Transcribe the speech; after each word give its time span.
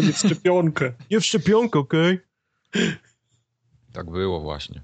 tylko 0.00 0.06
nie 0.06 0.12
w 0.12 0.18
szczepionkę. 0.18 0.92
Nie 1.10 1.20
w 1.20 1.26
szczepionkę, 1.26 1.78
okej? 1.78 2.20
Okay? 2.70 2.96
Tak 3.92 4.10
było 4.10 4.40
właśnie. 4.40 4.82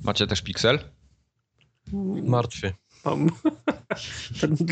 Macie 0.00 0.26
też 0.26 0.42
Pixel? 0.42 0.78
Martwy. 2.22 2.72
Mam, 3.04 3.30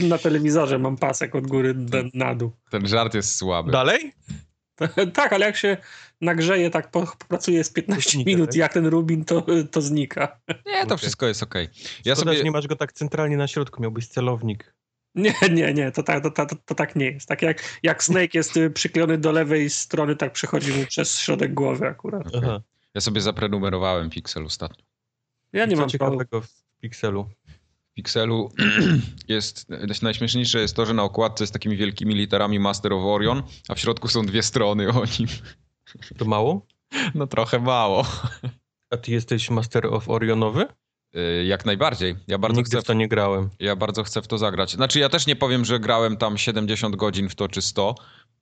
na 0.08 0.18
telewizorze 0.18 0.78
mam 0.78 0.96
pasek 0.96 1.34
od 1.34 1.46
góry 1.46 1.74
do, 1.74 2.02
na 2.14 2.34
dół. 2.34 2.52
Ten 2.70 2.88
żart 2.88 3.14
jest 3.14 3.36
słaby. 3.36 3.72
Dalej? 3.72 4.12
tak, 5.14 5.32
ale 5.32 5.46
jak 5.46 5.56
się 5.56 5.76
nagrzeje, 6.20 6.70
tak 6.70 6.90
pracuje 7.28 7.64
z 7.64 7.70
15 7.70 8.10
znika, 8.10 8.30
minut, 8.30 8.50
tak? 8.50 8.56
jak 8.56 8.72
ten 8.72 8.86
rubin, 8.86 9.24
to, 9.24 9.46
to 9.70 9.82
znika. 9.82 10.40
Nie, 10.66 10.80
to 10.80 10.84
okay. 10.84 10.98
wszystko 10.98 11.26
jest 11.26 11.42
ok. 11.42 11.54
Ja 12.04 12.14
Szkoda, 12.14 12.32
sobie... 12.32 12.44
nie 12.44 12.50
masz 12.50 12.66
go 12.66 12.76
tak 12.76 12.92
centralnie 12.92 13.36
na 13.36 13.48
środku, 13.48 13.82
miałbyś 13.82 14.06
celownik. 14.06 14.74
Nie, 15.14 15.34
nie, 15.50 15.74
nie, 15.74 15.92
to 15.92 16.02
tak, 16.02 16.22
to, 16.22 16.30
to, 16.30 16.56
to, 16.64 16.74
tak 16.74 16.96
nie 16.96 17.10
jest. 17.10 17.28
Tak 17.28 17.42
jak, 17.42 17.78
jak 17.82 18.04
Snake 18.04 18.34
jest 18.34 18.56
y, 18.56 18.70
przyklejony 18.70 19.18
do 19.18 19.32
lewej 19.32 19.70
strony, 19.70 20.16
tak 20.16 20.32
przechodzi 20.32 20.72
mu 20.72 20.86
przez 20.86 21.18
środek 21.18 21.54
głowy 21.54 21.86
akurat. 21.88 22.34
Okay. 22.34 22.60
Ja 22.94 23.00
sobie 23.00 23.20
zaprenumerowałem 23.20 24.10
Pixel 24.10 24.46
ostatnio. 24.46 24.84
Ja 25.52 25.66
nie 25.66 25.74
I 25.74 25.76
mam 25.76 25.88
ciekawego 25.88 26.40
w 26.40 26.48
Pixelu. 26.80 27.24
W 27.90 27.94
Pixelu 27.94 28.52
jest, 29.28 29.66
najśmieszniejsze 30.02 30.60
jest 30.60 30.76
to, 30.76 30.86
że 30.86 30.94
na 30.94 31.02
okładce 31.02 31.44
jest 31.44 31.52
takimi 31.52 31.76
wielkimi 31.76 32.14
literami 32.14 32.58
Master 32.58 32.92
of 32.92 33.04
Orion, 33.04 33.42
a 33.68 33.74
w 33.74 33.78
środku 33.78 34.08
są 34.08 34.26
dwie 34.26 34.42
strony 34.42 34.88
o 34.88 35.04
nim. 35.18 35.28
To 36.18 36.24
mało? 36.24 36.66
No 37.14 37.26
trochę 37.26 37.58
mało. 37.58 38.06
A 38.90 38.96
ty 38.96 39.12
jesteś 39.12 39.50
Master 39.50 39.86
of 39.86 40.08
Orionowy? 40.08 40.66
Y, 41.16 41.44
jak 41.44 41.66
najbardziej. 41.66 42.16
Ja 42.28 42.38
bardzo 42.38 42.56
Nigdy 42.56 42.70
chcę 42.70 42.80
w 42.80 42.84
to 42.84 42.94
nie 42.94 43.08
grałem. 43.08 43.50
Ja 43.58 43.76
bardzo 43.76 44.02
chcę 44.02 44.22
w 44.22 44.26
to 44.26 44.38
zagrać. 44.38 44.72
Znaczy 44.72 44.98
ja 44.98 45.08
też 45.08 45.26
nie 45.26 45.36
powiem, 45.36 45.64
że 45.64 45.80
grałem 45.80 46.16
tam 46.16 46.38
70 46.38 46.96
godzin 46.96 47.28
w 47.28 47.34
to 47.34 47.48
czy 47.48 47.62
100, 47.62 47.94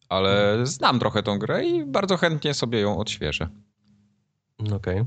ale 0.08 0.30
hmm. 0.30 0.66
znam 0.66 0.98
trochę 0.98 1.22
tą 1.22 1.38
grę 1.38 1.66
i 1.66 1.84
bardzo 1.84 2.16
chętnie 2.16 2.54
sobie 2.54 2.80
ją 2.80 2.98
odświeżę. 2.98 3.48
Okej. 4.58 4.74
Okay. 4.76 5.06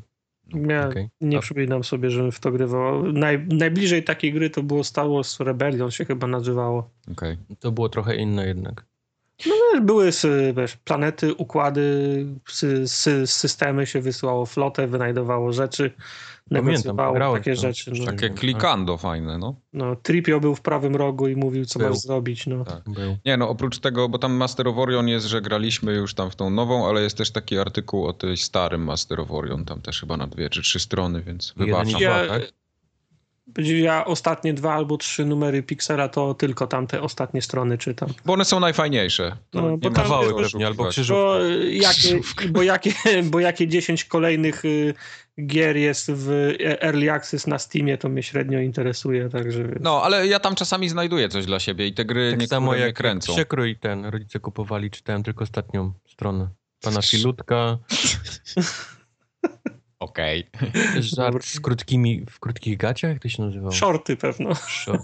Ja 0.54 0.88
okay. 0.88 1.10
nie 1.22 1.38
A... 1.38 1.42
przypominam 1.42 1.84
sobie, 1.84 2.10
żebym 2.10 2.32
w 2.32 2.40
to 2.40 2.52
grywał. 2.52 3.04
Naj, 3.04 3.48
najbliżej 3.48 4.04
takiej 4.04 4.34
gry 4.34 4.50
to 4.50 4.64
było 4.64 4.84
Star 4.84 5.10
Wars 5.10 5.40
Rebellion 5.40 5.92
się 5.92 6.06
chyba 6.06 6.28
nazywało. 6.28 6.90
Okay. 7.12 7.38
To 7.60 7.72
było 7.72 7.90
trochę 7.90 8.16
inne 8.16 8.48
jednak. 8.48 8.86
No 9.46 9.54
wiesz, 9.74 9.82
były 9.82 10.12
wiesz, 10.56 10.78
planety, 10.78 11.34
układy, 11.34 12.26
sy, 12.50 12.88
sy, 12.88 13.28
systemy 13.28 13.86
się 13.86 14.02
wysyłało 14.02 14.46
flotę, 14.46 14.88
wynajdowało 14.88 15.54
rzeczy 15.54 15.92
negocjowało 16.52 17.36
takie 17.36 17.56
rzeczy. 17.56 17.92
No. 18.00 18.06
Takie 18.06 18.30
klikando 18.30 18.98
fajne, 18.98 19.38
no. 19.38 19.56
No, 19.74 19.96
Tripio 19.96 20.40
był 20.40 20.56
w 20.56 20.62
prawym 20.62 20.96
rogu 20.96 21.28
i 21.28 21.36
mówił, 21.36 21.66
co 21.66 21.80
był. 21.80 21.90
masz 21.90 21.98
zrobić, 21.98 22.48
no. 22.48 22.66
Tak. 22.66 22.84
Był. 22.90 23.18
Nie, 23.26 23.38
no 23.38 23.50
oprócz 23.50 23.80
tego, 23.80 24.10
bo 24.10 24.18
tam 24.18 24.34
Master 24.34 24.68
of 24.68 24.78
Orion 24.78 25.08
jest, 25.08 25.26
że 25.26 25.42
graliśmy 25.42 25.94
już 25.94 26.14
tam 26.14 26.32
w 26.32 26.36
tą 26.36 26.50
nową, 26.50 26.88
ale 26.88 27.02
jest 27.02 27.18
też 27.18 27.32
taki 27.32 27.58
artykuł 27.58 28.06
o 28.06 28.14
tej 28.14 28.38
starym 28.38 28.84
Master 28.84 29.20
of 29.20 29.32
Orion, 29.32 29.66
tam 29.66 29.82
też 29.82 30.00
chyba 30.00 30.18
na 30.18 30.28
dwie 30.28 30.50
czy 30.50 30.62
trzy 30.62 30.80
strony, 30.80 31.22
więc 31.22 31.54
wybaczam. 31.58 32.02
Ja, 32.02 32.28
tak? 32.28 32.63
Ja 33.58 34.06
ostatnie 34.06 34.54
dwa 34.54 34.74
albo 34.74 34.98
trzy 34.98 35.26
numery 35.26 35.64
Pixera 35.64 36.10
to 36.10 36.34
tylko 36.34 36.68
tamte 36.68 37.02
ostatnie 37.02 37.42
strony 37.42 37.78
czytam. 37.78 38.10
Bo 38.26 38.34
one 38.34 38.46
są 38.46 38.60
najfajniejsze. 38.60 39.38
no, 39.54 39.78
bo 39.78 39.92
kawały 39.92 40.44
pewnie, 40.44 40.68
albo 40.68 40.86
krzyżówki. 40.86 41.14
Bo 41.14 41.40
jakie, 41.70 42.20
bo 42.54 42.64
jakie, 42.64 42.94
bo 43.24 43.40
jakie 43.40 43.68
10 43.68 44.06
kolejnych 44.06 44.66
y, 44.66 44.94
gier 45.46 45.78
jest 45.78 46.12
w 46.12 46.54
Early 46.82 47.12
Access 47.12 47.48
na 47.48 47.60
Steamie, 47.60 47.98
to 47.98 48.10
mnie 48.10 48.24
średnio 48.24 48.60
interesuje, 48.60 49.30
także... 49.30 49.64
No, 49.80 50.02
ale 50.04 50.28
ja 50.28 50.40
tam 50.40 50.56
czasami 50.56 50.90
znajduję 50.90 51.30
coś 51.30 51.46
dla 51.46 51.60
siebie 51.60 51.88
i 51.88 51.94
te 51.94 52.06
gry 52.06 52.32
tak 52.32 52.40
niektóre 52.40 52.60
samo 52.60 52.76
jak 52.76 52.96
kręcą. 52.96 53.34
Przekrój 53.34 53.80
ten, 53.80 54.06
rodzice 54.06 54.40
kupowali, 54.40 54.92
czytałem 54.92 55.24
tylko 55.24 55.44
ostatnią 55.44 55.94
stronę. 56.08 56.50
Pana 56.82 57.02
Filutka. 57.12 57.78
Okej. 60.04 60.50
Okay. 60.56 61.02
Żart 61.02 61.46
z 61.46 61.60
krótkimi, 61.60 62.26
w 62.30 62.40
krótkich 62.40 62.78
gaciach, 62.78 63.12
jak 63.12 63.22
to 63.22 63.30
się 63.30 63.44
nazywało? 63.44 63.72
Shorty 63.72 64.18
pewno. 64.18 64.56
Short. 64.56 65.04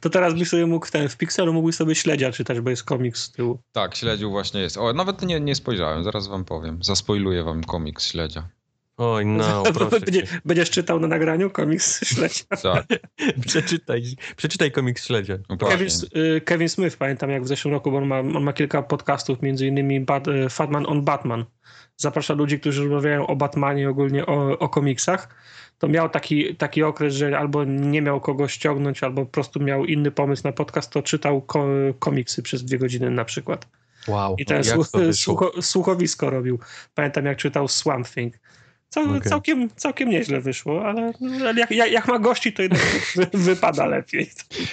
To 0.00 0.10
teraz 0.10 0.34
byś 0.34 0.48
sobie 0.48 0.66
mógł 0.66 0.86
w, 0.86 0.90
ten, 0.90 1.08
w 1.08 1.16
Pixelu 1.16 1.52
mógłbyś 1.52 1.76
sobie 1.76 1.94
śledzia 1.94 2.32
czytać, 2.32 2.60
bo 2.60 2.70
jest 2.70 2.84
komiks 2.84 3.22
z 3.22 3.32
tyłu. 3.32 3.58
Tak, 3.72 3.96
śledził 3.96 4.30
właśnie 4.30 4.60
jest. 4.60 4.76
O, 4.76 4.92
nawet 4.92 5.22
nie, 5.22 5.40
nie 5.40 5.54
spojrzałem, 5.54 6.04
zaraz 6.04 6.28
wam 6.28 6.44
powiem. 6.44 6.78
Zaspoiluję 6.82 7.44
wam 7.44 7.64
komiks 7.64 8.06
śledzia. 8.06 8.48
Oj, 9.02 9.26
no, 9.26 9.62
Będzie, 9.90 10.22
Będziesz 10.44 10.70
czytał 10.70 11.00
na 11.00 11.06
nagraniu 11.06 11.50
komiks 11.50 12.04
śledzia? 12.04 12.44
Tak. 12.62 12.86
przeczytaj, 13.46 14.02
przeczytaj 14.36 14.72
komiks 14.72 15.06
śledzia. 15.06 15.38
No 15.48 15.56
Kevin, 15.56 15.88
y, 16.16 16.40
Kevin, 16.40 16.68
Smith, 16.68 16.96
pamiętam 16.96 17.30
jak 17.30 17.42
w 17.42 17.48
zeszłym 17.48 17.74
roku, 17.74 17.90
bo 17.90 17.96
on 17.96 18.06
ma, 18.06 18.18
on 18.18 18.42
ma 18.42 18.52
kilka 18.52 18.82
podcastów, 18.82 19.42
między 19.42 19.66
innymi 19.66 20.00
Bad, 20.00 20.28
y, 20.28 20.48
Fatman 20.50 20.86
on 20.86 21.04
Batman. 21.04 21.44
Zaprasza 22.00 22.34
ludzi, 22.34 22.60
którzy 22.60 22.82
rozmawiają 22.82 23.26
o 23.26 23.36
Batmanie, 23.36 23.90
ogólnie 23.90 24.26
o, 24.26 24.58
o 24.58 24.68
komiksach. 24.68 25.28
To 25.78 25.88
miał 25.88 26.08
taki, 26.08 26.56
taki 26.56 26.82
okres, 26.82 27.14
że 27.14 27.38
albo 27.38 27.64
nie 27.64 28.02
miał 28.02 28.20
kogo 28.20 28.48
ściągnąć, 28.48 29.02
albo 29.02 29.24
po 29.24 29.32
prostu 29.32 29.60
miał 29.60 29.84
inny 29.84 30.10
pomysł 30.10 30.42
na 30.44 30.52
podcast, 30.52 30.92
to 30.92 31.02
czytał 31.02 31.42
ko 31.42 31.66
komiksy 31.98 32.42
przez 32.42 32.64
dwie 32.64 32.78
godziny 32.78 33.10
na 33.10 33.24
przykład. 33.24 33.68
Wow. 34.08 34.34
I 34.38 34.44
ten 34.44 34.64
słuch 34.64 34.88
słucho 35.12 35.52
słuchowisko 35.62 36.30
robił. 36.30 36.58
Pamiętam 36.94 37.26
jak 37.26 37.38
czytał 37.38 37.68
Swamp 37.68 38.08
Thing. 38.08 38.34
Cał, 38.88 39.04
okay. 39.04 39.20
całkiem, 39.20 39.70
całkiem 39.76 40.10
nieźle 40.10 40.40
wyszło, 40.40 40.84
ale, 40.86 41.12
ale 41.40 41.60
jak, 41.60 41.70
jak, 41.70 41.92
jak, 41.92 42.08
ma 42.08 42.18
gości, 42.18 42.52
to 42.52 42.62
jednak 42.62 42.82
wypada 43.32 43.86
lepiej. 43.86 44.30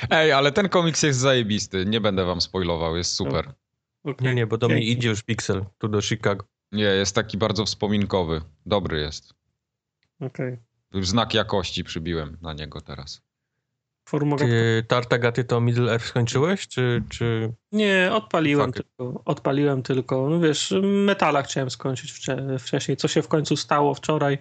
Ej, 0.09 0.31
ale 0.31 0.51
ten 0.51 0.69
komiks 0.69 1.03
jest 1.03 1.19
zajebisty. 1.19 1.85
Nie 1.85 2.01
będę 2.01 2.25
wam 2.25 2.41
spoilował, 2.41 2.97
jest 2.97 3.13
super. 3.13 3.53
Okay. 4.03 4.27
Nie, 4.27 4.35
nie, 4.35 4.47
bo 4.47 4.57
do 4.57 4.67
Dzięki. 4.67 4.83
mnie 4.83 4.91
idzie 4.91 5.09
już 5.09 5.23
Pixel, 5.23 5.65
tu 5.77 5.87
do 5.87 6.01
Chicago. 6.01 6.45
Nie, 6.71 6.83
jest 6.83 7.15
taki 7.15 7.37
bardzo 7.37 7.65
wspominkowy. 7.65 8.41
Dobry 8.65 8.99
jest. 8.99 9.33
Okej. 10.19 10.57
Okay. 10.91 11.05
Znak 11.05 11.33
jakości 11.33 11.83
przybiłem 11.83 12.37
na 12.41 12.53
niego 12.53 12.81
teraz. 12.81 13.27
Ty 14.37 14.85
Tartagaty 14.87 15.43
to 15.43 15.61
Middle 15.61 15.91
Earth 15.91 16.05
skończyłeś, 16.05 16.67
czy... 16.67 17.03
czy... 17.09 17.53
Nie, 17.71 18.09
odpaliłem 18.13 18.73
tylko, 18.73 19.21
odpaliłem 19.25 19.83
tylko, 19.83 20.29
no 20.29 20.39
wiesz, 20.39 20.73
metala 20.83 21.43
chciałem 21.43 21.69
skończyć 21.69 22.13
wcześniej, 22.59 22.97
co 22.97 23.07
się 23.07 23.21
w 23.21 23.27
końcu 23.27 23.57
stało 23.57 23.93
wczoraj. 23.93 24.37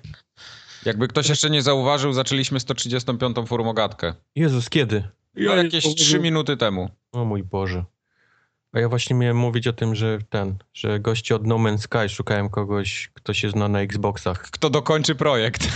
Jakby 0.85 1.09
ktoś 1.09 1.29
jeszcze 1.29 1.51
nie 1.51 1.63
zauważył, 1.63 2.13
zaczęliśmy 2.13 2.61
135. 2.61 3.37
formogatkę. 3.47 4.15
Jezus, 4.35 4.71
kiedy? 4.71 5.09
No, 5.35 5.57
jakieś 5.57 5.85
trzy 5.85 5.95
3 5.95 6.21
minuty 6.21 6.57
temu. 6.57 6.91
O 7.13 7.25
mój 7.25 7.43
Boże. 7.43 7.85
A 8.77 8.81
ja 8.81 8.89
właśnie 8.89 9.17
miałem 9.17 9.37
mówić 9.37 9.67
o 9.67 9.73
tym, 9.73 9.95
że 9.95 10.19
ten, 10.31 10.55
że 10.75 11.01
goście 11.01 11.37
od 11.37 11.47
No 11.47 11.57
Man's 11.57 11.79
Sky 11.79 12.09
szukają 12.09 12.49
kogoś, 12.49 13.11
kto 13.15 13.35
się 13.35 13.51
zna 13.51 13.69
na 13.69 13.81
Xboxach. 13.81 14.43
Kto 14.43 14.71
dokończy 14.71 15.15
projekt. 15.15 15.69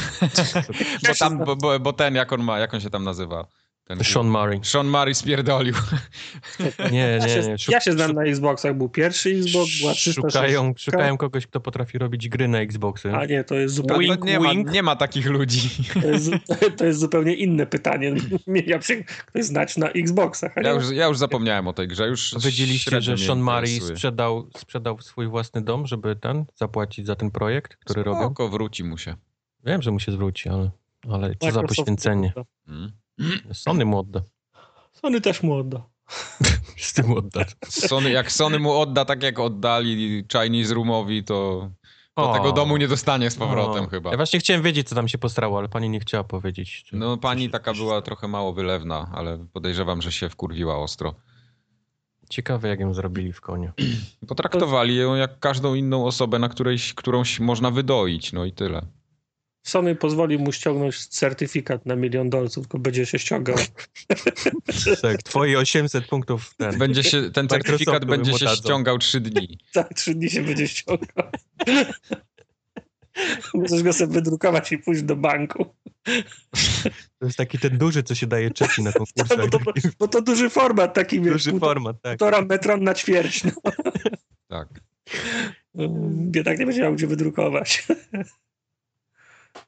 bo, 1.09 1.15
tam, 1.19 1.39
bo, 1.39 1.57
bo, 1.57 1.81
bo, 1.81 1.93
ten, 1.93 2.15
jak 2.15 2.33
on 2.33 2.43
ma, 2.43 2.59
jak 2.59 2.75
on 2.75 2.81
się 2.81 2.91
tam 2.91 3.05
nazywa? 3.05 3.47
Ten 3.91 4.05
Sean 4.05 4.29
Murray. 4.29 4.61
Sean 4.63 4.89
Murray 4.89 5.15
spierdolił. 5.15 5.75
Nie, 6.79 6.91
nie, 6.93 6.99
ja 6.99 7.29
się, 7.29 7.49
nie. 7.49 7.59
Szuk 7.59 7.73
ja 7.73 7.81
się 7.81 7.93
znam 7.93 8.13
na 8.13 8.23
Xboxach. 8.23 8.77
Był 8.77 8.89
pierwszy 8.89 9.31
Xbox, 9.31 9.81
była 9.81 9.93
360. 9.93 10.33
Szukają, 10.33 10.75
szukają 10.77 11.17
kogoś, 11.17 11.47
kto 11.47 11.61
potrafi 11.61 11.99
robić 11.99 12.29
gry 12.29 12.49
na 12.49 12.59
Xboxy. 12.59 13.13
A 13.13 13.25
nie, 13.25 13.45
to 13.45 13.55
jest 13.55 13.75
zupełnie... 13.75 14.07
Wink, 14.07 14.25
nie, 14.25 14.39
wink. 14.39 14.67
Ma, 14.67 14.73
nie 14.73 14.83
ma 14.83 14.97
takich 14.97 15.27
ludzi. 15.27 15.61
To 16.03 16.09
jest, 16.09 16.31
to 16.79 16.85
jest 16.85 17.01
zupełnie 17.01 17.35
inne 17.35 17.67
pytanie. 17.67 18.15
Ja 18.67 18.79
ktoś 19.27 19.45
znać 19.45 19.77
na 19.77 19.89
Xboxach. 19.89 20.53
Ja 20.57 20.71
już, 20.71 20.91
ja 20.91 21.07
już 21.07 21.19
zapomniałem 21.19 21.69
o 21.69 21.73
tej 21.73 21.89
grze. 21.89 22.09
Już 22.09 22.35
Wiedzieliście, 22.45 23.01
że 23.01 23.19
Sean 23.19 23.43
Murray 23.43 23.81
sprzedał, 23.81 24.51
sprzedał 24.57 25.01
swój 25.01 25.29
własny 25.29 25.63
dom, 25.63 25.87
żeby 25.87 26.17
ten 26.17 26.45
zapłacić 26.55 27.07
za 27.07 27.17
ten 27.17 27.31
projekt, 27.31 27.77
który 27.77 28.03
robił? 28.03 28.23
Spoko, 28.23 28.49
wróci 28.49 28.85
mu 28.85 28.99
się. 28.99 29.15
Wiem, 29.65 29.83
że 29.83 29.91
mu 29.91 30.01
się 30.01 30.13
zwróci, 30.13 30.49
ale, 30.49 30.71
ale 31.11 31.35
co 31.41 31.51
za 31.51 31.63
poświęcenie. 31.63 32.33
Hmm? 32.67 33.00
Sony 33.53 33.85
mu 33.85 33.99
odda. 33.99 34.23
Sony 34.93 35.21
też 35.21 35.43
mu 35.43 35.55
odda. 35.55 35.83
Z 36.77 36.93
tym 36.93 37.13
odda. 37.13 37.45
Sony, 37.69 38.11
jak 38.11 38.33
Sony 38.33 38.59
mu 38.59 38.73
odda 38.73 39.05
tak 39.05 39.23
jak 39.23 39.39
oddali 39.39 40.25
Chinese 40.33 40.75
Roomowi, 40.75 41.25
to, 41.25 41.71
to 42.15 42.33
tego 42.33 42.53
domu 42.53 42.77
nie 42.77 42.89
dostanie 42.89 43.31
z 43.31 43.37
powrotem 43.37 43.85
o. 43.85 43.89
chyba. 43.89 44.11
Ja 44.11 44.17
właśnie 44.17 44.41
chciałem 44.41 44.63
wiedzieć, 44.63 44.89
co 44.89 44.95
tam 44.95 45.09
się 45.09 45.19
postrało, 45.19 45.59
ale 45.59 45.69
pani 45.69 45.91
nie 45.91 46.01
chciała 46.01 46.25
powiedzieć. 46.25 46.85
Czy, 46.87 46.97
no 46.97 47.17
pani 47.17 47.51
taka 47.51 47.75
była 47.75 48.03
trochę 48.03 48.29
mało 48.29 48.53
wylewna, 48.53 49.11
ale 49.15 49.47
podejrzewam, 49.53 50.03
że 50.03 50.13
się 50.13 50.29
wkurwiła 50.29 50.77
ostro. 50.79 51.15
Ciekawe, 52.31 52.69
jak 52.69 52.81
ją 52.81 52.95
zrobili 52.95 53.33
w 53.33 53.41
koniu. 53.41 53.73
Potraktowali 54.29 54.97
ją 54.97 55.15
jak 55.15 55.39
każdą 55.39 55.75
inną 55.75 56.07
osobę, 56.07 56.39
na 56.39 56.49
której, 56.49 56.79
którąś 56.95 57.41
można 57.41 57.71
wydoić, 57.71 58.33
no 58.33 58.45
i 58.45 58.53
tyle. 58.53 58.87
Sony 59.63 59.95
pozwoli 59.95 60.39
mu 60.39 60.53
ściągnąć 60.53 61.07
certyfikat 61.07 61.87
na 61.87 61.97
milion 61.97 62.31
dolców, 62.31 62.65
tylko 62.65 62.79
będzie 62.79 63.07
się 63.07 63.19
ściągał. 63.19 63.57
tak, 65.03 65.23
twoje 65.23 65.59
800 65.59 66.07
punktów. 66.07 66.55
Ten, 66.57 66.79
będzie 66.79 67.03
się, 67.03 67.31
ten 67.31 67.49
certyfikat 67.49 68.05
będzie 68.05 68.39
się 68.39 68.49
ściągał 68.49 68.99
3 68.99 69.21
dni. 69.21 69.59
Tak, 69.73 69.95
3 69.95 70.15
dni 70.15 70.31
się 70.31 70.43
będzie 70.43 70.69
ściągał. 70.69 71.31
Możesz 73.55 73.83
go 73.83 73.93
sobie 73.93 74.13
wydrukować 74.13 74.73
i 74.73 74.79
pójść 74.79 75.03
do 75.03 75.17
banku. 75.17 75.75
To 77.19 77.27
jest 77.27 77.39
taki 77.39 77.59
ten 77.59 77.79
duży, 77.79 78.03
co 78.03 78.15
się 78.15 78.27
daje 78.27 78.51
czeki 78.51 78.83
na 78.83 78.93
konkursach. 78.93 79.51
bo, 79.51 79.59
to, 79.59 79.73
bo 79.99 80.09
to 80.09 80.23
duży 80.23 80.51
format 80.51 80.95
taki, 80.95 81.21
wiesz, 81.21 81.33
Duży 81.33 81.59
format, 81.59 81.97
tak. 82.03 82.19
półtora 82.19 82.43
metra 82.43 82.77
na 82.77 82.95
ćwierć. 82.95 83.45
No. 83.45 83.53
Tak. 84.49 84.69
tak 86.45 86.59
nie 86.59 86.67
będzie 86.67 86.83
miał 86.83 86.95
gdzie 86.95 87.07
wydrukować. 87.07 87.87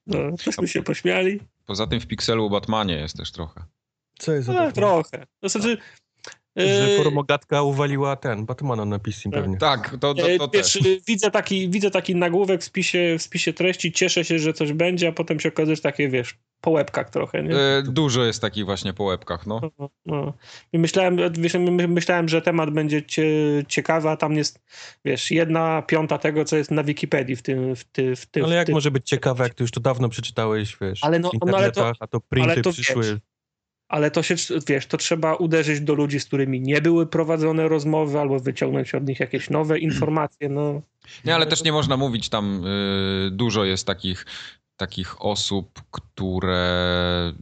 No, 0.07 0.19
tośmy 0.45 0.69
się 0.69 0.83
pośmiali. 0.83 1.41
Poza 1.67 1.87
tym 1.87 2.01
w 2.01 2.07
Pixelu 2.07 2.45
o 2.47 2.51
Batmanie 2.51 2.95
jest 2.95 3.17
też 3.17 3.33
trochę. 3.33 3.65
Co 4.19 4.33
jest 4.33 4.47
za 4.47 4.53
No, 4.53 4.73
trochę. 4.73 5.27
To 5.41 5.49
znaczy, 5.49 5.79
Że 6.57 6.95
e, 6.95 6.97
formogatka 6.97 7.63
uwaliła 7.63 8.17
ten, 8.17 8.47
Batmana 8.47 8.85
na 8.85 8.99
PC 8.99 9.31
pewnie. 9.31 9.57
Tak, 9.57 9.97
to, 10.01 10.15
to, 10.15 10.31
e, 10.31 10.39
to 10.39 10.49
wiesz, 10.49 10.73
też. 10.73 10.83
widzę 11.09 11.31
taki, 11.31 11.71
widzę 11.71 11.91
taki 11.91 12.17
nagłówek 12.17 12.61
w 12.61 12.65
spisie, 12.65 13.17
w 13.19 13.23
spisie 13.23 13.53
treści, 13.53 13.93
cieszę 13.93 14.25
się, 14.25 14.39
że 14.39 14.53
coś 14.53 14.73
będzie, 14.73 15.09
a 15.09 15.13
potem 15.13 15.41
się 15.41 15.49
okazuje, 15.49 15.77
że 15.77 15.83
takie, 15.83 16.09
wiesz, 16.09 16.39
po 16.61 16.71
łebkach 16.71 17.11
trochę, 17.11 17.43
nie? 17.43 17.55
Dużo 17.85 18.25
jest 18.25 18.41
takich 18.41 18.65
właśnie 18.65 18.93
po 18.93 19.05
łebkach, 19.05 19.47
no. 19.47 19.61
No, 19.79 19.89
no. 20.07 20.33
I 20.73 20.79
myślałem, 20.79 21.17
wiesz, 21.33 21.55
my- 21.55 21.89
myślałem, 21.89 22.29
że 22.29 22.43
temat 22.43 22.71
będzie 22.71 23.03
cie, 23.03 23.25
ciekawy, 23.69 24.09
a 24.09 24.17
tam 24.17 24.33
jest, 24.37 24.61
wiesz, 25.05 25.31
jedna 25.31 25.83
piąta 25.83 26.19
tego, 26.19 26.45
co 26.45 26.57
jest 26.57 26.71
na 26.71 26.85
Wikipedii 26.85 27.37
w 27.37 27.43
tym, 27.43 27.77
w 27.77 27.85
ty, 27.85 28.17
w 28.17 28.27
tym. 28.27 28.45
Ale 28.45 28.55
w 28.55 28.57
jak 28.57 28.69
może 28.69 28.91
być 28.91 29.09
ciekawe, 29.09 29.45
jak 29.45 29.55
ty 29.55 29.65
już 29.65 29.71
to 29.71 29.81
dawno 29.81 30.09
przeczytałeś, 30.09 30.77
wiesz, 30.81 31.05
Ale 31.05 31.19
no- 31.19 31.31
w 31.31 31.33
no 31.33 31.39
ale 31.43 31.51
to- 31.51 31.57
internetach, 31.81 31.97
a 32.01 32.07
to 32.07 32.21
printy 32.21 32.53
ale 32.53 32.63
to 32.63 32.73
przyszły. 32.73 33.03
wiesz, 33.03 33.17
Ale 33.93 34.11
to 34.11 34.23
się, 34.23 34.35
wiesz, 34.69 34.87
to 34.87 34.97
trzeba 34.97 35.35
uderzyć 35.35 35.81
do 35.81 35.95
ludzi, 35.95 36.21
z 36.21 36.25
którymi 36.25 36.61
nie 36.61 36.81
były 36.81 37.07
prowadzone 37.07 37.69
rozmowy, 37.69 38.19
albo 38.21 38.41
wyciągnąć 38.41 38.95
od 38.95 39.09
nich 39.09 39.21
jakieś 39.21 39.51
nowe 39.51 39.79
informacje, 39.79 40.49
no. 40.49 40.83
Nie, 41.25 41.35
ale 41.35 41.47
też 41.47 41.65
nie 41.65 41.73
można 41.73 41.97
mówić 41.97 42.29
tam, 42.29 42.67
y, 42.67 43.31
dużo 43.31 43.65
jest 43.65 43.87
takich, 43.87 44.27
takich 44.83 45.25
osób, 45.25 45.83
które... 45.91 47.33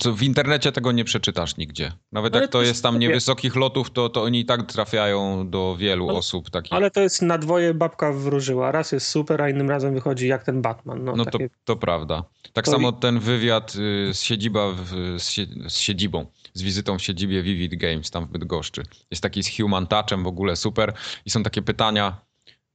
Co 0.00 0.12
w 0.12 0.22
internecie 0.22 0.72
tego 0.72 0.92
nie 0.92 1.04
przeczytasz 1.04 1.56
nigdzie. 1.56 1.92
Nawet 2.12 2.34
Ale 2.34 2.42
jak 2.42 2.50
to 2.50 2.58
to 2.58 2.62
jest 2.62 2.82
tam 2.82 2.98
niewysokich 2.98 3.56
lotów, 3.56 3.90
to, 3.90 4.08
to 4.08 4.22
oni 4.22 4.40
i 4.40 4.44
tak 4.44 4.62
trafiają 4.72 5.50
do 5.50 5.76
wielu 5.78 6.08
Ale- 6.08 6.18
osób 6.18 6.50
takich. 6.50 6.72
Ale 6.72 6.90
to 6.90 7.00
jest 7.00 7.22
na 7.22 7.38
dwoje 7.38 7.74
babka 7.74 8.12
wróżyła. 8.12 8.72
Raz 8.72 8.92
jest 8.92 9.08
super, 9.08 9.42
a 9.42 9.50
innym 9.50 9.70
razem 9.70 9.94
wychodzi 9.94 10.28
jak 10.28 10.44
ten 10.44 10.62
Batman. 10.62 11.04
No, 11.04 11.16
No 11.16 11.24
to, 11.24 11.30
takie, 11.30 11.50
to 11.64 11.76
prawda. 11.76 12.24
Tak 12.52 12.64
To 12.64 12.70
samo 12.70 12.92
ten 12.92 13.18
wywiad 13.18 13.74
y, 13.74 14.14
z, 14.14 14.22
siedziba 14.22 14.72
w, 14.72 14.90
z, 15.18 15.28
sie, 15.28 15.46
z 15.68 15.78
siedzibą, 15.78 16.26
z 16.54 16.62
wizytą 16.62 16.98
w 16.98 17.02
siedzibie 17.02 17.42
Vivid 17.42 17.74
Games 17.74 18.10
tam 18.10 18.26
w 18.26 18.28
Bydgoszczy. 18.28 18.82
Jest 19.10 19.22
taki 19.22 19.42
z 19.42 19.56
Human 19.56 19.86
Touchem 19.86 20.24
w 20.24 20.26
ogóle 20.26 20.56
super 20.56 20.92
i 21.26 21.30
są 21.30 21.42
takie 21.42 21.62
pytania 21.62 22.26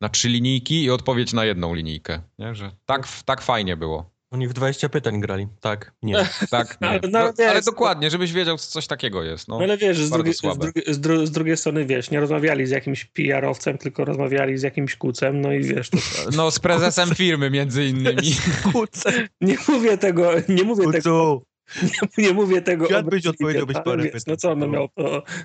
na 0.02 0.10
trzy 0.10 0.30
linijki 0.30 0.84
i 0.84 0.92
odpowiedź 0.92 1.34
na 1.34 1.46
jedną 1.46 1.74
linijkę. 1.74 2.22
Nie? 2.40 2.56
Że 2.56 2.72
tak, 2.86 3.08
tak 3.26 3.42
fajnie 3.42 3.78
było. 3.78 4.11
Oni 4.32 4.48
w 4.48 4.54
20 4.54 4.90
pytań 4.90 5.20
grali. 5.20 5.48
Tak, 5.62 5.92
nie. 6.04 6.16
Tak, 6.50 6.82
nie. 6.82 6.88
Ale 6.88 7.00
No, 7.04 7.10
nawet 7.10 7.40
ale 7.40 7.62
dokładnie, 7.62 8.10
żebyś 8.10 8.34
wiedział, 8.34 8.58
co 8.58 8.72
coś 8.72 8.88
takiego 8.88 9.24
jest. 9.24 9.48
No. 9.48 9.58
No 9.58 9.64
ale 9.64 9.78
wiesz, 9.78 9.98
z 9.98 10.10
drugiej, 10.10 10.34
z, 10.34 10.58
drugiej, 10.58 10.84
z, 10.88 11.00
dru, 11.00 11.26
z 11.26 11.32
drugiej 11.32 11.58
strony, 11.58 11.86
wiesz, 11.86 12.12
nie 12.12 12.20
rozmawiali 12.20 12.68
z 12.68 12.70
jakimś 12.70 13.06
PR-owcem, 13.06 13.78
tylko 13.78 14.06
rozmawiali 14.06 14.58
z 14.58 14.62
jakimś 14.62 14.96
kucem, 14.96 15.42
no 15.42 15.54
i 15.54 15.64
wiesz, 15.64 15.90
to, 15.90 15.98
No 16.38 16.52
z 16.52 16.60
prezesem 16.60 17.16
firmy 17.16 17.50
między 17.50 17.86
innymi. 17.86 18.36
Kuce, 18.74 19.28
nie 19.42 19.58
mówię 19.68 19.98
tego, 19.98 20.32
nie 20.50 20.64
mówię 20.64 20.92
tego, 20.92 21.42
kucu. 21.74 22.12
nie 22.18 22.34
mówię 22.34 22.62
tego 22.62 22.86
Świat 22.86 23.10
byś 23.10 23.26
odpowiedziałbyś 23.26 23.76
ale 23.76 23.86
parę 23.86 24.04
wiesz, 24.04 24.12
pytań. 24.12 24.24
No 24.28 24.38
co 24.38 24.52
on 24.52 24.72
miał, 24.72 24.90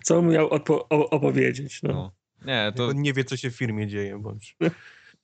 co 0.03 0.19
on 0.19 0.29
miał 0.29 0.49
opowiedzieć, 0.89 1.83
no. 1.83 1.93
No. 1.93 2.13
Nie, 2.47 2.73
to, 2.77 2.87
To 2.87 2.93
nie 2.93 3.13
wie, 3.13 3.25
co 3.25 3.37
się 3.37 3.51
w 3.51 3.57
firmie 3.57 3.87
dzieje, 3.87 4.19
bądź. 4.19 4.57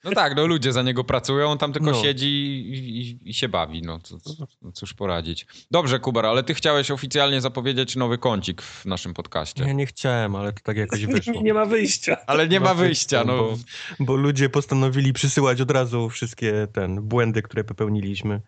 No 0.05 0.11
tak, 0.13 0.37
no 0.37 0.47
ludzie 0.47 0.73
za 0.73 0.83
niego 0.83 1.05
pracują, 1.05 1.51
on 1.51 1.59
tam 1.59 1.73
tylko 1.73 1.91
No. 1.91 2.03
siedzi 2.03 2.27
i, 2.27 3.01
i, 3.01 3.31
i 3.31 3.35
się 3.35 3.49
bawi, 3.49 3.83
no, 3.83 3.99
co, 3.99 4.17
no 4.63 4.73
cóż 4.73 4.95
poradzić. 4.95 5.47
Dobrze, 5.71 6.01
Kubar, 6.01 6.27
ale 6.27 6.43
ty 6.43 6.55
chciałeś 6.55 6.91
oficjalnie 6.91 7.41
zapowiedzieć 7.41 7.97
nowy 7.97 8.19
kącik 8.19 8.63
w 8.63 8.85
naszym 8.85 9.15
podcaście. 9.15 9.65
Ja 9.65 9.73
nie 9.73 9.87
chciałem, 9.87 10.37
ale 10.37 10.53
to 10.53 10.61
tak 10.63 10.77
jakoś 10.77 11.07
wyszło. 11.17 11.33
Nie, 11.35 11.43
nie 11.43 11.55
ma 11.55 11.67
wyjścia. 11.67 12.17
Ale 12.27 12.49
nie 12.49 12.61
ma 12.61 12.67
Ma 12.67 12.75
wyjścia, 12.75 13.25
no. 13.25 13.37
Bo, 13.37 13.57
bo 14.01 14.17
ludzie 14.17 14.49
postanowili 14.49 15.13
przysyłać 15.13 15.61
od 15.61 15.71
razu 15.71 16.11
wszystkie 16.11 16.69
ten 16.73 17.01
błędy, 17.03 17.43
które 17.43 17.65
popełniliśmy. 17.65 18.35
E, 18.35 18.41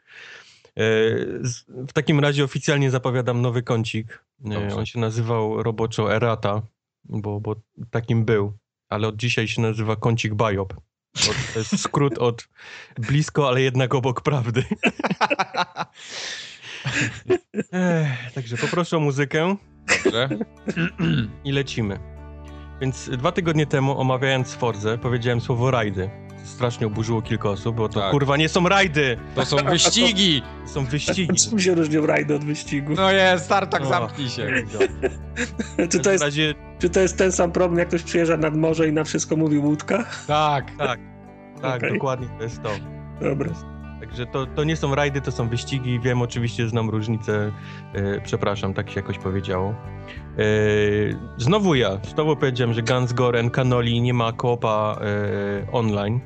W 1.69 1.93
takim 1.95 2.21
razie 2.21 2.45
oficjalnie 2.45 2.91
zapowiadam 2.91 3.43
nowy 3.43 3.63
kącik. 3.63 4.25
E, 4.45 4.49
Dobrze. 4.49 4.77
On 4.77 4.87
się 4.87 4.99
nazywał 4.99 5.63
roboczo 5.63 6.15
Errata, 6.15 6.63
bo, 7.05 7.41
bo 7.41 7.57
takim 7.91 8.25
był, 8.25 8.53
ale 8.89 9.09
od 9.09 9.17
dzisiaj 9.17 9.49
się 9.49 9.63
nazywa 9.63 9.97
kącik 9.97 10.35
Biop. 10.35 10.75
To 11.53 11.59
jest 11.59 11.81
skrót 11.81 12.19
od 12.19 12.49
blisko, 12.99 13.49
ale 13.49 13.63
jednak 13.63 13.95
obok 13.95 14.21
prawdy. 14.21 14.65
Ech, 17.73 18.33
także 18.35 18.57
poproszę 18.57 18.97
o 18.97 19.01
muzykę 19.01 19.57
Dobrze. 20.05 20.29
i 21.45 21.53
lecimy. 21.53 21.99
Więc 22.81 23.11
dwa 23.11 23.33
tygodnie 23.33 23.67
temu, 23.67 24.01
omawiając 24.01 24.55
Forzę, 24.55 24.99
powiedziałem 24.99 25.41
słowo 25.41 25.71
rajdy. 25.71 26.11
Strasznie 26.45 26.87
oburzyło 26.87 27.23
kilka 27.23 27.49
osób, 27.49 27.77
bo 27.77 27.89
to 27.89 28.01
Tak. 28.01 28.11
kurwa 28.11 28.37
nie 28.37 28.49
są 28.49 28.69
rajdy, 28.69 29.17
To 29.35 29.45
są 29.45 29.57
wyścigi! 29.71 30.43
to 30.67 30.69
są 30.73 30.85
wyścigi. 30.85 31.35
Czym 31.51 31.59
się 31.61 31.75
różnią 31.75 32.07
rajdy 32.07 32.35
od 32.35 32.45
wyścigu? 32.45 32.93
No 32.97 33.11
jest, 33.13 33.49
Tartak, 33.49 33.83
O. 33.83 33.87
zamknij 33.87 34.29
się. 34.29 34.49
czy, 35.91 36.01
to 36.01 36.13
jest, 36.13 36.25
razie 36.25 36.55
czy 36.79 36.91
to 36.91 37.01
jest 37.01 37.19
ten 37.19 37.33
sam 37.33 37.53
problem, 37.53 37.79
jak 37.79 37.89
ktoś 37.89 38.03
przyjeżdża 38.03 38.37
nad 38.37 38.57
morze 38.57 38.89
i 38.89 38.93
na 38.93 39.05
wszystko 39.05 39.37
mówi 39.37 39.59
łódka? 39.59 40.05
Tak. 40.27 40.71
tak, 40.79 41.01
tak, 41.63 41.77
Okej. 41.77 41.93
dokładnie 41.93 42.29
to 42.39 42.43
jest 42.45 42.63
to. 42.63 42.71
Dobra. 43.21 43.51
Także 44.01 44.27
to, 44.27 44.47
to 44.47 44.65
nie 44.65 44.77
są 44.77 44.95
rajdy, 44.95 45.21
to 45.21 45.33
są 45.33 45.49
wyścigi. 45.49 46.01
Wiem, 46.01 46.23
oczywiście 46.23 46.69
znam 46.69 46.91
różnicę. 46.91 47.53
E, 47.95 48.21
przepraszam, 48.21 48.75
tak 48.75 48.91
się 48.91 49.01
jakoś 49.01 49.19
powiedziało. 49.19 49.71
E, 49.71 50.45
znowu 51.37 51.75
ja. 51.75 51.99
Znowu 52.15 52.37
powiedziałem, 52.37 52.75
że 52.75 52.83
Guns 52.83 53.13
Goren, 53.13 53.51
Canoli 53.51 54.01
nie 54.01 54.15
ma 54.15 54.33
koopa 54.33 54.99
e, 55.01 55.73
online. 55.73 56.21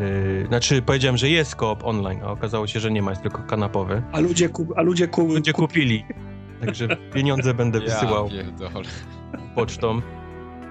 E, 0.00 0.46
znaczy, 0.46 0.82
powiedziałem, 0.82 1.16
że 1.16 1.28
jest 1.28 1.56
koop 1.56 1.84
online, 1.84 2.20
a 2.24 2.30
okazało 2.30 2.66
się, 2.66 2.80
że 2.80 2.90
nie 2.90 3.02
ma, 3.02 3.10
jest 3.10 3.22
tylko 3.22 3.42
kanapowy. 3.42 4.02
A 4.12 4.20
ludzie, 4.20 4.48
ku, 4.48 4.66
a 4.76 4.82
ludzie, 4.82 5.08
ku, 5.08 5.26
Ludzie 5.26 5.52
ku, 5.52 5.62
kupili. 5.62 6.04
Także 6.66 6.88
pieniądze 7.14 7.54
będę 7.54 7.80
wysyłał 7.80 8.28
Ja 8.32 8.42
pierdolę. 8.42 8.88
pocztą. 9.54 10.00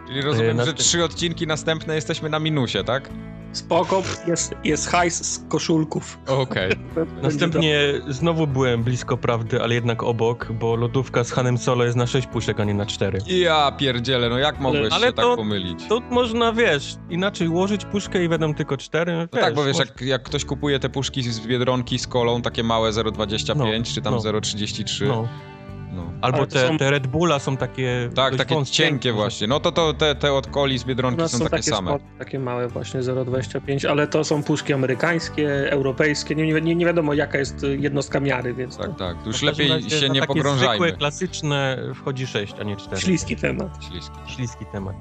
Czyli 0.07 0.21
rozumiem, 0.21 0.59
E, 0.59 0.65
że 0.65 0.73
trzy 0.73 1.03
odcinki 1.03 1.47
następne 1.47 1.95
jesteśmy 1.95 2.29
na 2.29 2.39
minusie, 2.39 2.83
tak? 2.85 3.09
spoko, 3.51 4.03
jest, 4.27 4.55
jest 4.63 4.87
hajs 4.89 5.33
z 5.33 5.45
koszulków. 5.49 6.19
Okej. 6.27 6.71
Będzie 6.95 7.21
Następnie 7.21 7.79
znowu 8.07 8.47
byłem 8.47 8.83
blisko 8.83 9.17
prawdy, 9.17 9.61
ale 9.61 9.75
jednak 9.75 10.03
obok, 10.03 10.51
bo 10.51 10.75
lodówka 10.75 11.23
z 11.23 11.31
Hanem 11.31 11.57
Solo 11.57 11.83
jest 11.83 11.97
na 11.97 12.07
6 12.07 12.27
puszek, 12.27 12.59
a 12.59 12.63
nie 12.63 12.73
na 12.73 12.85
4. 12.85 13.19
Ja 13.27 13.71
pierdzielę, 13.71 14.29
no 14.29 14.37
jak 14.37 14.59
mogłeś 14.59 14.93
Ale 14.93 15.07
się 15.07 15.13
tak 15.13 15.25
to- 15.25 15.35
pomylić? 15.35 15.79
To 15.89 15.99
można, 15.99 16.53
wiesz, 16.53 16.95
inaczej 17.09 17.47
ułożyć 17.47 17.85
puszkę 17.85 18.23
i 18.23 18.29
będą 18.29 18.53
tylko 18.53 18.77
4. 18.77 19.13
No 19.17 19.27
tak, 19.27 19.53
bo 19.55 19.65
wiesz, 19.65 19.77
jak, 19.77 20.01
jak 20.01 20.23
ktoś 20.23 20.45
kupuje 20.45 20.79
te 20.79 20.89
puszki 20.89 21.23
z 21.23 21.39
Biedronki 21.39 21.99
z 21.99 22.07
kolą, 22.07 22.41
takie 22.41 22.63
małe 22.63 22.91
0,25 22.91 23.55
No, 23.55 23.65
czy 23.95 24.01
tam 24.01 24.13
no. 24.13 24.19
0,33, 24.19 25.07
No. 25.07 25.27
No. 25.97 26.11
Albo 26.21 26.47
te, 26.47 26.67
są- 26.67 26.77
te 26.77 26.91
Red 26.91 27.07
Bulla 27.07 27.39
są 27.39 27.57
takie. 27.57 28.09
Tak, 28.15 28.35
takie 28.35 28.55
wąskie. 28.55 28.75
cienkie 28.75 29.13
właśnie. 29.13 29.47
No 29.47 29.59
to, 29.59 29.71
to 29.71 29.93
te, 29.93 30.15
te 30.15 30.33
od 30.33 30.47
coli 30.47 30.77
z 30.77 30.83
Biedronki 30.83 31.17
nas 31.21 31.31
są, 31.31 31.45
takie, 31.45 31.63
same. 31.63 31.87
sport, 31.89 32.03
takie 32.19 32.39
małe 32.39 32.67
właśnie 32.67 32.99
0,25, 32.99 33.87
ale 33.87 34.07
to 34.07 34.23
są 34.23 34.43
puszki 34.43 34.73
amerykańskie, 34.73 35.71
europejskie, 35.71 36.35
nie, 36.35 36.61
nie, 36.61 36.75
nie 36.75 36.85
wiadomo 36.85 37.13
jaka 37.13 37.37
jest 37.37 37.65
jednostka 37.79 38.19
miary, 38.19 38.53
więc 38.53 38.77
Tak, 38.77 38.87
to 38.87 38.93
tak. 38.93 39.25
Już 39.25 39.41
lepiej 39.41 39.69
razie 39.69 39.89
się 39.89 40.09
nie 40.09 40.19
takie 40.19 40.27
pogrążajmy. 40.27 40.75
zwykłe, 40.75 40.91
klasyczne 40.97 41.77
wchodzi 41.95 42.27
6, 42.27 42.53
a 42.59 42.63
nie 42.63 42.75
4. 42.75 43.01
śliski 43.01 43.35
temat. 43.35 43.85
Śliski. 43.89 44.15
Śliski 44.27 44.65
temat. 44.71 44.95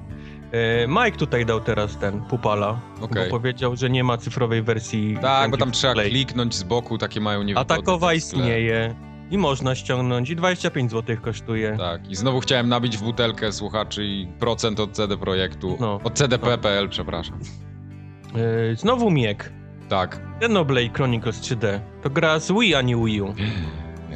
E, 0.51 0.87
Mike 0.87 1.17
tutaj 1.17 1.45
dał 1.45 1.59
teraz 1.61 1.97
ten 1.97 2.21
Pupala, 2.21 2.79
Okej. 3.01 3.29
bo 3.31 3.37
powiedział, 3.39 3.75
że 3.75 3.89
nie 3.89 4.03
ma 4.03 4.17
cyfrowej 4.17 4.61
wersji. 4.63 5.17
Tak, 5.21 5.51
bo 5.51 5.57
tam 5.57 5.71
trzeba 5.71 5.93
Play. 5.93 6.09
kliknąć 6.09 6.55
z 6.55 6.63
boku, 6.63 6.97
takie 6.97 7.21
mają 7.21 7.43
niewygody. 7.43 7.73
Atakowa 7.73 8.07
w 8.07 8.09
tle. 8.09 8.15
istnieje 8.15 8.95
i 9.31 9.37
można 9.37 9.75
ściągnąć 9.75 10.29
i 10.29 10.35
25 10.35 10.91
zł 10.91 11.17
kosztuje. 11.21 11.75
Tak, 11.77 12.09
i 12.09 12.15
znowu 12.15 12.39
chciałem 12.39 12.69
nabić 12.69 12.97
w 12.97 13.03
butelkę 13.03 13.51
słuchaczy 13.51 14.05
i 14.05 14.27
procent 14.39 14.79
od 14.79 14.91
CD 14.91 15.17
Projektu. 15.17 15.77
No. 15.79 15.99
Od 16.03 16.13
CDP.pl, 16.13 16.89
przepraszam. 16.89 17.39
E, 18.71 18.75
znowu 18.75 19.11
Miek. 19.11 19.53
Tak. 19.89 20.19
Xenoblade 20.37 20.89
Chronicles 20.93 21.41
3D. 21.41 21.79
To 22.03 22.09
gra 22.09 22.39
z 22.39 22.51
Wii, 22.51 22.75
a 22.75 22.81
nie 22.81 22.95
Wii 22.95 23.21
U. 23.21 23.33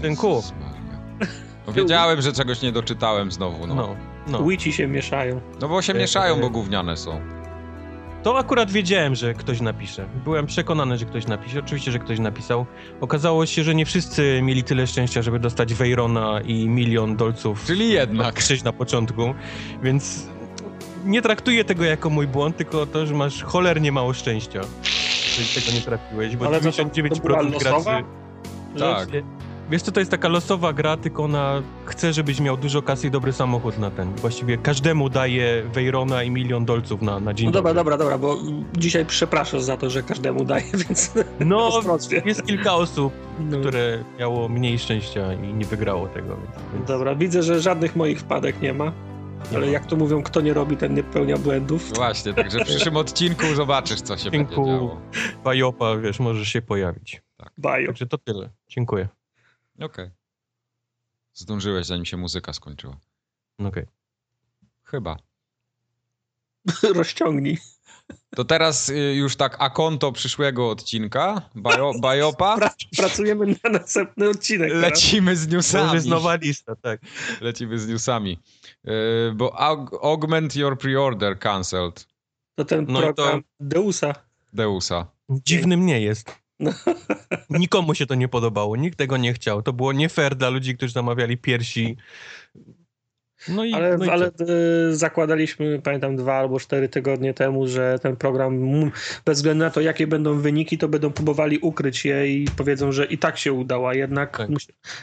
Synku. 0.02 0.28
Jezus 0.36 0.52
Maria. 0.52 1.28
No 1.68 1.74
wiedziałem, 1.74 2.22
że 2.22 2.34
czegoś 2.34 2.62
nie 2.62 2.72
doczytałem 2.72 3.32
znowu, 3.32 3.68
no. 3.68 3.76
No, 3.76 3.96
no. 4.28 4.44
Wici 4.44 4.74
się 4.74 4.88
mieszają. 4.88 5.42
No 5.62 5.68
bo 5.68 5.82
się 5.82 5.94
E, 5.94 5.98
mieszają, 5.98 6.36
e. 6.36 6.42
bo 6.42 6.50
gówniane 6.50 6.98
są. 6.98 7.20
To 8.24 8.38
akurat 8.38 8.72
wiedziałem, 8.72 9.16
że 9.16 9.34
ktoś 9.34 9.62
napisze. 9.62 10.06
Byłem 10.24 10.46
przekonany, 10.46 10.98
że 10.98 11.06
ktoś 11.06 11.28
napisze. 11.28 11.60
Oczywiście, 11.60 11.92
że 11.92 12.00
ktoś 12.00 12.20
napisał. 12.20 12.66
Okazało 13.02 13.46
się, 13.46 13.64
że 13.64 13.76
nie 13.76 13.86
wszyscy 13.86 14.40
mieli 14.44 14.64
tyle 14.64 14.88
szczęścia, 14.88 15.22
żeby 15.22 15.40
dostać 15.40 15.74
Veyrona 15.74 16.42
i 16.46 16.70
milion 16.70 17.16
dolców 17.18 17.64
Czyli 17.66 17.90
jednak. 17.92 18.36
krzyż 18.36 18.64
na 18.64 18.74
początku, 18.74 19.34
więc 19.84 20.28
nie 21.06 21.22
traktuję 21.22 21.64
tego 21.66 21.84
jako 21.84 22.10
mój 22.10 22.28
błąd, 22.28 22.58
tylko 22.58 22.86
to, 22.86 23.06
że 23.06 23.14
masz 23.14 23.44
cholernie 23.44 23.92
mało 23.92 24.14
szczęścia, 24.14 24.62
że 25.40 25.62
tego 25.62 25.76
nie 25.76 25.82
trafiłeś, 25.82 26.36
bo 26.36 26.46
Ale 26.46 26.58
to- 26.62 26.72
to 26.72 26.72
99% 26.72 27.22
była 27.28 27.42
losowa? 27.42 28.02
graczy... 28.76 29.12
Tak. 29.12 29.24
Wiesz 29.72 29.82
co, 29.82 29.92
to 29.92 30.00
jest 30.00 30.12
taka 30.12 30.28
losowa 30.28 30.74
gra, 30.74 30.98
tylko 30.98 31.24
ona 31.24 31.62
chce, 31.86 32.14
żebyś 32.14 32.40
miał 32.40 32.58
dużo 32.58 32.82
kasy 32.82 33.08
i 33.08 33.12
dobry 33.12 33.34
samochód 33.34 33.78
na 33.80 33.92
ten. 33.92 34.16
Właściwie 34.16 34.58
każdemu 34.58 35.10
daje 35.10 35.64
Veyrona 35.74 36.24
i 36.24 36.32
milion 36.32 36.66
dolców 36.66 37.02
na, 37.02 37.20
na 37.20 37.34
dzień 37.34 37.46
No 37.48 37.52
dobra, 37.52 37.74
dobry. 37.74 37.98
dobra, 37.98 37.98
dobra, 37.98 38.18
bo 38.18 38.38
dzisiaj 38.78 39.06
przepraszasz 39.06 39.62
za 39.62 39.78
to, 39.78 39.90
że 39.90 40.04
każdemu 40.04 40.46
daje, 40.46 40.66
więc 40.88 41.12
No, 41.40 41.70
jest 42.26 42.44
kilka 42.46 42.74
osób, 42.74 43.14
No. 43.40 43.60
które 43.60 44.04
miało 44.20 44.50
mniej 44.50 44.80
szczęścia 44.80 45.34
i 45.34 45.54
nie 45.54 45.66
wygrało 45.66 46.08
tego. 46.08 46.38
Więc, 46.74 46.88
Dobra, 46.88 47.16
widzę, 47.16 47.44
że 47.44 47.62
żadnych 47.62 47.96
moich 47.96 48.20
wpadek 48.20 48.62
nie 48.62 48.74
ma, 48.74 48.86
nie 49.52 49.58
ale 49.58 49.66
ma. 49.66 49.72
jak 49.72 49.86
to 49.86 49.96
mówią, 49.96 50.24
kto 50.24 50.42
nie 50.42 50.54
robi, 50.54 50.78
ten 50.78 50.94
nie 50.94 51.04
popełnia 51.04 51.38
błędów. 51.38 51.94
Właśnie, 51.96 52.34
także 52.34 52.60
w 52.60 52.64
przyszłym 52.68 52.98
odcinku 53.04 53.46
zobaczysz, 53.56 54.02
co 54.02 54.18
się 54.18 54.28
Odcinku 54.28 54.56
będzie 54.66 54.72
działo. 54.78 55.02
Bajopa, 55.44 55.98
wiesz, 55.98 56.20
możesz 56.20 56.48
się 56.48 56.62
pojawić. 56.62 57.22
Bajo. 57.58 57.88
Także 57.88 58.06
to 58.06 58.18
tyle. 58.18 58.50
Dziękuję. 58.70 59.08
Okej. 59.82 60.10
Zdążyłeś, 61.34 61.86
zanim 61.86 62.06
się 62.06 62.18
muzyka 62.18 62.54
skończyła. 62.54 62.98
Okej. 63.60 63.86
Chyba. 64.84 65.18
Rozciągnij. 66.96 67.58
To 68.36 68.46
teraz 68.46 68.90
y, 68.90 68.96
już 69.16 69.36
tak 69.36 69.56
a 69.60 69.70
konto 69.70 70.12
przyszłego 70.12 70.70
odcinka, 70.70 71.50
bajo, 71.56 71.92
Bajopa, 72.00 72.58
Pra, 72.58 72.74
pracujemy 72.98 73.56
na 73.64 73.70
następny 73.70 74.30
odcinek. 74.30 74.70
teraz. 74.72 74.82
lecimy 74.84 75.36
z 75.36 75.48
To 75.48 75.54
newsami. 75.54 75.94
jest 75.94 76.08
nowa 76.08 76.36
lista, 76.36 76.76
tak. 76.76 77.02
Lecimy 77.42 77.80
z 77.80 77.88
newsami. 77.88 78.40
Y, 78.88 79.34
bo 79.36 79.50
aug- 79.50 79.98
augment 80.02 80.56
your 80.56 80.78
pre-order 80.78 81.40
cancelled. 81.40 82.08
To 82.56 82.66
ten 82.66 82.86
No 82.90 83.00
i 83.00 83.04
to- 83.04 83.14
program 83.14 83.44
Deusa. 83.60 84.14
Deusa. 84.54 85.08
Dziwnym 85.30 85.86
nie 85.86 86.02
jest. 86.02 86.41
No. 86.62 86.72
Nikomu 87.60 87.96
się 87.96 88.06
to 88.06 88.16
nie 88.16 88.28
podobało, 88.28 88.76
nikt 88.76 88.98
tego 88.98 89.18
nie 89.18 89.34
chciał. 89.34 89.62
To 89.62 89.74
było 89.74 89.94
nie 89.94 90.10
fair 90.10 90.36
dla 90.36 90.50
ludzi, 90.50 90.78
którzy 90.78 90.94
zamawiali 90.94 91.38
piersi. 91.38 91.98
No 93.48 93.66
i, 93.66 93.74
Ale, 93.74 93.98
no 93.98 94.06
i 94.06 94.10
ale 94.10 94.26
e, 94.28 94.32
zakładaliśmy, 94.96 95.82
pamiętam, 95.84 96.16
dwa 96.16 96.34
albo 96.34 96.60
cztery 96.60 96.90
tygodnie 96.90 97.34
temu, 97.34 97.68
że 97.68 98.00
ten 98.02 98.16
program, 98.16 98.92
bez 99.26 99.38
względu 99.38 99.64
na 99.64 99.70
to, 99.72 99.82
jakie 99.82 100.08
będą 100.08 100.40
wyniki, 100.40 100.78
to 100.78 100.88
będą 100.88 101.12
próbowali 101.12 101.58
ukryć 101.58 102.06
je 102.06 102.28
i 102.28 102.46
powiedzą, 102.58 102.92
że 102.92 103.06
i 103.06 103.18
tak 103.18 103.38
się 103.38 103.54
udało, 103.54 103.90
a 103.90 103.94
jednak, 103.94 104.38
Tak. 104.38 104.50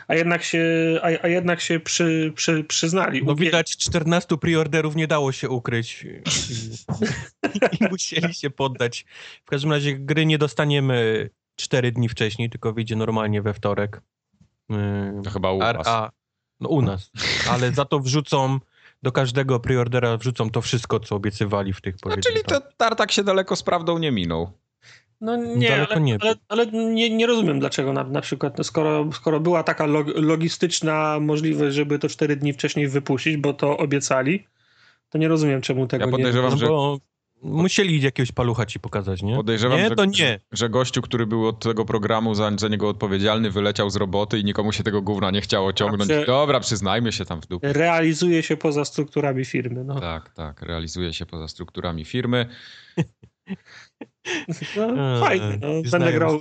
a 0.08 0.14
jednak 0.14 0.42
się, 0.42 0.64
a, 1.02 1.06
a 1.22 1.28
jednak 1.28 1.60
się 1.60 1.80
przy, 1.80 2.32
przy, 2.34 2.64
przyznali. 2.64 3.24
No 3.24 3.34
widać, 3.34 3.76
14 3.76 4.36
preorderów 4.36 4.96
nie 4.96 5.06
dało 5.06 5.32
się 5.32 5.48
ukryć 5.48 6.06
i 7.80 7.84
musieli 7.90 8.34
się 8.34 8.50
poddać. 8.50 9.04
W 9.44 9.50
każdym 9.50 9.72
razie 9.72 9.94
gry 9.94 10.26
nie 10.26 10.38
dostaniemy 10.38 11.30
4 11.58 11.92
dni 11.92 12.08
wcześniej, 12.08 12.50
tylko 12.50 12.72
wyjdzie 12.72 12.96
normalnie 12.96 13.42
we 13.42 13.54
wtorek. 13.54 14.00
Yy, 14.68 14.76
To 15.24 15.30
chyba 15.30 15.52
u 15.52 15.58
was. 15.58 15.86
a, 15.86 16.10
no 16.60 16.68
u 16.68 16.82
nas, 16.82 17.10
ale 17.50 17.72
za 17.72 17.84
to 17.84 18.00
wrzucą 18.00 18.58
do 19.02 19.12
każdego 19.12 19.60
preordera 19.60 20.16
wrzucą 20.16 20.50
to 20.50 20.60
wszystko, 20.62 21.00
co 21.00 21.16
obiecywali 21.16 21.72
w 21.72 21.80
tych 21.80 21.94
No, 22.06 22.16
czyli 22.16 22.44
to 22.46 22.60
Tartak 22.76 23.12
się 23.12 23.24
daleko 23.24 23.56
z 23.56 23.62
prawdą 23.62 23.98
nie 23.98 24.12
minął. 24.12 24.50
No 25.20 25.36
nie, 25.36 25.68
Daleko 25.68 25.92
ale, 25.92 26.00
nie. 26.00 26.18
ale, 26.20 26.34
ale 26.48 26.66
nie, 26.66 27.10
nie 27.10 27.26
rozumiem 27.26 27.60
dlaczego 27.60 27.92
na, 27.92 28.04
na 28.04 28.20
przykład, 28.20 28.58
no 28.58 28.64
skoro, 28.64 29.12
skoro 29.12 29.40
była 29.40 29.62
taka 29.62 29.86
log, 29.86 30.06
logistyczna 30.14 31.20
możliwość, 31.20 31.76
żeby 31.76 31.98
to 31.98 32.08
cztery 32.08 32.36
dni 32.36 32.52
wcześniej 32.52 32.88
wypuścić, 32.88 33.36
bo 33.36 33.54
to 33.54 33.76
obiecali, 33.76 34.46
to 35.08 35.18
nie 35.18 35.28
rozumiem 35.28 35.60
czemu 35.60 35.86
tego 35.86 36.04
Ja 36.04 36.06
nie... 36.10 36.16
podejrzewam, 36.16 36.50
No 36.50 36.56
że, 36.56 36.66
bo 36.66 36.98
musieli 37.42 38.02
jakiegoś 38.02 38.32
palucha 38.32 38.66
ci 38.66 38.80
pokazać, 38.80 39.22
nie? 39.22 39.36
podejrzewam, 39.36 39.78
nie, 39.78 39.88
że, 39.88 39.96
to 39.96 40.04
nie. 40.04 40.40
że 40.52 40.68
gościu, 40.68 41.02
który 41.02 41.26
był 41.26 41.46
od 41.46 41.62
tego 41.62 41.84
programu 41.84 42.34
za, 42.34 42.50
za 42.58 42.68
niego 42.68 42.88
odpowiedzialny, 42.88 43.50
wyleciał 43.50 43.90
z 43.90 43.96
roboty 43.96 44.38
i 44.38 44.44
nikomu 44.44 44.72
się 44.72 44.82
tego 44.82 45.02
gówna 45.02 45.30
nie 45.30 45.40
chciało 45.40 45.72
ciągnąć. 45.72 46.04
Znaczy- 46.10 46.26
Dobra, 46.26 46.60
przyznajmy 46.60 47.12
się 47.12 47.24
tam 47.24 47.40
w 47.42 47.46
dupie. 47.46 47.72
Realizuje 47.72 48.42
się 48.42 48.56
poza 48.56 48.84
strukturami 48.84 49.44
firmy. 49.44 49.84
No. 49.84 50.00
Tak, 50.00 50.34
tak, 50.34 50.62
realizuje 50.62 51.12
się 51.12 51.26
poza 51.26 51.48
strukturami 51.48 52.04
firmy. 52.04 52.46
No, 54.76 55.14
Eee, 55.14 55.20
fajnie. 55.20 55.58
No. 55.60 55.68
Będę, 55.68 55.88
znając- 55.88 56.14
grał, 56.14 56.40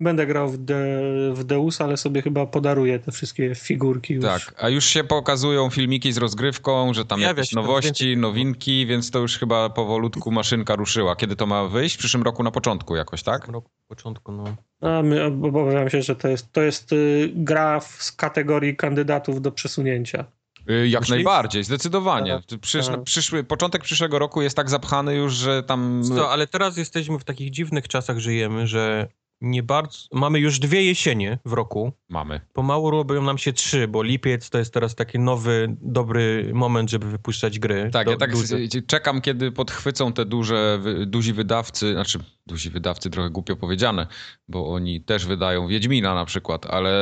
będę 0.00 0.26
grał 0.26 0.48
w, 0.48 0.58
De, 0.58 0.84
w 1.32 1.44
Deus, 1.44 1.80
ale 1.80 1.96
sobie 1.96 2.22
chyba 2.22 2.46
podaruję 2.46 2.98
te 2.98 3.12
wszystkie 3.12 3.54
figurki 3.54 4.14
już. 4.14 4.24
Tak, 4.24 4.54
a 4.58 4.68
już 4.68 4.84
się 4.84 5.04
pokazują 5.04 5.70
filmiki 5.70 6.12
z 6.12 6.18
rozgrywką, 6.18 6.94
że 6.94 7.04
tam 7.04 7.18
Pojawia 7.18 7.38
jakieś 7.40 7.52
nowości, 7.52 8.16
nowinki, 8.16 8.86
więc 8.86 9.10
to 9.10 9.18
już 9.18 9.38
chyba 9.38 9.70
powolutku 9.70 10.30
maszynka 10.30 10.76
ruszyła. 10.76 11.16
Kiedy 11.16 11.36
to 11.36 11.46
ma 11.46 11.68
wyjść? 11.68 11.94
W 11.94 11.98
przyszłym 11.98 12.22
roku 12.22 12.42
na 12.42 12.50
początku 12.50 12.96
jakoś, 12.96 13.22
tak? 13.22 13.46
W 13.46 13.48
roku 13.48 13.70
początku, 13.88 14.32
no. 14.32 14.44
A 14.80 15.02
my, 15.02 15.24
obawiam 15.24 15.90
się, 15.90 16.02
że 16.02 16.16
to 16.16 16.28
jest, 16.28 16.52
to 16.52 16.62
jest 16.62 16.92
y, 16.92 17.30
gra 17.34 17.80
w, 17.80 18.02
z 18.02 18.12
kategorii 18.12 18.76
kandydatów 18.76 19.42
do 19.42 19.52
przesunięcia. 19.52 20.24
Y, 20.70 20.88
Jak 20.88 21.00
Myślisz? 21.00 21.16
najbardziej, 21.16 21.64
zdecydowanie. 21.64 22.42
Tak, 22.50 22.60
Przysz, 22.60 22.86
tak. 22.86 23.02
przyszły, 23.02 23.44
początek 23.44 23.82
przyszłego 23.82 24.18
roku 24.18 24.42
jest 24.42 24.56
tak 24.56 24.70
zapchany 24.70 25.14
już, 25.14 25.34
że 25.34 25.62
tam... 25.62 26.02
Co, 26.04 26.30
ale 26.30 26.46
teraz 26.46 26.76
jesteśmy 26.76 27.18
w 27.18 27.24
takich 27.24 27.50
dziwnych 27.50 27.88
czasach 27.88 28.18
żyjemy, 28.18 28.66
że 28.66 29.08
nie 29.40 29.62
bardzo... 29.62 29.98
Mamy 30.12 30.38
już 30.38 30.58
dwie 30.58 30.82
jesienie 30.82 31.38
w 31.44 31.52
roku. 31.52 31.92
Mamy. 32.08 32.40
Pomału 32.52 32.90
robią 32.90 33.22
nam 33.22 33.38
się 33.38 33.52
trzy, 33.52 33.88
bo 33.88 34.02
lipiec 34.02 34.50
to 34.50 34.58
jest 34.58 34.74
teraz 34.74 34.94
taki 34.94 35.18
nowy, 35.18 35.76
dobry 35.80 36.50
moment, 36.54 36.90
żeby 36.90 37.10
wypuszczać 37.10 37.58
gry. 37.58 37.90
Tak, 37.92 38.04
Do- 38.06 38.10
ja 38.12 38.16
tak 38.18 38.32
duże. 38.32 38.56
czekam, 38.86 39.20
kiedy 39.20 39.52
podchwycą 39.52 40.12
te 40.12 40.24
duże, 40.24 40.80
duzi 41.06 41.32
wydawcy, 41.32 41.92
znaczy 41.92 42.18
duzi 42.46 42.70
wydawcy 42.70 43.10
trochę 43.10 43.30
głupio 43.30 43.56
powiedziane, 43.56 44.06
bo 44.48 44.72
oni 44.72 45.00
też 45.00 45.26
wydają 45.26 45.68
Wiedźmina 45.68 46.14
na 46.14 46.24
przykład, 46.24 46.66
ale 46.66 46.92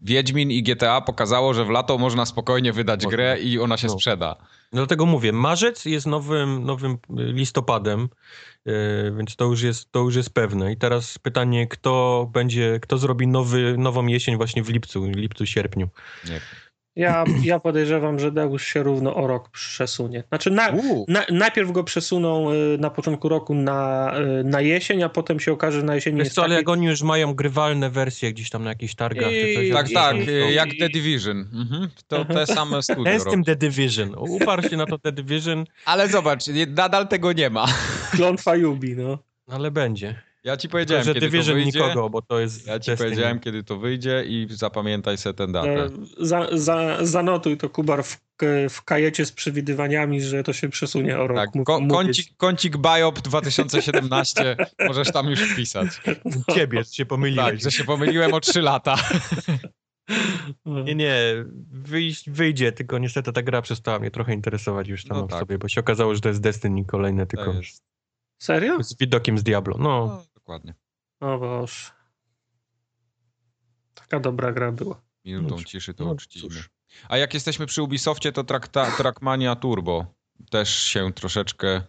Wiedźmin 0.00 0.50
i 0.50 0.62
GTA 0.62 1.00
pokazało, 1.00 1.54
że 1.54 1.64
w 1.64 1.68
lato 1.70 1.98
można 1.98 2.26
spokojnie 2.26 2.72
wydać 2.72 3.04
Można. 3.04 3.16
grę 3.16 3.40
i 3.40 3.58
ona 3.58 3.76
się 3.76 3.86
No. 3.86 3.92
sprzeda. 3.92 4.36
Dlatego 4.72 5.06
mówię, 5.06 5.32
marzec 5.32 5.84
jest 5.84 6.06
nowym, 6.06 6.64
nowym 6.64 6.98
listopadem, 7.10 8.08
więc 9.16 9.36
to 9.36 9.44
już, 9.44 9.62
jest, 9.62 9.92
to 9.92 10.00
już 10.00 10.16
jest 10.16 10.30
pewne. 10.30 10.72
I 10.72 10.76
teraz 10.76 11.18
pytanie, 11.18 11.66
kto 11.66 12.28
będzie, 12.32 12.78
kto 12.82 12.98
zrobi 12.98 13.26
nowy, 13.26 13.74
nową 13.78 14.06
jesień 14.06 14.36
właśnie 14.36 14.62
w 14.62 14.68
lipcu, 14.68 15.06
lipcu, 15.06 15.46
sierpniu. 15.46 15.88
Nie. 16.28 16.40
Ja, 16.96 17.24
ja 17.42 17.58
podejrzewam, 17.60 18.18
że 18.18 18.32
Deus 18.32 18.62
się 18.62 18.82
równo 18.82 19.14
o 19.14 19.26
rok 19.26 19.48
przesunie. 19.50 20.24
Znaczy 20.28 20.50
na, 20.50 20.72
na, 21.08 21.24
najpierw 21.30 21.72
go 21.72 21.84
przesuną 21.84 22.52
y, 22.52 22.78
na 22.78 22.90
początku 22.90 23.28
roku 23.28 23.54
na, 23.54 24.12
y, 24.40 24.44
na 24.44 24.60
jesień, 24.60 25.02
a 25.02 25.08
potem 25.08 25.40
się 25.40 25.52
okaże, 25.52 25.80
że 25.80 25.86
na 25.86 25.94
jesieni 25.94 26.16
Wiesz 26.18 26.24
jest 26.24 26.34
co, 26.34 26.42
ale 26.44 26.54
taki- 26.54 26.60
jak 26.60 26.68
oni 26.68 26.86
już 26.86 27.02
mają 27.02 27.34
grywalne 27.34 27.90
wersje 27.90 28.32
gdzieś 28.32 28.50
tam 28.50 28.64
na 28.64 28.70
jakichś 28.70 28.94
targach 28.94 29.30
czy 29.30 29.54
coś. 29.54 29.64
I- 29.66 29.72
Tak, 29.72 29.90
I- 29.90 29.94
tak, 29.94 30.16
i- 30.16 30.30
y, 30.30 30.50
i- 30.50 30.54
jak 30.54 30.68
The 30.78 30.88
Division. 30.88 31.48
Mhm. 31.52 31.88
To 32.08 32.24
te 32.24 32.46
same 32.46 32.82
studio 32.82 33.04
Ten 33.04 33.20
z 33.20 33.24
tym. 33.24 33.44
The 33.44 33.56
Division. 33.56 34.14
Uparł 34.18 34.62
się 34.62 34.76
na 34.76 34.86
to 34.86 34.98
The 34.98 35.12
Division, 35.12 35.64
Ale 35.84 36.08
zobacz, 36.08 36.44
nadal 36.68 37.08
tego 37.08 37.32
nie 37.32 37.50
ma. 37.50 37.66
klątwa 38.10 38.56
Yubi, 38.56 38.96
no. 38.96 39.18
ale 39.48 39.70
będzie. 39.70 40.22
Ja 40.44 40.56
ci 40.56 40.62
Tylko, 40.62 40.72
powiedziałem, 40.72 41.04
że 41.04 41.14
kiedy 41.14 41.26
to 41.26 41.30
Division 41.30 41.54
wyjdzie. 41.54 41.78
nikogo, 41.80 42.10
bo 42.10 42.22
to 42.22 42.40
jest 42.40 42.66
Ja 42.66 42.80
ci 42.80 42.90
Destiny. 42.90 42.96
powiedziałem, 43.10 43.40
kiedy 43.40 43.64
to 43.64 43.78
wyjdzie 43.78 44.24
i 44.26 44.46
zapamiętaj 44.50 45.18
sobie 45.18 45.34
tę 45.34 45.44
E, 45.44 45.48
datę. 45.52 45.88
Za, 46.20 46.46
za, 46.52 46.98
zanotuj 47.06 47.56
to, 47.56 47.68
Kubar, 47.70 48.04
w, 48.04 48.20
w 48.70 48.82
kajecie 48.84 49.26
z 49.26 49.32
przewidywaniami, 49.32 50.20
że 50.22 50.42
to 50.42 50.52
się 50.52 50.68
przesunie 50.68 51.18
o 51.18 51.26
rok. 51.26 51.36
Tak, 51.36 51.54
Mów- 51.54 51.64
ko- 51.66 51.80
mówię 51.80 51.94
kącik, 51.94 52.36
kącik 52.36 52.76
Biop 52.76 53.20
2017 53.20 54.56
możesz 54.88 55.12
tam 55.12 55.26
już 55.30 55.40
wpisać. 55.40 55.88
Ciebie 56.54 56.84
się 56.84 57.06
pomyliłeś. 57.06 57.46
Tak, 57.46 57.60
że 57.60 57.70
się 57.70 57.84
pomyliłem 57.84 58.34
o 58.34 58.40
3 58.40 58.62
lata. 58.62 58.96
No. 60.64 60.82
Nie, 60.82 60.94
nie, 60.94 61.14
wyjść, 61.70 62.30
wyjdzie, 62.30 62.72
tylko 62.72 62.98
niestety 62.98 63.32
ta 63.32 63.42
gra 63.42 63.62
przestała 63.62 63.98
mnie 63.98 64.10
trochę 64.10 64.34
interesować 64.34 64.88
już 64.88 65.04
sama 65.04 65.20
No 65.20 65.26
w 65.26 65.30
tak. 65.30 65.40
sobie, 65.40 65.58
bo 65.58 65.68
się 65.68 65.80
okazało, 65.80 66.14
że 66.14 66.20
to 66.20 66.28
jest 66.28 66.40
Destiny 66.40 66.84
kolejne, 66.84 67.26
tylko 67.26 67.44
To. 67.52 67.60
Serio? 68.42 68.82
z 68.84 68.96
widokiem 68.98 69.38
z 69.38 69.42
Diablo. 69.42 69.76
No, 69.78 70.06
No, 70.06 70.24
dokładnie. 70.42 70.74
O 71.20 71.38
Boże. 71.38 71.90
Taka 73.94 74.20
dobra 74.20 74.52
gra 74.52 74.72
była. 74.72 75.02
Minutą 75.24 75.56
No, 75.56 75.64
ciszy 75.64 75.94
to 75.94 76.04
no, 76.04 76.10
uczcimy. 76.12 76.48
cóż. 76.54 76.70
A 77.08 77.16
jak 77.16 77.34
jesteśmy 77.34 77.66
przy 77.66 77.82
Ubisoftie, 77.82 78.32
to 78.32 78.44
Trakta, 78.44 78.90
Trackmania 78.96 79.56
Turbo 79.56 80.06
też 80.50 80.76
się 80.82 81.12
troszeczkę... 81.12 81.82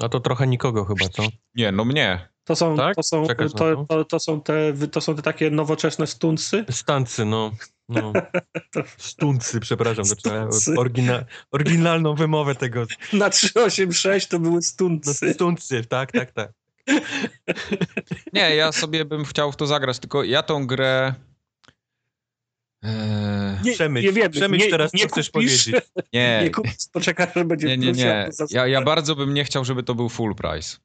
a 0.00 0.08
to 0.08 0.20
trochę 0.20 0.46
nikogo 0.46 0.84
chyba, 0.84 1.08
co? 1.08 1.22
Nie, 1.54 1.72
no 1.72 1.84
mnie. 1.84 2.28
To 2.44 2.56
są, 2.56 2.76
Tak? 2.76 2.96
to, 2.96 3.02
są, 3.02 3.26
Czekasz 3.26 3.52
to, 3.52 3.86
to? 3.88 4.04
to, 4.04 4.20
są 4.20 4.40
te, 4.40 4.72
to 4.92 5.00
są 5.00 5.16
te 5.16 5.22
takie 5.22 5.50
nowoczesne 5.50 6.06
stuncy. 6.06 6.64
Stancy, 6.70 7.24
no. 7.24 7.52
no. 7.88 8.12
Stuncy, 8.98 9.60
przepraszam, 9.60 10.04
Stuncy. 10.04 10.74
orygina, 10.78 11.24
oryginalną 11.50 12.14
wymowę 12.14 12.54
tego. 12.54 12.86
Na 13.12 13.30
386 13.30 14.28
to 14.28 14.38
były 14.38 14.54
No, 14.54 14.62
stuncy. 14.62 15.34
stuncy, 15.34 15.84
tak, 15.84 16.12
tak, 16.12 16.32
tak. 16.32 16.52
Nie, 18.32 18.56
ja 18.56 18.72
sobie 18.72 19.04
bym 19.04 19.24
chciał 19.24 19.52
w 19.52 19.56
to 19.56 19.66
zagrać, 19.66 19.98
tylko 19.98 20.24
ja 20.24 20.42
tą 20.42 20.66
grę... 20.66 21.14
Eee, 22.82 22.92
Nie, 23.64 23.72
Przemyśl, 23.72 24.06
nie 24.06 24.12
wiemy, 24.12 24.30
przemyśl 24.30 24.64
nie, 24.64 24.70
teraz, 24.70 24.92
nie 24.92 25.02
co 25.02 25.08
chcesz 25.08 25.30
powiedzieć. 25.30 25.66
nie, 26.12 26.40
Nie 26.42 26.50
kupisz, 26.50 26.72
poczekasz, 26.92 27.34
że 27.36 27.44
będzie 27.44 27.66
nie, 27.66 27.76
nie, 27.76 27.92
nie. 27.92 28.28
Ja, 28.50 28.66
ja 28.66 28.82
bardzo 28.82 29.16
bym 29.16 29.34
nie 29.34 29.44
chciał, 29.44 29.64
żeby 29.64 29.82
to 29.82 29.94
był 29.94 30.08
full 30.08 30.34
price. 30.34 30.76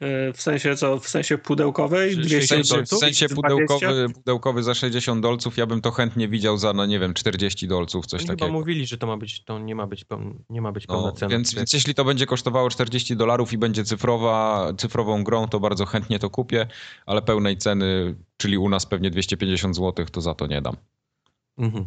E, 0.00 0.32
w 0.32 0.42
sensie 0.42 0.76
co? 0.76 0.98
W 1.00 1.08
sensie 1.08 1.38
pudełkowej? 1.38 2.16
200 2.16 2.40
W 2.40 2.46
sensie, 2.46 2.74
w 2.74 2.76
dolców? 2.76 2.98
sensie 2.98 3.26
20? 3.28 3.42
pudełkowy, 3.56 4.06
pudełkowy 4.14 4.62
za 4.62 4.74
60 4.74 5.22
dolców, 5.22 5.56
ja 5.56 5.66
bym 5.66 5.80
to 5.80 5.90
chętnie 5.90 6.28
widział 6.28 6.58
za, 6.58 6.72
no 6.72 6.86
nie 6.86 6.98
wiem, 6.98 7.14
40 7.14 7.68
dolców, 7.68 8.06
coś 8.06 8.20
Oni 8.20 8.26
chyba 8.28 8.36
takiego. 8.38 8.52
mówili, 8.58 8.86
że 8.86 8.98
to 8.98 9.06
ma 9.06 9.16
być, 9.16 9.44
to 9.44 9.58
nie 9.58 9.74
ma 9.74 9.86
być, 9.86 10.04
nie 10.50 10.60
ma 10.62 10.72
być 10.72 10.88
No, 10.88 10.94
pełna 10.94 11.12
cena. 11.12 11.30
więc, 11.30 11.54
więc 11.54 11.72
jeśli 11.72 11.94
to 11.94 12.04
będzie 12.04 12.26
kosztowało 12.26 12.70
40 12.70 13.16
dolarów 13.16 13.52
i 13.52 13.58
będzie 13.58 13.84
cyfrowa, 13.84 14.68
cyfrową 14.78 15.24
grą, 15.24 15.48
to 15.48 15.60
bardzo 15.60 15.86
chętnie 15.86 16.18
to 16.18 16.30
kupię, 16.30 16.66
ale 17.06 17.22
pełnej 17.22 17.56
ceny, 17.56 18.14
czyli 18.36 18.58
u 18.58 18.68
nas 18.68 18.86
pewnie 18.86 19.10
250 19.10 19.76
zł, 19.76 20.06
to 20.12 20.20
za 20.20 20.34
to 20.34 20.46
nie 20.46 20.62
dam. 20.62 20.76
Mhm. 21.58 21.86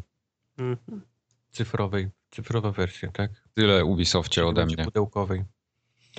Mhm. 0.57 1.01
Cyfrowej, 1.51 2.07
cyfrowa 2.31 2.71
wersja, 2.71 3.11
tak? 3.11 3.31
Tyle 3.53 3.85
Ubisoftie 3.85 4.45
ode 4.45 4.65
mnie. 4.65 4.85
pudełkowej. 4.85 5.43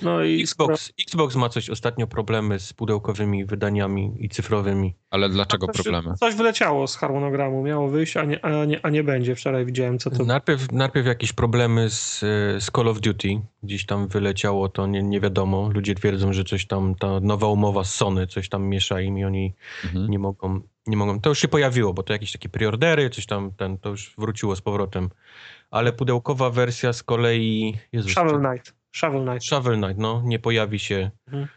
No 0.01 0.23
i 0.23 0.41
Xbox, 0.41 0.91
Xbox 1.07 1.35
ma 1.35 1.49
coś 1.49 1.69
ostatnio 1.69 2.07
problemy 2.07 2.59
z 2.59 2.73
pudełkowymi 2.73 3.45
wydaniami 3.45 4.15
i 4.19 4.29
cyfrowymi. 4.29 4.95
Ale 5.09 5.29
dlaczego 5.29 5.67
coś, 5.67 5.75
problemy? 5.75 6.13
Coś 6.19 6.35
wyleciało 6.35 6.87
z 6.87 6.95
harmonogramu, 6.95 7.63
miało 7.63 7.87
wyjść, 7.89 8.17
a 8.17 8.25
nie, 8.25 8.45
a 8.45 8.65
nie, 8.65 8.85
a 8.85 8.89
nie 8.89 9.03
będzie. 9.03 9.35
Wczoraj 9.35 9.65
widziałem, 9.65 9.99
co 9.99 10.09
to 10.09 10.23
Najpierw, 10.23 10.71
najpierw 10.71 11.07
jakieś 11.07 11.33
problemy 11.33 11.89
z, 11.89 12.19
z 12.63 12.71
Call 12.75 12.87
of 12.87 12.99
Duty. 13.01 13.41
Gdzieś 13.63 13.85
tam 13.85 14.07
wyleciało, 14.07 14.69
to 14.69 14.87
nie, 14.87 15.03
nie 15.03 15.19
wiadomo. 15.21 15.69
Ludzie 15.73 15.95
twierdzą, 15.95 16.33
że 16.33 16.43
coś 16.43 16.65
tam, 16.67 16.95
ta 16.95 17.19
nowa 17.19 17.47
umowa 17.47 17.83
z 17.83 17.95
Sony 17.95 18.27
coś 18.27 18.49
tam 18.49 18.63
miesza 18.67 19.01
im 19.01 19.17
i 19.17 19.25
oni 19.25 19.53
Mhm. 19.83 20.07
nie 20.09 20.19
mogą, 20.19 20.61
nie 20.87 20.97
mogą. 20.97 21.19
To 21.21 21.29
już 21.29 21.39
się 21.39 21.47
pojawiło, 21.47 21.93
bo 21.93 22.03
to 22.03 22.13
jakieś 22.13 22.31
takie 22.31 22.49
preordery, 22.49 23.09
coś 23.09 23.25
tam, 23.25 23.51
ten, 23.51 23.77
to 23.77 23.89
już 23.89 24.13
wróciło 24.17 24.55
z 24.55 24.61
powrotem. 24.61 25.09
Ale 25.71 25.93
pudełkowa 25.93 26.49
wersja 26.49 26.93
z 26.93 27.03
kolei... 27.03 27.77
Jezus, 27.91 28.11
Shovel 28.11 28.39
Knight. 28.39 28.78
Shovel 28.91 29.21
Knight. 29.23 29.43
Shovel 29.45 29.77
Knight, 29.77 29.97
no, 29.97 30.21
nie 30.25 30.39
pojawi 30.39 30.79
się, 30.79 31.11
Mhm. 31.27 31.47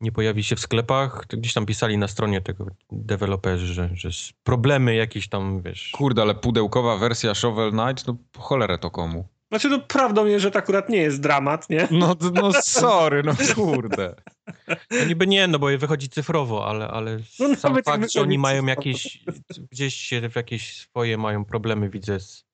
nie 0.00 0.12
pojawi 0.12 0.44
się 0.44 0.56
w 0.56 0.60
sklepach. 0.60 1.26
Gdzieś 1.28 1.52
tam 1.54 1.66
pisali 1.66 1.98
na 1.98 2.08
stronie 2.08 2.40
tego 2.40 2.66
deweloperzy, 2.92 3.66
że, 3.74 3.90
że 3.94 4.08
problemy 4.42 4.94
jakieś 4.94 5.28
tam, 5.28 5.62
wiesz... 5.62 5.90
Kurde, 5.92 6.22
ale 6.22 6.34
pudełkowa 6.34 6.96
wersja 6.96 7.34
Shovel 7.34 7.70
Knight, 7.70 8.06
no 8.06 8.16
cholerę 8.38 8.78
to 8.78 8.90
komu? 8.90 9.28
Znaczy, 9.50 9.68
no 9.68 9.78
prawdą 9.80 10.26
jest, 10.26 10.42
że 10.42 10.50
to 10.50 10.58
akurat 10.58 10.88
nie 10.88 10.98
jest 10.98 11.20
dramat, 11.20 11.70
nie? 11.70 11.88
No, 11.90 12.16
no 12.34 12.50
sorry, 12.62 13.22
no 13.22 13.32
kurde. 13.54 14.14
No 14.90 15.04
niby 15.08 15.26
nie, 15.26 15.48
no 15.48 15.58
bo 15.58 15.66
wychodzi 15.78 16.08
cyfrowo, 16.08 16.66
ale, 16.66 16.88
ale 16.88 17.18
No 17.40 17.54
sam 17.56 17.82
fakt, 17.84 18.12
że 18.12 18.22
oni 18.22 18.38
mają 18.38 18.62
cyfrowo. 18.62 18.68
jakieś, 18.88 19.24
gdzieś 19.70 19.94
się 19.94 20.28
w 20.30 20.36
jakieś 20.36 20.76
swoje 20.76 21.18
mają 21.18 21.44
problemy, 21.44 21.90
widzę 21.90 22.20
z, 22.20 22.44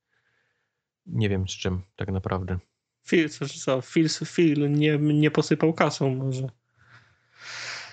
nie 1.06 1.28
wiem 1.28 1.48
z 1.48 1.52
czym 1.52 1.82
tak 1.96 2.12
naprawdę. 2.12 2.58
Phil, 3.04 3.28
co, 3.28 3.49
co, 3.49 3.80
Phil, 3.82 4.08
Phil 4.08 4.73
nie, 4.73 4.99
nie 4.99 5.30
posypał 5.30 5.73
kasą 5.73 6.14
może. 6.14 6.49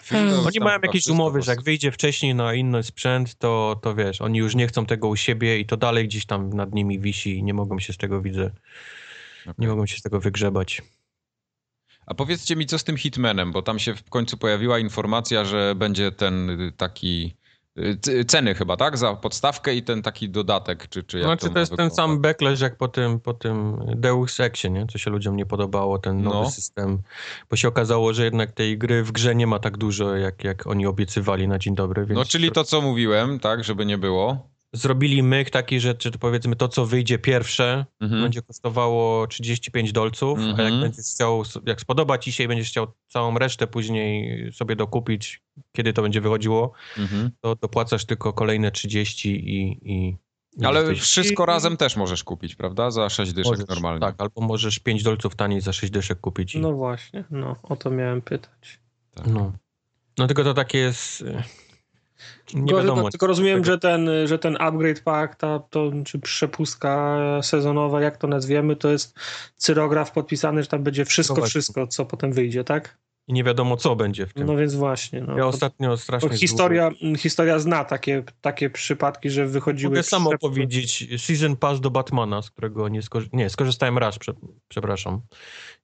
Film 0.03 0.29
Oni 0.47 0.59
mają 0.59 0.79
jakieś 0.83 1.07
umowy, 1.07 1.41
że 1.41 1.51
jak 1.51 1.61
wyjdzie 1.61 1.91
wcześniej 1.91 2.35
na 2.35 2.53
inny 2.53 2.83
sprzęt, 2.83 3.35
to, 3.35 3.79
to 3.83 3.95
wiesz, 3.95 4.21
oni 4.21 4.39
już 4.39 4.55
nie 4.55 4.67
chcą 4.67 4.85
tego 4.85 5.07
u 5.07 5.15
siebie 5.15 5.59
i 5.59 5.65
to 5.65 5.77
dalej 5.77 6.07
gdzieś 6.07 6.25
tam 6.25 6.49
nad 6.49 6.73
nimi 6.73 6.99
wisi 6.99 7.37
i 7.37 7.43
nie 7.43 7.53
mogą 7.53 7.79
się 7.79 7.93
z 7.93 7.97
tego, 7.97 8.21
widzę, 8.21 8.51
nie 9.45 9.51
Okej. 9.51 9.67
mogą 9.67 9.85
się 9.85 9.97
z 9.97 10.01
tego 10.01 10.19
wygrzebać. 10.19 10.81
A 12.05 12.13
powiedzcie 12.13 12.55
mi, 12.55 12.65
co 12.65 12.79
z 12.79 12.83
tym 12.83 12.97
Hitmanem, 12.97 13.51
bo 13.51 13.61
tam 13.61 13.79
się 13.79 13.95
w 13.95 14.09
końcu 14.09 14.37
pojawiła 14.37 14.79
informacja, 14.79 15.45
że 15.45 15.75
będzie 15.75 16.11
ten 16.11 16.49
y, 16.49 16.71
taki... 16.77 17.35
Ceny 18.27 18.55
chyba, 18.55 18.77
tak? 18.77 18.97
Za 18.97 19.15
podstawkę 19.15 19.75
i 19.75 19.83
ten 19.83 20.01
taki 20.01 20.29
dodatek, 20.29 20.87
czy, 20.89 21.03
czy 21.03 21.17
jak 21.17 21.25
Znaczy 21.27 21.45
to 21.47 21.53
ma 21.53 21.59
jest 21.59 21.75
ten 21.77 21.91
sam 21.91 22.21
backlash 22.21 22.61
jak 22.61 22.77
po 22.77 22.87
tym, 22.87 23.19
po 23.19 23.33
tym 23.33 23.77
Deus 23.95 24.39
Exie, 24.39 24.69
nie? 24.69 24.87
Co 24.87 24.97
się 24.97 25.11
ludziom 25.11 25.35
nie 25.35 25.45
podobało, 25.45 25.99
ten 25.99 26.21
nowy 26.21 26.37
No. 26.37 26.51
system. 26.51 27.01
Bo 27.49 27.55
się 27.55 27.67
okazało, 27.67 28.13
że 28.13 28.23
jednak 28.23 28.51
tej 28.51 28.77
gry 28.77 29.03
w 29.03 29.11
grze 29.11 29.35
nie 29.35 29.47
ma 29.47 29.59
tak 29.59 29.77
dużo, 29.77 30.15
jak, 30.15 30.43
jak 30.43 30.67
oni 30.67 30.85
obiecywali 30.85 31.47
na 31.47 31.59
dzień 31.59 31.75
dobry. 31.75 32.05
Więc 32.05 32.17
No 32.17 32.25
czyli 32.25 32.51
to, 32.51 32.63
co 32.63 32.81
mówiłem, 32.81 33.39
tak, 33.39 33.63
żeby 33.63 33.85
nie 33.85 33.97
było. 33.97 34.49
Zrobili 34.73 35.23
myk 35.23 35.49
taki, 35.49 35.79
że 35.79 35.95
czy 35.95 36.11
to 36.11 36.19
powiedzmy 36.19 36.55
to, 36.55 36.67
co 36.67 36.85
wyjdzie 36.85 37.19
pierwsze, 37.19 37.85
Mhm. 37.99 38.21
będzie 38.21 38.41
kosztowało 38.41 39.27
35 39.27 39.91
dolców, 39.91 40.39
a 40.39 40.41
jak 40.41 40.59
Mhm. 40.59 40.81
będziesz 40.81 41.05
chciał, 41.05 41.43
jak 41.65 41.81
spodoba 41.81 42.17
ci 42.17 42.31
się 42.31 42.43
i 42.43 42.47
będziesz 42.47 42.67
chciał 42.69 42.87
całą 43.09 43.37
resztę 43.39 43.67
później 43.67 44.51
sobie 44.53 44.75
dokupić, 44.75 45.41
kiedy 45.71 45.93
to 45.93 46.01
będzie 46.01 46.21
wychodziło, 46.21 46.71
Mhm. 46.97 47.31
to 47.41 47.55
dopłacasz 47.55 48.05
tylko 48.05 48.33
kolejne 48.33 48.71
30 48.71 49.29
i... 49.29 49.79
i 49.93 50.17
Ale 50.65 50.79
jesteś- 50.79 51.01
wszystko 51.01 51.45
razem 51.45 51.77
też 51.77 51.95
możesz 51.95 52.23
kupić, 52.23 52.55
prawda? 52.55 52.91
Za 52.91 53.09
6 53.09 53.33
dyszek 53.33 53.51
Możesz, 53.51 53.67
normalnie. 53.67 53.99
Tak, 54.01 54.15
albo 54.17 54.41
możesz 54.41 54.79
5 54.79 55.03
dolców 55.03 55.35
taniej 55.35 55.61
za 55.61 55.73
6 55.73 55.93
dyszek 55.93 56.19
kupić. 56.19 56.55
I, 56.55 56.59
No 56.59 56.69
no. 56.69 56.75
właśnie, 56.75 57.23
no 57.31 57.55
o 57.63 57.75
to 57.75 57.89
miałem 57.91 58.21
pytać. 58.21 58.79
no. 59.25 59.51
tylko 60.27 60.43
to 60.43 60.53
takie 60.53 60.77
jest... 60.77 61.23
Nie 62.53 62.65
Tylko, 62.67 62.81
wiadomo. 62.81 62.95
tylko, 62.95 63.11
tylko 63.11 63.27
rozumiem, 63.27 63.55
tego- 63.55 63.65
że 63.65 63.77
ten, 63.79 64.09
że 64.25 64.39
ten 64.39 64.57
upgrade 64.59 65.01
pack, 65.03 65.35
ta, 65.35 65.59
to, 65.59 65.91
czy 66.05 66.19
przepustka 66.19 67.17
sezonowa, 67.41 68.01
jak 68.01 68.17
to 68.17 68.27
nazwiemy, 68.27 68.75
to 68.75 68.89
jest 68.91 69.19
cyrograf 69.55 70.11
podpisany, 70.11 70.61
że 70.63 70.67
tam 70.67 70.83
będzie 70.83 71.05
wszystko, 71.05 71.35
No 71.39 71.45
wszystko, 71.45 71.87
co 71.87 72.05
potem 72.05 72.33
wyjdzie, 72.33 72.63
tak? 72.63 72.97
I 73.27 73.33
nie 73.33 73.43
wiadomo, 73.43 73.77
co 73.77 73.95
będzie 73.95 74.25
w 74.27 74.33
tym. 74.33 74.47
No 74.47 74.55
więc 74.55 74.75
właśnie. 74.75 75.21
No, 75.21 75.37
ja 75.37 75.45
ostatnio 75.45 75.97
strasznie... 75.97 76.29
Bo 76.29 76.35
historia, 76.35 76.91
historia 77.17 77.59
zna 77.59 77.83
takie, 77.85 78.23
takie 78.41 78.69
przypadki, 78.69 79.29
że 79.29 79.45
wychodziły... 79.45 79.89
Mogę 79.91 80.03
samo 80.03 80.29
przep- 80.31 80.37
powiedzieć. 80.37 81.07
Season 81.17 81.55
Pass 81.55 81.79
do 81.81 81.91
Batmana, 81.91 82.41
z 82.41 82.49
którego 82.51 82.89
nie, 82.89 83.01
skorzy- 83.01 83.29
nie 83.33 83.49
skorzystałem 83.49 83.97
raz, 83.97 84.19
prze 84.19 84.33
przepraszam. 84.67 85.21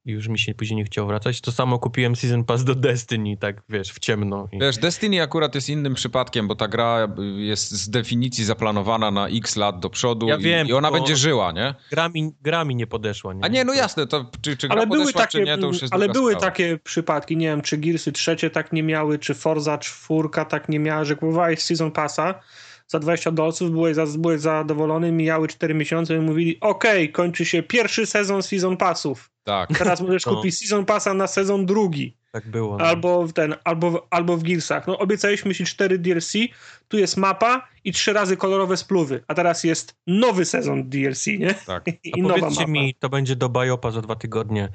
I 0.08 0.12
już 0.12 0.28
mi 0.28 0.39
się 0.39 0.54
później 0.54 0.78
nie 0.78 0.84
chciało 0.84 1.08
wracać. 1.08 1.41
To 1.41 1.52
samo 1.52 1.80
kupiłem 1.80 2.15
Season 2.15 2.43
Pass 2.43 2.63
do 2.63 2.76
Destiny, 2.76 3.38
tak 3.38 3.62
wiesz, 3.70 3.91
w 3.91 4.00
ciemno. 4.00 4.48
I... 4.52 4.60
Wiesz, 4.60 4.78
Destiny 4.78 5.22
akurat 5.22 5.56
jest 5.56 5.70
innym 5.70 5.93
przypadkiem, 5.93 6.48
bo 6.48 6.56
ta 6.56 6.67
gra 6.67 7.08
jest 7.38 7.72
z 7.72 7.89
definicji 7.89 8.46
zaplanowana 8.46 9.12
na 9.12 9.28
x 9.28 9.56
lat 9.56 9.80
do 9.80 9.89
przodu 9.89 10.28
Ja 10.28 10.36
i, 10.36 10.41
wiem, 10.41 10.67
i 10.67 10.74
ona 10.74 10.91
będzie 10.91 11.15
żyła, 11.15 11.52
nie? 11.52 11.76
Gra, 11.91 12.10
mi, 12.10 12.32
gra 12.41 12.65
mi 12.65 12.76
nie 12.76 12.88
podeszła. 12.88 13.34
Nie? 13.34 13.43
A 13.43 13.48
nie, 13.48 13.65
no 13.65 13.74
jasne, 13.74 14.08
to 14.08 14.32
czy, 14.41 14.58
czy 14.58 14.67
gra 14.67 14.78
Ale 14.78 14.88
były, 14.88 15.00
podeszła, 15.00 15.22
takie, 15.22 15.39
czy 15.39 15.46
nie, 15.46 15.58
to 15.58 15.67
już 15.67 15.82
jest 15.82 15.93
ale 15.93 16.10
były 16.10 16.32
sprawa. 16.32 16.46
takie 16.46 16.78
przypadki, 16.84 17.38
nie 17.38 17.48
wiem, 17.48 17.62
czy 17.62 17.78
Gearsy 17.78 18.12
trzecie 18.12 18.50
tak 18.50 18.74
nie 18.74 18.84
miały, 18.84 19.20
czy 19.20 19.34
Forza 19.34 19.78
czwórka 19.78 20.46
tak 20.46 20.70
nie 20.70 20.80
miała, 20.80 21.04
że 21.06 21.15
kupowałeś 21.15 21.60
Season 21.60 21.91
Passa 21.91 22.39
za 22.88 23.00
20 23.00 23.32
dolców, 23.32 23.71
byłeś, 23.71 23.95
za, 23.95 24.06
byłeś 24.17 24.41
zadowolony, 24.41 25.12
mijały 25.12 25.47
4 25.47 25.73
miesiące 25.73 26.15
i 26.15 26.19
mówili, 26.19 26.58
okej, 26.62 27.12
kończy 27.12 27.45
się 27.45 27.63
pierwszy 27.63 28.06
sezon 28.06 28.43
Season 28.43 28.78
Passów, 28.78 29.30
Tak. 29.43 29.78
teraz 29.78 30.02
możesz 30.02 30.26
No. 30.26 30.36
kupić 30.36 30.58
Season 30.58 30.86
Passa 30.86 31.13
na 31.13 31.28
sezon 31.28 31.65
drugi. 31.65 32.17
Tak 32.32 32.47
było. 32.50 32.78
No. 32.78 32.86
Albo 32.86 33.28
w 33.28 33.34
ten, 33.34 33.56
albo, 33.63 34.08
albo 34.10 34.38
w 34.38 34.43
Gearsach. 34.43 34.88
No 34.88 34.97
obiecaliśmy 34.97 35.56
ci 35.56 35.65
4 35.65 35.97
DLC, 36.00 36.34
tu 36.88 36.97
jest 36.97 37.17
mapa 37.17 37.67
i 37.88 37.91
trzy 37.91 38.13
razy 38.13 38.38
kolorowe 38.38 38.78
spluwy, 38.78 39.23
a 39.28 39.34
teraz 39.34 39.63
jest 39.63 39.95
nowy 40.08 40.45
sezon 40.45 40.89
DLC, 40.89 41.28
nie? 41.28 41.54
Tak. 41.54 41.86
I 42.04 42.12
A 42.13 42.21
nowa 42.21 42.34
powiedzcie 42.36 42.62
mapa. 42.62 42.71
mi, 42.71 42.95
to 43.00 43.10
będzie 43.10 43.36
do 43.36 43.50
Biopa 43.50 43.91
za 43.91 44.02
dwa 44.02 44.15
tygodnie. 44.15 44.69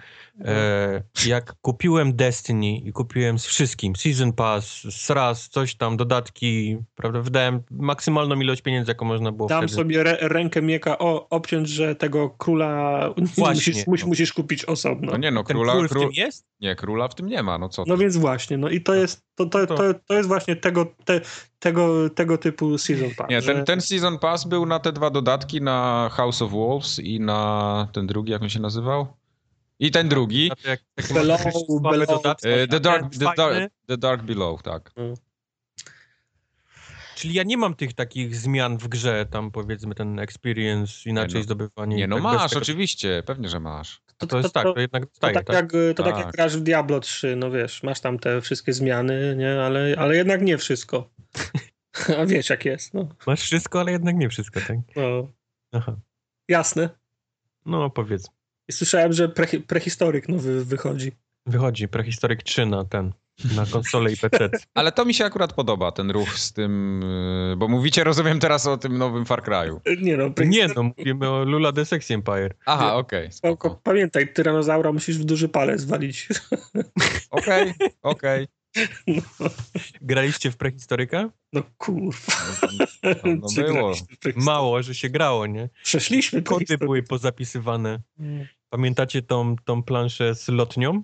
E, 0.45 1.03
jak 1.27 1.55
kupiłem 1.61 2.17
Destiny 2.17 2.77
i 2.77 2.93
kupiłem 2.93 3.39
z 3.39 3.47
wszystkim, 3.47 3.97
Season 3.97 4.33
Pass, 4.33 4.87
SRAS, 4.91 5.49
coś 5.49 5.75
tam, 5.75 5.97
dodatki, 5.97 6.79
prawda, 6.95 7.21
wydałem 7.21 7.63
maksymalną 7.71 8.41
ilość 8.41 8.63
pieniędzy, 8.63 8.91
jaką 8.91 9.05
można 9.07 9.33
było 9.33 9.49
Dam 9.49 9.59
wtedy. 9.63 9.75
sobie 9.75 10.01
re, 10.01 10.17
rękę 10.21 10.63
mieka 10.63 10.99
o, 10.99 11.29
obciąć, 11.29 11.69
że 11.69 11.95
tego 11.95 12.31
króla 12.31 13.01
Właśnie. 13.37 13.55
musisz, 13.55 13.87
musisz, 13.87 14.05
musisz 14.07 14.33
kupić 14.33 14.65
osobno. 14.65 15.13
No 15.13 15.19
nie, 15.19 15.31
no 15.31 15.45
Ten 15.45 15.57
króla, 15.57 15.73
król 15.73 15.89
w 15.89 15.91
król, 15.91 16.03
tym 16.03 16.13
jest? 16.13 16.47
nie, 16.61 16.75
króla 16.77 17.09
w 17.09 17.15
tym 17.15 17.27
nie 17.27 17.43
ma, 17.43 17.59
no 17.59 17.69
co 17.69 17.85
ty. 17.85 17.91
No 17.91 17.97
więc 17.97 18.17
właśnie, 18.17 18.59
no 18.59 18.69
i 18.69 18.81
to 18.81 18.95
jest, 18.95 19.25
to, 19.47 19.67
to, 19.67 19.77
To- 19.77 19.95
to, 20.09 20.15
jest 20.15 20.29
właśnie 20.29 20.57
tego, 20.57 20.87
te, 21.05 21.21
tego, 21.59 22.11
tego 22.11 22.39
typu 22.39 22.79
season 22.79 23.11
pass. 23.17 23.31
Nie, 23.31 23.43
że- 23.43 23.55
ten, 23.55 23.65
ten 23.65 23.81
Season 23.81 24.19
Pass 24.19 24.45
był 24.45 24.67
na 24.67 24.79
te 24.79 24.93
dwa 24.93 25.11
dodatki, 25.11 25.61
na 25.61 26.09
House 26.13 26.43
of 26.43 26.51
Wolves 26.51 26.99
i 26.99 27.21
na 27.21 27.89
ten 27.93 28.07
drugi, 28.07 28.33
jak 28.33 28.43
on 28.43 28.49
się 28.49 28.61
nazywał? 28.61 29.07
I 29.79 29.91
ten 29.91 30.09
drugi. 30.09 30.51
Jak, 30.65 30.81
Below, 31.15 31.41
below. 31.83 32.09
dodatki, 32.09 32.49
E, 32.49 32.67
The 32.69 32.81
Dark, 32.81 33.13
the, 33.19 33.33
dark, 33.37 33.73
the 33.87 33.97
dark 33.99 34.23
Below, 34.23 34.63
tak. 34.63 34.93
Czyli 37.17 37.35
ja 37.35 37.43
nie 37.43 37.57
mam 37.57 37.75
tych 37.75 37.93
takich 37.95 38.37
zmian 38.37 38.79
w 38.79 38.89
grze, 38.89 39.27
tam 39.31 39.51
powiedzmy 39.51 39.95
ten 39.95 40.19
experience, 40.19 41.11
inaczej 41.11 41.41
no. 41.41 41.45
zdobywanie. 41.45 41.97
Nie, 41.97 42.07
no 42.07 42.17
tak 42.17 42.23
masz, 42.23 42.51
tego- 42.51 42.63
oczywiście, 42.63 43.23
pewnie, 43.27 43.49
że 43.49 43.61
masz. 43.61 44.01
To 44.19 44.39
jest 44.39 44.55
tak, 44.55 44.65
to 44.65 44.81
jednak 44.81 45.03
To, 45.05 45.11
dostaję, 45.11 45.35
tak, 45.35 45.47
tak? 45.47 45.57
Jak, 45.57 45.73
to 45.97 46.03
tak. 46.03 46.13
Tak. 46.13 46.25
jak 46.25 46.33
grasz 46.33 46.57
w 46.57 46.61
Diablo 46.61 47.01
3, 47.01 47.37
no 47.37 47.51
wiesz, 47.51 47.83
masz 47.83 48.01
tam 48.01 48.19
te 48.19 48.41
wszystkie 48.41 48.73
zmiany, 48.73 49.35
nie, 49.39 49.61
ale, 49.63 49.95
ale 49.99 50.17
jednak 50.17 50.43
nie 50.43 50.59
wszystko. 50.59 51.11
A 52.19 52.27
wiesz 52.27 52.51
jak 52.51 52.65
jest, 52.65 52.95
no. 52.95 53.09
Masz 53.27 53.41
wszystko, 53.41 53.81
ale 53.81 53.93
jednak 53.93 54.17
nie 54.17 54.29
wszystko, 54.29 54.61
tak? 54.61 54.77
no. 54.97 55.29
Aha. 55.73 55.97
Jasne. 56.49 56.89
No 57.67 57.91
powiedz. 57.91 58.31
I 58.69 58.73
słyszałem, 58.73 59.13
że 59.13 59.29
pre, 59.29 59.47
prehistoryk 59.47 60.29
nowy 60.29 60.65
wychodzi. 60.65 61.13
Wychodzi 61.47 61.89
Prehistoryk 61.89 62.43
3 62.43 62.67
na 62.67 62.85
ten, 62.85 63.13
na 63.57 63.67
konsolę 63.67 64.13
i 64.13 64.17
PC. 64.17 64.51
Ale 64.75 64.93
to 64.93 65.05
mi 65.05 65.15
się 65.15 65.25
akurat 65.25 65.53
podoba, 65.53 65.93
ten 65.93 66.11
ruch 66.11 66.39
z 66.39 66.53
tym, 66.53 67.01
yy, 67.51 67.57
bo 67.57 67.69
mówicie, 67.69 68.05
rozumiem 68.05 68.41
teraz 68.41 68.67
o 68.67 68.77
tym 68.77 68.99
nowym 68.99 69.27
Far 69.27 69.43
Cry'u. 69.43 69.81
Nie 70.03 70.17
no, 70.17 70.31
Nie 70.45 70.69
no, 70.69 70.83
mówimy 70.83 71.31
o 71.31 71.45
Lula 71.45 71.73
the 71.73 71.85
Sexy 71.85 72.15
Empire. 72.15 72.55
Aha, 72.67 72.97
okej, 72.97 73.33
spoko. 73.33 73.81
Pamiętaj, 73.83 74.33
tyranozaura 74.33 74.93
musisz 74.93 75.19
w 75.19 75.25
duży 75.25 75.49
palec 75.49 75.85
walić. 75.85 76.29
Okej, 77.31 77.75
okej. 78.03 78.49
No, 79.07 79.23
Graliście 80.01 80.51
w 80.51 80.57
prehistoryka? 80.57 81.31
no 81.53 81.63
kurwa. 81.79 82.33
No, 83.03 83.23
no 83.43 83.63
było. 83.63 83.93
Mało, 84.37 84.83
że 84.83 84.95
się 84.95 85.09
grało, 85.11 85.47
nie? 85.47 85.69
Przeszliśmy 85.83 86.43
Kody 86.43 86.79
były 86.79 87.03
pozapisywane. 87.03 88.01
Nie. 88.19 88.49
Pamiętacie 88.71 89.23
tą, 89.23 89.57
tą 89.65 89.83
planszę 89.83 90.35
z 90.35 90.49
lotnią? 90.49 91.03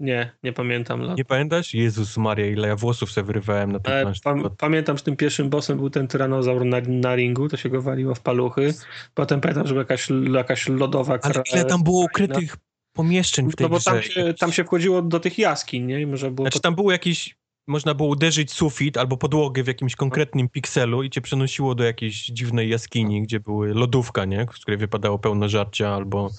Nie, 0.00 0.32
nie 0.42 0.52
pamiętam. 0.52 1.00
lat. 1.00 1.18
Nie 1.18 1.24
pamiętasz? 1.24 1.74
Jezus 1.74 2.16
Maria, 2.16 2.46
ile 2.46 2.68
ja 2.68 2.76
włosów 2.76 3.12
sobie 3.12 3.26
wyrywałem 3.26 3.72
na 3.72 3.80
tej 3.80 3.94
Ale 3.94 4.02
planszy. 4.02 4.20
pam, 4.20 4.50
pamiętam, 4.58 4.96
że 4.96 5.04
tym 5.04 5.16
pierwszym 5.16 5.50
bossem 5.50 5.78
był 5.78 5.90
ten 5.90 6.08
tyranozaur 6.08 6.64
na, 6.64 6.80
na 6.80 7.16
ringu, 7.16 7.48
to 7.48 7.56
się 7.56 7.68
go 7.68 7.82
waliło 7.82 8.14
w 8.14 8.20
paluchy. 8.20 8.74
Potem 9.14 9.40
pamiętam, 9.40 9.66
że 9.66 9.74
była 9.74 9.82
jakaś, 9.82 10.08
jakaś 10.34 10.68
lodowa 10.68 11.18
Ale 11.22 11.34
kra... 11.34 11.42
ile 11.52 11.64
tam 11.64 11.82
było 11.82 12.04
ukrytych 12.04 12.56
pomieszczeń 12.92 13.50
w 13.50 13.56
tej 13.56 13.64
No 13.64 13.70
bo 13.70 13.80
tam 13.80 14.02
się, 14.02 14.34
tam 14.34 14.52
się 14.52 14.64
wchodziło 14.64 15.02
do 15.02 15.20
tych 15.20 15.38
jaskiń, 15.38 15.84
nie? 15.84 16.00
I 16.00 16.06
może 16.06 16.30
było 16.30 16.44
Znaczy 16.44 16.60
tam 16.60 16.74
było 16.74 16.92
jakieś, 16.92 17.36
można 17.68 17.94
było 17.94 18.08
uderzyć 18.08 18.52
sufit 18.52 18.96
albo 18.96 19.16
podłogę 19.16 19.62
w 19.62 19.66
jakimś 19.66 19.96
konkretnym 19.96 20.48
pikselu 20.48 21.02
i 21.02 21.10
cię 21.10 21.20
przenosiło 21.20 21.74
do 21.74 21.84
jakiejś 21.84 22.24
dziwnej 22.24 22.68
jaskini, 22.68 23.22
gdzie 23.22 23.40
były 23.40 23.74
lodówka, 23.74 24.24
nie? 24.24 24.46
Z 24.54 24.60
której 24.60 24.78
wypadało 24.78 25.18
pełno 25.18 25.48
żarcia 25.48 25.94
albo 25.94 26.30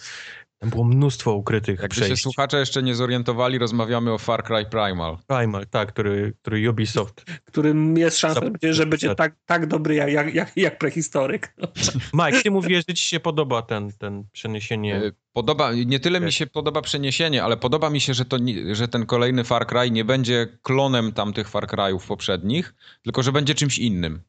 tam 0.59 0.69
było 0.69 0.83
mnóstwo 0.83 1.33
ukrytych 1.33 1.79
Jakby 1.81 1.95
się 1.95 2.01
przejść. 2.01 2.23
słuchacze 2.23 2.59
jeszcze 2.59 2.83
nie 2.83 2.95
zorientowali, 2.95 3.57
rozmawiamy 3.57 4.11
o 4.13 4.17
Far 4.17 4.43
Cry 4.43 4.65
Primal. 4.65 5.17
Primal, 5.27 5.67
tak, 5.67 5.89
który, 5.93 6.33
który 6.41 6.69
Ubisoft. 6.69 7.25
którym 7.45 7.97
jest 7.97 8.17
szansa, 8.17 8.39
że 8.43 8.51
będzie, 8.51 8.73
że 8.73 8.85
będzie 8.85 9.09
Zap- 9.09 9.15
tak, 9.15 9.35
tak 9.45 9.67
dobry 9.67 9.95
jak, 9.95 10.33
jak, 10.33 10.57
jak, 10.57 10.77
prehistoryk. 10.77 11.53
Mike, 12.13 12.41
ty 12.41 12.51
mówiłeś, 12.51 12.83
że 12.89 12.93
ci 12.95 13.03
się 13.07 13.19
podoba 13.19 13.61
ten, 13.61 13.91
ten 13.97 14.23
przeniesienie. 14.31 14.95
E, 14.95 15.11
Podoba, 15.33 15.73
nie 15.73 15.99
tyle 15.99 16.19
mi 16.19 16.25
Tak. 16.25 16.33
się 16.33 16.47
podoba 16.47 16.81
przeniesienie, 16.81 17.43
ale 17.43 17.57
podoba 17.57 17.89
mi 17.89 18.01
się, 18.01 18.13
że, 18.13 18.25
to, 18.25 18.37
że 18.71 18.87
ten 18.87 19.05
kolejny 19.05 19.43
Far 19.43 19.67
Cry 19.67 19.91
nie 19.91 20.05
będzie 20.05 20.47
klonem 20.61 21.11
tamtych 21.11 21.49
Far 21.49 21.67
Cry'ów 21.67 22.07
poprzednich, 22.07 22.73
tylko 23.03 23.23
że 23.23 23.31
będzie 23.31 23.55
czymś 23.55 23.77
innym. 23.79 24.21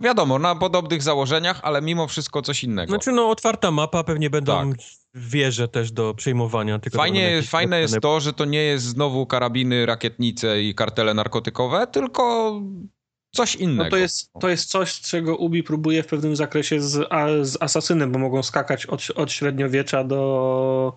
Wiadomo, 0.00 0.38
na 0.38 0.54
podobnych 0.54 1.02
założeniach, 1.02 1.60
ale 1.62 1.82
mimo 1.82 2.06
wszystko 2.06 2.42
coś 2.42 2.64
innego. 2.64 2.90
Znaczy 2.90 3.12
no 3.12 3.30
otwarta 3.30 3.70
mapa, 3.70 4.04
pewnie 4.04 4.30
będą 4.30 4.70
Tak. 4.70 4.80
wieże 5.14 5.68
też 5.68 5.92
do 5.92 6.14
przejmowania. 6.14 6.78
Tylko 6.78 6.98
Fajnie, 6.98 7.30
jakieś 7.30 7.50
fajne 7.50 7.80
jest 7.80 8.00
to, 8.00 8.20
że 8.20 8.32
to 8.32 8.44
nie 8.44 8.62
jest 8.62 8.84
znowu 8.84 9.26
karabiny, 9.26 9.86
rakietnice 9.86 10.62
i 10.62 10.74
kartele 10.74 11.14
narkotykowe, 11.14 11.86
tylko 11.86 12.54
coś 13.34 13.56
innego. 13.56 13.84
No 13.84 13.90
to 13.90 13.96
jest, 13.96 14.30
to 14.40 14.48
jest 14.48 14.70
coś, 14.70 15.00
czego 15.00 15.36
Ubi 15.36 15.62
próbuje 15.62 16.02
w 16.02 16.06
pewnym 16.06 16.36
zakresie 16.36 16.80
z, 16.80 17.06
a, 17.10 17.26
z 17.42 17.62
Asasynem, 17.62 18.12
bo 18.12 18.18
mogą 18.18 18.42
skakać 18.42 18.86
od, 18.86 19.02
od 19.14 19.32
średniowiecza 19.32 20.04
do, 20.04 20.96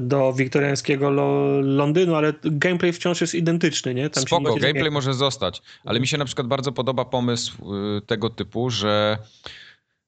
do 0.00 0.32
wiktoriańskiego 0.32 1.10
lo, 1.10 1.60
Londynu, 1.60 2.14
ale 2.14 2.32
gameplay 2.42 2.92
wciąż 2.92 3.20
jest 3.20 3.34
identyczny, 3.34 3.94
nie? 3.94 4.10
Tam 4.10 4.24
Spoko, 4.24 4.42
gameplay 4.42 4.72
zmienia. 4.72 4.90
może 4.90 5.14
zostać, 5.14 5.62
ale 5.84 6.00
mi 6.00 6.06
się 6.06 6.18
na 6.18 6.24
przykład 6.24 6.46
bardzo 6.46 6.72
podoba 6.72 7.04
pomysł 7.04 7.74
y, 7.98 8.00
tego 8.00 8.30
typu, 8.30 8.70
że 8.70 9.18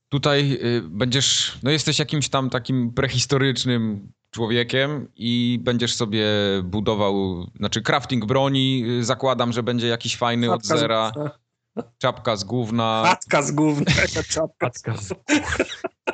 tutaj 0.08 0.52
y, 0.52 0.82
będziesz, 0.82 1.58
no 1.62 1.70
jesteś 1.70 1.98
jakimś 1.98 2.28
tam 2.28 2.50
takim 2.50 2.92
prehistorycznym 2.92 4.12
człowiekiem 4.30 5.08
i 5.16 5.58
będziesz 5.62 5.94
sobie 5.94 6.26
budował, 6.64 7.46
znaczy 7.56 7.82
crafting 7.82 8.26
broni, 8.26 8.84
y, 9.00 9.04
zakładam, 9.04 9.52
że 9.52 9.62
będzie 9.62 9.86
jakiś 9.86 10.16
fajny 10.16 10.52
od 10.52 10.64
z 10.64 10.68
zera, 10.68 11.12
gówna. 11.14 11.30
czapka 11.98 12.36
z 12.36 12.44
gówna. 12.44 13.02
Chatka 13.06 13.42
z 13.42 13.52
gówna, 13.52 13.92
czapka. 14.34 14.70
Z 14.70 15.14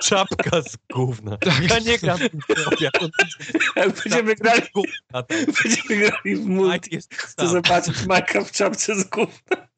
Czapka 0.00 0.62
z 0.62 0.76
gówna. 0.92 1.36
Tak. 1.36 1.70
Ja 1.70 1.78
nie 1.78 1.98
gram 1.98 2.18
w 2.18 4.02
będziemy 4.02 4.34
grali, 4.34 4.62
gówna. 4.74 4.92
tam. 5.12 5.24
będziemy 5.64 6.10
grali 6.10 6.36
w 6.36 6.46
multi, 6.46 6.98
chcę 7.12 7.48
zobaczyć 7.48 8.06
Majka 8.06 8.44
w 8.44 8.52
czapce 8.52 9.00
z 9.00 9.04
gówna. 9.04 9.68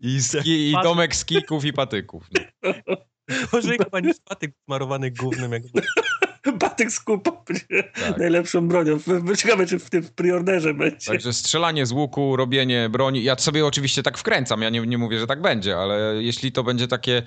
I, 0.00 0.22
ski, 0.22 0.70
I 0.70 0.72
domek 0.82 1.16
z 1.16 1.24
kików 1.24 1.64
i 1.64 1.72
patyków. 1.72 2.24
No. 2.62 2.74
Może 3.52 3.76
chyba 3.76 4.00
nie 4.00 4.12
patyk 4.24 4.52
smarowany 4.64 5.10
gównem. 5.10 5.52
Jak... 5.52 5.62
Batek 6.58 6.92
z 6.92 7.00
kupą 7.00 7.44
będzie 7.46 7.84
Tak. 7.94 8.18
najlepszą 8.18 8.68
bronią. 8.68 8.98
Ciekawe, 9.36 9.66
czy 9.66 9.78
w 9.78 9.90
tym 9.90 10.08
preorderze 10.14 10.74
będzie. 10.74 11.06
Także 11.06 11.32
strzelanie 11.32 11.86
z 11.86 11.92
łuku, 11.92 12.36
robienie 12.36 12.88
broni. 12.88 13.24
Ja 13.24 13.36
sobie 13.38 13.66
oczywiście 13.66 14.02
tak 14.02 14.18
wkręcam, 14.18 14.62
ja 14.62 14.70
nie, 14.70 14.80
nie 14.80 14.98
mówię, 14.98 15.18
że 15.18 15.26
tak 15.26 15.42
będzie, 15.42 15.76
ale 15.76 16.14
jeśli 16.22 16.52
to 16.52 16.64
będzie 16.64 16.88
takie 16.88 17.22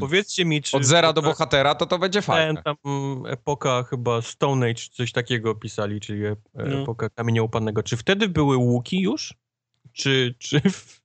Powiedzcie 0.00 0.44
mi, 0.44 0.62
czy... 0.62 0.76
od 0.76 0.84
zera 0.84 1.12
do 1.12 1.22
bohatera, 1.22 1.74
to 1.74 1.86
to 1.86 1.98
będzie 1.98 2.22
fajne. 2.22 2.62
Tam 2.62 2.76
mm, 2.84 3.26
epoka 3.26 3.82
chyba 3.82 4.22
Stone 4.22 4.66
Age, 4.70 4.82
coś 4.92 5.12
takiego 5.12 5.54
pisali, 5.54 6.00
czyli 6.00 6.24
e- 6.26 6.36
No. 6.54 6.82
epoka 6.82 7.08
kamienia 7.10 7.42
upadnego. 7.42 7.82
Czy 7.82 7.96
wtedy 7.96 8.28
były 8.28 8.56
łuki 8.56 9.00
już? 9.00 9.34
Czy, 9.92 10.34
czy 10.38 10.60
w, 10.60 11.00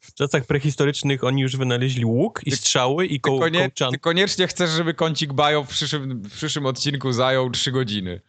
w 0.00 0.14
czasach 0.14 0.46
prehistorycznych 0.46 1.24
oni 1.24 1.42
już 1.42 1.56
wynaleźli 1.56 2.04
łuk 2.04 2.40
i 2.44 2.50
Ty- 2.50 2.56
strzały 2.56 3.06
i 3.06 3.14
Ty, 3.14 3.20
koł, 3.20 3.40
konie, 3.40 3.60
kołczan? 3.60 3.92
ty 3.92 3.98
koniecznie 3.98 4.46
chcesz, 4.46 4.70
żeby 4.70 4.94
kącik 4.94 5.32
Bajo 5.32 5.64
w 5.64 5.68
przyszłym, 5.68 6.22
w 6.22 6.32
przyszłym 6.32 6.66
odcinku 6.66 7.12
zajął 7.12 7.50
3 7.50 7.72
godziny. 7.72 8.20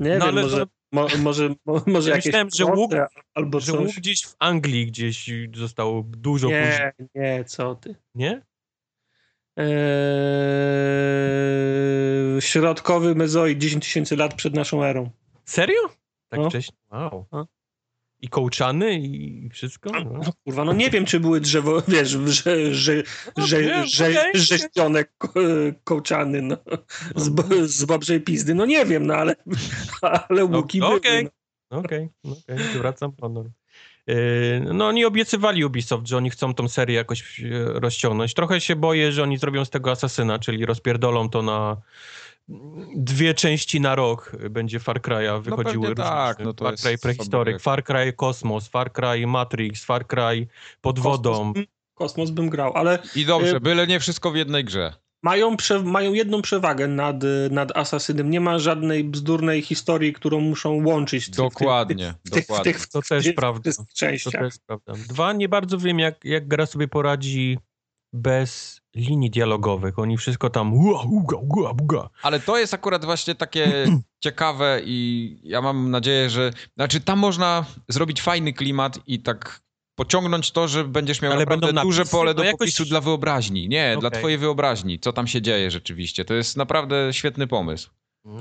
Nie 0.00 0.08
No, 0.08 0.08
wiem, 0.08 0.22
ale 0.22 0.42
może, 0.42 0.56
to- 0.66 0.72
mo, 0.94 1.06
może, 1.22 1.48
mo, 1.66 1.82
może 1.86 2.10
Ja 2.10 2.16
myślałem, 2.16 2.48
że 2.56 2.64
łuk- 2.64 3.06
albo 3.34 3.60
Że 3.60 3.72
łuk 3.72 3.88
gdzieś 3.96 4.26
w 4.26 4.36
Anglii 4.38 4.86
gdzieś 4.86 5.30
zostało 5.54 6.02
dużo 6.02 6.48
później, 6.48 6.92
Nie, 7.14 7.22
nie, 7.22 7.44
co 7.44 7.74
ty. 7.74 7.94
nie? 8.14 8.42
Eee, 9.56 9.66
środkowy 12.42 13.14
mezoid 13.14 13.58
10 13.58 13.84
tysięcy 13.84 14.16
lat 14.16 14.34
przed 14.34 14.54
naszą 14.54 14.84
erą. 14.84 15.10
Serio? 15.44 15.80
Tak 16.28 16.40
No. 16.40 16.48
wcześnie? 16.50 16.76
Wow. 16.90 17.26
No. 17.32 17.46
I 18.24 18.28
kołczany 18.28 18.98
i 19.00 19.48
wszystko? 19.52 19.90
No. 19.92 20.00
No, 20.24 20.32
kurwa, 20.44 20.64
no 20.64 20.72
nie 20.72 20.90
wiem, 20.90 21.04
czy 21.04 21.20
były 21.20 21.40
drzewo, 21.40 21.82
wiesz, 21.88 22.08
że, 22.08 22.74
że, 22.74 23.02
No, 23.36 23.46
że, 23.46 23.62
nie, 23.62 23.86
że, 23.86 24.04
okej. 24.10 24.40
rzeźbione 24.42 25.04
ko- 25.18 25.32
kołczany 25.84 26.42
no, 26.42 26.56
z, 27.16 27.30
z 27.70 27.84
bobrzej 27.84 28.20
pizdy. 28.20 28.54
No 28.54 28.66
nie 28.66 28.86
wiem, 28.86 29.06
no 29.06 29.14
ale, 29.14 29.36
ale 30.28 30.44
łuki 30.44 30.78
No, 30.80 30.86
były. 30.86 30.98
okej. 30.98 31.24
No. 31.70 31.78
Okej, 31.78 32.08
okej, 32.24 32.58
zwracam 32.74 33.12
honor. 33.20 33.46
Yy, 34.06 34.14
No 34.74 34.86
oni 34.86 35.04
obiecywali 35.04 35.64
Ubisoft, 35.64 36.08
że 36.08 36.16
oni 36.16 36.30
chcą 36.30 36.54
tą 36.54 36.68
serię 36.68 36.96
jakoś 36.96 37.40
e, 37.40 37.44
rozciągnąć. 37.80 38.34
Trochę 38.34 38.60
się 38.60 38.76
boję, 38.76 39.12
że 39.12 39.22
oni 39.22 39.38
zrobią 39.38 39.64
z 39.64 39.70
tego 39.70 39.90
Asasyna, 39.90 40.38
czyli 40.38 40.66
rozpierdolą 40.66 41.28
to 41.28 41.42
na 41.42 41.76
dwie 42.96 43.34
części 43.34 43.80
na 43.80 43.94
rok 43.94 44.32
będzie 44.50 44.80
Far 44.80 45.00
Cry'a 45.00 45.42
wychodziły 45.42 45.64
pewnie 45.64 45.88
różne 45.88 46.04
tak, 46.04 46.38
no 46.38 46.52
to 46.54 46.64
Far 46.64 46.76
Cry 46.76 46.98
Prehistoryk. 46.98 47.60
Far 47.60 47.84
Cry 47.84 48.12
Kosmos, 48.12 48.68
Far 48.68 48.92
Cry 48.92 49.26
Matrix, 49.26 49.84
Far 49.84 50.06
Cry 50.06 50.46
pod 50.80 50.98
wodą. 50.98 51.30
Kosmos, 51.32 51.54
bym- 51.54 51.66
kosmos 51.94 52.30
bym 52.30 52.50
grał, 52.50 52.72
ale 52.76 52.98
I 53.16 53.24
dobrze, 53.24 53.56
Y- 53.56 53.60
byle 53.60 53.86
nie 53.86 54.00
wszystko 54.00 54.30
w 54.30 54.36
jednej 54.36 54.64
grze. 54.64 54.92
mają, 55.22 55.56
prze, 55.56 55.82
mają 55.82 56.12
jedną 56.12 56.42
przewagę 56.42 56.88
nad, 56.88 57.16
nad 57.50 57.76
Asasynem. 57.76 58.30
Nie 58.30 58.40
ma 58.40 58.58
żadnej 58.58 59.04
bzdurnej 59.04 59.62
historii, 59.62 60.12
którą 60.12 60.40
muszą 60.40 60.84
łączyć. 60.86 61.26
w 61.26 61.30
Dokładnie, 61.30 62.14
w 62.24 62.30
tych, 62.30 62.44
w 62.44 62.46
dokładnie. 62.46 62.72
tych, 62.72 62.86
To 62.86 63.02
też 63.02 63.32
prawda. 63.36 63.70
To 64.24 64.30
też 64.30 64.54
prawda. 64.66 64.92
Dwa, 65.08 65.32
nie 65.32 65.48
bardzo 65.48 65.78
wiem, 65.78 65.98
jak, 65.98 66.24
jak 66.24 66.48
gra 66.48 66.66
sobie 66.66 66.88
poradzi 66.88 67.58
bez 68.12 68.80
linii 68.94 69.30
dialogowych. 69.30 69.98
Oni 69.98 70.16
wszystko 70.16 70.50
tam 70.50 70.74
ua, 70.74 71.02
uga, 71.02 71.36
uga, 71.36 71.70
uga. 71.82 72.08
Ale 72.22 72.40
to 72.40 72.58
jest 72.58 72.74
akurat 72.74 73.04
właśnie 73.04 73.34
takie 73.34 73.86
ciekawe 74.24 74.80
i 74.84 75.38
ja 75.42 75.62
mam 75.62 75.90
nadzieję, 75.90 76.30
że... 76.30 76.50
Znaczy 76.76 77.00
tam 77.00 77.18
można 77.18 77.64
zrobić 77.88 78.22
fajny 78.22 78.52
klimat 78.52 78.98
i 79.06 79.20
tak 79.20 79.60
pociągnąć 79.94 80.50
to, 80.50 80.68
że 80.68 80.84
będziesz 80.84 81.22
miał 81.22 81.32
Ale 81.32 81.40
naprawdę 81.40 81.66
będą 81.66 81.82
duże 81.82 82.00
napisy? 82.00 82.16
pole 82.16 82.34
do 82.34 82.42
No 82.42 82.46
jakoś- 82.46 82.58
popisu 82.58 82.84
dla 82.84 83.00
wyobraźni. 83.00 83.68
Nie, 83.68 83.96
dla 84.00 84.08
Okej. 84.08 84.20
twojej 84.20 84.38
wyobraźni, 84.38 84.98
co 85.00 85.12
tam 85.12 85.26
się 85.26 85.42
dzieje 85.42 85.70
rzeczywiście. 85.70 86.24
To 86.24 86.34
jest 86.34 86.56
naprawdę 86.56 87.08
świetny 87.12 87.46
pomysł. 87.46 87.90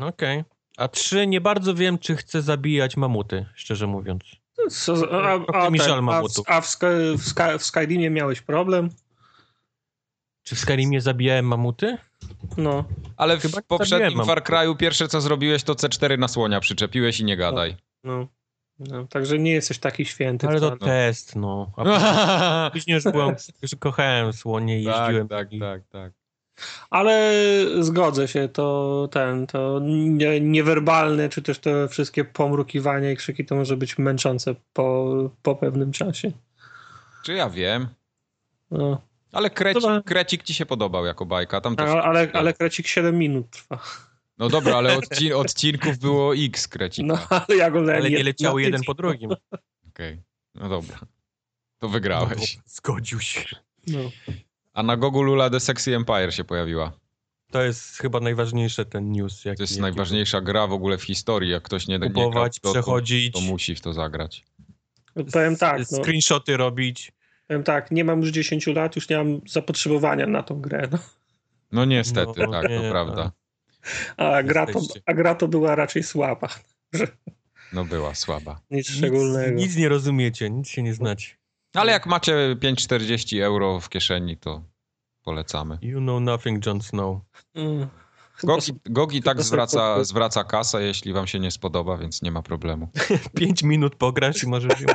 Okej. 0.01 0.43
A 0.77 0.87
trzy, 0.87 1.27
nie 1.27 1.41
bardzo 1.41 1.75
wiem, 1.75 1.97
czy 1.99 2.15
chcę 2.15 2.41
zabijać 2.41 2.97
mamuty, 2.97 3.45
szczerze 3.55 3.87
mówiąc. 3.87 4.23
Co, 4.69 4.93
a, 5.11 5.65
a, 5.65 5.69
mi 5.69 5.79
ten, 5.79 5.87
żal 5.87 6.09
a, 6.09 6.21
w, 6.21 6.25
a 6.47 6.61
w, 6.61 6.67
Sky, 6.67 6.85
w, 7.17 7.23
Sky, 7.23 7.59
w 7.59 7.63
Skyrimie 7.63 8.09
miałeś 8.09 8.41
problem? 8.41 8.89
Czy 10.43 10.55
w 10.55 10.59
Skyrimie 10.59 11.01
zabijałem 11.01 11.45
mamuty? 11.45 11.97
No. 12.57 12.83
Ale 13.17 13.37
w 13.37 13.41
Chyba 13.41 13.57
nie 13.57 13.63
poprzednim 13.63 14.25
Far 14.25 14.43
Cry'u 14.43 14.77
pierwsze 14.77 15.07
co 15.07 15.21
zrobiłeś 15.21 15.63
to 15.63 15.73
C4 15.73 16.19
na 16.19 16.27
słonia 16.27 16.59
przyczepiłeś 16.59 17.19
i 17.19 17.25
nie 17.25 17.37
gadaj. 17.37 17.75
No. 18.03 18.27
no. 18.79 19.07
Także 19.07 19.39
nie 19.39 19.51
jesteś 19.51 19.79
taki 19.79 20.05
święty. 20.05 20.47
Ale 20.47 20.59
to 20.59 20.75
wcale. 20.75 20.91
test, 20.91 21.35
no. 21.35 21.71
A 21.77 22.69
później 22.73 22.95
już 22.95 23.03
byłem, 23.03 23.35
już 23.61 23.71
kochałem 23.79 24.33
słonie 24.33 24.79
i 24.79 24.83
jeździłem. 24.83 25.27
tak, 25.27 25.39
tak, 25.39 25.53
i- 25.53 25.59
tak, 25.59 25.81
tak. 25.89 26.11
Ale 26.89 27.31
zgodzę 27.79 28.27
się, 28.27 28.49
to 28.49 29.07
ten, 29.11 29.47
to 29.47 29.79
nie, 29.83 30.41
niewerbalne, 30.41 31.29
czy 31.29 31.41
też 31.41 31.59
te 31.59 31.87
wszystkie 31.87 32.23
pomrukiwania 32.25 33.11
i 33.11 33.15
krzyki 33.15 33.45
to 33.45 33.55
może 33.55 33.77
być 33.77 33.97
męczące 33.97 34.55
po, 34.73 35.13
po 35.43 35.55
pewnym 35.55 35.91
czasie. 35.91 36.31
Czy 37.23 37.33
ja 37.33 37.49
wiem? 37.49 37.87
No. 38.71 39.01
Ale 39.33 39.49
krecik, 39.49 40.03
krecik 40.05 40.43
ci 40.43 40.53
się 40.53 40.65
podobał 40.65 41.05
jako 41.05 41.25
bajka. 41.25 41.61
Tam 41.61 41.75
też 41.75 41.89
A, 41.89 42.03
ale, 42.03 42.29
ale 42.33 42.53
krecik 42.53 42.87
7 42.87 43.17
minut 43.17 43.49
trwa. 43.49 43.79
No 44.37 44.49
dobra, 44.49 44.75
ale 44.75 44.95
odcin 44.97 45.33
odcinków 45.33 45.97
było 45.97 46.35
X, 46.35 46.67
krecika. 46.67 47.07
No, 47.07 47.19
ale 47.29 47.57
ja 47.57 47.71
go 47.71 47.79
Ale 47.79 48.09
nie 48.09 48.23
leciały 48.23 48.61
jeden 48.61 48.83
po 48.83 48.93
drugim. 48.93 49.31
Okej, 49.89 50.21
no 50.55 50.69
dobra. 50.69 50.99
To 51.79 51.89
wygrałeś. 51.89 52.57
No, 52.57 52.63
Zgodził 52.65 53.19
się. 53.19 53.45
No. 53.87 53.99
A 54.73 54.83
na 54.83 54.97
Gogu 54.97 55.23
Lula 55.23 55.49
The 55.49 55.59
Sexy 55.59 55.95
Empire 55.95 56.31
się 56.31 56.43
pojawiła. 56.43 56.91
To 57.51 57.63
jest 57.63 57.97
chyba 57.97 58.19
najważniejszy 58.19 58.85
ten 58.85 59.11
news. 59.11 59.45
Jaki, 59.45 59.57
To 59.57 59.63
jest 59.63 59.73
jaki 59.73 59.81
najważniejsza 59.81 60.41
gra 60.41 60.67
w 60.67 60.73
ogóle 60.73 60.97
w 60.97 61.03
historii. 61.03 61.51
Jak 61.51 61.63
ktoś 61.63 61.87
nie, 61.87 61.99
nie 61.99 62.07
Kupować, 62.07 62.59
to, 62.59 62.67
to, 62.67 62.73
przechodzić, 62.73 63.33
to 63.33 63.41
musi 63.41 63.75
w 63.75 63.81
to 63.81 63.93
zagrać. 63.93 64.45
Powiem 65.33 65.57
tak, 65.57 65.81
no, 65.91 65.97
screenshoty 66.03 66.57
robić. 66.57 67.11
Powiem 67.47 67.63
tak, 67.63 67.91
nie 67.91 68.03
mam 68.03 68.19
już 68.21 68.29
10 68.29 68.67
lat, 68.67 68.95
już 68.95 69.09
nie 69.09 69.17
mam 69.17 69.41
zapotrzebowania 69.47 70.27
na 70.27 70.43
tą 70.43 70.61
grę. 70.61 70.87
No. 70.91 70.97
No 71.71 71.85
niestety, 71.85 72.41
No, 72.47 72.51
tak, 72.51 72.69
nie, 72.69 72.81
to 72.81 72.89
prawda. 72.89 73.31
A, 74.17 74.43
gra 74.43 74.65
to, 74.65 74.79
a 75.05 75.13
gra 75.13 75.35
to 75.35 75.47
była 75.47 75.75
raczej 75.75 76.03
słaba. 76.03 76.47
No 77.73 77.85
była 77.85 78.15
słaba. 78.15 78.61
Nic 78.71 78.89
Nic, 78.89 78.97
szczególnego. 78.97 79.55
nic 79.57 79.75
nie 79.75 79.89
rozumiecie, 79.89 80.49
nic 80.49 80.67
się 80.67 80.83
nie 80.83 80.93
znacie. 80.93 81.27
Ale 81.73 81.91
jak 81.91 82.05
macie 82.05 82.33
5,40 82.55 83.43
euro 83.43 83.79
w 83.79 83.89
kieszeni, 83.89 84.37
to 84.37 84.63
polecamy. 85.23 85.77
You 85.81 85.99
know 85.99 86.21
nothing, 86.21 86.65
Jon 86.65 86.81
Snow. 86.81 87.17
Mm. 87.55 87.87
Gogi, 88.43 88.73
Gogi 88.85 89.21
tak 89.21 89.41
zwraca, 89.41 90.03
zwraca 90.03 90.43
kasę, 90.43 90.83
jeśli 90.83 91.13
wam 91.13 91.27
się 91.27 91.39
nie 91.39 91.51
spodoba, 91.51 91.97
więc 91.97 92.21
nie 92.21 92.31
ma 92.31 92.41
problemu. 92.41 92.89
Pięć 93.39 93.63
minut 93.63 93.95
pograsz 93.95 94.43
i 94.43 94.47
możesz 94.47 94.81
ją... 94.81 94.87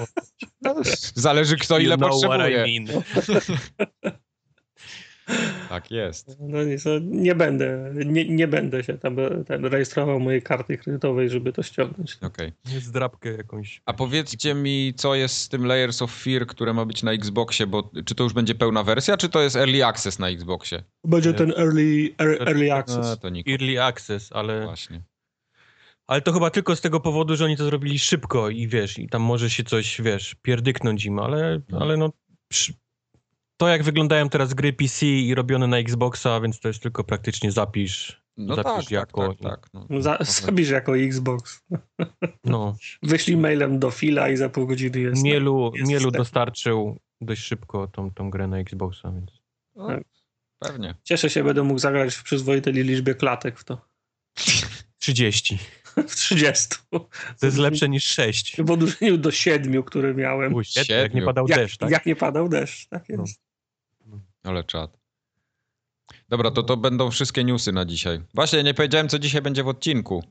Zależy 1.15 1.57
kto 1.57 1.79
ile 1.79 1.95
you 1.95 1.97
know 1.97 2.11
potrzebuje. 2.11 2.67
I 2.67 2.81
mean. 2.81 3.03
Tak 5.69 5.91
jest. 5.91 6.37
No 6.41 6.65
nic, 6.65 6.85
no, 6.85 6.91
nie 7.01 7.35
będę, 7.35 7.93
nie, 8.07 8.29
nie 8.29 8.49
będę 8.49 8.85
się 8.85 8.99
tam 8.99 9.17
ten, 9.47 9.65
rejestrował 9.65 10.21
mojej 10.21 10.43
karty 10.43 10.79
kredytowej, 10.79 11.31
żeby 11.31 11.53
to 11.53 11.63
ściągnąć. 11.63 12.19
Okej. 12.23 12.53
Nie 12.73 12.81
zdrabkę 12.81 13.33
jakąś. 13.33 13.83
A 13.87 13.93
powiedzcie 13.93 14.55
mi, 14.55 14.95
co 14.97 15.15
jest 15.15 15.37
z 15.37 15.49
tym 15.49 15.67
Layers 15.67 16.03
of 16.03 16.13
Fear, 16.23 16.47
które 16.47 16.73
ma 16.73 16.85
być 16.85 17.03
na 17.03 17.13
Xboxie, 17.13 17.67
bo 17.67 17.91
czy 18.05 18.15
to 18.15 18.25
już 18.25 18.33
będzie 18.33 18.55
pełna 18.55 18.83
wersja, 18.83 19.17
czy 19.17 19.29
to 19.29 19.43
jest 19.43 19.57
Early 19.57 19.85
Access 19.87 20.19
na 20.19 20.29
Xboxie? 20.29 20.83
Będzie 21.05 21.35
ten 21.35 21.53
early, 21.57 22.15
ear- 22.19 22.49
early 22.49 22.73
A, 22.73 22.77
access. 22.77 23.19
to 23.19 23.29
nikt. 23.29 23.51
Early 23.51 23.83
access, 23.83 24.33
ale, 24.33 24.65
Właśnie. 24.65 25.03
ale 26.07 26.21
to 26.23 26.33
chyba 26.33 26.51
tylko 26.51 26.77
z 26.77 26.81
tego 26.81 27.01
powodu, 27.01 27.37
że 27.37 27.45
oni 27.45 27.57
to 27.57 27.65
zrobili 27.65 27.99
szybko 27.99 28.51
i 28.51 28.69
wiesz, 28.69 28.99
i 28.99 29.09
tam 29.09 29.23
może 29.23 29.51
się 29.51 29.65
coś, 29.65 30.01
wiesz, 30.01 30.35
pierdyknąć 30.43 31.05
im, 31.05 31.19
ale, 31.19 31.61
No. 31.69 31.79
ale 31.81 31.97
no... 31.97 32.13
Przy... 32.49 32.73
To 33.59 33.69
jak 33.69 33.83
wyglądają 33.83 34.29
teraz 34.29 34.55
gry 34.55 34.73
PC 34.73 35.07
i 35.07 35.35
robione 35.35 35.67
na 35.67 35.79
Xboxa, 35.79 36.41
więc 36.41 36.61
to 36.61 36.69
jest 36.69 36.83
tylko 36.83 37.05
praktycznie 37.05 37.53
zapisz. 37.53 38.23
No 38.37 38.55
Zapisz 38.55 38.73
tak, 38.73 38.83
tak, 38.83 38.91
jako- 38.91 39.35
tak, 39.35 39.43
tak. 39.43 39.67
No, 39.75 39.87
No, 39.91 40.03
Za, 40.03 40.19
zabisz 40.21 40.71
jako 40.71 40.99
Xbox. 40.99 41.65
No, 42.45 42.77
Wyślij 43.03 43.37
mailem 43.37 43.79
do 43.79 43.91
Fila 43.91 44.29
i 44.29 44.37
za 44.37 44.49
pół 44.49 44.67
godziny 44.67 45.01
jest. 45.01 45.23
Mielu, 45.23 45.73
jest 45.75 45.91
Mielu 45.91 46.11
dostarczył 46.11 46.99
dość 47.21 47.43
szybko 47.43 47.87
tą, 47.87 48.11
tą 48.11 48.31
grę 48.31 48.47
na 48.47 48.59
Xboxa, 48.59 49.13
więc... 49.13 49.31
no, 49.77 49.87
tak. 49.89 50.03
Pewnie. 50.59 50.95
Cieszę 51.05 51.31
się, 51.31 51.45
będę 51.45 51.63
mógł 51.63 51.79
zagrać 51.81 52.15
w 52.15 52.23
przyzwoitej 52.23 52.73
liczbie 52.73 53.15
klatek 53.15 53.59
w 53.59 53.65
to. 53.65 53.89
30. 54.99 55.59
W 56.09 56.15
30. 56.15 56.69
To 57.41 57.47
jest 57.47 57.59
lepsze 57.59 57.89
niż 57.89 58.05
6. 58.05 58.57
W 58.63 58.71
odróżnieniu 58.71 59.17
do 59.19 59.31
7, 59.31 59.83
które 59.83 60.15
miałem. 60.15 60.55
Uj, 60.55 60.65
jak 60.89 61.15
nie 61.15 61.23
padał 61.23 61.49
jak, 61.49 61.59
deszcz, 61.59 61.77
tak? 61.77 61.91
jak 61.91 62.07
nie 62.07 62.17
padał 62.17 62.49
deszcz. 62.49 62.89
Tak 62.89 63.09
No. 63.09 63.23
jest. 63.23 63.48
Ale 64.45 64.65
czad. 64.65 64.99
Dobra, 66.29 66.51
to 66.51 66.63
to 66.63 66.77
będą 66.77 67.11
wszystkie 67.11 67.45
newsy 67.45 67.73
na 67.73 67.85
dzisiaj. 67.85 68.21
Właśnie, 68.35 68.63
nie 68.63 68.75
powiedziałem, 68.75 69.09
co 69.09 69.19
dzisiaj 69.19 69.43
będzie 69.43 69.63
w 69.63 69.69
odcinku. 69.69 70.25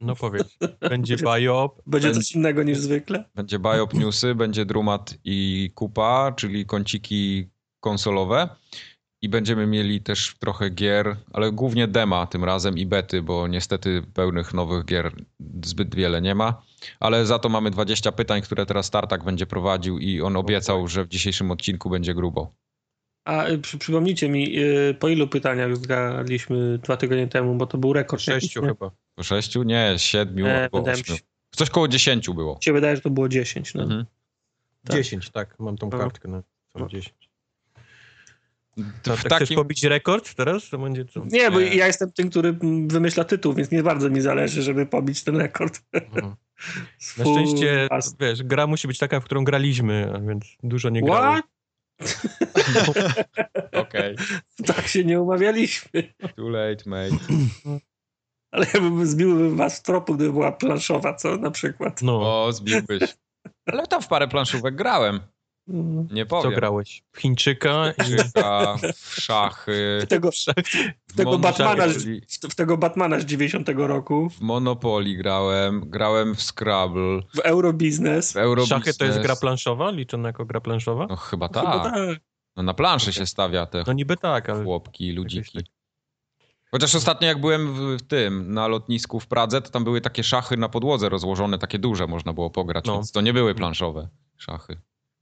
No 0.00 0.16
powiedz. 0.16 0.58
Będzie 0.80 1.16
biop. 1.16 1.82
Będzie 1.86 2.08
Będzie- 2.08 2.20
coś 2.22 2.32
innego 2.32 2.62
niż 2.62 2.78
zwykle. 2.78 3.24
Będzie 3.34 3.58
Biop 3.58 3.94
Newsy, 3.94 4.34
będzie 4.34 4.64
Drumat 4.64 5.14
i 5.24 5.70
Kupa, 5.74 6.32
czyli 6.36 6.66
kąciki 6.66 7.50
konsolowe. 7.80 8.48
I 9.22 9.28
będziemy 9.28 9.66
mieli 9.66 10.00
też 10.00 10.36
trochę 10.38 10.70
gier, 10.70 11.16
ale 11.32 11.52
głównie 11.52 11.88
dema 11.88 12.26
tym 12.26 12.44
razem 12.44 12.78
i 12.78 12.86
bety, 12.86 13.22
bo 13.22 13.48
niestety 13.48 14.02
pełnych 14.14 14.54
nowych 14.54 14.84
gier 14.84 15.12
zbyt 15.64 15.94
wiele 15.94 16.22
nie 16.22 16.34
ma. 16.34 16.62
Ale 17.00 17.26
za 17.26 17.38
to 17.38 17.48
mamy 17.48 17.70
20 17.70 18.12
pytań, 18.12 18.42
które 18.42 18.66
teraz 18.66 18.90
Tartak 18.90 19.24
będzie 19.24 19.46
prowadził 19.46 19.98
i 19.98 20.20
on 20.20 20.36
obiecał, 20.36 20.88
że 20.88 21.04
w 21.04 21.08
dzisiejszym 21.08 21.50
odcinku 21.50 21.90
będzie 21.90 22.14
grubo. 22.14 22.52
A 23.24 23.46
y, 23.48 23.58
przy, 23.58 23.78
przypomnijcie 23.78 24.28
mi, 24.28 24.58
y, 24.58 24.94
po 24.98 25.08
ilu 25.08 25.28
pytaniach 25.28 25.76
zgadliśmy 25.76 26.78
dwa 26.78 26.96
tygodnie 26.96 27.28
temu, 27.28 27.54
bo 27.54 27.66
to 27.66 27.78
był 27.78 27.92
rekord. 27.92 28.22
Sześciu 28.22 28.62
nie? 28.62 28.68
chyba. 28.68 28.90
Po 29.14 29.22
sześciu? 29.22 29.62
Nie, 29.62 29.94
siedmiu 29.96 30.46
E, 30.46 30.62
albo 30.62 30.82
ośmiu. 30.92 31.16
się- 31.16 31.22
Coś 31.50 31.70
koło 31.70 31.88
dziesięciu 31.88 32.34
było. 32.34 32.58
Się 32.60 32.72
wydaje, 32.72 32.96
że 32.96 33.02
to 33.02 33.10
było 33.10 33.28
10. 33.28 33.74
No. 33.74 33.82
Mhm. 33.82 34.06
Tak. 34.86 34.96
10, 34.96 35.30
tak. 35.30 35.58
Mam 35.58 35.76
tą 35.78 35.90
No. 35.92 35.98
kartkę 35.98 36.28
na 36.28 36.42
No. 36.74 36.88
10. 36.88 37.14
To 38.76 38.82
To, 39.02 39.16
w 39.16 39.22
tak 39.22 39.32
chcesz 39.32 39.38
takim... 39.38 39.56
pobić 39.56 39.84
rekord 39.84 40.34
teraz? 40.34 40.68
To 40.70 40.78
będzie 40.78 41.04
co? 41.04 41.24
Nie, 41.30 41.50
bo 41.50 41.60
Nie. 41.60 41.74
ja 41.74 41.86
jestem 41.86 42.12
tym, 42.12 42.30
który 42.30 42.52
wymyśla 42.86 43.24
tytuł, 43.24 43.54
więc 43.54 43.70
nie 43.70 43.82
bardzo 43.82 44.10
mi 44.10 44.20
zależy, 44.20 44.62
żeby 44.62 44.86
pobić 44.86 45.24
ten 45.24 45.36
rekord. 45.36 45.80
Mhm. 45.92 46.34
Na 47.18 47.24
szczęście, 47.24 47.88
wiesz, 48.20 48.42
gra 48.42 48.66
musi 48.66 48.88
być 48.88 48.98
taka, 48.98 49.20
w 49.20 49.24
którą 49.24 49.44
graliśmy, 49.44 50.12
a 50.14 50.20
więc 50.20 50.44
dużo 50.62 50.90
nie 50.90 51.02
grałem. 51.02 51.42
Okej, 53.72 54.16
Tak 54.66 54.86
się 54.88 55.04
nie 55.04 55.20
umawialiśmy. 55.20 56.02
too 56.36 56.48
late, 56.48 56.84
mate. 56.86 57.16
Ale 58.52 58.66
ja 58.74 58.80
bym 58.80 59.06
zbiłbym 59.06 59.56
was 59.56 59.78
w 59.78 59.82
tropu, 59.82 60.14
gdyby 60.14 60.32
była 60.32 60.52
planszowa, 60.52 61.14
co 61.14 61.36
na 61.36 61.50
przykład. 61.50 62.02
No, 62.02 62.44
O, 62.44 62.52
zbiłbyś. 62.52 63.02
Ale 63.66 63.86
tam 63.86 64.02
w 64.02 64.08
parę 64.08 64.28
planszówek 64.28 64.74
grałem. 64.76 65.20
Nie 66.10 66.26
co 66.26 66.30
powiem. 66.30 66.54
grałeś? 66.54 67.02
W 67.12 67.18
Chińczyka 67.20 67.92
i 67.98 68.04
Chińczyka, 68.04 68.76
w 68.96 69.20
szachy, 69.20 69.98
W 70.02 70.06
tego, 70.06 70.30
w 71.08 71.16
tego, 71.16 71.38
Batmana, 71.38 71.88
z- 71.88 72.46
w 72.50 72.54
tego 72.54 72.76
Batmana 72.78 73.20
z 73.20 73.24
90 73.24 73.68
roku, 73.76 74.30
w 74.30 74.40
Monopoly 74.40 75.14
grałem, 75.16 75.80
grałem 75.90 76.34
w 76.34 76.42
Scrabble, 76.42 77.20
w 77.34 77.38
Eurobiznes. 77.38 78.32
w 78.32 78.36
Eurobiznes. 78.36 78.78
Szachy 78.84 78.98
to 78.98 79.04
jest 79.04 79.18
gra 79.20 79.36
planszowa? 79.36 79.90
Liczona 79.90 80.28
jako 80.28 80.44
gra 80.44 80.60
planszowa? 80.60 81.06
No 81.10 81.16
chyba 81.16 81.48
Chyba 81.48 81.62
tak. 81.62 81.92
tak. 81.92 82.18
No 82.56 82.62
na 82.62 82.74
planszy 82.74 83.12
się 83.12 83.26
stawia 83.26 83.66
te 83.66 83.84
No 83.86 83.92
niby 83.92 84.16
tak, 84.16 84.50
ale 84.50 84.64
chłopki, 84.64 85.12
ludziki. 85.12 85.58
Jakoś 85.58 85.70
Chociaż 86.70 86.94
ostatnio 86.94 87.28
jak 87.28 87.40
byłem 87.40 87.74
w, 87.74 87.78
w 88.02 88.06
tym, 88.06 88.54
na 88.54 88.68
lotnisku 88.68 89.20
w 89.20 89.26
Pradze, 89.26 89.62
to 89.62 89.70
tam 89.70 89.84
były 89.84 90.00
takie 90.00 90.24
szachy 90.24 90.56
na 90.56 90.68
podłodze 90.68 91.08
rozłożone, 91.08 91.58
takie 91.58 91.78
duże 91.78 92.06
można 92.06 92.32
było 92.32 92.50
pograć, 92.50 92.84
No. 92.84 92.94
więc 92.94 93.12
to 93.12 93.20
nie 93.20 93.32
były 93.32 93.54
planszowe 93.54 94.08
szachy. 94.38 94.80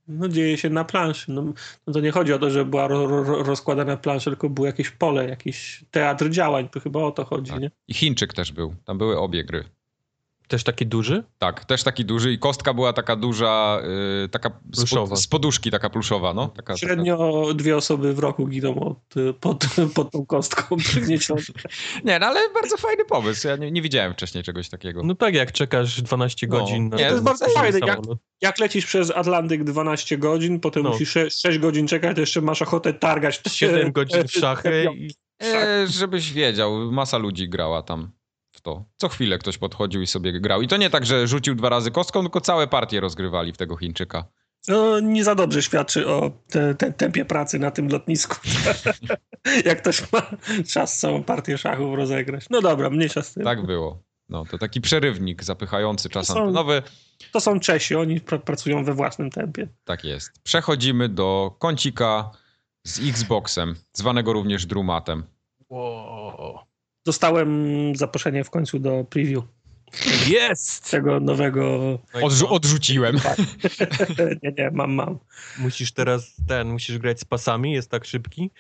No 0.09 0.29
dzieje 0.29 0.59
się 0.59 0.71
na 0.71 0.85
planszy. 0.85 1.33
No, 1.33 1.43
no 1.87 1.93
to 1.93 2.01
nie 2.01 2.11
chodzi 2.11 2.33
o 2.33 2.39
to, 2.39 2.51
że 2.51 2.65
była 2.65 2.89
ro, 2.89 3.07
ro, 3.07 3.43
rozkładana 3.43 3.97
plansza, 3.97 4.31
tylko 4.31 4.51
było 4.51 4.67
jakieś 4.67 4.91
pole, 4.91 5.29
jakiś 5.29 5.85
teatr 5.91 6.31
działań. 6.31 6.69
To 6.69 6.81
chyba 6.81 7.01
o 7.01 7.11
to 7.11 7.25
chodzi, 7.25 7.51
Tak. 7.51 7.61
nie? 7.61 7.71
I 7.89 7.95
Chińczyk 7.95 8.35
też 8.35 8.53
był, 8.53 8.75
tam 8.85 8.99
były 8.99 9.19
obie 9.19 9.45
gry. 9.45 9.65
Też 10.49 10.65
taki 10.65 10.87
duży? 10.87 11.25
Tak, 11.39 11.65
też 11.65 11.83
taki 11.83 12.05
duży 12.05 12.33
i 12.33 12.39
kostka 12.39 12.75
była 12.75 12.93
taka 12.93 13.17
duża, 13.17 13.81
yy, 14.23 14.29
taka 14.29 14.51
z, 14.73 14.77
Pluszowa. 14.77 15.17
z 15.17 15.27
poduszki 15.27 15.71
taka 15.71 15.91
pluszowa, 15.91 16.35
no. 16.35 16.49
Taka, 16.49 16.77
Średnio 16.77 17.47
dwie 17.55 17.77
osoby 17.77 18.15
w 18.15 18.19
roku 18.19 18.47
giną 18.47 18.81
od, 18.81 19.15
pod, 19.41 19.65
pod 19.95 20.11
tą 20.11 20.27
kostką 20.27 20.77
przygniecioną. 20.89 21.41
Taka... 21.57 21.69
Nie, 22.05 22.19
no 22.19 22.27
ale 22.27 22.41
bardzo 22.55 22.77
fajny 22.77 23.05
pomysł, 23.05 23.49
ja 23.49 23.57
nie, 23.57 23.71
nie 23.71 23.83
widziałem 23.83 24.13
wcześniej 24.13 24.45
czegoś 24.45 24.69
takiego. 24.69 25.03
No 25.05 25.15
tak, 25.15 25.35
jak 25.35 25.53
czekasz 25.53 26.03
12 26.03 26.47
No. 26.47 26.59
godzin 26.59 26.89
na 26.89 26.97
Nie, 26.97 27.07
to 27.07 27.13
jest 27.13 27.25
bardzo 27.25 27.47
fajne, 27.49 27.79
jak-. 27.87 28.01
Jak 28.41 28.59
lecisz 28.59 28.87
przez 28.87 29.11
Atlantyk 29.11 29.65
12 29.65 30.19
godzin, 30.19 30.61
potem 30.61 30.83
No. 30.83 30.91
musisz 30.91 31.11
6, 31.11 31.41
6 31.43 31.59
godzin 31.59 31.87
czekać, 31.89 32.15
to 32.15 32.21
jeszcze 32.21 32.41
masz 32.41 32.63
ochotę 32.63 32.95
targać. 32.95 33.39
te- 33.39 33.51
7 33.51 33.93
godzin 33.99 34.29
w 34.29 34.33
szachy 34.33 34.87
i 34.97 35.11
E, 35.43 35.87
żebyś 35.87 36.33
wiedział, 36.33 36.93
masa 36.93 37.19
ludzi 37.19 37.49
grała 37.49 37.83
tam 37.83 38.11
to. 38.69 38.85
Co 38.97 39.09
chwilę 39.09 39.39
ktoś 39.39 39.59
podchodził 39.59 40.03
i 40.03 40.07
sobie 40.07 40.41
grał. 40.41 40.63
I 40.63 40.69
to 40.69 40.77
nie 40.77 40.91
tak, 40.91 41.07
że 41.07 41.27
rzucił 41.27 41.55
dwa 41.55 41.69
razy 41.69 41.91
kostką, 41.91 42.21
tylko 42.23 42.41
całe 42.41 42.67
partie 42.67 43.01
rozgrywali 43.01 43.53
w 43.53 43.57
tego 43.57 43.77
Chińczyka. 43.77 44.25
No, 44.69 45.01
nie 45.01 45.25
za 45.25 45.35
dobrze 45.35 45.63
świadczy 45.63 46.09
o 46.09 46.31
te, 46.51 46.75
te, 46.75 46.93
tempie 46.93 47.25
pracy 47.25 47.59
na 47.59 47.71
tym 47.71 47.89
lotnisku. 47.89 48.37
Jak 49.65 49.79
ktoś 49.83 50.13
ma 50.13 50.23
czas 50.73 50.99
całą 50.99 51.25
partię 51.25 51.59
szachów 51.59 51.97
rozegrać. 51.97 52.47
No 52.51 52.61
dobra, 52.63 52.91
mniejsza 52.91 53.23
z 53.23 53.35
tym. 53.35 53.45
Tak 53.45 53.67
było. 53.67 54.03
No, 54.29 54.45
to 54.51 54.59
taki 54.59 54.81
przerywnik 54.81 55.45
zapychający 55.45 56.09
czas 56.09 56.27
To 56.27 56.33
są- 56.33 56.41
antenowy. 56.41 56.83
To 57.33 57.41
są 57.41 57.61
Czesi, 57.61 57.95
oni 57.95 58.21
pr- 58.21 58.41
pracują 58.43 58.85
we 58.85 58.95
własnym 58.95 59.31
tempie. 59.31 59.69
Tak 59.85 60.05
jest. 60.05 60.43
Przechodzimy 60.43 61.09
do 61.09 61.57
kącika 61.59 62.31
z 62.85 63.09
Xboxem, 63.09 63.75
zwanego 63.93 64.33
również 64.33 64.67
Drumatem. 64.67 65.25
Wow. 65.69 66.59
Dostałem 67.05 67.93
zaproszenie 67.97 68.45
w 68.45 68.51
końcu 68.51 68.79
do 68.79 69.05
preview 69.05 69.45
Jest! 70.29 70.91
tego 70.91 71.21
nowego. 71.21 71.63
No 72.15 72.21
Odrzu- 72.21 72.47
odrzuciłem. 72.49 73.17
nie, 74.43 74.53
nie, 74.59 74.71
mam, 74.71 74.93
mam. 74.93 75.19
Musisz 75.59 75.93
teraz 75.93 76.37
ten, 76.49 76.69
musisz 76.69 76.99
grać 76.99 77.21
z 77.21 77.25
pasami, 77.25 77.73
jest 77.73 77.91
tak 77.91 78.05
szybki. 78.05 78.51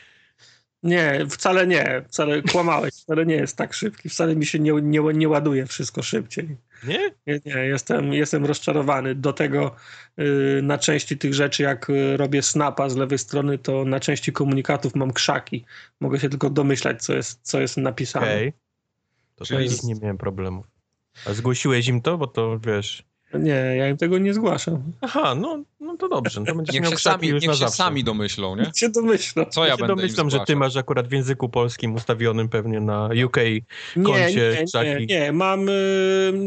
Nie, 0.82 1.26
wcale 1.30 1.66
nie. 1.66 2.02
Wcale 2.08 2.42
kłamałeś. 2.42 2.94
Wcale 2.94 3.26
nie 3.26 3.34
jest 3.34 3.56
tak 3.56 3.74
szybki. 3.74 4.08
Wcale 4.08 4.36
mi 4.36 4.46
się 4.46 4.58
nie, 4.58 4.72
nie, 4.72 5.00
nie 5.00 5.28
ładuje 5.28 5.66
wszystko 5.66 6.02
szybciej. 6.02 6.56
Nie? 6.84 7.10
Nie, 7.26 7.40
nie 7.44 7.52
jestem, 7.66 8.12
jestem 8.12 8.46
rozczarowany. 8.46 9.14
Do 9.14 9.32
tego 9.32 9.76
yy, 10.16 10.60
na 10.62 10.78
części 10.78 11.18
tych 11.18 11.34
rzeczy, 11.34 11.62
jak 11.62 11.90
y, 11.90 12.16
robię 12.16 12.42
snapa 12.42 12.88
z 12.88 12.96
lewej 12.96 13.18
strony, 13.18 13.58
to 13.58 13.84
na 13.84 14.00
części 14.00 14.32
komunikatów 14.32 14.94
mam 14.94 15.12
krzaki. 15.12 15.64
Mogę 16.00 16.20
się 16.20 16.28
tylko 16.28 16.50
domyślać, 16.50 17.02
co 17.02 17.14
jest, 17.14 17.40
co 17.42 17.60
jest 17.60 17.76
napisane. 17.76 18.26
Okej. 18.26 18.52
To 19.36 19.44
Czyli 19.44 19.68
z- 19.68 19.84
nie 19.84 19.94
miałem 19.94 20.18
problemów. 20.18 20.66
A 21.26 21.32
zgłosiłeś 21.32 21.88
im 21.88 22.02
to, 22.02 22.18
bo 22.18 22.26
to 22.26 22.58
wiesz... 22.58 23.07
Nie, 23.34 23.50
ja 23.50 23.88
im 23.88 23.96
tego 23.96 24.18
nie 24.18 24.34
zgłaszam. 24.34 24.82
Aha, 25.00 25.34
no, 25.34 25.62
no 25.80 25.96
to 25.96 26.08
dobrze. 26.08 26.44
To 26.44 26.54
będziesz 26.56 26.74
Niech 26.74 26.82
miał 26.82 26.92
się 26.92 26.98
sami, 26.98 27.28
już 27.28 27.42
niech 27.42 27.48
na 27.48 27.54
się 27.54 27.60
zawsze. 27.60 27.76
sami 27.76 28.04
domyślą, 28.04 28.56
nie? 28.56 28.70
się 28.76 28.88
domyślam. 28.88 29.46
Co 29.50 29.60
ja, 29.64 29.68
Ja 29.68 29.74
się 29.74 29.78
będę 29.78 29.92
im 29.92 29.96
domyślam, 29.98 30.30
że 30.30 30.40
ty 30.46 30.56
masz 30.56 30.76
akurat 30.76 31.08
w 31.08 31.12
języku 31.12 31.48
polskim 31.48 31.94
ustawionym 31.94 32.48
pewnie 32.48 32.80
na 32.80 33.08
UK. 33.26 33.36
Nie, 33.96 34.04
koncie, 34.04 34.50
nie, 34.54 34.60
nie, 34.60 34.64
krzaki. 34.66 35.06
nie. 35.06 35.32
Mam, 35.32 35.68
y, 35.68 35.72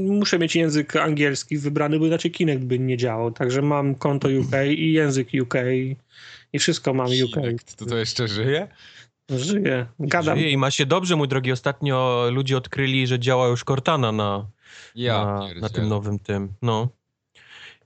muszę 0.07 0.39
mieć 0.39 0.55
język 0.55 0.95
angielski 0.95 1.57
wybrany, 1.57 1.99
bo 1.99 2.05
inaczej 2.05 2.31
Kinect 2.31 2.63
by 2.63 2.79
nie 2.79 2.97
działał. 2.97 3.31
Także 3.31 3.61
mam 3.61 3.95
konto 3.95 4.27
UK 4.27 4.51
i 4.77 4.91
język 4.91 5.27
UK 5.41 5.53
i 6.53 6.59
wszystko 6.59 6.93
mam 6.93 7.07
UK. 7.07 7.33
Kinect, 7.33 7.75
To 7.75 7.85
to 7.85 7.97
jeszcze 7.97 8.27
żyje? 8.27 8.67
Żyję, 9.29 9.85
gadam. 9.99 10.37
Żyje 10.37 10.51
I 10.51 10.57
ma 10.57 10.71
się 10.71 10.85
dobrze, 10.85 11.15
mój 11.15 11.27
drogi. 11.27 11.51
Ostatnio 11.51 12.27
ludzie 12.31 12.57
odkryli, 12.57 13.07
że 13.07 13.19
działa 13.19 13.47
już 13.47 13.63
Cortana 13.63 14.11
na, 14.11 14.45
Ja 14.95 15.25
na, 15.25 15.53
na 15.61 15.69
tym 15.69 15.89
nowym 15.89 16.19
tym. 16.19 16.53
No. 16.61 16.89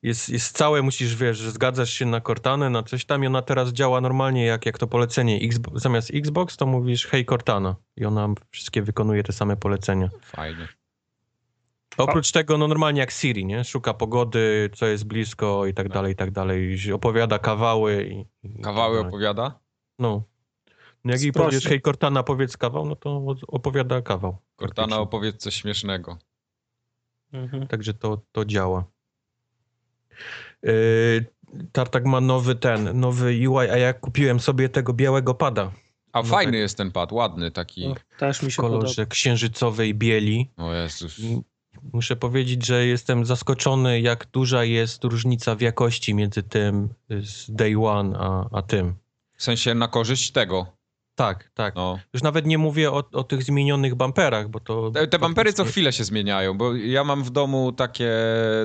Jest, 0.04 0.30
jest 0.30 0.58
całe, 0.58 0.82
musisz, 0.82 1.16
wiesz, 1.16 1.38
że 1.38 1.52
zgadzasz 1.52 1.90
się 1.90 2.06
na 2.06 2.22
Cortanę, 2.22 2.70
na 2.70 2.84
coś 2.84 3.06
tam 3.06 3.24
i 3.24 3.28
ona 3.28 3.42
teraz 3.42 3.70
działa 3.70 4.02
normalnie 4.02 4.46
jak, 4.46 4.66
jak 4.66 4.78
to 4.78 4.88
polecenie. 4.88 5.40
Xbox, 5.42 5.82
zamiast 5.82 6.12
Xbox 6.14 6.58
to 6.58 6.66
mówisz 6.66 7.06
hej 7.06 7.26
Cortana 7.26 7.76
i 7.98 8.06
ona 8.06 8.30
wszystkie 8.52 8.82
wykonuje 8.82 9.24
te 9.24 9.34
same 9.34 9.58
polecenia. 9.58 10.10
Fajnie. 10.22 10.68
Oprócz 11.98 12.32
tego, 12.32 12.58
no 12.58 12.68
normalnie 12.68 13.00
jak 13.00 13.12
Siri, 13.12 13.46
nie? 13.46 13.64
Szuka 13.64 13.94
pogody, 13.94 14.70
co 14.74 14.86
jest 14.86 15.04
blisko 15.04 15.66
i 15.66 15.74
tak 15.74 15.90
dalej, 15.90 16.14
i 16.14 16.16
tak 16.16 16.32
dalej. 16.32 16.78
Opowiada 16.94 17.40
kawały. 17.40 18.04
I, 18.44 18.48
i 18.48 18.62
Kawały 18.62 18.98
tak 18.98 19.08
opowiada? 19.08 19.60
No. 20.00 20.24
no 21.04 21.12
jak 21.12 21.22
jej 21.22 21.32
Sprośne. 21.32 21.50
powiesz, 21.50 21.66
hej 21.66 21.82
Cortana, 21.82 22.24
powiedz 22.24 22.58
kawał, 22.58 22.86
no 22.86 22.96
to 22.96 23.26
opowiada 23.48 24.02
kawał. 24.02 24.38
Cortana 24.60 25.00
opowiedz 25.00 25.38
coś 25.38 25.56
śmiesznego. 25.56 26.18
Mhm. 27.36 27.68
Także 27.68 27.94
to, 27.94 28.22
to 28.32 28.46
działa. 28.46 28.86
Yy, 30.64 31.26
Tartak 31.72 32.06
ma 32.06 32.22
nowy 32.22 32.56
ten, 32.56 33.00
nowy 33.00 33.50
UI, 33.50 33.70
a 33.70 33.78
ja 33.78 33.94
kupiłem 33.94 34.40
sobie 34.40 34.70
tego 34.70 34.94
białego 34.94 35.34
pada 35.34 35.72
A 36.12 36.22
No 36.22 36.24
fajny 36.28 36.52
tak. 36.52 36.60
jest 36.60 36.78
ten 36.78 36.92
pad, 36.92 37.12
ładny 37.12 37.52
taki. 37.52 37.88
No, 37.88 37.96
też 38.18 38.42
mi 38.42 38.50
w 38.50 38.54
się 38.54 38.62
podoba. 38.62 38.78
kolorze 38.80 39.06
księżycowej 39.06 39.96
bieli. 39.96 40.52
O 40.58 40.74
Jezus. 40.74 41.22
Muszę 41.94 42.16
powiedzieć, 42.16 42.66
że 42.66 42.86
jestem 42.86 43.26
zaskoczony, 43.26 44.02
jak 44.02 44.28
duża 44.32 44.64
jest 44.64 45.04
różnica 45.04 45.56
w 45.56 45.62
jakości 45.62 46.14
między 46.14 46.44
tym 46.44 46.90
z 47.10 47.52
Day 47.52 47.76
One 47.86 48.18
a, 48.20 48.46
a 48.52 48.62
tym. 48.62 48.96
W 49.38 49.44
sensie 49.44 49.76
na 49.76 49.88
korzyść 49.88 50.32
tego. 50.32 50.75
Tak, 51.16 51.52
tak. 51.54 51.76
No. 51.76 52.00
Już 52.14 52.24
nawet 52.24 52.46
nie 52.46 52.58
mówię 52.58 52.92
o, 52.92 53.04
o 53.14 53.24
tych 53.24 53.44
zmienionych 53.44 53.96
bamperach, 53.96 54.50
bo 54.50 54.60
to... 54.60 54.92
Te, 54.92 55.08
te 55.08 55.20
bampery 55.20 55.54
co 55.54 55.66
chwilę 55.66 55.94
się 55.94 56.04
zmieniają, 56.04 56.58
bo 56.58 56.76
ja 56.76 57.04
mam 57.04 57.24
w 57.24 57.30
domu 57.30 57.72
takie, 57.72 58.12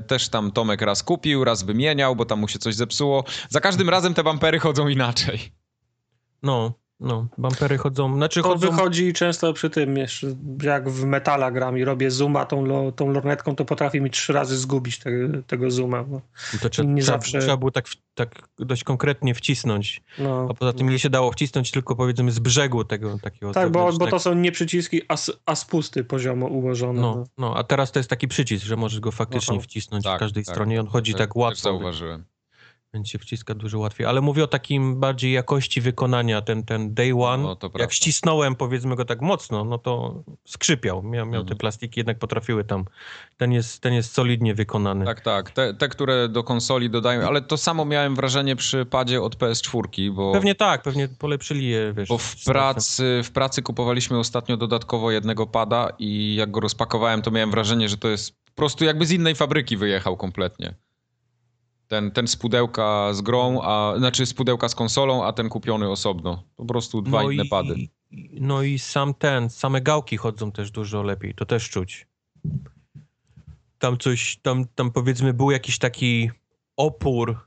też 0.07 0.29
tam 0.29 0.53
Tomek 0.53 0.83
raz 0.83 1.03
kupił, 1.03 1.45
raz 1.45 1.63
wymieniał, 1.63 2.17
bo 2.17 2.25
tam 2.25 2.41
mu 2.41 2.49
się 2.49 2.59
coś 2.59 2.75
zepsuło. 2.75 3.25
Za 3.49 3.61
każdym 3.61 3.89
razem 3.89 4.15
te 4.15 4.25
bampery 4.25 4.59
chodzą 4.59 4.89
inaczej. 4.89 5.53
No, 6.43 6.73
no, 7.01 7.27
bampery 7.39 7.79
chodzą, 7.79 8.15
znaczy 8.15 8.43
To 8.43 8.49
chodzą... 8.49 8.71
wychodzi 8.71 9.13
często 9.13 9.53
przy 9.53 9.71
tym, 9.71 9.95
jak 10.63 10.91
w 10.91 11.05
metala 11.05 11.51
gram 11.51 11.79
i 11.79 11.85
robię 11.85 12.11
zooma 12.11 12.45
tą, 12.47 12.65
lo, 12.65 12.93
tą 12.93 13.13
lornetką, 13.13 13.57
to 13.57 13.65
potrafi 13.65 14.01
mi 14.01 14.11
trzy 14.11 14.33
razy 14.33 14.59
zgubić 14.59 14.99
te, 14.99 15.11
tego 15.47 15.71
zooma. 15.71 16.05
Bo, 16.05 16.21
To 16.63 16.69
trzeba, 16.71 16.91
nie 16.93 17.03
zawsze- 17.03 17.39
trzeba 17.41 17.57
było 17.57 17.71
tak, 17.71 17.89
w- 17.89 17.97
tak 18.15 18.49
dość 18.59 18.85
konkretnie 18.85 19.35
wcisnąć. 19.35 20.03
no, 20.19 20.47
A 20.51 20.55
poza 20.55 20.73
tym 20.73 20.89
nie 20.89 20.99
się 20.99 21.11
dało 21.11 21.33
wcisnąć 21.33 21.71
tylko 21.71 21.97
powiedzmy 21.97 22.31
z 22.33 22.39
brzegu 22.39 22.85
tego 22.85 23.19
takiego. 23.23 23.53
tak, 23.53 23.71
bo, 23.73 23.79
bo 23.79 23.85
to 23.87 23.93
zewnętrznego. 23.93 24.19
są 24.21 24.35
nie 24.35 24.53
przyciski, 24.53 25.03
a, 25.09 25.17
a 25.47 25.55
spusty 25.55 26.05
poziomo 26.05 26.47
ułożone. 26.47 27.01
No, 27.01 27.25
no, 27.39 27.57
a 27.57 27.65
teraz 27.65 27.93
to 27.93 27.99
jest 27.99 28.11
taki 28.11 28.29
przycisk, 28.29 28.67
że 28.67 28.77
możesz 28.77 29.01
go 29.01 29.11
faktycznie 29.13 29.57
Aha. 29.57 29.65
wcisnąć 29.65 30.05
Tak, 30.05 30.17
w 30.17 30.21
każdej 30.21 30.45
tak. 30.45 30.55
stronie 30.55 30.75
i 30.77 30.79
on 30.79 30.87
chodzi 30.87 31.13
Te- 31.13 31.19
tak 31.19 31.29
Też 31.29 31.37
łatwo, 31.37 31.63
zauważyłem. 31.63 32.25
Więc 32.95 33.09
się 33.09 33.19
wciska 33.19 33.55
dużo 33.55 33.79
łatwiej. 33.79 34.07
Ale 34.07 34.21
mówię 34.21 34.45
o 34.45 34.47
takim 34.47 35.01
bardziej 35.01 35.33
jakości 35.33 35.81
wykonania. 35.81 36.43
Ten, 36.43 36.63
ten 36.65 36.95
Day 36.95 37.13
One, 37.25 37.43
No, 37.43 37.57
jak 37.79 37.93
ścisnąłem 37.93 38.55
powiedzmy 38.57 38.97
go 38.97 39.05
tak 39.05 39.21
mocno, 39.21 39.65
no 39.65 39.79
to 39.79 40.23
skrzypiał. 40.45 41.03
Miał, 41.03 41.27
miał 41.27 41.43
te 41.43 41.47
Mhm. 41.47 41.59
plastiki, 41.59 42.01
jednak 42.01 42.19
potrafiły 42.19 42.65
tam. 42.65 42.85
Ten 43.37 43.53
jest, 43.53 43.81
ten 43.83 43.93
jest 43.95 44.13
solidnie 44.15 44.55
wykonany. 44.55 45.05
Tak, 45.05 45.21
tak. 45.21 45.51
Te, 45.51 45.75
te, 45.75 45.89
które 45.89 46.29
do 46.29 46.45
konsoli 46.45 46.91
dodają, 46.91 47.27
ale 47.29 47.43
to 47.43 47.57
samo 47.57 47.85
miałem 47.85 48.15
wrażenie 48.17 48.57
przy 48.57 48.87
padzie 48.87 49.23
od 49.23 49.37
PS4, 49.37 50.11
bo, 50.13 50.33
Pewnie 50.33 50.55
tak, 50.55 50.83
pewnie 50.83 51.09
polepszyli 51.09 51.69
je, 51.69 51.93
wiesz. 51.97 52.09
bo 52.09 52.19
w, 52.19 52.45
pracy, 52.45 53.21
w 53.25 53.31
pracy 53.31 53.63
kupowaliśmy 53.63 54.19
ostatnio 54.19 54.57
dodatkowo 54.57 55.11
jednego 55.11 55.47
pada 55.47 55.93
i 55.99 56.35
jak 56.35 56.51
go 56.51 56.61
rozpakowałem, 56.61 57.23
to 57.23 57.31
miałem 57.31 57.51
wrażenie, 57.51 57.89
że 57.89 57.97
to 57.97 58.09
jest 58.09 58.33
po 58.45 58.53
prostu 58.55 58.85
jakby 58.85 59.07
z 59.07 59.11
innej 59.11 59.35
fabryki 59.35 59.77
wyjechał 59.77 60.17
kompletnie. 60.17 60.75
Ten, 61.91 62.11
ten 62.11 62.27
z 62.29 62.37
pudełka 62.37 63.15
z 63.15 63.21
grą, 63.21 63.61
a, 63.63 63.95
znaczy 63.99 64.27
z 64.27 64.35
pudełka 64.35 64.69
z 64.69 64.75
konsolą, 64.75 65.25
a 65.25 65.33
ten 65.33 65.49
kupiony 65.49 65.89
osobno. 65.89 66.43
Po 66.57 66.65
prostu 66.65 67.03
dwa 67.03 67.23
inne 67.33 67.45
i, 67.45 67.49
pady. 67.49 67.75
No 68.33 68.63
i 68.63 68.79
sam 68.79 69.15
ten, 69.15 69.51
same 69.51 69.81
gałki 69.81 70.17
chodzą 70.17 70.53
też 70.53 70.71
dużo 70.71 71.03
lepiej, 71.03 71.35
to 71.35 71.47
też 71.47 71.71
czuć. 71.71 72.07
Tam 73.79 73.99
coś, 73.99 74.37
tam, 74.43 74.65
tam 74.75 74.91
powiedzmy 74.91 75.35
był 75.35 75.51
jakiś 75.51 75.79
taki 75.79 76.31
opór 76.77 77.39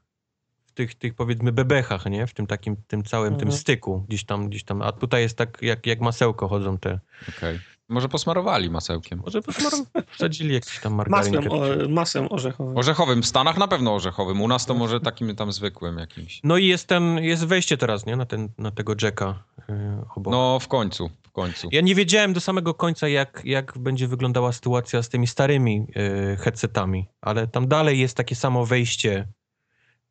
w 0.65 0.71
tych, 0.71 0.95
tych 0.95 1.13
powiedzmy 1.15 1.51
bebechach, 1.51 2.05
nie? 2.05 2.27
W 2.27 2.33
tym 2.33 2.47
takim, 2.47 2.75
tym 2.87 3.03
całym 3.03 3.33
tym 3.33 3.47
Mhm. 3.47 3.59
styku 3.59 4.05
gdzieś 4.07 4.23
tam, 4.25 4.49
gdzieś 4.49 4.63
tam. 4.63 4.81
A 4.81 4.91
tutaj 4.91 5.21
jest 5.21 5.37
tak 5.37 5.57
jak, 5.61 5.85
jak 5.85 6.01
masełko 6.01 6.47
chodzą 6.47 6.77
te. 6.77 6.99
Okej. 7.37 7.59
Może 7.89 8.09
posmarowali 8.09 8.69
masełkiem. 8.69 9.21
Może 9.25 9.39
posmarow- 9.39 10.03
wsadzili 10.11 10.53
jakiś 10.53 10.79
tam 10.79 10.93
margarinkę. 10.93 11.41
Masłem, 11.49 11.61
o, 11.61 11.89
masłem 11.89 12.27
orzechowym. 12.31 12.77
Orzechowym, 12.77 13.21
w 13.23 13.25
Stanach 13.25 13.57
na 13.57 13.67
pewno 13.67 13.95
orzechowym, 13.95 14.41
u 14.41 14.47
nas 14.47 14.65
to 14.65 14.73
może 14.73 14.99
takim 14.99 15.35
tam 15.35 15.51
zwykłym 15.51 15.97
jakimś. 15.97 16.41
No 16.43 16.57
i 16.57 16.67
jest 16.67 16.87
ten, 16.87 17.17
jest 17.17 17.45
wejście 17.45 17.77
teraz, 17.77 18.05
nie? 18.05 18.15
Na, 18.15 18.25
ten, 18.25 18.49
na 18.57 18.71
tego 18.71 18.95
jacka 19.01 19.43
yy, 19.69 19.75
obok. 20.15 20.31
No 20.31 20.59
w 20.59 20.67
końcu, 20.67 21.09
w 21.23 21.31
końcu. 21.31 21.69
Ja 21.71 21.81
nie 21.81 21.95
wiedziałem 21.95 22.33
do 22.33 22.41
samego 22.41 22.73
końca, 22.73 23.07
jak, 23.07 23.41
jak 23.45 23.77
będzie 23.77 24.07
wyglądała 24.07 24.51
sytuacja 24.51 25.03
z 25.03 25.09
tymi 25.09 25.27
starymi 25.27 25.87
y, 26.33 26.37
headsetami, 26.37 27.07
ale 27.21 27.47
tam 27.47 27.67
dalej 27.67 27.99
jest 27.99 28.17
takie 28.17 28.35
samo 28.35 28.65
wejście 28.65 29.27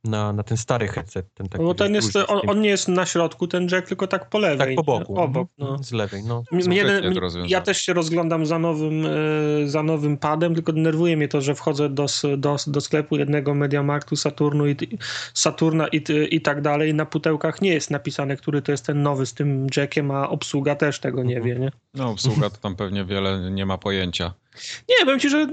na, 0.05 0.33
na 0.33 0.43
ten 0.43 0.57
stary 0.57 0.89
headset. 0.89 1.27
Ten 1.35 1.49
taki 1.49 1.63
No 1.63 1.69
bo 1.69 1.75
ten 1.75 1.95
jest, 1.95 2.17
on, 2.17 2.41
on 2.51 2.61
nie 2.61 2.69
jest 2.69 2.89
na 2.89 3.07
środku, 3.07 3.47
ten 3.49 3.69
jack, 3.73 3.89
tylko 3.89 4.07
tak 4.07 4.29
po 4.29 4.39
lewej. 4.39 4.59
tak 4.77 4.85
po 4.85 4.99
boku. 4.99 5.21
Obok, 5.21 5.49
Mhm. 5.59 5.77
no. 5.79 5.85
Z 5.85 5.93
lewej, 5.93 6.23
no. 6.25 6.43
Jeden- 6.53 7.15
ja 7.49 7.61
też 7.61 7.81
się 7.81 7.93
rozglądam 7.93 8.47
za 8.47 8.59
nowym, 8.59 9.07
e, 9.07 9.11
za 9.69 9.83
nowym 9.83 10.17
padem, 10.17 10.55
tylko 10.55 10.73
denerwuje 10.73 11.17
mnie 11.17 11.29
to, 11.29 11.41
że 11.41 11.55
wchodzę 11.55 11.89
do, 11.89 12.07
do, 12.39 12.57
do 12.67 12.81
sklepu 12.81 13.17
jednego 13.17 13.55
Mediamarktu, 13.55 14.17
Saturnu 14.17 14.67
i, 14.69 14.77
Saturna 15.35 15.89
i, 15.89 16.03
i 16.31 16.41
tak 16.41 16.63
dalej. 16.63 16.95
Na 16.95 17.07
pudełkach 17.07 17.63
nie 17.63 17.73
jest 17.73 17.91
napisane, 17.91 18.37
który 18.37 18.63
to 18.63 18.73
jest 18.73 18.87
ten 18.87 19.03
nowy 19.03 19.27
z 19.27 19.35
tym 19.35 19.67
jackiem, 19.77 20.11
a 20.11 20.29
obsługa 20.29 20.75
też 20.75 20.99
tego 21.01 21.23
nie 21.23 21.37
Mhm. 21.37 21.55
wie, 21.55 21.61
nie? 21.65 21.71
No 21.95 22.11
obsługa 22.11 22.51
to 22.51 22.57
tam 22.57 22.77
pewnie 22.77 23.05
wiele 23.05 23.51
nie 23.51 23.67
ma 23.67 23.79
pojęcia. 23.79 24.35
Nie, 24.89 25.05
powiem 25.05 25.21
ci, 25.21 25.31
że 25.31 25.47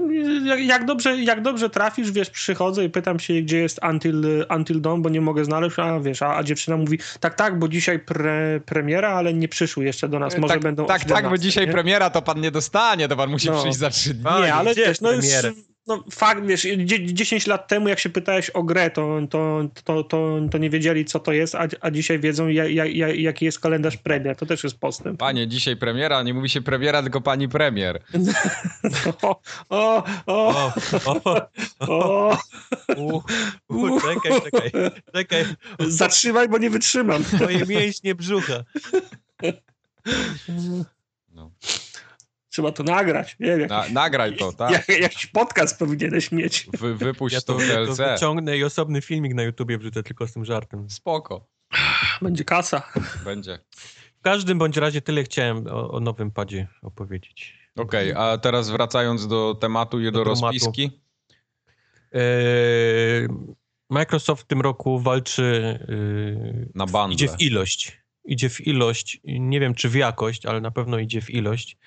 jak, 0.44 0.60
jak, 0.60 0.84
dobrze, 0.84 1.16
jak 1.16 1.42
dobrze 1.42 1.70
trafisz, 1.70 2.10
wiesz, 2.12 2.30
przychodzę 2.30 2.84
i 2.84 2.90
pytam 2.90 3.20
się, 3.20 3.34
gdzie 3.34 3.58
jest 3.58 3.80
Until, 3.90 4.46
Until 4.56 4.80
Dawn, 4.80 5.02
bo 5.02 5.08
nie 5.08 5.20
mogę 5.20 5.44
znaleźć, 5.44 5.78
a 5.78 6.00
wiesz, 6.00 6.22
a, 6.22 6.36
a 6.36 6.42
dziewczyna 6.42 6.76
mówi, 6.76 6.98
tak, 7.20 7.34
tak, 7.34 7.58
bo 7.58 7.68
dzisiaj 7.68 7.98
pre, 7.98 8.60
premiera, 8.66 9.08
ale 9.08 9.34
nie 9.34 9.48
przyszły 9.48 9.84
jeszcze 9.84 10.08
do 10.08 10.18
nas, 10.18 10.38
może 10.38 10.54
tak, 10.54 10.62
będą 10.62 10.86
tak, 10.86 11.00
tak, 11.00 11.08
bo 11.08 11.16
17, 11.16 11.42
dzisiaj 11.42 11.66
nie? 11.66 11.72
premiera 11.72 12.10
to 12.10 12.22
pan 12.22 12.40
nie 12.40 12.50
dostanie, 12.50 13.08
to 13.08 13.16
pan 13.16 13.30
musi 13.30 13.50
No. 13.50 13.58
przyjść 13.60 13.78
za 13.78 13.90
trzy 13.90 14.14
dni. 14.14 14.24
Panie, 14.24 14.44
Nie, 14.44 14.54
ale 14.54 14.74
wiesz, 14.74 15.00
no, 15.00 15.12
już, 15.12 15.24
no 15.86 16.04
fakt, 16.12 16.46
wiesz, 16.46 16.66
dzie- 16.84 17.14
10 17.14 17.46
lat 17.46 17.68
temu, 17.68 17.88
jak 17.88 17.98
się 17.98 18.08
pytałeś 18.10 18.50
o 18.50 18.62
grę, 18.62 18.90
to, 18.90 19.18
to, 19.30 19.60
to, 19.84 20.04
to, 20.04 20.38
to 20.50 20.58
nie 20.58 20.70
wiedzieli, 20.70 21.04
co 21.04 21.20
to 21.20 21.32
jest, 21.32 21.54
a, 21.54 21.68
a 21.80 21.90
dzisiaj 21.90 22.18
wiedzą, 22.18 22.48
jak, 22.48 22.70
jak, 22.70 23.16
jaki 23.16 23.44
jest 23.44 23.60
kalendarz 23.60 23.96
premier. 23.96 24.36
To 24.36 24.46
też 24.46 24.64
jest 24.64 24.78
postęp. 24.78 25.20
Panie, 25.20 25.48
dzisiaj 25.48 25.76
premiera, 25.76 26.22
nie 26.22 26.34
mówi 26.34 26.48
się 26.48 26.60
premiera, 26.62 27.02
tylko 27.02 27.20
pani 27.20 27.48
premier. 27.48 28.02
O, 29.22 29.40
o, 29.68 30.04
o, 30.26 30.72
O, 31.06 31.20
o, 31.24 31.48
o, 31.88 32.38
u, 32.96 33.22
u, 33.68 34.00
czekaj, 34.00 34.40
czekaj, 34.42 34.70
czekaj. 35.14 35.44
zatrzymaj, 35.78 36.48
bo 36.48 36.58
nie 36.58 36.70
wytrzymam. 36.70 37.24
Moje 37.40 37.66
mięśnie 37.66 38.14
brzucha. 38.14 38.64
Trzeba 42.50 42.72
to 42.72 42.82
nagrać. 42.82 43.36
Nie 43.40 43.56
wiem, 43.56 43.68
Na, 43.68 43.84
nagraj 43.92 44.36
to, 44.36 44.52
tak? 44.52 44.70
jak, 44.70 44.88
jakiś 44.88 45.26
podcast 45.26 45.78
powinieneś 45.78 46.32
mieć. 46.32 46.66
Wy, 46.78 46.94
wypuść 46.94 47.34
Ja 47.34 47.40
to 47.40 47.54
to, 47.54 47.58
w 47.58 47.96
to 47.96 48.12
wyciągnę 48.12 48.58
i 48.58 48.64
osobny 48.64 49.00
filmik 49.00 49.34
na 49.34 49.42
YouTubie 49.42 49.78
wrzucę 49.78 50.02
tylko 50.02 50.26
z 50.26 50.32
tym 50.32 50.44
żartem. 50.44 50.90
Spoko. 50.90 51.48
Będzie 52.22 52.44
kasa. 52.44 52.92
Będzie. 53.24 53.58
W 54.18 54.22
każdym 54.22 54.58
bądź 54.58 54.76
razie 54.76 55.00
tyle 55.00 55.24
chciałem 55.24 55.66
o, 55.66 55.90
o 55.90 56.00
nowym 56.00 56.30
padzie 56.30 56.68
opowiedzieć. 56.82 57.60
Okej, 57.76 58.12
okay, 58.12 58.22
a 58.22 58.38
teraz 58.38 58.70
wracając 58.70 59.28
do 59.28 59.54
tematu 59.54 60.00
i 60.00 60.04
do, 60.04 60.10
do 60.10 60.24
rozpiski. 60.24 61.00
Eee, 62.12 63.28
Microsoft 63.90 64.42
w 64.42 64.46
tym 64.46 64.60
roku 64.60 65.00
walczy 65.00 65.78
yy, 65.88 66.68
na 66.74 66.86
bundle. 66.86 67.14
Idzie 67.14 67.28
w 67.28 67.40
ilość. 67.40 68.00
Idzie 68.24 68.48
w 68.48 68.66
ilość. 68.66 69.20
Nie 69.24 69.60
wiem, 69.60 69.74
czy 69.74 69.88
w 69.88 69.94
jakość, 69.94 70.46
ale 70.46 70.60
na 70.60 70.70
pewno 70.70 70.98
idzie 70.98 71.20
w 71.20 71.30
ilość. 71.30 71.78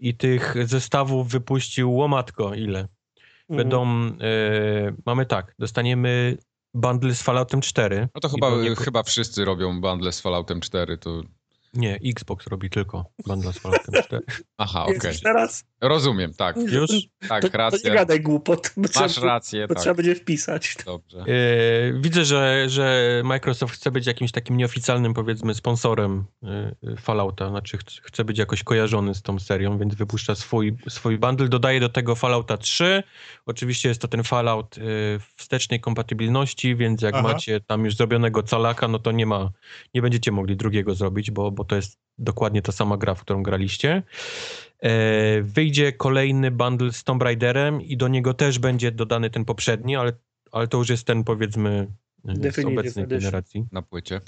I 0.00 0.14
tych 0.14 0.54
zestawów 0.64 1.28
wypuścił 1.28 1.94
łomatko 1.94 2.54
ile. 2.54 2.78
Mhm. 2.80 3.56
Będą, 3.56 4.04
yy, 4.06 4.94
mamy 5.06 5.26
tak, 5.26 5.54
dostaniemy 5.58 6.38
bundle 6.74 7.14
z 7.14 7.22
Falloutem 7.22 7.60
4. 7.60 8.08
No 8.14 8.20
to 8.20 8.28
chyba, 8.28 8.50
chyba 8.84 9.02
wszyscy 9.02 9.44
robią 9.44 9.80
bundle 9.80 10.12
z 10.12 10.20
Falloutem 10.20 10.60
4, 10.60 10.98
to 10.98 11.22
nie, 11.74 11.98
Xbox 12.04 12.46
robi 12.46 12.70
tylko 12.70 13.04
bundle 13.26 13.52
z 13.52 13.58
Falloutem 13.62 14.02
4. 14.02 14.22
Aha, 14.58 14.82
okej. 14.84 14.96
Okay. 14.96 15.14
Teraz? 15.22 15.64
Rozumiem, 15.80 16.34
tak. 16.34 16.56
Już? 16.56 16.90
Tak, 17.28 17.48
to, 17.48 17.58
racja. 17.58 17.78
To 17.78 17.88
nie 17.88 17.94
gadaj 17.94 18.20
głupot. 18.20 18.72
Masz 18.76 19.12
trzeba, 19.12 19.26
rację, 19.26 19.68
to 19.68 19.74
tak. 19.74 19.82
trzeba 19.82 19.94
będzie 19.94 20.14
wpisać. 20.14 20.76
Dobrze. 20.86 21.18
Yy, 21.18 22.00
widzę, 22.00 22.24
że, 22.24 22.68
że 22.68 23.22
Microsoft 23.24 23.74
chce 23.74 23.90
być 23.90 24.06
jakimś 24.06 24.32
takim 24.32 24.56
nieoficjalnym, 24.56 25.14
powiedzmy, 25.14 25.54
sponsorem 25.54 26.24
yy, 26.82 26.96
Fallouta. 26.96 27.48
Znaczy 27.48 27.78
chce, 27.78 28.00
chce 28.02 28.24
być 28.24 28.38
jakoś 28.38 28.62
kojarzony 28.62 29.14
z 29.14 29.22
tą 29.22 29.38
serią, 29.38 29.78
więc 29.78 29.94
wypuszcza 29.94 30.34
swój, 30.34 30.76
swój 30.88 31.18
bundle. 31.18 31.48
Dodaje 31.48 31.80
do 31.80 31.88
tego 31.88 32.14
Fallouta 32.14 32.56
3. 32.56 33.02
Oczywiście 33.46 33.88
jest 33.88 34.00
to 34.00 34.08
ten 34.08 34.24
Fallout 34.24 34.76
yy, 34.76 34.84
wstecznej 35.36 35.80
kompatybilności, 35.80 36.76
więc 36.76 37.02
jak 37.02 37.14
Aha. 37.14 37.22
macie 37.22 37.60
tam 37.60 37.84
już 37.84 37.96
zrobionego 37.96 38.42
calaka, 38.42 38.88
no 38.88 38.98
to 38.98 39.12
nie 39.12 39.26
ma, 39.26 39.50
nie 39.94 40.02
będziecie 40.02 40.32
mogli 40.32 40.56
drugiego 40.56 40.94
zrobić, 40.94 41.30
bo 41.30 41.50
bo 41.50 41.64
to 41.64 41.76
jest 41.76 41.98
dokładnie 42.18 42.62
ta 42.62 42.72
sama 42.72 42.96
gra, 42.96 43.14
w 43.14 43.20
którą 43.20 43.42
graliście. 43.42 44.02
E, 44.82 45.42
wyjdzie 45.42 45.92
kolejny 45.92 46.50
bundle 46.50 46.92
z 46.92 47.04
Tomb 47.04 47.22
Raiderem 47.22 47.82
i 47.82 47.96
do 47.96 48.08
niego 48.08 48.34
też 48.34 48.58
będzie 48.58 48.92
dodany 48.92 49.30
ten 49.30 49.44
poprzedni, 49.44 49.96
ale, 49.96 50.12
ale 50.52 50.68
to 50.68 50.78
już 50.78 50.88
jest 50.88 51.06
ten 51.06 51.24
powiedzmy 51.24 51.86
e, 52.28 52.52
z 52.52 52.64
obecnej 52.64 53.06
generacji. 53.06 53.66
Na 53.72 53.82
płycie. 53.82 54.20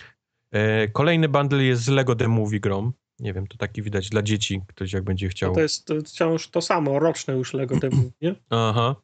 E, 0.51 0.89
kolejny 0.89 1.29
bundle 1.29 1.63
jest 1.65 1.83
z 1.83 1.89
Lego 1.89 2.15
The 2.15 2.29
Movie 2.29 2.61
Grom. 2.61 2.93
Nie 3.19 3.33
wiem, 3.33 3.47
to 3.47 3.57
taki 3.57 3.83
widać 3.83 4.09
dla 4.09 4.23
dzieci, 4.23 4.61
ktoś 4.67 4.93
jak 4.93 5.05
będzie 5.05 5.29
chciał. 5.29 5.51
No 5.51 5.55
to 5.55 5.61
jest 5.61 5.87
to 5.87 6.01
wciąż 6.01 6.49
to 6.49 6.61
samo, 6.61 6.99
roczne 6.99 7.35
już 7.35 7.55
Lego 7.55 7.81
The 7.81 7.91
Movie, 7.91 8.11
nie? 8.21 8.35
Aha. 8.51 8.97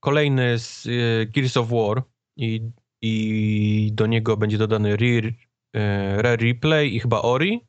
Kolejny 0.00 0.58
z 0.58 0.88
Gears 1.30 1.56
of 1.56 1.68
War 1.68 2.02
i, 2.36 2.70
i 3.02 3.90
do 3.92 4.06
niego 4.06 4.36
będzie 4.36 4.58
dodany 4.58 4.96
Rear 4.96 5.32
E, 5.74 6.22
Rare 6.22 6.40
Replay 6.40 6.96
i 6.96 7.00
chyba 7.00 7.22
Ori. 7.22 7.60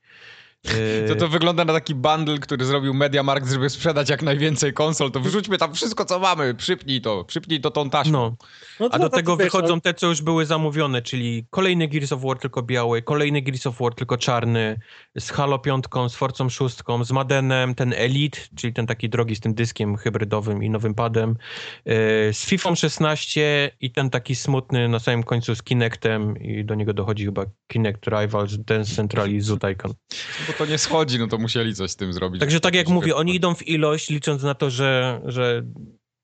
E, 0.67 1.07
to 1.07 1.15
to 1.15 1.27
wygląda 1.27 1.65
na 1.65 1.73
taki 1.73 1.95
bundle, 1.95 2.39
który 2.39 2.65
zrobił 2.65 2.93
MediaMarkt, 2.93 3.49
żeby 3.49 3.69
sprzedać 3.69 4.09
jak 4.09 4.21
najwięcej 4.21 4.73
konsol, 4.73 5.11
to 5.11 5.19
wyrzućmy 5.19 5.57
tam 5.57 5.73
wszystko, 5.73 6.05
co 6.05 6.19
mamy, 6.19 6.55
przypnij 6.55 7.01
to, 7.01 7.23
przypnij 7.23 7.61
to 7.61 7.71
tą 7.71 7.89
taśmą. 7.89 8.11
No. 8.13 8.35
No 8.79 8.89
A 8.91 8.99
do 8.99 9.09
tego 9.09 9.35
wychodzą 9.35 9.81
te, 9.81 9.93
co 9.93 10.07
już 10.07 10.21
były 10.21 10.45
zamówione, 10.45 11.01
czyli 11.01 11.45
kolejny 11.49 11.87
Gears 11.87 12.11
of 12.11 12.21
War 12.21 12.39
tylko 12.39 12.61
biały, 12.61 13.01
kolejny 13.01 13.41
Gears 13.41 13.67
of 13.67 13.79
War 13.79 13.95
tylko 13.95 14.17
czarny, 14.17 14.79
z 15.19 15.31
Halo 15.31 15.59
5, 15.59 15.85
z 16.09 16.15
Forcą 16.15 16.49
6, 16.49 16.77
z 17.03 17.11
Madenem, 17.11 17.75
ten 17.75 17.93
Elite, 17.93 18.39
czyli 18.55 18.73
ten 18.73 18.87
taki 18.87 19.09
drogi 19.09 19.35
z 19.35 19.39
tym 19.39 19.53
dyskiem 19.53 19.97
hybrydowym 19.97 20.63
i 20.63 20.69
nowym 20.69 20.93
padem, 20.93 21.35
e, 21.85 22.33
z 22.33 22.45
FIFA 22.45 22.75
16 22.75 23.71
i 23.81 23.91
ten 23.91 24.09
taki 24.09 24.35
smutny 24.35 24.89
na 24.89 24.99
samym 24.99 25.23
końcu 25.23 25.55
z 25.55 25.63
Kinectem 25.63 26.37
i 26.37 26.65
do 26.65 26.75
niego 26.75 26.93
dochodzi 26.93 27.25
chyba 27.25 27.45
Kinect 27.67 28.07
Rivals, 28.07 28.57
Dance 28.57 28.95
Central 28.95 29.29
i 29.29 29.41
Zoot 29.41 29.61
Icon. 29.71 29.93
Bo 30.59 30.65
to 30.65 30.71
nie 30.71 30.77
schodzi, 30.77 31.19
no 31.19 31.27
to 31.27 31.37
musieli 31.37 31.75
coś 31.75 31.91
z 31.91 31.95
tym 31.95 32.13
zrobić. 32.13 32.39
Także 32.39 32.59
tak 32.59 32.75
jak 32.75 32.87
mówię, 32.87 33.15
oni 33.15 33.35
idą 33.35 33.55
w 33.55 33.67
ilość, 33.67 34.09
licząc 34.09 34.43
na 34.43 34.55
to, 34.55 34.69
że, 34.69 35.21
że 35.25 35.63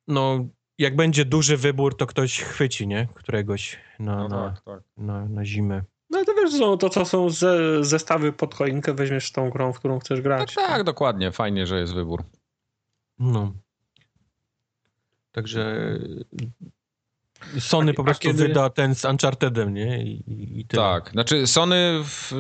no 0.08 0.48
jak 0.78 0.96
będzie 0.96 1.26
duży 1.26 1.58
wybór, 1.58 1.98
to 1.98 2.08
ktoś 2.08 2.42
chwyci, 2.42 2.88
nie? 2.88 3.08
Któregoś 3.16 3.78
na, 4.00 4.16
no 4.16 4.28
na, 4.28 4.50
tak, 4.50 4.64
tak. 4.64 4.84
na, 4.98 5.26
na 5.26 5.46
zimę. 5.46 5.84
No 6.10 6.26
to 6.26 6.34
wiesz, 6.34 6.60
no, 6.60 6.78
to 6.78 6.90
co 6.90 7.06
są 7.06 7.30
ze, 7.30 7.84
zestawy 7.84 8.34
pod 8.34 8.56
choinkę, 8.56 8.94
weźmiesz 8.94 9.32
tą 9.32 9.50
grą, 9.50 9.74
w 9.74 9.80
którą 9.80 10.00
chcesz 10.00 10.22
grać. 10.22 10.56
Tak, 10.56 10.68
tak, 10.68 10.84
dokładnie. 10.84 11.32
Fajnie, 11.32 11.68
że 11.68 11.80
jest 11.80 11.94
wybór. 11.94 12.24
No. 13.20 13.54
Także 15.32 15.94
Sony 17.60 17.94
po 17.94 18.04
prostu 18.04 18.28
kiedy... 18.28 18.48
wyda 18.48 18.70
ten 18.70 18.96
z 18.96 19.06
Unchartedem, 19.06 19.74
nie? 19.74 20.04
I, 20.04 20.60
i 20.60 20.66
tak, 20.66 21.10
znaczy 21.12 21.48
Sony 21.48 22.02
w, 22.04 22.34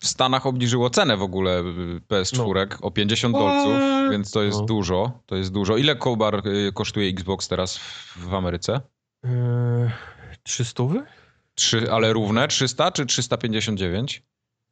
w 0.00 0.06
Stanach 0.06 0.46
obniżyło 0.46 0.90
cenę 0.90 1.16
w 1.16 1.22
ogóle 1.22 1.62
PS4 2.08 2.66
no. 2.70 2.86
o 2.86 2.90
50 2.90 3.34
dolców, 3.34 3.72
więc 4.10 4.30
to 4.30 4.42
jest 4.42 4.58
no. 4.58 4.66
dużo. 4.66 5.20
To 5.26 5.36
jest 5.36 5.52
dużo. 5.52 5.76
Ile 5.76 5.96
Kobar 5.96 6.48
y, 6.48 6.72
kosztuje 6.72 7.08
Xbox 7.08 7.48
teraz 7.48 7.78
w, 8.16 8.34
Ameryce? 8.34 8.80
Eee, 9.24 9.30
300? 10.42 10.84
Trzy, 11.54 11.92
ale 11.92 12.12
równe? 12.12 12.48
300 12.48 12.90
czy 12.90 13.06
359? 13.06 14.22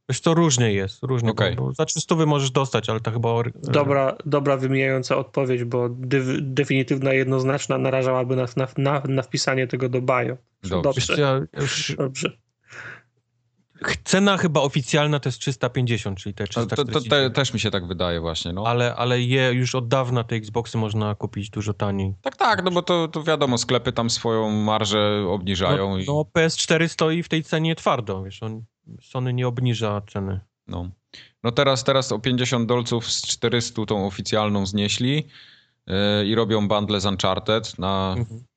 Wiesz, 0.08 0.20
to 0.20 0.34
różnie 0.34 0.72
jest, 0.72 1.02
różnie, 1.02 1.30
okay. 1.30 1.54
bo, 1.54 1.62
bo 1.62 1.72
za 1.72 1.84
300 1.84 2.14
możesz 2.14 2.50
dostać, 2.50 2.90
ale 2.90 3.00
to 3.00 3.10
chyba... 3.10 3.28
Dobra, 3.54 4.16
dobra 4.26 4.56
wymijająca 4.56 5.16
odpowiedź, 5.16 5.64
bo 5.64 5.88
dy, 5.88 6.40
definitywna, 6.40 7.12
jednoznaczna 7.12 7.78
narażałaby 7.78 8.36
nas 8.36 8.56
na, 8.56 8.68
na, 8.76 9.02
na 9.08 9.22
wpisanie 9.22 9.66
tego 9.66 9.88
do 9.88 10.00
bio. 10.00 10.36
Dobrze. 10.62 10.82
Dobrze. 10.82 11.20
Ja 11.20 11.60
już... 11.60 11.94
Dobrze. 11.98 12.38
Cena 14.04 14.36
chyba 14.36 14.60
oficjalna 14.60 15.20
to 15.20 15.28
jest 15.28 15.38
350, 15.38 16.18
czyli 16.18 16.34
te 16.34 16.46
340. 16.46 16.92
To, 16.92 17.00
to 17.00 17.10
te, 17.10 17.30
też 17.30 17.54
mi 17.54 17.60
się 17.60 17.70
tak 17.70 17.86
wydaje 17.86 18.20
właśnie, 18.20 18.52
no. 18.52 18.66
Ale, 18.66 18.94
ale 18.96 19.20
je 19.20 19.52
już 19.52 19.74
od 19.74 19.88
dawna 19.88 20.24
te 20.24 20.36
Xboxy 20.36 20.78
można 20.78 21.14
kupić 21.14 21.50
dużo 21.50 21.74
taniej. 21.74 22.14
Tak, 22.22 22.36
tak, 22.36 22.64
no 22.64 22.70
bo 22.70 22.82
to, 22.82 23.08
to 23.08 23.22
wiadomo, 23.22 23.58
sklepy 23.58 23.92
tam 23.92 24.10
swoją 24.10 24.50
marżę 24.50 25.26
obniżają. 25.28 25.90
No, 25.90 25.98
i... 25.98 26.06
no 26.06 26.24
PS4 26.34 26.88
stoi 26.88 27.22
w 27.22 27.28
tej 27.28 27.44
cenie 27.44 27.74
twardo, 27.74 28.22
wiesz, 28.22 28.42
on, 28.42 28.64
Sony 29.02 29.32
nie 29.34 29.48
obniża 29.48 30.02
ceny. 30.12 30.40
No, 30.66 30.90
no 31.44 31.52
teraz, 31.52 31.84
teraz 31.84 32.12
o 32.12 32.18
50 32.18 32.68
dolców 32.68 33.12
z 33.12 33.26
400 33.26 33.86
tą 33.86 34.06
oficjalną 34.06 34.66
znieśli 34.66 35.26
yy, 35.86 36.26
i 36.26 36.34
robią 36.34 36.68
bundle 36.68 37.00
z 37.00 37.06
Uncharted 37.06 37.78
na... 37.78 38.14
Mhm 38.18 38.47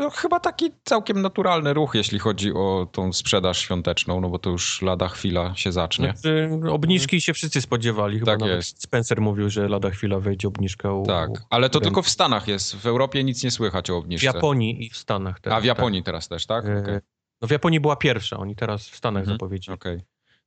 to 0.00 0.10
chyba 0.10 0.40
taki 0.40 0.70
całkiem 0.84 1.22
naturalny 1.22 1.74
ruch, 1.74 1.94
jeśli 1.94 2.18
chodzi 2.18 2.52
o 2.54 2.88
tą 2.92 3.12
sprzedaż 3.12 3.58
świąteczną, 3.58 4.20
no 4.20 4.28
bo 4.28 4.38
to 4.38 4.50
już 4.50 4.82
lada 4.82 5.08
chwila 5.08 5.54
się 5.54 5.72
zacznie. 5.72 6.12
Znaczy, 6.16 6.50
obniżki 6.70 7.20
się 7.20 7.34
wszyscy 7.34 7.60
spodziewali. 7.60 8.18
Chyba 8.18 8.36
tak 8.36 8.48
jest. 8.48 8.82
Spencer 8.82 9.20
mówił, 9.20 9.50
że 9.50 9.68
lada 9.68 9.90
chwila 9.90 10.20
wejdzie 10.20 10.48
obniżka. 10.48 10.92
U, 10.92 11.06
tak, 11.06 11.30
ale 11.50 11.70
to 11.70 11.80
tylko 11.80 12.02
w 12.02 12.08
Stanach 12.08 12.48
jest. 12.48 12.76
W 12.76 12.86
Europie 12.86 13.24
nic 13.24 13.44
nie 13.44 13.50
słychać 13.50 13.90
o 13.90 13.96
obniżce. 13.96 14.32
W 14.32 14.34
Japonii 14.34 14.86
i 14.86 14.90
w 14.90 14.96
Stanach 14.96 15.40
też. 15.40 15.52
A 15.52 15.60
w 15.60 15.64
Japonii 15.64 16.00
tak. 16.00 16.06
teraz 16.06 16.28
też, 16.28 16.46
tak? 16.46 16.66
E, 16.66 16.78
okay. 16.78 17.00
No 17.42 17.48
w 17.48 17.50
Japonii 17.50 17.80
była 17.80 17.96
pierwsza, 17.96 18.38
oni 18.38 18.56
teraz 18.56 18.88
w 18.88 18.96
Stanach 18.96 19.20
mhm. 19.20 19.34
zapowiedzieli. 19.34 19.74
Okay. 19.74 20.02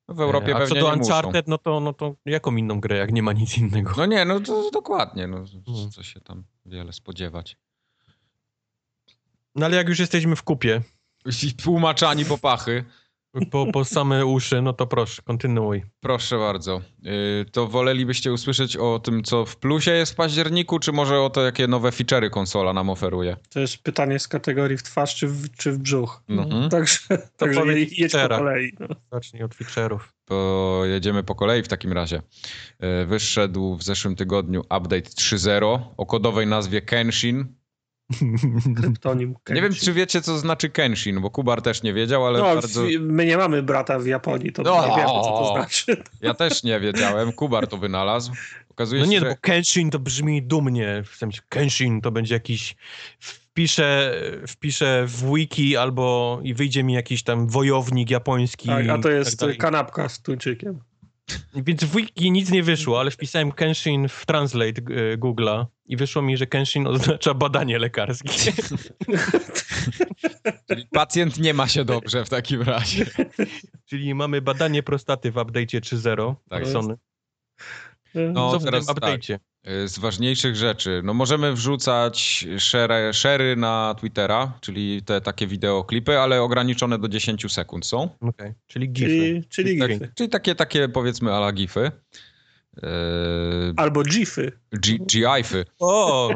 No 0.07 0.15
w 0.15 0.21
Europie 0.21 0.51
e, 0.51 0.55
A 0.55 0.59
pewnie 0.59 0.81
co 0.81 0.87
do 0.87 0.93
Uncharted, 0.93 1.47
no 1.47 1.57
to, 1.57 1.79
no 1.79 1.93
to 1.93 2.15
jaką 2.25 2.55
inną 2.55 2.79
grę, 2.79 2.97
jak 2.97 3.11
nie 3.11 3.23
ma 3.23 3.33
nic 3.33 3.57
innego? 3.57 3.91
No 3.97 4.05
nie, 4.05 4.25
no 4.25 4.39
to 4.39 4.71
dokładnie, 4.71 5.27
no 5.27 5.37
hmm. 5.65 5.91
co 5.91 6.03
się 6.03 6.21
tam 6.21 6.43
wiele 6.65 6.93
spodziewać. 6.93 7.57
No 9.55 9.65
ale 9.65 9.77
jak 9.77 9.89
już 9.89 9.99
jesteśmy 9.99 10.35
w 10.35 10.43
kupie. 10.43 10.81
Tłumaczani 11.63 12.25
po 12.25 12.37
pachy. 12.37 12.85
Po, 13.51 13.65
po 13.71 13.85
same 13.85 14.25
uszy, 14.25 14.61
no 14.61 14.73
to 14.73 14.87
proszę, 14.87 15.21
kontynuuj. 15.21 15.83
Proszę 15.99 16.37
bardzo. 16.37 16.81
Yy, 17.01 17.45
to 17.51 17.67
wolelibyście 17.67 18.33
usłyszeć 18.33 18.77
o 18.77 18.99
tym, 18.99 19.23
co 19.23 19.45
w 19.45 19.57
plusie 19.57 19.91
jest 19.91 20.11
w 20.11 20.15
październiku, 20.15 20.79
czy 20.79 20.91
może 20.91 21.19
o 21.19 21.29
to, 21.29 21.41
jakie 21.41 21.67
nowe 21.67 21.89
feature'y 21.89 22.29
konsola 22.29 22.73
nam 22.73 22.89
oferuje? 22.89 23.37
To 23.49 23.59
jest 23.59 23.77
pytanie 23.77 24.19
z 24.19 24.27
kategorii 24.27 24.77
w 24.77 24.83
twarz 24.83 25.15
czy 25.15 25.27
w, 25.27 25.51
czy 25.57 25.71
w 25.71 25.77
brzuch. 25.77 26.23
Mhm. 26.29 26.69
Także, 26.69 26.99
także 27.37 27.61
jedź 27.79 28.11
po 28.11 28.27
kolei. 28.27 28.73
No. 28.79 28.87
Zacznij 29.11 29.43
od 29.43 29.55
feature'ów. 29.55 29.99
Pojedziemy 30.25 31.23
po 31.23 31.35
kolei 31.35 31.63
w 31.63 31.67
takim 31.67 31.93
razie. 31.93 32.21
Yy, 32.79 33.05
wyszedł 33.05 33.75
w 33.75 33.83
zeszłym 33.83 34.15
tygodniu 34.15 34.61
update 34.61 35.09
3.0 35.09 35.79
o 35.97 36.05
kodowej 36.05 36.47
nazwie 36.47 36.81
Kenshin 36.81 37.62
Kryptonim 38.81 39.35
Kenshin. 39.43 39.55
Nie 39.55 39.61
wiem, 39.61 39.73
czy 39.73 39.93
wiecie, 39.93 40.21
co 40.21 40.37
znaczy 40.37 40.69
Kenshin, 40.69 41.21
bo 41.21 41.29
Kubar 41.29 41.61
też 41.61 41.83
nie 41.83 41.93
wiedział, 41.93 42.25
ale 42.25 42.39
no, 42.39 42.45
bardzo... 42.55 42.83
my 42.99 43.25
nie 43.25 43.37
mamy 43.37 43.63
brata 43.63 43.99
w 43.99 44.05
Japonii, 44.05 44.51
to 44.51 44.63
no, 44.63 44.81
nie 44.81 44.95
wiemy, 44.95 45.09
co 45.09 45.23
to 45.23 45.51
znaczy. 45.55 46.03
Ja 46.21 46.33
też 46.33 46.63
nie 46.63 46.79
wiedziałem, 46.79 47.31
Kubar 47.31 47.67
to 47.67 47.77
wynalazł. 47.77 48.31
Okazuje 48.69 49.01
no 49.01 49.07
nie, 49.07 49.19
się, 49.19 49.25
że... 49.25 49.29
bo 49.29 49.35
Kenshin 49.41 49.89
to 49.89 49.99
brzmi 49.99 50.41
dumnie, 50.41 51.03
w 51.05 51.15
sensie 51.15 51.41
Kenshin 51.49 52.01
to 52.01 52.11
będzie 52.11 52.33
jakiś... 52.33 52.75
Wpiszę, 53.19 54.15
wpiszę 54.47 55.03
w 55.07 55.33
wiki 55.33 55.77
albo 55.77 56.39
i 56.43 56.53
wyjdzie 56.53 56.83
mi 56.83 56.93
jakiś 56.93 57.23
tam 57.23 57.47
wojownik 57.47 58.09
japoński. 58.09 58.67
Tak, 58.67 58.89
a 58.89 58.97
to 58.97 59.09
jest 59.09 59.39
tak 59.39 59.57
kanapka 59.57 60.09
z 60.09 60.21
tuńczykiem. 60.21 60.79
Więc 61.55 61.83
w 61.83 61.95
wiki 61.95 62.31
nic 62.31 62.51
nie 62.51 62.63
wyszło, 62.63 62.99
ale 62.99 63.11
wpisałem 63.11 63.51
Kenshin 63.51 64.07
w 64.07 64.25
Translate 64.25 64.81
e, 64.81 65.17
Google'a 65.17 65.65
i 65.85 65.97
wyszło 65.97 66.21
mi, 66.21 66.37
że 66.37 66.47
Kenshin 66.47 66.87
oznacza 66.87 67.33
badanie 67.33 67.79
lekarskie. 67.79 68.29
Czyli 70.69 70.87
pacjent 70.91 71.37
nie 71.37 71.53
ma 71.53 71.67
się 71.67 71.85
dobrze 71.85 72.25
w 72.25 72.29
takim 72.29 72.61
razie. 72.61 73.05
Czyli 73.85 74.15
mamy 74.15 74.41
badanie 74.41 74.83
prostaty 74.83 75.31
w 75.31 75.35
update'cie 75.35 75.79
3.0 75.79 76.35
Tak 76.49 76.67
Sony. 76.67 76.95
No, 78.15 78.51
Co 78.51 78.59
w 78.59 78.63
tym 78.63 78.71
teraz 78.71 78.85
tak. 78.85 79.21
Y, 79.67 79.87
Z 79.87 79.99
ważniejszych 79.99 80.55
rzeczy, 80.55 81.01
no 81.03 81.13
możemy 81.13 81.53
wrzucać 81.53 82.45
share, 82.59 82.91
share'y 83.11 83.57
na 83.57 83.95
Twittera, 83.99 84.57
czyli 84.61 85.01
te 85.05 85.21
takie 85.21 85.47
wideoklipy, 85.47 86.19
ale 86.19 86.41
ograniczone 86.41 86.99
do 86.99 87.07
10 87.07 87.51
sekund 87.53 87.85
są. 87.85 88.09
Okej, 88.21 88.53
czyli 88.67 88.89
gify. 88.89 89.07
Czyli, 89.09 89.43
czyli 89.49 89.79
Tak. 89.79 89.91
gify. 89.91 90.11
Czyli 90.15 90.29
takie, 90.29 90.55
takie 90.55 90.89
powiedzmy 90.89 91.33
ala 91.33 91.51
gify. 91.51 91.91
Yy, 92.83 92.83
Albo 93.77 94.03
gify. 94.03 94.51
G- 94.71 94.97
GIFy. 95.05 95.65
O! 95.79 96.29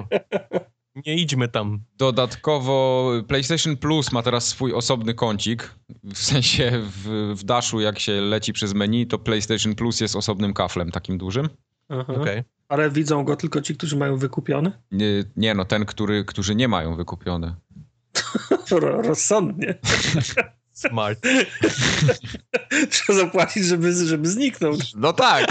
Nie 1.06 1.16
idźmy 1.16 1.48
tam. 1.48 1.80
Dodatkowo 1.98 3.12
PlayStation 3.28 3.78
Plus 3.78 4.12
ma 4.12 4.24
teraz 4.24 4.48
swój 4.48 4.74
osobny 4.74 5.14
kącik. 5.14 5.76
W 6.04 6.18
sensie 6.18 6.72
w, 6.84 7.34
w 7.36 7.44
Dashu, 7.44 7.80
jak 7.82 8.00
się 8.00 8.12
leci 8.22 8.54
przez 8.54 8.74
menu, 8.74 9.08
to 9.08 9.20
PlayStation 9.20 9.76
Plus 9.76 10.00
jest 10.02 10.16
osobnym 10.16 10.54
kaflem 10.54 10.92
takim 10.92 11.18
dużym. 11.18 11.50
Okej. 11.90 12.44
Ale 12.70 12.90
widzą 12.90 13.24
go 13.24 13.36
tylko 13.36 13.62
ci, 13.62 13.76
którzy 13.76 13.98
mają 13.98 14.18
wykupione? 14.18 14.72
Nie, 14.92 15.24
nie 15.36 15.54
no, 15.54 15.66
ten, 15.66 15.86
który, 15.86 16.26
którzy 16.26 16.56
nie 16.56 16.68
mają 16.68 16.96
wykupione. 16.96 17.56
Ro- 18.72 19.02
Rozsądnie. 19.02 19.76
Smart. 20.74 21.20
Trzeba 22.90 23.20
zapłacić, 23.20 23.66
żeby, 23.66 23.94
żeby 24.06 24.30
zniknął. 24.30 24.74
No 24.96 25.14
tak, 25.14 25.46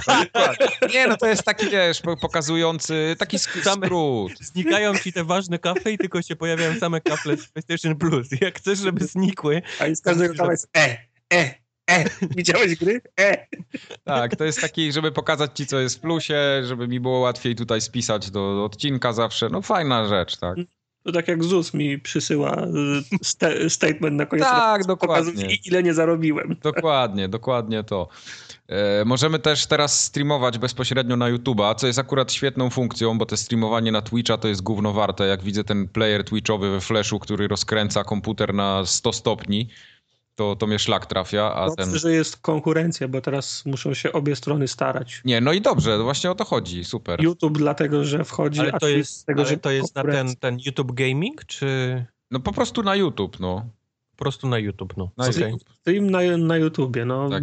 Nie 0.95 1.07
no, 1.07 1.17
to 1.17 1.27
jest 1.27 1.43
taki, 1.43 1.71
wiesz, 1.71 2.01
po- 2.01 2.17
pokazujący, 2.17 3.17
taki 3.19 3.37
sk- 3.37 3.63
Same- 3.63 3.87
skrót. 3.87 4.33
Znikają 4.41 4.99
ci 4.99 5.13
te 5.13 5.25
ważne 5.25 5.59
kafle 5.59 5.93
i 5.93 5.99
tylko 5.99 6.23
się 6.23 6.37
pojawiają 6.37 6.79
same 6.79 7.01
kafle 7.01 7.37
z 7.37 7.49
PlayStation 7.49 7.97
Plus. 7.97 8.29
Jak 8.41 8.59
chcesz, 8.59 8.79
żeby 8.79 9.07
znikły, 9.07 9.63
A 9.81 9.87
i 9.87 9.97
z 9.97 10.01
każdego 10.01 10.35
kawałka 10.35 10.53
jest 10.53 10.69
e, 10.77 10.99
e, 11.35 11.55
e. 11.91 12.05
Widziałeś 12.37 12.77
gry? 12.77 13.01
E. 13.21 13.47
Tak, 14.05 14.37
to 14.37 14.45
jest 14.45 14.61
taki, 14.61 14.93
żeby 14.93 15.13
pokazać 15.13 15.51
ci, 15.55 15.67
co 15.67 15.81
jest 15.81 15.97
w 15.97 16.01
plusie, 16.01 16.63
żeby 16.65 16.89
mi 16.89 17.01
było 17.01 17.19
łatwiej 17.19 17.55
tutaj 17.57 17.81
spisać 17.81 18.31
do, 18.31 18.55
do 18.55 18.65
odcinka 18.65 19.13
zawsze. 19.13 19.49
No 19.49 19.63
fajna 19.63 20.09
rzecz, 20.09 20.37
tak. 20.37 20.57
To 21.05 21.13
tak 21.13 21.29
jak 21.29 21.45
ZUS 21.45 21.75
mi 21.75 21.99
przysyła 21.99 22.57
y, 22.65 22.69
sta- 23.23 23.69
statement 23.69 24.17
na 24.17 24.27
koniec 24.27 24.45
Tak, 24.45 24.85
dokładnie. 24.87 25.57
ile 25.65 25.83
nie 25.83 25.95
zarobiłem. 25.95 26.57
Dokładnie, 26.63 27.29
dokładnie 27.29 27.85
to. 27.85 28.09
E, 28.69 29.05
możemy 29.05 29.39
też 29.39 29.67
teraz 29.67 30.05
streamować 30.05 30.59
bezpośrednio 30.59 31.17
na 31.17 31.33
YouTube'a, 31.33 31.75
co 31.75 31.87
jest 31.87 31.99
akurat 31.99 32.33
świetną 32.33 32.71
funkcją, 32.71 33.19
bo 33.19 33.27
te 33.27 33.37
streamowanie 33.37 33.93
na 33.93 34.03
Twitcha 34.03 34.39
to 34.39 34.49
jest 34.49 34.63
gówno 34.63 34.93
warte. 34.93 35.27
Jak 35.27 35.43
widzę 35.43 35.65
ten 35.65 35.89
player 35.89 36.25
Twitchowy 36.25 36.71
we 36.71 36.81
Flashu, 36.81 37.19
który 37.19 37.49
rozkręca 37.49 38.05
komputer 38.05 38.55
na 38.55 38.87
100 38.87 39.13
stopni, 39.13 39.69
to, 40.37 40.57
to 40.57 40.67
mnie 40.67 40.79
szlak 40.79 41.07
trafia, 41.07 41.55
a 41.55 41.67
Dobrze, 41.67 41.85
ten... 41.85 41.99
że 41.99 42.13
jest 42.13 42.37
konkurencja, 42.37 43.09
bo 43.09 43.21
teraz 43.21 43.67
muszą 43.67 43.95
się 43.95 44.13
obie 44.13 44.37
strony 44.37 44.69
starać. 44.69 45.21
Nie, 45.25 45.41
no 45.41 45.53
i 45.53 45.61
dobrze, 45.61 45.99
właśnie 45.99 46.31
o 46.31 46.35
to 46.35 46.45
chodzi, 46.45 46.85
super. 46.85 47.23
YouTube 47.23 47.59
dlatego, 47.59 48.05
że 48.05 48.25
wchodzi, 48.25 48.61
ale 48.61 48.73
a 48.73 48.79
to 48.79 48.89
jest, 48.89 49.27
dlatego, 49.27 49.41
ale 49.41 49.51
że 49.51 49.57
to 49.57 49.71
jest 49.71 49.95
na 49.95 50.03
ten, 50.03 50.37
ten 50.37 50.59
YouTube 50.67 50.93
Gaming, 50.93 51.45
czy 51.45 51.67
No 52.31 52.41
po 52.41 52.53
prostu 52.53 52.83
na 52.83 52.95
YouTube, 52.97 53.41
no. 53.41 53.67
po 54.17 54.25
prostu 54.25 54.49
na 54.49 54.59
YouTube? 54.59 54.97
No. 54.97 55.11
Na. 55.17 55.27
YouTube. 55.27 55.65
Stream 55.81 56.11
na, 56.11 56.37
na 56.39 56.57
YouTubie, 56.57 57.05
no. 57.05 57.31
Tak. 57.31 57.43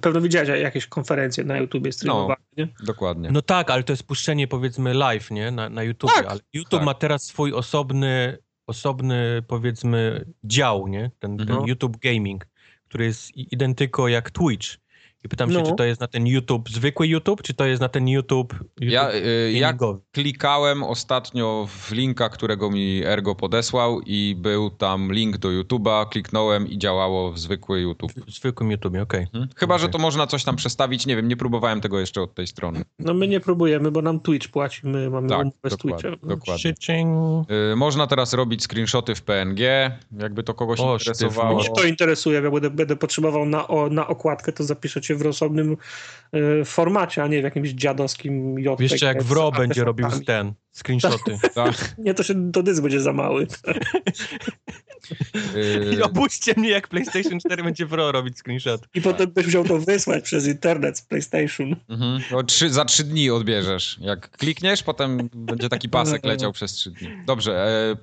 Pewno 0.00 0.20
widziałeś 0.20 0.48
jakieś 0.48 0.86
konferencje 0.86 1.44
na 1.44 1.58
YouTubie 1.58 1.92
streamowane, 1.92 2.44
nie? 2.56 2.68
Dokładnie. 2.86 3.30
No 3.32 3.42
tak, 3.42 3.70
ale 3.70 3.82
to 3.82 3.92
jest 3.92 4.02
puszczenie 4.02 4.48
powiedzmy 4.48 4.94
live, 4.94 5.30
nie? 5.30 5.50
Na, 5.50 5.68
na 5.68 5.82
YouTube. 5.82 6.10
Tak, 6.14 6.26
ale 6.26 6.40
YouTube 6.52 6.80
tak. 6.80 6.84
ma 6.84 6.94
teraz 6.94 7.24
swój 7.24 7.52
osobny, 7.52 8.38
osobny 8.66 9.42
powiedzmy 9.48 10.24
dział, 10.44 10.88
nie? 10.88 11.10
Ten, 11.18 11.36
ten 11.36 11.50
Mhm. 11.50 11.68
YouTube 11.68 11.96
Gaming, 11.96 12.46
który 12.88 13.04
jest 13.04 13.36
identyko 13.36 14.08
jak 14.08 14.30
Twitch. 14.30 14.83
I 15.24 15.28
pytam 15.28 15.50
się, 15.52 15.58
No. 15.58 15.62
czy 15.66 15.72
to 15.76 15.84
jest 15.84 16.00
na 16.00 16.06
ten 16.08 16.26
YouTube, 16.26 16.70
zwykły 16.70 17.06
YouTube, 17.06 17.42
czy 17.42 17.54
to 17.54 17.64
jest 17.66 17.80
na 17.82 17.88
ten 17.88 18.08
YouTube, 18.08 18.52
YouTube 18.52 18.92
Ja, 18.92 19.12
y, 19.14 19.52
ja 19.52 19.74
klikałem 20.12 20.82
ostatnio 20.82 21.68
w 21.70 21.92
linka, 21.92 22.28
którego 22.28 22.70
mi 22.70 23.02
Ergo 23.04 23.34
podesłał 23.34 24.00
i 24.06 24.36
był 24.38 24.70
tam 24.70 25.12
link 25.12 25.38
do 25.38 25.48
YouTube'a, 25.48 26.08
kliknąłem 26.08 26.68
i 26.68 26.78
działało 26.78 27.32
w 27.32 27.38
zwykły 27.38 27.80
YouTube. 27.80 28.12
W 28.26 28.30
zwykłym 28.30 28.70
YouTube, 28.70 28.96
okej. 29.02 29.26
Hmm? 29.32 29.50
Chyba, 29.56 29.78
że 29.78 29.84
Okej. 29.84 29.92
to 29.92 29.98
można 29.98 30.26
coś 30.26 30.44
tam 30.44 30.56
przestawić, 30.56 31.06
nie 31.06 31.16
wiem, 31.16 31.28
nie 31.28 31.36
próbowałem 31.36 31.80
tego 31.80 32.00
jeszcze 32.00 32.22
od 32.22 32.34
tej 32.34 32.46
strony. 32.46 32.82
No 32.98 33.14
my 33.14 33.28
nie 33.28 33.40
próbujemy, 33.40 33.90
bo 33.90 34.02
nam 34.02 34.20
Twitch 34.20 34.48
płaci, 34.48 34.80
my 34.84 35.10
mamy 35.10 35.28
Tak, 35.28 35.38
umowę 35.40 35.52
z 35.64 35.70
dokładnie, 35.70 36.10
Twitchem. 36.10 36.28
dokładnie. 36.28 36.74
Y, 37.72 37.76
można 37.76 38.06
teraz 38.06 38.32
robić 38.32 38.62
screenshoty 38.62 39.14
w 39.14 39.22
PNG, 39.22 39.60
jakby 40.18 40.42
to 40.42 40.54
kogoś 40.54 40.80
O, 40.80 40.92
interesowało. 40.92 41.58
Mnie 41.60 41.68
to 41.76 41.84
interesuje, 41.84 42.40
jak 42.40 42.52
będę, 42.52 42.70
będę 42.70 42.96
potrzebował 42.96 43.46
na, 43.46 43.68
o, 43.68 43.88
na 43.88 44.06
okładkę, 44.08 44.52
to 44.52 44.64
w 45.16 45.26
osobnym 45.26 45.76
e, 46.32 46.64
formacie, 46.64 47.22
a 47.22 47.26
nie 47.26 47.40
w 47.40 47.44
jakimś 47.44 47.70
dziadowskim 47.70 48.58
JPG. 48.58 48.82
Jeszcze 48.82 49.06
jak 49.06 49.22
Wro 49.22 49.52
będzie 49.52 49.84
robił 49.84 50.06
ten, 50.26 50.52
screenshoty. 50.72 51.38
Tak, 51.54 51.94
Nie, 51.98 52.14
to 52.14 52.22
się 52.22 52.52
to 52.52 52.62
dysk 52.62 52.82
będzie 52.82 53.00
za 53.00 53.12
mały. 53.12 53.46
y, 55.54 55.90
I 55.98 56.02
opuśćcie 56.02 56.54
mnie, 56.56 56.68
jak 56.68 56.88
PlayStation 56.88 57.40
4 57.40 57.62
będzie 57.62 57.86
Wro 57.86 58.12
robić 58.12 58.38
screenshot. 58.38 58.80
I 58.94 59.02
potem 59.02 59.30
byś 59.30 59.46
musiał 59.46 59.64
to 59.64 59.78
wysłać 59.78 60.24
przez 60.24 60.46
internet 60.46 60.98
z 60.98 61.02
PlayStation. 61.02 61.76
mhm. 61.88 62.22
No, 62.30 62.42
trzy, 62.42 62.70
za 62.70 62.84
trzy 62.84 63.04
dni 63.04 63.30
odbierzesz. 63.30 63.98
Jak 64.00 64.30
klikniesz, 64.30 64.82
potem 64.82 65.28
będzie 65.34 65.68
taki 65.68 65.88
pasek 65.88 66.24
leciał 66.24 66.52
przez 66.52 66.72
trzy 66.72 66.90
dni. 66.90 67.08
Dobrze, 67.26 67.66
e, 67.66 67.96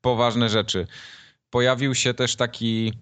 poważne 0.00 0.48
rzeczy. 0.48 0.86
Pojawił 1.50 1.94
się 1.94 2.14
też 2.14 2.36
taki 2.36 2.92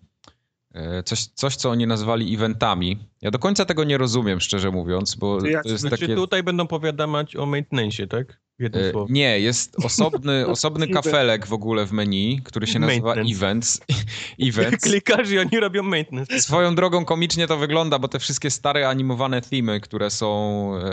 coś, 1.05 1.27
coś, 1.27 1.57
co 1.57 1.71
oni 1.71 1.87
nazwali 1.87 2.35
eventami. 2.35 2.99
Ja 3.23 3.31
do 3.31 3.39
końca 3.39 3.65
tego 3.65 3.85
nie 3.85 3.99
rozumiem, 3.99 4.41
szczerze 4.41 4.71
mówiąc, 4.71 5.15
bo 5.15 5.39
to 5.41 5.47
jest 5.47 5.81
Znaczy 5.81 5.99
takie... 5.99 6.15
tutaj 6.15 6.43
będą 6.43 6.67
powiadamiać 6.67 7.37
o 7.37 7.47
maintenance, 7.47 8.07
tak? 8.07 8.41
Jednym 8.61 8.85
E. 8.85 9.07
Nie, 9.09 9.41
jest 9.41 9.77
osobny, 9.85 10.47
osobny 10.57 10.89
kafelek 10.89 11.47
w 11.47 11.53
ogóle 11.53 11.87
w 11.87 11.93
menu, 11.93 12.41
który 12.45 12.67
się 12.67 12.79
nazywa. 12.79 13.15
Events. 13.15 13.81
Events. 14.49 14.85
Klikasz 14.85 15.31
i 15.31 15.39
oni 15.39 15.61
robią 15.61 15.83
maintenance. 15.83 16.41
Swoją 16.41 16.75
drogą 16.75 17.05
komicznie 17.05 17.47
to 17.47 17.57
wygląda, 17.57 17.99
bo 17.99 18.09
te 18.09 18.19
wszystkie 18.19 18.51
stare 18.51 18.89
animowane 18.89 19.41
themy, 19.43 19.81
które 19.81 20.11
są 20.11 20.71
e, 20.77 20.91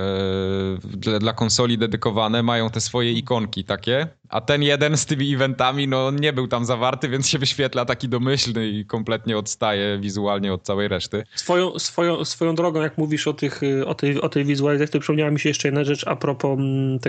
dla, 0.83 1.19
dla 1.19 1.33
konsoli 1.33 1.77
dedykowane, 1.77 2.43
mają 2.43 2.69
te 2.69 2.81
swoje 2.81 3.11
ikonki 3.11 3.63
takie, 3.63 4.07
a 4.29 4.41
ten 4.41 4.63
jeden 4.63 4.97
z 4.97 5.05
tymi 5.05 5.33
eventami, 5.33 5.87
no 5.87 6.11
nie 6.11 6.33
był 6.33 6.47
tam 6.47 6.65
zawarty, 6.65 7.09
więc 7.09 7.29
się 7.29 7.39
wyświetla 7.39 7.85
taki 7.85 8.09
domyślny 8.09 8.67
i 8.67 8.85
kompletnie 8.85 9.37
odstaje 9.37 9.99
wizualnie 9.99 10.53
od 10.53 10.63
całej 10.63 10.87
reszty. 10.87 11.23
Swoją, 11.35 11.79
swoją, 11.79 12.25
swoją 12.25 12.55
drogą, 12.55 12.81
jak 12.81 12.97
mówisz 12.97 13.27
o, 13.27 13.33
tych, 13.33 13.63
y, 13.63 13.85
o, 13.85 13.95
tej, 13.95 14.21
o 14.21 14.29
tej 14.29 14.45
wizualizacji, 14.45 14.93
to 14.93 14.99
przypomniała 14.99 15.31
mi 15.31 15.39
się 15.39 15.49
jeszcze 15.49 15.67
jedna 15.67 15.83
rzecz 15.83 16.07
a 16.07 16.15
propos 16.15 16.59
mm, 16.59 16.99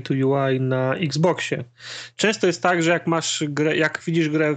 tego 0.00 0.28
update'u 0.28 0.50
UI 0.50 0.60
na 0.60 0.94
Xboxie. 0.94 1.64
Często 2.16 2.46
jest 2.46 2.62
tak, 2.62 2.82
że 2.82 2.90
jak 2.90 3.06
masz 3.06 3.44
grę, 3.48 3.76
jak 3.76 4.02
widzisz 4.06 4.28
grę, 4.28 4.54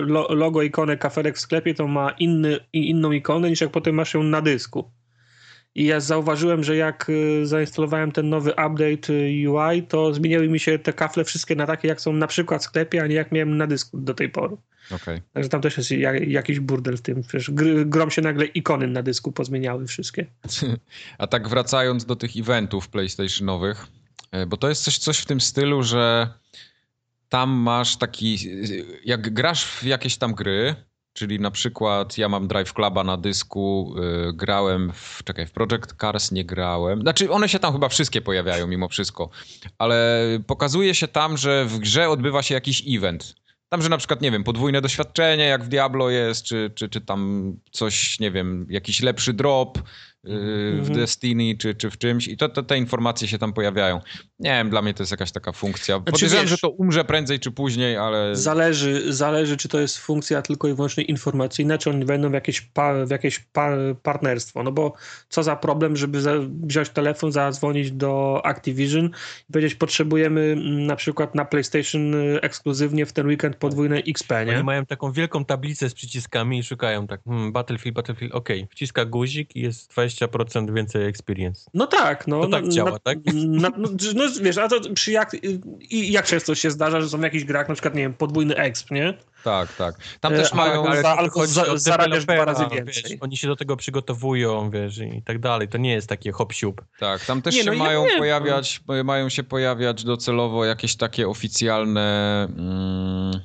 lo- 0.00 0.34
logo, 0.34 0.62
ikonę 0.62 0.96
kafelek 0.96 1.36
w 1.36 1.40
sklepie, 1.40 1.74
to 1.74 1.88
ma 1.88 2.10
inny, 2.10 2.58
inną 2.72 3.12
ikonę 3.12 3.50
niż 3.50 3.60
jak 3.60 3.70
potem 3.70 3.94
masz 3.94 4.14
ją 4.14 4.22
na 4.22 4.42
dysku. 4.42 4.90
I 5.74 5.84
ja 5.84 6.00
zauważyłem, 6.00 6.64
że 6.64 6.76
jak 6.76 7.06
y, 7.08 7.46
zainstalowałem 7.46 8.12
ten 8.12 8.28
nowy 8.28 8.50
update 8.50 9.12
y, 9.12 9.50
UI, 9.50 9.82
to 9.82 10.14
zmieniały 10.14 10.48
mi 10.48 10.60
się 10.60 10.78
te 10.78 10.92
kafle 10.92 11.24
wszystkie 11.24 11.56
na 11.56 11.66
takie, 11.66 11.88
jak 11.88 12.00
są 12.00 12.12
na 12.12 12.26
przykład 12.26 12.62
w 12.62 12.64
sklepie, 12.64 13.02
a 13.02 13.06
nie 13.06 13.14
jak 13.14 13.32
miałem 13.32 13.56
na 13.56 13.66
dysku 13.66 13.98
do 13.98 14.14
tej 14.14 14.28
pory. 14.28 14.56
Okej. 14.90 15.22
Także 15.32 15.48
tam 15.48 15.60
też 15.60 15.76
jest 15.76 15.90
ja- 15.90 16.16
jakiś 16.16 16.60
burdel 16.60 16.96
w 16.96 17.00
tym. 17.02 17.22
Przecież 17.22 17.50
gr- 17.50 17.88
grom 17.88 18.10
się 18.10 18.22
nagle 18.22 18.44
ikony 18.46 18.86
na 18.86 19.02
dysku 19.02 19.32
pozmieniały 19.32 19.86
wszystkie. 19.86 20.26
A 21.18 21.26
tak 21.26 21.48
wracając 21.48 22.04
do 22.04 22.16
tych 22.16 22.36
eventów 22.36 22.88
PlayStationowych, 22.88 23.86
e, 23.86 23.86
bo 24.46 24.56
to 24.56 24.68
jest 24.68 24.84
coś, 24.84 24.98
coś 24.98 25.18
w 25.18 25.26
tym 25.26 25.40
stylu, 25.40 25.82
że 25.82 26.28
tam 27.28 27.50
masz 27.50 27.96
taki, 27.96 28.38
jak 29.04 29.34
grasz 29.34 29.64
w 29.64 29.84
jakieś 29.84 30.16
tam 30.16 30.34
gry, 30.34 30.74
czyli 31.12 31.40
na 31.40 31.50
przykład 31.50 32.18
ja 32.18 32.28
mam 32.28 32.48
Drive 32.48 32.72
Cluba 32.72 33.04
na 33.04 33.16
dysku, 33.16 33.94
y, 34.28 34.32
grałem 34.32 34.92
w, 34.94 35.24
czekaj, 35.24 35.46
w 35.46 35.52
Project 35.52 35.94
Cars 36.00 36.32
nie 36.32 36.44
grałem, 36.44 37.00
znaczy 37.00 37.30
one 37.30 37.48
się 37.48 37.58
tam 37.58 37.72
chyba 37.72 37.88
wszystkie 37.88 38.20
pojawiają 38.20 38.66
mimo 38.66 38.88
wszystko, 38.88 39.30
ale 39.78 40.26
pokazuje 40.46 40.94
się 40.94 41.08
tam, 41.08 41.36
że 41.36 41.64
w 41.64 41.78
grze 41.78 42.08
odbywa 42.08 42.42
się 42.42 42.54
jakiś 42.54 42.84
event. 42.88 43.34
Tam, 43.68 43.82
że 43.82 43.88
na 43.88 43.98
przykład, 43.98 44.22
nie 44.22 44.30
wiem, 44.30 44.44
podwójne 44.44 44.80
doświadczenie, 44.80 45.44
jak 45.44 45.64
w 45.64 45.68
Diablo 45.68 46.10
jest, 46.10 46.44
czy, 46.44 46.70
czy, 46.74 46.88
czy 46.88 47.00
tam 47.00 47.52
coś, 47.70 48.20
nie 48.20 48.30
wiem, 48.30 48.66
jakiś 48.70 49.02
lepszy 49.02 49.32
drop 49.32 49.78
yy, 49.78 49.84
w 50.24 50.78
Mhm. 50.78 50.94
Destiny, 50.98 51.56
czy, 51.58 51.74
czy 51.74 51.90
w 51.90 51.98
czymś 51.98 52.28
i 52.28 52.36
to, 52.36 52.48
to, 52.48 52.62
te 52.62 52.78
informacje 52.78 53.28
się 53.28 53.38
tam 53.38 53.52
pojawiają. 53.52 54.00
Nie 54.38 54.50
wiem, 54.50 54.70
dla 54.70 54.82
mnie 54.82 54.94
to 54.94 55.02
jest 55.02 55.10
jakaś 55.10 55.32
taka 55.32 55.52
funkcja. 55.52 56.00
Podejrzewam, 56.00 56.44
wiesz- 56.44 56.50
że 56.50 56.58
to 56.58 56.70
umrze 56.70 57.04
prędzej 57.04 57.40
czy 57.40 57.50
później, 57.50 57.96
ale... 57.96 58.36
Zależy, 58.36 59.12
zależy, 59.12 59.56
czy 59.56 59.68
to 59.68 59.80
jest 59.80 59.98
funkcja 59.98 60.42
tylko 60.42 60.68
i 60.68 60.74
wyłącznie 60.74 61.04
informacyjna, 61.04 61.78
czy 61.78 61.90
oni 61.90 62.04
wejdą 62.04 62.30
w 62.30 62.32
jakieś, 62.32 62.60
pa, 62.60 63.04
w 63.06 63.10
jakieś 63.10 63.38
pa, 63.38 63.70
partnerstwo. 64.02 64.62
No 64.62 64.72
bo 64.72 64.92
co 65.28 65.42
za 65.42 65.56
problem, 65.56 65.96
żeby 65.96 66.20
za, 66.20 66.32
wziąć 66.62 66.88
telefon, 66.88 67.32
zadzwonić 67.32 67.90
do 67.92 68.40
Activision 68.44 69.10
i 69.48 69.52
powiedzieć, 69.52 69.74
potrzebujemy 69.74 70.40
mm, 70.40 70.86
na 70.86 70.96
przykład 70.96 71.34
na 71.34 71.44
PlayStation 71.44 72.14
y, 72.14 72.40
ekskluzywnie 72.42 73.06
w 73.06 73.12
ten 73.12 73.26
weekend 73.26 73.56
podwójne 73.56 73.96
XP, 73.96 74.30
nie? 74.46 74.54
Oni 74.54 74.64
mają 74.64 74.86
taką 74.86 75.12
wielką 75.12 75.44
tablicę 75.44 75.88
z 75.90 75.94
przyciskami 75.94 76.58
i 76.58 76.62
szukają 76.62 77.06
tak, 77.06 77.20
hmm, 77.24 77.52
Battlefield, 77.52 77.96
Battlefield, 77.96 78.32
okej, 78.34 78.66
wciska 78.70 79.04
guzik 79.04 79.56
i 79.56 79.60
jest 79.60 79.92
20% 79.92 80.11
więcej 80.72 81.06
experience. 81.06 81.70
No 81.74 81.86
tak, 81.86 82.26
no. 82.26 82.40
To 82.40 82.48
tak 82.48 82.64
na, 82.64 82.70
działa, 82.70 82.90
na, 82.90 82.98
tak? 82.98 83.18
Na, 83.34 83.68
no, 83.78 83.88
no 84.14 84.24
wiesz, 84.42 84.58
a 84.58 84.68
to 84.68 84.80
przy 84.94 85.12
jak, 85.12 85.36
i 85.80 86.12
jak 86.12 86.26
często 86.26 86.54
się 86.54 86.70
zdarza, 86.70 87.00
że 87.00 87.08
są 87.08 87.18
w 87.18 87.22
jakichś 87.22 87.44
grach, 87.44 87.68
na 87.68 87.74
przykład, 87.74 87.94
nie 87.94 88.02
wiem, 88.02 88.14
podwójny 88.14 88.56
exp, 88.56 88.90
nie? 88.90 89.14
Tak, 89.44 89.76
tak. 89.76 89.94
Tam 90.20 90.32
E, 90.34 90.36
też 90.36 90.52
mają... 90.52 90.86
ale- 90.86 91.02
za- 91.02 91.16
albo 91.16 91.46
za- 91.46 91.76
zarabiasz 91.78 92.24
dwa 92.24 92.44
razy 92.44 92.64
więcej. 92.72 93.02
Wiesz, 93.04 93.16
oni 93.20 93.36
się 93.36 93.48
do 93.48 93.56
tego 93.56 93.76
przygotowują, 93.76 94.70
wiesz, 94.70 94.98
i 94.98 95.22
tak 95.22 95.38
dalej. 95.38 95.68
To 95.68 95.78
nie 95.78 95.92
jest 95.92 96.08
takie 96.08 96.32
hop 96.32 96.52
siup. 96.52 96.84
Tak, 96.98 97.24
tam 97.24 97.42
też 97.42 97.54
Nie, 97.54 97.62
się 97.64 97.70
no 97.70 97.76
mają 97.76 98.04
pojawiać, 98.18 98.80
mają 99.04 99.28
się 99.28 99.42
pojawiać 99.42 100.04
docelowo 100.04 100.64
jakieś 100.64 100.96
takie 100.96 101.28
oficjalne, 101.28 102.44
mm, 102.58 103.40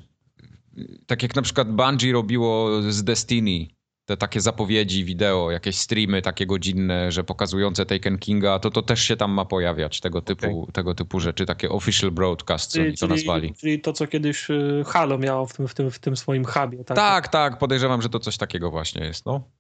tak 1.06 1.24
jak 1.24 1.36
na 1.36 1.42
przykład 1.42 1.72
Bungie 1.72 2.14
robiło 2.14 2.82
z 2.92 3.04
Destiny, 3.04 3.68
te 4.08 4.18
takie 4.18 4.42
zapowiedzi 4.42 5.06
wideo, 5.06 5.52
jakieś 5.52 5.78
streamy 5.78 6.22
takie 6.22 6.46
godzinne, 6.46 7.12
że 7.12 7.24
pokazujące 7.24 7.86
Taken 7.86 8.18
Kinga, 8.18 8.60
to 8.60 8.70
to 8.70 8.82
też 8.82 9.02
się 9.02 9.18
tam 9.18 9.32
ma 9.32 9.46
pojawiać, 9.46 10.00
tego 10.00 10.22
typu, 10.22 10.68
tego 10.74 10.96
typu 10.96 11.20
rzeczy, 11.20 11.46
takie 11.46 11.70
official 11.70 12.12
broadcast, 12.12 12.72
co 12.72 12.82
oni 12.82 12.98
to 12.98 13.08
nazwali. 13.08 13.54
czyli 13.54 13.82
to, 13.82 13.94
co 13.94 14.08
kiedyś 14.08 14.50
y, 14.50 14.84
Halo 14.88 15.18
miało 15.18 15.46
w 15.46 15.54
tym, 15.54 15.68
w 15.68 15.74
tym, 15.74 15.92
w 15.92 16.00
tym 16.00 16.18
swoim 16.18 16.46
hubie, 16.46 16.84
tak? 16.84 16.98
Tak, 16.98 17.28
tak, 17.28 17.58
podejrzewam, 17.58 18.02
że 18.02 18.10
to 18.10 18.20
coś 18.20 18.38
takiego 18.38 18.72
właśnie 18.72 19.06
jest, 19.06 19.26
no. 19.26 19.52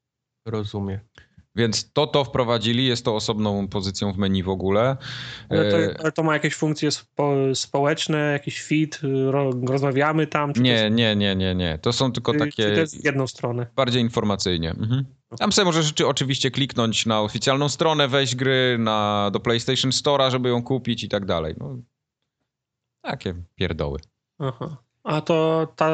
Rozumiem. 0.45 0.99
Więc 1.57 1.91
to 1.91 2.07
to 2.07 2.23
wprowadzili, 2.23 2.85
jest 2.85 3.05
to 3.05 3.15
osobną 3.15 3.67
pozycją 3.67 4.13
w 4.13 4.17
menu 4.17 4.43
w 4.43 4.49
ogóle. 4.49 4.97
Ale 5.49 5.71
to, 5.71 5.77
E, 5.77 5.95
ale 5.99 6.11
to 6.11 6.23
ma 6.23 6.33
jakieś 6.33 6.55
funkcje 6.55 6.91
spo, 6.91 7.33
społeczne, 7.53 8.17
jakiś 8.17 8.63
feed, 8.63 8.99
ro, 9.31 9.51
rozmawiamy 9.67 10.27
tam? 10.27 10.53
Nie, 10.55 10.71
jest, 10.71 10.95
nie, 10.95 11.15
nie, 11.15 11.35
nie, 11.35 11.55
nie. 11.55 11.77
To 11.77 11.93
są 11.93 12.11
tylko 12.11 12.33
takie... 12.33 12.63
Czy 12.63 12.73
to 12.73 12.79
jest 12.79 13.01
w 13.01 13.05
jedną 13.05 13.27
stronę? 13.27 13.67
Bardziej 13.75 14.01
informacyjnie. 14.01 14.69
Mhm. 14.69 15.05
Tam 15.39 15.51
sobie 15.51 15.65
możesz 15.65 15.93
czy 15.93 16.07
oczywiście 16.07 16.51
kliknąć 16.51 17.05
na 17.05 17.21
oficjalną 17.21 17.69
stronę, 17.69 18.07
wejść 18.07 18.35
gry 18.35 18.77
na, 18.79 19.29
do 19.33 19.39
PlayStation 19.39 19.91
Store'a, 19.91 20.31
żeby 20.31 20.49
ją 20.49 20.63
kupić 20.63 21.03
i 21.03 21.09
tak 21.09 21.25
dalej. 21.25 21.55
No, 21.57 21.77
takie 23.01 23.33
pierdoły. 23.55 23.99
Aha. 24.39 24.86
A 25.07 25.21
to 25.21 25.67
ta 25.75 25.89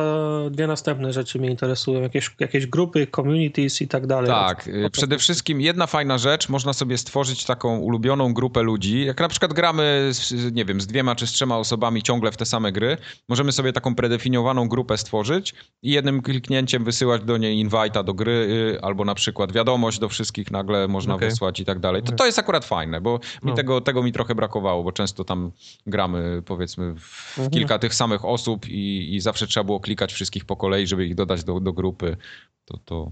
dwie 0.51 0.68
następne 0.68 1.14
rzeczy 1.14 1.39
mnie 1.39 1.49
interesują. 1.49 2.01
Jakieś, 2.01 2.36
jakieś 2.39 2.68
grupy, 2.68 3.07
communities 3.16 3.82
i 3.82 3.88
tak 3.88 4.07
dalej. 4.07 4.30
Tak, 4.30 4.68
y, 4.68 4.89
przede 4.91 5.18
wszystkim 5.18 5.61
jedna 5.61 5.88
fajna 5.88 6.18
rzecz, 6.18 6.49
można 6.49 6.74
sobie 6.74 6.97
stworzyć 6.97 7.45
taką 7.45 7.78
ulubioną 7.78 8.34
grupę 8.34 8.64
ludzi. 8.64 9.05
Jak 9.05 9.20
na 9.20 9.28
przykład 9.28 9.53
gramy, 9.53 10.09
z, 10.11 10.53
nie 10.53 10.66
wiem, 10.66 10.82
z 10.82 10.88
dwiema 10.88 11.16
czy 11.16 11.28
z 11.28 11.32
trzema 11.32 11.57
osobami 11.57 12.03
ciągle 12.03 12.32
w 12.32 12.38
te 12.38 12.45
same 12.45 12.72
gry, 12.72 12.97
możemy 13.30 13.51
sobie 13.51 13.74
taką 13.74 13.95
predefiniowaną 13.95 14.68
grupę 14.68 14.97
stworzyć 14.97 15.53
i 15.84 15.91
jednym 15.91 16.22
kliknięciem 16.22 16.84
wysyłać 16.84 17.22
do 17.24 17.38
niej 17.38 17.66
invite'a 17.66 18.03
do 18.03 18.14
gry, 18.14 18.32
y, 18.76 18.82
albo 18.82 19.05
na 19.05 19.16
przykład 19.16 19.51
wiadomość 19.51 19.99
do 19.99 20.09
wszystkich 20.09 20.51
nagle 20.51 20.88
można 20.88 21.16
Okej. 21.16 21.30
wysłać 21.30 21.59
i 21.59 21.66
tak 21.66 21.80
dalej. 21.80 22.03
To, 22.03 22.11
to 22.11 22.26
jest 22.26 22.39
akurat 22.39 22.66
fajne, 22.66 23.01
bo 23.01 23.20
mi 23.43 23.49
No. 23.49 23.55
tego, 23.55 23.82
tego 23.82 24.03
mi 24.03 24.11
trochę 24.11 24.36
brakowało, 24.36 24.84
bo 24.84 24.91
często 24.91 25.24
tam 25.24 25.51
gramy 25.88 26.41
powiedzmy 26.45 26.95
w 26.99 27.34
Mhm. 27.38 27.49
kilka 27.51 27.80
tych 27.80 27.95
samych 27.95 28.26
osób 28.26 28.66
i, 28.70 29.03
i 29.04 29.20
zawsze 29.20 29.47
trzeba 29.47 29.64
było 29.64 29.80
klikać 29.80 30.14
wszystkich 30.14 30.45
po 30.45 30.56
kolei, 30.56 30.88
żeby 30.88 31.06
ich 31.06 31.16
dodać 31.16 31.43
do, 31.43 31.60
do 31.60 31.74
grupy. 31.74 32.18
To, 32.66 32.78
to, 32.86 33.12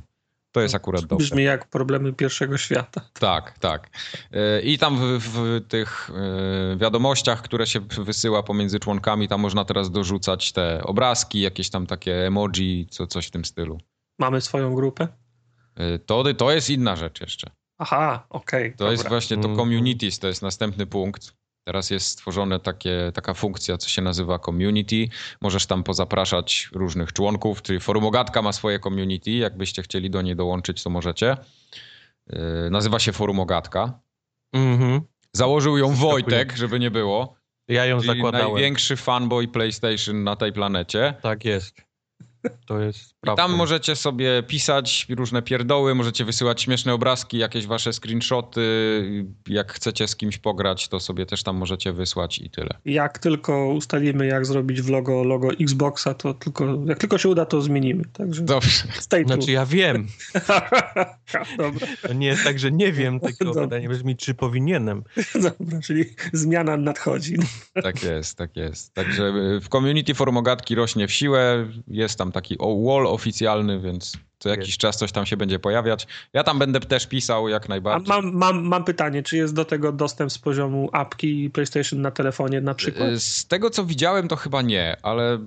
to 0.51 0.61
jest 0.61 0.75
akurat 0.75 1.01
dobre. 1.01 1.17
Brzmi 1.25 1.43
jak 1.43 1.67
problemy 1.69 2.13
pierwszego 2.13 2.57
świata. 2.57 3.01
Tak, 3.13 3.59
tak. 3.59 3.89
E, 4.31 4.61
I 4.61 4.77
tam 4.77 4.97
w, 5.19 5.23
w 5.29 5.67
tych 5.67 6.09
e, 6.73 6.77
wiadomościach, 6.77 7.41
które 7.41 7.67
się 7.67 7.79
wysyła 7.79 8.43
pomiędzy 8.43 8.79
członkami, 8.79 9.27
tam 9.27 9.41
można 9.41 9.65
teraz 9.65 9.91
dorzucać 9.91 10.51
te 10.51 10.83
obrazki, 10.83 11.41
jakieś 11.41 11.69
tam 11.69 11.87
takie 11.87 12.27
emoji, 12.27 12.87
co, 12.89 13.07
coś 13.07 13.27
w 13.27 13.31
tym 13.31 13.45
stylu. 13.45 13.77
Mamy 14.19 14.41
swoją 14.41 14.75
grupę? 14.75 15.07
E, 15.75 15.99
To, 15.99 16.33
to 16.33 16.51
jest 16.51 16.69
inna 16.69 16.95
rzecz 16.95 17.21
jeszcze. 17.21 17.49
Aha, 17.77 18.25
okej. 18.29 18.73
To 18.77 18.91
jest 18.91 19.09
właśnie 19.09 19.37
to 19.37 19.49
Mhm. 19.49 19.57
communities, 19.57 20.19
to 20.19 20.27
jest 20.27 20.41
następny 20.41 20.85
punkt. 20.85 21.33
Teraz 21.63 21.89
jest 21.89 22.07
stworzone 22.07 22.59
takie, 22.59 23.11
taka 23.13 23.33
funkcja, 23.33 23.77
co 23.77 23.89
się 23.89 24.01
nazywa 24.01 24.39
community. 24.39 25.07
Możesz 25.41 25.65
tam 25.65 25.83
pozapraszać 25.83 26.69
różnych 26.73 27.13
członków, 27.13 27.61
czyli 27.61 27.79
Forumogatka 27.79 28.41
ma 28.41 28.53
swoje 28.53 28.79
community, 28.79 29.31
jakbyście 29.31 29.81
chcieli 29.81 30.09
do 30.09 30.21
niej 30.21 30.35
dołączyć, 30.35 30.83
to 30.83 30.89
możecie. 30.89 31.37
E, 32.29 32.69
Nazywa 32.69 32.99
się 32.99 33.13
Forumogatka. 33.13 33.99
Mhm. 34.53 35.01
Założył 35.33 35.77
ją. 35.77 35.93
Wojtek, 35.93 36.55
żeby 36.57 36.79
nie 36.79 36.91
było. 36.91 37.35
Ja 37.67 37.85
ją 37.85 38.01
zakładałem. 38.01 38.53
największy 38.53 38.95
fanboy 38.95 39.47
PlayStation 39.47 40.23
na 40.23 40.35
tej 40.35 40.53
planecie. 40.53 41.13
Tak 41.21 41.45
jest. 41.45 41.90
To 42.65 42.79
jest 42.79 43.11
I 43.11 43.13
prawda. 43.21 43.43
tam 43.43 43.55
możecie 43.55 43.95
sobie 43.95 44.43
pisać 44.43 45.07
różne 45.09 45.41
pierdoły, 45.41 45.95
możecie 45.95 46.25
wysyłać 46.25 46.61
śmieszne 46.61 46.93
obrazki, 46.93 47.37
jakieś 47.37 47.67
wasze 47.67 47.93
screenshoty. 47.93 48.61
Jak 49.47 49.73
chcecie 49.73 50.07
z 50.07 50.15
kimś 50.15 50.37
pograć, 50.37 50.87
to 50.87 50.99
sobie 50.99 51.25
też 51.25 51.43
tam 51.43 51.55
możecie 51.57 51.93
wysłać 51.93 52.39
i 52.39 52.49
tyle. 52.49 52.69
Jak 52.85 53.19
tylko 53.19 53.67
ustalimy, 53.67 54.27
jak 54.27 54.45
zrobić 54.45 54.81
w 54.81 54.89
logo, 54.89 55.23
logo 55.23 55.49
Xboxa, 55.59 56.13
to 56.13 56.33
tylko, 56.33 56.77
jak 56.85 56.97
tylko 56.99 57.17
się 57.17 57.29
uda, 57.29 57.45
to 57.45 57.61
zmienimy. 57.61 58.03
Także 58.13 58.41
Dobrze. 58.41 58.83
stay 58.93 59.23
tuned. 59.23 59.37
Znaczy 59.39 59.51
ja 59.51 59.65
wiem. 59.65 60.07
Dobra, 61.57 61.87
To 62.01 62.13
nie 62.13 62.27
jest 62.27 62.43
tak, 62.43 62.59
że 62.59 62.71
nie 62.71 62.91
wiem, 62.91 63.19
tylko 63.27 63.45
Dobra. 63.45 63.63
pytanie 63.63 63.89
brzmi, 63.89 64.17
czy 64.17 64.33
powinienem. 64.33 65.03
dobra, 65.59 65.79
czyli 65.81 66.05
zmiana 66.33 66.77
nadchodzi. 66.77 67.35
Tak 67.83 68.03
jest, 68.03 68.37
tak 68.37 68.55
jest. 68.55 68.93
Także 68.93 69.33
w 69.61 69.67
community 69.67 70.13
Forumogatki 70.13 70.75
rośnie 70.75 71.07
w 71.07 71.11
siłę. 71.11 71.67
Jest 71.87 72.17
tam 72.17 72.30
taki 72.31 72.57
o- 72.57 72.81
wall 72.85 73.07
oficjalny, 73.07 73.79
więc 73.79 74.17
co 74.39 74.49
jakiś 74.49 74.67
Jest. 74.67 74.77
czas 74.79 74.97
coś 74.97 75.11
tam 75.11 75.25
się 75.25 75.37
będzie 75.37 75.59
pojawiać. 75.59 76.07
Ja 76.33 76.43
tam 76.43 76.59
będę 76.59 76.79
też 76.79 77.07
pisał 77.07 77.49
jak 77.49 77.65
A 77.65 77.69
najbardziej. 77.69 78.07
mam, 78.09 78.33
mam, 78.33 78.63
mam 78.63 78.83
pytanie, 78.83 79.23
czy 79.23 79.37
jest 79.37 79.53
do 79.55 79.65
tego 79.65 79.91
dostęp 79.91 80.31
z 80.31 80.37
poziomu 80.37 80.89
apki 80.91 81.49
PlayStation 81.49 82.01
na 82.01 82.11
telefonie 82.11 82.61
na 82.61 82.73
przykład? 82.73 83.09
Z 83.19 83.47
tego 83.47 83.69
co 83.69 83.85
widziałem, 83.85 84.27
to 84.27 84.35
chyba 84.35 84.61
nie, 84.61 84.97
ale 85.03 85.37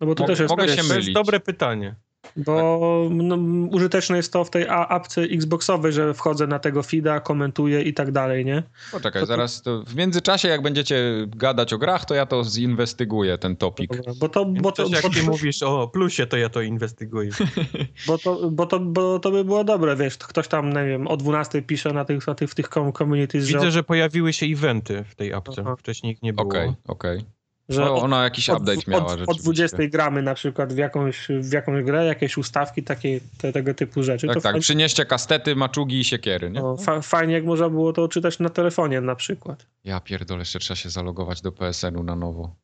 No 0.00 0.06
bo 0.06 0.14
to 0.14 0.22
mo- 0.22 0.26
też 0.26 0.38
jest, 0.38 0.50
mogę 0.50 0.68
się 0.68 0.76
To 0.76 0.82
mylić. 0.88 1.06
jest 1.06 1.14
dobre 1.14 1.40
pytanie. 1.40 1.94
Bo 2.36 3.08
no, 3.10 3.36
użyteczne 3.70 4.16
jest 4.16 4.32
to 4.32 4.44
w 4.44 4.50
tej 4.50 4.68
a- 4.68 4.88
apce 4.88 5.22
Xboxowej, 5.22 5.92
że 5.92 6.14
wchodzę 6.14 6.46
na 6.46 6.58
tego 6.58 6.82
feeda, 6.82 7.20
komentuję 7.20 7.82
i 7.82 7.94
tak 7.94 8.12
dalej, 8.12 8.44
nie? 8.44 8.62
Poczekaj, 8.92 9.22
To 9.22 9.26
zaraz 9.26 9.62
to 9.62 9.82
w 9.86 9.94
międzyczasie, 9.94 10.48
jak 10.48 10.62
będziecie 10.62 11.26
gadać 11.28 11.72
o 11.72 11.78
grach, 11.78 12.04
to 12.04 12.14
ja 12.14 12.26
to 12.26 12.44
zinwestyguję, 12.44 13.38
ten 13.38 13.56
topik. 13.56 13.96
Dobra, 13.96 14.12
Bo 14.20 14.28
to, 14.28 14.44
bo 14.44 14.60
Bo 14.60 14.72
to, 14.72 14.86
jak 14.88 15.02
bo, 15.02 15.10
ty 15.10 15.22
mówisz 15.22 15.62
o 15.62 15.88
plusie, 15.88 16.26
to 16.26 16.36
ja 16.36 16.48
to 16.48 16.60
inwestyguję. 16.62 17.30
bo, 18.06 18.18
to, 18.18 18.50
bo, 18.50 18.66
to, 18.66 18.80
bo 18.80 19.18
to 19.18 19.30
by 19.30 19.44
było 19.44 19.64
dobre, 19.64 19.96
wiesz, 19.96 20.18
ktoś 20.18 20.48
tam, 20.48 20.72
nie 20.72 20.84
wiem, 20.84 21.06
o 21.06 21.16
12 21.16 21.62
pisze 21.62 21.92
na 21.92 22.04
tych, 22.04 22.26
na 22.26 22.34
tych, 22.34 22.50
w 22.50 22.54
tych 22.54 22.68
com- 22.68 22.92
communities, 22.92 23.44
że, 23.44 23.58
Widzę, 23.58 23.70
że 23.70 23.82
pojawiły 23.82 24.32
się 24.32 24.46
eventy 24.46 25.04
w 25.04 25.14
tej 25.14 25.32
apce. 25.32 25.62
Aha. 25.64 25.76
Wcześniej 25.78 26.12
ich 26.12 26.22
nie 26.22 26.32
było. 26.32 26.48
Okej, 26.48 26.72
okej. 26.88 27.24
Że 27.70 27.80
No, 27.80 27.96
Ona 27.96 28.24
jakiś 28.24 28.50
od, 28.50 28.58
update 28.58 28.80
miała 28.88 29.02
od, 29.04 29.10
rzeczywiście. 29.10 29.32
od 29.32 29.42
20 29.44 29.76
gramy 29.88 30.22
na 30.22 30.34
przykład 30.34 30.72
w 30.72 30.76
jakąś, 30.76 31.28
w 31.40 31.52
jakąś 31.52 31.84
grę, 31.84 32.04
jakieś 32.06 32.36
ustawki, 32.38 32.82
takie, 32.82 33.20
te, 33.38 33.52
tego 33.52 33.74
typu 33.74 34.02
rzeczy. 34.02 34.26
Tak, 34.26 34.34
to 34.36 34.40
tak, 34.40 34.52
fajnie, 34.52 34.60
przynieście 34.60 35.04
kastety, 35.04 35.56
maczugi 35.56 36.00
i 36.00 36.04
siekiery, 36.04 36.50
nie? 36.50 36.60
no, 36.60 36.76
fa, 36.76 37.00
fajnie 37.02 37.34
jak 37.34 37.44
można 37.44 37.68
było 37.70 37.92
to 37.92 38.08
czytać 38.08 38.38
na 38.38 38.48
telefonie 38.48 39.00
na 39.00 39.14
przykład. 39.16 39.66
Ja 39.84 40.00
pierdolę, 40.00 40.40
jeszcze 40.40 40.58
trzeba 40.58 40.76
się 40.76 40.90
zalogować 40.90 41.40
do 41.42 41.52
PSN-u 41.52 42.02
na 42.02 42.16
nowo. 42.16 42.54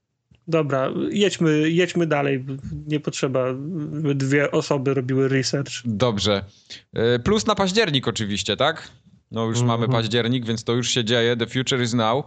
Dobra, 0.49 0.91
jedźmy, 1.11 1.71
jedźmy 1.71 2.07
dalej. 2.07 2.45
Nie 2.87 3.01
potrzeba, 3.01 3.45
by 4.03 4.15
dwie 4.15 4.51
osoby 4.51 4.95
robiły 4.95 5.29
research. 5.29 5.73
Dobrze. 5.85 6.45
Y, 7.17 7.19
Plus 7.19 7.47
na 7.47 7.55
październik 7.55 8.09
oczywiście, 8.09 8.57
tak? 8.57 8.89
No 9.31 9.45
już 9.45 9.59
Mhm. 9.61 9.67
mamy 9.81 9.93
październik, 9.93 10.47
więc 10.47 10.65
to 10.65 10.73
już 10.73 10.89
się 10.91 11.05
dzieje. 11.05 11.37
The 11.37 11.47
future 11.47 11.83
is 11.83 11.95
now. 11.95 12.25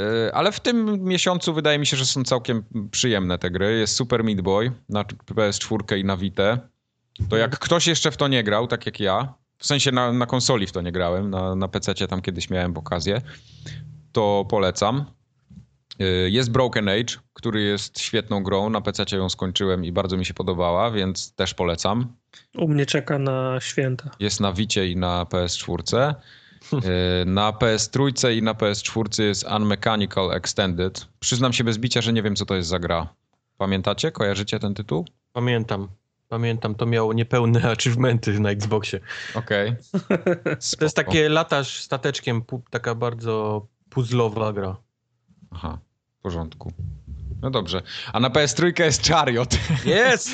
Y, 0.00 0.34
Ale 0.34 0.52
w 0.52 0.60
tym 0.60 1.04
miesiącu 1.04 1.54
wydaje 1.54 1.78
mi 1.78 1.86
się, 1.86 1.96
że 1.96 2.06
są 2.06 2.24
całkiem 2.24 2.64
przyjemne 2.90 3.38
te 3.38 3.50
gry. 3.50 3.78
Jest 3.78 3.96
Super 3.96 4.24
Meat 4.24 4.40
Boy 4.40 4.72
na 4.88 5.04
PS4 5.04 5.98
i 5.98 6.04
na 6.04 6.16
Vita. 6.16 6.58
To 7.28 7.36
jak 7.36 7.58
ktoś 7.58 7.86
jeszcze 7.86 8.10
w 8.10 8.16
to 8.16 8.28
nie 8.28 8.44
grał, 8.44 8.66
tak 8.66 8.86
jak 8.86 9.00
ja, 9.00 9.34
w 9.58 9.66
sensie 9.66 9.92
na, 9.92 10.12
na 10.12 10.26
konsoli 10.26 10.66
w 10.66 10.72
to 10.72 10.80
nie 10.80 10.92
grałem, 10.92 11.30
na, 11.30 11.54
na 11.54 11.68
PC 11.68 11.94
tam 11.94 12.22
kiedyś 12.22 12.50
miałem 12.50 12.76
okazję, 12.76 13.20
to 14.12 14.46
polecam. 14.50 15.04
Y, 16.00 16.30
Jest 16.30 16.50
Broken 16.50 16.88
Age, 16.88 17.16
który 17.32 17.62
jest 17.62 18.00
świetną 18.00 18.42
grą. 18.42 18.70
Na 18.70 18.80
PC 18.80 19.16
ją 19.16 19.28
skończyłem 19.28 19.84
i 19.84 19.92
bardzo 19.92 20.16
mi 20.16 20.24
się 20.24 20.34
podobała, 20.34 20.90
więc 20.90 21.34
też 21.34 21.54
polecam. 21.54 22.16
U 22.58 22.68
mnie 22.68 22.86
czeka 22.86 23.18
na 23.18 23.60
święta. 23.60 24.10
Jest 24.20 24.40
na 24.40 24.52
Vicie 24.52 24.88
i 24.88 24.96
na 24.96 25.24
PS4. 25.24 26.14
Y, 26.72 27.24
Na 27.38 27.52
PS3 27.52 28.32
i 28.36 28.42
na 28.42 28.54
PS4 28.54 29.22
jest 29.22 29.44
Unmechanical 29.56 30.32
Extended. 30.32 31.06
Przyznam 31.20 31.52
się 31.52 31.64
bez 31.64 31.78
bicia, 31.78 32.00
że 32.00 32.12
nie 32.12 32.22
wiem, 32.22 32.36
co 32.36 32.46
to 32.46 32.54
jest 32.54 32.68
za 32.68 32.78
gra. 32.78 33.14
Pamiętacie? 33.58 34.12
Kojarzycie 34.12 34.58
ten 34.58 34.74
tytuł? 34.74 35.04
Pamiętam. 35.32 35.88
Pamiętam, 36.28 36.74
to 36.74 36.86
miało 36.86 37.12
niepełne 37.12 37.64
achievementy 37.72 38.40
na 38.40 38.50
Xboxie. 38.50 39.00
Okej. 39.34 39.76
To 40.78 40.84
jest 40.84 40.96
takie 40.96 41.28
latasz 41.28 41.80
stateczkiem, 41.80 42.42
taka 42.70 42.94
bardzo 42.94 43.66
puzzlowa 43.90 44.52
gra. 44.52 44.76
Aha, 45.50 45.78
w 46.18 46.22
porządku. 46.22 46.72
No 47.42 47.50
dobrze. 47.50 47.82
A 48.12 48.20
na 48.20 48.30
PS3 48.30 48.80
jest 48.80 49.08
Chariot. 49.08 49.58
Jest! 49.84 50.30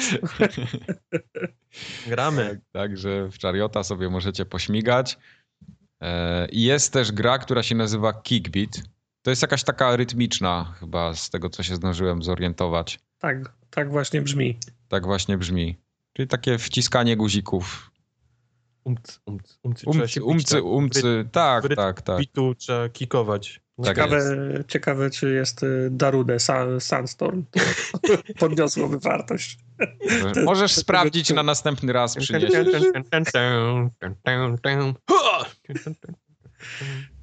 Gramy. 2.06 2.60
Także 2.72 3.28
w 3.28 3.38
Chariota 3.42 3.82
sobie 3.82 4.08
możecie 4.08 4.44
pośmigać. 4.44 5.18
E, 6.00 6.48
I 6.48 6.62
jest 6.62 6.92
też 6.92 7.12
gra, 7.12 7.38
która 7.38 7.62
się 7.62 7.74
nazywa 7.74 8.12
Kickbeat. 8.12 8.82
To 9.22 9.30
jest 9.30 9.42
jakaś 9.42 9.64
taka 9.64 9.96
rytmiczna, 9.96 10.74
chyba 10.80 11.14
z 11.14 11.30
tego, 11.30 11.50
co 11.50 11.62
się 11.62 11.76
zdążyłem 11.76 12.22
zorientować. 12.22 12.98
Tak, 13.18 13.52
tak 13.70 13.90
właśnie 13.90 14.22
brzmi. 14.22 14.58
Tak 14.88 15.06
właśnie 15.06 15.38
brzmi. 15.38 15.76
Czyli 16.12 16.28
takie 16.28 16.58
wciskanie 16.58 17.16
guzików. 17.16 17.90
Umcy, 18.84 19.18
umcy, 19.26 19.54
umcy. 19.62 19.86
Umcy, 19.86 20.22
umcy, 20.22 20.54
tak. 20.54 20.64
umcy. 20.64 21.28
Tak, 21.32 21.74
tak, 21.76 22.02
tak. 22.02 22.18
Bitu 22.18 22.54
trzeba 22.54 22.88
kikować. 22.88 23.60
Tak 23.84 23.96
Ciekawe, 23.96 24.18
ciekawe, 24.68 25.10
czy 25.10 25.32
jest 25.34 25.62
y, 25.62 25.88
Darude, 25.90 26.38
Sun, 26.40 26.80
Sunstorm. 26.80 27.44
To 28.02 28.12
podniosłoby 28.46 28.98
wartość. 28.98 29.58
Może- 30.22 30.42
Możesz 30.42 30.74
sprawdzić 30.74 31.30
na 31.30 31.42
następny 31.42 31.92
raz 31.92 32.16
przynieść. 32.16 32.54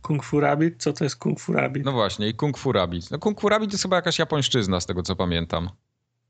Kung 0.02 0.24
Fu 0.24 0.40
Rabbit? 0.40 0.82
Co 0.84 0.94
to 0.94 1.04
jest 1.04 1.16
Kung 1.16 1.40
Fu 1.40 1.54
Rabbit? 1.54 1.86
No 1.86 1.92
właśnie, 1.92 2.28
i 2.28 2.34
Kung 2.34 2.58
Fu 2.58 2.72
Rabbit. 2.72 3.12
No 3.12 3.20
Kung 3.20 3.42
Fu 3.42 3.50
Rabbit 3.50 3.70
to 3.70 3.74
jest 3.74 3.84
chyba 3.84 3.96
jakaś 3.96 4.20
japońszczyzna, 4.20 4.80
z 4.80 4.86
tego 4.86 5.02
co 5.04 5.16
pamiętam. 5.16 5.70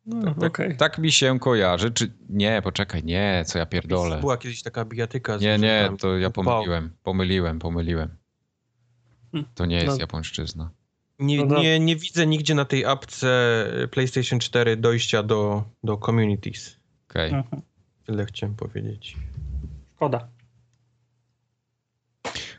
No, 0.06 0.34
Tak, 0.34 0.44
okej. 0.44 0.78
tak 0.78 0.98
mi 0.98 1.12
się 1.12 1.40
kojarzy. 1.40 1.92
Czy 1.92 2.14
nie, 2.30 2.62
poczekaj, 2.64 3.04
nie, 3.04 3.44
co 3.48 3.60
ja 3.60 3.66
pierdolę. 3.66 4.20
Była 4.20 4.38
kiedyś 4.38 4.64
taka 4.64 4.86
bijatyka. 4.86 5.38
z 5.38 5.42
Nie, 5.42 5.58
nie, 5.58 5.90
to 6.00 6.18
ja 6.18 6.30
pomyliłem, 6.30 6.96
pomyliłem, 7.04 7.60
pomyliłem. 7.60 8.23
To 9.56 9.66
nie 9.66 9.76
jest 9.76 9.88
No. 9.88 9.98
japońszczyzna. 10.00 10.72
Nie, 11.20 11.46
No 11.46 11.60
nie, 11.62 11.80
nie 11.80 11.96
widzę 11.96 12.28
nigdzie 12.28 12.56
na 12.56 12.66
tej 12.66 12.86
apce 12.86 13.66
PlayStation 13.92 14.40
4 14.40 14.78
dojścia 14.78 15.24
do, 15.24 15.64
do 15.84 15.98
communities. 15.98 16.76
Okej. 17.10 17.32
Mhm. 17.34 17.62
Tyle 18.06 18.26
chciałem 18.26 18.56
powiedzieć. 18.56 19.18
Szkoda. 19.96 20.28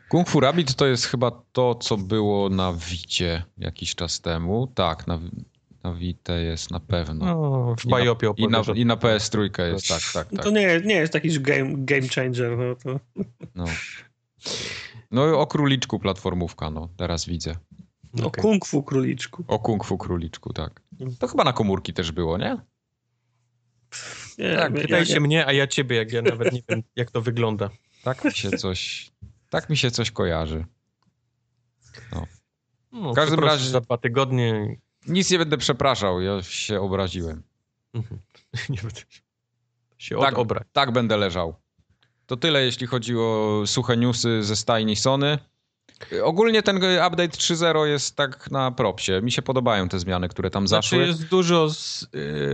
Kung 0.09 0.29
Fu 0.29 0.39
Rabbit 0.39 0.75
to 0.75 0.85
jest 0.85 1.05
chyba 1.05 1.31
to, 1.51 1.75
co 1.75 1.97
było 1.97 2.49
na 2.49 2.73
Wicie 2.73 3.43
jakiś 3.57 3.95
czas 3.95 4.21
temu. 4.21 4.67
Tak, 4.67 5.07
na, 5.07 5.19
na 5.83 5.93
Vita 5.93 6.35
jest 6.37 6.71
na 6.71 6.79
pewno. 6.79 7.25
No, 7.25 7.75
w 7.79 7.85
I 7.85 7.87
na- 7.87 7.91
Bajopie 7.91 8.33
I 8.37 8.47
na, 8.47 8.59
opowiesz 8.59 8.69
o 8.69 8.73
I 8.73 8.85
na 8.85 8.95
tym. 8.97 9.09
PS3 9.09 9.61
jest, 9.73 9.87
tak, 9.87 10.01
tak, 10.13 10.31
No 10.31 10.35
tak. 10.37 10.45
to 10.45 10.51
nie, 10.51 10.81
nie 10.85 10.95
jest 10.95 11.13
jakiś 11.13 11.39
game, 11.39 11.69
game 11.77 12.07
changer. 12.07 12.57
No, 12.57 12.75
to... 12.75 12.99
No. 13.55 13.65
no 15.11 15.27
i 15.27 15.31
o 15.31 15.47
króliczku 15.47 15.99
platformówka, 15.99 16.69
no, 16.69 16.89
teraz 16.97 17.25
widzę. 17.25 17.55
O 18.23 18.25
Okej. 18.25 18.41
Kung 18.41 18.65
Fu 18.65 18.83
Króliczku. 18.83 19.43
O 19.47 19.59
Kung 19.59 19.83
Fu 19.85 19.97
króliczku, 19.97 20.53
tak. 20.53 20.81
To 21.19 21.27
chyba 21.27 21.43
na 21.43 21.53
komórki 21.53 21.93
też 21.93 22.11
było, 22.11 22.37
nie? 22.37 22.57
Nie, 24.37 24.55
Tak, 24.55 24.73
pytaj 24.73 24.99
ja- 24.99 25.05
się 25.05 25.19
mnie, 25.19 25.45
a 25.47 25.53
ja 25.53 25.67
ciebie, 25.67 25.95
jak 25.95 26.11
ja 26.11 26.21
nawet 26.21 26.53
nie 26.53 26.61
wiem, 26.69 26.83
jak 26.95 27.11
to 27.11 27.21
wygląda. 27.21 27.69
Tak 28.03 28.25
mi 28.25 28.31
się 28.31 28.49
coś, 28.51 29.11
tak 29.49 29.69
mi 29.69 29.77
się 29.77 29.91
coś 29.91 30.11
kojarzy. 30.11 30.65
No, 32.91 33.11
W 33.11 33.15
każdym 33.15 33.39
razie- 33.39 33.69
Za 33.69 33.81
dwa 33.81 33.97
tygodnie... 33.97 34.77
Nic 35.07 35.31
nie 35.31 35.37
będę 35.37 35.57
przepraszał, 35.57 36.21
ja 36.21 36.43
się 36.43 36.81
obraziłem. 36.81 37.43
Mhm. 37.93 38.21
nie 38.69 38.77
będę 38.77 39.01
się 39.97 40.15
Tak. 40.19 40.35
Tak 40.71 40.91
będę 40.91 41.17
leżał. 41.17 41.55
To 42.25 42.37
tyle, 42.37 42.65
jeśli 42.65 42.87
chodzi 42.87 43.17
o 43.17 43.63
suche 43.65 43.97
newsy 43.97 44.43
ze 44.43 44.55
stajni 44.55 44.95
Sony. 44.95 45.37
Ogólnie 46.23 46.63
ten 46.63 46.77
update 46.77 47.27
3.0 47.27 47.83
jest 47.85 48.15
tak 48.15 48.51
na 48.51 48.71
propsie. 48.71 49.11
Mi 49.21 49.31
się 49.31 49.41
podobają 49.41 49.89
te 49.89 49.99
zmiany, 49.99 50.29
które 50.29 50.49
tam 50.49 50.67
Znaczy 50.67 50.89
zaszły. 50.89 51.07
jest 51.07 51.25
dużo 51.27 51.69
z, 51.69 52.07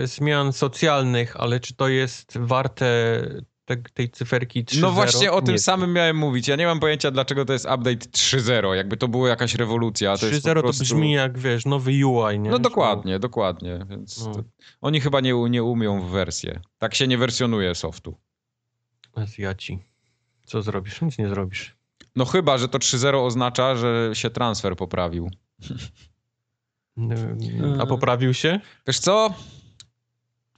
y, 0.04 0.08
zmian 0.08 0.54
socjalnych, 0.54 1.36
ale 1.38 1.60
czy 1.60 1.74
to 1.76 1.88
jest 1.88 2.38
warte 2.38 2.86
te, 3.66 3.78
tej 3.94 4.10
cyferki 4.10 4.66
3.0? 4.66 4.82
No 4.82 4.92
właśnie 4.92 5.32
o 5.32 5.42
tym 5.42 5.60
samym 5.60 5.94
miałem 5.94 6.18
mówić. 6.18 6.48
Ja 6.48 6.56
nie 6.56 6.66
mam 6.66 6.80
pojęcia, 6.80 7.12
dlaczego 7.12 7.46
to 7.46 7.54
jest 7.54 7.66
update 7.66 7.96
3.0. 8.12 8.74
Jakby 8.74 8.98
to 8.98 9.08
było 9.08 9.28
jakaś 9.28 9.56
rewolucja. 9.56 10.18
To 10.18 10.26
jest 10.26 10.46
3.0 10.46 10.50
po 10.50 10.56
to 10.56 10.62
prostu... 10.64 10.84
brzmi 10.84 11.12
jak, 11.12 11.40
wiesz, 11.40 11.66
nowy 11.66 11.92
UI, 12.08 12.40
nie? 12.40 12.50
No 12.50 12.60
dokładnie, 12.60 13.20
dokładnie. 13.20 13.86
Więc 13.90 14.26
No. 14.26 14.36
to... 14.36 14.44
oni 14.82 15.02
chyba 15.02 15.22
nie, 15.22 15.34
nie 15.50 15.64
umią 15.64 16.02
w 16.02 16.10
wersję. 16.12 16.62
Tak 16.78 16.96
się 16.96 17.08
nie 17.08 17.18
wersjonuje 17.18 17.76
softu. 17.76 18.18
Azjaci. 19.16 19.80
Co 20.46 20.62
zrobisz? 20.62 21.02
Nic 21.02 21.18
nie 21.18 21.30
zrobisz. 21.30 21.76
No 22.16 22.26
chyba, 22.26 22.58
że 22.58 22.68
to 22.68 22.78
3.0 22.78 23.26
oznacza, 23.26 23.76
że 23.76 24.10
się 24.14 24.30
transfer 24.30 24.76
poprawił. 24.76 25.30
A 27.80 27.86
poprawił 27.86 28.34
się? 28.34 28.60
Wiesz 28.88 29.00
co? 29.00 29.34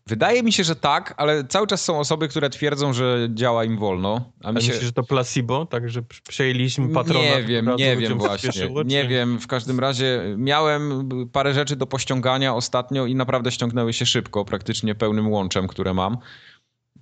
Wydaje 0.08 0.43
mi 0.43 0.54
się, 0.54 0.64
że 0.64 0.76
tak, 0.76 1.14
ale 1.18 1.43
cały 1.43 1.68
czas 1.68 1.84
są 1.84 1.99
osoby, 1.99 2.28
które 2.28 2.49
twierdzą, 2.49 2.93
że 2.93 3.28
działa 3.34 3.64
im 3.64 3.78
wolno. 3.78 4.32
A 4.43 4.47
A 4.47 4.51
mi 4.51 4.62
się... 4.62 4.68
myślisz, 4.68 4.86
że 4.86 4.91
to 4.91 5.04
placebo? 5.04 5.66
Tak, 5.66 5.89
że 5.89 6.01
przejęliśmy 6.28 6.89
patrona? 6.89 7.20
Nie 7.20 7.43
wiem, 7.43 7.76
nie 7.78 7.97
wiem 7.97 8.18
właśnie. 8.18 8.70
Nie 8.86 9.08
wiem, 9.08 9.39
w 9.39 9.47
każdym 9.47 9.80
razie 9.80 10.36
miałem 10.38 11.10
parę 11.32 11.54
rzeczy 11.54 11.76
do 11.76 11.88
pościągania 11.88 12.56
ostatnio 12.56 13.06
i 13.06 13.16
naprawdę 13.16 13.51
ściągnęły 13.51 13.93
się 13.93 14.06
szybko, 14.06 14.45
praktycznie 14.45 14.95
pełnym 14.95 15.32
łączem, 15.32 15.68
które 15.68 15.93
mam. 15.93 16.18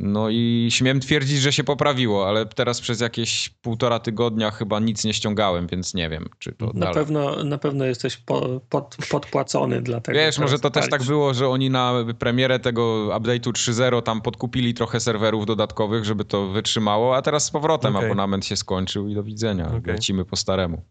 No 0.03 0.29
i 0.29 0.67
śmiem 0.71 0.99
twierdzić, 0.99 1.39
że 1.39 1.53
się 1.53 1.63
poprawiło, 1.63 2.27
ale 2.27 2.45
teraz 2.45 2.81
przez 2.81 2.99
jakieś 2.99 3.49
półtora 3.49 3.99
tygodnia 3.99 4.51
chyba 4.51 4.79
nic 4.79 5.03
nie 5.03 5.13
ściągałem, 5.13 5.67
więc 5.67 5.93
nie 5.93 6.09
wiem, 6.09 6.29
czy 6.39 6.51
to 6.51 6.65
Na 6.65 6.73
dalej. 6.73 6.93
pewno, 6.93 7.43
na 7.43 7.57
pewno 7.57 7.85
jesteś 7.85 8.17
po, 8.17 8.61
pod, 8.69 8.97
podpłacony 9.11 9.81
dlatego. 9.81 10.19
Wiesz, 10.19 10.39
może 10.39 10.59
to 10.59 10.69
też 10.69 10.89
tak 10.89 11.03
było, 11.03 11.33
że 11.33 11.49
oni 11.49 11.69
na 11.69 11.93
premierę 12.19 12.59
tego 12.59 13.09
update'u 13.19 13.51
3.0 13.51 14.01
tam 14.01 14.21
podkupili 14.21 14.73
trochę 14.73 14.99
serwerów 14.99 15.45
dodatkowych, 15.45 16.05
żeby 16.05 16.25
to 16.25 16.47
wytrzymało, 16.47 17.15
a 17.15 17.21
teraz 17.21 17.45
z 17.45 17.51
powrotem 17.51 17.95
Okej. 17.95 18.05
abonament 18.05 18.45
się 18.45 18.55
skończył 18.55 19.07
i 19.07 19.15
do 19.15 19.23
widzenia. 19.23 19.67
Okej. 19.67 19.93
Lecimy 19.93 20.25
po 20.25 20.35
staremu. 20.35 20.81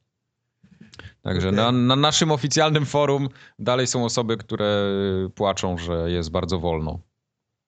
Także 1.22 1.48
Okej. 1.48 1.56
na, 1.56 1.72
na 1.72 1.96
naszym 1.96 2.30
oficjalnym 2.32 2.86
forum 2.86 3.28
dalej 3.58 3.86
są 3.86 4.04
osoby, 4.04 4.36
które 4.36 4.86
płaczą, 5.34 5.78
że 5.78 6.10
jest 6.10 6.30
bardzo 6.30 6.58
wolno. 6.58 7.09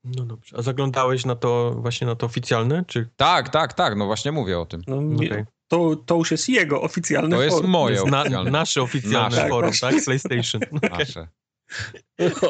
No 0.05 0.24
dobrze. 0.24 0.57
A 0.59 0.62
zaglądałeś 0.62 1.24
na 1.24 1.36
to 1.36 1.74
właśnie 1.78 2.07
na 2.07 2.14
to 2.16 2.26
oficjalne? 2.26 2.84
Czy 2.86 3.09
Tak, 3.16 3.48
tak, 3.48 3.72
tak, 3.72 3.96
no 3.96 4.07
właśnie 4.07 4.32
mówię 4.32 4.59
o 4.59 4.66
tym. 4.66 4.82
No, 4.86 5.00
mi- 5.00 5.26
Okej. 5.30 5.44
to, 5.68 5.96
to 5.96 6.14
już 6.16 6.30
jest 6.30 6.48
jego 6.48 6.82
oficjalny 6.82 7.36
To 7.36 7.42
jest 7.42 7.57
forum. 7.57 7.70
moje 7.70 7.94
jest 7.94 8.07
na, 8.07 8.20
oficjalne. 8.20 8.50
nasze 8.50 8.82
oficjalne 8.82 9.36
Nasze. 9.36 9.48
forum, 9.48 9.70
Tak, 9.80 9.94
tak? 9.94 10.05
PlayStation. 10.05 10.61
Nasze. 10.98 11.28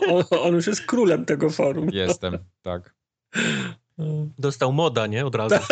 On, 0.09 0.25
on 0.41 0.55
już 0.55 0.67
jest 0.67 0.83
królem 0.87 1.25
tego 1.25 1.51
forum. 1.51 1.89
Jestem, 1.93 2.39
tak. 2.63 2.95
Dostał 4.39 4.73
moda, 4.73 5.07
nie? 5.07 5.27
Od 5.27 5.35
razu. 5.35 5.55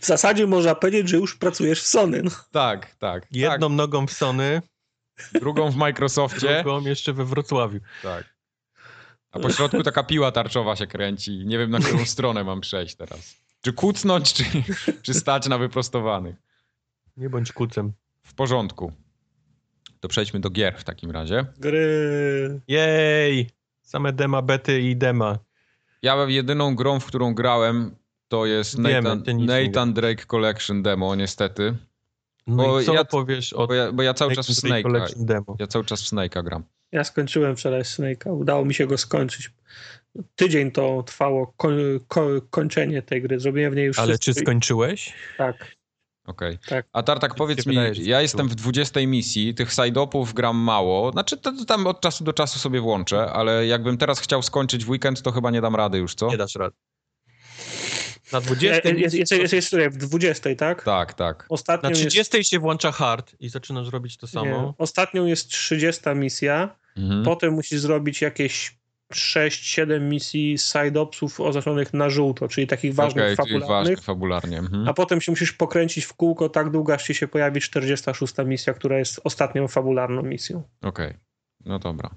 W 0.00 0.06
zasadzie 0.06 0.46
można 0.46 0.74
powiedzieć, 0.74 1.08
że 1.08 1.16
już 1.16 1.36
pracujesz 1.36 1.82
w 1.82 1.86
Sony. 1.86 2.22
No. 2.22 2.30
Tak, 2.50 2.94
tak. 2.94 3.26
Jedną 3.30 3.68
nogą 3.68 4.06
w 4.06 4.12
Sony, 4.12 4.62
tak. 5.32 5.40
Drugą 5.42 5.70
w 5.70 5.76
Microsoftie. 5.76 6.62
drugą 6.62 6.80
jeszcze 6.80 7.12
we 7.12 7.24
Wrocławiu. 7.24 7.80
Tak. 8.02 8.24
A 9.32 9.38
po 9.38 9.50
środku 9.50 9.82
taka 9.82 10.02
piła 10.02 10.32
tarczowa 10.32 10.76
się 10.76 10.86
kręci. 10.86 11.46
Nie 11.46 11.58
wiem, 11.58 11.70
na 11.70 11.78
którą 11.78 12.04
stronę 12.14 12.44
mam 12.44 12.60
przejść 12.60 12.94
teraz. 12.94 13.36
Czy 13.60 13.72
kucnąć, 13.72 14.32
czy, 14.32 14.44
czy 15.02 15.14
stać 15.14 15.48
na 15.48 15.58
wyprostowanych. 15.58 16.36
Nie 17.16 17.30
bądź 17.30 17.52
kucem. 17.52 17.92
W 18.22 18.34
porządku. 18.34 18.92
To 20.00 20.08
przejdźmy 20.08 20.40
do 20.40 20.50
gier 20.50 20.78
w 20.78 20.84
takim 20.84 21.10
razie. 21.10 21.46
Gry. 21.58 22.60
Jej! 22.68 23.50
Same 23.82 24.12
dema, 24.12 24.42
bety 24.42 24.80
i 24.80 24.96
dema. 24.96 25.38
Ja 26.02 26.16
jedyną 26.28 26.74
grą, 26.74 27.00
w 27.00 27.06
którą 27.06 27.34
grałem, 27.34 27.96
to 28.28 28.46
jest 28.46 28.76
Wiemy, 28.76 29.16
Nathan, 29.16 29.46
Nathan 29.46 29.92
Drake 29.94 30.26
Collection 30.26 30.82
demo, 30.82 31.14
niestety. 31.14 31.76
No 32.46 32.56
Bo 32.56 32.80
i 32.80 32.84
co 32.84 32.94
ja- 32.94 33.04
powiesz 33.04 33.52
o 33.52 33.66
Bo 33.66 33.74
ja, 33.74 33.92
bo 33.92 34.02
ja 34.02 34.14
cały 34.14 34.34
czas 34.34 34.48
w 34.48 34.54
Snake 34.54 34.88
Snake'a. 34.88 35.54
Ja 35.58 35.66
cały 35.66 35.84
czas 35.84 36.02
w 36.02 36.12
Snake'a 36.12 36.44
gram. 36.44 36.64
Ja 36.92 37.04
skończyłem 37.04 37.56
wczoraj 37.56 37.82
Snake'a. 37.82 38.32
Udało 38.32 38.64
mi 38.64 38.74
się 38.74 38.86
go 38.86 38.98
skończyć. 38.98 39.50
Tydzień 40.36 40.70
to 40.70 41.02
trwało 41.02 41.46
ko, 41.56 41.68
ko, 42.08 42.28
kończenie 42.50 43.02
tej 43.02 43.22
gry. 43.22 43.40
Zrobiłem 43.40 43.72
w 43.72 43.76
niej 43.76 43.86
już 43.86 43.98
Ale 43.98 44.12
czy 44.12 44.18
wszystko. 44.18 44.44
skończyłeś? 44.44 45.12
Tak. 45.38 45.76
Okej. 46.26 46.58
Tak. 46.68 46.86
A 46.92 47.02
Tartak, 47.02 47.34
powiedz 47.34 47.66
mi, 47.66 47.76
wydaje, 47.76 47.94
ja 47.96 48.20
jestem 48.20 48.48
w 48.48 48.54
20 48.54 49.00
misji, 49.06 49.54
tych 49.54 49.72
side-opów 49.72 50.34
gram 50.34 50.56
mało, 50.56 51.12
znaczy 51.12 51.36
to, 51.36 51.52
to 51.52 51.64
tam 51.64 51.86
od 51.86 52.00
czasu 52.00 52.24
do 52.24 52.32
czasu 52.32 52.58
sobie 52.58 52.80
włączę, 52.80 53.32
ale 53.32 53.66
jakbym 53.66 53.98
teraz 53.98 54.20
chciał 54.20 54.42
skończyć 54.42 54.84
w 54.84 54.90
weekend, 54.90 55.22
to 55.22 55.32
chyba 55.32 55.50
nie 55.50 55.60
dam 55.60 55.76
rady 55.76 55.98
już, 55.98 56.14
co? 56.14 56.28
Nie 56.28 56.36
dasz 56.36 56.54
rady. 56.54 56.76
Na 58.32 58.38
Jest, 58.38 58.46
20 58.46 58.88
jest, 58.88 59.14
jest, 59.14 59.32
jest, 59.32 59.52
jest 59.52 59.70
tutaj 59.70 59.90
w 59.90 59.96
20, 59.96 60.54
tak? 60.54 60.82
Tak, 60.82 61.14
tak. 61.14 61.46
Ostatnią 61.48 61.90
Na 61.90 61.96
jest, 61.96 62.00
30 62.00 62.44
się 62.44 62.58
włącza 62.58 62.92
hard 62.92 63.34
i 63.40 63.48
zaczynasz 63.48 63.88
robić 63.88 64.16
to 64.16 64.26
nie, 64.26 64.30
samo. 64.30 64.74
ostatnią 64.78 65.26
jest 65.26 65.48
30 65.48 66.02
misja. 66.14 66.76
Mhm. 66.96 67.24
Potem 67.24 67.52
musisz 67.54 67.80
zrobić 67.80 68.20
jakieś 68.20 68.76
6-7 69.12 70.00
misji 70.00 70.58
side-opsów 70.58 71.40
oznaczonych 71.40 71.94
na 71.94 72.10
żółto, 72.10 72.48
czyli 72.48 72.66
takich 72.66 72.94
ważnych, 72.94 73.24
czyli 73.24 73.36
fabularnych. 73.36 73.68
ważnych 73.68 74.00
fabularnie. 74.04 74.58
Mhm. 74.58 74.88
A 74.88 74.94
potem 74.94 75.20
się 75.20 75.32
musisz 75.32 75.52
pokręcić 75.52 76.04
w 76.04 76.14
kółko 76.14 76.48
tak 76.48 76.70
długo, 76.70 76.94
aż 76.94 77.04
ci 77.04 77.14
się 77.14 77.28
pojawi 77.28 77.60
46 77.60 78.34
misja, 78.44 78.74
która 78.74 78.98
jest 78.98 79.20
ostatnią 79.24 79.68
fabularną 79.68 80.22
misją. 80.22 80.62
Okej. 80.82 81.14
No 81.64 81.78
dobra. 81.78 82.10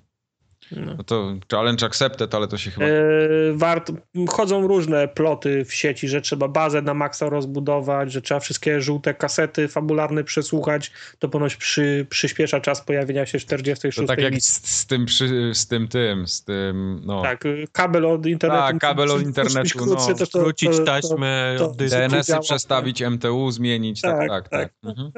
No. 0.72 0.95
No 0.97 1.03
to 1.03 1.34
challenge 1.51 1.86
accepted, 1.86 2.36
ale 2.36 2.47
to 2.47 2.57
się 2.57 2.72
chyba... 2.72 2.86
E, 2.86 2.91
wart, 3.53 3.91
chodzą 4.30 4.68
różne 4.68 5.07
ploty 5.07 5.66
w 5.66 5.74
sieci, 5.74 6.07
że 6.07 6.22
trzeba 6.22 6.47
bazę 6.47 6.82
na 6.82 6.93
maksa 6.93 7.30
rozbudować, 7.30 8.11
że 8.11 8.22
trzeba 8.22 8.39
wszystkie 8.39 8.82
żółte 8.82 9.13
kasety 9.13 9.68
fabularne 9.68 10.24
przesłuchać. 10.24 10.91
To 11.20 11.30
ponoć 11.30 11.55
przy, 11.55 12.07
przyspiesza 12.09 12.59
czas 12.59 12.82
pojawienia 12.82 13.26
się 13.26 13.39
46 13.39 13.97
To 13.97 14.03
tak 14.05 14.22
jak 14.22 14.36
z, 14.41 14.68
z 14.68 14.86
tym 14.86 15.05
przy, 15.05 15.51
z 15.53 15.68
tym 15.68 15.88
tym, 15.88 16.28
z 16.28 16.43
tym, 16.43 17.01
no. 17.05 17.22
Tak, 17.22 17.45
y, 17.45 17.66
kabel 17.72 18.05
od 18.05 18.26
internetu. 18.26 18.61
Tak, 18.63 18.78
kabel 18.80 19.11
od 19.11 19.22
internetu, 19.22 19.80
krótszy, 19.80 20.09
no. 20.09 20.16
to- 20.16 20.28
to- 20.28 20.53
to- 20.53 20.86
taśmę. 20.86 21.57
DNS-y 21.76 22.39
przestawić, 22.39 23.01
MTU 23.01 23.51
zmienić, 23.51 24.01
tak, 24.01 24.18
Tak, 24.18 24.30
tak, 24.30 24.49
tak. 24.49 24.61
tak. 24.61 24.74
Mhm. 24.84 25.11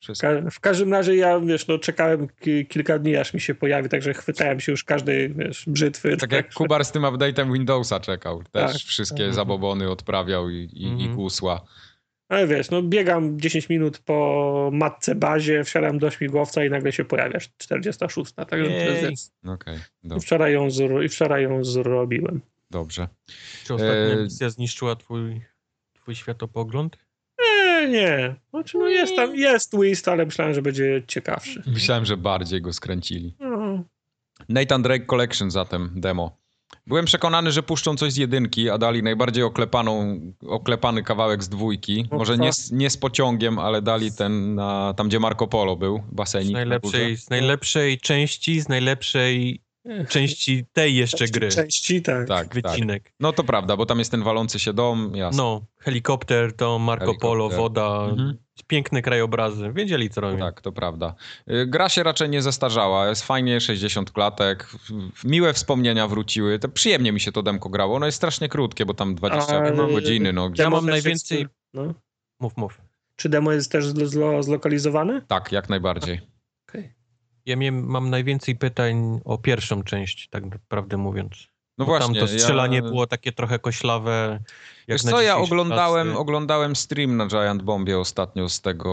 Wszystko. 0.00 0.28
W 0.50 0.60
każdym 0.60 0.92
razie 0.92 1.16
ja, 1.16 1.40
wiesz, 1.40 1.66
no 1.66 1.78
czekałem 1.78 2.28
ki- 2.40 2.66
kilka 2.66 2.98
dni, 2.98 3.16
aż 3.16 3.34
mi 3.34 3.40
się 3.40 3.54
pojawi, 3.54 3.88
także 3.88 4.14
chwytałem 4.14 4.60
się 4.60 4.72
już 4.72 4.84
każdej, 4.84 5.34
wiesz, 5.34 5.64
brzytwy. 5.66 6.16
Tak 6.16 6.32
jak 6.32 6.54
Kubar 6.54 6.84
z 6.84 6.92
tym 6.92 7.02
update'em 7.02 7.52
Windowsa 7.52 8.00
czekał. 8.00 8.42
Też 8.52 8.72
Tak. 8.72 8.76
wszystkie 8.76 9.16
Mhm. 9.24 9.34
zabobony 9.34 9.90
odprawiał 9.90 10.50
i, 10.50 10.54
i, 10.56 10.82
i 10.82 10.86
Mhm. 10.90 11.14
gusła. 11.16 11.64
Ale 12.28 12.46
wiesz, 12.46 12.70
no 12.70 12.82
biegam 12.82 13.40
10 13.40 13.68
minut 13.68 13.98
po 13.98 14.70
matce 14.72 15.14
bazie, 15.14 15.64
wsiadam 15.64 15.98
do 15.98 16.10
śmigłowca 16.10 16.64
i 16.64 16.70
nagle 16.70 16.92
się 16.92 17.04
pojawia 17.04 17.38
46. 17.58 18.32
Także 18.32 18.70
jest, 18.72 19.32
Okej, 19.46 19.78
i, 20.04 20.20
wczoraj 20.20 20.52
ją 20.52 20.70
zro, 20.70 21.02
I 21.02 21.08
wczoraj 21.08 21.42
ją 21.42 21.64
zrobiłem. 21.64 22.40
dobrze. 22.70 23.08
Czy 23.64 23.74
ostatnia 23.74 23.94
E, 23.94 24.22
misja 24.22 24.50
zniszczyła 24.50 24.96
twój, 24.96 25.40
twój 25.94 26.14
światopogląd? 26.14 26.98
Nie, 27.82 27.88
nie. 27.88 28.34
Znaczy, 28.50 28.78
no 28.78 28.86
jest 28.88 29.16
tam, 29.16 29.36
jest 29.36 29.70
twist, 29.70 30.08
ale 30.08 30.24
myślałem, 30.26 30.54
że 30.54 30.62
będzie 30.62 31.02
ciekawszy. 31.06 31.62
Myślałem, 31.66 32.04
że 32.04 32.16
bardziej 32.16 32.62
go 32.62 32.72
skręcili. 32.72 33.34
No, 33.40 33.84
Nathan 34.48 34.82
Drake 34.82 35.06
Collection 35.06 35.50
zatem, 35.50 35.90
demo. 35.96 36.36
Byłem 36.86 37.04
przekonany, 37.04 37.52
że 37.52 37.62
puszczą 37.62 37.96
coś 37.96 38.12
z 38.12 38.16
jedynki, 38.16 38.70
a 38.70 38.78
dali 38.78 39.02
najbardziej 39.02 39.44
oklepaną, 39.44 40.20
oklepany 40.46 41.02
kawałek 41.02 41.42
z 41.44 41.48
dwójki. 41.48 42.08
No 42.12 42.18
Może 42.18 42.36
co? 42.36 42.42
nie, 42.42 42.52
z- 42.52 42.72
nie 42.72 42.90
z 42.90 42.96
pociągiem, 42.96 43.58
ale 43.58 43.82
dali 43.82 44.12
ten, 44.12 44.54
na, 44.54 44.94
tam 44.96 45.08
gdzie 45.08 45.20
Marco 45.20 45.46
Polo 45.46 45.76
był, 45.76 46.02
Z 46.12 46.14
basenik. 46.14 46.52
na 46.52 46.58
najlepszej, 46.58 47.10
górze. 47.10 47.22
z 47.22 47.30
najlepszej 47.30 47.98
części, 47.98 48.60
z 48.60 48.68
najlepszej 48.68 49.60
części 50.08 50.64
tej 50.72 50.94
jeszcze 50.96 51.18
części, 51.18 51.32
gry. 51.32 51.48
części, 51.48 52.02
tak. 52.02 52.28
Tak, 52.28 52.48
tak. 52.54 52.54
Wycinek. 52.72 53.12
No 53.20 53.32
to 53.32 53.44
prawda, 53.44 53.76
bo 53.76 53.86
tam 53.86 53.98
jest 53.98 54.10
ten 54.10 54.22
walący 54.22 54.58
się 54.58 54.72
dom, 54.72 55.12
jasne. 55.16 55.42
No, 55.42 55.62
helikopter, 55.78 56.52
to 56.52 56.78
Marco 56.78 57.04
Helikopter. 57.04 57.28
Polo, 57.30 57.48
woda, 57.48 58.04
Mhm. 58.10 58.36
piękne 58.66 59.02
krajobrazy. 59.02 59.72
Wiedzieli, 59.72 60.10
co 60.10 60.20
robią. 60.20 60.38
Tak, 60.38 60.60
to 60.60 60.72
prawda. 60.72 61.14
Y, 61.50 61.66
Gra 61.66 61.88
się 61.88 62.02
raczej 62.02 62.28
nie 62.28 62.42
zestarzała, 62.42 63.08
jest 63.08 63.22
fajnie, 63.26 63.60
60 63.60 64.10
klatek, 64.10 64.68
miłe 65.24 65.52
wspomnienia 65.52 66.08
wróciły, 66.08 66.58
to 66.58 66.68
przyjemnie 66.68 67.12
mi 67.12 67.20
się 67.20 67.32
to 67.32 67.42
demko 67.42 67.68
grało, 67.68 67.96
ono 67.96 68.06
jest 68.06 68.16
strasznie 68.16 68.48
krótkie, 68.48 68.86
bo 68.86 68.94
tam 68.94 69.14
20 69.14 69.58
A, 69.58 69.70
godziny, 69.70 70.32
no. 70.32 70.50
Ja 70.54 70.70
mam 70.70 70.86
najwięcej- 70.86 71.38
Jest, 71.38 71.50
no. 71.74 71.94
Mów, 72.40 72.56
mów. 72.56 72.80
Czy 73.16 73.28
demo 73.28 73.52
jest 73.52 73.72
też 73.72 73.86
zlo, 73.86 74.06
zlo, 74.06 74.42
zlokalizowane? 74.42 75.22
Tak, 75.28 75.52
jak 75.52 75.68
najbardziej. 75.68 76.20
Ja 77.48 77.56
mam 77.72 78.10
najwięcej 78.10 78.56
pytań 78.56 79.20
o 79.24 79.38
pierwszą 79.38 79.82
część, 79.82 80.28
tak 80.28 80.44
naprawdę 80.44 80.96
mówiąc. 80.96 81.48
No 81.78 81.84
Bo 81.84 81.90
właśnie. 81.90 82.20
Tam 82.20 82.28
to 82.28 82.38
strzelanie 82.38 82.76
ja... 82.76 82.82
było 82.82 83.06
takie 83.06 83.32
trochę 83.32 83.58
koślawe. 83.58 84.40
Jak 84.88 84.98
Wiesz 84.98 85.04
na 85.04 85.10
co, 85.10 85.22
ja 85.22 85.36
oglądałem, 85.36 86.08
czasy. 86.08 86.18
oglądałem 86.18 86.76
stream 86.76 87.16
na 87.16 87.26
Giant 87.26 87.62
Bombie 87.62 87.94
ostatnio 87.94 88.48
z 88.48 88.60
tego, 88.60 88.90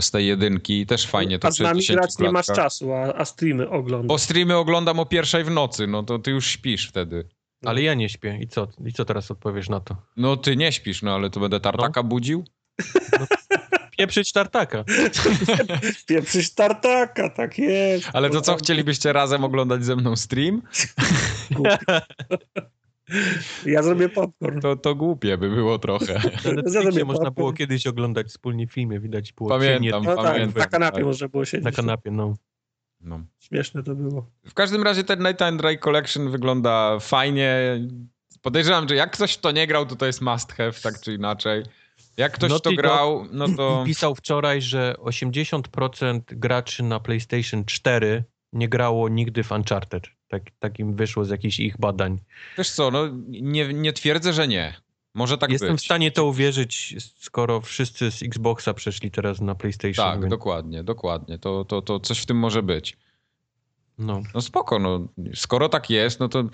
z 0.00 0.10
tej 0.10 0.26
jedynki 0.26 0.80
i 0.80 0.86
też 0.86 1.06
fajnie 1.06 1.38
to 1.38 1.48
A 1.48 1.50
z 1.50 1.60
nami 1.60 1.82
60 1.82 2.00
grać 2.00 2.18
nie 2.18 2.32
masz 2.32 2.46
czasu, 2.46 2.92
a, 2.92 3.14
a 3.14 3.24
streamy 3.24 3.70
oglądasz. 3.70 4.08
Bo 4.08 4.18
streamy 4.18 4.56
oglądam 4.56 4.98
o 4.98 5.06
pierwszej 5.06 5.44
w 5.44 5.50
nocy, 5.50 5.86
no 5.86 6.02
to 6.02 6.18
ty 6.18 6.30
już 6.30 6.46
śpisz 6.46 6.88
wtedy. 6.88 7.28
Ale 7.64 7.82
ja 7.82 7.94
nie 7.94 8.08
śpię. 8.08 8.38
I 8.40 8.48
co? 8.48 8.68
I 8.86 8.92
co 8.92 9.04
teraz 9.04 9.30
odpowiesz 9.30 9.68
na 9.68 9.80
to? 9.80 9.96
No 10.16 10.36
ty 10.36 10.56
nie 10.56 10.72
śpisz, 10.72 11.02
no 11.02 11.14
ale 11.14 11.30
to 11.30 11.40
będę 11.40 11.60
tartaka 11.60 12.02
budził? 12.02 12.44
Pieprzyć 13.98 14.32
tartaka. 14.32 14.84
Pieprzysz 16.08 16.50
tartaka, 16.54 17.30
tak 17.30 17.58
jest. 17.58 18.10
Ale 18.12 18.30
to 18.30 18.40
co, 18.40 18.56
chcielibyście 18.56 19.12
razem 19.12 19.44
oglądać 19.44 19.84
ze 19.84 19.96
mną 19.96 20.16
stream? 20.16 20.62
Ja 23.66 23.82
zrobię 23.82 24.08
popcorn. 24.08 24.60
To, 24.60 24.76
to 24.76 24.94
głupie 24.94 25.38
by 25.38 25.50
było 25.50 25.78
trochę. 25.78 26.14
Na 26.74 26.82
można 26.82 27.04
popcorn. 27.04 27.34
było 27.34 27.52
kiedyś 27.52 27.86
oglądać 27.86 28.26
wspólnie 28.26 28.66
filmy, 28.66 29.00
widać 29.00 29.32
było 29.32 29.50
Pamiętam, 29.50 29.82
ciemnie 29.82 30.08
No 30.08 30.16
tak, 30.16 30.32
pamiętam. 30.32 30.58
na 30.58 30.66
kanapie 30.66 30.96
tak. 30.96 31.04
można 31.04 31.28
było 31.28 31.44
siedzieć. 31.44 31.64
na 31.64 31.72
kanapie, 31.72 32.10
no. 32.10 32.34
No. 33.00 33.20
Śmieszne 33.38 33.82
to 33.82 33.94
było. 33.94 34.30
W 34.46 34.54
każdym 34.54 34.82
razie 34.82 35.04
ten 35.04 35.18
Nighttime 35.18 35.56
Drake 35.56 35.78
Collection 35.78 36.30
wygląda 36.30 36.98
fajnie. 37.00 37.80
Podejrzewam, 38.42 38.88
że 38.88 38.94
jak 38.94 39.10
ktoś 39.10 39.34
w 39.34 39.40
to 39.40 39.50
nie 39.50 39.66
grał, 39.66 39.86
to 39.86 39.96
to 39.96 40.06
jest 40.06 40.20
must 40.20 40.52
have, 40.52 40.72
tak 40.72 41.00
czy 41.00 41.14
inaczej. 41.14 41.62
Jak 42.16 42.32
ktoś 42.32 42.50
No 42.50 42.58
w 42.58 42.62
to 42.62 42.72
grał, 42.72 43.26
no 43.32 43.48
to... 43.48 43.82
Pisał 43.86 44.14
wczoraj, 44.14 44.62
że 44.62 44.94
80% 44.98 46.20
graczy 46.26 46.82
na 46.82 47.00
PlayStation 47.00 47.64
4 47.64 48.24
nie 48.52 48.68
grało 48.68 49.08
nigdy 49.08 49.42
w 49.42 49.52
Uncharted. 49.52 50.04
Tak, 50.28 50.42
tak 50.58 50.78
im 50.78 50.94
wyszło 50.94 51.24
z 51.24 51.30
jakichś 51.30 51.60
ich 51.60 51.78
badań. 51.78 52.18
Wiesz 52.58 52.70
co, 52.70 52.90
no 52.90 53.08
nie, 53.28 53.74
nie 53.74 53.92
twierdzę, 53.92 54.32
że 54.32 54.48
nie. 54.48 54.74
Może 55.14 55.38
tak 55.38 55.50
Jestem 55.50 55.72
być. 55.72 55.80
w 55.80 55.84
stanie 55.84 56.10
to 56.10 56.24
uwierzyć, 56.24 56.94
skoro 57.18 57.60
wszyscy 57.60 58.10
z 58.10 58.22
Xboxa 58.22 58.74
przeszli 58.74 59.10
teraz 59.10 59.40
na 59.40 59.54
PlayStation. 59.54 60.04
Tak, 60.04 60.20
więc- 60.20 60.30
dokładnie, 60.30 60.84
dokładnie. 60.84 61.38
To, 61.38 61.64
to, 61.64 61.82
to 61.82 62.00
coś 62.00 62.18
w 62.18 62.26
tym 62.26 62.38
może 62.38 62.62
być. 62.62 62.96
No. 63.98 64.22
No 64.34 64.40
spoko, 64.40 64.78
no. 64.78 65.08
Skoro 65.34 65.68
tak 65.68 65.90
jest, 65.90 66.20
no 66.20 66.28
to 66.28 66.44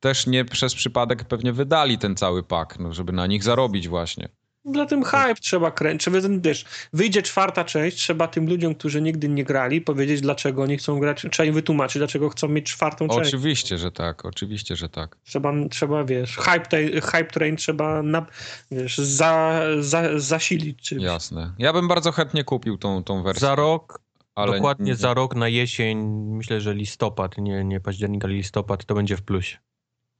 też 0.00 0.26
nie 0.26 0.44
przez 0.44 0.74
przypadek 0.74 1.24
pewnie 1.24 1.52
wydali 1.52 1.98
ten 1.98 2.16
cały 2.16 2.42
pak, 2.42 2.78
no, 2.78 2.92
żeby 2.92 3.12
na 3.12 3.26
nich 3.26 3.42
zarobić 3.42 3.88
właśnie. 3.88 4.28
Dla 4.64 4.86
tym 4.86 5.04
hype 5.04 5.34
trzeba 5.34 5.70
kręcić. 5.70 6.14
Wiesz, 6.42 6.64
wyjdzie 6.92 7.22
czwarta 7.22 7.64
część, 7.64 7.96
trzeba 7.96 8.28
tym 8.28 8.48
ludziom, 8.48 8.74
którzy 8.74 9.02
nigdy 9.02 9.28
nie 9.28 9.44
grali, 9.44 9.80
powiedzieć, 9.80 10.20
dlaczego 10.20 10.66
nie 10.66 10.76
chcą 10.76 10.98
grać. 11.00 11.26
Trzeba 11.32 11.46
im 11.46 11.54
wytłumaczyć, 11.54 11.98
dlaczego 11.98 12.28
chcą 12.28 12.48
mieć 12.48 12.66
czwartą 12.66 13.08
część. 13.08 13.20
Oczywiście, 13.28 13.78
że 13.78 13.92
tak, 13.92 14.24
oczywiście, 14.24 14.76
że 14.76 14.88
tak. 14.88 15.16
Trzeba, 15.24 15.52
trzeba 15.70 16.04
wiesz, 16.04 16.36
hype, 16.36 16.66
tej, 16.66 16.92
hype 17.00 17.24
train 17.24 17.56
trzeba 17.56 18.02
na, 18.02 18.26
wiesz, 18.70 18.98
za, 18.98 19.60
za, 19.80 20.18
zasilić 20.18 20.82
czymś. 20.82 21.02
Jasne. 21.02 21.54
Ja 21.58 21.72
bym 21.72 21.88
bardzo 21.88 22.12
chętnie 22.12 22.44
kupił 22.44 22.78
tą, 22.78 23.04
tą 23.04 23.22
wersję. 23.22 23.40
Za 23.40 23.54
rok, 23.54 24.00
ale 24.34 24.52
dokładnie 24.52 24.86
nie- 24.86 24.96
za 24.96 25.14
rok 25.14 25.34
na 25.36 25.48
jesień, 25.48 25.98
myślę, 26.36 26.60
że 26.60 26.74
listopad, 26.74 27.38
nie, 27.38 27.64
nie 27.64 27.80
październik, 27.80 28.24
ale 28.24 28.34
listopad, 28.34 28.84
to 28.84 28.94
będzie 28.94 29.16
w 29.16 29.22
plusie. 29.22 29.58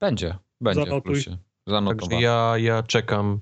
Będzie, 0.00 0.38
będzie 0.60 0.82
w 0.82 0.84
Zanotuj. 0.84 1.12
plusie. 1.12 1.30
Także 1.30 1.40
Zanotowane. 1.66 2.22
ja, 2.22 2.52
ja 2.58 2.82
czekam. 2.82 3.40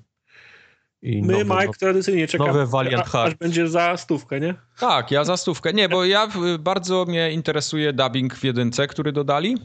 I 1.02 1.22
My, 1.22 1.32
nowe- 1.44 1.60
Mike, 1.60 1.78
tradycyjnie 1.78 2.26
czekamy, 2.28 2.48
nowe 2.52 2.66
Valiant 2.66 3.00
a- 3.02 3.04
aż 3.06 3.10
Heart. 3.12 3.38
będzie 3.38 3.68
za 3.68 3.96
stówkę, 3.96 4.40
nie? 4.40 4.54
Tak, 4.78 5.10
ja 5.10 5.24
za 5.24 5.36
stówkę. 5.36 5.72
Nie, 5.72 5.88
bo 5.88 6.04
ja 6.04 6.28
bardzo 6.58 7.04
mnie 7.04 7.30
interesuje 7.32 7.92
dubbing 7.92 8.34
w 8.34 8.44
jedynce, 8.44 8.86
który 8.86 9.12
dodali. 9.12 9.56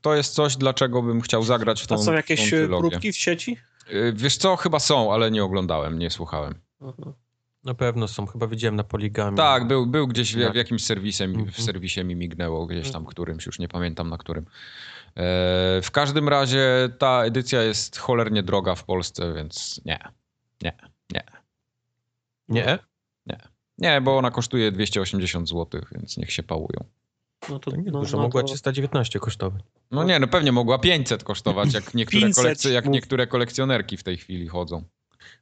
To 0.00 0.14
jest 0.14 0.34
coś, 0.34 0.56
dlaczego 0.56 1.02
bym 1.02 1.20
chciał 1.20 1.42
zagrać 1.42 1.82
w 1.82 1.86
tą 1.86 1.94
A 1.94 1.98
są 1.98 2.12
jakieś 2.12 2.50
tą 2.50 2.56
e, 2.56 2.68
próbki 2.68 3.12
w 3.12 3.16
sieci? 3.16 3.56
Y, 3.92 4.12
Wiesz 4.16 4.36
co, 4.36 4.56
chyba 4.56 4.78
są, 4.78 5.12
ale 5.12 5.30
nie 5.30 5.44
oglądałem, 5.44 5.98
nie 5.98 6.10
słuchałem. 6.10 6.54
Aha. 6.82 7.12
Na 7.64 7.74
pewno 7.74 8.08
są, 8.08 8.26
chyba 8.26 8.46
widziałem 8.46 8.76
na 8.76 8.84
poligamie. 8.84 9.36
Tak, 9.36 9.66
był, 9.66 9.86
był 9.86 10.06
gdzieś 10.08 10.34
w, 10.34 10.52
w 10.52 10.54
jakimś 10.54 10.84
serwisem, 10.84 11.32
w 11.32 11.38
Mhm. 11.38 11.64
serwisie 11.64 12.04
mi 12.04 12.16
mignęło, 12.16 12.66
gdzieś 12.66 12.84
tam 12.90 13.00
Mhm. 13.02 13.06
którymś, 13.06 13.46
już 13.46 13.58
nie 13.58 13.68
pamiętam 13.68 14.08
na 14.10 14.18
którym. 14.18 14.44
E, 14.44 15.22
w 15.82 15.88
każdym 15.92 16.28
razie 16.28 16.88
ta 16.98 17.22
edycja 17.24 17.62
jest 17.62 17.98
cholernie 17.98 18.42
droga 18.42 18.74
w 18.74 18.84
Polsce, 18.84 19.32
więc 19.34 19.80
nie. 19.84 19.98
Nie? 22.48 22.78
Nie, 23.78 24.00
bo 24.00 24.18
ona 24.18 24.30
kosztuje 24.30 24.72
280 24.72 25.48
zł, 25.48 25.80
więc 25.92 26.16
niech 26.16 26.32
się 26.32 26.42
pałują. 26.42 26.84
No 27.48 27.58
to, 27.58 27.70
To 27.70 27.76
nie 27.76 27.90
no, 27.90 28.00
dużo, 28.00 28.16
no 28.16 28.22
mogła 28.22 28.42
to- 28.42 28.48
319 28.48 29.18
kosztować. 29.18 29.62
No 29.90 30.04
nie, 30.04 30.18
no 30.18 30.28
pewnie 30.28 30.52
mogła 30.52 30.78
500 30.78 31.24
kosztować, 31.24 31.74
jak 31.74 31.94
niektóre, 31.94 32.22
500 32.22 32.44
kolekcje, 32.44 32.72
jak 32.72 32.84
mów. 32.84 32.94
niektóre 32.94 33.26
kolekcjonerki 33.26 33.96
w 33.96 34.02
tej 34.02 34.16
chwili 34.16 34.48
chodzą. 34.48 34.82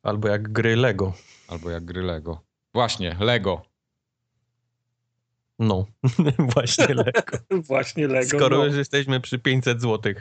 Albo 0.02 0.28
jak 0.28 0.52
gry 0.52 0.76
Lego. 0.76 1.14
Albo 1.48 1.70
jak 1.70 1.84
gry 1.84 2.02
Lego. 2.02 2.40
Właśnie, 2.74 3.16
Lego. 3.20 3.62
No, 5.58 5.86
właśnie 6.54 6.94
Lego. 6.94 7.38
Właśnie 7.68 8.08
Lego. 8.08 8.38
Skoro 8.38 8.58
no. 8.58 8.64
już 8.64 8.76
jesteśmy 8.76 9.20
przy 9.20 9.38
500 9.38 9.80
zł. 9.80 10.14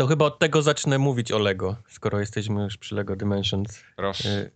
To 0.00 0.06
chyba 0.06 0.24
od 0.24 0.38
tego 0.38 0.62
zacznę 0.62 0.98
mówić 0.98 1.32
o 1.32 1.38
Lego, 1.38 1.76
skoro 1.88 2.20
jesteśmy 2.20 2.62
już 2.62 2.76
przy 2.76 2.94
Lego 2.94 3.16
Dimensions. 3.16 3.84
Proszę. 3.96 4.50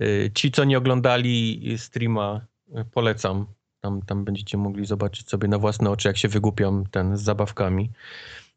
Y, 0.00 0.04
y, 0.04 0.30
Ci, 0.34 0.50
co 0.50 0.64
nie 0.64 0.78
oglądali 0.78 1.74
streama, 1.78 2.40
y, 2.68 2.84
polecam. 2.84 3.46
Tam, 3.80 4.02
tam 4.02 4.24
będziecie 4.24 4.58
mogli 4.58 4.86
zobaczyć 4.86 5.28
sobie 5.28 5.48
na 5.48 5.58
własne 5.58 5.90
oczy, 5.90 6.08
jak 6.08 6.16
się 6.16 6.28
wygłupiam 6.28 6.84
ten 6.90 7.16
z 7.16 7.22
zabawkami. 7.22 7.90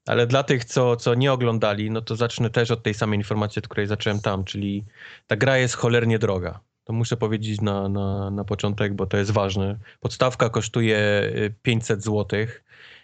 Ale 0.06 0.28
dla 0.28 0.44
tych, 0.44 0.66
co, 0.66 0.96
co 0.96 1.16
nie 1.16 1.34
oglądali, 1.34 1.92
no 1.92 2.02
to 2.02 2.16
zacznę 2.16 2.50
też 2.50 2.72
od 2.72 2.84
tej 2.84 2.94
samej 2.94 3.20
informacji, 3.20 3.60
od 3.60 3.68
której 3.68 3.88
zacząłem 3.88 4.20
tam, 4.20 4.44
czyli 4.44 4.86
ta 5.28 5.36
gra 5.36 5.58
jest 5.58 5.76
cholernie 5.76 6.20
droga. 6.20 6.60
To 6.84 6.94
muszę 6.94 7.18
powiedzieć 7.18 7.62
na, 7.62 7.90
na, 7.90 8.30
na 8.30 8.44
początek, 8.44 8.94
bo 8.94 9.06
to 9.06 9.18
jest 9.18 9.32
ważne. 9.32 9.78
Podstawka 10.00 10.50
kosztuje 10.50 11.32
500 11.62 12.04
zł 12.04 12.48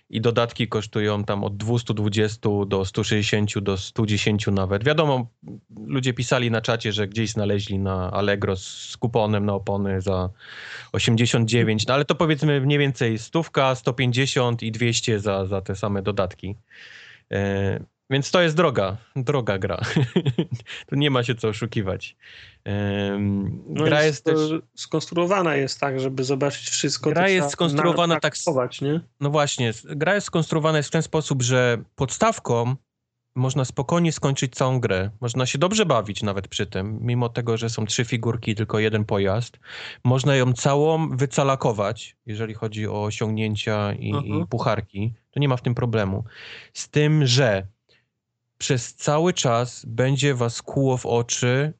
i 0.09 0.21
dodatki 0.21 0.67
kosztują 0.67 1.23
tam 1.23 1.43
od 1.43 1.57
220 1.57 2.49
do 2.67 2.85
160 2.85 3.59
do 3.59 3.77
110 3.77 4.47
nawet. 4.47 4.83
Wiadomo, 4.83 5.27
ludzie 5.85 6.13
pisali 6.13 6.51
na 6.51 6.61
czacie, 6.61 6.91
że 6.91 7.07
gdzieś 7.07 7.31
znaleźli 7.31 7.79
na 7.79 8.11
Allegro 8.11 8.55
z 8.55 8.97
kuponem 8.99 9.45
na 9.45 9.53
opony 9.53 10.01
za 10.01 10.29
89, 10.91 11.87
no 11.87 11.93
ale 11.93 12.05
to 12.05 12.15
powiedzmy 12.15 12.61
mniej 12.61 12.79
więcej 12.79 13.19
stówka, 13.19 13.75
150 13.75 14.63
i 14.63 14.71
200 14.71 15.19
za, 15.19 15.45
za 15.45 15.61
te 15.61 15.75
same 15.75 16.01
dodatki. 16.01 16.55
Więc 18.09 18.31
to 18.31 18.41
jest 18.41 18.55
droga, 18.55 18.97
droga 19.15 19.57
gra. 19.57 19.81
tu 20.87 20.95
nie 20.95 21.11
ma 21.11 21.23
się 21.23 21.35
co 21.35 21.47
oszukiwać. 21.47 22.15
No 23.67 23.83
gra 23.83 24.03
jest, 24.03 24.23
też... 24.23 24.37
Skonstruowana 24.75 25.55
jest 25.55 25.79
tak, 25.79 25.99
żeby 25.99 26.23
zobaczyć 26.23 26.69
wszystko. 26.69 27.09
Gra 27.09 27.29
jest 27.29 27.49
skonstruowana 27.49 28.19
tak... 28.19 28.35
Nie? 28.81 29.01
No 29.19 29.29
właśnie, 29.29 29.73
gra 29.85 30.15
jest 30.15 30.27
skonstruowana 30.27 30.81
w 30.81 30.89
ten 30.89 31.03
sposób, 31.03 31.41
że 31.41 31.77
podstawką 31.95 32.75
można 33.35 33.65
spokojnie 33.65 34.11
skończyć 34.11 34.55
całą 34.55 34.79
grę. 34.79 35.09
Można 35.21 35.45
się 35.45 35.57
dobrze 35.57 35.85
bawić 35.85 36.23
nawet 36.23 36.47
przy 36.47 36.65
tym, 36.65 36.99
mimo 37.01 37.29
tego, 37.29 37.57
że 37.57 37.69
są 37.69 37.85
trzy 37.85 38.05
figurki 38.05 38.55
tylko 38.55 38.79
jeden 38.79 39.05
pojazd. 39.05 39.59
Można 40.03 40.35
ją 40.35 40.53
całą 40.53 41.17
wycalakować, 41.17 42.15
jeżeli 42.25 42.53
chodzi 42.53 42.87
o 42.87 43.03
osiągnięcia 43.03 43.93
i, 43.93 44.09
i 44.09 44.13
mhm. 44.15 44.47
pucharki. 44.47 45.13
To 45.31 45.39
nie 45.39 45.47
ma 45.47 45.57
w 45.57 45.61
tym 45.61 45.75
problemu. 45.75 46.23
Z 46.73 46.89
tym, 46.89 47.25
że 47.25 47.67
przez 48.57 48.95
cały 48.95 49.33
czas 49.33 49.85
będzie 49.85 50.35
was 50.35 50.61
kłuło 50.61 50.97
w 50.97 51.05
oczy 51.05 51.73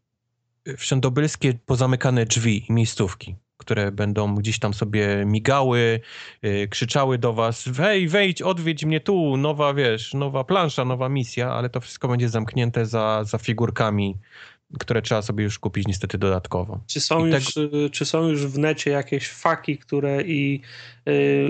wszędobylskie 0.78 1.54
pozamykane 1.66 2.26
drzwi 2.26 2.66
i 2.70 2.74
miejscówki, 2.74 3.36
które 3.58 3.92
będą 3.92 4.36
gdzieś 4.36 4.60
tam 4.60 4.74
sobie 4.74 5.26
migały, 5.26 6.00
yy, 6.42 6.68
krzyczały 6.68 7.18
do 7.18 7.34
was, 7.34 7.70
hej, 7.78 8.08
wejdź, 8.08 8.42
odwiedź 8.42 8.86
mnie 8.86 9.00
tu, 9.00 9.38
nowa, 9.38 9.74
wiesz, 9.74 10.14
nowa 10.14 10.44
plansza, 10.44 10.86
nowa 10.86 11.10
misja, 11.10 11.52
ale 11.52 11.70
to 11.70 11.82
wszystko 11.82 12.08
będzie 12.08 12.30
zamknięte 12.30 12.86
za, 12.86 13.24
za 13.24 13.38
figurkami 13.38 14.18
które 14.80 15.02
trzeba 15.02 15.22
sobie 15.22 15.44
już 15.44 15.60
kupić 15.60 15.88
niestety 15.88 16.18
dodatkowo. 16.18 16.80
Czy 16.88 17.00
są, 17.00 17.26
już, 17.26 17.54
tego... 17.54 17.90
czy 17.90 18.06
są 18.06 18.28
już 18.28 18.46
w 18.46 18.58
necie 18.58 18.92
jakieś 18.92 19.30
faki, 19.30 19.78
które 19.78 20.24
i 20.24 20.62
y, 21.08 21.48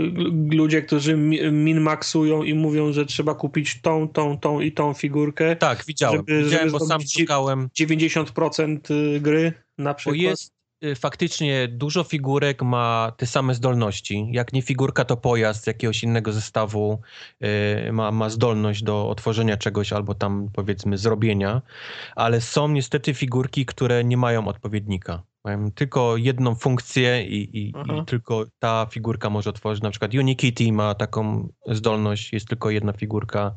ludzie, 0.51 0.81
którzy 0.81 1.17
min-maxują 1.51 2.43
i 2.43 2.53
mówią, 2.53 2.91
że 2.93 3.05
trzeba 3.05 3.35
kupić 3.35 3.81
tą, 3.81 4.07
tą, 4.07 4.37
tą 4.39 4.59
i 4.59 4.71
tą 4.71 4.93
figurkę? 4.93 5.55
Tak, 5.55 5.83
widziałem. 5.87 6.17
Żeby, 6.17 6.43
widziałem, 6.43 6.69
żeby 6.69 6.79
bo 6.79 6.85
sam 6.85 7.01
szukałem. 7.01 7.69
90% 7.79 8.91
y, 8.91 9.19
gry 9.19 9.53
na 9.77 9.93
przykład. 9.93 10.15
Bo 10.17 10.21
jest, 10.21 10.53
Y, 10.53 10.56
faktycznie 10.95 11.67
dużo 11.67 12.03
figurek 12.03 12.61
ma 12.61 13.11
te 13.17 13.25
same 13.25 13.55
zdolności. 13.55 14.27
Jak 14.31 14.53
nie 14.53 14.61
figurka, 14.61 15.05
to 15.05 15.17
pojazd 15.17 15.63
z 15.63 15.67
jakiegoś 15.67 16.03
innego 16.03 16.33
zestawu 16.33 17.01
y, 17.87 17.91
ma, 17.91 18.11
ma 18.11 18.29
zdolność 18.29 18.83
do 18.83 19.09
otworzenia 19.09 19.57
czegoś 19.57 19.93
albo 19.93 20.15
tam 20.15 20.49
powiedzmy 20.53 20.97
zrobienia, 20.97 21.61
ale 22.15 22.41
są 22.41 22.67
niestety 22.67 23.13
figurki, 23.13 23.65
które 23.65 24.03
nie 24.03 24.17
mają 24.17 24.47
odpowiednika. 24.47 25.23
Mają 25.47 25.71
tylko 25.71 26.17
jedną 26.17 26.55
funkcję 26.55 27.23
i, 27.23 27.57
i, 27.57 27.69
i, 27.69 27.73
mhm. 27.75 28.05
tylko 28.05 28.45
ta 28.59 28.87
figurka 28.91 29.29
może 29.29 29.49
otworzyć. 29.49 29.83
Na 29.83 29.89
przykład 29.89 30.13
Unikitty 30.13 30.71
ma 30.71 30.95
taką 30.95 31.49
zdolność, 31.67 32.33
jest 32.33 32.47
tylko 32.47 32.69
jedna 32.69 32.93
figurka. 32.93 33.55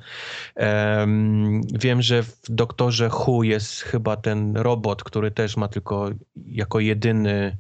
Um, 0.57 1.61
wiem, 1.81 2.03
że 2.03 2.23
w 2.23 2.41
Doktorze 2.49 3.09
Who 3.09 3.43
jest 3.43 3.81
chyba 3.81 4.17
ten 4.17 4.57
robot, 4.57 5.05
który 5.05 5.31
też 5.31 5.57
ma 5.57 5.69
tylko 5.69 6.11
jako 6.47 6.81
jedyny 6.81 7.57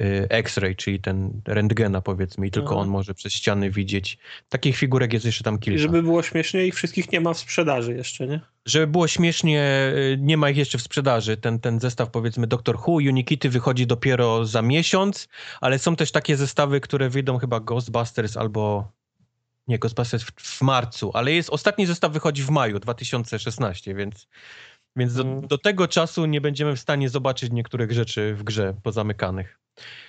Y, 0.00 0.26
X-ray, 0.30 0.76
czyli 0.76 1.00
ten 1.00 1.40
rentgena 1.46 2.00
powiedzmy 2.00 2.46
i 2.46 2.50
tylko 2.50 2.70
Aha. 2.70 2.80
on 2.80 2.88
może 2.88 3.14
przez 3.14 3.32
ściany 3.32 3.70
widzieć. 3.70 4.18
Takich 4.48 4.76
figurek 4.76 5.12
jest 5.12 5.26
jeszcze 5.26 5.44
tam 5.44 5.58
kilka. 5.58 5.76
I 5.76 5.82
żeby 5.82 6.02
było 6.02 6.22
śmiesznie, 6.22 6.66
ich 6.66 6.74
wszystkich 6.74 7.12
nie 7.12 7.20
ma 7.20 7.34
w 7.34 7.38
sprzedaży 7.38 7.94
jeszcze, 7.94 8.26
nie? 8.26 8.40
Żeby 8.66 8.86
było 8.86 9.08
śmiesznie, 9.08 9.92
y, 9.96 10.16
nie 10.20 10.36
ma 10.36 10.50
ich 10.50 10.56
jeszcze 10.56 10.78
w 10.78 10.82
sprzedaży. 10.82 11.36
Ten, 11.36 11.60
ten 11.60 11.80
zestaw 11.80 12.10
powiedzmy 12.10 12.46
Doctor 12.46 12.76
Who, 12.76 12.92
Unikity 12.92 13.50
wychodzi 13.50 13.86
dopiero 13.86 14.46
za 14.46 14.62
miesiąc, 14.62 15.28
ale 15.60 15.78
są 15.78 15.96
też 15.96 16.12
takie 16.12 16.36
zestawy, 16.36 16.80
które 16.80 17.08
wyjdą 17.08 17.38
chyba 17.38 17.60
Ghostbusters 17.60 18.36
albo 18.36 18.92
nie, 19.68 19.78
Ghostbusters 19.78 20.24
w, 20.24 20.30
w 20.30 20.62
marcu, 20.62 21.10
ale 21.14 21.32
jest 21.32 21.50
ostatni 21.50 21.86
zestaw 21.86 22.12
wychodzi 22.12 22.42
w 22.42 22.50
maju 22.50 22.78
2016, 22.78 23.94
więc 23.94 24.28
więc 24.96 25.14
do, 25.14 25.22
mm. 25.22 25.46
do, 25.46 25.58
tego 25.58 25.88
czasu 25.88 26.26
nie 26.26 26.40
będziemy 26.40 26.76
w 26.76 26.80
stanie 26.80 27.08
zobaczyć 27.08 27.52
niektórych 27.52 27.92
rzeczy 27.92 28.34
w 28.34 28.42
grze 28.42 28.74
pozamykanych. 28.82 29.58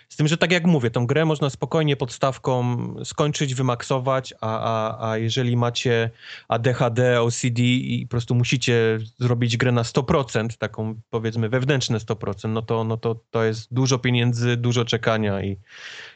Z 0.09 0.15
tym, 0.15 0.27
że 0.27 0.37
tak 0.37 0.51
jak 0.51 0.65
mówię, 0.65 0.91
tą 0.91 1.07
grę 1.07 1.25
można 1.25 1.49
spokojnie 1.49 1.95
podstawką 1.95 2.75
skończyć, 3.05 3.55
wymaksować, 3.55 4.33
a, 4.41 4.59
a, 4.59 5.09
a 5.09 5.17
jeżeli 5.17 5.57
macie 5.57 6.09
ADHD, 6.47 7.21
OCD 7.21 7.61
i 7.63 8.05
po 8.07 8.11
prostu 8.11 8.35
musicie 8.35 8.99
zrobić 9.19 9.57
grę 9.57 9.71
na 9.71 9.83
100%, 9.83 10.57
taką 10.57 10.95
powiedzmy 11.09 11.49
wewnętrzne 11.49 11.97
100%, 11.97 12.49
no 12.49 12.61
to, 12.61 12.83
no 12.83 12.97
to, 12.97 13.15
to 13.31 13.43
jest 13.43 13.73
dużo 13.73 13.99
pieniędzy, 13.99 14.57
dużo 14.57 14.85
czekania 14.85 15.43
i, 15.43 15.57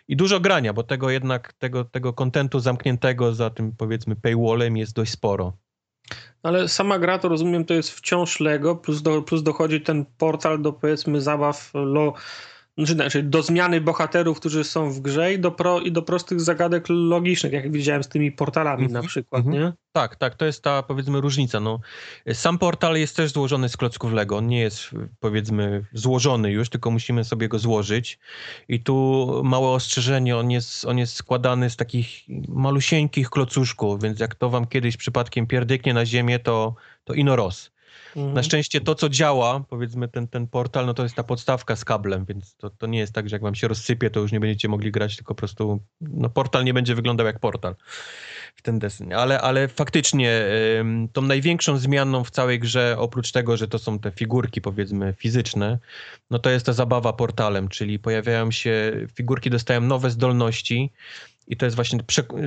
i 0.07 0.15
dużo 0.15 0.39
grania, 0.39 0.73
bo 0.73 0.83
tego 0.83 1.09
jednak, 1.09 1.53
tego, 1.53 1.85
tego 1.85 2.13
kontentu 2.13 2.59
zamkniętego 2.59 3.35
za 3.35 3.49
tym 3.49 3.71
powiedzmy 3.77 4.15
paywallem 4.15 4.77
jest 4.77 4.93
dość 4.93 5.11
sporo. 5.11 5.53
Ale 6.43 6.67
sama 6.67 6.99
gra, 6.99 7.19
to 7.19 7.27
rozumiem, 7.27 7.65
to 7.65 7.73
jest 7.73 7.91
wciąż 7.91 8.39
Lego, 8.39 8.75
plus, 8.75 9.01
do, 9.01 9.21
plus 9.21 9.43
dochodzi 9.43 9.81
ten 9.81 10.05
portal 10.17 10.61
do 10.61 10.73
powiedzmy 10.73 11.21
zabaw 11.21 11.71
lo, 11.73 12.13
znaczy, 12.79 12.93
znaczy 12.93 13.23
do 13.23 13.43
zmiany 13.43 13.81
bohaterów, 13.81 14.39
którzy 14.39 14.63
są 14.63 14.91
w 14.91 14.99
grze 14.99 15.33
i 15.33 15.39
do, 15.39 15.51
pro, 15.51 15.79
i 15.79 15.91
do 15.91 16.01
prostych 16.01 16.41
zagadek 16.41 16.85
logicznych, 16.89 17.53
jak 17.53 17.71
widziałem 17.71 18.03
z 18.03 18.07
tymi 18.07 18.31
portalami 18.31 18.85
mm 18.85 18.91
-hmm, 18.91 18.93
na 18.93 19.07
przykład, 19.07 19.45
mm 19.45 19.55
-hmm. 19.55 19.59
nie? 19.59 19.73
Tak, 19.91 20.15
tak, 20.15 20.35
to 20.35 20.45
jest 20.45 20.63
ta 20.63 20.83
powiedzmy 20.83 21.21
różnica. 21.21 21.59
No, 21.59 21.79
sam 22.33 22.57
portal 22.57 22.97
jest 22.97 23.15
też 23.15 23.31
złożony 23.31 23.69
z 23.69 23.77
klocków 23.77 24.13
Lego, 24.13 24.37
on 24.37 24.47
nie 24.47 24.59
jest 24.59 24.89
powiedzmy 25.19 25.85
złożony 25.93 26.51
już, 26.51 26.69
tylko 26.69 26.91
musimy 26.91 27.23
sobie 27.23 27.47
go 27.47 27.59
złożyć 27.59 28.19
i 28.67 28.83
tu 28.83 29.27
małe 29.43 29.67
ostrzeżenie, 29.67 30.37
on 30.37 30.51
jest, 30.51 30.85
on 30.85 30.97
jest 30.97 31.13
składany 31.13 31.69
z 31.69 31.75
takich 31.75 32.07
malusieńkich 32.47 33.29
klocuszków, 33.29 34.01
więc 34.01 34.19
jak 34.19 34.35
to 34.35 34.49
wam 34.49 34.67
kiedyś 34.67 34.97
przypadkiem 34.97 35.47
pierdyknie 35.47 35.93
na 35.93 36.05
ziemię, 36.05 36.39
to, 36.39 36.75
to 37.03 37.13
ino 37.13 37.35
roz. 37.35 37.71
Mhm. 38.15 38.33
Na 38.33 38.43
szczęście 38.43 38.81
to, 38.81 38.95
co 38.95 39.09
działa, 39.09 39.63
powiedzmy 39.69 40.07
ten, 40.07 40.27
ten 40.27 40.47
portal, 40.47 40.85
no 40.85 40.93
to 40.93 41.03
jest 41.03 41.15
ta 41.15 41.23
podstawka 41.23 41.75
z 41.75 41.85
kablem, 41.85 42.25
więc 42.25 42.55
to, 42.55 42.69
to 42.69 42.87
nie 42.87 42.99
jest 42.99 43.13
tak, 43.13 43.29
że 43.29 43.35
jak 43.35 43.41
wam 43.41 43.55
się 43.55 43.67
rozsypie, 43.67 44.09
to 44.09 44.19
już 44.19 44.31
nie 44.31 44.39
będziecie 44.39 44.67
mogli 44.67 44.91
grać, 44.91 45.15
tylko 45.15 45.35
po 45.35 45.37
prostu 45.37 45.79
no, 46.01 46.29
portal 46.29 46.63
nie 46.63 46.73
będzie 46.73 46.95
wyglądał 46.95 47.27
jak 47.27 47.39
portal 47.39 47.75
w 48.55 48.61
ten 48.61 48.79
desen. 48.79 49.13
Ale, 49.13 49.41
ale 49.41 49.67
faktycznie 49.67 50.45
tą 51.13 51.21
największą 51.21 51.77
zmianą 51.77 52.23
w 52.23 52.31
całej 52.31 52.59
grze, 52.59 52.95
oprócz 52.97 53.31
tego, 53.31 53.57
że 53.57 53.67
to 53.67 53.79
są 53.79 53.99
te 53.99 54.11
figurki 54.11 54.61
powiedzmy 54.61 55.13
fizyczne, 55.17 55.77
no 56.29 56.39
to 56.39 56.49
jest 56.49 56.65
ta 56.65 56.73
zabawa 56.73 57.13
portalem, 57.13 57.69
czyli 57.69 57.99
pojawiają 57.99 58.51
się, 58.51 58.93
figurki 59.15 59.49
dostają 59.49 59.81
nowe 59.81 60.09
zdolności, 60.09 60.91
i 61.49 61.57
to 61.57 61.65
jest 61.65 61.75
właśnie, 61.75 61.99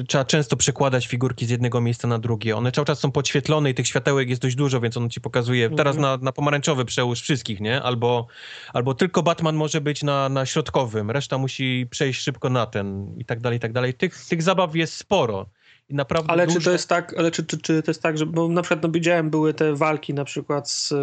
trzeba 0.09 0.25
często 0.25 0.57
przekładać 0.57 1.07
figurki 1.07 1.47
z 1.47 1.51
jednego 1.51 1.81
miejsca 1.81 2.09
na 2.09 2.19
drugie. 2.19 2.57
One 2.57 2.73
cały 2.73 2.85
czas 2.85 2.99
są 2.99 3.13
podświetlone 3.13 3.71
i 3.71 3.75
tych 3.75 3.87
światełek 3.87 4.29
jest 4.29 4.43
dość 4.43 4.57
dużo, 4.57 4.81
więc 4.81 4.97
on 4.97 5.11
ci 5.11 5.21
pokazuje, 5.21 5.65
mhm. 5.65 5.77
teraz 5.77 5.97
na, 5.97 6.17
na 6.17 6.33
pomarańczowy 6.33 6.85
przełóż 6.85 7.21
wszystkich, 7.21 7.61
nie? 7.61 7.83
Albo, 7.83 8.27
albo 8.73 8.95
tylko 8.95 9.23
Batman 9.23 9.57
może 9.57 9.81
być 9.81 10.03
na, 10.03 10.29
na 10.29 10.47
środkowym, 10.47 11.11
reszta 11.11 11.39
musi 11.39 11.87
przejść 11.91 12.23
szybko 12.23 12.51
na 12.51 12.67
ten 12.67 13.15
i 13.19 13.25
tak 13.25 13.41
dalej, 13.41 13.57
i 13.57 13.61
tak 13.61 13.73
dalej. 13.73 13.95
Tych, 13.95 14.27
tych 14.29 14.43
zabaw 14.43 14.77
jest 14.77 14.97
sporo 14.97 15.47
naprawdę 15.91 16.31
ale 16.31 16.47
dużo... 16.47 16.59
czy 16.59 16.65
to 16.65 16.73
jest 16.73 16.89
tak, 16.89 17.15
ale 17.19 17.31
czy, 17.31 17.47
czy, 17.47 17.59
czy 17.59 17.83
to 17.83 17.91
jest 17.91 18.03
tak, 18.03 18.19
że 18.19 18.27
bo 18.27 18.49
na 18.49 18.63
przykład 18.63 18.83
no, 18.83 18.89
widziałem 18.89 19.31
były 19.31 19.55
te 19.55 19.75
walki 19.75 20.15
na 20.15 20.25
przykład 20.25 20.71
z 20.71 20.93
y, 20.93 20.97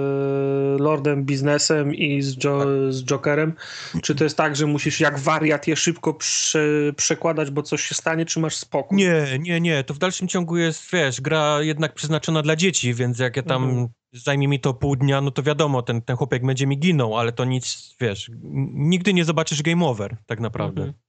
Lordem 0.84 1.26
Biznesem 1.26 1.96
i 1.96 2.22
z, 2.22 2.44
jo, 2.44 2.60
tak. 2.60 2.94
z 2.94 3.04
Jokerem. 3.04 3.54
Czy 4.02 4.16
to 4.16 4.24
jest 4.24 4.38
tak, 4.38 4.56
że 4.56 4.66
musisz 4.66 5.00
jak 5.00 5.20
wariat 5.20 5.68
je 5.68 5.76
szybko 5.76 6.14
prze, 6.14 6.94
przekładać, 6.96 7.52
bo 7.52 7.64
coś 7.64 7.84
się 7.84 7.96
stanie, 7.96 8.26
czy 8.26 8.40
masz 8.40 8.56
spokój? 8.56 8.98
Nie, 8.98 9.40
nie, 9.40 9.62
nie. 9.62 9.84
To 9.84 9.94
w 9.94 9.98
dalszym 9.98 10.28
ciągu 10.28 10.58
jest, 10.58 10.92
wiesz, 10.92 11.22
gra 11.22 11.62
jednak 11.62 11.94
przeznaczona 11.94 12.42
dla 12.42 12.56
dzieci, 12.56 12.94
więc 12.94 13.20
jak 13.20 13.38
ja 13.38 13.44
tam 13.44 13.64
mhm. 13.64 13.88
zajmie 14.14 14.48
mi 14.48 14.60
to 14.60 14.74
pół 14.74 14.96
dnia, 14.96 15.22
no 15.22 15.32
to 15.32 15.44
wiadomo, 15.44 15.82
ten, 15.82 16.02
ten 16.02 16.16
chłopiek 16.16 16.46
będzie 16.46 16.68
mi 16.68 16.78
ginął, 16.78 17.18
ale 17.18 17.32
to 17.32 17.46
nic, 17.46 17.96
wiesz, 18.02 18.32
nigdy 18.74 19.14
nie 19.14 19.26
zobaczysz 19.26 19.62
game 19.62 19.86
over 19.86 20.18
tak 20.26 20.40
naprawdę. 20.40 20.82
Mhm. 20.82 21.09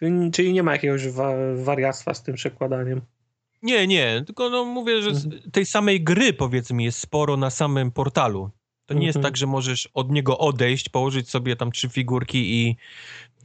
Czyli, 0.00 0.30
czyli 0.30 0.52
nie 0.52 0.62
ma 0.62 0.72
jakiegoś 0.72 1.08
wa 1.08 1.32
wariactwa 1.56 2.14
z 2.14 2.22
tym 2.22 2.34
przekładaniem. 2.34 3.00
Nie, 3.62 3.86
nie, 3.86 4.22
tylko 4.26 4.50
no 4.50 4.64
mówię, 4.64 5.02
że 5.02 5.10
mhm. 5.10 5.50
tej 5.52 5.66
samej 5.66 6.04
gry 6.04 6.32
powiedzmy 6.32 6.82
jest 6.82 6.98
sporo 6.98 7.36
na 7.36 7.50
samym 7.50 7.90
portalu. 7.90 8.50
To 8.86 8.94
nie 8.94 8.98
mhm. 8.98 9.06
jest 9.06 9.20
tak, 9.20 9.36
że 9.36 9.46
możesz 9.46 9.88
od 9.94 10.10
niego 10.12 10.38
odejść, 10.38 10.88
położyć 10.88 11.30
sobie 11.30 11.56
tam 11.56 11.72
trzy 11.72 11.88
figurki 11.88 12.38
i, 12.38 12.76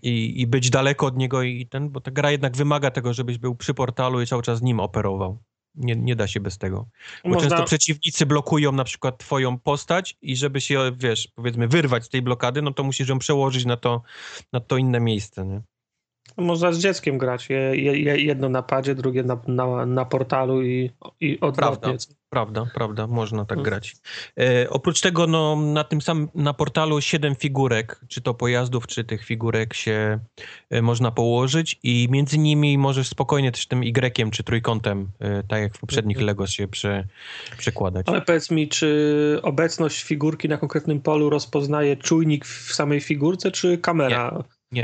i, 0.01 0.41
i 0.41 0.47
być 0.47 0.69
daleko 0.69 1.05
od 1.05 1.17
niego 1.17 1.43
i 1.43 1.67
ten, 1.67 1.89
bo 1.89 2.01
ta 2.01 2.11
gra 2.11 2.31
jednak 2.31 2.57
wymaga 2.57 2.91
tego, 2.91 3.13
żebyś 3.13 3.37
był 3.37 3.55
przy 3.55 3.73
portalu 3.73 4.21
i 4.21 4.27
cały 4.27 4.43
czas 4.43 4.61
nim 4.61 4.79
operował. 4.79 5.37
Nie, 5.75 5.95
nie 5.95 6.15
da 6.15 6.27
się 6.27 6.39
bez 6.39 6.57
tego. 6.57 6.87
Bo 7.23 7.29
Można- 7.29 7.49
często 7.49 7.63
przeciwnicy 7.63 8.25
blokują 8.25 8.71
na 8.71 8.83
przykład 8.83 9.17
twoją 9.17 9.59
postać 9.59 10.17
i 10.21 10.35
żeby 10.35 10.61
się, 10.61 10.91
wiesz, 10.97 11.27
powiedzmy 11.35 11.67
wyrwać 11.67 12.05
z 12.05 12.09
tej 12.09 12.21
blokady, 12.21 12.61
no 12.61 12.71
to 12.71 12.83
musisz 12.83 13.09
ją 13.09 13.19
przełożyć 13.19 13.65
na 13.65 13.77
to, 13.77 14.01
na 14.53 14.59
to 14.59 14.77
inne 14.77 14.99
miejsce, 14.99 15.45
nie? 15.45 15.61
Można 16.37 16.71
z 16.73 16.79
dzieckiem 16.79 17.17
grać. 17.17 17.49
Je, 17.49 17.57
je, 17.57 17.99
je- 17.99 18.17
jedno 18.25 18.49
na 18.49 18.63
padzie, 18.63 18.95
drugie 18.95 19.23
na, 19.23 19.37
na, 19.47 19.85
na 19.85 20.05
portalu 20.05 20.63
i, 20.63 20.91
i 21.21 21.39
odwrotnie. 21.39 21.89
Prawda. 21.89 22.15
Prawda, 22.29 22.65
prawda, 22.73 23.07
można 23.07 23.45
tak 23.45 23.57
Mhm. 23.57 23.63
grać. 23.63 23.95
E, 24.39 24.69
oprócz 24.69 25.01
tego, 25.01 25.27
no, 25.27 25.55
na 25.55 25.83
tym 25.83 26.01
samym, 26.01 26.27
na 26.35 26.53
portalu 26.53 27.01
siedem 27.01 27.35
figurek, 27.35 27.99
czy 28.07 28.21
to 28.21 28.33
pojazdów, 28.33 28.87
czy 28.87 29.03
tych 29.03 29.25
figurek 29.25 29.73
się 29.73 30.19
e, 30.69 30.81
można 30.81 31.11
położyć 31.11 31.79
i 31.83 32.07
między 32.11 32.37
nimi 32.37 32.77
możesz 32.77 33.07
spokojnie 33.07 33.51
też 33.51 33.67
tym 33.67 33.83
Y 33.83 34.31
czy 34.31 34.43
trójkątem, 34.43 35.07
e, 35.19 35.43
tak 35.43 35.61
jak 35.61 35.75
w 35.77 35.79
poprzednich 35.79 36.17
Mhm. 36.17 36.27
Lego 36.27 36.47
się 36.47 36.67
prze, 36.67 37.07
przekładać. 37.57 38.05
Ale 38.09 38.21
powiedz 38.21 38.51
mi, 38.51 38.67
czy 38.67 39.39
obecność 39.43 40.03
figurki 40.03 40.49
na 40.49 40.57
konkretnym 40.57 41.01
polu 41.01 41.29
rozpoznaje 41.29 41.97
czujnik 41.97 42.45
w 42.45 42.73
samej 42.73 43.01
figurce, 43.01 43.51
czy 43.51 43.77
kamera? 43.77 44.33
Nie, 44.37 44.43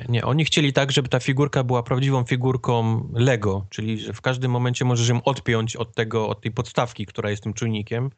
nie, 0.10 0.26
oni 0.26 0.46
chcieli 0.46 0.74
tak, 0.74 0.92
żeby 0.92 1.10
ta 1.10 1.20
figurka 1.20 1.64
była 1.64 1.84
prawdziwą 1.84 2.24
figurką 2.24 3.08
Lego, 3.14 3.66
czyli 3.70 4.00
że 4.00 4.14
w 4.14 4.22
każdym 4.22 4.52
momencie 4.52 4.86
możesz 4.86 5.10
ją 5.10 5.24
odpiąć 5.24 5.76
od 5.76 5.96
tego, 5.96 6.30
od 6.30 6.42
tej 6.42 6.52
podstawki, 6.52 7.06
która 7.06 7.30
jest 7.30 7.44
tym 7.44 7.54
czujnikiem 7.54 8.10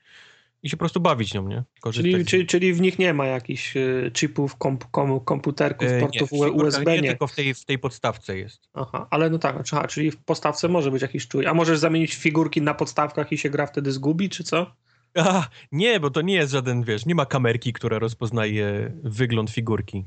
i 0.63 0.69
się 0.69 0.78
po 0.78 0.80
prostu 0.80 0.99
bawić 0.99 1.34
nią, 1.34 1.47
nie? 1.47 1.63
Czyli, 1.93 2.26
czyli, 2.26 2.47
czyli 2.47 2.74
w 2.74 2.82
nich 2.82 2.99
nie 2.99 3.13
ma 3.13 3.26
jakichś 3.26 3.78
e, 3.78 4.11
chipów, 4.13 4.55
komp, 4.55 4.86
kom, 4.91 5.19
komputerków, 5.19 5.88
E, 5.88 5.99
portów 5.99 6.32
nie, 6.32 6.51
USB, 6.51 6.86
nie, 6.86 7.01
nie. 7.01 7.09
tylko 7.09 7.28
w 7.28 7.36
tej, 7.36 7.53
w 7.53 7.65
tej 7.65 7.80
podstawce 7.80 8.38
jest. 8.38 8.69
Aha, 8.74 9.07
ale 9.09 9.30
no 9.30 9.39
tak, 9.39 9.55
aha, 9.74 9.88
czyli 9.88 10.11
w 10.11 10.17
podstawce 10.17 10.67
może 10.67 10.91
być 10.91 11.01
jakiś 11.01 11.28
czujnik. 11.28 11.49
A 11.49 11.53
możesz 11.53 11.80
zamienić 11.80 12.15
figurki 12.15 12.61
na 12.61 12.74
podstawkach 12.74 13.32
i 13.32 13.38
się 13.38 13.49
gra 13.49 13.67
wtedy 13.67 13.91
zgubi, 13.91 14.30
czy 14.30 14.43
co? 14.43 14.76
A, 15.17 15.47
nie, 15.71 15.99
bo 15.99 16.09
to 16.09 16.21
nie 16.21 16.36
jest 16.36 16.51
żaden, 16.51 16.84
wiesz, 16.84 17.05
nie 17.05 17.15
ma 17.15 17.26
kamerki, 17.26 17.74
która 17.74 17.99
rozpoznaje 17.99 18.91
wygląd 19.03 19.49
figurki. 19.49 20.05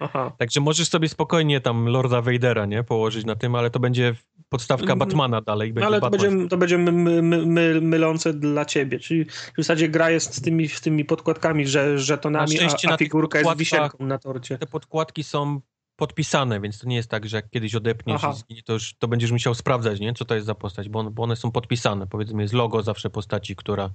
Aha. 0.00 0.32
Także 0.38 0.60
możesz 0.60 0.88
sobie 0.88 1.08
spokojnie 1.08 1.60
tam 1.60 1.88
Lorda 1.88 2.22
Vadera, 2.22 2.66
nie, 2.66 2.82
położyć 2.82 3.24
na 3.24 3.34
tym, 3.36 3.54
ale 3.54 3.70
to 3.70 3.80
będzie 3.80 4.14
podstawka 4.48 4.84
Mm, 4.92 4.98
Batmana 4.98 5.40
dalej. 5.40 5.68
No 5.68 5.74
Będzie 5.74 5.86
ale 5.86 6.00
to 6.00 6.10
Batman. 6.10 6.30
będzie, 6.30 6.48
to 6.48 6.56
będzie 6.56 6.78
my, 6.78 6.92
my, 6.92 7.22
my, 7.22 7.46
my, 7.46 7.80
mylące 7.80 8.34
dla 8.34 8.64
ciebie. 8.64 8.98
Czyli 8.98 9.24
w 9.24 9.56
zasadzie 9.56 9.88
gra 9.88 10.10
jest 10.10 10.34
z 10.34 10.40
tymi, 10.40 10.68
z 10.68 10.80
tymi 10.80 11.04
podkładkami, 11.04 11.66
że, 11.66 11.98
żetonami, 11.98 12.60
a, 12.60 12.88
na 12.88 12.94
a 12.94 12.96
figurka 12.96 13.38
jest 13.38 13.56
wisienką 13.56 14.06
na 14.06 14.18
torcie. 14.18 14.58
Te 14.58 14.66
podkładki 14.66 15.24
są 15.24 15.60
podpisane, 15.96 16.60
więc 16.60 16.78
to 16.78 16.88
nie 16.88 16.96
jest 16.96 17.10
tak, 17.10 17.28
że 17.28 17.36
jak 17.36 17.50
kiedyś 17.50 17.74
odepniesz 17.74 18.24
Aha. 18.24 18.32
i 18.36 18.38
zginie, 18.38 18.62
to 18.62 18.72
już 18.72 18.94
to 18.94 19.08
będziesz 19.08 19.30
musiał 19.30 19.54
sprawdzać, 19.54 20.00
nie, 20.00 20.14
co 20.14 20.24
to 20.24 20.34
jest 20.34 20.46
za 20.46 20.54
postać, 20.54 20.88
bo, 20.88 20.98
on, 20.98 21.14
bo 21.14 21.22
one 21.22 21.36
są 21.36 21.50
podpisane. 21.50 22.06
Powiedzmy, 22.06 22.42
jest 22.42 22.54
logo 22.54 22.82
zawsze 22.82 23.10
postaci, 23.10 23.56
która, 23.56 23.90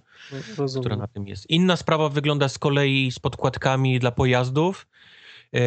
Rozumiem. 0.58 0.84
która 0.84 0.96
na 0.96 1.08
tym 1.08 1.28
jest. 1.28 1.50
Inna 1.50 1.76
sprawa 1.76 2.10
wygląda 2.10 2.50
z 2.50 2.58
kolei 2.58 3.12
z 3.12 3.20
podkładkami 3.20 4.00
dla 4.00 4.12
pojazdów. 4.12 4.88
E, 5.56 5.60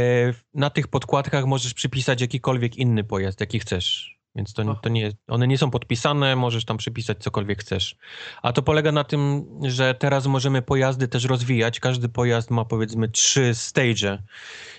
Na 0.54 0.70
tych 0.70 0.88
podkładkach 0.88 1.46
możesz 1.46 1.74
przypisać 1.74 2.20
jakikolwiek 2.20 2.76
inny 2.76 3.04
pojazd, 3.04 3.40
jaki 3.40 3.58
chcesz. 3.58 4.12
Więc 4.34 4.52
to, 4.52 4.74
to 4.74 4.88
nie, 4.88 5.12
one 5.28 5.48
nie 5.48 5.58
są 5.58 5.70
podpisane, 5.70 6.36
możesz 6.36 6.64
tam 6.64 6.76
przypisać 6.76 7.18
cokolwiek 7.18 7.60
chcesz. 7.60 7.96
A 8.42 8.52
to 8.52 8.62
polega 8.62 8.92
na 8.92 9.04
tym, 9.04 9.46
że 9.62 9.94
teraz 9.94 10.26
możemy 10.26 10.62
pojazdy 10.62 11.08
też 11.08 11.24
rozwijać. 11.24 11.80
Każdy 11.80 12.08
pojazd 12.08 12.50
ma 12.50 12.64
powiedzmy 12.64 13.08
trzy 13.08 13.54
stage. 13.54 14.22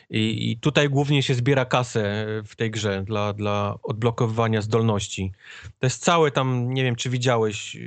I, 0.10 0.52
I 0.52 0.58
tutaj 0.58 0.90
głównie 0.90 1.24
się 1.24 1.34
zbiera 1.34 1.66
kasę 1.66 2.26
w 2.46 2.56
tej 2.56 2.72
grze 2.72 3.04
dla, 3.04 3.34
dla 3.34 3.78
odblokowywania 3.84 4.62
zdolności. 4.62 5.32
To 5.80 5.86
jest 5.86 6.04
całe 6.04 6.32
tam, 6.32 6.74
nie 6.74 6.84
wiem 6.84 6.96
czy 6.96 7.10
widziałeś, 7.10 7.78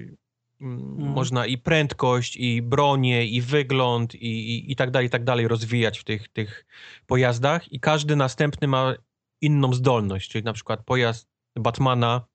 mm, 0.61 1.13
można 1.13 1.47
i 1.47 1.59
prędkość, 1.59 2.37
i 2.37 2.63
bronię, 2.63 3.27
i 3.27 3.41
wygląd, 3.41 4.15
i, 4.15 4.19
i, 4.27 4.73
i 4.73 4.77
tak 4.77 4.91
dalej, 4.91 5.07
i 5.07 5.11
tak 5.11 5.25
dalej 5.25 5.49
rozwijać 5.49 5.99
w 5.99 6.05
tych, 6.05 6.29
tych 6.29 6.67
pojazdach. 7.07 7.73
I 7.73 7.81
każdy 7.81 8.17
następny 8.17 8.69
ma 8.69 8.95
inną 9.41 9.73
zdolność. 9.73 10.31
Czyli 10.31 10.45
na 10.45 10.53
przykład 10.53 10.85
pojazd 10.85 11.29
Batmana 11.57 12.27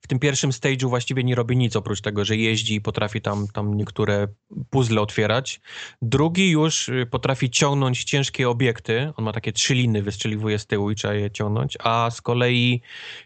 w 0.00 0.06
tym 0.06 0.18
pierwszym 0.18 0.50
stage'u 0.50 0.88
właściwie 0.88 1.24
nie 1.24 1.34
robi 1.34 1.56
nic 1.56 1.76
oprócz 1.76 2.00
tego, 2.00 2.24
że 2.24 2.36
jeździ 2.36 2.74
i 2.74 2.80
potrafi 2.80 3.20
tam, 3.20 3.48
tam 3.48 3.76
niektóre 3.76 4.28
puzzle 4.70 5.00
otwierać. 5.00 5.60
Drugi 6.02 6.50
już 6.50 6.88
y, 6.88 7.06
potrafi 7.10 7.50
ciągnąć 7.50 8.04
ciężkie 8.04 8.48
obiekty. 8.48 9.12
On 9.16 9.24
ma 9.24 9.32
takie 9.32 9.52
trzy 9.52 9.74
liny, 9.74 10.02
wystrzeliwuje 10.02 10.58
z 10.58 10.66
tyłu 10.66 10.90
i 10.90 10.94
trzeba 10.94 11.14
je 11.14 11.30
ciągnąć. 11.30 11.78
A 11.80 12.10
z 12.10 12.20
kolei 12.20 12.80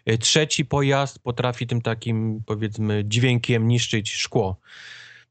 y, 0.09 0.17
trzeci 0.17 0.65
pojazd 0.65 1.19
potrafi 1.19 1.67
tym 1.67 1.81
takim, 1.81 2.43
powiedzmy, 2.45 3.03
dźwiękiem 3.05 3.67
niszczyć 3.67 4.11
szkło. 4.11 4.59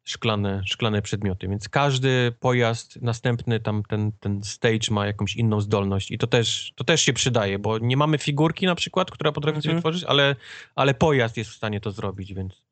Szklane, 0.04 0.62
szklane 0.66 1.02
przedmioty, 1.02 1.48
więc 1.48 1.68
każdy 1.68 2.32
pojazd 2.40 3.02
następny, 3.02 3.60
tam 3.60 3.82
ten, 3.82 4.12
ten 4.12 4.42
stage 4.44 4.90
ma 4.90 5.06
jakąś 5.06 5.36
inną 5.36 5.60
zdolność 5.60 6.10
i 6.10 6.18
to 6.18 6.26
też, 6.26 6.72
to 6.76 6.84
też 6.84 7.00
się 7.02 7.12
przydaje, 7.12 7.58
bo 7.58 7.78
nie 7.78 7.96
mamy 7.96 8.18
figurki 8.18 8.66
na 8.66 8.74
przykład, 8.74 9.10
która 9.10 9.32
potrafi 9.32 9.56
coś 9.58 9.66
Mhm. 9.66 9.80
tworzyć, 9.82 10.04
ale, 10.04 10.36
ale 10.74 10.94
pojazd 10.94 11.36
jest 11.36 11.50
w 11.50 11.54
stanie 11.54 11.80
to 11.80 11.90
zrobić, 11.90 12.34
więc, 12.34 12.62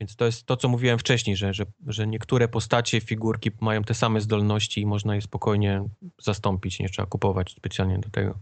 więc 0.00 0.16
to 0.16 0.26
jest 0.26 0.46
to, 0.46 0.56
co 0.56 0.68
mówiłem 0.68 0.98
wcześniej, 0.98 1.36
że, 1.36 1.54
że, 1.54 1.64
że 1.86 2.06
niektóre 2.06 2.48
postacie, 2.48 3.00
figurki 3.00 3.50
mają 3.60 3.84
te 3.84 3.94
same 3.94 4.20
zdolności 4.20 4.80
i 4.80 4.86
można 4.86 5.14
je 5.14 5.22
spokojnie 5.22 5.84
zastąpić, 6.22 6.78
nie 6.78 6.88
trzeba 6.88 7.06
kupować 7.06 7.52
specjalnie 7.52 7.98
do 7.98 8.10
tego. 8.10 8.38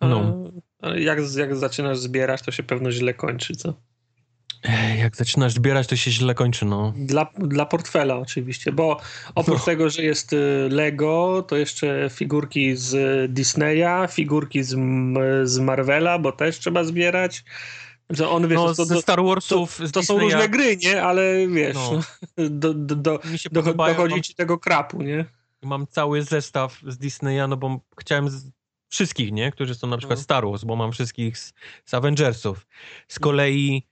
No. 0.00 0.50
Ale 0.80 1.00
jak, 1.00 1.18
jak 1.36 1.56
zaczynasz 1.56 1.98
zbierać, 1.98 2.42
to 2.42 2.50
się 2.50 2.62
pewno 2.62 2.90
źle 2.90 3.14
kończy, 3.14 3.56
co? 3.56 3.74
Jak 4.98 5.16
zaczynasz 5.16 5.52
zbierać, 5.52 5.86
to 5.86 5.96
się 5.96 6.10
źle 6.10 6.34
kończy, 6.34 6.64
no. 6.64 6.92
Dla, 6.96 7.26
dla 7.38 7.66
portfela 7.66 8.16
oczywiście, 8.16 8.72
bo 8.72 9.00
oprócz 9.34 9.58
No. 9.58 9.64
tego, 9.64 9.90
że 9.90 10.02
jest 10.02 10.32
y, 10.32 10.68
Lego, 10.70 11.44
to 11.48 11.56
jeszcze 11.56 12.10
figurki 12.12 12.76
z 12.76 12.96
Disneya, 13.32 14.08
figurki 14.10 14.62
z, 14.62 14.68
z 15.48 15.58
Marvela, 15.58 16.18
bo 16.18 16.32
też 16.32 16.58
trzeba 16.58 16.84
zbierać. 16.84 17.44
Że 18.10 18.28
on, 18.28 18.48
wiesz, 18.48 18.56
no 18.56 18.74
to, 18.74 18.84
ze 18.84 18.94
to, 18.94 19.00
Star 19.02 19.16
to, 19.16 19.24
Warsów, 19.24 19.80
z 19.84 19.92
to 19.92 20.02
są 20.02 20.14
Disneya, 20.14 20.24
różne 20.32 20.48
gry, 20.48 20.76
nie? 20.76 21.02
Ale 21.02 21.48
wiesz, 21.48 21.74
No. 21.74 22.00
do, 22.50 22.74
do, 22.74 22.94
do, 22.96 23.20
podobają, 23.54 23.94
dochodzi 23.94 24.22
ci 24.22 24.34
tego 24.34 24.58
krapu, 24.58 25.02
nie? 25.02 25.24
mam 25.62 25.86
cały 25.86 26.22
zestaw 26.22 26.80
z 26.86 26.98
Disneya, 26.98 27.48
no 27.48 27.56
bo 27.56 27.80
chciałem 27.98 28.28
z 28.30 28.50
wszystkich, 28.88 29.32
nie? 29.32 29.52
Którzy 29.52 29.74
są 29.74 29.86
na 29.86 29.96
przykład 29.98 30.18
Mhm. 30.18 30.24
Star 30.24 30.46
Wars, 30.46 30.64
bo 30.64 30.76
mam 30.76 30.92
wszystkich 30.92 31.38
z, 31.38 31.52
z 31.84 31.94
Avengersów. 31.94 32.66
Z 33.08 33.18
kolei 33.18 33.82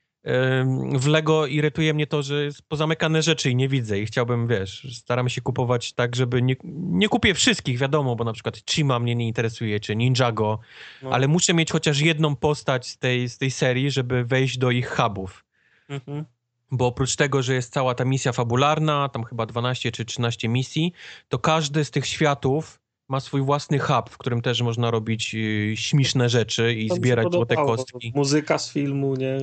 w 0.94 1.06
Lego 1.06 1.46
irytuje 1.46 1.94
mnie 1.94 2.06
to, 2.06 2.22
że 2.22 2.44
jest 2.44 2.62
pozamykane 2.62 3.22
rzeczy 3.22 3.50
i 3.50 3.56
nie 3.56 3.68
widzę 3.68 3.98
i 3.98 4.06
chciałbym, 4.06 4.46
wiesz, 4.48 4.96
staram 4.98 5.28
się 5.28 5.40
kupować 5.40 5.92
tak, 5.92 6.16
żeby 6.16 6.42
nie, 6.42 6.56
nie 6.74 7.08
kupię 7.08 7.34
wszystkich, 7.34 7.78
wiadomo, 7.78 8.16
bo 8.16 8.24
na 8.24 8.32
przykład 8.32 8.62
Chima 8.70 8.98
mnie 8.98 9.14
nie 9.14 9.26
interesuje, 9.26 9.80
czy 9.80 9.96
Ninjago, 9.96 10.58
No. 11.02 11.10
ale 11.10 11.28
muszę 11.28 11.54
mieć 11.54 11.72
chociaż 11.72 12.00
jedną 12.00 12.36
postać 12.36 12.86
z 12.88 12.98
tej, 12.98 13.28
z 13.28 13.38
tej 13.38 13.50
serii, 13.50 13.90
żeby 13.90 14.24
wejść 14.24 14.58
do 14.58 14.70
ich 14.70 14.90
hubów. 14.90 15.44
Mhm. 15.88 16.24
Bo 16.70 16.86
oprócz 16.86 17.16
tego, 17.16 17.42
że 17.42 17.54
jest 17.54 17.72
cała 17.72 17.94
ta 17.94 18.04
misja 18.04 18.32
fabularna, 18.32 19.08
tam 19.08 19.24
chyba 19.24 19.46
12 19.46 19.92
czy 19.92 20.04
13 20.04 20.48
misji, 20.48 20.92
to 21.28 21.38
każdy 21.38 21.84
z 21.84 21.90
tych 21.90 22.06
światów 22.06 22.81
ma 23.12 23.20
swój 23.20 23.42
własny 23.42 23.78
hub, 23.78 24.10
w 24.10 24.18
którym 24.18 24.42
też 24.42 24.62
można 24.62 24.90
robić 24.90 25.34
y, 25.34 25.72
śmieszne 25.76 26.28
rzeczy 26.28 26.74
i 26.74 26.88
To 26.88 26.94
zbierać 26.94 27.32
złote 27.32 27.54
kostki. 27.54 28.12
Muzyka 28.14 28.58
z 28.58 28.72
filmu, 28.72 29.14
nie? 29.14 29.38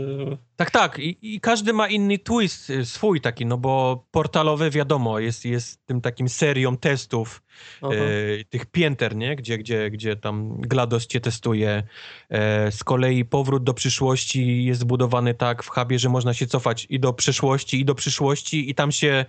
Tak, 0.56 0.72
tak. 0.72 1.00
I, 1.00 1.18
I 1.22 1.40
każdy 1.40 1.74
ma 1.74 1.88
inny 1.88 2.18
twist 2.18 2.70
y, 2.70 2.86
swój 2.86 3.22
taki, 3.22 3.46
no 3.46 3.58
bo 3.58 4.06
portalowy 4.12 4.70
wiadomo, 4.70 5.20
jest, 5.20 5.46
jest 5.46 5.86
tym 5.86 6.02
takim 6.02 6.30
serią 6.30 6.78
testów 6.78 7.42
e, 7.84 8.44
tych 8.44 8.66
pięter, 8.66 9.16
nie? 9.16 9.36
Gdzie, 9.36 9.58
gdzie, 9.58 9.90
gdzie 9.90 10.16
tam 10.16 10.62
GLaDOS 10.62 11.08
cię 11.08 11.20
testuje. 11.20 11.84
E, 12.30 12.72
z 12.72 12.84
kolei 12.84 13.26
powrót 13.26 13.64
do 13.64 13.74
przyszłości 13.74 14.66
jest 14.66 14.82
zbudowany 14.82 15.34
tak 15.34 15.64
w 15.64 15.70
hubie, 15.70 16.00
że 16.00 16.10
można 16.10 16.34
się 16.34 16.48
cofać 16.48 16.88
i 16.90 17.00
do 17.00 17.14
przeszłości, 17.14 17.80
i 17.80 17.86
do 17.86 17.96
przyszłości 17.96 18.70
i 18.70 18.76
tam 18.76 18.92
się, 18.92 19.26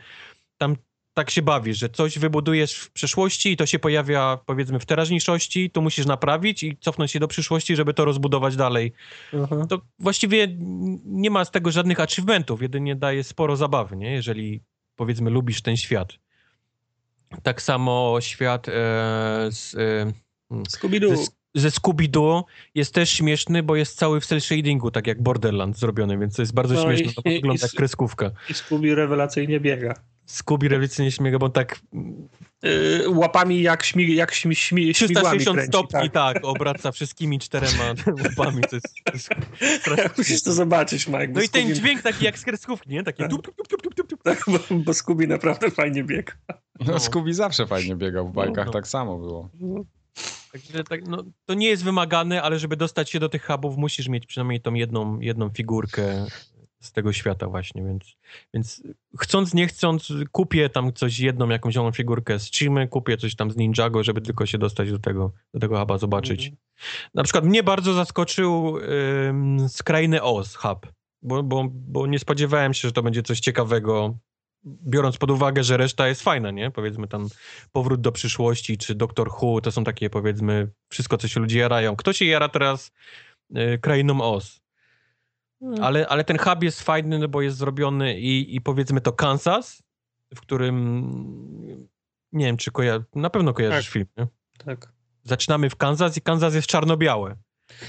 tam 0.59 0.77
tak 1.15 1.31
się 1.31 1.43
bawisz, 1.43 1.78
że 1.78 1.89
coś 1.89 2.19
wybudujesz 2.19 2.74
w 2.74 2.91
przeszłości 2.91 3.53
i 3.53 3.57
to 3.57 3.66
się 3.66 3.78
pojawia 3.78 4.39
powiedzmy 4.47 4.78
w 4.78 4.87
teraźniejszości, 4.87 5.70
tu 5.70 5.82
musisz 5.82 6.07
naprawić 6.07 6.62
i 6.62 6.77
cofnąć 6.81 7.11
się 7.11 7.20
do 7.20 7.28
przyszłości, 7.28 7.77
żeby 7.77 7.95
to 7.95 8.05
rozbudować 8.05 8.57
dalej. 8.57 8.93
Aha. 9.45 9.66
To 9.69 9.81
właściwie 9.99 10.49
nie 11.05 11.31
ma 11.31 11.45
z 11.45 11.51
tego 11.51 11.70
żadnych 11.70 12.01
achievementów, 12.01 12.62
jedynie 12.62 12.97
daje 12.97 13.24
sporo 13.24 13.57
zabawy, 13.57 13.97
nie? 13.97 14.12
Jeżeli 14.12 14.61
powiedzmy 14.97 15.31
lubisz 15.31 15.62
ten 15.62 15.77
świat. 15.77 16.12
Tak 17.43 17.62
samo 17.62 18.16
świat 18.20 18.69
e, 18.69 18.73
z, 19.51 19.74
e, 19.74 20.12
Scooby-Doo. 20.51 21.27
Ze, 21.55 21.68
Scooby-Doo 21.70 22.43
jest 22.74 22.94
też 22.94 23.10
śmieszny, 23.10 23.62
bo 23.62 23.77
jest 23.77 23.98
cały 23.98 24.20
w 24.20 24.27
cel 24.27 24.40
shadingu, 24.40 24.90
tak 24.90 25.06
jak 25.06 25.22
Borderlands 25.22 25.78
zrobiony, 25.81 26.18
więc 26.18 26.36
to 26.36 26.43
jest 26.43 26.55
bardzo 26.55 26.74
No 26.74 26.82
śmieszne, 26.82 27.12
no 27.24 27.31
i- 27.31 27.35
wygląda 27.35 27.62
jak 27.66 27.72
kreskówka. 27.72 28.31
I 28.51 28.55
Scooby 28.55 28.94
rewelacyjnie 28.94 29.60
biega. 29.60 29.94
Scooby 30.27 30.68
rewelacyjnie 30.68 31.10
śmiega, 31.12 31.39
bo 31.39 31.47
on 31.47 31.52
tak 31.52 31.81
mm, 31.94 32.28
y, 32.64 33.05
łapami 33.09 33.62
jak, 33.62 33.82
śmi, 33.85 34.14
jak 34.14 34.35
śmi, 34.35 34.55
śmi, 34.56 34.94
360 34.94 35.56
kręci, 35.56 35.68
stopni, 35.68 36.10
tak. 36.10 36.35
tak, 36.35 36.44
obraca 36.44 36.93
wszystkimi 36.93 37.39
czterema 37.39 37.85
łapami. 38.24 38.62
To 38.70 38.77
jest, 38.77 38.94
to 39.05 39.12
jest 39.12 39.31
Musisz 40.18 40.43
to 40.43 40.52
zobaczyć, 40.52 41.06
Mike. 41.06 41.28
No 41.28 41.43
i 41.43 41.48
ten 41.48 41.74
dźwięk 41.74 42.02
taki 42.02 42.24
jak 42.24 42.39
z 42.39 42.44
kreskówki, 42.44 42.90
nie? 42.90 43.02
Taki 43.02 43.28
dup, 43.28 43.43
dup, 43.43 43.56
dup, 43.97 44.09
dup. 44.09 44.22
Tak, 44.22 44.44
bo, 44.52 44.59
bo 44.77 44.94
Scooby 44.94 45.27
naprawdę 45.27 45.70
fajnie 45.70 46.05
biega. 46.05 46.32
No, 46.86 46.98
Scooby 47.01 47.35
zawsze 47.35 47.66
fajnie 47.66 47.97
biegał 47.97 48.28
w 48.28 48.32
bajkach, 48.32 48.66
No. 48.66 48.72
tak 48.72 48.89
samo 48.89 49.18
było. 49.18 49.51
Także 50.52 50.85
tak, 50.85 51.06
no, 51.06 51.24
to 51.47 51.55
nie 51.55 51.68
jest 51.68 51.85
wymagane, 51.85 52.43
ale 52.43 52.59
żeby 52.59 52.77
dostać 52.77 53.10
się 53.10 53.20
do 53.20 53.28
tych 53.28 53.47
hubów, 53.47 53.77
musisz 53.77 54.09
mieć 54.09 54.27
przynajmniej 54.27 54.60
tą 54.60 54.74
jedną, 54.74 55.20
jedną 55.20 55.51
figurkę 55.51 56.27
z 56.81 56.93
tego 56.93 57.12
świata 57.12 57.48
właśnie, 57.48 57.85
więc, 57.85 58.16
więc 58.55 58.82
chcąc, 59.18 59.55
nie 59.55 59.66
chcąc, 59.66 60.12
kupię 60.32 60.68
tam 60.68 60.93
coś, 60.93 61.18
jedną 61.18 61.48
jakąś 61.48 61.74
zieloną 61.74 61.93
figurkę 61.93 62.39
z 62.39 62.52
Chimy, 62.52 62.89
kupię 62.89 63.16
coś 63.16 63.35
tam 63.35 63.51
z 63.51 63.56
Ninjago, 63.56 64.05
żeby 64.05 64.20
tylko 64.20 64.47
się 64.47 64.59
dostać 64.59 64.90
do 64.90 64.98
tego, 64.98 65.32
do 65.55 65.60
tego 65.60 65.81
huba, 65.81 65.98
zobaczyć. 65.98 66.40
Mhm. 66.40 66.56
Na 67.14 67.22
przykład 67.22 67.44
mnie 67.44 67.62
bardzo 67.62 67.93
zaskoczył 67.93 68.78
ym, 69.28 69.68
z 69.68 69.82
krainy 69.82 70.22
Oz 70.22 70.55
hub, 70.55 70.93
bo, 71.22 71.43
bo, 71.43 71.64
bo 71.70 72.06
nie 72.06 72.18
spodziewałem 72.18 72.74
się, 72.74 72.89
że 72.89 72.93
to 72.93 73.02
będzie 73.02 73.22
coś 73.22 73.40
ciekawego, 73.40 74.18
biorąc 74.65 75.19
pod 75.19 75.31
uwagę, 75.31 75.65
że 75.65 75.77
reszta 75.77 76.09
jest 76.09 76.23
fajna, 76.23 76.51
nie? 76.51 76.70
Powiedzmy 76.70 77.09
tam 77.09 77.28
Powrót 77.73 78.01
do 78.01 78.12
przyszłości, 78.12 78.78
czy 78.78 78.95
Doktor 78.95 79.28
Who, 79.28 79.61
to 79.61 79.73
są 79.73 79.85
takie 79.85 80.11
powiedzmy 80.11 80.70
wszystko, 80.89 81.16
co 81.19 81.28
się 81.28 81.41
ludzie 81.41 81.59
jarają. 81.59 81.97
Kto 81.97 82.12
się 82.12 82.24
jara 82.24 82.49
teraz 82.49 82.93
y, 83.57 83.78
krainą 83.78 84.20
Oz? 84.20 84.61
Hmm. 85.61 85.85
Ale, 85.85 86.09
ale 86.09 86.24
ten 86.24 86.39
hub 86.39 86.62
jest 86.62 86.82
fajny, 86.82 87.19
no 87.19 87.28
bo 87.28 87.43
jest 87.43 87.57
zrobiony 87.57 88.20
i, 88.20 88.57
i 88.57 88.61
powiedzmy 88.61 89.01
to 89.01 89.12
Kansas, 89.12 89.82
w 90.35 90.41
którym 90.41 91.05
nie 92.32 92.45
wiem, 92.47 92.57
czy 92.57 92.70
koja... 92.70 93.05
na 93.15 93.31
pewno 93.31 93.55
kojarzysz 93.55 93.87
Tak. 93.87 93.93
film, 93.93 94.07
nie? 94.19 94.27
Tak. 94.65 94.93
Zaczynamy 95.23 95.70
w 95.70 95.77
Kansas 95.77 96.16
i 96.16 96.20
Kansas 96.20 96.55
jest 96.55 96.69
czarno-białe. 96.69 97.37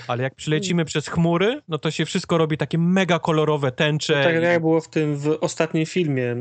Ale 0.07 0.23
jak 0.23 0.35
przylecimy 0.35 0.85
przez 0.85 1.07
chmury, 1.07 1.61
no 1.67 1.77
to 1.77 1.91
się 1.91 2.05
wszystko 2.05 2.37
robi 2.37 2.57
takie 2.57 2.77
mega 2.77 3.19
kolorowe 3.19 3.71
tęcze. 3.71 4.23
Tak 4.23 4.35
i- 4.35 4.43
jak 4.43 4.61
było 4.61 4.81
w 4.81 4.89
tym 4.89 5.17
w 5.17 5.37
ostatnim 5.41 5.85
filmie 5.85 6.35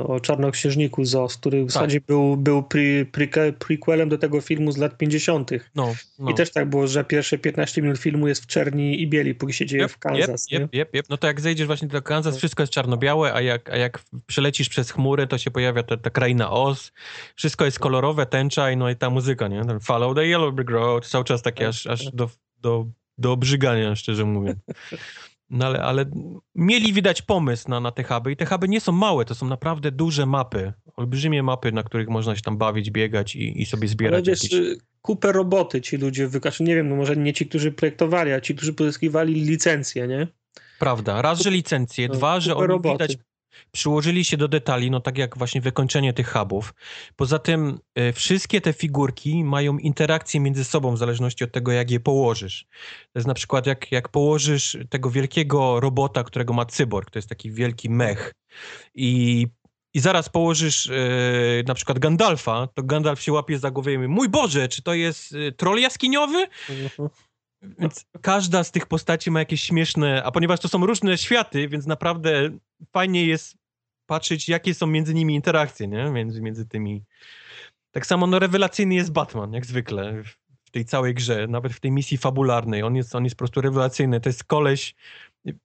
e, 0.00 0.02
o 0.06 0.20
czarnoksiężniku 0.20 1.04
Zos, 1.04 1.36
który 1.36 1.62
w 1.62 1.66
Tak. 1.66 1.72
zasadzie 1.72 2.00
był, 2.00 2.36
był 2.36 2.62
pre, 2.62 2.80
pre, 3.12 3.52
prequelem 3.52 4.08
do 4.08 4.18
tego 4.18 4.40
filmu 4.40 4.72
z 4.72 4.76
lat 4.76 4.96
50. 4.98 5.50
no, 5.74 5.94
no. 6.18 6.30
I 6.30 6.34
też 6.34 6.50
tak 6.50 6.68
było, 6.70 6.86
że 6.86 7.04
pierwsze 7.04 7.38
15 7.38 7.82
minut 7.82 7.98
filmu 7.98 8.28
jest 8.28 8.42
w 8.42 8.46
czerni 8.46 9.02
i 9.02 9.06
bieli, 9.08 9.34
póki 9.34 9.52
się 9.52 9.66
dzieje 9.66 9.88
w 9.88 9.98
Kansas. 9.98 10.46
Jep, 10.50 10.60
jep, 10.62 10.74
jep, 10.74 10.94
jep. 10.94 11.06
No 11.10 11.16
to 11.16 11.26
jak 11.26 11.40
zejdziesz 11.40 11.66
właśnie 11.66 11.88
do 11.88 12.02
Kansas, 12.02 12.36
wszystko 12.36 12.62
jest 12.62 12.72
czarno-białe, 12.72 13.32
a 13.34 13.40
jak, 13.40 13.70
a 13.70 13.76
jak 13.76 14.00
przelecisz 14.26 14.68
przez 14.68 14.90
chmury, 14.90 15.26
to 15.26 15.38
się 15.38 15.50
pojawia 15.50 15.82
ta, 15.82 15.96
ta 15.96 16.10
kraina 16.10 16.50
Oz. 16.50 16.92
Wszystko 17.36 17.64
jest 17.64 17.78
kolorowe, 17.78 18.26
tęcza 18.26 18.70
i 18.70 18.76
no 18.76 18.90
i 18.90 18.96
ta 18.96 19.10
muzyka, 19.10 19.48
nie? 19.48 19.62
Follow 19.82 20.14
the 20.16 20.26
yellow 20.26 20.54
brick 20.54 20.70
road, 20.70 21.06
cały 21.06 21.24
czas 21.24 21.42
takie 21.42 21.68
aż, 21.68 21.86
aż 21.86 22.04
do, 22.12 22.29
do, 22.60 22.86
do 23.18 23.32
obrzygania, 23.32 23.96
szczerze 23.96 24.24
mówiąc. 24.24 24.58
No 25.50 25.66
ale, 25.66 25.82
ale 25.82 26.04
mieli 26.54 26.92
widać 26.92 27.22
pomysł 27.22 27.68
na, 27.70 27.80
na 27.80 27.90
te 27.92 28.04
huby 28.04 28.32
i 28.32 28.36
te 28.36 28.46
huby 28.46 28.68
nie 28.68 28.80
są 28.80 28.92
małe, 28.92 29.24
to 29.24 29.34
są 29.34 29.46
naprawdę 29.46 29.90
duże 29.92 30.26
mapy, 30.26 30.72
olbrzymie 30.96 31.42
mapy, 31.42 31.72
na 31.72 31.82
których 31.82 32.08
można 32.08 32.36
się 32.36 32.42
tam 32.42 32.58
bawić, 32.58 32.90
biegać 32.90 33.36
i, 33.36 33.62
i 33.62 33.66
sobie 33.66 33.80
Ale 33.82 33.88
zbierać 33.88 34.26
wiesz, 34.26 34.42
jakieś... 34.52 34.60
kupę 35.02 35.32
roboty 35.32 35.80
ci 35.80 35.96
ludzie 35.96 36.28
wykaż. 36.28 36.60
Nie 36.60 36.74
wiem, 36.74 36.88
no 36.88 36.96
może 36.96 37.16
nie 37.16 37.32
ci, 37.32 37.46
którzy 37.46 37.72
projektowali, 37.72 38.32
a 38.32 38.40
ci, 38.40 38.54
którzy 38.54 38.72
pozyskiwali 38.74 39.34
licencję, 39.34 40.08
nie? 40.08 40.26
Prawda. 40.78 41.22
Raz, 41.22 41.40
że 41.40 41.50
licencje, 41.50 42.08
No, 42.08 42.14
dwa, 42.14 42.40
że 42.40 42.56
oni 42.56 42.66
roboty. 42.68 42.92
widać, 42.94 43.18
przyłożyli 43.72 44.24
się 44.24 44.36
do 44.36 44.48
detali, 44.48 44.90
no 44.90 45.00
tak 45.00 45.18
jak 45.18 45.38
właśnie 45.38 45.60
wykończenie 45.60 46.12
tych 46.12 46.32
hubów. 46.32 46.74
Poza 47.16 47.38
tym 47.38 47.78
e, 47.94 48.12
wszystkie 48.12 48.60
te 48.60 48.72
figurki 48.72 49.44
mają 49.44 49.78
interakcje 49.78 50.40
między 50.40 50.64
sobą 50.64 50.94
w 50.94 50.98
zależności 50.98 51.44
od 51.44 51.52
tego, 51.52 51.72
jak 51.72 51.90
je 51.90 52.00
położysz. 52.00 52.66
To 53.12 53.18
jest 53.18 53.28
na 53.28 53.34
przykład 53.34 53.66
jak, 53.66 53.92
jak 53.92 54.08
położysz 54.08 54.78
tego 54.90 55.10
wielkiego 55.10 55.80
robota, 55.80 56.24
którego 56.24 56.52
ma 56.52 56.64
cyborg, 56.64 57.10
to 57.10 57.18
jest 57.18 57.28
taki 57.28 57.50
wielki 57.50 57.90
mech 57.90 58.32
i 58.94 59.46
i 59.94 60.00
zaraz 60.00 60.28
położysz 60.28 60.90
e, 60.90 60.92
na 61.66 61.74
przykład 61.74 61.98
Gandalfa, 61.98 62.68
to 62.74 62.82
Gandalf 62.82 63.22
się 63.22 63.32
łapie 63.32 63.58
za 63.58 63.70
głowę 63.70 63.92
i 63.92 63.98
mówi, 63.98 64.08
mój 64.08 64.28
Boże, 64.28 64.68
czy 64.68 64.82
to 64.82 64.94
jest 64.94 65.34
e, 65.34 65.52
troll 65.52 65.80
jaskiniowy? 65.80 66.46
Więc 67.62 68.04
każda 68.22 68.64
z 68.64 68.70
tych 68.70 68.86
postaci 68.86 69.30
ma 69.30 69.38
jakieś 69.38 69.62
śmieszne, 69.62 70.22
a 70.24 70.30
ponieważ 70.30 70.60
to 70.60 70.68
są 70.68 70.86
różne 70.86 71.18
światy, 71.18 71.68
więc 71.68 71.86
naprawdę 71.86 72.50
fajnie 72.92 73.26
jest 73.26 73.56
patrzeć, 74.06 74.48
jakie 74.48 74.74
są 74.74 74.86
między 74.86 75.14
nimi 75.14 75.34
interakcje, 75.34 75.88
nie? 75.88 76.10
Między, 76.10 76.42
między 76.42 76.66
tymi. 76.66 77.04
Tak 77.90 78.06
samo 78.06 78.26
no, 78.26 78.38
rewelacyjny 78.38 78.94
jest 78.94 79.12
Batman, 79.12 79.52
jak 79.52 79.66
zwykle, 79.66 80.22
w 80.64 80.70
tej 80.70 80.84
całej 80.84 81.14
grze, 81.14 81.46
nawet 81.46 81.72
w 81.72 81.80
tej 81.80 81.90
misji 81.90 82.18
fabularnej. 82.18 82.82
On 82.82 82.96
jest, 82.96 83.14
on 83.14 83.24
jest 83.24 83.36
po 83.36 83.38
prostu 83.38 83.60
rewelacyjny. 83.60 84.20
To 84.20 84.28
jest 84.28 84.44
koleś, 84.44 84.94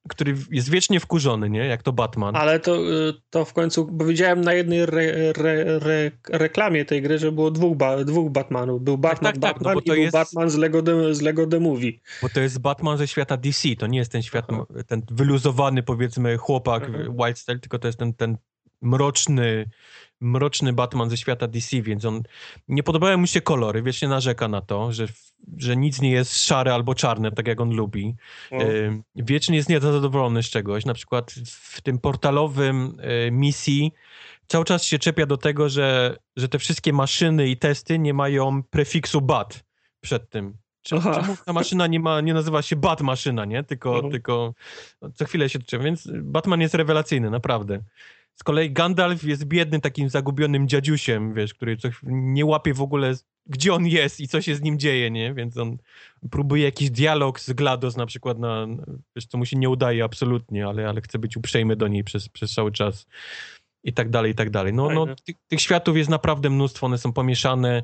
który 0.09 0.35
jest 0.51 0.69
wiecznie 0.69 0.99
wkurzony, 0.99 1.49
nie? 1.49 1.59
Jak 1.65 1.83
to 1.83 1.93
Batman. 1.93 2.35
Ale 2.35 2.59
to, 2.59 2.75
y, 3.09 3.13
to 3.29 3.45
w 3.45 3.53
końcu, 3.53 3.87
bo 3.91 4.05
widziałem 4.05 4.41
na 4.41 4.53
jednej 4.53 4.79
re, 4.79 5.33
re, 5.37 5.79
re, 5.79 6.11
reklamie 6.29 6.85
tej 6.85 7.01
gry, 7.01 7.17
że 7.17 7.31
było 7.31 7.51
dwóch, 7.51 7.77
ba, 7.77 8.03
dwóch 8.03 8.31
Batmanów. 8.31 8.81
Był 8.81 8.97
Batman, 8.97 9.33
tak, 9.33 9.41
tak, 9.41 9.55
no 9.61 9.63
Batman 9.63 9.73
bo 9.73 9.79
i 9.79 9.83
to 9.83 9.93
był 9.93 10.01
jest- 10.01 10.13
Batman 10.13 10.49
z 10.49 10.55
Lego, 10.55 10.83
z 11.15 11.21
Lego 11.21 11.47
The 11.47 11.59
Movie. 11.59 11.91
Bo 12.21 12.29
to 12.29 12.39
jest 12.39 12.59
Batman 12.59 12.97
ze 12.97 13.07
świata 13.07 13.37
DC, 13.37 13.75
to 13.79 13.87
nie 13.87 13.99
jest 13.99 14.11
ten 14.11 14.21
świat, 14.21 14.45
Aha. 14.49 14.65
ten 14.87 15.01
wyluzowany 15.11 15.83
powiedzmy 15.83 16.37
chłopak 16.37 16.83
Mhm. 16.83 17.15
Wild 17.17 17.37
Style, 17.39 17.59
tylko 17.59 17.79
to 17.79 17.87
jest 17.87 17.99
ten, 17.99 18.13
ten 18.13 18.37
mroczny, 18.81 19.69
mroczny 20.21 20.73
Batman 20.73 21.09
ze 21.09 21.17
świata 21.17 21.47
DC, 21.47 21.81
więc 21.81 22.05
on, 22.05 22.23
nie 22.67 22.83
podobają 22.83 23.17
mu 23.17 23.27
się 23.27 23.41
kolory, 23.41 23.81
wiecznie 23.81 24.07
narzeka 24.07 24.47
na 24.47 24.61
to, 24.61 24.91
że, 24.91 25.07
że 25.57 25.77
nic 25.77 26.01
nie 26.01 26.11
jest 26.11 26.45
szare 26.45 26.73
albo 26.73 26.95
czarne, 26.95 27.31
tak 27.31 27.47
jak 27.47 27.61
on 27.61 27.75
lubi. 27.75 28.15
No. 28.51 28.61
Y, 28.63 29.01
Wiecznie 29.15 29.57
jest 29.57 29.69
niezadowolony 29.69 30.43
z 30.43 30.49
czegoś, 30.49 30.85
na 30.85 30.93
przykład 30.93 31.31
w 31.45 31.81
tym 31.81 31.99
portalowym 31.99 32.97
y, 33.27 33.31
misji 33.31 33.91
cały 34.47 34.65
czas 34.65 34.83
się 34.83 34.99
czepia 34.99 35.25
do 35.25 35.37
tego, 35.37 35.69
że, 35.69 36.17
że 36.35 36.49
te 36.49 36.59
wszystkie 36.59 36.93
maszyny 36.93 37.47
i 37.47 37.57
testy 37.57 37.99
nie 37.99 38.13
mają 38.13 38.63
prefiksu 38.63 39.21
BAT 39.21 39.63
przed 40.01 40.29
tym. 40.29 40.57
Czemu, 40.81 41.01
czemu 41.01 41.37
ta 41.45 41.53
maszyna 41.53 41.87
nie, 41.87 41.99
ma, 41.99 42.21
nie 42.21 42.33
nazywa 42.33 42.61
się 42.61 42.75
Bat 42.75 43.01
maszyna, 43.01 43.45
nie? 43.45 43.63
Tylko, 43.63 43.93
Mhm. 43.95 44.11
tylko 44.11 44.53
co 45.15 45.25
chwilę 45.25 45.49
się 45.49 45.59
czepia, 45.59 45.83
więc 45.83 46.07
Batman 46.13 46.61
jest 46.61 46.75
rewelacyjny, 46.75 47.29
naprawdę. 47.29 47.79
Z 48.35 48.43
kolei 48.43 48.71
Gandalf 48.71 49.23
jest 49.23 49.45
biednym, 49.45 49.81
takim 49.81 50.09
zagubionym 50.09 50.67
dziadziusiem, 50.67 51.33
wiesz, 51.33 51.53
który 51.53 51.77
co, 51.77 51.87
chw- 51.87 52.03
nie 52.07 52.45
łapie 52.45 52.73
w 52.73 52.81
ogóle, 52.81 53.13
gdzie 53.45 53.73
on 53.73 53.87
jest 53.87 54.19
i 54.19 54.27
co 54.27 54.41
się 54.41 54.55
z 54.55 54.61
nim 54.61 54.79
dzieje, 54.79 55.11
nie? 55.11 55.33
Więc 55.33 55.57
on 55.57 55.77
próbuje 56.31 56.63
jakiś 56.63 56.89
dialog 56.89 57.39
z 57.39 57.53
GLaDOS 57.53 57.97
na 57.97 58.05
przykład, 58.05 58.39
na, 58.39 58.67
wiesz, 59.15 59.25
co 59.25 59.37
mu 59.37 59.45
się 59.45 59.57
nie 59.57 59.69
udaje 59.69 60.03
absolutnie, 60.03 60.67
ale, 60.67 60.89
ale 60.89 61.01
chce 61.01 61.19
być 61.19 61.37
uprzejmy 61.37 61.75
do 61.75 61.87
niej 61.87 62.03
przez, 62.03 62.29
przez 62.29 62.53
cały 62.53 62.71
czas 62.71 63.07
i 63.83 63.93
tak 63.93 64.09
dalej, 64.09 64.31
i 64.31 64.35
tak 64.35 64.49
dalej. 64.49 64.73
No, 64.73 64.89
no 64.89 65.05
tych, 65.15 65.35
tych 65.47 65.61
światów 65.61 65.97
jest 65.97 66.09
naprawdę 66.09 66.49
mnóstwo, 66.49 66.85
one 66.85 66.97
są 66.97 67.13
pomieszane 67.13 67.83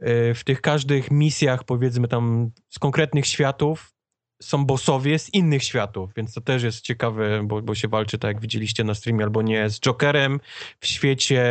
e, 0.00 0.34
w 0.34 0.44
tych 0.44 0.60
każdych 0.60 1.10
misjach, 1.10 1.64
powiedzmy 1.64 2.08
tam 2.08 2.50
z 2.68 2.78
konkretnych 2.78 3.26
światów 3.26 3.99
są 4.42 4.64
bossowie 4.66 5.18
z 5.18 5.34
innych 5.34 5.64
światów, 5.64 6.10
więc 6.16 6.34
to 6.34 6.40
też 6.40 6.62
jest 6.62 6.80
ciekawe, 6.80 7.42
bo, 7.44 7.62
bo 7.62 7.74
się 7.74 7.88
walczy, 7.88 8.18
tak 8.18 8.28
jak 8.28 8.40
widzieliście 8.42 8.84
na 8.84 8.94
streamie, 8.94 9.24
albo 9.24 9.42
nie, 9.42 9.70
z 9.70 9.80
Jokerem 9.80 10.40
w 10.80 10.86
świecie 10.86 11.44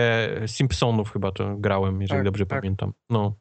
Simpsonów 0.47 1.11
chyba 1.13 1.31
to 1.31 1.55
grałem, 1.57 2.01
jeżeli 2.01 2.17
Tak, 2.19 2.25
dobrze 2.25 2.45
tak. 2.45 2.59
pamiętam. 2.61 2.93
No. 3.09 3.35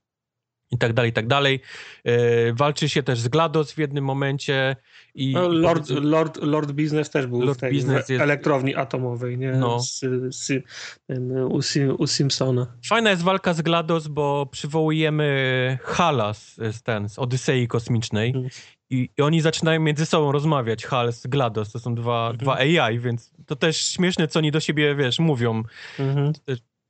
I 0.70 0.78
tak 0.78 0.92
dalej, 0.92 1.10
i 1.10 1.14
tak 1.14 1.26
dalej. 1.26 1.60
E, 2.04 2.52
walczy 2.52 2.88
się 2.88 3.02
też 3.02 3.20
z 3.20 3.28
GLaDOS 3.28 3.72
w 3.72 3.78
jednym 3.78 4.04
momencie 4.04 4.76
i... 5.14 5.32
No, 5.32 5.48
Lord, 5.48 5.88
powiedzmy- 5.88 6.08
Lord, 6.10 6.38
Lord 6.42 6.72
Business 6.72 7.10
też 7.10 7.26
był 7.26 7.40
Lord 7.40 7.58
w 7.58 7.60
tej 7.60 7.72
Business 7.72 8.06
w 8.06 8.10
jest- 8.10 8.22
elektrowni 8.22 8.74
atomowej, 8.74 9.38
nie? 9.38 9.52
No. 9.52 9.80
Z, 9.80 10.00
z, 10.30 10.52
ten, 11.06 11.32
u, 11.32 11.62
Sim, 11.62 11.94
u 11.98 12.06
Simpsona. 12.06 12.66
Fajna 12.86 13.10
jest 13.10 13.22
walka 13.22 13.54
z 13.54 13.62
GLaDOS, 13.62 14.08
bo 14.08 14.46
przywołujemy 14.46 15.78
Hala 15.82 16.34
z, 16.34 16.54
z, 16.56 16.82
ten, 16.82 17.08
z 17.08 17.18
Odysei 17.18 17.68
Kosmicznej 17.68 18.28
Mhm. 18.28 18.48
I, 18.90 19.08
i 19.18 19.22
oni 19.22 19.40
zaczynają 19.40 19.80
między 19.80 20.06
sobą 20.06 20.32
rozmawiać, 20.32 20.86
Hal 20.86 21.12
z 21.12 21.26
GLaDOS, 21.26 21.72
to 21.72 21.78
są 21.78 21.94
dwa, 21.94 22.20
Mhm. 22.30 22.36
dwa 22.38 22.54
AI, 22.56 22.98
więc 22.98 23.30
to 23.46 23.56
też 23.56 23.76
śmieszne, 23.86 24.28
co 24.28 24.38
oni 24.38 24.50
do 24.50 24.60
siebie, 24.60 24.94
wiesz, 24.94 25.18
mówią. 25.18 25.62
Mhm. 25.98 26.32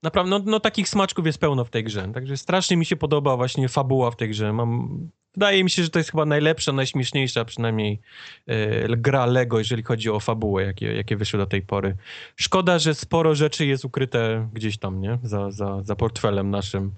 Naprawdę, 0.03 0.31
no, 0.31 0.41
no 0.47 0.61
takich 0.61 0.89
smaczków 0.89 1.27
jest 1.27 1.39
pełno 1.39 1.65
w 1.65 1.71
tej 1.71 1.85
grze, 1.85 2.09
także 2.15 2.37
strasznie 2.37 2.77
mi 2.77 2.87
się 2.87 2.97
podoba 2.97 3.37
właśnie 3.37 3.69
fabuła 3.69 4.11
w 4.11 4.17
tej 4.17 4.29
grze. 4.29 4.53
Mam, 4.53 4.99
wydaje 5.35 5.65
mi 5.65 5.71
się, 5.71 5.83
że 5.83 5.91
to 5.91 5.99
jest 5.99 6.11
chyba 6.11 6.25
najlepsza, 6.25 6.73
najśmieszniejsza 6.73 7.45
przynajmniej 7.45 8.01
e, 8.47 8.97
gra 8.97 9.27
Lego, 9.27 9.59
jeżeli 9.59 9.83
chodzi 9.83 10.11
o 10.11 10.21
fabułę, 10.21 10.65
jakie, 10.65 10.95
jakie 10.95 11.17
wyszły 11.17 11.39
do 11.39 11.47
tej 11.47 11.63
pory. 11.63 11.97
Szkoda, 12.37 12.79
że 12.79 12.95
sporo 12.95 13.35
rzeczy 13.35 13.67
jest 13.67 13.85
ukryte 13.85 14.49
gdzieś 14.53 14.79
tam, 14.79 15.01
nie? 15.01 15.19
Za, 15.23 15.51
za, 15.51 15.83
za 15.83 15.97
portfelem 15.97 16.51
naszym. 16.51 16.93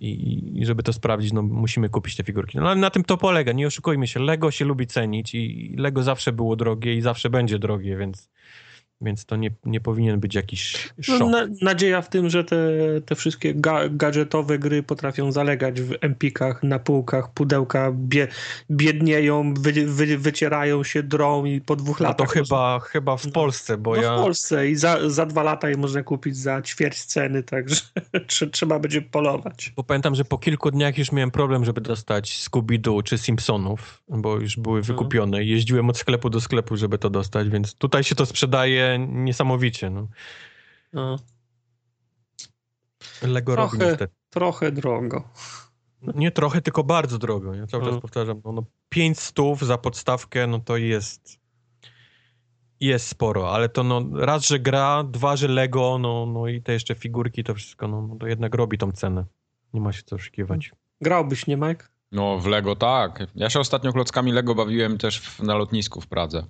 I, 0.00 0.60
I 0.60 0.66
żeby 0.66 0.82
to 0.82 0.92
sprawdzić, 0.92 1.32
no 1.32 1.42
musimy 1.42 1.88
kupić 1.88 2.16
te 2.16 2.24
figurki. 2.24 2.58
No 2.58 2.68
ale 2.70 2.80
na 2.80 2.90
tym 2.90 3.04
to 3.04 3.16
polega, 3.16 3.52
nie 3.52 3.66
oszukujmy 3.66 4.06
się. 4.06 4.20
Lego 4.20 4.50
się 4.50 4.64
lubi 4.64 4.86
cenić 4.86 5.34
i 5.34 5.74
Lego 5.78 6.02
zawsze 6.02 6.32
było 6.32 6.56
drogie 6.56 6.94
i 6.94 7.00
zawsze 7.00 7.30
będzie 7.30 7.58
drogie, 7.58 7.96
więc 7.96 8.30
Więc 9.00 9.24
to 9.24 9.36
nie, 9.36 9.50
nie 9.64 9.80
powinien 9.80 10.20
być 10.20 10.34
jakiś 10.34 10.88
No, 10.98 11.02
szok. 11.18 11.30
na, 11.30 11.46
nadzieja 11.62 12.02
w 12.02 12.08
tym, 12.08 12.30
że 12.30 12.44
te, 12.44 12.56
te 13.06 13.14
wszystkie 13.14 13.54
ga, 13.54 13.88
gadżetowe 13.88 14.58
gry 14.58 14.82
potrafią 14.82 15.32
zalegać 15.32 15.80
w 15.80 15.94
empikach, 16.00 16.62
na 16.62 16.78
półkach, 16.78 17.32
pudełka 17.32 17.92
bie, 17.94 18.28
biednieją, 18.70 19.54
wy, 19.54 19.72
wy, 19.86 20.18
wycierają 20.18 20.84
się, 20.84 21.02
drą 21.02 21.44
i 21.44 21.60
po 21.60 21.76
dwóch 21.76 21.96
A 21.96 21.98
to 21.98 22.04
latach... 22.04 22.30
chyba, 22.30 22.80
chyba 22.80 23.16
w 23.16 23.26
No. 23.26 23.32
Polsce, 23.32 23.78
bo 23.78 23.96
no 23.96 24.02
ja... 24.02 24.16
w 24.16 24.20
Polsce 24.20 24.70
i 24.70 24.74
za, 24.76 25.10
za 25.10 25.26
dwa 25.26 25.42
lata 25.42 25.68
je 25.70 25.76
można 25.76 26.02
kupić 26.02 26.36
za 26.36 26.62
ćwierć 26.62 27.04
ceny, 27.04 27.42
także 27.42 27.76
trze- 28.28 28.50
trzeba 28.50 28.78
będzie 28.78 29.02
polować. 29.02 29.72
Bo 29.76 29.84
pamiętam, 29.84 30.14
że 30.14 30.24
po 30.24 30.38
kilku 30.38 30.70
dniach 30.70 30.98
już 30.98 31.12
miałem 31.12 31.30
problem, 31.30 31.64
żeby 31.64 31.80
dostać 31.80 32.48
Scooby-Doo 32.50 33.02
czy 33.02 33.18
Simpsonów, 33.18 34.02
bo 34.08 34.36
już 34.40 34.56
były 34.56 34.82
wykupione. 34.82 35.44
Jeździłem 35.44 35.90
od 35.90 35.98
sklepu 35.98 36.30
do 36.30 36.40
sklepu, 36.40 36.76
żeby 36.76 36.98
to 36.98 37.10
dostać, 37.10 37.48
więc 37.48 37.74
tutaj 37.74 38.04
się 38.04 38.14
to 38.14 38.26
sprzedaje 38.26 38.85
niesamowicie. 38.98 39.90
No. 39.90 40.08
No, 40.92 41.16
Lego 43.22 43.56
robi 43.56 43.70
Trochę. 43.70 43.86
niestety. 43.90 44.14
trochę 44.30 44.72
drogo. 44.72 45.28
No, 46.02 46.12
nie 46.16 46.30
trochę, 46.30 46.60
tylko 46.62 46.84
bardzo 46.84 47.18
drogo. 47.18 47.54
Ja 47.54 47.66
cały 47.66 47.84
No. 47.84 47.90
czas 47.90 48.00
powtarzam, 48.00 48.40
no, 48.44 48.52
no 48.52 48.62
5 48.88 49.20
stów 49.20 49.62
za 49.66 49.78
podstawkę, 49.78 50.46
no 50.46 50.58
to 50.58 50.76
jest 50.76 51.40
jest 52.80 53.08
sporo, 53.08 53.54
ale 53.54 53.68
to 53.68 53.82
no 53.82 54.02
raz, 54.14 54.46
że 54.46 54.58
gra, 54.58 55.04
dwa, 55.04 55.36
że 55.36 55.48
Lego, 55.48 55.98
no, 55.98 56.26
no 56.26 56.48
i 56.48 56.62
te 56.62 56.72
jeszcze 56.72 56.94
figurki, 56.94 57.44
to 57.44 57.54
wszystko, 57.54 57.88
no, 57.88 58.02
no 58.02 58.16
to 58.16 58.26
jednak 58.26 58.54
robi 58.54 58.78
tą 58.78 58.92
cenę. 58.92 59.24
Nie 59.74 59.80
ma 59.80 59.92
się 59.92 60.02
co 60.02 60.16
oszukiwać. 60.16 60.72
Grałbyś, 61.00 61.46
nie 61.46 61.56
Mike? 61.56 61.86
No 62.12 62.38
w 62.38 62.46
Lego 62.46 62.76
tak. 62.76 63.26
Ja 63.34 63.50
się 63.50 63.60
ostatnio 63.60 63.92
klockami 63.92 64.32
Lego 64.32 64.54
bawiłem 64.54 64.98
też 64.98 65.20
w, 65.20 65.42
na 65.42 65.54
lotnisku 65.54 66.00
w 66.00 66.06
Pradze. 66.06 66.46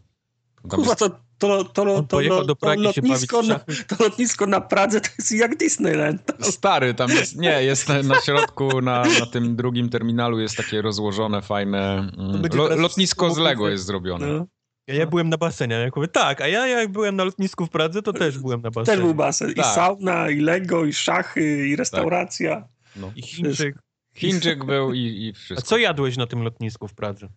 Kurwa, 0.68 0.94
to, 0.94 1.08
to, 1.10 1.16
to, 1.38 1.64
to, 1.64 1.84
to, 1.84 2.02
pojechał 2.02 2.40
do 2.44 2.54
to, 2.54 2.56
Pragi 2.56 2.82
się 2.82 3.02
bawić 3.02 3.10
lotnisko 3.10 3.42
na, 3.42 3.54
szachy. 3.54 3.84
to 3.84 4.04
lotnisko 4.04 4.46
na 4.46 4.60
Pradze 4.60 5.00
to 5.00 5.08
jest 5.18 5.32
jak 5.32 5.56
Disneyland. 5.56 6.32
stary, 6.40 6.94
tam 6.94 7.10
jest, 7.10 7.36
nie, 7.36 7.62
jest 7.62 7.88
na, 7.88 8.02
na 8.02 8.20
środku, 8.20 8.80
na, 8.80 9.02
na 9.20 9.26
tym 9.26 9.56
drugim 9.56 9.88
terminalu 9.88 10.40
jest 10.40 10.56
takie 10.56 10.82
rozłożone, 10.82 11.42
fajne, 11.42 12.10
mm, 12.18 12.42
lo, 12.54 12.76
lotnisko 12.76 13.30
z 13.30 13.38
Lego 13.38 13.68
jest 13.68 13.84
zrobione. 13.84 14.26
No, 14.26 14.46
Ja, 14.86 14.94
ja 14.94 15.06
byłem 15.06 15.28
na 15.28 15.36
basenie, 15.38 15.74
ja 15.76 15.90
mówię, 15.96 16.08
tak, 16.08 16.40
a 16.40 16.48
ja 16.48 16.66
jak 16.66 16.92
byłem 16.92 17.16
na 17.16 17.24
lotnisku 17.24 17.66
w 17.66 17.70
Pradze, 17.70 18.02
to 18.02 18.12
też 18.12 18.38
byłem 18.38 18.62
na 18.62 18.70
basenie. 18.70 18.96
też 18.96 19.04
był 19.06 19.14
basen. 19.14 19.50
I 19.50 19.54
Tak. 19.54 19.66
sauna, 19.74 20.30
i 20.30 20.40
Lego, 20.40 20.84
i 20.84 20.92
szachy, 20.92 21.68
i 21.68 21.76
restauracja. 21.76 22.68
No. 22.96 23.12
I 23.16 23.22
Chińczyk. 23.22 23.76
Chińczyk 24.14 24.64
był 24.64 24.92
i, 24.94 24.98
i 25.00 25.30
A 25.30 25.38
wszystko. 25.38 25.66
co 25.68 25.78
jadłeś 25.78 26.16
na 26.16 26.26
tym 26.26 26.42
lotnisku 26.42 26.88
w 26.88 26.94
Pradze? 26.94 27.28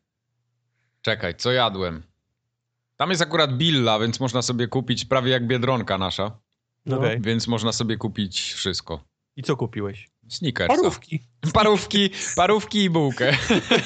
Czekaj, 1.01 1.35
co 1.35 1.51
jadłem? 1.51 2.03
Tam 2.99 3.09
jest 3.09 3.21
akurat 3.21 3.57
billa, 3.57 3.99
więc 3.99 4.19
można 4.19 4.41
sobie 4.41 4.67
kupić 4.67 5.05
prawie 5.05 5.31
jak 5.31 5.47
Biedronka 5.47 5.97
nasza, 5.97 6.37
No. 6.85 6.97
Okej. 6.97 7.21
więc 7.21 7.47
można 7.47 7.71
sobie 7.71 7.97
kupić 7.97 8.53
wszystko. 8.53 9.03
I 9.35 9.43
co 9.43 9.57
kupiłeś? 9.57 10.09
Snickersa. 10.29 10.75
Parówki. 10.75 11.19
Parówki, 11.53 12.09
parówki 12.35 12.83
i 12.83 12.89
bułkę. 12.89 13.37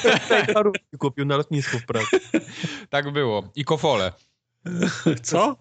Parówki 0.53 0.97
kupił 0.97 1.25
na 1.25 1.37
lotnisku 1.37 1.79
w 1.79 1.85
Pradze. 1.85 2.07
Tak 2.89 3.11
było. 3.11 3.43
I 3.55 3.65
kofole. 3.65 4.13
Co? 5.23 5.57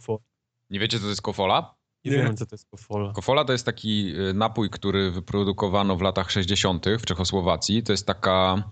Nie 0.70 0.80
wiecie, 0.80 0.96
co 0.98 1.02
to 1.02 1.08
jest 1.08 1.22
kofola? 1.22 1.74
Nie, 2.04 2.10
Nie. 2.10 2.16
wiem, 2.22 2.36
co 2.36 2.46
to 2.46 2.54
jest 2.54 2.70
kofola. 2.70 3.12
Kofola 3.12 3.44
to 3.44 3.52
jest 3.52 3.66
taki 3.66 4.14
y, 4.30 4.34
napój, 4.34 4.70
który 4.70 5.10
wyprodukowano 5.10 5.96
w 5.96 6.02
latach 6.02 6.30
60. 6.30 6.86
w 6.98 7.04
Czechosłowacji. 7.06 7.82
To 7.82 7.92
jest 7.92 8.06
taka 8.06 8.62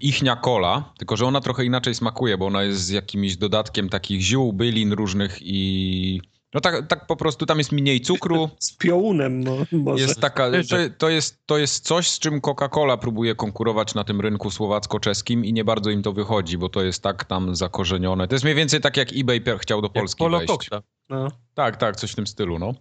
ichnia 0.00 0.36
kola, 0.36 0.92
tylko 0.98 1.16
że 1.16 1.26
ona 1.26 1.40
trochę 1.40 1.64
inaczej 1.64 1.94
smakuje, 1.94 2.38
bo 2.38 2.46
ona 2.46 2.62
jest 2.62 2.84
z 2.84 2.88
jakimś 2.88 3.36
dodatkiem 3.36 3.88
takich 3.88 4.20
ziół, 4.20 4.52
bylin 4.52 4.92
różnych 4.92 5.38
i... 5.40 6.20
No 6.54 6.60
tak, 6.60 6.86
tak 6.86 7.06
po 7.06 7.16
prostu 7.16 7.46
tam 7.46 7.58
jest 7.58 7.72
mniej 7.72 8.00
cukru. 8.00 8.50
Z 8.58 8.76
piołunem 8.76 9.44
no, 9.44 9.56
może. 9.72 10.04
Jest 10.04 10.20
taka, 10.20 10.50
to, 10.50 10.76
to, 10.98 11.08
jest, 11.08 11.46
to 11.46 11.58
jest 11.58 11.84
coś, 11.84 12.10
z 12.10 12.18
czym 12.18 12.40
Coca-Cola 12.40 12.98
próbuje 12.98 13.34
konkurować 13.34 13.94
na 13.94 14.04
tym 14.04 14.20
rynku 14.20 14.50
słowacko-czeskim 14.50 15.44
i 15.44 15.52
nie 15.52 15.64
bardzo 15.64 15.90
im 15.90 16.02
to 16.02 16.12
wychodzi, 16.12 16.58
bo 16.58 16.68
to 16.68 16.82
jest 16.82 17.02
tak 17.02 17.24
tam 17.24 17.56
zakorzenione. 17.56 18.28
To 18.28 18.34
jest 18.34 18.44
mniej 18.44 18.56
więcej 18.56 18.80
tak, 18.80 18.96
jak 18.96 19.08
eBay 19.16 19.58
chciał 19.58 19.80
do 19.80 19.86
Jak 19.86 19.92
Polski 19.92 20.18
Polo 20.18 20.38
wejść. 20.38 20.70
No, 21.08 21.28
Tak, 21.54 21.76
tak, 21.76 21.96
coś 21.96 22.12
w 22.12 22.14
tym 22.14 22.26
stylu, 22.26 22.58
no. 22.58 22.74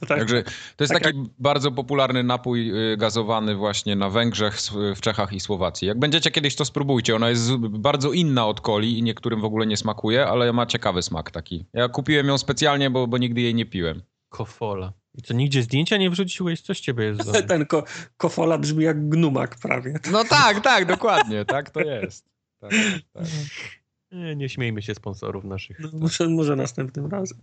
To 0.00 0.06
tak. 0.06 0.18
Także 0.18 0.42
to 0.76 0.84
jest 0.84 0.92
tak 0.92 1.02
taki 1.02 1.24
bardzo 1.38 1.72
popularny 1.72 2.22
napój 2.22 2.92
y, 2.92 2.96
gazowany 2.96 3.54
właśnie 3.54 3.96
na 3.96 4.10
Węgrzech, 4.10 4.56
w 4.96 5.00
Czechach 5.00 5.32
i 5.32 5.40
Słowacji. 5.40 5.88
Jak 5.88 5.98
będziecie 5.98 6.30
kiedyś, 6.30 6.56
to 6.56 6.64
spróbujcie. 6.64 7.16
Ona 7.16 7.30
jest 7.30 7.56
bardzo 7.56 8.12
inna 8.12 8.46
od 8.46 8.60
coli 8.60 8.98
i 8.98 9.02
niektórym 9.02 9.40
w 9.40 9.44
ogóle 9.44 9.66
nie 9.66 9.76
smakuje, 9.76 10.26
ale 10.26 10.52
ma 10.52 10.66
ciekawy 10.66 11.02
smak 11.02 11.30
taki. 11.30 11.66
Ja 11.72 11.88
kupiłem 11.88 12.26
ją 12.26 12.38
specjalnie, 12.38 12.90
bo, 12.90 13.06
bo 13.06 13.18
nigdy 13.18 13.40
jej 13.40 13.54
nie 13.54 13.66
piłem. 13.66 14.02
Kofola. 14.28 14.92
I 15.14 15.22
co, 15.22 15.34
nigdzie 15.34 15.62
zdjęcia 15.62 15.96
nie 15.96 16.10
wrzuciłeś? 16.10 16.60
Coś 16.60 16.80
ciebie 16.80 17.04
jest 17.04 17.24
za... 17.24 17.42
Ten 17.52 17.66
ko 17.66 17.84
kofola 18.16 18.58
brzmi 18.58 18.84
jak 18.84 19.08
gnumak 19.08 19.56
prawie. 19.56 19.94
No 20.12 20.24
tak, 20.24 20.60
tak, 20.60 20.84
dokładnie, 20.84 21.44
tak 21.44 21.70
to 21.70 21.80
jest. 21.80 22.30
Tak, 22.60 22.70
tak. 23.12 23.24
Nie, 24.12 24.36
nie 24.36 24.48
śmiejmy 24.48 24.82
się 24.82 24.94
sponsorów 24.94 25.44
naszych. 25.44 25.80
No, 25.80 25.88
może, 25.92 26.28
może 26.28 26.56
następnym 26.56 27.06
razem. 27.06 27.38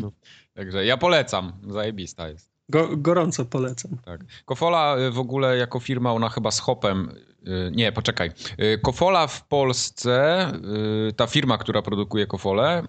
No. 0.00 0.12
Także 0.54 0.84
ja 0.84 0.96
polecam, 0.96 1.52
zajebista 1.68 2.28
jest. 2.28 2.50
Go, 2.68 2.96
gorąco 2.96 3.44
polecam. 3.44 3.98
Tak. 4.04 4.20
Kofola 4.44 4.98
y, 4.98 5.10
w 5.10 5.18
ogóle 5.18 5.56
jako 5.56 5.80
firma, 5.80 6.12
ona 6.12 6.28
chyba 6.28 6.50
z 6.50 6.58
Hopem. 6.60 7.14
y, 7.48 7.70
Nie, 7.74 7.92
poczekaj. 7.92 8.30
Y, 8.60 8.78
Kofola 8.78 9.26
w 9.26 9.48
Polsce, 9.48 10.46
ta 11.16 11.26
firma, 11.26 11.58
która 11.58 11.82
produkuje 11.82 12.26
Kofolę, 12.26 12.82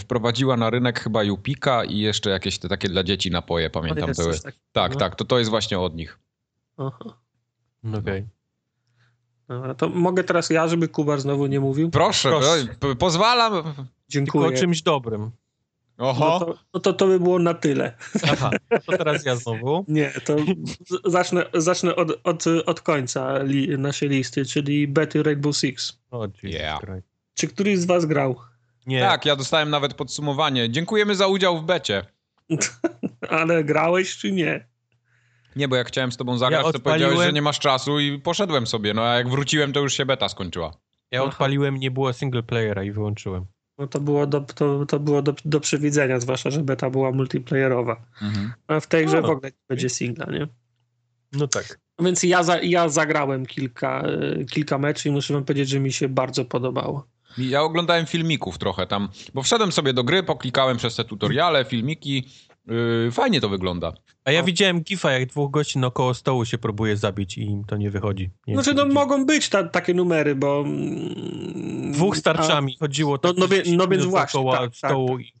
wprowadziła 0.00 0.56
na 0.56 0.70
rynek 0.70 1.00
chyba 1.00 1.22
Jupika 1.22 1.84
i 1.84 1.98
jeszcze 1.98 2.30
jakieś 2.30 2.58
te 2.58 2.68
takie 2.68 2.88
dla 2.88 3.02
dzieci 3.02 3.30
napoje, 3.30 3.70
pamiętam. 3.70 4.10
Były. 4.16 4.34
Tak, 4.72 4.92
no. 4.92 4.98
tak, 4.98 5.16
to 5.16 5.24
to 5.24 5.38
jest 5.38 5.50
właśnie 5.50 5.78
od 5.78 5.96
nich. 5.96 6.18
Aha. 6.76 7.18
No 7.82 7.98
Okej. 7.98 8.26
Dobra, 9.48 9.74
to 9.74 9.88
mogę 9.88 10.24
teraz 10.24 10.50
ja, 10.50 10.68
żeby 10.68 10.88
Kubar 10.88 11.20
znowu 11.20 11.46
nie 11.46 11.60
mówił? 11.60 11.90
Proszę, 11.90 12.28
Proszę. 12.28 12.96
pozwalam. 12.98 13.52
Tylko 13.52 13.84
Dziękuję. 14.08 14.48
o 14.48 14.52
czymś 14.52 14.82
dobrym. 14.82 15.30
Oho. 15.98 16.38
No 16.40 16.46
to, 16.46 16.58
no 16.74 16.80
to 16.80 16.92
to 16.92 17.06
by 17.06 17.20
było 17.20 17.38
na 17.38 17.54
tyle. 17.54 17.92
Aha, 18.32 18.50
to 18.86 18.96
teraz 18.98 19.24
ja 19.24 19.36
znowu. 19.36 19.84
Nie, 19.88 20.12
to 20.24 20.36
zacznę, 21.04 21.44
zacznę 21.54 21.96
od, 21.96 22.20
od, 22.24 22.44
od 22.66 22.80
końca 22.80 23.38
li, 23.38 23.78
naszej 23.78 24.08
listy, 24.08 24.44
czyli 24.44 24.88
Betty 24.88 25.22
Rainbow 25.22 25.56
Six. 25.56 25.98
O, 26.10 26.24
Jesus 26.24 26.42
Yeah. 26.42 26.80
Czy 27.34 27.48
któryś 27.48 27.78
z 27.78 27.84
was 27.84 28.06
grał? 28.06 28.36
Nie, 28.86 29.00
Tak, 29.00 29.24
ja 29.24 29.36
dostałem 29.36 29.70
nawet 29.70 29.94
podsumowanie. 29.94 30.70
Dziękujemy 30.70 31.14
za 31.14 31.26
udział 31.26 31.58
w 31.58 31.64
becie. 31.64 32.02
Ale 33.28 33.64
grałeś 33.64 34.16
czy 34.16 34.32
nie? 34.32 34.66
Nie, 35.56 35.68
bo 35.68 35.76
jak 35.76 35.88
chciałem 35.88 36.12
z 36.12 36.16
tobą 36.16 36.38
zagrać, 36.38 36.66
Ja 36.66 36.72
to 36.72 36.78
powiedziałeś, 36.78 37.14
odpaliłem- 37.14 37.26
że 37.26 37.32
nie 37.32 37.42
masz 37.42 37.58
czasu 37.58 38.00
i 38.00 38.18
poszedłem 38.18 38.66
sobie. 38.66 38.94
No 38.94 39.02
a 39.02 39.14
jak 39.14 39.28
wróciłem, 39.28 39.72
to 39.72 39.80
już 39.80 39.94
się 39.94 40.06
beta 40.06 40.28
skończyła. 40.28 40.72
ja 41.10 41.22
odpaliłem, 41.22 41.76
nie 41.76 41.90
było 41.90 42.12
single 42.12 42.42
playera 42.42 42.84
i 42.84 42.90
wyłączyłem. 42.90 43.46
No 43.78 43.86
to 43.86 44.00
było 44.00 44.26
do, 44.26 44.40
to, 44.40 44.86
to 44.86 45.00
było 45.00 45.22
do, 45.22 45.34
do 45.44 45.60
przewidzenia, 45.60 46.20
zwłaszcza, 46.20 46.50
że 46.50 46.60
beta 46.60 46.90
była 46.90 47.12
multiplayerowa. 47.12 48.02
A 48.66 48.80
w 48.80 48.86
tej 48.86 49.06
grze 49.06 49.18
O, 49.18 49.22
w 49.22 49.30
ogóle 49.30 49.50
nie 49.50 49.56
będzie 49.68 49.88
singla, 49.88 50.26
nie? 50.32 50.46
No 51.32 51.48
tak. 51.48 51.78
Więc 52.00 52.22
ja, 52.22 52.42
za, 52.42 52.58
ja 52.62 52.88
zagrałem 52.88 53.46
kilka, 53.46 54.02
e, 54.40 54.44
kilka 54.44 54.78
meczy 54.78 55.08
i 55.08 55.12
muszę 55.12 55.34
wam 55.34 55.44
powiedzieć, 55.44 55.68
że 55.68 55.80
mi 55.80 55.92
się 55.92 56.08
bardzo 56.08 56.44
podobało. 56.44 57.06
Ja 57.38 57.62
oglądałem 57.62 58.06
filmików 58.06 58.58
trochę 58.58 58.86
tam, 58.86 59.08
bo 59.34 59.42
wszedłem 59.42 59.72
sobie 59.72 59.92
do 59.92 60.04
gry, 60.04 60.22
poklikałem 60.22 60.76
przez 60.76 60.96
te 60.96 61.04
tutoriale, 61.04 61.64
filmiki. 61.64 62.28
Yy, 62.66 63.10
fajnie 63.12 63.40
to 63.40 63.48
wygląda. 63.48 63.92
A 64.24 64.30
ja 64.32 64.40
O. 64.40 64.44
widziałem 64.44 64.80
gifa, 64.80 65.12
jak 65.12 65.26
dwóch 65.28 65.50
gości 65.50 65.78
naokoło 65.78 66.14
stołu 66.14 66.44
się 66.44 66.58
próbuje 66.58 66.96
zabić 66.96 67.38
i 67.38 67.42
im 67.42 67.64
to 67.64 67.76
nie 67.76 67.90
wychodzi. 67.90 68.30
Nie 68.46 68.54
Znaczy, 68.54 68.70
czy 68.70 68.76
no 68.76 68.86
mogą 68.86 69.26
być 69.26 69.48
ta, 69.48 69.64
takie 69.64 69.94
numery, 69.94 70.34
bo... 70.34 70.60
mm, 70.66 71.92
Dwóch 71.92 72.16
starczami 72.16 72.76
chodziło 72.80 73.12
No- 73.12 73.18
tak 73.18 73.32
no 73.36 73.40
no 73.40 73.48
więc 73.48 73.68
minut 73.68 74.04
właśnie, 74.10 74.50
tak, 74.52 74.60
tak, 74.60 74.76
stołu 74.76 75.18
i 75.18 75.32
A, 75.36 75.40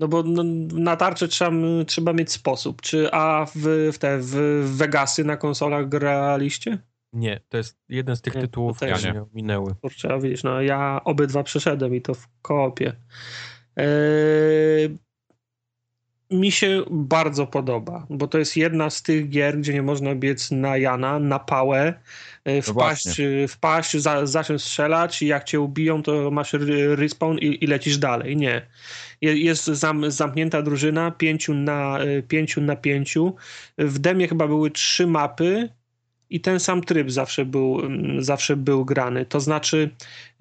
no 0.00 0.08
bo 0.08 0.22
no, 0.22 0.42
na 0.72 0.96
tarczę 0.96 1.28
trzeba, 1.28 1.50
trzeba 1.86 2.12
mieć 2.12 2.32
sposób. 2.32 2.82
Czy 2.82 3.12
a 3.12 3.46
w, 3.54 3.90
w 3.92 3.98
te 3.98 4.18
w 4.20 4.30
Vegasy 4.76 5.24
na 5.24 5.36
konsolach 5.36 5.88
graliście? 5.88 6.78
nie, 7.12 7.40
to 7.48 7.56
jest 7.56 7.78
jeden 7.88 8.16
z 8.16 8.20
tych 8.20 8.34
Nie, 8.34 8.40
tytułów, 8.40 8.76
które 8.76 8.96
mnie 8.98 9.24
minęły. 9.34 9.74
Kurczę, 9.80 10.14
a 10.14 10.18
widzisz, 10.18 10.42
no 10.42 10.62
ja 10.62 11.00
obydwa 11.04 11.42
przeszedłem 11.42 11.94
i 11.94 12.02
to 12.02 12.14
w 12.14 12.28
koopie. 12.42 12.92
Eee, 13.76 14.96
mi 16.30 16.52
się 16.52 16.82
bardzo 16.90 17.46
podoba, 17.46 18.06
bo 18.10 18.26
to 18.28 18.38
jest 18.38 18.56
jedna 18.56 18.90
z 18.90 19.02
tych 19.02 19.28
gier, 19.28 19.58
gdzie 19.58 19.72
nie 19.74 19.82
można 19.82 20.14
biec 20.14 20.50
na 20.50 20.76
Jana, 20.76 21.18
na 21.18 21.38
pałę, 21.38 21.94
e, 22.44 22.62
wpaść, 22.62 22.72
właśnie. 22.72 23.48
wpaść 23.48 23.96
za, 23.96 24.26
zacząć 24.26 24.62
strzelać 24.62 25.22
i 25.22 25.26
jak 25.26 25.44
cię 25.44 25.60
ubiją, 25.60 26.02
to 26.02 26.30
masz 26.30 26.52
respawn 26.96 27.38
i, 27.38 27.64
i 27.64 27.66
lecisz 27.66 27.98
dalej. 27.98 28.36
Nie. 28.36 28.66
Je- 29.20 29.36
Jest 29.38 29.64
zam, 29.64 30.10
zamknięta 30.10 30.62
drużyna, 30.62 31.10
pięciu 31.10 31.54
na, 31.54 31.98
e, 31.98 32.22
pięciu 32.22 32.60
na 32.60 32.76
pięciu. 32.76 33.34
W 33.78 33.98
demie 33.98 34.28
chyba 34.28 34.46
były 34.46 34.70
trzy 34.70 35.06
mapy, 35.06 35.68
i 36.30 36.40
ten 36.40 36.60
sam 36.60 36.80
tryb 36.80 37.10
zawsze 37.10 37.44
był, 37.44 37.80
mm, 37.80 38.22
zawsze 38.22 38.56
był 38.56 38.84
grany. 38.84 39.26
To 39.26 39.40
znaczy, 39.40 39.90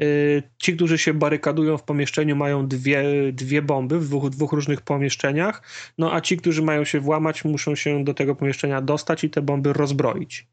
y, 0.02 0.44
ci, 0.57 0.76
którzy 0.76 0.98
się 0.98 1.14
barykadują 1.14 1.78
w 1.78 1.84
pomieszczeniu, 1.84 2.36
mają 2.36 2.68
dwie, 2.68 3.03
dwie 3.34 3.62
bomby 3.62 3.99
w 3.99 4.07
dwóch, 4.07 4.30
dwóch 4.30 4.52
różnych 4.52 4.82
pomieszczeniach, 4.82 5.62
no 5.98 6.14
a 6.14 6.22
ci, 6.22 6.38
którzy 6.38 6.62
mają 6.62 6.86
się 6.86 6.99
włamać, 6.99 7.45
muszą 7.45 7.76
się 7.76 8.03
do 8.03 8.14
tego 8.14 8.36
pomieszczenia 8.36 8.82
dostać 8.82 9.24
i 9.24 9.30
te 9.30 9.41
bomby 9.41 9.74
rozbroić. 9.74 10.48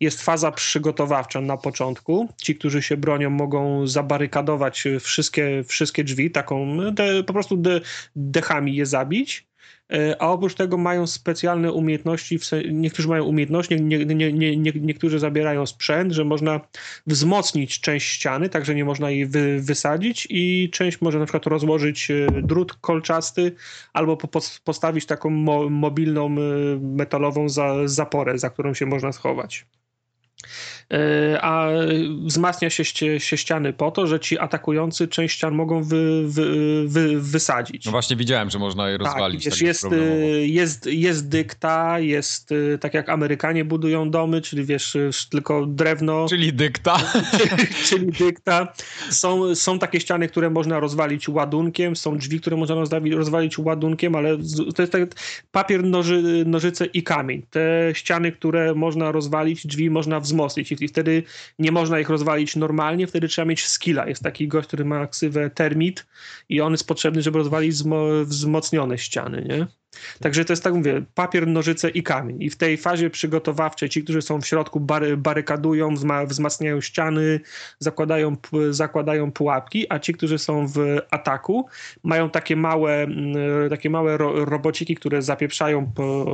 Jest 0.00 0.22
faza 0.22 0.52
przygotowawcza 0.52 1.40
na 1.40 1.56
początku. 1.56 2.28
Ci, 2.36 2.56
którzy 2.56 2.82
się 2.82 2.96
bronią, 2.96 3.30
mogą 3.30 3.86
zabarykadować 3.86 4.84
wszystkie, 5.00 5.64
wszystkie 5.66 6.04
drzwi, 6.04 6.30
taką 6.30 6.78
de, 6.92 7.24
po 7.24 7.32
prostu 7.32 7.56
de, 7.56 7.80
dechami 8.16 8.76
je 8.76 8.86
zabić. 8.86 9.49
E, 9.92 10.22
a 10.22 10.28
oprócz 10.28 10.54
tego 10.54 10.76
mają 10.76 11.06
specjalne 11.06 11.72
umiejętności, 11.72 12.38
niektórzy 12.72 13.08
mają 13.08 13.24
umiejętności, 13.24 13.82
nie, 13.82 14.04
nie, 14.04 14.32
nie, 14.32 14.72
niektórzy 14.74 15.18
zabierają 15.18 15.66
sprzęt, 15.66 16.12
że 16.12 16.24
można 16.24 16.60
wzmocnić 17.06 17.80
część 17.80 18.06
ściany, 18.06 18.48
tak 18.48 18.64
że 18.64 18.74
nie 18.74 18.84
można 18.84 19.10
jej 19.10 19.26
wy, 19.26 19.60
wysadzić 19.60 20.26
i 20.30 20.70
część 20.72 21.00
może 21.00 21.18
na 21.18 21.24
przykład 21.24 21.46
rozłożyć 21.46 22.10
e, 22.10 22.26
drut 22.42 22.72
kolczasty 22.72 23.52
albo 23.92 24.16
po, 24.16 24.40
postawić 24.64 25.06
taką 25.06 25.30
mo, 25.30 25.70
mobilną 25.70 26.26
e, 26.26 26.36
metalową 26.80 27.48
za, 27.48 27.88
zaporę, 27.88 28.38
za 28.38 28.50
którą 28.50 28.74
się 28.74 28.86
można 28.86 29.12
schować. 29.12 29.66
E, 30.92 31.38
a 31.42 31.68
wzmacnia 32.24 32.70
się, 32.70 32.84
się 33.20 33.36
ściany 33.36 33.72
po 33.72 33.90
to, 33.90 34.06
że 34.06 34.20
ci 34.20 34.38
atakujący 34.38 35.08
część 35.08 35.36
ścian 35.36 35.54
mogą 35.54 35.82
wy, 35.82 36.22
wy, 36.28 36.84
wy, 36.88 37.20
wysadzić. 37.20 37.84
No 37.84 37.90
właśnie 37.90 38.16
widziałem, 38.16 38.50
że 38.50 38.58
można 38.58 38.90
je 38.90 38.98
tak, 38.98 39.06
rozwalić. 39.06 39.44
Tak, 39.44 39.52
wiesz, 39.52 39.62
jest, 39.62 39.84
e, 39.84 39.96
jest, 40.46 40.86
jest 40.86 41.28
dykta, 41.28 41.98
jest 41.98 42.52
e, 42.52 42.78
tak 42.78 42.94
jak 42.94 43.08
Amerykanie 43.08 43.64
budują 43.64 44.10
domy, 44.10 44.40
czyli 44.40 44.64
wiesz, 44.64 44.96
tylko 45.30 45.66
drewno. 45.66 46.26
Czyli 46.28 46.52
dykta. 46.52 46.98
Czyli, 47.38 47.66
czyli 47.88 48.06
dykta. 48.06 48.72
Są, 49.10 49.54
są 49.54 49.78
takie 49.78 50.00
ściany, 50.00 50.28
które 50.28 50.50
można 50.50 50.80
rozwalić 50.80 51.28
ładunkiem, 51.28 51.96
są 51.96 52.18
drzwi, 52.18 52.40
które 52.40 52.56
można 52.56 52.76
rozwalić 53.14 53.58
ładunkiem, 53.58 54.14
ale 54.14 54.38
to 54.76 54.82
jest 54.82 54.92
tak 54.92 55.02
papier, 55.52 55.84
noży, 55.84 56.44
nożyce 56.46 56.86
i 56.86 57.02
kamień. 57.02 57.42
Te 57.50 57.90
ściany, 57.92 58.32
które 58.32 58.74
można 58.74 59.12
rozwalić, 59.12 59.66
drzwi 59.66 59.90
można 59.90 60.20
wzmocnić 60.20 60.72
i 60.72 60.79
wtedy 60.88 61.22
nie 61.58 61.72
można 61.72 62.00
ich 62.00 62.08
rozwalić 62.08 62.56
normalnie, 62.56 63.06
wtedy 63.06 63.28
trzeba 63.28 63.46
mieć 63.46 63.66
skilla. 63.66 64.08
Jest 64.08 64.22
taki 64.22 64.48
gość, 64.48 64.68
który 64.68 64.84
ma 64.84 65.06
ksywę 65.06 65.50
termit 65.50 66.06
i 66.48 66.60
on 66.60 66.72
jest 66.72 66.86
potrzebny, 66.86 67.22
żeby 67.22 67.38
rozwalić 67.38 67.74
wzmocnione 68.24 68.98
ściany, 68.98 69.46
nie? 69.48 69.79
Także 70.20 70.44
to 70.44 70.52
jest 70.52 70.64
tak 70.64 70.74
mówię, 70.74 71.02
papier, 71.14 71.46
nożyce 71.46 71.90
i 71.90 72.02
kamień. 72.02 72.42
I 72.42 72.50
w 72.50 72.56
tej 72.56 72.76
fazie 72.76 73.10
przygotowawczej 73.10 73.88
ci, 73.88 74.04
którzy 74.04 74.22
są 74.22 74.40
w 74.40 74.46
środku 74.46 74.80
bary, 74.80 75.16
barykadują, 75.16 75.94
wzmacniają 76.26 76.80
ściany, 76.80 77.40
zakładają, 77.78 78.36
zakładają 78.70 79.32
pułapki, 79.32 79.86
a 79.88 79.98
ci, 79.98 80.12
którzy 80.12 80.38
są 80.38 80.66
w 80.66 80.78
ataku, 81.10 81.66
mają 82.02 82.30
takie 82.30 82.56
małe, 82.56 83.02
mm, 83.02 83.70
takie 83.70 83.90
małe 83.90 84.16
ro, 84.16 84.44
robociki, 84.44 84.94
które 84.94 85.22
zapieprzają 85.22 85.92
po, 85.94 86.26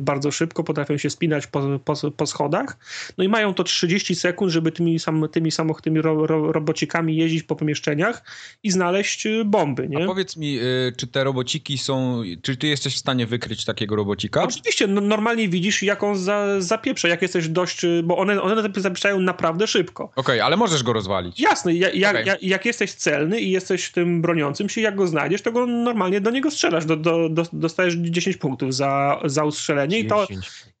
bardzo 0.00 0.30
szybko, 0.30 0.64
potrafią 0.64 0.96
się 0.96 1.10
spinać 1.10 1.46
po, 1.46 1.78
po, 1.84 1.94
po, 2.16 2.26
schodach. 2.26 2.78
No 3.18 3.24
i 3.24 3.28
mają 3.28 3.54
to 3.54 3.64
30 3.64 4.14
sekund, 4.14 4.52
żeby 4.52 4.72
tymi, 4.72 4.98
sam, 4.98 5.28
tymi 5.32 5.50
samochodami 5.50 6.00
ro, 6.00 6.26
ro, 6.26 6.52
robocikami 6.52 7.16
jeździć 7.16 7.42
po 7.42 7.56
pomieszczeniach 7.56 8.22
i 8.62 8.70
znaleźć 8.70 9.28
bomby. 9.44 9.88
Nie? 9.88 10.04
A 10.04 10.06
powiedz 10.06 10.36
mi, 10.36 10.58
y, 10.58 10.92
czy 10.96 11.06
te 11.06 11.24
robociki 11.24 11.78
są, 11.78 12.22
czy 12.42 12.56
ty 12.56 12.67
jesteś 12.68 12.94
w 12.94 12.98
stanie 12.98 13.26
wykryć 13.26 13.64
takiego 13.64 13.96
robocika? 13.96 14.42
Oczywiście, 14.42 14.86
no, 14.86 15.00
normalnie 15.00 15.48
widzisz, 15.48 15.82
jak 15.82 16.02
on 16.02 16.18
za, 16.18 16.60
zapieprza, 16.60 17.08
jak 17.08 17.22
jesteś 17.22 17.48
dość, 17.48 17.80
bo 18.04 18.18
one, 18.18 18.42
one 18.42 18.62
zapieprzają 18.62 19.20
naprawdę 19.20 19.66
szybko. 19.66 20.04
Okej, 20.04 20.16
okay, 20.16 20.44
ale 20.44 20.56
możesz 20.56 20.82
go 20.82 20.92
rozwalić. 20.92 21.40
Jasne, 21.40 21.74
ja, 21.74 21.90
ja, 21.94 22.10
okay. 22.10 22.24
ja, 22.24 22.36
jak 22.42 22.66
jesteś 22.66 22.92
celny 22.92 23.40
i 23.40 23.50
jesteś 23.50 23.90
tym 23.90 24.22
broniącym 24.22 24.68
się, 24.68 24.80
jak 24.80 24.96
go 24.96 25.06
znajdziesz, 25.06 25.42
to 25.42 25.52
go 25.52 25.66
normalnie 25.66 26.20
do 26.20 26.30
niego 26.30 26.50
strzelasz, 26.50 26.86
do, 26.86 26.96
do, 26.96 27.28
do, 27.28 27.42
dostajesz 27.52 27.94
10 27.94 28.36
punktów 28.36 28.74
za, 28.74 29.20
za 29.24 29.44
ustrzelenie 29.44 29.98
i, 29.98 30.06
to, 30.06 30.26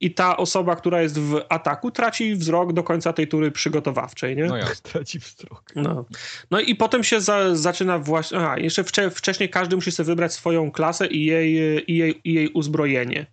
i 0.00 0.14
ta 0.14 0.36
osoba, 0.36 0.76
która 0.76 1.02
jest 1.02 1.18
w 1.18 1.40
ataku, 1.48 1.90
traci 1.90 2.34
wzrok 2.34 2.72
do 2.72 2.82
końca 2.82 3.12
tej 3.12 3.28
tury 3.28 3.50
przygotowawczej, 3.50 4.36
nie? 4.36 4.44
No 4.44 4.56
ja, 4.56 4.66
traci 4.92 5.18
wzrok. 5.18 5.62
No, 5.76 6.04
no 6.50 6.60
i 6.60 6.74
potem 6.74 7.04
się 7.04 7.20
za, 7.20 7.56
zaczyna 7.56 7.98
właśnie, 7.98 8.38
aha, 8.38 8.58
jeszcze 8.58 8.84
wcze, 8.84 9.10
wcześniej 9.10 9.48
każdy 9.48 9.76
musi 9.76 9.92
sobie 9.92 10.06
wybrać 10.06 10.32
swoją 10.32 10.70
klasę 10.70 11.06
i 11.06 11.24
jej 11.24 11.77
i 11.80 11.96
jej, 11.96 12.20
i 12.24 12.34
jej 12.34 12.48
uzbrojenie. 12.48 13.26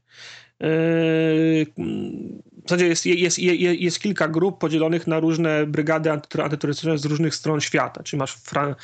Yy, 0.60 1.66
w 2.66 2.70
zasadzie 2.70 2.88
jest, 2.88 3.06
jest, 3.06 3.40
jest, 3.40 3.60
jest, 3.82 4.00
kilka 4.00 4.28
grup 4.28 4.60
podzielonych 4.60 5.08
na 5.08 5.20
różne 5.20 5.66
brygady 5.66 6.12
antyterrorystyczne 6.12 6.98
z 6.98 7.06
różnych 7.06 7.36
stron 7.36 7.62
świata. 7.62 8.04
Czyli 8.04 8.20
masz 8.20 8.36
Fran 8.36 8.76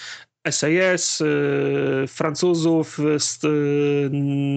SAS, 0.49 1.21
y, 1.21 2.07
Francuzów, 2.07 2.99
y, 2.99 3.17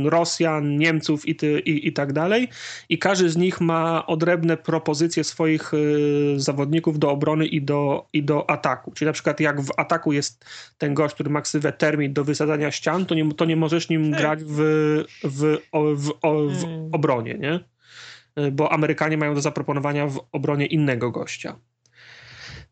Rosjan, 0.05 0.77
Niemców 0.79 1.29
i, 1.29 1.37
ty, 1.37 1.61
i, 1.61 1.89
i 1.89 1.93
tak 1.93 2.13
dalej. 2.13 2.49
I 2.89 2.99
każdy 2.99 3.31
z 3.31 3.37
nich 3.37 3.61
ma 3.61 4.07
odrębne 4.07 4.57
propozycje 4.57 5.25
swoich 5.25 5.75
y, 5.75 6.35
zawodników 6.37 6.99
do 6.99 7.11
obrony 7.11 7.47
i 7.47 7.63
do, 7.63 8.07
i 8.13 8.23
do 8.23 8.51
ataku. 8.51 8.93
Czyli 8.93 9.07
na 9.07 9.13
przykład 9.13 9.41
jak 9.41 9.61
w 9.61 9.71
ataku 9.77 10.13
jest 10.13 10.45
ten 10.79 10.95
gość, 10.95 11.15
który 11.15 11.31
ma 11.31 11.41
ksywę 11.41 11.73
termit 11.73 12.13
do 12.13 12.25
wysadzania 12.25 12.71
ścian, 12.71 13.07
to 13.07 13.15
nie, 13.15 13.33
to 13.33 13.45
nie 13.45 13.57
możesz 13.57 13.89
nim 13.89 14.03
hmm. 14.03 14.21
grać 14.21 14.45
w, 14.45 14.57
w, 15.25 15.41
w, 15.43 15.59
w, 15.73 16.13
w 16.51 16.63
hmm. 16.63 16.89
obronie, 16.93 17.35
nie? 17.35 17.61
Bo 18.53 18.73
Amerykanie 18.73 19.17
mają 19.17 19.35
do 19.35 19.41
zaproponowania 19.41 20.07
w 20.07 20.21
obronie 20.33 20.67
innego 20.67 21.11
gościa. 21.11 21.57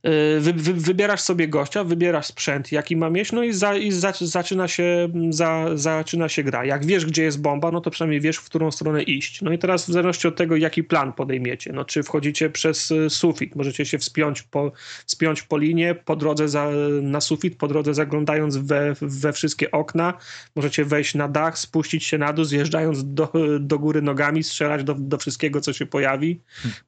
Y, 0.07 0.41
wy, 0.41 0.53
wy, 0.53 0.75
wybierasz 0.75 1.21
sobie 1.21 1.49
gościa, 1.49 1.85
wybierasz 1.85 2.27
sprzęt, 2.27 2.73
jaki 2.73 2.97
ma 2.97 3.11
mieć, 3.11 3.33
no 3.33 3.43
i, 3.43 3.53
za, 3.53 3.77
i 3.77 3.93
za, 3.93 4.13
zaczyna, 4.21 4.69
się, 4.69 5.09
za, 5.31 5.67
zaczyna 5.75 6.29
się 6.29 6.43
gra. 6.43 6.65
Jak 6.65 6.87
wiesz, 6.87 7.07
gdzie 7.07 7.23
jest 7.23 7.41
bomba, 7.41 7.71
no 7.71 7.81
to 7.81 7.91
przynajmniej 7.91 8.21
wiesz, 8.21 8.37
w 8.37 8.45
którą 8.45 8.71
stronę 8.71 9.03
iść. 9.03 9.43
No 9.43 9.53
i 9.53 9.59
teraz 9.59 9.85
w 9.85 9.93
zależności 9.93 10.29
od 10.29 10.37
tego, 10.37 10.57
jaki 10.57 10.85
plan 10.85 11.13
podejmiecie, 11.13 11.73
no 11.73 11.85
czy 11.85 12.03
wchodzicie 12.03 12.51
przez 12.51 12.91
y, 12.91 13.11
sufit, 13.11 13.57
możecie 13.57 13.87
się 13.87 13.99
wspiąć 13.99 14.43
po, 14.43 14.73
wspiąć 15.07 15.43
po 15.43 15.59
linie, 15.59 15.95
po 15.95 16.17
drodze 16.17 16.49
za, 16.49 16.69
na 17.03 17.21
sufit, 17.21 17.57
po 17.59 17.69
drodze 17.69 17.95
zaglądając 17.95 18.57
we, 18.57 18.95
we 19.01 19.33
wszystkie 19.33 19.71
okna, 19.71 20.15
możecie 20.57 20.85
wejść 20.85 21.15
na 21.15 21.29
dach, 21.29 21.59
spuścić 21.59 22.05
się 22.05 22.19
na 22.19 22.33
dół, 22.33 22.45
zjeżdżając 22.45 23.15
do, 23.15 23.33
do 23.61 23.79
góry 23.79 24.03
nogami, 24.03 24.43
strzelać 24.43 24.85
do, 24.85 24.95
do 24.95 25.19
wszystkiego, 25.19 25.61
co 25.61 25.73
się 25.73 25.87
pojawi. 25.87 26.41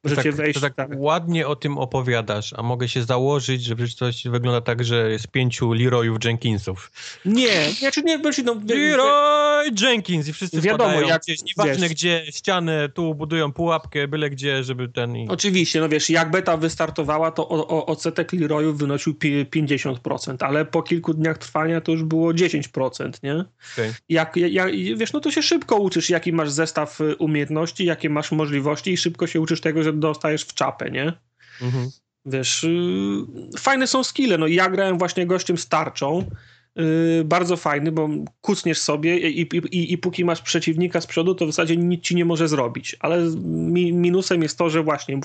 Możecie 0.03 0.23
tak, 0.23 0.35
wejść... 0.35 0.59
tak, 0.59 0.73
tak 0.73 0.89
ładnie 0.95 1.47
o 1.47 1.55
tym 1.55 1.77
opowiadasz, 1.77 2.53
a 2.57 2.63
mogę 2.63 2.87
się 2.87 3.04
założyć, 3.05 3.63
że 3.63 3.75
coś 3.97 4.27
wygląda 4.27 4.61
tak, 4.61 4.83
że 4.83 5.11
jest 5.11 5.27
pięciu 5.27 5.73
Leroyów 5.73 6.17
Jenkinsów. 6.23 6.91
Nie, 7.25 7.71
znaczy 7.79 8.03
nie, 8.03 8.17
no, 8.43 8.55
Leroy 8.67 9.71
Jenkins 9.81 10.27
i 10.27 10.33
wszyscy 10.33 10.61
wiadomo, 10.61 11.01
jak 11.01 11.21
gdzieś, 11.21 11.39
nieważne 11.43 11.89
gdzie, 11.89 12.25
ścianę, 12.29 12.89
tu 12.89 13.15
budują 13.15 13.53
pułapkę, 13.53 14.07
byle 14.07 14.29
gdzie, 14.29 14.63
żeby 14.63 14.87
ten... 14.87 15.15
I... 15.15 15.27
Oczywiście, 15.29 15.79
no 15.79 15.89
wiesz, 15.89 16.09
jak 16.09 16.31
beta 16.31 16.57
wystartowała, 16.57 17.31
to 17.31 17.49
o, 17.49 17.67
o, 17.67 17.85
odsetek 17.85 18.33
Leroyów 18.33 18.77
wynosił 18.77 19.13
50%, 19.13 20.35
ale 20.39 20.65
po 20.65 20.83
kilku 20.83 21.13
dniach 21.13 21.37
trwania 21.37 21.81
to 21.81 21.91
już 21.91 22.03
było 22.03 22.33
10%, 22.33 23.11
nie? 23.23 23.45
Okay. 23.73 23.93
Jak, 24.09 24.35
jak, 24.35 24.71
wiesz, 24.97 25.13
no 25.13 25.19
to 25.19 25.31
się 25.31 25.41
szybko 25.41 25.75
uczysz, 25.75 26.09
jaki 26.09 26.33
masz 26.33 26.51
zestaw 26.51 26.99
umiejętności, 27.19 27.85
jakie 27.85 28.09
masz 28.09 28.31
możliwości 28.31 28.91
i 28.91 28.97
szybko 28.97 29.27
się 29.27 29.41
uczysz 29.41 29.61
tego, 29.61 29.83
że 29.83 29.93
dostajesz 29.93 30.43
w 30.43 30.53
czapę, 30.53 30.91
nie? 30.91 31.13
Mhm. 31.61 31.91
Wiesz, 32.25 32.63
yy, 32.63 33.59
fajne 33.59 33.87
są 33.87 34.03
skille. 34.03 34.37
No 34.37 34.47
ja 34.47 34.69
grałem 34.69 34.97
właśnie 34.97 35.25
gościem 35.25 35.57
z 35.57 35.67
tarczą. 35.67 36.25
Yy, 36.75 37.23
bardzo 37.25 37.57
fajny, 37.57 37.91
bo 37.91 38.09
kucniesz 38.41 38.79
sobie 38.79 39.17
i, 39.17 39.41
i, 39.41 39.93
i, 39.93 39.97
póki 39.97 40.25
masz 40.25 40.41
przeciwnika 40.41 41.01
z 41.01 41.07
przodu, 41.07 41.35
to 41.35 41.45
w 41.45 41.49
zasadzie 41.49 41.77
nic 41.77 42.03
ci 42.03 42.15
nie 42.15 42.25
może 42.25 42.47
zrobić. 42.47 42.95
Ale 42.99 43.21
mi, 43.45 43.93
minusem 43.93 44.43
jest 44.43 44.57
to, 44.57 44.69
że 44.69 44.83
właśnie 44.83 45.19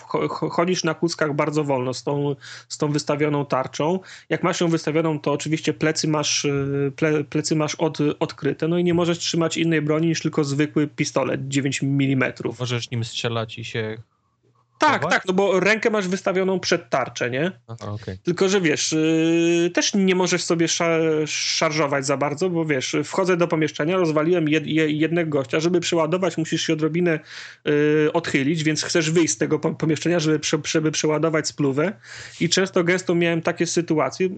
chodzisz 0.51 0.85
na 0.85 0.94
kuckach 0.94 1.35
bardzo 1.35 1.64
wolno 1.64 1.94
z 1.94 2.02
tą, 2.02 2.36
z 2.68 2.78
tą 2.78 2.93
wystawioną 2.93 3.47
tarczą. 3.47 4.01
Jak 4.28 4.43
masz 4.43 4.60
ją 4.60 4.68
wystawioną, 4.68 5.20
to 5.20 5.32
oczywiście 5.32 5.72
plecy 5.72 6.09
masz, 6.09 6.44
yy, 6.44 6.93
ple, 6.97 7.24
plecy 7.24 7.56
masz 7.56 7.74
od, 7.74 7.98
odkryte, 8.20 8.68
no 8.68 8.78
i 8.78 8.85
nie 8.85 8.94
możesz 8.94 9.18
trzymać 9.18 9.56
innej 9.56 9.82
broni 9.82 10.09
niż 10.09 10.22
tylko 10.22 10.44
zwykły 10.44 10.86
pistolet 10.86 11.48
9 11.48 11.82
mm. 11.82 12.32
Możesz 12.59 12.90
nim 12.90 13.05
strzelać 13.05 13.59
i 13.59 13.64
się 13.64 13.98
tak, 14.81 15.11
tak, 15.11 15.23
no 15.27 15.32
bo 15.35 15.61
rękę 15.61 15.90
masz 15.90 16.09
wystawioną 16.09 16.61
przed 16.61 16.90
tarczę, 16.90 17.31
nie? 17.31 17.52
Aha, 17.69 17.93
okay. 17.93 18.19
Tylko, 18.23 18.48
że 18.48 18.61
wiesz, 18.61 18.93
yy, 18.93 19.70
też 19.70 19.94
nie 19.94 20.15
możesz 20.15 20.44
sobie 20.44 20.69
szar 20.69 21.01
szarżować 21.27 22.07
za 22.07 22.16
bardzo, 22.16 22.51
bo 22.51 22.65
wiesz, 22.65 22.97
wchodzę 23.05 23.36
do 23.36 23.48
pomieszczenia, 23.48 23.97
rozwaliłem 23.97 24.48
jed 24.48 24.66
jednego 24.66 25.31
gościa, 25.31 25.61
żeby 25.61 25.81
przeładować 25.81 26.39
musisz 26.39 26.62
się 26.62 26.73
odrobinę 26.73 27.20
yy, 27.65 28.12
odchylić, 28.12 28.65
więc 28.65 28.82
chcesz 28.82 29.11
wyjść 29.11 29.35
z 29.35 29.39
tego 29.39 29.59
pomieszczenia, 29.59 30.20
żeby, 30.20 30.39
prze 30.39 30.59
żeby 30.66 30.90
przeładować 30.90 31.48
spluwę 31.48 31.93
i 32.40 32.48
często 32.48 32.85
gęsto 32.85 33.15
miałem 33.15 33.43
takie 33.43 33.66
sytuacje, 33.66 34.28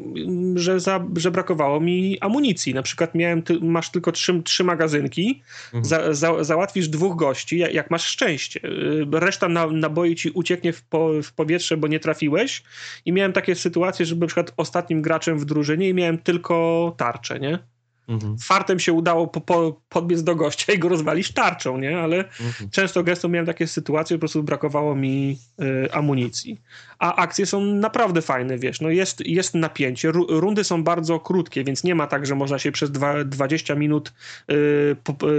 że, 0.55 0.81
za, 0.81 1.07
że 1.17 1.31
brakowało 1.31 1.81
mi 1.81 2.19
amunicji. 2.21 2.75
Na 2.75 2.83
przykład 2.83 3.15
miałem, 3.15 3.43
ty 3.43 3.61
masz 3.61 3.91
tylko 3.91 4.13
trzy, 4.13 4.43
trzy 4.43 4.65
magazynki, 4.65 5.43
mhm. 5.75 5.85
za 5.85 6.15
za 6.15 6.45
załatwisz 6.45 6.89
dwóch 6.89 7.17
gości, 7.17 7.59
jak, 7.59 7.75
jak 7.75 7.91
masz 7.91 8.05
szczęście. 8.05 8.61
Yy, 8.63 9.21
reszta 9.21 9.49
na 9.49 9.67
naboi 9.67 10.15
ci 10.15 10.32
ucieknie 10.35 10.73
w, 10.73 10.83
po, 10.83 11.23
w 11.23 11.33
powietrze, 11.33 11.77
bo 11.77 11.89
nie 11.89 12.01
trafiłeś. 12.01 12.63
I 13.05 13.13
miałem 13.13 13.33
takie 13.33 13.55
sytuacje, 13.55 14.07
że 14.07 14.15
byłem 14.15 14.21
na 14.21 14.27
przykład 14.27 14.53
ostatnim 14.57 15.03
graczem 15.03 15.39
w 15.39 15.45
drużynie 15.45 15.89
i 15.89 15.95
miałem 15.95 16.19
tylko 16.19 16.95
tarczę, 16.99 17.41
nie? 17.41 17.72
Mhm. 18.09 18.39
Fartem 18.39 18.81
się 18.81 18.93
udało 18.93 19.27
po, 19.27 19.41
po, 19.41 19.81
podbiec 19.89 20.23
do 20.23 20.37
gościa 20.37 20.73
i 20.73 20.79
go 20.79 20.89
rozwalić 20.89 21.33
tarczą, 21.33 21.79
nie? 21.79 21.99
Ale 21.99 22.17
mhm. 22.17 22.71
często 22.71 23.03
gęsto 23.03 23.29
miałem 23.29 23.47
takie 23.47 23.67
sytuacje, 23.67 24.17
po 24.17 24.21
prostu 24.21 24.43
brakowało 24.43 24.95
mi 24.95 25.39
y, 25.63 25.93
amunicji. 25.93 26.61
A 26.99 27.17
akcje 27.17 27.47
są 27.47 27.61
naprawdę 27.61 28.23
fajne, 28.23 28.59
wiesz, 28.59 28.81
no 28.81 28.91
jest, 28.91 29.27
jest 29.27 29.55
napięcie. 29.55 30.13
rundy 30.29 30.65
są 30.65 30.85
bardzo 30.85 31.21
krótkie, 31.21 31.65
więc 31.65 31.85
nie 31.85 31.95
ma 31.95 32.07
tak, 32.07 32.27
że 32.27 32.35
można 32.35 32.59
się 32.59 32.73
przez 32.73 32.91
dwa, 32.91 33.25
20 33.25 33.75
minut, 33.75 34.13
y, 34.51 34.97
po, 35.05 35.31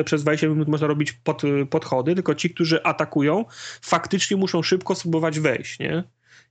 y, 0.00 0.04
przez 0.04 0.22
20 0.22 0.48
minut 0.48 0.68
można 0.68 0.86
robić 0.86 1.12
pod, 1.12 1.42
podchody, 1.70 2.14
tylko 2.14 2.34
ci, 2.34 2.50
którzy 2.50 2.82
atakują, 2.82 3.44
faktycznie 3.82 4.36
muszą 4.36 4.62
szybko 4.62 4.94
spróbować 4.94 5.40
wejść, 5.40 5.78
nie? 5.78 6.04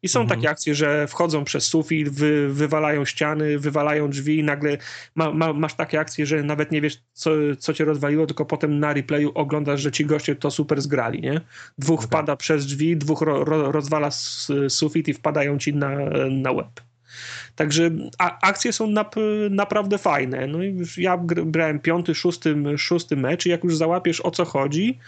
I 0.03 0.07
są 0.07 0.22
mhm. 0.22 0.40
takie 0.40 0.49
akcje, 0.49 0.76
że 0.76 1.07
wchodzą 1.07 1.44
przez 1.44 1.64
sufit, 1.64 2.10
wy, 2.10 2.49
wywalają 2.49 3.06
ściany, 3.06 3.60
wywalają 3.60 4.10
drzwi 4.10 4.40
i 4.40 4.44
nagle 4.44 4.78
ma, 5.15 5.32
ma, 5.32 5.53
masz 5.53 5.73
takie 5.73 5.99
akcje, 5.99 6.26
że 6.26 6.44
nawet 6.44 6.72
nie 6.72 6.82
wiesz, 6.82 7.02
co, 7.14 7.32
co 7.60 7.73
cię 7.73 7.86
rozwaliło, 7.86 8.26
tylko 8.26 8.45
potem 8.45 8.80
na 8.80 8.94
replayu 8.94 9.32
oglądasz, 9.36 9.82
że 9.82 9.91
ci 9.91 10.06
goście 10.06 10.36
to 10.36 10.52
super 10.52 10.82
zgrali, 10.82 11.22
nie? 11.22 11.41
Dwóch 11.78 11.99
okay. 11.99 12.07
wpada 12.07 12.36
przez 12.36 12.65
drzwi, 12.65 12.98
dwóch 12.98 13.22
ro, 13.22 13.44
ro, 13.44 13.72
rozwala 13.72 14.10
sufit 14.69 15.07
i 15.07 15.14
wpadają 15.14 15.57
ci 15.57 15.73
na, 15.73 15.90
na 16.30 16.53
web. 16.53 16.82
Także 17.56 17.91
a, 18.18 18.40
akcje 18.48 18.73
są 18.73 18.88
nap, 18.88 19.15
naprawdę 19.49 19.98
fajne. 19.98 20.48
No 20.48 20.64
i 20.64 20.78
ja 20.98 21.19
grałem 21.28 21.80
piąty, 21.80 22.15
szósty, 22.15 22.56
szósty 22.78 23.18
mecz 23.18 23.45
i 23.45 23.49
jak 23.49 23.64
już 23.64 23.78
załapiesz 23.78 24.22
o 24.22 24.32
co 24.32 24.45
chodzi, 24.45 24.99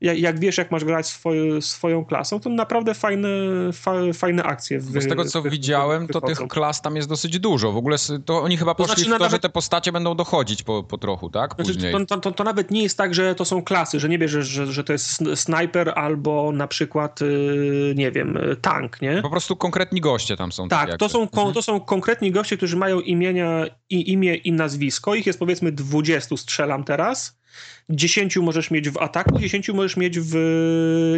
jak, 0.00 0.18
jak, 0.18 0.40
wiesz, 0.40 0.58
jak 0.58 0.70
masz 0.70 0.84
grać 0.84 1.06
swoje, 1.06 1.62
swoją 1.62 2.04
klasą, 2.04 2.40
to 2.40 2.50
naprawdę 2.50 2.94
fajne, 2.94 3.28
fa, 3.72 3.92
fajne 4.14 4.42
akcje. 4.42 4.78
W, 4.78 5.02
z 5.02 5.08
tego, 5.08 5.24
co 5.24 5.42
w, 5.42 5.48
widziałem, 5.48 6.08
to 6.08 6.20
tych 6.20 6.38
klas 6.38 6.82
tam 6.82 6.96
jest 6.96 7.08
dosyć 7.08 7.38
dużo. 7.38 7.72
W 7.72 7.76
ogóle 7.76 7.96
to 8.24 8.42
oni 8.42 8.56
chyba 8.56 8.74
poszli 8.74 8.94
to 8.94 9.00
znaczy, 9.00 9.10
w 9.10 9.12
to, 9.12 9.18
nawet... 9.18 9.30
że 9.30 9.38
te 9.38 9.48
postacie 9.48 9.92
będą 9.92 10.14
dochodzić 10.14 10.62
po, 10.62 10.82
po 10.82 10.98
trochu, 10.98 11.30
tak? 11.30 11.54
Znaczy, 11.54 11.92
to, 11.92 12.06
to, 12.06 12.20
to, 12.20 12.32
to, 12.32 12.44
nawet 12.44 12.70
nie 12.70 12.82
jest 12.82 12.98
tak, 12.98 13.14
że 13.14 13.34
to 13.34 13.44
są 13.44 13.62
klasy, 13.62 14.00
że 14.00 14.08
nie 14.08 14.18
bierzesz, 14.18 14.46
że, 14.46 14.66
że 14.66 14.84
to 14.84 14.92
jest 14.92 15.22
snajper 15.34 15.92
albo 15.96 16.52
na 16.52 16.68
przykład, 16.68 17.20
yy, 17.20 17.94
nie 17.96 18.10
wiem, 18.10 18.38
tank, 18.62 19.02
nie? 19.02 19.22
Po 19.22 19.30
prostu 19.30 19.56
konkretni 19.56 20.00
goście 20.00 20.36
tam 20.36 20.52
są. 20.52 20.68
Tak, 20.68 20.96
to 20.96 21.08
są, 21.08 21.22
mhm. 21.22 21.52
to 21.52 21.62
są 21.62 21.80
konkretni 21.80 22.30
goście, 22.30 22.56
którzy 22.56 22.76
mają 22.76 23.00
imienia, 23.00 23.64
i, 23.90 24.12
imię 24.12 24.34
i 24.34 24.52
nazwisko. 24.52 25.14
Ich 25.14 25.26
jest 25.26 25.38
powiedzmy 25.38 25.72
20, 25.72 26.36
strzelam 26.36 26.84
teraz 26.84 27.36
10 27.90 28.36
możesz 28.36 28.70
mieć 28.70 28.90
w 28.90 28.98
ataku, 28.98 29.38
10 29.38 29.68
możesz 29.68 29.96
mieć 29.96 30.18
w 30.20 30.36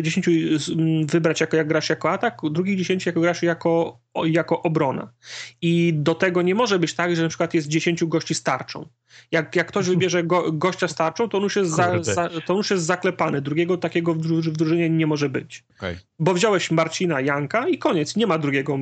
10 0.02 0.28
wybrać 1.06 1.40
jako 1.40 1.56
jak 1.56 1.68
grasz 1.68 1.88
jako 1.88 2.10
atak, 2.10 2.40
drugich 2.50 2.78
10 2.78 3.06
jako 3.06 3.20
grasz 3.20 3.42
jako, 3.42 3.98
jako 4.24 4.62
obrona. 4.62 5.12
I 5.62 5.92
do 5.94 6.14
tego 6.14 6.42
nie 6.42 6.54
może 6.54 6.78
być 6.78 6.94
tak, 6.94 7.16
że 7.16 7.22
na 7.22 7.28
przykład 7.28 7.54
jest 7.54 7.68
10 7.68 8.04
gości 8.04 8.34
starczą. 8.34 8.88
Jak, 9.32 9.56
jak 9.56 9.68
ktoś 9.68 9.86
wybierze 9.86 10.24
go, 10.24 10.52
gościa 10.52 10.88
starczą, 10.88 11.28
to 11.28 11.38
on 11.38 11.44
już 11.44 11.56
jest, 11.56 11.70
za, 11.70 12.02
za, 12.02 12.30
to 12.46 12.56
już 12.56 12.70
jest 12.70 12.84
zaklepany. 12.84 13.40
Drugiego 13.40 13.76
takiego 13.76 14.14
w, 14.14 14.18
w 14.18 14.56
drużynie 14.56 14.90
nie 14.90 15.06
może 15.06 15.28
być. 15.28 15.64
Okay. 15.76 15.98
Bo 16.18 16.34
wziąłeś 16.34 16.70
Marcina 16.70 17.20
Janka 17.20 17.68
i 17.68 17.78
koniec. 17.78 18.16
Nie 18.16 18.26
ma 18.26 18.38
drugiego 18.38 18.76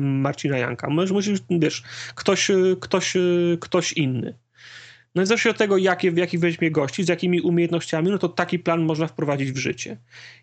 Marcina 0.00 0.58
Janka. 0.58 0.90
Musisz, 0.90 1.40
wiesz, 1.50 1.82
ktoś, 2.14 2.50
ktoś, 2.80 3.16
ktoś 3.60 3.92
inny. 3.92 4.34
No 5.14 5.22
i 5.22 5.26
zależy 5.26 5.50
od 5.50 5.58
tego, 5.58 5.76
jakie, 5.76 6.12
jakich 6.16 6.40
weźmie 6.40 6.70
gości, 6.70 7.04
z 7.04 7.08
jakimi 7.08 7.40
umiejętnościami, 7.40 8.10
no 8.10 8.18
to 8.18 8.28
taki 8.28 8.58
plan 8.58 8.82
można 8.82 9.06
wprowadzić 9.06 9.52
w 9.52 9.56
życie. 9.56 9.90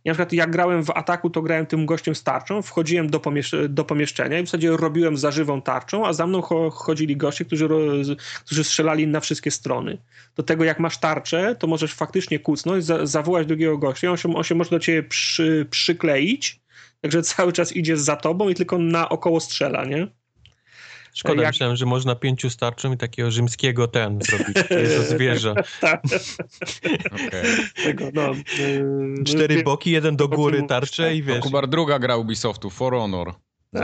Ja 0.06 0.12
na 0.12 0.14
przykład 0.14 0.34
jak 0.34 0.52
grałem 0.52 0.84
w 0.84 0.90
ataku, 0.90 1.30
to 1.30 1.42
grałem 1.42 1.66
tym 1.66 1.86
gościem 1.86 2.16
z 2.16 2.24
tarczą, 2.24 2.62
wchodziłem 2.62 3.10
do, 3.10 3.20
pomiesz 3.20 3.56
do 3.70 3.86
pomieszczenia 3.86 4.40
i 4.40 4.44
w 4.44 4.46
zasadzie 4.46 4.78
robiłem 4.78 5.18
zażywą 5.18 5.62
tarczą, 5.62 6.08
a 6.08 6.14
za 6.14 6.28
mną 6.28 6.42
cho 6.42 6.70
chodzili 6.70 7.18
goście, 7.18 7.46
którzy, 7.46 7.70
którzy 8.46 8.64
strzelali 8.64 9.08
na 9.08 9.20
wszystkie 9.20 9.52
strony. 9.52 9.98
Do 10.36 10.44
tego 10.44 10.64
jak 10.64 10.80
masz 10.80 10.98
tarczę, 10.98 11.56
to 11.60 11.68
możesz 11.68 11.94
faktycznie 11.94 12.40
kucnąć, 12.40 12.86
za 12.86 13.06
zawołać 13.06 13.48
drugiego 13.48 13.78
gościa, 13.78 14.12
on 14.12 14.18
się, 14.18 14.36
on 14.36 14.44
się 14.44 14.56
może 14.56 14.70
do 14.70 14.80
ciebie 14.80 15.04
przy 15.04 15.68
przykleić, 15.70 16.62
także 17.02 17.22
cały 17.22 17.54
czas 17.54 17.76
idzie 17.76 17.98
za 17.98 18.16
tobą 18.16 18.50
i 18.50 18.56
tylko 18.56 18.78
na 18.78 19.10
około 19.10 19.40
strzela, 19.40 19.86
nie? 19.86 20.08
Szkoda, 21.18 21.42
jak... 21.42 21.52
myślałem, 21.52 21.76
że 21.76 21.86
można 21.86 22.16
pięciu 22.16 22.50
starczą 22.50 22.94
i 22.94 22.98
takiego 22.98 23.32
rzymskiego 23.32 23.88
ten 23.88 24.20
zrobić, 24.22 24.58
to 24.98 25.04
zwierzę. 25.04 25.56
tak. 25.82 26.02
okay. 27.14 28.12
No, 28.14 28.34
yy, 28.60 29.24
Cztery 29.24 29.64
boki, 29.64 29.92
jeden 29.92 30.16
do 30.16 30.28
góry 30.28 30.64
tarcze 30.64 31.16
i 31.16 31.24
wiesz. 31.24 31.40
Kubar 31.40 31.68
druga 31.68 32.00
gra 32.00 32.18
Ubisoftu, 32.18 32.70
For 32.70 32.94
Honor. 32.94 33.34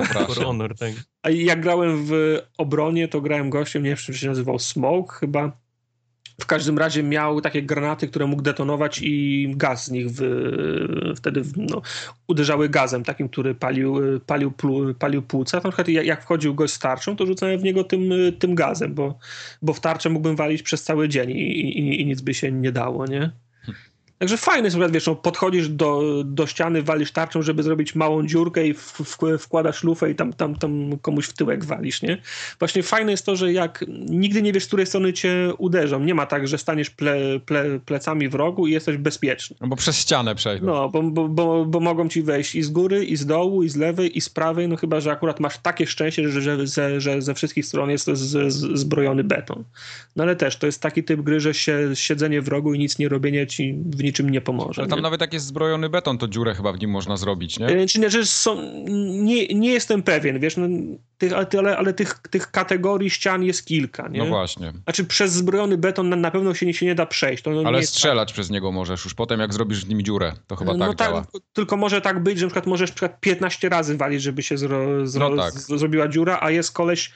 For 0.10 0.45
Honor, 0.45 0.77
tak. 0.77 0.91
A 1.23 1.30
jak 1.30 1.61
grałem 1.61 2.05
w 2.05 2.39
obronie, 2.57 3.07
to 3.07 3.22
grałem 3.22 3.49
gościem, 3.49 3.84
nie 3.84 3.89
wiem, 3.89 3.97
czy 3.97 4.14
się 4.14 4.27
nazywał 4.27 4.60
Smoke 4.60 5.15
chyba 5.15 5.62
w 6.41 6.45
każdym 6.45 6.77
razie 6.77 7.03
miał 7.03 7.41
takie 7.41 7.64
granaty, 7.64 8.07
które 8.07 8.27
mógł 8.27 8.41
detonować 8.41 8.99
i 9.03 9.53
gaz 9.57 9.85
z 9.85 9.91
nich 9.91 10.07
w, 10.10 10.22
wtedy 11.15 11.41
no, 11.55 11.81
uderzały 12.27 12.69
gazem 12.69 13.03
takim, 13.03 13.30
który 13.30 13.55
palił, 13.55 14.19
palił, 14.26 14.53
palił 14.99 15.22
płuca. 15.22 15.57
Na 15.57 15.61
przykład 15.61 15.88
jak 15.88 16.23
wchodził 16.23 16.55
gość 16.55 16.73
z 16.73 16.80
tarczą, 16.80 17.15
to 17.15 17.26
rzucałem 17.26 17.60
w 17.60 17.64
niego 17.64 17.84
tym, 17.84 18.10
tym 18.39 18.55
gazem, 18.55 18.93
bo, 18.93 19.18
bo 19.61 19.73
w 19.73 19.80
tarczę 19.80 20.10
mógłbym 20.10 20.35
walić 20.35 20.64
przez 20.64 20.84
cały 20.84 21.10
dzień 21.10 21.30
i, 21.30 21.80
i, 21.80 22.01
i 22.01 22.05
nic 22.05 22.22
by 22.22 22.34
się 22.34 22.51
nie 22.51 22.72
dało, 22.72 23.05
nie? 23.05 23.31
Także 24.24 24.38
fajny 24.38 24.68
jest, 24.68 24.78
wiesz, 24.91 25.08
no, 25.08 25.16
podchodzisz 25.16 25.70
do, 25.70 26.02
do 26.26 26.48
ściany, 26.48 26.84
walisz 26.84 27.12
tarczą, 27.12 27.41
żeby 27.41 27.64
zrobić 27.64 27.95
małą 27.95 28.28
dziurkę 28.28 28.68
i 28.68 28.74
w, 28.74 28.80
w, 28.80 29.18
wkładasz 29.40 29.84
lufę 29.84 30.12
i 30.12 30.16
tam, 30.16 30.34
tam, 30.34 30.56
tam 30.56 30.98
komuś 31.02 31.26
w 31.26 31.34
tyłek 31.34 31.66
walisz, 31.66 32.02
nie? 32.02 32.22
Właśnie 32.60 32.84
fajne 32.84 33.12
jest 33.12 33.26
to, 33.26 33.36
że 33.36 33.54
jak 33.54 33.86
nigdy 34.10 34.41
nie 34.41 34.54
wiesz, 34.54 34.64
z 34.64 34.68
której 34.68 34.86
strony 34.86 35.14
cię 35.14 35.54
uderzą. 35.58 36.00
Nie 36.00 36.16
ma 36.16 36.26
tak, 36.26 36.48
że 36.48 36.58
staniesz 36.58 36.90
ple, 36.90 37.40
ple, 37.45 37.80
plecami 37.86 38.30
w 38.30 38.36
rogu 38.36 38.68
i 38.68 38.72
jesteś 38.72 38.98
bezpieczny. 38.98 39.56
No 39.62 39.68
bo 39.68 39.76
przez 39.76 39.98
ścianę 39.98 40.36
przejdą. 40.36 40.66
No, 40.66 40.90
bo, 40.90 41.04
bo, 41.04 41.28
bo, 41.28 41.66
bo, 41.66 41.80
mogą 41.80 42.10
ci 42.10 42.24
wejść 42.24 42.56
i 42.56 42.64
z 42.64 42.70
góry, 42.70 43.06
i 43.06 43.16
z 43.16 43.26
dołu, 43.26 43.64
i 43.64 43.70
z 43.70 43.76
lewej, 43.76 44.18
i 44.18 44.22
z 44.22 44.30
prawej, 44.30 44.68
no 44.68 44.76
chyba, 44.76 45.00
że 45.00 45.12
akurat 45.12 45.40
masz 45.40 45.58
takie 45.58 45.88
szczęście, 45.88 46.30
że, 46.30 46.41
że, 46.41 46.68
że, 46.68 47.02
że 47.02 47.22
ze 47.22 47.34
wszystkich 47.34 47.66
stron 47.66 47.90
jest 47.90 48.06
z, 48.06 48.54
z, 48.54 48.80
zbrojony 48.80 49.24
beton. 49.24 49.64
No 50.16 50.24
ale 50.24 50.36
też, 50.36 50.58
to 50.58 50.66
jest 50.66 50.82
taki 50.82 51.04
typ 51.04 51.22
gry, 51.22 51.40
że 51.40 51.54
się, 51.54 51.90
siedzenie 51.94 52.41
w 52.41 52.48
rogu 52.48 52.74
i 52.74 52.80
nic 52.80 53.00
nie 53.00 53.10
robienie 53.10 53.48
ci 53.48 53.74
w 53.74 54.04
niczym 54.14 54.30
nie 54.30 54.41
pomoże. 54.41 54.81
Ale 54.81 54.90
tam 54.90 54.99
nie? 54.99 55.03
nawet 55.03 55.22
jak 55.22 55.34
jest 55.34 55.45
zbrojony 55.45 55.90
beton, 55.90 56.18
to 56.18 56.27
dziurę 56.27 56.56
chyba 56.56 56.73
w 56.73 56.80
nim 56.80 56.90
można 56.90 57.18
zrobić, 57.18 57.60
nie? 57.60 57.68
E, 57.68 57.88
czy 57.88 57.99
nie, 57.99 58.10
że 58.10 58.26
są, 58.26 58.61
nie, 59.23 59.48
nie 59.48 59.72
jestem 59.72 60.03
pewien, 60.03 60.40
wiesz, 60.40 60.57
no, 60.57 60.68
tych, 61.30 61.60
ale, 61.60 61.78
ale 61.78 61.94
tych, 61.94 62.14
tych 62.14 62.52
kategorii 62.52 63.10
ścian 63.10 63.44
jest 63.44 63.66
kilka, 63.66 64.08
nie? 64.08 64.20
No 64.20 64.26
właśnie. 64.26 64.74
Znaczy 64.84 65.06
przez 65.06 65.34
zbrojony 65.34 65.78
beton 65.78 66.10
na, 66.10 66.16
na 66.16 66.32
pewno 66.32 66.54
się 66.54 66.66
nie, 66.66 66.74
się 66.74 66.86
nie 66.86 66.95
da 66.95 67.06
przejść. 67.06 67.44
Ale 67.66 67.84
strzelać 67.84 68.28
tak. 68.28 68.34
przez 68.34 68.50
niego 68.50 68.72
możesz 68.72 69.04
już 69.04 69.14
potem, 69.14 69.40
jak 69.40 69.54
zrobisz 69.54 69.86
w 69.86 69.90
nim 69.90 70.02
dziurę. 70.02 70.34
To 70.48 70.56
chyba 70.56 70.74
no 70.74 70.88
tak, 70.88 70.98
tak 70.98 71.08
działa. 71.08 71.26
Tylko 71.54 71.78
może 71.78 72.02
tak 72.02 72.24
być, 72.24 72.40
że 72.40 72.45
na 72.45 72.50
przykład 72.50 72.68
możesz 72.68 72.90
na 72.90 72.95
przykład 72.95 73.20
15 73.20 73.70
razy 73.70 73.98
walić, 73.98 74.22
żeby 74.22 74.44
się 74.44 74.58
zro, 74.58 75.08
zro, 75.08 75.30
no 75.30 75.44
tak. 75.44 75.54
z, 75.54 75.68
zrobiła 75.68 76.08
dziura, 76.08 76.38
a 76.41 76.52
jest 76.52 76.72
koleś 76.72 77.14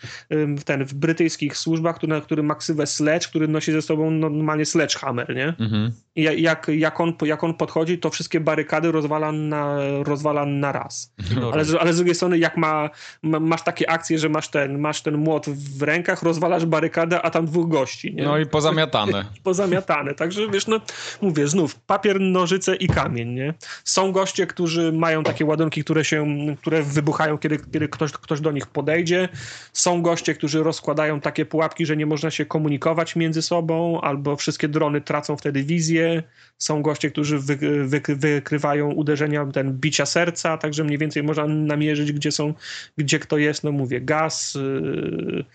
ten 0.65 0.85
w 0.85 0.93
brytyjskich 0.93 1.57
służbach, 1.57 1.95
który, 1.95 2.21
który 2.21 2.43
ma 2.43 2.55
ksywę 2.55 2.87
sledge, 2.87 3.27
który 3.27 3.47
nosi 3.47 3.71
ze 3.71 3.81
sobą 3.81 4.11
normalnie 4.11 4.65
sledgehammer, 4.65 5.35
nie? 5.35 5.47
Mhm. 5.47 5.91
I 6.15 6.23
jak, 6.41 6.67
jak, 6.67 6.99
on, 6.99 7.13
jak 7.21 7.43
on 7.43 7.53
podchodzi, 7.53 7.97
to 7.97 8.09
wszystkie 8.09 8.39
barykady 8.39 8.91
rozwala 8.91 9.31
na, 9.31 9.77
rozwala 10.03 10.45
na 10.45 10.71
raz. 10.71 11.13
No 11.35 11.51
ale, 11.53 11.63
ale 11.79 11.93
z 11.93 11.95
drugiej 11.95 12.15
strony, 12.15 12.37
jak 12.37 12.57
ma, 12.57 12.89
ma, 13.23 13.39
masz 13.39 13.63
takie 13.63 13.89
akcje, 13.97 14.19
że 14.19 14.29
masz 14.29 14.47
ten, 14.47 14.79
masz 14.79 15.01
ten 15.01 15.17
młot 15.17 15.45
w 15.49 15.81
rękach, 15.81 16.23
rozwalasz 16.23 16.65
barykadę, 16.65 17.21
a 17.21 17.29
tam 17.29 17.45
dwóch 17.45 17.69
gości. 17.69 18.13
Nie? 18.15 18.23
No 18.23 18.37
i 18.37 18.45
pozamiatane. 18.45 19.25
pozamiatane. 19.43 20.13
Także 20.13 20.47
wiesz, 20.47 20.67
no 20.67 20.81
mówię, 21.21 21.47
znów 21.47 21.75
papier, 21.75 22.21
nożyce 22.21 22.75
i 22.75 22.87
kamień. 22.87 23.29
Nie? 23.33 23.53
Są 23.83 24.11
goście, 24.11 24.47
którzy 24.47 24.91
mają 24.91 25.23
takie 25.23 25.45
ładunki, 25.45 25.83
które 25.83 26.05
się, 26.05 26.25
które 26.61 26.83
wybuchają, 26.83 27.37
kiedy, 27.37 27.57
kiedy 27.73 27.87
ktoś, 27.89 28.11
ktoś 28.11 28.41
do 28.41 28.51
nich 28.51 28.67
podejdzie. 28.67 29.29
Są 29.73 30.01
goście, 30.01 30.33
którzy 30.33 30.63
rozkładają 30.63 31.19
takie 31.19 31.45
pułapki, 31.45 31.85
że 31.85 31.97
nie 31.97 32.05
można 32.05 32.31
się 32.31 32.45
komunikować 32.45 33.15
między 33.15 33.41
sobą, 33.41 34.01
albo 34.01 34.35
wszystkie 34.35 34.67
drony 34.67 35.01
tracą 35.01 35.37
wtedy 35.37 35.63
wizję. 35.63 36.23
Są 36.57 36.81
goście, 36.81 37.11
którzy 37.11 37.39
wy, 37.39 37.57
wy, 37.87 38.01
wykrywają 38.15 38.91
uderzenia, 38.91 39.45
ten 39.45 39.73
bicia 39.73 40.05
serca, 40.05 40.57
także 40.57 40.83
mniej 40.83 40.97
więcej 40.97 41.23
można 41.23 41.47
namierzyć, 41.47 42.11
gdzie 42.11 42.31
są, 42.31 42.53
gdzie 42.97 43.19
kto 43.19 43.37
jest, 43.37 43.63
no 43.63 43.71
mówię, 43.77 44.01
gaz, 44.01 44.55
y, 44.55 45.45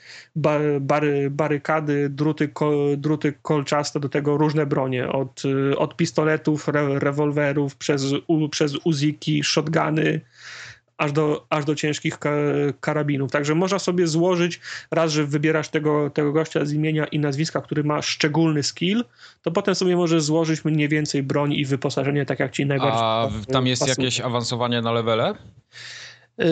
bary, 0.80 1.30
barykady, 1.30 2.08
druty, 2.08 2.52
druty 2.96 3.32
kolczaste, 3.42 4.00
do 4.00 4.08
tego 4.08 4.36
różne 4.36 4.66
bronie, 4.66 5.08
od, 5.08 5.42
od 5.76 5.96
pistoletów, 5.96 6.68
re, 6.68 6.98
rewolwerów, 6.98 7.76
przez, 7.76 8.04
u, 8.26 8.48
przez 8.48 8.76
uziki, 8.84 9.44
shotguny, 9.44 10.20
aż 11.02 11.12
do, 11.12 11.46
aż 11.50 11.64
do 11.64 11.74
ciężkich 11.74 12.18
ka 12.18 12.30
karabinów. 12.80 13.30
Także 13.30 13.54
można 13.54 13.78
sobie 13.78 14.06
złożyć, 14.06 14.60
raz, 14.90 15.12
że 15.12 15.24
wybierasz 15.26 15.68
tego, 15.68 16.10
tego 16.10 16.32
gościa 16.32 16.64
z 16.64 16.72
imienia 16.72 17.04
i 17.04 17.18
nazwiska, 17.18 17.60
który 17.60 17.84
ma 17.84 18.02
szczególny 18.02 18.62
skill, 18.62 19.04
to 19.42 19.50
potem 19.50 19.74
sobie 19.74 19.96
możesz 19.96 20.22
złożyć 20.22 20.64
mniej 20.64 20.88
więcej 20.88 21.22
broń 21.22 21.52
i 21.52 21.64
wyposażenie 21.64 22.26
tak 22.26 22.40
jak 22.40 22.52
ci 22.52 22.66
najbardziej 22.66 23.00
A 23.02 23.28
tam 23.52 23.66
jest 23.66 23.80
pasuje. 23.82 24.04
jakieś 24.04 24.20
awansowanie 24.20 24.82
na 24.82 24.92
levele? 24.92 25.34
Yy... 26.38 26.46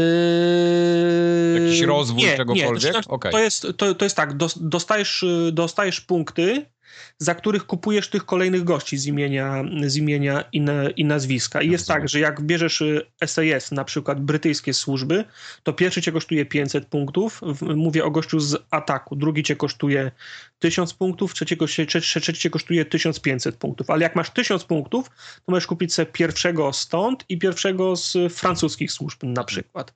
Jakiś 1.61 1.81
rozwój 1.81 2.23
nie, 2.23 2.37
czegokolwiek? 2.37 2.83
Nie, 2.83 2.89
to, 2.89 2.93
znaczy, 2.93 3.09
okay. 3.09 3.33
to, 3.33 3.39
jest, 3.39 3.67
to, 3.77 3.95
to 3.95 4.05
jest 4.05 4.17
tak, 4.17 4.37
dostajesz, 4.57 5.25
dostajesz 5.53 6.01
punkty, 6.01 6.67
za 7.23 7.35
których 7.35 7.67
kupujesz 7.67 8.09
tych 8.09 8.25
kolejnych 8.25 8.65
gości 8.65 8.99
z 8.99 9.07
imienia, 9.07 9.65
z 9.87 9.97
imienia 9.97 10.45
i, 10.53 10.61
na, 10.61 10.91
i 10.91 11.05
nazwiska. 11.05 11.63
I 11.63 11.71
jest 11.71 11.89
tak, 11.89 12.09
że 12.09 12.21
jak 12.21 12.41
bierzesz 12.41 12.83
SAS, 13.27 13.73
y, 13.73 13.75
na 13.75 13.85
przykład 13.85 14.21
brytyjskie 14.21 14.75
służby, 14.75 15.25
to 15.63 15.73
pierwszy 15.73 16.03
cię 16.03 16.13
kosztuje 16.13 16.47
500 16.47 16.87
punktów, 16.87 17.41
mówię 17.77 18.05
o 18.05 18.11
gościu 18.11 18.41
z 18.41 18.57
ataku, 18.71 19.17
drugi 19.17 19.43
cię 19.43 19.57
kosztuje 19.57 20.11
1000 20.59 20.95
punktów, 20.95 21.35
trzeci, 21.35 21.57
cię 22.35 22.51
kosztuje 22.51 22.85
1500 22.85 23.57
punktów. 23.57 23.91
Ale 23.91 24.03
jak 24.03 24.17
masz 24.17 24.31
1000 24.31 24.65
punktów, 24.65 25.09
to 25.47 25.53
możesz 25.53 25.67
kupić 25.67 25.95
sobie 25.95 26.13
pierwszego 26.13 26.73
stąd 26.73 27.25
i 27.29 27.39
pierwszego 27.39 27.97
z 27.97 28.17
francuskich 28.33 28.93
służb 28.93 29.19
na 29.23 29.45
przykład. 29.45 29.95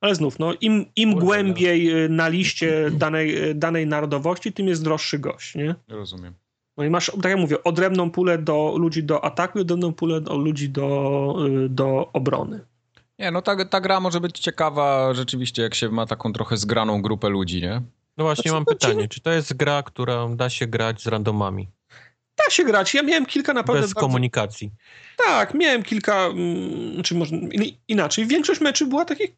Ale 0.00 0.14
znów, 0.14 0.38
no, 0.38 0.54
im, 0.60 0.86
im 0.96 1.14
głębiej 1.14 2.04
y, 2.04 2.08
na 2.08 2.28
liście 2.28 2.90
danej, 2.90 3.50
y, 3.50 3.54
danej 3.54 3.86
narodowości, 3.86 4.52
tym 4.52 4.68
jest 4.68 4.84
droższy 4.84 5.18
gość, 5.18 5.54
nie? 5.54 5.74
Rozumiem. 5.88 6.34
No 6.76 6.84
i 6.84 6.90
masz, 6.90 7.12
tak 7.22 7.24
jak 7.24 7.38
mówię, 7.38 7.62
odrębną 7.64 8.10
pulę 8.10 8.38
do 8.38 8.74
ludzi 8.78 9.04
do 9.04 9.24
ataku 9.24 9.58
i 9.58 9.62
odrębną 9.62 9.92
pulę 9.92 10.20
do 10.20 10.36
ludzi 10.36 10.68
do, 10.68 11.36
y, 11.64 11.68
do 11.68 12.10
obrony. 12.12 12.60
Nie, 13.18 13.30
no 13.30 13.42
ta, 13.42 13.64
ta 13.64 13.80
gra 13.80 14.00
może 14.00 14.20
być 14.20 14.38
ciekawa 14.38 15.14
rzeczywiście, 15.14 15.62
jak 15.62 15.74
się 15.74 15.88
ma 15.88 16.06
taką 16.06 16.32
trochę 16.32 16.56
zgraną 16.56 17.02
grupę 17.02 17.28
ludzi, 17.28 17.62
nie? 17.62 17.82
No 18.16 18.24
właśnie 18.24 18.50
znaczy, 18.50 18.54
mam 18.54 18.64
pytanie, 18.64 19.08
czy 19.08 19.20
to 19.20 19.30
jest 19.30 19.54
gra, 19.54 19.82
która 19.82 20.28
da 20.28 20.50
się 20.50 20.66
grać 20.66 21.02
z 21.02 21.06
randomami? 21.06 21.68
Da 22.36 22.50
się 22.50 22.64
grać. 22.64 22.94
Ja 22.94 23.02
miałem 23.02 23.26
kilka 23.26 23.52
naprawdę... 23.52 23.82
Bez 23.82 23.92
bardzo... 23.92 24.06
komunikacji. 24.06 24.70
Tak, 25.24 25.54
miałem 25.54 25.82
kilka, 25.82 26.26
mm, 26.26 27.02
czy 27.02 27.14
może 27.14 27.36
inaczej. 27.88 28.26
Większość 28.26 28.60
meczy 28.60 28.86
była 28.86 29.04
takich 29.04 29.30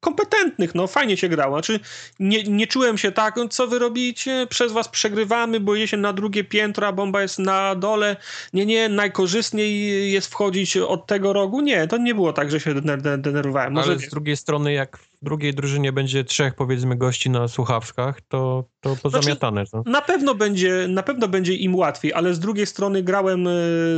kompetentnych, 0.00 0.74
no 0.74 0.86
fajnie 0.86 1.16
się 1.16 1.28
grało. 1.28 1.56
Znaczy, 1.56 1.80
nie, 2.20 2.42
nie 2.42 2.66
czułem 2.66 2.98
się 2.98 3.12
tak, 3.12 3.36
no, 3.36 3.48
co 3.48 3.66
wy 3.66 3.78
robicie, 3.78 4.46
przez 4.50 4.72
was 4.72 4.88
przegrywamy, 4.88 5.60
boję 5.60 5.88
się 5.88 5.96
na 5.96 6.12
drugie 6.12 6.44
piętro, 6.44 6.86
a 6.86 6.92
bomba 6.92 7.22
jest 7.22 7.38
na 7.38 7.74
dole. 7.74 8.16
Nie, 8.52 8.66
nie, 8.66 8.88
najkorzystniej 8.88 10.12
jest 10.12 10.30
wchodzić 10.30 10.76
od 10.76 11.06
tego 11.06 11.32
rogu. 11.32 11.60
Nie, 11.60 11.86
to 11.86 11.96
nie 11.96 12.14
było 12.14 12.32
tak, 12.32 12.50
że 12.50 12.60
się 12.60 12.74
denerwowałem. 13.18 13.72
Może 13.72 13.90
Ale 13.90 14.00
z 14.00 14.08
drugiej 14.08 14.36
strony, 14.36 14.72
jak 14.72 14.98
drugiej 15.22 15.54
drużynie 15.54 15.92
będzie 15.92 16.24
trzech, 16.24 16.54
powiedzmy, 16.54 16.96
gości 16.96 17.30
na 17.30 17.48
słuchawkach, 17.48 18.20
to, 18.20 18.64
to 18.80 18.96
pozamiatane. 18.96 19.66
Znaczy, 19.66 19.82
no. 19.86 19.92
na, 19.92 20.02
pewno 20.02 20.34
będzie, 20.34 20.86
na 20.88 21.02
pewno 21.02 21.28
będzie 21.28 21.54
im 21.54 21.74
łatwiej, 21.74 22.12
ale 22.12 22.34
z 22.34 22.38
drugiej 22.38 22.66
strony 22.66 23.02
grałem 23.02 23.46
e, 23.46 23.50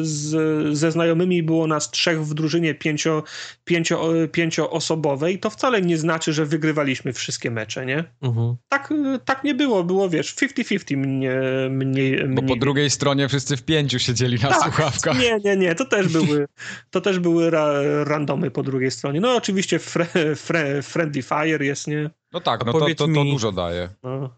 z, 0.03 0.79
ze 0.79 0.93
znajomymi, 0.93 1.43
było 1.43 1.67
nas 1.67 1.91
trzech 1.91 2.27
w 2.27 2.35
drużynie 2.35 2.75
pięcio, 2.75 3.23
pięcio, 3.65 4.13
pięcioosobowej, 4.33 5.39
to 5.39 5.51
wcale 5.51 5.83
nie 5.83 5.99
znaczy, 5.99 6.33
że 6.33 6.47
wygrywaliśmy 6.47 7.13
wszystkie 7.13 7.51
mecze, 7.51 7.87
nie? 7.87 8.05
Mhm. 8.23 8.57
Tak, 8.69 8.95
tak 9.25 9.45
nie 9.45 9.55
było, 9.55 9.85
było 9.85 10.09
wiesz, 10.09 10.35
50-50 10.35 10.97
mnie, 10.97 11.41
mnie, 11.71 12.29
Bo 12.29 12.43
po 12.43 12.57
drugiej 12.57 12.91
stronie 12.91 13.29
wszyscy 13.29 13.57
w 13.57 13.63
pięciu 13.63 13.99
siedzieli 13.99 14.39
na 14.39 14.49
tak, 14.49 14.63
słuchawkach. 14.63 15.19
Nie, 15.19 15.39
nie, 15.45 15.57
nie, 15.57 15.75
to 15.75 15.85
też 15.85 16.09
były, 16.19 16.47
to 16.91 17.01
też 17.01 17.19
były 17.19 17.51
ra, 17.51 17.73
randomy 18.05 18.51
po 18.51 18.63
drugiej 18.63 18.91
stronie. 18.91 19.21
No 19.21 19.37
oczywiście 19.37 19.79
fre, 19.79 20.07
fre, 20.37 20.83
Friendly 21.13 21.23
Fire 21.23 21.65
jest, 21.65 21.87
nie? 21.87 22.11
No 22.33 22.41
tak, 22.41 22.67
no 22.67 22.73
to, 22.73 22.79
to, 22.81 22.95
to, 22.95 23.25
dużo 23.25 23.53
daje. 23.53 23.89
No. 24.03 24.31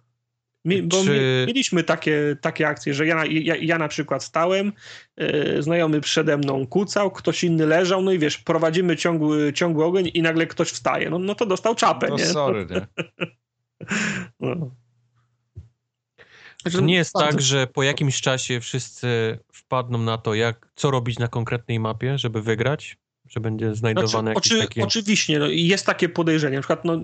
Mi, 0.65 0.83
bo 0.83 1.05
Czy... 1.05 1.45
mieliśmy 1.47 1.85
takie, 1.85 2.37
takie 2.41 2.69
akcje, 2.69 2.95
że 2.95 3.07
ja, 3.07 3.25
ja, 3.27 3.57
ja 3.57 3.79
na 3.79 3.89
przykład 3.89 4.25
stałem, 4.25 4.73
yy, 5.17 5.63
znajomy 5.63 6.01
przede 6.01 6.37
mną 6.37 6.67
kucał, 6.67 7.11
ktoś 7.11 7.45
inny 7.45 7.67
leżał, 7.67 8.03
no 8.03 8.13
i 8.13 8.19
wiesz, 8.19 8.39
prowadzimy 8.39 8.97
ciągły, 8.97 9.53
ciągły 9.53 9.85
ogień 9.85 10.11
i 10.15 10.23
nagle 10.23 10.47
ktoś 10.47 10.69
wstaje. 10.69 11.11
No, 11.11 11.19
no 11.19 11.35
to 11.35 11.47
dostał 11.47 11.75
czapę, 11.75 12.07
no, 12.09 12.17
nie? 12.17 12.27
sorry, 12.27 12.67
nie? 12.71 12.87
no. 14.41 14.71
To 16.73 16.81
nie 16.81 16.95
jest 16.95 17.13
tak, 17.13 17.41
że 17.41 17.67
po 17.67 17.83
jakimś 17.83 18.21
czasie 18.21 18.61
wszyscy 18.61 19.39
wpadną 19.53 19.99
na 19.99 20.19
to, 20.19 20.35
jak, 20.35 20.69
co 20.75 20.91
robić 20.91 21.19
na 21.19 21.29
konkretnej 21.29 21.81
mapie, 21.81 22.19
żeby 22.19 22.43
wygrać? 22.43 22.97
Że 23.29 23.41
będzie 23.41 23.75
znajdowane 23.75 24.33
znaczy, 24.33 24.35
jakieś 24.35 24.53
oczy, 24.53 24.69
takie... 24.69 24.85
Oczywiście, 24.85 25.39
no, 25.39 25.47
jest 25.47 25.87
takie 25.87 26.09
podejrzenie. 26.09 26.57
Na 26.57 26.63
przykład, 26.63 26.85
no, 26.85 27.01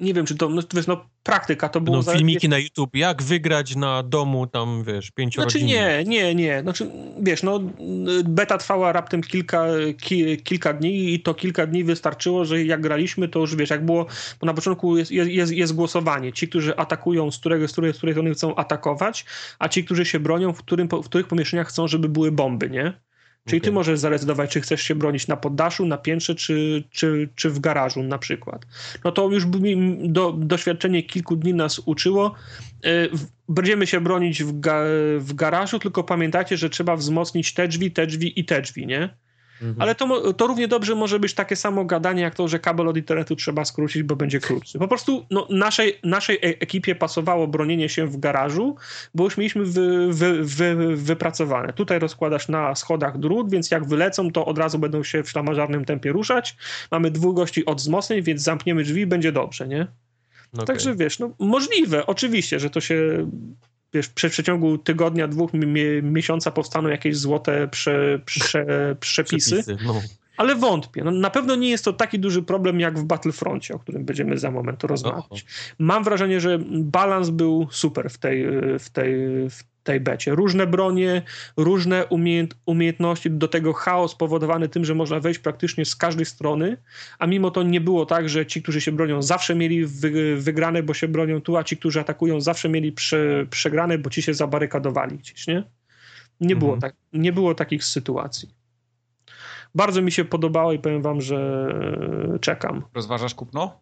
nie 0.00 0.14
wiem, 0.14 0.26
czy 0.26 0.36
to, 0.36 0.48
no, 0.48 0.62
wiesz, 0.74 0.86
no 0.86 1.04
praktyka 1.22 1.68
to 1.68 1.80
było... 1.80 1.96
No, 1.96 2.12
filmiki 2.12 2.48
na 2.48 2.58
YouTube, 2.58 2.96
jak 2.96 3.22
wygrać 3.22 3.76
na 3.76 4.02
domu 4.02 4.46
tam, 4.46 4.84
wiesz, 4.84 5.10
pięciorodzinny. 5.10 5.68
Znaczy 5.68 6.04
nie, 6.04 6.04
nie, 6.04 6.34
nie, 6.34 6.62
znaczy, 6.62 6.90
wiesz, 7.20 7.42
no 7.42 7.60
beta 8.24 8.58
trwała 8.58 8.92
raptem 8.92 9.22
kilka, 9.22 9.66
ki, 10.00 10.42
kilka 10.42 10.72
dni 10.72 11.14
i 11.14 11.20
to 11.20 11.34
kilka 11.34 11.66
dni 11.66 11.84
wystarczyło, 11.84 12.44
że 12.44 12.64
jak 12.64 12.80
graliśmy, 12.80 13.28
to 13.28 13.38
już, 13.38 13.56
wiesz, 13.56 13.70
jak 13.70 13.86
było, 13.86 14.06
bo 14.40 14.46
na 14.46 14.54
początku 14.54 14.96
jest, 14.96 15.10
jest, 15.10 15.52
jest 15.52 15.74
głosowanie, 15.74 16.32
ci, 16.32 16.48
którzy 16.48 16.76
atakują, 16.76 17.30
z, 17.30 17.38
którego, 17.38 17.68
z, 17.68 17.72
której, 17.72 17.94
z 17.94 17.96
której 17.96 18.14
strony 18.14 18.34
chcą 18.34 18.54
atakować, 18.54 19.24
a 19.58 19.68
ci, 19.68 19.84
którzy 19.84 20.04
się 20.04 20.20
bronią, 20.20 20.52
w, 20.52 20.58
którym, 20.58 20.88
w 20.88 21.04
których 21.04 21.26
pomieszczeniach 21.26 21.68
chcą, 21.68 21.88
żeby 21.88 22.08
były 22.08 22.32
bomby, 22.32 22.70
nie? 22.70 23.07
Czyli 23.46 23.60
okay. 23.60 23.70
ty 23.70 23.72
możesz 23.72 23.98
zadecydować, 23.98 24.50
czy 24.50 24.60
chcesz 24.60 24.82
się 24.82 24.94
bronić 24.94 25.28
na 25.28 25.36
poddaszu, 25.36 25.86
na 25.86 25.98
piętrze, 25.98 26.34
czy, 26.34 26.84
czy, 26.90 27.28
czy 27.34 27.50
w 27.50 27.60
garażu 27.60 28.02
na 28.02 28.18
przykład. 28.18 28.66
No 29.04 29.12
to 29.12 29.30
już 29.30 29.44
do, 29.98 30.32
doświadczenie 30.32 31.02
kilku 31.02 31.36
dni 31.36 31.54
nas 31.54 31.78
uczyło. 31.78 32.34
E, 32.84 32.90
będziemy 33.48 33.86
się 33.86 34.00
bronić 34.00 34.42
w, 34.42 34.60
ga, 34.60 34.82
w 35.18 35.34
garażu, 35.34 35.78
tylko 35.78 36.04
pamiętajcie, 36.04 36.56
że 36.56 36.70
trzeba 36.70 36.96
wzmocnić 36.96 37.54
te 37.54 37.68
drzwi, 37.68 37.90
te 37.90 38.06
drzwi 38.06 38.40
i 38.40 38.44
te 38.44 38.62
drzwi, 38.62 38.86
nie? 38.86 39.08
Mhm. 39.62 39.82
Ale 39.82 39.94
to, 39.94 40.32
to 40.32 40.46
równie 40.46 40.68
dobrze 40.68 40.94
może 40.94 41.18
być 41.18 41.34
takie 41.34 41.56
samo 41.56 41.84
gadanie, 41.84 42.22
jak 42.22 42.34
to, 42.34 42.48
że 42.48 42.58
kabel 42.58 42.88
od 42.88 42.96
internetu 42.96 43.36
trzeba 43.36 43.64
skrócić, 43.64 44.02
bo 44.02 44.16
będzie 44.16 44.40
krótszy. 44.40 44.78
Po 44.78 44.88
prostu 44.88 45.26
no, 45.30 45.46
naszej, 45.50 45.98
naszej 46.04 46.36
e, 46.36 46.40
ekipie 46.40 46.94
pasowało 46.94 47.48
bronienie 47.48 47.88
się 47.88 48.06
w 48.06 48.16
garażu, 48.16 48.76
bo 49.14 49.24
już 49.24 49.36
mieliśmy 49.36 49.64
wy, 49.64 50.12
wy, 50.12 50.44
wy, 50.44 50.96
wypracowane. 50.96 51.72
Tutaj 51.72 51.98
rozkładasz 51.98 52.48
na 52.48 52.74
schodach 52.74 53.18
drut, 53.18 53.50
więc 53.50 53.70
jak 53.70 53.86
wylecą, 53.86 54.32
to 54.32 54.46
od 54.46 54.58
razu 54.58 54.78
będą 54.78 55.02
się 55.02 55.22
w 55.22 55.30
ślamażarnym 55.30 55.84
tempie 55.84 56.12
ruszać. 56.12 56.56
Mamy 56.90 57.10
dwóch 57.10 57.36
gości 57.36 57.66
od 57.66 57.78
wzmocnień, 57.78 58.22
więc 58.22 58.42
zamkniemy 58.42 58.82
drzwi 58.82 59.00
i 59.00 59.06
będzie 59.06 59.32
dobrze, 59.32 59.68
nie? 59.68 59.86
Okay. 60.52 60.66
Także 60.66 60.96
wiesz, 60.96 61.18
no 61.18 61.34
możliwe, 61.38 62.06
oczywiście, 62.06 62.60
że 62.60 62.70
to 62.70 62.80
się 62.80 63.30
w 63.94 64.08
przeciągu 64.10 64.78
tygodnia, 64.78 65.28
dwóch 65.28 65.50
miesiąca 66.02 66.50
powstaną 66.50 66.88
jakieś 66.88 67.16
złote 67.16 67.68
prze, 67.68 68.20
prze, 68.24 68.66
przepisy. 69.00 69.62
przepisy 69.62 69.84
no. 69.86 70.02
Ale 70.36 70.56
wątpię. 70.56 71.04
No, 71.04 71.10
na 71.10 71.30
pewno 71.30 71.56
nie 71.56 71.70
jest 71.70 71.84
to 71.84 71.92
taki 71.92 72.18
duży 72.18 72.42
problem 72.42 72.80
jak 72.80 72.98
w 72.98 73.04
Battlefroncie, 73.04 73.74
o 73.74 73.78
którym 73.78 74.04
będziemy 74.04 74.38
za 74.38 74.50
moment 74.50 74.84
rozmawiać. 74.84 75.46
Mam 75.78 76.04
wrażenie, 76.04 76.40
że 76.40 76.58
balans 76.70 77.30
był 77.30 77.68
super 77.70 78.10
w 78.10 78.18
tej, 78.18 78.44
w 78.78 78.90
tej, 78.90 79.14
w 79.50 79.64
tej 79.88 80.00
becie. 80.00 80.34
Różne 80.34 80.66
bronie, 80.66 81.22
różne 81.56 82.06
umiejęt, 82.06 82.54
umiejętności, 82.66 83.30
do 83.30 83.48
tego 83.48 83.72
chaos 83.72 84.12
spowodowany 84.12 84.68
tym, 84.68 84.84
że 84.84 84.94
można 84.94 85.20
wejść 85.20 85.40
praktycznie 85.40 85.84
z 85.84 85.96
każdej 85.96 86.26
strony, 86.26 86.76
a 87.18 87.26
mimo 87.26 87.50
to 87.50 87.62
nie 87.62 87.80
było 87.80 88.06
tak, 88.06 88.28
że 88.28 88.46
ci, 88.46 88.62
którzy 88.62 88.80
się 88.80 88.92
bronią, 88.92 89.22
zawsze 89.22 89.54
mieli 89.54 89.86
wy, 89.86 90.36
wygrane, 90.36 90.82
bo 90.82 90.94
się 90.94 91.08
bronią 91.08 91.40
tu, 91.40 91.56
a 91.56 91.64
ci, 91.64 91.76
którzy 91.76 92.00
atakują, 92.00 92.40
zawsze 92.40 92.68
mieli 92.68 92.92
prze, 92.92 93.46
przegrane, 93.50 93.98
bo 93.98 94.10
ci 94.10 94.22
się 94.22 94.34
zabarykadowali 94.34 95.18
gdzieś, 95.18 95.46
nie? 95.46 95.64
Nie, 96.40 96.54
mhm. 96.54 96.58
było 96.58 96.76
tak, 96.76 96.94
nie 97.12 97.32
było 97.32 97.54
takich 97.54 97.84
sytuacji. 97.84 98.48
Bardzo 99.74 100.02
mi 100.02 100.12
się 100.12 100.24
podobało 100.24 100.72
i 100.72 100.78
powiem 100.78 101.02
wam, 101.02 101.20
że 101.20 101.68
czekam. 102.40 102.84
Rozważasz 102.94 103.34
kupno? 103.34 103.80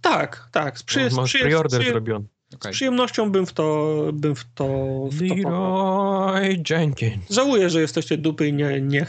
Tak, 0.00 0.48
tak. 0.52 0.78
Z 0.78 0.82
przy, 0.82 1.08
no, 1.10 1.16
masz 1.16 1.32
preorder 1.32 1.84
zrobiony. 1.84 2.26
Okay. 2.54 2.72
Z 2.72 2.76
przyjemnością 2.76 3.30
bym 3.30 3.46
w 3.46 3.52
to 3.52 3.94
bym 4.12 4.34
w 4.34 4.44
to, 4.54 4.66
w 5.10 5.20
Leroy 5.20 6.62
Jenkins. 6.70 7.30
Żałuję, 7.30 7.70
że 7.70 7.80
jesteście 7.80 8.16
dupy 8.18 8.48
i 8.48 8.52
nie... 8.52 8.64
Nie, 8.64 8.80
nie, 8.80 9.06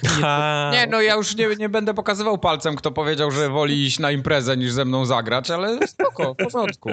nie 0.71 0.87
no 0.91 1.01
ja 1.01 1.15
już 1.15 1.35
nie, 1.35 1.47
nie 1.59 1.69
będę 1.69 1.93
pokazywał 1.93 2.37
palcem, 2.37 2.75
kto 2.75 2.91
powiedział, 2.91 3.31
że 3.31 3.49
woli 3.49 3.85
iść 3.85 3.99
na 3.99 4.11
imprezę 4.11 4.57
niż 4.57 4.71
ze 4.71 4.85
mną 4.85 5.05
zagrać, 5.05 5.51
ale 5.51 5.87
spoko, 5.87 6.33
w 6.33 6.37
porządku. 6.37 6.89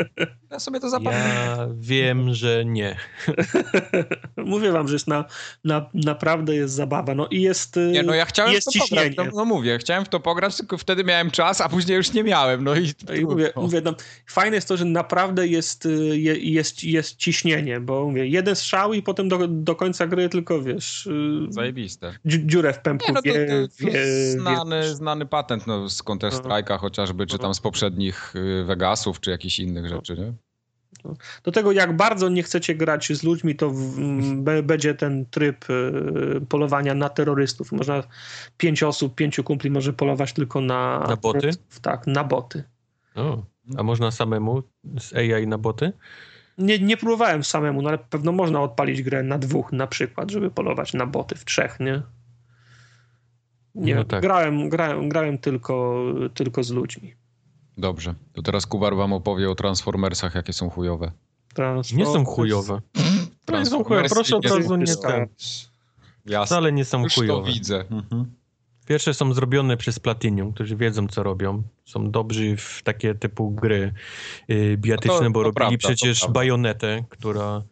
Ja 0.51 0.59
sobie 0.59 0.81
to 0.81 0.91
zapamiętam. 0.91 1.47
Ja 1.47 1.69
wiem, 1.75 2.35
że 2.35 2.65
nie. 2.65 2.97
Mówię 4.37 4.73
wam, 4.73 4.89
że 4.89 4.95
jest 4.95 5.09
na, 5.09 5.25
na, 5.65 5.91
naprawdę 5.95 6.55
jest 6.55 6.75
zabawa. 6.75 7.15
No 7.15 7.29
i 7.31 7.43
jest 7.43 7.79
Nie, 7.93 8.03
no 8.03 8.15
ja 8.15 8.25
chciałem 8.25 8.53
jest 8.53 8.71
w 8.71 8.73
to 8.73 8.79
ciśnienie. 8.81 9.11
pograć. 9.11 9.35
No, 9.35 9.39
no, 9.39 9.45
mówię, 9.45 9.79
chciałem 9.79 10.05
w 10.05 10.09
to 10.09 10.21
pograć, 10.21 10.57
tylko 10.57 10.79
wtedy 10.79 11.05
miałem 11.05 11.31
czas, 11.31 11.61
a 11.61 11.69
później 11.69 11.97
już 11.97 12.13
nie 12.13 12.25
miałem. 12.25 12.65
No 12.65 12.77
i, 12.77 12.93
no 13.09 13.15
i 13.15 13.25
mówię, 13.25 13.53
mówię 13.57 13.81
no, 13.85 13.95
fajne 14.27 14.57
jest 14.57 14.69
to, 14.69 14.77
że 14.77 14.85
naprawdę 14.85 15.47
jest, 15.47 15.89
jest 16.13 16.42
jest, 16.43 16.85
jest 16.85 17.17
ciśnienie, 17.17 17.81
bo 17.81 18.07
mówię, 18.07 18.27
jeden 18.27 18.57
strzał 18.57 18.93
i 18.93 19.03
potem 19.03 19.29
do, 19.29 19.49
do 19.49 19.75
końca 19.75 20.07
gry 20.07 20.29
tylko, 20.29 20.63
wiesz... 20.63 21.07
Y, 21.07 21.47
Zajebiste. 21.49 22.15
Dziurę 22.25 22.73
w 22.73 22.79
pępku. 22.79 23.13
Nie, 23.13 23.15
no 23.15 23.23
to, 23.23 23.29
to, 23.29 23.87
to 23.87 23.93
wie, 23.93 24.31
znany, 24.31 24.81
wie, 24.81 24.95
znany 24.95 25.27
patent 25.27 25.67
no, 25.67 25.89
z 25.89 26.03
Counter 26.03 26.33
Strike'a 26.33 26.79
chociażby, 26.79 27.27
czy 27.27 27.39
tam 27.39 27.55
z 27.55 27.61
poprzednich 27.61 28.37
y, 28.37 28.65
Vegasów, 28.65 29.21
czy 29.21 29.31
jakichś 29.31 29.59
innych 29.59 29.89
rzeczy, 29.89 30.17
nie? 30.17 30.33
Do 31.45 31.53
tego, 31.53 31.73
jak 31.73 31.97
bardzo 31.97 32.29
nie 32.29 32.43
chcecie 32.43 32.75
grać 32.75 33.13
z 33.13 33.23
ludźmi, 33.23 33.57
to 33.57 33.71
w, 33.71 34.01
będzie 34.63 34.95
ten 34.95 35.27
tryb 35.27 35.71
y, 35.71 36.41
polowania 36.49 36.95
na 36.95 37.09
terrorystów. 37.09 37.73
Można 37.73 38.03
pięć 38.57 38.83
osób, 38.83 39.15
pięciu 39.15 39.45
kumpli 39.45 39.71
może 39.71 39.93
polować 39.93 40.33
tylko 40.33 40.61
na... 40.61 41.05
Na 41.09 41.17
boty? 41.17 41.51
Tak, 41.83 42.07
na 42.07 42.25
boty. 42.25 42.65
O, 43.15 43.43
a 43.77 43.83
można 43.83 44.11
samemu 44.11 44.63
z 44.99 45.13
AI 45.15 45.47
na 45.47 45.59
boty? 45.59 45.93
Nie, 46.59 46.79
nie 46.79 46.97
próbowałem 46.97 47.45
samemu, 47.45 47.83
no 47.83 47.89
ale 47.89 47.99
pewno 47.99 48.33
można 48.33 48.61
odpalić 48.63 49.03
grę 49.03 49.23
na 49.23 49.39
dwóch 49.39 49.73
na 49.73 49.87
przykład, 49.87 50.31
żeby 50.31 50.51
polować 50.51 50.93
na 50.95 51.07
boty 51.07 51.35
w 51.35 51.45
trzech, 51.45 51.81
nie? 51.81 52.03
Nie, 53.75 53.95
No 53.95 54.05
tak. 54.05 54.23
grałem, 54.23 54.69
grałem, 54.69 55.09
grałem 55.09 55.39
tylko, 55.39 56.03
tylko 56.35 56.65
z 56.65 56.71
ludźmi. 56.71 57.15
Dobrze. 57.79 58.15
To 58.33 58.43
teraz 58.43 58.67
Kubar 58.67 58.97
wam 58.97 59.13
opowie 59.13 59.51
o 59.51 59.55
Transformersach, 59.55 60.35
jakie 60.35 60.53
są 60.53 60.71
chujowe. 60.71 61.13
Transformers- 61.55 61.97
Nie 61.97 62.07
są 62.07 62.25
chujowe. 62.25 62.81
To 63.45 63.59
nie 63.59 63.67
są 63.67 63.85
chujowe. 63.85 64.09
Proszę 64.09 64.37
od 64.37 64.47
razu 64.47 64.77
nie 64.77 64.97
ten. 64.97 65.27
Jasne. 66.27 66.47
Wcale 66.47 66.73
nie 66.73 66.85
są 66.85 67.03
Już 67.03 67.15
to 67.15 67.21
chujowe. 67.21 67.53
widzę. 67.53 67.85
Mhm. 67.91 68.33
Pierwsze 68.87 69.15
są 69.15 69.35
zrobione 69.35 69.77
przez 69.77 69.99
Platinum, 69.99 70.53
którzy 70.53 70.77
wiedzą, 70.77 71.09
co 71.09 71.23
robią. 71.23 71.63
Są 71.85 72.11
dobrzy 72.11 72.57
w 72.57 72.83
takie 72.85 73.15
typu 73.15 73.51
gry 73.51 73.93
yy, 74.49 74.77
biatyczne, 74.77 75.15
No 75.15 75.21
to- 75.21 75.31
bo 75.31 75.41
to 75.41 75.45
robili 75.45 75.55
prawda, 75.79 75.79
przecież. 75.79 76.27
Bajonetę, 76.29 77.05
która 77.09 77.63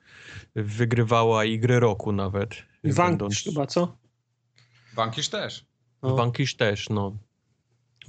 wygrywała 0.55 1.45
i 1.45 1.59
grę 1.59 1.81
roku 1.81 2.12
nawet. 2.12 2.55
I 2.85 2.93
Vanquish 2.93 3.45
chyba, 3.45 3.66
co? 3.66 3.97
Vanquish 4.95 5.28
też. 5.28 5.65
No. 6.03 6.16
Vanquish 6.16 6.57
też, 6.57 6.89
no. 6.89 7.16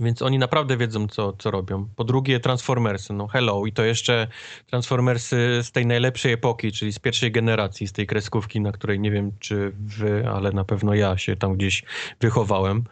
Więc 0.02 0.22
oni 0.22 0.40
naprawdę 0.40 0.78
wiedzą, 0.78 1.07
co, 1.07 1.34
co 1.34 1.52
robią. 1.52 1.88
Po 1.95 2.03
drugie, 2.03 2.40
Transformersy, 2.40 3.14
no 3.14 3.28
hello. 3.28 3.65
I 3.65 3.73
to 3.73 3.84
jeszcze 3.84 4.28
Transformersy 4.68 5.60
z 5.64 5.72
tej 5.72 5.86
najlepszej 5.86 6.34
epoki, 6.34 6.72
czyli 6.72 6.94
z 6.94 6.99
pierwszej 6.99 7.32
generacji, 7.32 7.88
z 7.88 7.91
tej 7.91 8.07
kreskówki, 8.07 8.61
na 8.61 8.72
której 8.72 8.99
nie 8.99 9.11
wiem, 9.11 9.32
czy 9.40 9.72
wy, 9.80 10.30
ale 10.30 10.52
na 10.52 10.64
pewno 10.64 10.94
ja 10.94 11.18
się 11.18 11.36
tam 11.36 11.53
gdzieś 11.56 11.84
wychowałem. 12.22 12.84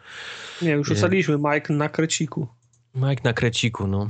Nie, 0.62 0.70
już 0.70 0.90
ustaliliśmy 0.90 1.38
Mike 1.38 1.74
na 1.74 1.88
kreciku. 1.88 2.48
Mike 2.94 3.22
na 3.24 3.32
kreciku, 3.32 3.86
no. 3.86 4.08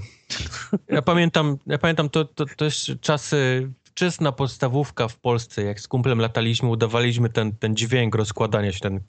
Ja 0.88 1.02
pamiętam, 1.02 1.56
ja 1.66 1.78
pamiętam 1.78 2.08
to, 2.08 2.24
to, 2.24 2.46
to 2.56 2.64
jest 2.64 2.90
czasy, 3.00 3.70
wczesna 3.84 4.32
podstawówka 4.32 5.08
w 5.08 5.16
Polsce, 5.16 5.62
jak 5.62 5.80
z 5.80 5.88
kumplem 5.88 6.18
lataliśmy, 6.18 6.68
udawaliśmy 6.68 7.28
ten, 7.28 7.56
ten 7.56 7.76
dźwięk 7.76 8.14
rozkładania 8.14 8.72
się, 8.72 8.80
ten 8.80 9.00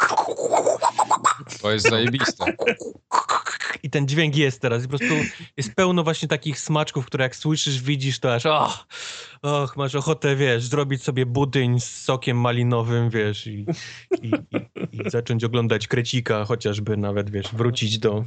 To 1.62 1.72
jest 1.72 1.90
zajebiste. 1.90 2.46
i 3.84 3.90
ten 3.90 4.08
dźwięk 4.08 4.36
jest 4.36 4.62
teraz. 4.62 4.84
I 4.84 4.88
po 4.88 4.98
prostu 4.98 5.16
jest 5.58 5.76
pełno 5.76 6.04
właśnie 6.04 6.28
takich 6.28 6.60
smaczków, 6.60 7.06
które 7.06 7.24
jak 7.24 7.36
słyszysz, 7.36 7.82
widzisz, 7.82 8.20
to 8.20 8.34
aż 8.34 8.46
och, 8.46 8.88
och 9.42 9.78
masz 9.78 9.96
ochotę, 9.96 10.36
wiesz, 10.36 10.64
zrobić 10.64 11.04
sobie 11.04 11.26
budyń 11.26 11.80
z 11.80 12.02
sokiem 12.02 12.38
malinowym, 12.38 13.10
wiesz, 13.10 13.48
i, 13.48 13.66
i, 14.22 14.28
i, 14.28 15.08
i 15.08 15.10
zacząć 15.10 15.44
oglądać 15.44 15.88
krecika, 15.88 16.46
chociażby 16.46 16.98
nawet, 16.98 17.30
wiesz, 17.30 17.48
wrócić 17.54 18.00
do, 18.00 18.26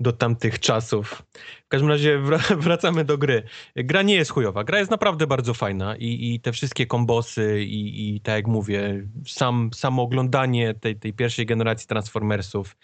do 0.00 0.12
tamtych 0.12 0.60
czasów. 0.60 1.22
W 1.64 1.68
każdym 1.68 1.88
razie 1.90 2.18
wra- 2.18 2.56
wracamy 2.66 3.04
do 3.04 3.18
gry. 3.18 3.42
Gra 3.76 4.02
nie 4.02 4.14
jest 4.14 4.30
chujowa. 4.30 4.64
Gra 4.64 4.78
jest 4.78 4.90
naprawdę 4.90 5.26
bardzo 5.26 5.54
fajna 5.54 5.96
i, 5.96 6.34
i 6.34 6.40
te 6.40 6.52
wszystkie 6.52 6.86
kombosy 6.86 7.64
i, 7.64 8.14
i 8.16 8.20
tak 8.20 8.34
jak 8.34 8.46
mówię, 8.46 9.06
sam, 9.26 9.70
samo 9.74 10.02
oglądanie 10.02 10.74
tej, 10.74 10.96
tej 10.96 11.12
pierwszej 11.12 11.46
generacji 11.46 11.88
Transformersów 11.88 12.76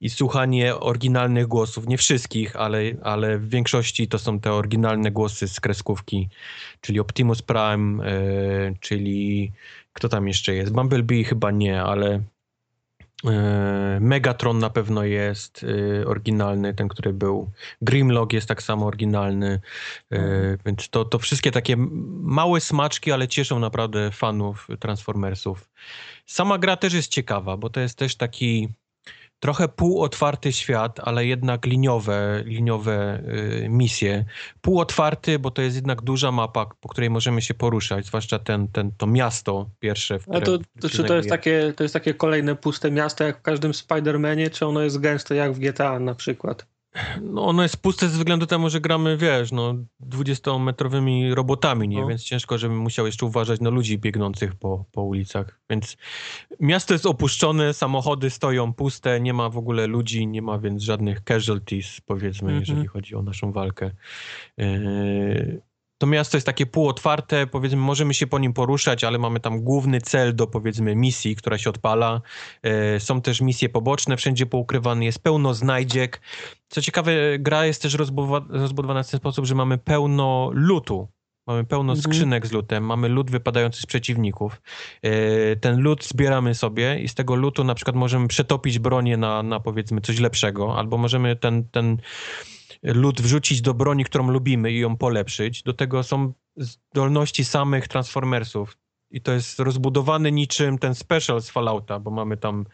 i 0.00 0.10
słuchanie 0.10 0.76
oryginalnych 0.76 1.46
głosów, 1.46 1.86
nie 1.86 1.98
wszystkich, 1.98 2.56
ale, 2.56 2.80
ale 3.02 3.38
w 3.38 3.48
większości 3.48 4.08
to 4.08 4.18
są 4.18 4.40
te 4.40 4.52
oryginalne 4.52 5.10
głosy 5.10 5.48
z 5.48 5.60
kreskówki, 5.60 6.28
czyli 6.80 7.00
Optimus 7.00 7.42
Prime, 7.42 8.04
e, 8.04 8.74
czyli 8.80 9.52
kto 9.92 10.08
tam 10.08 10.28
jeszcze 10.28 10.54
jest? 10.54 10.72
Bumblebee 10.72 11.24
chyba 11.24 11.50
nie, 11.50 11.82
ale 11.82 12.22
Megatron 14.00 14.58
na 14.58 14.70
pewno 14.70 15.04
jest 15.04 15.64
e, 15.64 16.06
oryginalny, 16.06 16.74
ten, 16.74 16.88
który 16.88 17.12
był. 17.12 17.50
Grimlock 17.82 18.32
jest 18.32 18.48
tak 18.48 18.62
samo 18.62 18.86
oryginalny, 18.86 19.60
e, 20.12 20.56
więc 20.66 20.88
to, 20.90 21.04
to 21.04 21.18
wszystkie 21.18 21.50
takie 21.50 21.76
małe 22.22 22.60
smaczki, 22.60 23.12
ale 23.12 23.28
cieszą 23.28 23.58
naprawdę 23.58 24.10
fanów 24.10 24.68
Transformersów. 24.80 25.70
Sama 26.26 26.58
gra 26.58 26.76
też 26.76 26.92
jest 26.92 27.08
ciekawa, 27.08 27.56
bo 27.56 27.70
to 27.70 27.80
jest 27.80 27.98
też 27.98 28.16
taki 28.16 28.68
trochę 29.40 29.68
półotwarty 29.68 30.52
świat, 30.52 31.00
ale 31.02 31.26
jednak 31.26 31.66
liniowe, 31.66 32.42
liniowe 32.44 33.22
y, 33.64 33.68
misje. 33.68 34.24
Półotwarty, 34.60 35.38
bo 35.38 35.50
to 35.50 35.62
jest 35.62 35.76
jednak 35.76 36.02
duża 36.02 36.32
mapa, 36.32 36.66
po 36.80 36.88
której 36.88 37.10
możemy 37.10 37.42
się 37.42 37.54
poruszać, 37.54 38.06
zwłaszcza 38.06 38.38
ten, 38.38 38.68
ten, 38.68 38.92
to 38.96 39.06
miasto 39.06 39.70
pierwsze. 39.80 40.18
W 40.18 40.22
którym 40.22 40.42
to, 40.42 40.58
to 40.80 40.88
czy 40.88 41.04
to 41.04 41.16
jest, 41.16 41.28
takie, 41.28 41.72
to 41.76 41.84
jest 41.84 41.92
takie 41.92 42.14
kolejne 42.14 42.56
puste 42.56 42.90
miasto 42.90 43.24
jak 43.24 43.38
w 43.38 43.42
każdym 43.42 43.72
Spider-Manie, 43.72 44.50
czy 44.50 44.66
ono 44.66 44.82
jest 44.82 45.00
gęste 45.00 45.34
jak 45.34 45.52
w 45.52 45.58
GTA 45.58 46.00
na 46.00 46.14
przykład? 46.14 46.75
No 47.22 47.46
ono 47.46 47.62
jest 47.62 47.76
puste 47.76 48.08
ze 48.08 48.18
względu 48.18 48.46
temu, 48.46 48.70
że 48.70 48.80
gramy, 48.80 49.16
wiesz, 49.16 49.52
no 49.52 49.74
20-metrowymi 50.08 51.34
robotami, 51.34 51.88
nie? 51.88 52.00
No. 52.00 52.06
Więc 52.06 52.22
ciężko, 52.22 52.58
żebym 52.58 52.78
musiał 52.78 53.06
jeszcze 53.06 53.26
uważać 53.26 53.60
na 53.60 53.70
ludzi 53.70 53.98
biegnących 53.98 54.54
po, 54.54 54.84
po 54.92 55.02
ulicach. 55.02 55.60
Więc 55.70 55.96
miasto 56.60 56.94
jest 56.94 57.06
opuszczone, 57.06 57.74
samochody 57.74 58.30
stoją 58.30 58.72
puste, 58.74 59.20
nie 59.20 59.32
ma 59.32 59.50
w 59.50 59.58
ogóle 59.58 59.86
ludzi, 59.86 60.26
nie 60.26 60.42
ma 60.42 60.58
więc 60.58 60.82
żadnych 60.82 61.20
casualties, 61.20 62.00
powiedzmy, 62.06 62.48
Mhm. 62.48 62.60
jeżeli 62.60 62.86
chodzi 62.86 63.14
o 63.14 63.22
naszą 63.22 63.52
walkę. 63.52 63.90
Yy, 64.56 65.60
to 65.98 66.06
miasto 66.06 66.36
jest 66.36 66.46
takie 66.46 66.66
półotwarte, 66.66 67.46
powiedzmy, 67.46 67.78
możemy 67.78 68.14
się 68.14 68.26
po 68.26 68.38
nim 68.38 68.52
poruszać, 68.52 69.04
ale 69.04 69.18
mamy 69.18 69.40
tam 69.40 69.60
główny 69.60 70.00
cel 70.00 70.36
do, 70.36 70.46
powiedzmy, 70.46 70.96
misji, 70.96 71.36
która 71.36 71.58
się 71.58 71.70
odpala. 71.70 72.20
E, 72.62 73.00
Są 73.00 73.20
też 73.22 73.40
misje 73.40 73.68
poboczne, 73.68 74.16
wszędzie 74.16 74.46
poukrywane 74.46 75.04
jest 75.04 75.18
pełno 75.22 75.54
znajdziek. 75.54 76.20
Co 76.68 76.82
ciekawe, 76.82 77.12
gra 77.38 77.66
jest 77.66 77.82
też 77.82 77.94
rozbudowa- 77.94 78.46
rozbudowana 78.50 79.02
w 79.02 79.10
ten 79.10 79.20
sposób, 79.20 79.44
że 79.46 79.54
mamy 79.54 79.78
pełno 79.78 80.50
lutu. 80.52 81.08
Mamy 81.48 81.64
pełno 81.64 81.92
Mhm. 81.92 82.02
skrzynek 82.02 82.46
z 82.46 82.52
lutem, 82.52 82.84
mamy 82.84 83.08
lód 83.08 83.30
wypadający 83.30 83.80
z 83.82 83.86
przeciwników. 83.86 84.62
E, 85.02 85.56
Ten 85.56 85.80
lód 85.80 86.04
zbieramy 86.04 86.54
sobie 86.54 86.98
i 86.98 87.08
z 87.08 87.14
tego 87.14 87.34
lutu 87.36 87.64
na 87.64 87.74
przykład 87.74 87.96
możemy 87.96 88.28
przetopić 88.28 88.78
bronię 88.78 89.16
na, 89.16 89.42
na 89.42 89.60
powiedzmy 89.60 90.00
coś 90.00 90.20
lepszego, 90.20 90.78
albo 90.78 90.98
możemy 90.98 91.36
ten, 91.36 91.68
ten 91.68 91.96
lód 92.94 93.20
wrzucić 93.20 93.60
do 93.60 93.74
broni, 93.74 94.04
którą 94.04 94.30
lubimy 94.30 94.72
i 94.72 94.78
ją 94.78 94.96
polepszyć. 94.96 95.62
Do 95.62 95.72
tego 95.72 96.02
są 96.02 96.32
zdolności 96.56 97.44
samych 97.44 97.88
Transformersów. 97.88 98.76
I 99.10 99.20
to 99.20 99.32
jest 99.32 99.60
rozbudowany 99.60 100.32
niczym 100.32 100.78
ten 100.78 100.94
special 100.94 101.42
z 101.42 101.50
Fallouta, 101.50 101.98
bo 101.98 102.10
mamy 102.10 102.36
tam 102.36 102.64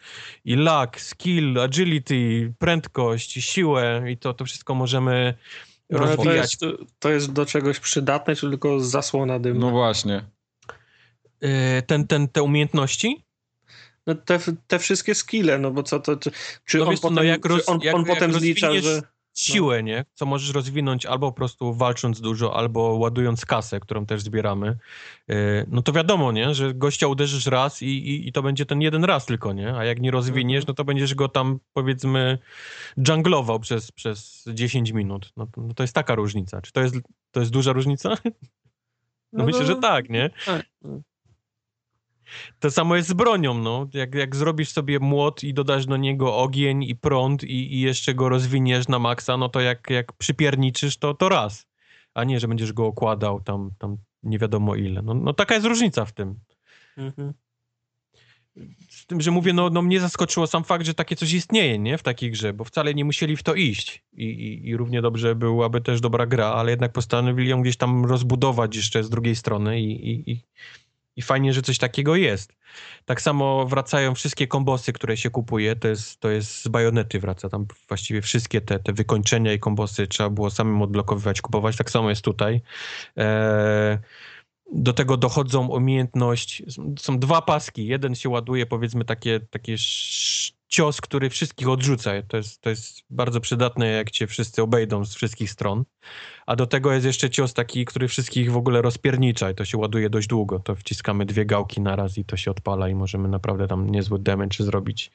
i 0.45 0.55
luck, 0.55 0.99
skill, 0.99 1.59
agility, 1.59 2.53
prędkość, 2.59 3.31
siłę 3.31 4.03
i 4.11 4.17
to, 4.17 4.33
to 4.33 4.45
wszystko 4.45 4.75
możemy 4.75 5.33
No, 5.89 5.99
ale 5.99 6.07
to 6.09 6.15
rozwijać. 6.15 6.37
jest, 6.61 6.65
to 6.99 7.09
jest 7.09 7.31
do 7.33 7.45
czegoś 7.45 7.79
przydatne, 7.79 8.35
czy 8.35 8.49
tylko 8.49 8.79
zasłona 8.79 9.39
dymna? 9.39 9.65
No 9.65 9.71
właśnie. 9.71 10.23
E, 11.41 11.81
Ten, 11.81 12.07
ten, 12.07 12.27
te 12.27 12.43
umiejętności? 12.43 13.23
No 14.07 14.15
te, 14.15 14.39
te 14.67 14.79
wszystkie 14.79 15.15
skille, 15.15 15.57
no 15.59 15.71
bo 15.71 15.83
co 15.83 15.99
to, 15.99 16.17
czy, 16.17 16.31
czy 16.65 16.77
No 16.77 16.83
on 16.85 16.91
wiesz 16.91 17.01
no 17.01 17.09
potem, 17.09 17.25
jak 17.25 17.45
roz- 17.45 17.65
czy 17.65 17.71
on, 17.71 17.79
jak- 17.81 17.95
on 17.95 18.01
jak 18.05 18.13
potem 18.13 18.33
zlicza, 18.33 18.73
że... 18.81 19.01
siłę, 19.33 19.83
nie? 19.83 20.05
Co 20.13 20.25
możesz 20.25 20.53
rozwinąć 20.53 21.05
albo 21.05 21.31
po 21.31 21.35
prostu 21.35 21.73
walcząc 21.73 22.21
dużo, 22.21 22.55
albo 22.55 22.81
ładując 22.81 23.45
kasę, 23.45 23.79
którą 23.79 24.05
też 24.05 24.21
zbieramy. 24.21 24.77
Yy, 25.27 25.35
No 25.67 25.81
to 25.81 25.91
wiadomo, 25.91 26.31
nie? 26.31 26.53
Że 26.53 26.73
gościa 26.73 27.07
uderzysz 27.07 27.45
raz 27.45 27.81
i, 27.81 27.85
i, 27.85 28.27
i 28.27 28.31
to 28.31 28.41
będzie 28.41 28.65
ten 28.65 28.81
jeden 28.81 29.03
raz 29.03 29.25
tylko, 29.25 29.53
nie? 29.53 29.75
A 29.75 29.85
jak 29.85 29.99
nie 30.01 30.11
rozwiniesz, 30.11 30.67
no 30.67 30.73
to 30.73 30.85
będziesz 30.85 31.15
go 31.15 31.29
tam 31.29 31.59
powiedzmy 31.73 32.37
dżunglował 32.99 33.59
przez, 33.59 33.91
przez 33.91 34.45
10 34.53 34.91
minut. 34.91 35.31
No 35.37 35.47
to, 35.47 35.61
no 35.61 35.73
to 35.73 35.83
jest 35.83 35.95
taka 35.95 36.15
różnica. 36.15 36.61
Czy 36.61 36.71
to 36.71 36.81
jest, 36.81 36.95
to 37.31 37.39
jest 37.39 37.51
duża 37.51 37.73
różnica? 37.73 38.15
No, 39.35 39.45
myślę, 39.45 39.65
że 39.65 39.75
tak, 39.75 40.09
nie? 40.09 40.29
tak. 40.45 40.65
To 42.59 42.71
samo 42.71 42.95
jest 42.95 43.09
z 43.09 43.13
bronią, 43.13 43.53
no. 43.53 43.87
Jak, 43.93 44.15
jak 44.15 44.35
zrobisz 44.35 44.69
sobie 44.69 44.99
młot 44.99 45.43
i 45.43 45.53
dodasz 45.53 45.85
do 45.85 45.97
niego 45.97 46.37
ogień 46.37 46.83
i 46.83 46.95
prąd 46.95 47.43
i, 47.43 47.75
i 47.75 47.81
jeszcze 47.81 48.13
go 48.13 48.29
rozwiniesz 48.29 48.87
na 48.87 48.99
maksa, 48.99 49.37
no 49.37 49.49
to 49.49 49.59
jak, 49.59 49.89
jak 49.89 50.13
przypierniczysz, 50.13 50.97
to, 50.97 51.13
to 51.13 51.29
raz. 51.29 51.67
A 52.13 52.23
nie, 52.23 52.39
że 52.39 52.47
będziesz 52.47 52.73
go 52.73 52.85
okładał 52.85 53.41
tam, 53.41 53.69
tam 53.79 53.97
nie 54.23 54.39
wiadomo 54.39 54.75
ile. 54.75 55.01
No, 55.01 55.13
no 55.13 55.33
taka 55.33 55.53
jest 55.53 55.67
różnica 55.67 56.05
w 56.05 56.11
tym. 56.11 56.39
Mhm. 56.97 57.33
z 58.89 59.05
tym, 59.05 59.21
że 59.21 59.31
mówię, 59.31 59.53
no, 59.53 59.69
no 59.69 59.81
mnie 59.81 59.99
zaskoczyło 59.99 60.47
sam 60.47 60.63
fakt, 60.63 60.85
że 60.85 60.93
takie 60.93 61.15
coś 61.15 61.33
istnieje, 61.33 61.79
nie? 61.79 61.97
W 61.97 62.03
takiej 62.03 62.31
grze, 62.31 62.53
bo 62.53 62.63
wcale 62.63 62.93
nie 62.93 63.05
musieli 63.05 63.37
w 63.37 63.43
to 63.43 63.53
iść. 63.53 64.03
I, 64.13 64.25
i, 64.25 64.67
i 64.67 64.77
równie 64.77 65.01
dobrze 65.01 65.35
byłaby 65.35 65.81
też 65.81 66.01
dobra 66.01 66.25
gra, 66.25 66.47
ale 66.47 66.71
jednak 66.71 66.91
postanowili 66.91 67.49
ją 67.49 67.61
gdzieś 67.61 67.77
tam 67.77 68.05
rozbudować 68.05 68.75
jeszcze 68.75 69.03
z 69.03 69.09
drugiej 69.09 69.35
strony 69.35 69.81
i, 69.81 70.09
i, 70.09 70.31
i, 70.31 70.41
i 71.15 71.21
fajnie, 71.21 71.53
że 71.53 71.61
coś 71.61 71.77
takiego 71.77 72.15
jest. 72.15 72.53
Tak 73.05 73.21
samo 73.21 73.65
wracają 73.65 74.15
wszystkie 74.15 74.47
kombosy, 74.47 74.93
które 74.93 75.17
się 75.17 75.29
kupuje, 75.29 75.75
to 75.75 75.87
jest, 75.87 76.19
to 76.19 76.29
jest 76.29 76.63
z 76.63 76.67
bajonety 76.67 77.19
wraca, 77.19 77.49
tam 77.49 77.65
właściwie 77.87 78.21
wszystkie 78.21 78.61
te, 78.61 78.79
te 78.79 78.93
wykończenia 78.93 79.53
i 79.53 79.59
kombosy 79.59 80.07
trzeba 80.07 80.29
było 80.29 80.49
samym 80.49 80.81
odblokowywać, 80.81 81.41
kupować, 81.41 81.77
tak 81.77 81.91
samo 81.91 82.09
jest 82.09 82.21
tutaj. 82.21 82.61
Eee, 83.15 83.97
do 84.71 84.93
tego 84.93 85.17
dochodzą 85.17 85.67
umiejętność, 85.67 86.63
są 86.99 87.19
dwa 87.19 87.41
paski, 87.41 87.87
jeden 87.87 88.15
się 88.15 88.29
ładuje 88.29 88.65
powiedzmy 88.65 89.05
takie, 89.05 89.39
takie 89.39 89.75
cios, 90.73 91.01
który 91.01 91.29
wszystkich 91.29 91.69
odrzuca, 91.69 92.11
to 92.27 92.37
jest, 92.37 92.61
to 92.61 92.69
jest 92.69 93.03
bardzo 93.09 93.41
przydatne 93.41 93.87
jak 93.87 94.11
cię 94.11 94.27
wszyscy 94.27 94.61
obejdą 94.61 95.05
z 95.05 95.15
wszystkich 95.15 95.51
stron, 95.51 95.83
a 96.45 96.55
do 96.55 96.67
tego 96.67 96.93
jest 96.93 97.05
jeszcze 97.05 97.29
cios 97.29 97.53
taki, 97.53 97.85
który 97.85 98.07
wszystkich 98.07 98.51
w 98.51 98.57
ogóle 98.57 98.81
rozpiernicza 98.81 99.51
i 99.51 99.55
to 99.55 99.65
się 99.65 99.77
ładuje 99.77 100.09
dość 100.09 100.27
długo, 100.27 100.59
to 100.59 100.75
wciskamy 100.75 101.25
dwie 101.25 101.45
gałki 101.45 101.81
na 101.81 101.95
raz 101.95 102.17
i 102.17 102.25
to 102.25 102.37
się 102.37 102.51
odpala 102.51 102.89
i 102.89 102.95
możemy 102.95 103.27
naprawdę 103.27 103.67
tam 103.67 103.89
niezły 103.89 104.19
damage 104.19 104.63
zrobić. 104.63 105.11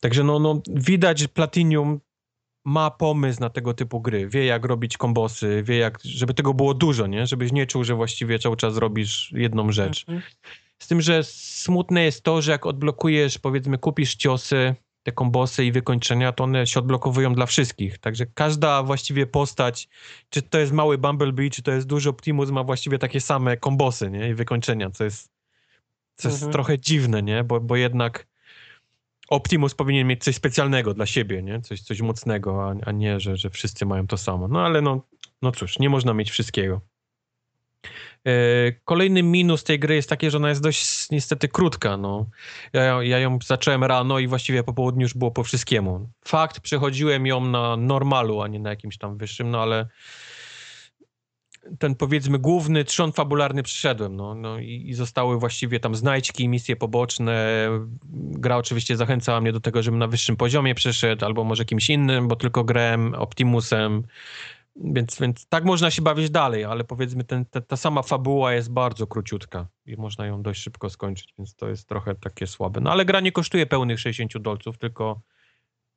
Także 0.00 0.24
no, 0.24 0.38
no 0.38 0.62
widać 0.68 1.26
Platinium 1.26 2.00
ma 2.64 2.90
pomysł 2.90 3.40
na 3.40 3.50
tego 3.50 3.74
typu 3.74 4.00
gry. 4.00 4.28
Wie, 4.28 4.44
jak 4.44 4.64
robić 4.64 4.96
kombosy, 4.96 5.62
wie, 5.66 5.76
jak, 5.76 5.98
żeby 6.04 6.34
tego 6.34 6.54
było 6.54 6.74
dużo, 6.74 7.06
nie? 7.06 7.26
Żebyś 7.26 7.52
nie 7.52 7.66
czuł, 7.66 7.84
że 7.84 7.94
właściwie 7.94 8.38
cały 8.38 8.56
czas 8.56 8.76
robisz 8.76 9.32
jedną 9.32 9.72
rzecz. 9.72 10.04
Mhm. 10.08 10.22
Z 10.82 10.86
tym, 10.86 11.00
że 11.00 11.24
smutne 11.24 12.04
jest 12.04 12.22
to, 12.22 12.42
że 12.42 12.52
jak 12.52 12.66
odblokujesz, 12.66 13.38
powiedzmy, 13.38 13.78
kupisz 13.78 14.14
ciosy, 14.14 14.74
te 15.02 15.12
kombosy 15.12 15.64
i 15.64 15.72
wykończenia, 15.72 16.32
to 16.32 16.44
one 16.44 16.66
się 16.66 16.80
odblokowują 16.80 17.34
dla 17.34 17.46
wszystkich. 17.46 17.98
Także 17.98 18.26
każda 18.26 18.82
właściwie 18.82 19.26
postać, 19.26 19.88
czy 20.30 20.42
to 20.42 20.58
jest 20.58 20.72
mały 20.72 20.98
Bumblebee, 20.98 21.50
czy 21.50 21.62
to 21.62 21.70
jest 21.70 21.86
duży 21.86 22.08
Optimus, 22.08 22.50
ma 22.50 22.64
właściwie 22.64 22.98
takie 22.98 23.20
same 23.20 23.56
kombosy, 23.56 24.10
nie? 24.10 24.28
I 24.28 24.34
wykończenia, 24.34 24.90
co 24.90 25.04
jest, 25.04 25.30
co 26.14 26.28
jest 26.28 26.38
mhm. 26.38 26.52
trochę 26.52 26.78
dziwne, 26.78 27.22
nie? 27.22 27.44
Bo, 27.44 27.60
bo 27.60 27.76
jednak 27.76 28.26
Optimus 29.28 29.74
powinien 29.74 30.06
mieć 30.06 30.24
coś 30.24 30.36
specjalnego 30.36 30.94
dla 30.94 31.06
siebie, 31.06 31.42
nie? 31.42 31.60
Coś, 31.60 31.80
coś 31.80 32.00
mocnego, 32.00 32.68
a, 32.68 32.74
a 32.86 32.92
nie, 32.92 33.20
że, 33.20 33.36
że 33.36 33.50
wszyscy 33.50 33.86
mają 33.86 34.06
to 34.06 34.16
samo. 34.16 34.48
No 34.48 34.64
ale 34.64 34.82
no, 34.82 35.06
no 35.42 35.52
cóż, 35.52 35.78
nie 35.78 35.90
można 35.90 36.14
mieć 36.14 36.30
wszystkiego. 36.30 36.80
E, 38.26 38.72
kolejny 38.84 39.22
minus 39.22 39.64
tej 39.64 39.78
gry 39.78 39.94
jest 39.94 40.08
taki, 40.08 40.30
że 40.30 40.36
ona 40.36 40.48
jest 40.48 40.62
dość 40.62 41.10
niestety 41.10 41.48
krótka. 41.48 41.96
No. 41.96 42.26
Ja, 42.72 43.02
ja 43.02 43.18
ją 43.18 43.38
zacząłem 43.44 43.84
rano 43.84 44.18
i 44.18 44.26
właściwie 44.26 44.62
po 44.62 44.72
południu 44.72 45.02
już 45.02 45.14
było 45.14 45.30
po 45.30 45.44
wszystkiemu. 45.44 46.10
Fakt, 46.24 46.60
przechodziłem 46.60 47.26
ją 47.26 47.44
na 47.44 47.76
normalu, 47.76 48.42
a 48.42 48.48
nie 48.48 48.58
na 48.58 48.70
jakimś 48.70 48.98
tam 48.98 49.16
wyższym, 49.16 49.50
no 49.50 49.62
ale 49.62 49.86
ten 51.78 51.94
powiedzmy 51.94 52.38
główny 52.38 52.84
trzon 52.84 53.12
fabularny 53.12 53.62
przyszedłem, 53.62 54.16
no, 54.16 54.34
no 54.34 54.58
i, 54.58 54.84
i, 54.86 54.94
zostały 54.94 55.38
właściwie 55.38 55.80
tam 55.80 55.94
znajdźki, 55.94 56.48
misje 56.48 56.76
poboczne. 56.76 57.66
Gra 58.14 58.56
oczywiście 58.56 58.96
zachęcała 58.96 59.40
mnie 59.40 59.52
do 59.52 59.60
tego, 59.60 59.82
żebym 59.82 59.98
na 59.98 60.06
wyższym 60.06 60.36
poziomie 60.36 60.74
przeszedł, 60.74 61.24
albo 61.24 61.44
może 61.44 61.64
kimś 61.64 61.90
innym, 61.90 62.28
bo 62.28 62.36
tylko 62.36 62.64
grałem 62.64 63.14
Optimusem. 63.14 64.02
Więc, 64.76 65.18
więc 65.20 65.46
tak 65.46 65.64
można 65.64 65.90
się 65.90 66.02
bawić 66.02 66.30
dalej, 66.30 66.64
ale 66.64 66.84
powiedzmy 66.84 67.24
ten, 67.24 67.44
ta, 67.44 67.60
ta 67.60 67.76
sama 67.76 68.02
fabuła 68.02 68.52
jest 68.52 68.72
bardzo 68.72 69.06
króciutka 69.06 69.68
i 69.86 69.96
można 69.96 70.26
ją 70.26 70.42
dość 70.42 70.62
szybko 70.62 70.90
skończyć, 70.90 71.34
więc 71.38 71.54
to 71.54 71.68
jest 71.68 71.88
trochę 71.88 72.14
takie 72.14 72.46
słabe. 72.46 72.80
No 72.80 72.92
ale 72.92 73.04
gra 73.04 73.20
nie 73.20 73.32
kosztuje 73.32 73.66
pełnych 73.66 74.00
60 74.00 74.38
dolców, 74.38 74.78
tylko 74.78 75.22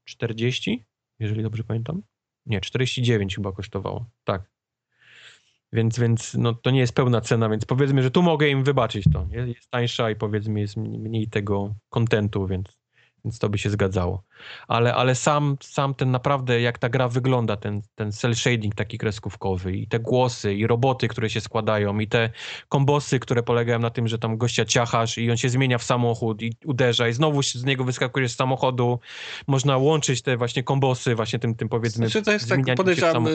40, 0.04 0.86
jeżeli 1.20 1.44
dobrze 1.44 1.64
pamiętam. 1.64 2.02
Nie, 2.46 2.62
49 2.62 3.36
chyba 3.36 3.52
kosztowało. 3.52 4.10
Tak. 4.24 4.52
Więc, 5.74 6.00
więc 6.00 6.34
no, 6.34 6.54
to 6.54 6.72
nie 6.72 6.80
jest 6.80 6.96
pełna 6.96 7.22
cena, 7.22 7.50
więc 7.50 7.66
powiedzmy, 7.66 8.04
że 8.04 8.12
tu 8.12 8.24
mogę 8.24 8.50
im 8.50 8.64
wybaczyć 8.64 9.06
to. 9.14 9.28
Jest 9.32 9.70
tańsza 9.70 10.12
i 10.12 10.16
powiedzmy 10.16 10.60
jest 10.60 10.78
mniej 10.78 11.28
tego 11.28 11.76
kontentu, 11.90 12.48
więc 12.48 12.83
więc 13.26 13.40
to 13.40 13.50
by 13.50 13.58
się 13.58 13.70
zgadzało. 13.70 14.24
Ale, 14.68 14.96
ale 14.96 15.16
sam, 15.16 15.58
sam 15.62 15.94
ten 15.94 16.12
naprawdę, 16.12 16.62
jak 16.62 16.78
ta 16.78 16.90
gra 16.90 17.08
wygląda, 17.08 17.58
ten, 17.58 17.82
ten 17.96 18.12
cel 18.12 18.36
shading 18.36 18.76
taki 18.76 18.98
kreskówkowy 18.98 19.78
i 19.78 19.88
te 19.88 20.00
głosy 20.00 20.54
i 20.54 20.68
roboty, 20.68 21.08
które 21.08 21.30
się 21.30 21.42
składają 21.42 22.00
i 22.00 22.08
te 22.08 22.30
kombosy, 22.70 23.20
które 23.20 23.44
polegają 23.44 23.80
na 23.80 23.90
tym, 23.90 24.08
że 24.08 24.20
tam 24.20 24.38
gościa 24.38 24.66
ciachasz 24.66 25.18
i 25.18 25.32
on 25.32 25.38
się 25.38 25.50
zmienia 25.50 25.78
w 25.78 25.84
samochód 25.84 26.42
i 26.42 26.58
uderza 26.66 27.08
i 27.08 27.14
znowu 27.14 27.44
z 27.44 27.64
niego 27.64 27.84
wyskakujesz 27.84 28.32
z 28.32 28.36
samochodu. 28.36 29.00
Można 29.48 29.78
łączyć 29.78 30.22
te 30.22 30.38
właśnie 30.38 30.64
kombosy 30.64 31.16
właśnie 31.16 31.40
tym, 31.40 31.56
tym 31.56 31.70
powiedzmy 31.70 32.08
znaczy 32.08 32.26
to 32.26 32.32
jest 32.32 32.50
tak, 32.50 32.60
podejrzewam, 32.76 33.28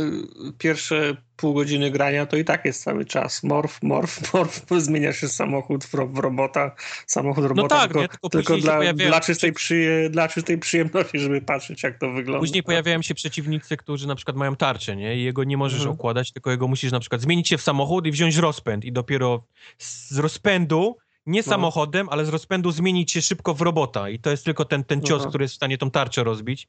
pierwsze 0.59 1.16
pół 1.39 1.55
godziny 1.55 1.90
grania 1.90 2.27
to 2.27 2.36
i 2.36 2.44
tak 2.44 2.65
jest 2.65 2.82
cały 2.82 3.05
czas 3.05 3.43
morf, 3.43 3.82
morf, 3.82 4.20
morf, 4.35 4.66
zmieniasz 4.78 5.16
się 5.16 5.28
samochód 5.28 5.85
w, 5.85 6.19
robota, 6.19 6.74
samochód 7.06 7.44
robota, 7.44 7.74
no 7.74 7.81
tak, 7.81 7.89
tylko, 7.89 8.01
nie, 8.01 8.09
tylko, 8.09 8.28
tylko 8.28 8.56
dla, 8.56 8.93
dla 8.93 9.20
czystej 9.20 9.52
przy 9.78 10.10
dla 10.10 10.28
czystej 10.28 10.59
przyjemności, 10.59 11.18
żeby 11.18 11.40
patrzeć, 11.40 11.82
jak 11.82 11.98
to 11.98 12.12
wygląda. 12.12 12.40
Później 12.40 12.62
pojawiają 12.62 13.02
się 13.02 13.14
przeciwnicy, 13.14 13.76
którzy 13.76 14.09
na 14.09 14.14
przykład 14.14 14.36
mają 14.36 14.56
tarczę, 14.56 14.96
nie? 14.96 15.16
I 15.16 15.22
jego 15.22 15.44
nie 15.44 15.56
możesz 15.56 15.80
mhm. 15.80 15.94
okładać, 15.94 16.32
tylko 16.32 16.50
jego 16.50 16.68
musisz 16.68 16.92
na 16.92 17.00
przykład 17.00 17.20
zmienić 17.20 17.48
się 17.48 17.59
w 17.59 17.62
samochód 17.62 18.06
i 18.06 18.10
wziąć 18.10 18.36
rozpęd 18.36 18.84
i 18.84 18.92
dopiero 18.92 19.44
z 19.78 20.18
rozpędu 20.18 20.96
nie 21.26 21.40
no. 21.40 21.44
samochodem, 21.44 22.09
ale 22.10 22.24
z 22.24 22.28
rozpędu 22.28 22.70
zmienić 22.70 23.12
się 23.12 23.22
szybko 23.22 23.55
w 23.55 23.60
robota 23.60 24.10
i 24.10 24.18
to 24.18 24.30
jest 24.30 24.44
tylko 24.44 24.64
ten, 24.64 24.84
ten 24.84 25.02
cios, 25.02 25.26
który 25.26 25.44
jest 25.44 25.55
w 25.55 25.56
stanie 25.56 25.78
tą 25.78 25.90
tarczę 25.90 26.24
rozbić. 26.24 26.68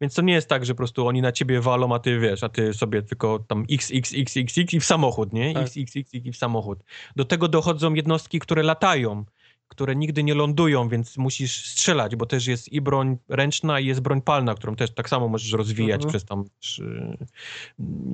Więc 0.00 0.14
to 0.14 0.22
nie 0.22 0.32
jest 0.32 0.48
tak, 0.48 0.66
że 0.66 0.74
po 0.74 0.76
prostu 0.76 1.06
oni 1.06 1.22
na 1.22 1.32
ciebie 1.32 1.60
walą, 1.60 1.94
a 1.94 1.98
ty 1.98 2.18
wiesz, 2.18 2.44
a 2.44 2.48
ty 2.48 2.74
sobie 2.74 3.02
tylko 3.02 3.38
tam 3.38 3.64
x, 3.70 3.90
x, 3.94 4.12
x, 4.16 4.36
x, 4.36 4.58
x 4.58 4.74
i 4.74 4.80
w 4.80 4.84
samochód, 4.84 5.32
nie? 5.32 5.54
Tak. 5.54 5.62
X, 5.62 5.76
x, 5.76 5.96
x, 5.96 6.10
x 6.14 6.26
i 6.26 6.32
w 6.32 6.36
samochód. 6.36 6.78
Do 7.16 7.24
tego 7.24 7.48
dochodzą 7.48 7.94
jednostki, 7.94 8.38
które 8.38 8.62
latają 8.62 9.24
które 9.70 9.96
nigdy 9.96 10.22
nie 10.22 10.34
lądują, 10.34 10.88
więc 10.88 11.16
musisz 11.16 11.66
strzelać, 11.66 12.16
bo 12.16 12.26
też 12.26 12.46
jest 12.46 12.72
i 12.72 12.80
broń 12.80 13.16
ręczna 13.28 13.80
i 13.80 13.86
jest 13.86 14.00
broń 14.00 14.22
palna, 14.22 14.54
którą 14.54 14.76
też 14.76 14.94
tak 14.94 15.08
samo 15.08 15.28
możesz 15.28 15.52
rozwijać 15.52 16.04
mhm. 16.04 16.10
przez 16.10 16.24
tam 16.24 16.44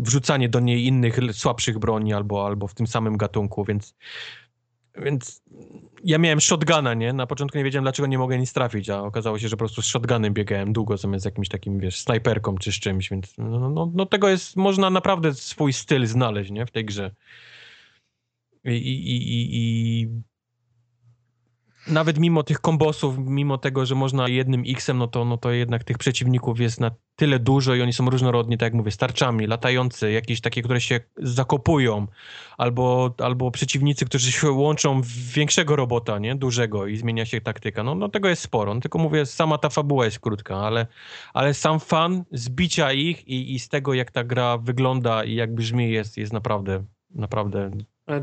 wrzucanie 0.03 0.49
do 0.49 0.61
niej 0.61 0.87
innych 0.87 1.19
słabszych 1.33 1.79
broni 1.79 2.13
albo, 2.13 2.47
albo 2.47 2.69
w 2.69 2.75
tym 2.75 2.87
samym 2.87 3.17
gatunku, 3.17 3.65
więc 3.65 3.95
więc 4.99 5.43
ja 6.05 6.19
miałem 6.19 6.41
shotguna, 6.41 6.95
nie? 6.95 7.13
Na 7.13 7.27
początku 7.27 7.59
nie 7.59 7.65
wiedziałem, 7.65 7.85
dlaczego 7.85 8.07
nie 8.07 8.19
mogę 8.19 8.39
nic 8.39 8.53
trafić, 8.53 8.91
a 8.91 9.03
okazało 9.03 9.39
się, 9.39 9.49
że 9.49 9.57
po 9.57 9.59
prostu 9.59 9.83
z 9.83 9.87
shotgunem 9.87 10.35
biegałem 10.35 10.73
długo 10.73 10.97
zamiast 10.97 11.25
jakimś 11.25 11.49
takim, 11.49 11.81
wiesz, 11.81 12.01
snajperką 12.01 12.59
czy 12.59 12.73
z 12.73 12.75
czymś, 12.75 13.11
więc 13.11 13.35
no, 13.39 13.71
no, 13.71 13.93
no 13.95 14.07
tego 14.07 14.29
jest, 14.29 14.57
można 14.57 14.91
naprawdę 14.91 15.35
swój 15.35 15.73
styl 15.73 16.07
znaleźć, 16.07 16.51
nie? 16.51 16.67
W 16.67 16.71
tej 16.71 16.85
grze. 16.85 17.11
I, 18.65 18.71
i, 18.71 19.17
i, 19.17 19.49
i 20.03 20.09
nawet 21.89 22.19
mimo 22.19 22.43
tych 22.43 22.61
kombosów, 22.61 23.19
mimo 23.19 23.59
tego, 23.59 23.87
że 23.87 23.95
można 23.95 24.29
jednym 24.29 24.63
X-em, 24.67 24.99
no 24.99 25.07
to, 25.07 25.25
no 25.25 25.37
to 25.37 25.51
jednak 25.51 25.85
tych 25.85 25.99
przeciwników 25.99 26.61
jest 26.61 26.81
na 26.81 26.91
tyle 27.17 27.39
dużo 27.39 27.75
i 27.75 27.83
oni 27.83 27.93
są 27.93 28.11
różnorodni, 28.11 28.59
tak 28.59 28.67
jak 28.67 28.75
mówię, 28.75 28.91
starczami, 28.91 29.47
latający, 29.47 30.13
jakieś 30.13 30.41
takie, 30.41 30.63
które 30.63 30.81
się 30.81 31.01
zakopują, 31.17 32.07
albo, 32.59 33.15
albo 33.19 33.51
przeciwnicy, 33.51 34.05
którzy 34.07 34.33
się 34.33 34.51
łączą 34.51 35.03
w 35.03 35.09
większego 35.09 35.77
robota, 35.77 36.19
nie, 36.19 36.37
dużego 36.37 36.87
i 36.87 36.97
zmienia 36.97 37.27
się 37.27 37.41
taktyka. 37.41 37.83
No, 37.83 37.95
no 37.95 38.09
tego 38.09 38.29
jest 38.29 38.43
sporo, 38.43 38.75
no, 38.75 38.81
tylko 38.81 38.99
mówię, 38.99 39.27
sama 39.27 39.59
ta 39.59 39.69
fabuła 39.69 40.05
jest 40.05 40.21
krótka, 40.21 40.57
ale, 40.57 40.87
ale 41.35 41.55
sam 41.55 41.81
fan 41.81 42.25
zbicia 42.33 42.93
ich 42.93 43.29
i, 43.29 43.55
i 43.55 43.59
z 43.59 43.69
tego, 43.69 43.95
jak 43.95 44.11
ta 44.11 44.25
gra 44.25 44.59
wygląda 44.59 45.25
i 45.25 45.35
jak 45.35 45.55
brzmi, 45.55 45.91
jest, 45.91 46.17
jest 46.17 46.33
naprawdę, 46.33 46.85
naprawdę 47.11 47.71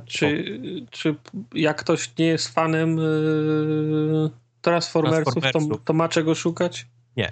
czy, 0.05 0.59
czy 0.91 1.15
jak 1.53 1.77
ktoś 1.77 2.17
nie 2.17 2.25
jest 2.25 2.53
fanem 2.53 2.97
yy, 2.97 4.29
Transformersów, 4.61 5.33
Transformersów. 5.33 5.79
To, 5.79 5.85
to, 5.85 5.93
ma 5.93 6.09
czego 6.09 6.35
szukać? 6.35 6.87
Nie. 7.17 7.31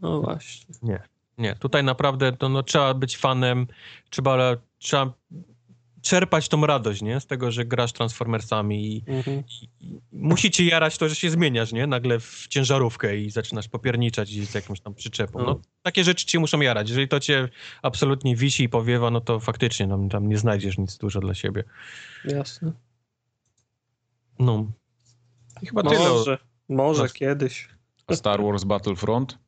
No 0.00 0.20
właśnie. 0.20 0.74
Nie, 0.82 1.02
nie. 1.38 1.56
Tutaj 1.56 1.84
naprawdę 1.84 2.32
to, 2.32 2.48
no, 2.48 2.62
trzeba 2.62 2.94
być 2.94 3.16
fanem, 3.16 3.66
trzeba, 4.10 4.56
trzeba 4.78 5.12
czerpać 6.02 6.48
tą 6.48 6.66
radość, 6.66 7.02
nie? 7.02 7.20
Z 7.20 7.26
tego, 7.26 7.50
że 7.50 7.64
grasz 7.64 7.92
Transformersami 7.92 8.96
i, 8.96 9.04
mhm. 9.06 9.42
i, 9.48 9.68
i 9.80 10.00
musi 10.12 10.50
ci 10.50 10.66
jarać 10.66 10.98
to, 10.98 11.08
że 11.08 11.14
się 11.14 11.30
zmieniasz, 11.30 11.72
nie? 11.72 11.86
Nagle 11.86 12.20
w 12.20 12.46
ciężarówkę 12.48 13.16
i 13.16 13.30
zaczynasz 13.30 13.68
popierniczać 13.68 14.28
z 14.28 14.54
jakąś 14.54 14.80
tam 14.80 14.94
przyczepą. 14.94 15.38
No, 15.38 15.44
mhm. 15.44 15.62
takie 15.82 16.04
rzeczy 16.04 16.26
cię 16.26 16.38
muszą 16.38 16.60
jarać. 16.60 16.88
Jeżeli 16.88 17.08
to 17.08 17.20
cię 17.20 17.48
absolutnie 17.82 18.36
wisi 18.36 18.64
i 18.64 18.68
powiewa, 18.68 19.10
no 19.10 19.20
to 19.20 19.40
faktycznie 19.40 19.86
no, 19.86 20.08
tam 20.10 20.28
nie 20.28 20.38
znajdziesz 20.38 20.78
nic 20.78 20.98
dużo 20.98 21.20
dla 21.20 21.34
siebie. 21.34 21.64
Jasne. 22.24 22.72
No. 24.38 24.66
I 25.62 25.66
chyba 25.66 25.82
może, 25.82 26.24
tyle. 26.24 26.38
Może 26.68 27.02
no. 27.02 27.08
kiedyś. 27.08 27.68
A 28.06 28.14
Star 28.14 28.42
Wars 28.42 28.64
Battlefront? 28.64 29.38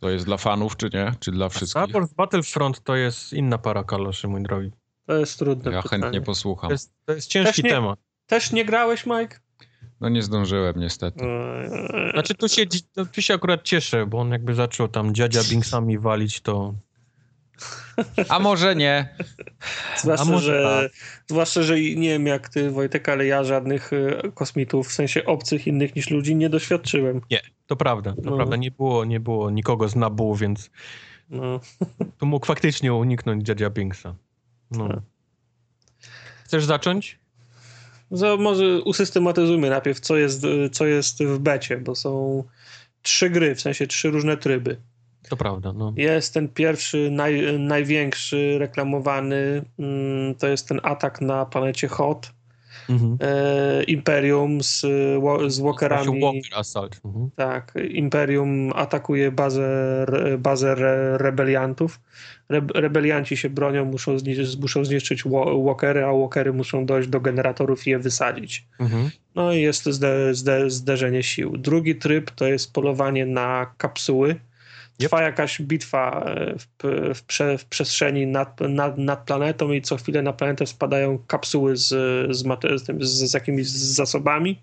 To 0.00 0.10
jest 0.10 0.24
dla 0.24 0.36
fanów, 0.36 0.76
czy 0.76 0.90
nie? 0.94 1.14
Czy 1.20 1.32
dla 1.32 1.48
wszystkich? 1.48 1.70
Star 1.70 1.92
Wars 1.92 2.12
Battlefront 2.12 2.84
to 2.84 2.96
jest 2.96 3.32
inna 3.32 3.58
para 3.58 3.84
kaloszy, 3.84 4.28
mój 4.28 4.42
drogi. 4.42 4.70
To 5.06 5.16
jest 5.16 5.38
trudne 5.38 5.72
Ja 5.72 5.82
pytanie. 5.82 6.02
chętnie 6.02 6.20
posłucham. 6.20 6.68
To 6.68 6.74
jest, 6.74 6.92
to 7.04 7.12
jest 7.12 7.28
ciężki 7.28 7.54
też 7.54 7.64
nie, 7.64 7.70
temat. 7.70 7.98
Też 8.26 8.52
nie 8.52 8.64
grałeś, 8.64 9.06
Mike? 9.06 9.38
No 10.00 10.08
nie 10.08 10.22
zdążyłem 10.22 10.80
niestety. 10.80 11.24
Znaczy 12.12 12.34
tu 12.34 12.48
się, 12.48 12.62
no, 12.96 13.06
tu 13.06 13.22
się 13.22 13.34
akurat 13.34 13.62
cieszę, 13.62 14.06
bo 14.06 14.18
on 14.20 14.30
jakby 14.30 14.54
zaczął 14.54 14.88
tam 14.88 15.14
dziadzia 15.14 15.40
Binksami 15.50 15.98
walić, 15.98 16.40
to 16.40 16.74
A 18.28 18.38
może 18.38 18.76
nie? 18.76 19.14
Zwłaszcza, 19.96 20.26
A 20.26 20.30
może 20.30 20.62
że, 20.62 20.88
tak. 20.90 21.00
zwłaszcza, 21.30 21.62
że 21.62 21.80
nie 21.80 22.08
wiem 22.08 22.26
jak 22.26 22.48
ty 22.48 22.70
Wojtek, 22.70 23.08
ale 23.08 23.26
ja 23.26 23.44
żadnych 23.44 23.92
e, 23.92 24.30
kosmitów, 24.34 24.88
w 24.88 24.92
sensie 24.92 25.24
obcych 25.24 25.66
innych 25.66 25.96
niż 25.96 26.10
ludzi 26.10 26.36
nie 26.36 26.50
doświadczyłem. 26.50 27.20
nie, 27.30 27.40
to 27.66 27.76
prawda, 27.76 28.10
to 28.12 28.30
No. 28.30 28.36
prawda, 28.36 28.56
nie 28.56 28.70
było, 28.70 29.04
nie 29.04 29.20
było 29.20 29.50
nikogo 29.50 29.88
z 29.88 29.96
Nabu, 29.96 30.34
więc 30.34 30.70
No. 31.30 31.60
tu 32.18 32.26
mógł 32.26 32.46
faktycznie 32.46 32.94
uniknąć 32.94 33.46
dziadzia 33.46 33.70
Binksa. 33.70 34.14
No. 34.70 34.88
Tak. 34.88 34.98
Chcesz 36.44 36.64
zacząć? 36.64 37.18
Za, 38.10 38.36
może 38.36 38.82
usystematyzujmy 38.82 39.70
najpierw, 39.70 40.00
co 40.00 40.16
jest, 40.16 40.46
co 40.72 40.86
jest 40.86 41.22
w 41.24 41.38
becie, 41.38 41.76
bo 41.76 41.94
są 41.94 42.44
trzy 43.02 43.30
gry, 43.30 43.54
w 43.54 43.60
sensie 43.60 43.86
trzy 43.86 44.10
różne 44.10 44.36
tryby. 44.36 44.76
To 45.28 45.36
prawda, 45.36 45.72
no. 45.72 45.92
Jest 45.96 46.34
ten 46.34 46.48
pierwszy, 46.48 47.10
naj, 47.10 47.58
największy, 47.58 48.56
reklamowany, 48.58 49.64
mm, 49.78 50.34
to 50.34 50.48
jest 50.48 50.68
ten 50.68 50.80
atak 50.82 51.20
na 51.20 51.46
planecie 51.46 51.88
Hot, 51.88 52.32
Mhm. 52.90 53.18
e, 53.20 53.82
Imperium 53.84 54.62
z, 54.62 54.80
z 55.48 55.60
Walkerami. 55.60 56.20
Walker 56.20 56.58
Assault. 56.58 57.00
Mhm. 57.04 57.30
Tak, 57.36 57.74
Imperium 57.90 58.72
atakuje 58.74 59.30
bazę, 59.32 60.06
bazę 60.38 60.72
re, 60.72 61.18
rebeliantów. 61.18 62.00
Re, 62.48 62.60
rebelianci 62.74 63.36
się 63.36 63.50
bronią, 63.50 63.84
muszą, 63.84 64.18
zniszczyć, 64.18 64.56
muszą 64.60 64.84
zniszczyć 64.84 65.24
wa- 65.24 65.64
walkery, 65.64 66.04
a 66.04 66.12
walkery 66.12 66.52
muszą 66.52 66.86
dojść 66.86 67.08
do 67.08 67.20
generatorów 67.20 67.86
i 67.86 67.90
je 67.90 67.98
wysadzić. 67.98 68.66
Mhm. 68.80 69.10
No 69.34 69.52
i 69.52 69.60
jest 69.60 69.84
zde, 69.84 70.34
zde, 70.34 70.70
zderzenie 70.70 71.22
sił. 71.22 71.56
Drugi 71.56 71.96
tryb 71.96 72.30
to 72.30 72.46
jest 72.46 72.72
polowanie 72.72 73.26
na 73.26 73.74
kapsuły. 73.76 74.36
Trwa 75.00 75.22
jakaś 75.22 75.62
bitwa 75.62 76.24
e, 76.24 76.54
w, 76.58 76.66
w, 77.14 77.22
prze, 77.22 77.58
w 77.58 77.64
przestrzeni 77.64 78.26
nad, 78.26 78.60
nad, 78.60 78.98
nad 78.98 79.24
planetą 79.24 79.72
i 79.72 79.82
co 79.82 79.96
chwilę 79.96 80.22
na 80.22 80.32
planetę 80.32 80.66
spadają 80.66 81.18
kapsuły 81.26 81.76
z, 81.76 81.88
z, 82.36 82.44
z, 83.00 83.30
z 83.30 83.34
jakimiś 83.34 83.68
zasobami. 83.68 84.62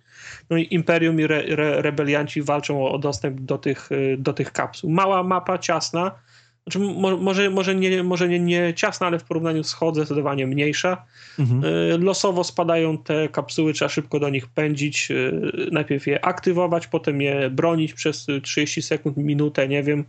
No 0.49 0.57
i 0.57 0.67
Imperium 0.73 1.19
i 1.19 1.23
re, 1.23 1.43
re, 1.43 1.81
rebelianci 1.81 2.41
walczą 2.41 2.85
o, 2.85 2.91
o 2.91 2.99
dostęp 2.99 3.41
do 3.41 3.57
tych, 3.57 3.89
e, 3.91 4.17
do 4.17 4.33
tych 4.33 4.51
kapsuł. 4.51 4.89
Mała 4.89 5.23
mapa, 5.23 5.57
ciasna. 5.57 6.11
Znaczy, 6.67 6.79
mo, 6.79 7.17
może, 7.17 7.49
może, 7.49 7.75
nie, 7.75 8.03
może 8.03 8.29
nie, 8.29 8.39
nie 8.39 8.73
ciasna, 8.73 9.07
ale 9.07 9.19
w 9.19 9.23
porównaniu 9.23 9.63
z 9.63 9.73
Hot 9.73 9.95
zdecydowanie 9.95 10.47
mniejsza. 10.47 11.05
Mhm. 11.39 11.63
Y, 11.93 11.97
Losowo 11.97 12.43
spadają 12.43 12.97
te 12.97 13.29
kapsuły, 13.29 13.73
trzeba 13.73 13.89
szybko 13.89 14.19
do 14.19 14.29
nich 14.29 14.47
pędzić. 14.47 15.11
y, 15.11 15.69
Najpierw 15.71 16.07
je 16.07 16.25
aktywować, 16.25 16.87
potem 16.87 17.21
je 17.21 17.49
bronić 17.49 17.93
przez 17.93 18.29
y, 18.29 18.41
30 18.41 18.81
sekund, 18.81 19.17
minutę, 19.17 19.67
nie 19.67 19.83
wiem, 19.83 19.99
y, 19.99 20.05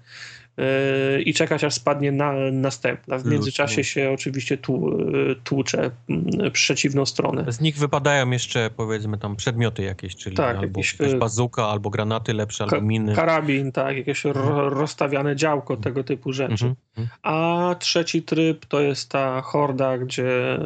i 1.24 1.34
czekać 1.34 1.64
aż 1.64 1.74
spadnie 1.74 2.12
na, 2.12 2.32
następna. 2.52 3.18
W 3.18 3.24
międzyczasie 3.26 3.84
się 3.84 4.10
oczywiście 4.10 4.58
tłu, 4.58 5.00
y, 5.00 5.36
tłucze 5.44 5.90
mm, 6.08 6.50
przeciwną 6.52 7.06
stronę. 7.06 7.52
Z 7.52 7.60
nich 7.60 7.78
wypadają 7.78 8.30
jeszcze 8.30 8.70
powiedzmy 8.76 9.18
tam 9.18 9.36
przedmioty 9.36 9.82
jakieś, 9.82 10.16
czyli 10.16 10.36
Tak, 10.36 10.56
albo 10.56 10.66
jakieś, 10.66 10.92
jakaś 10.92 11.14
y, 11.14 11.18
bazuka, 11.18 11.66
albo 11.66 11.90
granaty 11.90 12.34
lepsze, 12.34 12.66
Ka- 12.66 12.76
albo 12.76 12.86
miny. 12.86 13.14
Karabin, 13.14 13.72
tak, 13.72 13.96
jakieś 13.96 14.24
ro, 14.24 14.70
rozstawiane 14.70 15.36
działko, 15.36 15.76
tego 15.76 16.04
typu 16.04 16.32
rzeczy. 16.32 16.52
Mhm. 16.52 16.74
Mhm. 16.96 17.08
A 17.22 17.74
trzeci 17.78 18.22
tryb 18.22 18.66
to 18.66 18.80
jest 18.80 19.08
ta 19.10 19.42
horda, 19.42 19.98
gdzie 19.98 20.58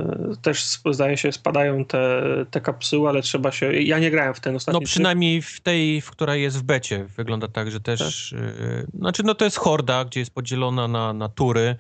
też 0.43 0.78
zdaje 0.90 1.16
się 1.16 1.32
spadają 1.32 1.85
te, 1.85 2.23
te 2.51 2.60
kapsuły, 2.60 3.09
ale 3.09 3.23
trzeba 3.23 3.52
się. 3.52 3.73
Ja 3.73 3.98
nie 3.98 4.10
grałem 4.10 4.35
w 4.35 4.40
ten 4.40 4.56
ostatni 4.56 4.74
No 4.74 4.81
tryb. 4.81 4.89
przynajmniej 4.89 5.43
w 5.43 5.60
tej, 5.60 6.01
w 6.01 6.10
która 6.10 6.36
jest 6.36 6.59
w 6.59 6.62
becie. 6.62 7.05
Wygląda 7.16 7.48
tak, 7.48 7.70
że 7.70 7.81
też... 7.81 8.32
Yy, 8.32 8.86
znaczy 8.98 9.23
no 9.23 9.35
to 9.35 9.44
jest 9.44 9.56
horda, 9.56 9.81
gdzie 10.06 10.20
jest 10.20 10.34
podzielona 10.34 10.88
na, 10.88 11.12
na 11.12 11.28
tury 11.28 11.76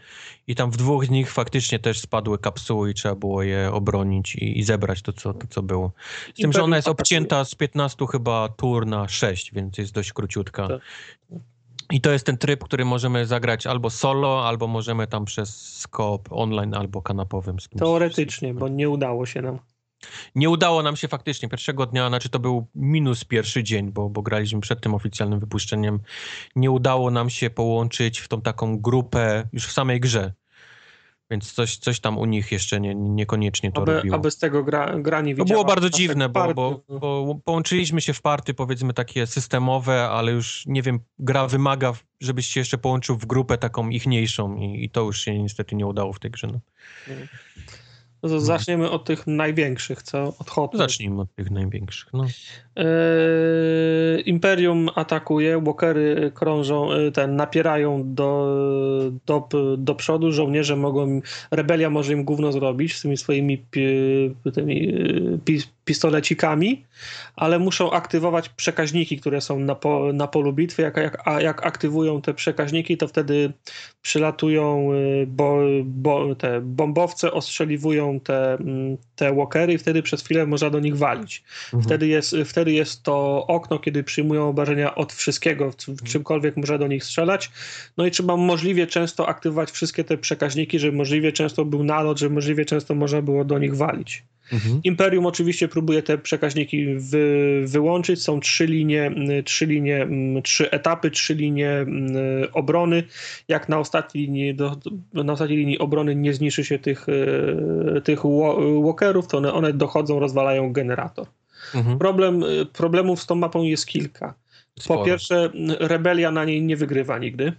i 0.46 0.54
tam 0.54 0.70
w 0.70 0.76
dwóch 0.76 1.06
z 1.06 1.10
nich 1.10 1.32
faktycznie 1.32 1.78
też 1.78 2.00
spadły 2.00 2.38
kapsuły 2.38 2.90
i 2.90 2.94
trzeba 2.94 3.14
było 3.14 3.42
je 3.42 3.70
obronić 3.72 4.34
i, 4.34 4.58
i 4.58 4.62
zebrać 4.62 5.02
to 5.02 5.12
co, 5.12 5.34
to, 5.34 5.46
co 5.46 5.62
było. 5.62 5.92
Z 6.34 6.42
tym, 6.42 6.52
że 6.52 6.62
ona 6.62 6.76
jest 6.76 6.88
obcięta 6.88 7.44
z 7.44 7.54
15 7.54 8.06
chyba 8.12 8.48
tur 8.48 8.86
na 8.86 9.08
6, 9.08 9.52
więc 9.54 9.78
jest 9.78 9.92
dość 9.92 10.12
króciutka. 10.12 10.68
Tak. 10.68 10.80
I 11.90 12.00
to 12.00 12.10
jest 12.10 12.26
ten 12.26 12.38
tryb, 12.38 12.64
który 12.64 12.84
możemy 12.84 13.26
zagrać 13.26 13.66
albo 13.66 13.90
solo, 13.90 14.48
albo 14.48 14.66
możemy 14.66 15.06
tam 15.06 15.24
przez 15.24 15.78
skop 15.78 16.28
online, 16.32 16.74
albo 16.74 17.02
kanapowym. 17.02 17.60
Z 17.60 17.68
kimś- 17.68 17.78
Teoretycznie, 17.78 18.54
bo 18.54 18.68
nie 18.68 18.90
udało 18.90 19.26
się 19.26 19.42
nam. 19.42 19.58
Nie 20.34 20.50
udało 20.50 20.82
nam 20.82 20.96
się 20.96 21.08
faktycznie 21.08 21.48
pierwszego 21.48 21.86
dnia, 21.86 22.08
znaczy 22.08 22.28
to 22.28 22.38
był 22.38 22.66
minus 22.74 23.24
pierwszy 23.24 23.62
dzień, 23.64 23.92
bo, 23.92 24.08
bo 24.08 24.22
graliśmy 24.22 24.60
przed 24.60 24.80
tym 24.80 24.94
oficjalnym 24.94 25.40
wypuszczeniem. 25.40 26.00
Nie 26.56 26.70
udało 26.70 27.10
nam 27.10 27.30
się 27.30 27.50
połączyć 27.50 28.18
w 28.18 28.28
tą 28.28 28.40
taką 28.40 28.78
grupę 28.78 29.48
już 29.52 29.66
w 29.66 29.72
samej 29.72 30.00
grze. 30.00 30.32
Więc 31.30 31.52
coś, 31.52 31.76
coś 31.76 32.00
tam 32.00 32.18
u 32.18 32.24
nich 32.24 32.52
jeszcze 32.52 32.80
nie, 32.80 32.94
niekoniecznie 32.94 33.72
to 33.72 33.82
Aby, 33.82 33.94
robiło. 33.94 34.16
a 34.16 34.18
bez 34.18 34.38
tego 34.38 34.64
gra, 34.64 34.98
gra 34.98 35.20
nie 35.20 35.36
To 35.36 35.44
widziała. 35.44 35.60
było 35.62 35.74
bardzo 35.74 35.90
dziwne, 35.90 36.28
bo, 36.28 36.54
bo, 36.54 36.80
no. 36.88 36.98
bo 36.98 37.34
połączyliśmy 37.44 38.00
się 38.00 38.12
w 38.12 38.22
party, 38.22 38.54
powiedzmy 38.54 38.94
takie 38.94 39.26
systemowe, 39.26 40.08
ale 40.08 40.32
już 40.32 40.64
nie 40.66 40.82
wiem, 40.82 41.00
gra 41.18 41.46
wymaga, 41.46 41.92
żebyś 42.20 42.46
się 42.46 42.60
jeszcze 42.60 42.78
połączył 42.78 43.16
w 43.16 43.26
grupę 43.26 43.58
taką 43.58 43.88
ichniejszą 43.88 44.56
i, 44.56 44.84
i 44.84 44.90
to 44.90 45.00
już 45.00 45.20
się 45.20 45.38
niestety 45.38 45.74
nie 45.76 45.86
udało 45.86 46.12
w 46.12 46.18
tej 46.18 46.30
grze. 46.30 46.46
No. 46.46 46.60
No 48.22 48.28
to 48.28 48.40
Zaczniemy 48.40 48.90
od 48.90 49.04
tych 49.04 49.26
największych, 49.26 50.02
co? 50.02 50.34
Od 50.38 50.50
Hot. 50.50 50.70
Zacznijmy 50.74 51.20
od 51.20 51.34
tych 51.34 51.50
największych. 51.50 52.12
No. 52.12 52.26
Eee, 52.76 54.20
Imperium 54.20 54.88
atakuje, 54.94 55.60
walkery 55.60 56.32
krążą, 56.34 56.92
e, 56.92 57.12
ten, 57.12 57.36
napierają 57.36 58.14
do, 58.14 58.56
do, 59.26 59.48
do 59.78 59.94
przodu, 59.94 60.32
żołnierze 60.32 60.76
mogą, 60.76 61.20
rebelia 61.50 61.90
może 61.90 62.12
im 62.12 62.24
gówno 62.24 62.52
zrobić 62.52 62.96
z 62.96 63.02
tymi 63.02 63.16
swoimi 63.16 63.58
pi, 63.58 63.86
tymi, 64.54 64.88
e, 64.88 65.38
pi, 65.44 65.62
pistolecikami, 65.84 66.84
ale 67.36 67.58
muszą 67.58 67.90
aktywować 67.90 68.48
przekaźniki, 68.48 69.18
które 69.18 69.40
są 69.40 69.58
na, 69.58 69.74
po, 69.74 70.12
na 70.12 70.26
polu 70.26 70.52
bitwy. 70.52 70.82
Jak, 70.82 70.96
jak, 70.96 71.28
a 71.28 71.40
jak 71.40 71.66
aktywują 71.66 72.22
te 72.22 72.34
przekaźniki, 72.34 72.96
to 72.96 73.08
wtedy 73.08 73.52
przylatują 74.02 74.90
bo, 75.26 75.58
bo, 75.84 76.34
te 76.34 76.60
bombowce, 76.60 77.32
ostrzeliwują 77.32 78.20
te, 78.20 78.54
mm, 78.54 78.96
te 79.16 79.34
walkery 79.34 79.72
i 79.72 79.78
wtedy 79.78 80.02
przez 80.02 80.22
chwilę 80.22 80.46
można 80.46 80.70
do 80.70 80.80
nich 80.80 80.96
walić. 80.96 81.44
Mhm. 81.64 81.82
Wtedy 81.82 82.06
jest, 82.06 82.36
wtedy 82.44 82.61
jest 82.68 83.02
to 83.02 83.46
okno, 83.46 83.78
kiedy 83.78 84.04
przyjmują 84.04 84.48
obrażenia 84.48 84.94
od 84.94 85.12
wszystkiego, 85.12 85.70
w, 85.70 85.76
w 85.76 86.02
czymkolwiek 86.02 86.56
można 86.56 86.78
do 86.78 86.86
nich 86.86 87.04
strzelać. 87.04 87.50
No 87.96 88.06
i 88.06 88.10
trzeba 88.10 88.36
możliwie 88.36 88.86
często 88.86 89.28
aktywować 89.28 89.70
wszystkie 89.70 90.04
te 90.04 90.18
przekaźniki, 90.18 90.78
żeby 90.78 90.96
możliwie 90.96 91.32
często 91.32 91.64
był 91.64 91.84
nalot, 91.84 92.18
żeby 92.18 92.34
możliwie 92.34 92.64
często 92.64 92.94
można 92.94 93.22
było 93.22 93.44
do 93.44 93.58
nich 93.58 93.76
walić. 93.76 94.22
Mhm. 94.52 94.80
Imperium 94.84 95.26
oczywiście 95.26 95.68
próbuje 95.68 96.02
te 96.02 96.18
przekaźniki 96.18 96.86
wy, 96.94 97.64
wyłączyć. 97.66 98.22
Są 98.22 98.40
trzy 98.40 98.66
linie, 98.66 99.02
mm, 99.02 99.44
trzy 99.44 99.66
linie, 99.66 100.02
mm, 100.02 100.42
trzy 100.42 100.70
etapy, 100.70 101.10
trzy 101.10 101.34
linie 101.34 101.70
mm, 101.70 102.16
obrony. 102.52 103.02
Jak 103.48 103.68
na 103.68 103.78
ostatniej 103.78 104.24
linii, 104.24 104.54
do, 104.54 104.76
na 105.14 105.32
ostatniej 105.32 105.58
linii 105.58 105.78
obrony 105.78 106.14
nie 106.16 106.34
zniszczy 106.34 106.64
się 106.64 106.78
tych, 106.78 107.06
e, 107.08 108.00
tych 108.00 108.22
wa- 108.22 108.82
walkerów, 108.84 109.28
to 109.28 109.38
one, 109.38 109.52
one 109.52 109.72
dochodzą, 109.72 110.20
rozwalają 110.20 110.72
generator. 110.72 111.26
Mhm. 111.74 111.98
Problem, 111.98 112.42
y, 112.42 112.66
problemów 112.66 113.22
z 113.22 113.26
tą 113.26 113.34
mapą 113.34 113.62
jest 113.62 113.86
kilka. 113.86 114.34
Po 114.76 114.82
Sporo. 114.82 115.04
pierwsze, 115.04 115.50
n- 115.54 115.76
rebelia 115.80 116.30
na 116.30 116.44
niej 116.44 116.62
nie 116.62 116.76
wygrywa 116.76 117.18
nigdy. 117.18 117.52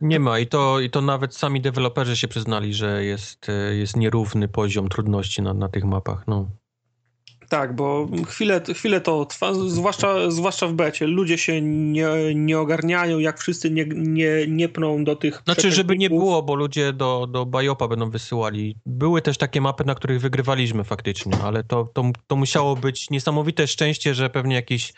Nie 0.00 0.20
ma 0.20 0.38
i 0.38 0.46
to, 0.46 0.80
i 0.80 0.90
to 0.90 1.00
nawet 1.00 1.34
sami 1.36 1.60
deweloperzy 1.60 2.16
się 2.16 2.28
przyznali, 2.28 2.74
że 2.74 3.04
jest, 3.04 3.48
e, 3.48 3.74
jest 3.74 3.96
nierówny 3.96 4.48
poziom 4.48 4.88
trudności 4.88 5.42
na, 5.42 5.54
na 5.54 5.68
tych 5.68 5.84
mapach. 5.84 6.26
No. 6.26 6.50
Tak, 7.48 7.76
bo 7.76 8.08
chwilę, 8.26 8.60
chwilę 8.74 9.00
to 9.00 9.24
trwa, 9.24 9.54
zwłaszcza, 9.54 10.30
zwłaszcza 10.30 10.66
w 10.66 10.72
becie. 10.72 11.06
Ludzie 11.06 11.38
się 11.38 11.60
nie, 11.62 12.08
nie 12.34 12.58
ogarniają, 12.58 13.18
jak 13.18 13.40
wszyscy 13.40 13.70
nie, 13.70 13.84
nie, 13.94 14.46
nie 14.48 14.68
pną 14.68 15.04
do 15.04 15.16
tych. 15.16 15.42
Znaczy, 15.44 15.72
żeby 15.72 15.96
nie 15.96 16.10
było, 16.10 16.42
bo 16.42 16.54
ludzie 16.54 16.92
do, 16.92 17.26
do 17.30 17.46
Bajopa 17.46 17.88
będą 17.88 18.10
wysyłali. 18.10 18.76
Były 18.86 19.22
też 19.22 19.38
takie 19.38 19.60
mapy, 19.60 19.84
na 19.84 19.94
których 19.94 20.20
wygrywaliśmy 20.20 20.84
faktycznie, 20.84 21.32
ale 21.44 21.64
to, 21.64 21.88
to, 21.94 22.10
to 22.26 22.36
musiało 22.36 22.76
być 22.76 23.10
niesamowite 23.10 23.66
szczęście, 23.66 24.14
że 24.14 24.30
pewnie 24.30 24.54
jakiś 24.54 24.92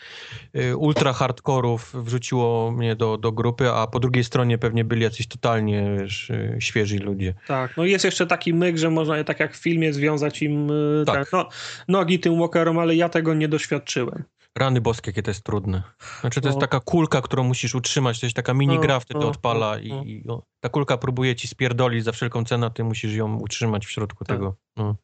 y, 0.55 0.77
ultra 0.77 1.13
hardkorów 1.13 1.91
wrzuciło 1.93 2.71
mnie 2.71 2.95
do, 2.95 3.17
do 3.17 3.31
grupy, 3.31 3.71
a 3.71 3.87
po 3.87 3.99
drugiej 3.99 4.23
stronie 4.23 4.57
pewnie 4.57 4.83
byli 4.83 5.01
jacyś 5.03 5.27
totalnie 5.27 5.95
wiesz, 5.99 6.29
y, 6.29 6.57
świeżi 6.59 6.97
ludzie. 6.97 7.33
Tak, 7.47 7.77
no 7.77 7.85
jest 7.85 8.05
jeszcze 8.05 8.27
taki 8.27 8.53
myk, 8.53 8.77
że 8.77 8.89
można 8.89 9.17
je 9.17 9.23
tak 9.23 9.39
jak 9.39 9.53
w 9.53 9.57
filmie 9.57 9.93
związać 9.93 10.41
im 10.41 10.71
y, 10.71 11.03
Tak. 11.05 11.15
tak. 11.15 11.31
no, 11.33 11.49
nogi 11.87 12.19
tym 12.19 12.38
walkerom, 12.39 12.79
ale 12.79 12.95
ja 12.95 13.09
tego 13.09 13.33
nie 13.33 13.47
doświadczyłem. 13.47 14.23
Rany 14.57 14.81
boskie, 14.81 15.09
jakie 15.09 15.23
to 15.23 15.31
jest 15.31 15.43
trudne. 15.43 15.83
Znaczy, 16.21 16.41
to 16.41 16.47
jest 16.47 16.55
No. 16.57 16.61
taka 16.61 16.79
kulka, 16.79 17.21
którą 17.21 17.43
musisz 17.43 17.75
utrzymać, 17.75 18.19
to 18.19 18.25
jest 18.25 18.35
taka 18.35 18.53
minigra, 18.53 18.93
No, 18.93 18.99
wtedy 18.99 19.19
no, 19.19 19.27
odpala 19.27 19.79
i, 19.79 19.87
i 19.89 20.23
ta 20.59 20.69
kulka 20.69 20.97
próbuje 20.97 21.35
ci 21.35 21.47
spierdolić 21.47 22.03
za 22.03 22.11
wszelką 22.11 22.45
cenę, 22.45 22.67
a 22.67 22.69
ty 22.69 22.83
musisz 22.83 23.15
ją 23.15 23.35
utrzymać 23.35 23.85
w 23.85 23.91
środku 23.91 24.25
Tak. 24.25 24.37
tego. 24.37 24.55
No. 24.77 24.95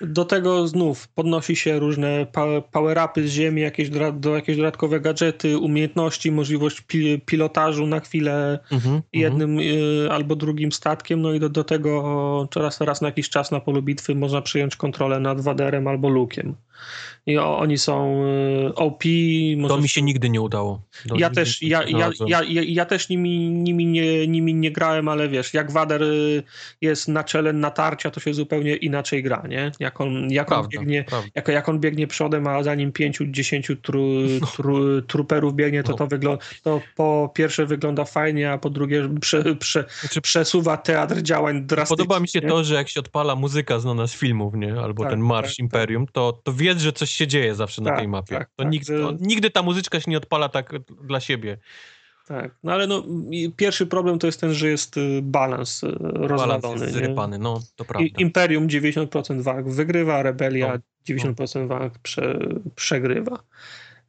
Do 0.00 0.24
tego 0.24 0.68
znów 0.68 1.08
podnosi 1.08 1.56
się 1.56 1.78
różne 1.78 2.26
power-upy 2.72 3.26
z 3.26 3.30
ziemi, 3.30 3.62
jakieś, 3.62 3.90
do 4.12 4.34
jakieś 4.36 4.56
dodatkowe 4.56 5.00
gadżety, 5.00 5.58
umiejętności, 5.58 6.32
możliwość 6.32 6.80
pi- 6.80 7.20
pilotażu 7.26 7.86
na 7.86 8.00
chwilę 8.00 8.58
Mhm, 8.62 8.78
mhm. 8.94 9.02
jednym 9.12 9.58
y, 9.60 10.08
albo 10.10 10.36
drugim 10.36 10.72
statkiem, 10.72 11.22
no 11.22 11.32
i 11.32 11.40
do, 11.40 11.48
do 11.48 11.64
tego 11.64 12.48
raz, 12.56 12.80
raz 12.80 13.00
na 13.00 13.08
jakiś 13.08 13.30
czas 13.30 13.50
na 13.50 13.60
polu 13.60 13.82
bitwy 13.82 14.14
można 14.14 14.42
przyjąć 14.42 14.76
kontrolę 14.76 15.20
nad 15.20 15.40
Waderem 15.40 15.88
albo 15.88 16.08
Lukiem. 16.08 16.54
I 17.26 17.38
oni 17.38 17.78
są 17.78 18.24
y, 18.70 18.74
OP. 18.74 19.02
To 19.68 19.78
mi 19.80 19.88
się 19.88 20.02
nigdy 20.02 20.30
nie 20.30 20.40
udało. 20.40 20.82
Do- 21.06 21.16
ja 21.16 21.30
też, 21.30 21.62
ja, 21.62 21.82
ja, 21.88 22.10
ja, 22.26 22.40
ja, 22.66 22.84
też 22.84 23.08
nimi, 23.08 23.50
nimi, 23.50 23.86
nie, 23.86 24.26
nimi 24.26 24.54
nie 24.54 24.70
grałem, 24.70 25.08
ale 25.08 25.28
wiesz, 25.28 25.54
jak 25.54 25.70
Wader 25.72 26.02
y, 26.02 26.42
jest 26.80 27.08
na 27.08 27.24
czele 27.24 27.52
natarcia, 27.52 28.10
to 28.10 28.20
się 28.20 28.34
zupełnie 28.34 28.76
inaczej 28.76 29.22
gra, 29.22 29.42
nie? 29.48 29.72
Jak 29.80 30.00
on, 30.00 30.30
jak 30.32 30.52
on 30.52 30.58
Prawda, 30.58 30.68
biegnie, 30.78 31.04
prawda. 31.04 31.28
jak, 31.34 31.48
jak 31.48 31.68
on 31.68 31.80
biegnie 31.80 32.06
przodem, 32.06 32.46
a 32.46 32.62
za 32.62 32.74
nim 32.74 32.92
pięciu, 32.92 33.24
dziesięciu 33.26 33.76
tru, 33.76 34.04
tru, 34.56 35.02
truperów 35.02 35.54
biegnie, 35.54 35.82
to 35.82 35.90
No. 35.92 35.96
to 35.98 36.06
wygląda, 36.06 36.44
to 36.62 36.80
po 36.96 37.32
pierwsze 37.34 37.66
wygląda 37.66 38.04
fajnie, 38.04 38.52
a 38.52 38.58
po 38.58 38.70
drugie 38.70 39.08
prze, 39.20 39.54
prze, 39.56 39.84
Znaczy, 40.00 40.20
przesuwa 40.20 40.76
teatr 40.76 41.22
działań 41.22 41.62
drastycznie. 41.66 41.96
Podoba 42.04 42.20
mi 42.20 42.28
się 42.28 42.40
nie? 42.40 42.48
to, 42.48 42.64
że 42.64 42.74
jak 42.74 42.88
się 42.88 43.00
odpala 43.00 43.36
muzyka 43.36 43.78
znana 43.78 44.06
z 44.06 44.14
filmów, 44.14 44.54
nie? 44.54 44.74
Albo 44.80 45.02
Tak, 45.02 45.12
ten 45.12 45.20
Marsz 45.20 45.50
tak, 45.50 45.58
Imperium, 45.58 46.06
to, 46.12 46.40
to 46.44 46.52
wiedz, 46.52 46.78
że 46.78 46.92
coś 46.92 47.11
się 47.12 47.26
dzieje 47.26 47.54
zawsze 47.54 47.82
na 47.82 47.90
Tak, 47.90 47.98
tej 47.98 48.08
mapie. 48.08 48.36
tak, 48.38 48.50
to 48.56 48.64
tak, 48.64 48.72
że- 48.84 49.00
to, 49.00 49.12
nigdy 49.20 49.50
ta 49.50 49.62
muzyczka 49.62 50.00
się 50.00 50.10
nie 50.10 50.16
odpala 50.16 50.48
tak 50.48 50.72
dla 51.02 51.20
siebie. 51.20 51.58
Tak, 52.26 52.54
no 52.62 52.72
ale 52.72 52.86
no, 52.86 53.04
pierwszy 53.56 53.86
problem 53.86 54.18
to 54.18 54.26
jest 54.26 54.40
ten, 54.40 54.54
że 54.54 54.68
jest 54.68 54.96
y, 54.96 55.20
balans 55.22 55.84
y, 55.84 55.86
nie? 56.86 56.92
zrypany, 56.92 57.38
no, 57.38 57.60
to 57.76 57.84
prawda. 57.84 58.06
I, 58.06 58.22
Imperium 58.22 58.68
90% 58.68 59.42
walk 59.42 59.68
wygrywa, 59.68 60.22
Rebelia 60.22 60.72
No, 61.08 61.14
90% 61.16 61.66
walk 61.68 61.98
prze, 61.98 62.38
przegrywa. 62.76 63.38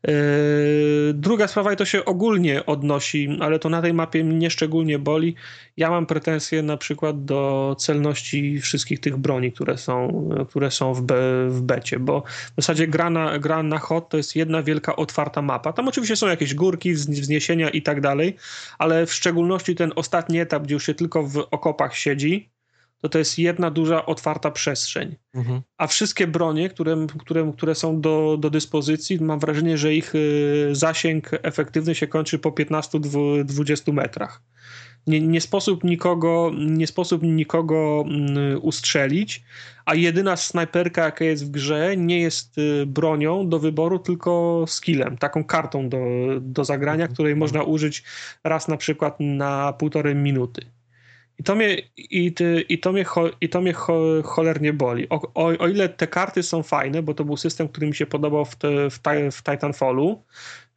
Yy, 0.08 1.14
druga 1.14 1.48
sprawa 1.48 1.74
i 1.74 1.76
to 1.76 1.86
się 1.86 2.06
ogólnie 2.06 2.66
odnosi, 2.66 3.38
ale 3.40 3.60
to 3.60 3.70
na 3.70 3.82
tej 3.82 3.94
mapie 3.94 4.24
mnie 4.24 4.50
szczególnie 4.50 5.00
boli. 5.00 5.36
Ja 5.78 5.90
mam 5.90 6.06
pretensje 6.06 6.64
na 6.64 6.78
przykład 6.78 7.26
do 7.26 7.76
celności 7.80 8.62
wszystkich 8.62 9.00
tych 9.00 9.18
broni, 9.18 9.52
które 9.52 9.78
są, 9.78 10.30
które 10.50 10.72
są 10.72 10.94
w, 10.94 11.02
be, 11.02 11.50
w 11.50 11.62
becie, 11.62 12.00
bo 12.00 12.24
w 12.58 12.62
zasadzie 12.62 12.88
gra 12.88 13.10
na, 13.10 13.40
gra 13.40 13.64
na 13.64 13.80
hot 13.80 14.10
to 14.10 14.18
jest 14.18 14.36
jedna 14.36 14.64
wielka 14.64 14.96
otwarta 14.96 15.42
mapa. 15.42 15.74
Tam 15.74 15.88
oczywiście 15.88 16.16
są 16.16 16.28
jakieś 16.28 16.54
górki, 16.54 16.94
wzn- 16.96 17.22
wzniesienia 17.22 17.70
i 17.70 17.82
tak 17.82 18.02
dalej, 18.02 18.36
ale 18.78 19.06
w 19.06 19.14
szczególności 19.14 19.76
ten 19.76 19.92
ostatni 19.96 20.40
etap, 20.40 20.64
gdzie 20.64 20.74
już 20.74 20.86
się 20.86 20.94
tylko 20.94 21.24
w 21.24 21.48
okopach 21.52 21.96
siedzi, 21.96 22.53
to 23.04 23.10
to 23.10 23.20
jest 23.20 23.40
jedna 23.40 23.72
duża 23.72 24.06
otwarta 24.06 24.52
przestrzeń 24.52 25.16
Mhm. 25.34 25.62
a 25.78 25.88
wszystkie 25.88 26.28
bronie, 26.28 26.70
które, 26.70 27.08
które, 27.20 27.52
które 27.58 27.76
są 27.76 28.02
do, 28.02 28.38
do 28.40 28.50
dyspozycji, 28.50 29.22
mam 29.22 29.40
wrażenie, 29.40 29.78
że 29.78 29.94
ich 29.94 30.16
y, 30.16 30.70
zasięg 30.72 31.30
efektywny 31.42 31.96
się 31.96 32.08
kończy 32.08 32.40
po 32.40 32.52
15-20 32.52 33.94
metrach. 33.94 34.42
Nie, 35.08 35.22
nie, 35.22 35.42
sposób 35.42 35.84
nikogo, 35.84 36.52
nie 36.56 36.88
sposób 36.88 37.24
nikogo 37.24 38.06
mm, 38.08 38.60
ustrzelić, 38.62 39.44
a 39.86 39.96
jedyna 39.96 40.36
snajperka, 40.36 41.04
jaka 41.04 41.26
jest 41.26 41.46
w 41.46 41.52
grze, 41.52 41.98
nie 41.98 42.20
jest 42.20 42.58
y, 42.58 42.86
bronią 42.86 43.50
do 43.50 43.60
wyboru, 43.60 44.00
tylko 44.00 44.64
skillem, 44.68 45.18
taką 45.18 45.44
kartą 45.44 45.90
do, 45.90 46.00
do 46.42 46.66
zagrania, 46.66 47.08
której 47.08 47.36
można 47.36 47.64
użyć 47.64 48.04
raz 48.44 48.68
na 48.68 48.78
przykład 48.78 49.16
na 49.20 49.74
półtorej 49.74 50.16
minuty. 50.16 50.66
I 51.40 51.44
to 51.44 51.56
mnie, 51.56 51.78
i, 51.98 52.34
i 52.70 52.80
to 52.80 52.92
mnie, 52.92 53.04
cho, 53.04 53.30
i 53.42 53.50
to 53.50 53.62
mnie 53.62 53.74
cho, 53.74 54.24
cholernie 54.24 54.74
boli. 54.74 55.10
O, 55.10 55.22
o, 55.34 55.46
o 55.46 55.68
ile 55.68 55.90
te 55.90 56.08
karty 56.08 56.44
są 56.44 56.64
fajne, 56.64 57.04
bo 57.04 57.14
to 57.14 57.26
był 57.26 57.38
system, 57.38 57.68
który 57.68 57.88
mi 57.88 57.96
się 57.96 58.06
podobał 58.06 58.46
w, 58.46 58.56
te, 58.56 58.90
w, 58.90 59.00
w 59.32 59.44
Titanfallu, 59.44 60.24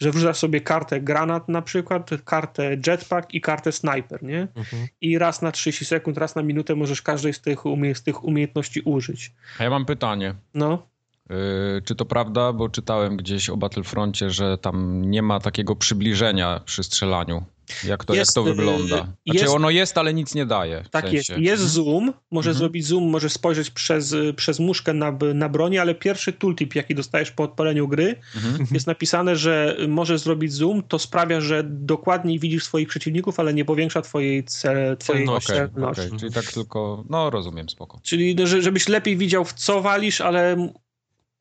że 0.01 0.11
wrzucasz 0.11 0.37
sobie 0.37 0.61
kartę 0.61 1.01
granat 1.01 1.49
na 1.49 1.63
przykład, 1.63 2.11
kartę 2.25 2.77
jetpack 2.87 3.35
i 3.35 3.41
kartę 3.41 3.73
sniper, 3.73 4.23
nie? 4.23 4.49
Mhm. 4.57 4.87
I 5.01 5.19
raz 5.19 5.43
na 5.43 5.53
30 5.53 5.85
sekund, 5.85 6.19
raz 6.19 6.35
na 6.35 6.43
minutę 6.43 6.75
możesz 6.75 7.03
każdej 7.03 7.33
z 7.33 7.41
tych, 7.41 7.67
umie, 7.67 7.95
z 7.95 8.03
tych 8.03 8.25
umiejętności 8.25 8.81
użyć. 8.81 9.33
A 9.59 9.65
ja 9.65 9.71
mam 9.71 9.87
pytanie. 9.87 10.35
No, 10.55 10.87
Yy, 11.31 11.83
czy 11.85 11.95
to 11.95 12.05
prawda, 12.05 12.53
bo 12.53 12.69
czytałem 12.69 13.17
gdzieś 13.17 13.51
o 13.51 13.57
Battlefroncie, 13.57 14.31
że 14.31 14.59
tam 14.59 15.03
nie 15.11 15.23
ma 15.23 15.41
takiego 15.41 15.77
przybliżenia 15.77 16.61
przy 16.65 16.85
strzelaniu. 16.85 17.45
Jak 17.85 18.05
to, 18.05 18.15
Jest, 18.15 18.37
jak 18.37 18.45
to 18.45 18.51
yy, 18.51 18.55
wygląda? 18.57 18.97
Znaczy 18.97 19.15
jest- 19.41 19.55
ono 19.55 19.71
jest, 19.71 19.99
ale 19.99 20.15
nic 20.15 20.35
nie 20.35 20.47
daje. 20.47 20.85
tak 20.91 21.05
sensie. 21.05 21.17
jest. 21.17 21.31
Jest 21.39 21.63
zoom, 21.63 22.13
możesz 22.31 22.51
Mhm. 22.51 22.59
zrobić 22.59 22.87
zoom, 22.87 23.05
możesz 23.05 23.33
spojrzeć 23.33 23.71
przez, 23.71 24.15
przez 24.37 24.59
muszkę 24.59 24.93
na, 24.95 25.19
na 25.35 25.49
broni, 25.49 25.79
ale 25.79 25.95
pierwszy 25.95 26.33
tooltip, 26.33 26.75
jaki 26.75 26.95
dostajesz 26.95 27.31
po 27.31 27.43
odpaleniu 27.43 27.89
gry, 27.89 28.17
Mhm. 28.37 28.67
jest 28.71 28.87
napisane, 28.87 29.37
że 29.37 29.77
możesz 29.89 30.21
zrobić 30.21 30.53
zoom, 30.53 30.83
to 30.83 30.99
sprawia, 30.99 31.41
że 31.41 31.63
dokładniej 31.65 32.39
widzisz 32.39 32.65
swoich 32.65 32.89
przeciwników, 32.89 33.41
ale 33.41 33.55
nie 33.55 33.65
powiększa 33.65 34.03
twojej, 34.03 34.45
ce, 34.45 34.97
twojej 34.99 35.25
Celności. 35.25 35.53
Celności. 35.53 36.07
okej, 36.07 36.19
czyli 36.21 36.33
tak 36.33 36.53
tylko, 36.53 37.05
no 37.11 37.31
rozumiem, 37.31 37.69
spoko. 37.69 38.01
Czyli 38.03 38.35
no, 38.35 38.47
że, 38.47 38.63
żebyś 38.63 38.89
lepiej 38.89 39.17
widział 39.17 39.45
w 39.45 39.53
co 39.53 39.81
walisz, 39.83 40.21
ale 40.21 40.71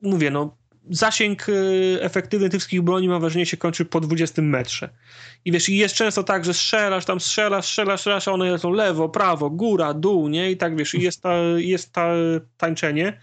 mówię, 0.02 0.30
no 0.30 0.56
zasięg 0.90 1.48
y, 1.48 1.98
efektywny 2.00 2.50
tych 2.50 2.60
wszystkich 2.60 2.82
broni 2.82 3.08
mam 3.08 3.20
wrażenie 3.20 3.46
się 3.46 3.56
kończy 3.56 3.84
po 3.84 4.00
20 4.00 4.42
metrze. 4.42 4.88
I 5.44 5.52
wiesz, 5.52 5.68
i 5.68 5.76
jest 5.76 5.94
często 5.94 6.22
tak, 6.22 6.44
że 6.44 6.54
strzelasz 6.54 7.04
tam, 7.04 7.20
strzelasz, 7.20 7.66
strzelasz, 7.66 8.00
strzelasz, 8.00 8.28
a 8.28 8.32
one 8.32 8.50
lecą 8.50 8.70
lewo, 8.70 9.08
prawo, 9.08 9.50
góra, 9.50 9.94
dół, 9.94 10.28
nie? 10.28 10.50
I 10.50 10.56
tak 10.56 10.76
wiesz, 10.76 10.94
i 10.94 11.02
jest, 11.02 11.22
ta, 11.22 11.34
jest 11.56 11.92
ta 11.92 12.08
tańczenie. 12.56 13.20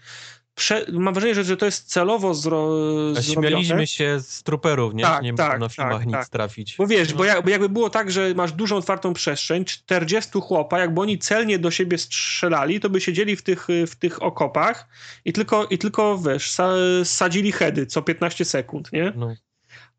Prze, 0.54 0.86
mam 0.92 1.14
wrażenie, 1.14 1.34
że, 1.34 1.44
że 1.44 1.56
to 1.56 1.66
jest 1.66 1.88
celowo 1.88 2.34
zro, 2.34 2.68
zrobione. 3.14 3.48
Śmialiśmy 3.48 3.86
się 3.86 4.20
z 4.20 4.42
truperów, 4.42 4.94
nie? 4.94 5.04
Tak, 5.04 5.22
nie 5.22 5.34
tak, 5.34 5.46
można 5.46 5.58
na 5.58 5.68
tak, 5.68 5.74
filmach 5.74 6.06
nic 6.06 6.14
tak. 6.14 6.28
trafić. 6.28 6.76
Bo 6.78 6.86
wiesz, 6.86 7.10
No. 7.10 7.16
bo, 7.16 7.24
jak, 7.24 7.44
bo 7.44 7.50
jakby 7.50 7.68
było 7.68 7.90
tak, 7.90 8.10
że 8.10 8.34
masz 8.34 8.52
dużą 8.52 8.76
otwartą 8.76 9.14
przestrzeń, 9.14 9.64
40 9.64 10.30
chłopa, 10.40 10.78
jakby 10.78 11.00
oni 11.00 11.18
celnie 11.18 11.58
do 11.58 11.70
siebie 11.70 11.98
strzelali, 11.98 12.80
to 12.80 12.90
by 12.90 13.00
siedzieli 13.00 13.36
w 13.36 13.42
tych, 13.42 13.66
w 13.86 13.96
tych 13.96 14.22
okopach 14.22 14.88
i 15.24 15.32
tylko, 15.32 15.66
i 15.66 15.78
tylko 15.78 16.18
wiesz, 16.18 16.50
sa, 16.50 16.68
sadzili 17.04 17.52
heady 17.52 17.86
co 17.86 18.02
15 18.02 18.44
sekund, 18.44 18.92
nie? 18.92 19.12
No. 19.16 19.34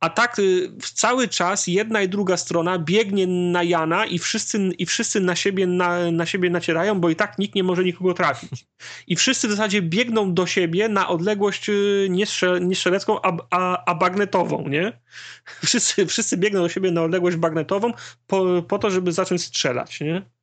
A 0.06 0.10
tak 0.10 0.40
y, 0.40 0.72
cały 0.80 1.27
czas 1.27 1.68
jedna 1.68 2.02
i 2.02 2.10
druga 2.10 2.38
strona 2.38 2.80
biegnie 2.80 3.27
na 3.27 3.64
Jana 3.64 4.06
i 4.06 4.19
wszyscy, 4.19 4.57
i 4.77 4.86
wszyscy 4.86 5.19
na, 5.19 5.36
siebie, 5.36 5.68
na, 5.68 6.11
na 6.11 6.26
siebie 6.26 6.49
nacierają, 6.49 6.99
bo 6.99 7.10
i 7.10 7.15
tak 7.15 7.40
nikt 7.40 7.56
nie 7.56 7.64
może 7.64 7.84
nikogo 7.84 8.14
trafić. 8.14 8.65
I 9.07 9.15
wszyscy 9.15 9.48
w 9.48 9.52
zasadzie 9.52 9.82
biegną 9.82 10.34
do 10.34 10.45
siebie 10.45 10.90
na 10.90 11.07
odległość 11.07 11.69
y, 11.69 12.07
nie, 12.10 12.26
a, 13.23 13.38
a, 13.49 13.86
a 13.86 13.95
bagnetową, 13.95 14.68
nie? 14.68 14.99
Wszyscy, 15.65 16.06
wszyscy 16.06 16.38
biegną 16.38 16.61
do 16.61 16.69
siebie 16.69 16.91
na 16.91 17.03
odległość 17.03 17.38
bagnetową 17.38 17.94
po, 18.27 18.64
po 18.68 18.80
to, 18.80 18.90
żeby 18.90 19.11
zacząć 19.11 19.44
strzelać, 19.44 19.99
nie? 20.02 20.35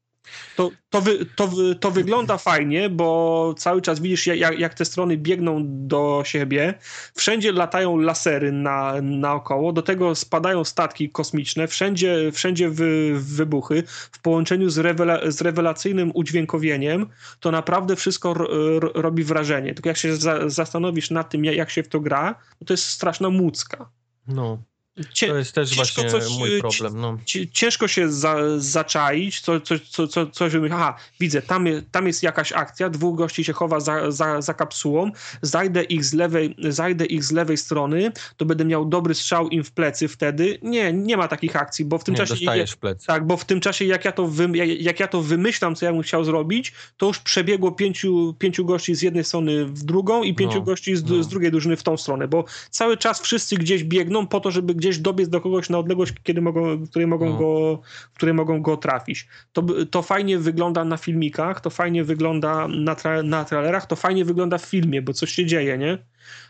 To, 0.56 0.70
to, 0.90 1.00
wy, 1.00 1.26
to, 1.36 1.48
wy, 1.48 1.74
to 1.74 1.90
wygląda 1.90 2.38
fajnie, 2.38 2.90
bo 2.90 3.54
cały 3.58 3.82
czas 3.82 4.00
widzisz, 4.00 4.26
jak, 4.26 4.58
jak 4.58 4.74
te 4.74 4.84
strony 4.84 5.16
biegną 5.16 5.62
do 5.64 6.22
siebie. 6.24 6.74
Wszędzie 7.14 7.52
latają 7.52 7.96
lasery 7.96 8.52
na, 8.52 8.94
naokoło, 9.02 9.72
do 9.72 9.82
tego 9.82 10.14
spadają 10.14 10.64
statki 10.64 11.10
kosmiczne, 11.10 11.68
wszędzie, 11.68 12.32
wszędzie 12.32 12.70
wy, 12.70 13.12
wybuchy. 13.14 13.82
W 13.86 14.20
połączeniu 14.20 14.70
z, 14.70 14.78
rewela, 14.78 15.30
z 15.30 15.40
rewelacyjnym 15.40 16.10
udźwiękowieniem, 16.14 17.06
to 17.40 17.50
naprawdę 17.50 17.96
wszystko 17.96 18.34
ro, 18.34 18.48
ro, 18.80 18.90
robi 18.94 19.24
wrażenie. 19.24 19.74
Tylko 19.74 19.88
jak 19.88 19.96
się 19.96 20.16
za, 20.16 20.48
zastanowisz 20.48 21.10
nad 21.10 21.30
tym, 21.30 21.44
jak, 21.44 21.56
jak 21.56 21.70
się 21.70 21.82
w 21.82 21.88
to 21.88 22.00
gra, 22.00 22.34
to 22.66 22.72
jest 22.72 22.84
straszna 22.84 23.30
mucka. 23.30 23.90
no. 24.26 24.71
Cie, 25.12 25.28
To 25.28 25.36
jest 25.36 25.52
też 25.52 25.74
właśnie 25.74 26.10
coś, 26.10 26.38
mój 26.38 26.56
y, 26.56 26.60
problem. 26.60 27.00
No. 27.00 27.18
ci- 27.24 27.50
ciężko 27.50 27.88
się 27.88 28.12
za, 28.12 28.36
zaczaić, 28.58 29.40
co, 29.40 29.60
co, 29.60 29.74
co, 29.90 30.06
co, 30.08 30.26
coś. 30.26 30.52
Aha, 30.72 30.96
widzę, 31.20 31.42
tam, 31.42 31.66
je- 31.66 31.82
tam 31.90 32.06
jest 32.06 32.22
jakaś 32.22 32.52
akcja, 32.52 32.90
dwóch 32.90 33.16
gości 33.18 33.44
się 33.44 33.52
chowa 33.52 33.80
za, 33.80 34.10
za, 34.10 34.40
za 34.42 34.54
kapsułą, 34.54 35.10
zajdę 35.42 35.82
ich, 35.82 36.04
z 36.04 36.12
lewej, 36.14 36.56
zajdę 36.68 37.04
ich 37.06 37.24
z 37.24 37.32
lewej 37.32 37.56
strony, 37.56 38.12
to 38.36 38.44
będę 38.44 38.64
miał 38.64 38.84
dobry 38.84 39.14
strzał 39.14 39.48
im 39.48 39.64
w 39.64 39.70
plecy 39.72 40.08
wtedy. 40.08 40.58
Nie, 40.62 40.92
nie 40.92 41.16
ma 41.16 41.28
takich 41.28 41.56
akcji, 41.56 41.84
bo 41.84 41.98
w 41.98 42.04
tym 42.04 42.14
Nie, 42.14 42.18
czasie... 42.18 42.34
dostajesz 42.34 42.70
w 42.70 42.76
plecy. 42.76 43.06
Tak, 43.06 43.26
bo 43.26 43.36
w 43.36 43.44
tym 43.44 43.60
czasie, 43.60 43.84
jak 43.84 44.04
ja 44.04 44.12
to, 44.12 44.26
wy, 44.26 44.48
jak, 44.54 44.68
jak 44.80 45.00
ja 45.00 45.08
to 45.08 45.22
wymyślam, 45.22 45.74
co 45.74 45.86
ja 45.86 45.92
bym 45.92 46.02
chciał 46.02 46.24
zrobić, 46.24 46.72
to 46.96 47.06
już 47.06 47.18
przebiegło 47.18 47.72
pięciu, 47.72 48.34
pięciu 48.38 48.64
gości 48.64 48.94
z 48.94 49.02
jednej 49.02 49.24
strony 49.24 49.64
w 49.66 49.82
drugą 49.84 50.22
i 50.22 50.34
pięciu 50.34 50.58
No, 50.58 50.64
gości 50.64 50.96
z, 50.96 51.04
no. 51.04 51.22
z 51.22 51.28
drugiej 51.28 51.50
drużyny 51.50 51.76
w 51.76 51.82
tą 51.82 51.96
stronę, 51.96 52.28
bo 52.28 52.44
cały 52.70 52.96
czas 52.96 53.20
wszyscy 53.20 53.56
gdzieś 53.56 53.84
biegną 53.84 54.26
po 54.26 54.40
to, 54.40 54.50
żeby 54.50 54.74
gdzieś 54.82 54.98
dobiec 54.98 55.28
do 55.28 55.40
kogoś 55.40 55.70
na 55.70 55.78
odległość, 55.78 56.12
kiedy 56.22 56.40
mogą, 56.42 56.76
w 56.76 56.90
której 56.90 57.06
mogą, 57.06 57.26
No. 57.30 57.36
go, 57.38 57.80
w 58.12 58.16
której 58.16 58.34
mogą 58.34 58.62
go 58.62 58.76
trafić. 58.76 59.28
To, 59.52 59.62
to 59.90 60.02
fajnie 60.02 60.38
wygląda 60.38 60.84
na 60.84 60.96
filmikach, 60.96 61.60
to 61.60 61.70
fajnie 61.70 62.04
wygląda 62.04 62.68
na, 62.68 62.94
tra, 62.94 63.22
na 63.22 63.44
trailerach, 63.44 63.86
to 63.86 63.96
fajnie 63.96 64.24
wygląda 64.24 64.58
w 64.58 64.64
filmie, 64.64 65.02
bo 65.02 65.12
coś 65.12 65.32
się 65.32 65.46
dzieje, 65.46 65.78
nie? 65.78 65.98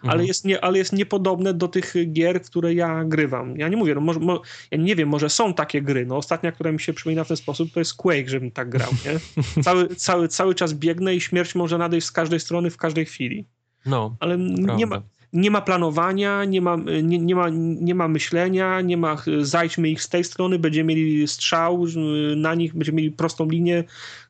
Ale, 0.03 0.13
Mhm. 0.13 0.27
jest 0.27 0.45
nie, 0.45 0.65
ale 0.65 0.79
jest 0.79 0.93
niepodobne 0.93 1.55
do 1.55 1.69
tych 1.69 1.95
gier, 2.13 2.43
które 2.43 2.75
ja 2.75 3.05
grywam. 3.05 3.57
Ja 3.57 3.69
nie 3.69 3.77
mówię, 3.77 3.95
no 3.95 4.01
może, 4.01 4.21
mo, 4.21 4.43
ja 4.71 4.79
nie 4.79 4.97
wiem, 4.97 5.09
może 5.09 5.29
są 5.31 5.55
takie 5.55 5.83
gry. 5.83 6.07
No, 6.07 6.17
ostatnia, 6.17 6.53
która 6.53 6.73
mi 6.73 6.81
się 6.81 6.93
przypomina 6.93 7.25
w 7.25 7.29
ten 7.29 7.37
sposób, 7.37 7.73
to 7.73 7.81
jest 7.81 7.95
Quake, 7.95 8.29
żebym 8.29 8.51
tak 8.51 8.69
grał, 8.69 8.91
nie? 9.07 9.21
Cały, 9.65 9.89
cały, 9.97 10.29
cały 10.29 10.55
czas 10.55 10.75
biegnę 10.75 11.15
i 11.15 11.21
śmierć 11.21 11.55
może 11.55 11.79
nadejść 11.79 12.07
z 12.07 12.13
każdej 12.13 12.41
strony 12.41 12.71
w 12.71 12.77
każdej 12.77 13.05
chwili. 13.07 13.45
No, 13.87 14.17
Ale 14.21 14.39
nie 14.39 14.87
ma, 14.87 14.97
prawda. 15.01 15.09
Nie 15.33 15.51
ma 15.51 15.61
planowania, 15.61 16.45
nie 16.45 16.61
ma, 16.61 16.77
nie, 17.03 17.19
nie, 17.19 17.35
ma, 17.35 17.49
nie 17.81 17.95
ma 17.95 18.09
myślenia, 18.09 18.81
nie 18.81 18.97
ma 18.97 19.17
y, 19.29 19.45
zajdźmy 19.45 19.89
ich 19.89 20.03
z 20.03 20.09
tej 20.09 20.25
strony, 20.25 20.59
będziemy 20.59 20.89
mieli 20.89 21.29
strzał 21.29 21.87
y, 21.87 22.37
na 22.37 22.55
nich, 22.55 22.75
będziemy 22.75 22.97
mieli 22.97 23.11
prostą 23.11 23.49
linię 23.49 23.85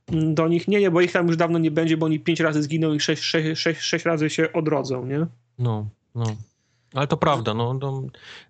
mm, 0.06 0.34
do 0.34 0.48
nich. 0.48 0.68
Nie, 0.68 0.80
nie, 0.80 0.90
bo 0.90 1.00
ich 1.00 1.12
tam 1.12 1.26
już 1.26 1.36
dawno 1.36 1.58
nie 1.58 1.70
będzie, 1.70 1.96
bo 1.96 2.06
oni 2.06 2.20
pięć 2.20 2.40
razy 2.40 2.62
zginą 2.62 2.94
i 2.94 3.00
sześć, 3.00 3.22
sześć, 3.22 3.60
sześć, 3.60 3.80
sześć 3.80 4.04
razy 4.04 4.30
się 4.30 4.52
odrodzą, 4.52 5.06
nie? 5.06 5.26
No, 5.58 5.88
no. 6.14 6.24
Ale 6.94 7.06
to 7.06 7.16
prawda, 7.16 7.55
no, 7.55 7.74
no, 7.74 8.02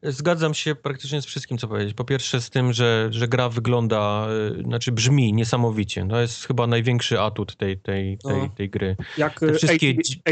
zgadzam 0.02 0.54
się 0.54 0.74
praktycznie 0.74 1.22
z 1.22 1.26
wszystkim, 1.26 1.58
co 1.58 1.68
powiedzieć. 1.68 1.94
Po 1.94 2.04
pierwsze 2.04 2.40
z 2.40 2.50
tym, 2.50 2.72
że, 2.72 3.08
że 3.10 3.28
gra 3.28 3.48
wygląda, 3.48 4.26
y, 4.58 4.62
znaczy 4.62 4.92
brzmi 4.92 5.32
niesamowicie. 5.32 6.06
To 6.08 6.20
jest 6.20 6.44
chyba 6.46 6.66
największy 6.66 7.20
atut 7.20 7.56
tej, 7.56 7.78
tej, 7.78 8.18
tej, 8.18 8.36
No. 8.42 8.48
tej 8.56 8.70
gry. 8.70 8.96
Jak 9.18 9.40
Te 9.40 9.46
y, 9.46 9.54
wszystkie 9.54 9.90
AT, 9.90 9.96
dzi- 9.96 10.22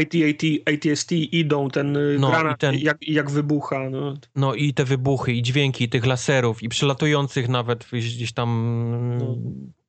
AT, 0.65 0.73
ATST 0.73 1.11
idą, 1.11 1.69
ten 1.69 1.97
y, 1.97 2.17
No, 2.19 2.29
granat, 2.29 2.55
i 2.55 2.59
ten- 2.59 2.75
jak, 2.79 2.97
jak 3.07 3.31
wybucha. 3.31 3.89
No. 3.89 4.13
No 4.35 4.55
i 4.55 4.73
te 4.73 4.85
wybuchy, 4.85 5.33
i 5.33 5.41
dźwięki 5.41 5.89
tych 5.89 6.05
laserów, 6.05 6.63
i 6.63 6.69
przelatujących 6.69 7.49
nawet 7.49 7.85
gdzieś 7.91 8.33
tam 8.33 8.51
No. 9.19 9.35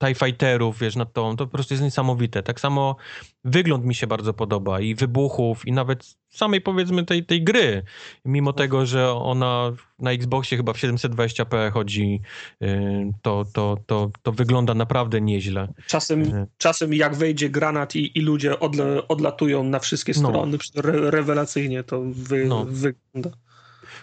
TIE 0.07 0.15
Fighterów, 0.15 0.79
wiesz, 0.79 0.97
nad 0.97 1.12
tą, 1.12 1.37
to 1.37 1.47
po 1.47 1.53
prostu 1.53 1.74
jest 1.74 1.85
niesamowite. 1.85 2.43
Tak 2.43 2.61
samo 2.61 2.97
wygląd 3.45 3.85
mi 3.85 3.95
się 3.95 4.07
bardzo 4.07 4.35
podoba 4.35 4.81
i 4.81 4.95
wybuchów, 4.95 5.66
i 5.66 5.73
nawet 5.73 6.15
samej 6.29 6.61
powiedzmy 6.61 7.05
tej, 7.05 7.24
tej 7.27 7.45
gry. 7.45 7.83
Mimo 8.24 8.53
tego, 8.53 8.87
że 8.87 9.12
ona 9.12 9.73
na 9.99 10.12
Xboxie 10.12 10.57
chyba 10.57 10.73
w 10.73 10.77
720p 10.77 11.73
chodzi, 11.73 12.20
y, 12.62 13.12
to, 13.23 13.45
to, 13.53 13.77
to, 13.87 14.11
to 14.23 14.33
wygląda 14.33 14.74
naprawdę 14.74 15.20
nieźle. 15.20 15.69
Czasem, 15.87 16.20
Mhm. 16.23 16.47
czasem 16.59 16.95
jak 16.95 17.15
wejdzie 17.16 17.51
granat 17.51 17.97
i, 17.97 18.19
i 18.19 18.20
ludzie 18.20 18.59
odle, 18.61 19.09
odlatują 19.09 19.65
na 19.65 19.79
wszystkie 19.79 20.12
No. 20.20 20.29
strony, 20.29 20.59
re, 20.77 21.11
rewelacyjnie 21.11 21.83
to 21.85 22.03
wy, 22.07 22.45
No. 22.45 22.65
wygląda. 22.69 23.31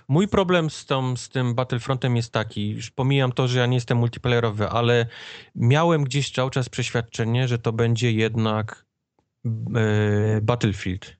Mój 0.10 0.28
problem 0.28 0.70
z, 0.70 0.86
tą, 0.86 1.18
z 1.18 1.30
tym 1.30 1.56
Battlefrontem 1.56 2.16
jest 2.16 2.34
taki, 2.34 2.70
już 2.70 2.92
pomijam 2.92 3.32
to, 3.32 3.48
że 3.48 3.60
ja 3.60 3.66
nie 3.66 3.78
jestem 3.78 3.98
multiplayerowy, 3.98 4.70
ale 4.70 5.06
miałem 5.56 6.04
gdzieś 6.04 6.32
cały 6.32 6.52
czas 6.52 6.70
przeświadczenie, 6.70 7.48
że 7.48 7.60
to 7.60 7.74
będzie 7.74 8.12
jednak 8.12 8.86
e, 9.76 10.42
Battlefield. 10.42 11.18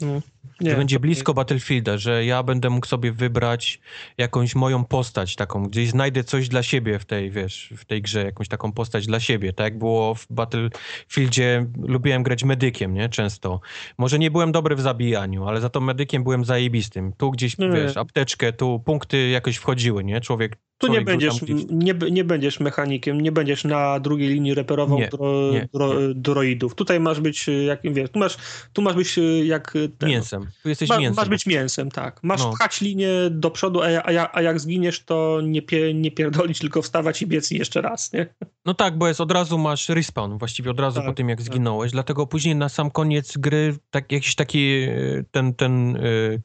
No. 0.00 0.20
że 0.60 0.76
będzie 0.76 1.00
blisko 1.00 1.34
Battlefielda, 1.34 1.98
że 1.98 2.24
ja 2.24 2.42
będę 2.42 2.70
mógł 2.70 2.86
sobie 2.86 3.12
wybrać 3.12 3.80
jakąś 4.18 4.54
moją 4.54 4.84
postać 4.84 5.36
taką, 5.36 5.62
gdzieś 5.62 5.90
znajdę 5.90 6.24
coś 6.24 6.48
dla 6.48 6.62
siebie 6.62 6.98
w 6.98 7.04
tej, 7.04 7.30
wiesz, 7.30 7.72
w 7.76 7.84
tej 7.84 8.02
grze, 8.02 8.24
jakąś 8.24 8.48
taką 8.48 8.72
postać 8.72 9.06
dla 9.06 9.20
siebie, 9.20 9.52
tak 9.52 9.64
jak 9.64 9.78
było 9.78 10.14
w 10.14 10.26
Battlefieldzie, 10.30 11.66
lubiłem 11.82 12.22
grać 12.22 12.44
medykiem, 12.44 12.94
nie, 12.94 13.08
często. 13.08 13.60
Może 13.98 14.18
nie 14.18 14.30
byłem 14.30 14.52
dobry 14.52 14.76
w 14.76 14.80
zabijaniu, 14.80 15.44
ale 15.44 15.60
za 15.60 15.68
to 15.68 15.80
medykiem 15.80 16.24
byłem 16.24 16.44
zajebistym. 16.44 17.12
Tu 17.16 17.30
gdzieś, 17.30 17.58
Nie. 17.58 17.70
wiesz, 17.70 17.96
apteczkę, 17.96 18.52
tu 18.52 18.80
punkty 18.84 19.28
jakoś 19.28 19.56
wchodziły, 19.56 20.04
nie, 20.04 20.20
człowiek 20.20 20.56
Tu 20.78 20.92
nie 20.92 21.00
będziesz, 21.00 21.34
nie, 21.70 21.94
nie 22.10 22.24
będziesz 22.24 22.60
mechanikiem, 22.60 23.20
nie 23.20 23.32
będziesz 23.32 23.64
na 23.64 24.00
drugiej 24.00 24.28
linii 24.28 24.54
reperował 24.54 24.98
Nie, 24.98 25.08
dro, 25.08 25.50
nie, 25.52 25.68
dro, 25.74 25.94
droidów. 26.14 26.74
Tutaj 26.74 27.00
masz 27.00 27.20
być, 27.20 27.48
y, 27.48 27.64
jak 27.64 27.80
wiesz, 27.84 28.10
tu 28.10 28.18
masz, 28.18 28.36
tu 28.72 28.82
masz 28.82 28.94
być 28.94 29.18
y, 29.18 29.46
jak 29.46 29.74
ten, 29.88 30.08
mięsem. 30.08 30.46
Tu 30.62 30.68
jesteś 30.68 30.88
Ma, 30.88 30.98
mięsem. 30.98 31.16
masz 31.16 31.28
być 31.28 31.46
mięsem, 31.46 31.90
tak. 31.90 32.20
Masz 32.22 32.40
No. 32.40 32.50
pchać 32.52 32.80
linię 32.80 33.08
do 33.30 33.50
przodu, 33.50 33.82
a, 33.82 33.86
a, 34.02 34.30
a 34.32 34.42
jak 34.42 34.60
zginiesz, 34.60 35.04
to 35.04 35.40
nie, 35.44 35.62
pie, 35.62 35.94
nie 35.94 36.10
pierdolić, 36.10 36.58
tylko 36.58 36.82
wstawać 36.82 37.22
i 37.22 37.26
biec 37.26 37.50
jeszcze 37.50 37.80
raz, 37.80 38.12
nie? 38.12 38.26
No 38.64 38.74
tak, 38.74 38.98
bo 38.98 39.08
jest 39.08 39.20
od 39.20 39.32
razu 39.32 39.58
masz 39.58 39.88
respawn, 39.88 40.38
właściwie 40.38 40.70
od 40.70 40.80
razu 40.80 40.96
Tak, 40.96 41.06
po 41.06 41.12
tym 41.12 41.28
jak 41.28 41.38
tak. 41.38 41.46
zginąłeś, 41.46 41.92
dlatego 41.92 42.26
później 42.26 42.56
na 42.56 42.68
sam 42.68 42.90
koniec 42.90 43.36
gry 43.38 43.76
tak, 43.90 44.12
jakiś 44.12 44.34
taki 44.34 44.68
e, 44.82 44.90
ten, 45.30 45.54
ten 45.54 45.96
e, 45.96 46.00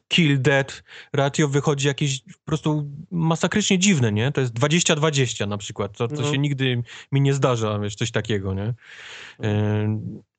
kill 0.08 0.42
dead 0.42 0.82
ratio 1.12 1.48
wychodzi 1.48 1.86
jakieś 1.86 2.20
po 2.20 2.44
prostu 2.44 2.90
masakrycznie 3.10 3.78
dziwne, 3.78 4.12
nie? 4.12 4.32
To 4.32 4.40
jest 4.40 4.54
20-20 4.54 5.48
na 5.48 5.58
przykład, 5.58 5.96
co, 5.96 6.08
co 6.08 6.22
No. 6.22 6.30
się 6.32 6.38
nigdy 6.38 6.82
mi 7.12 7.20
nie 7.20 7.34
zdarza, 7.34 7.78
wiesz, 7.78 7.94
coś 7.94 8.10
takiego, 8.10 8.54
nie? 8.54 8.74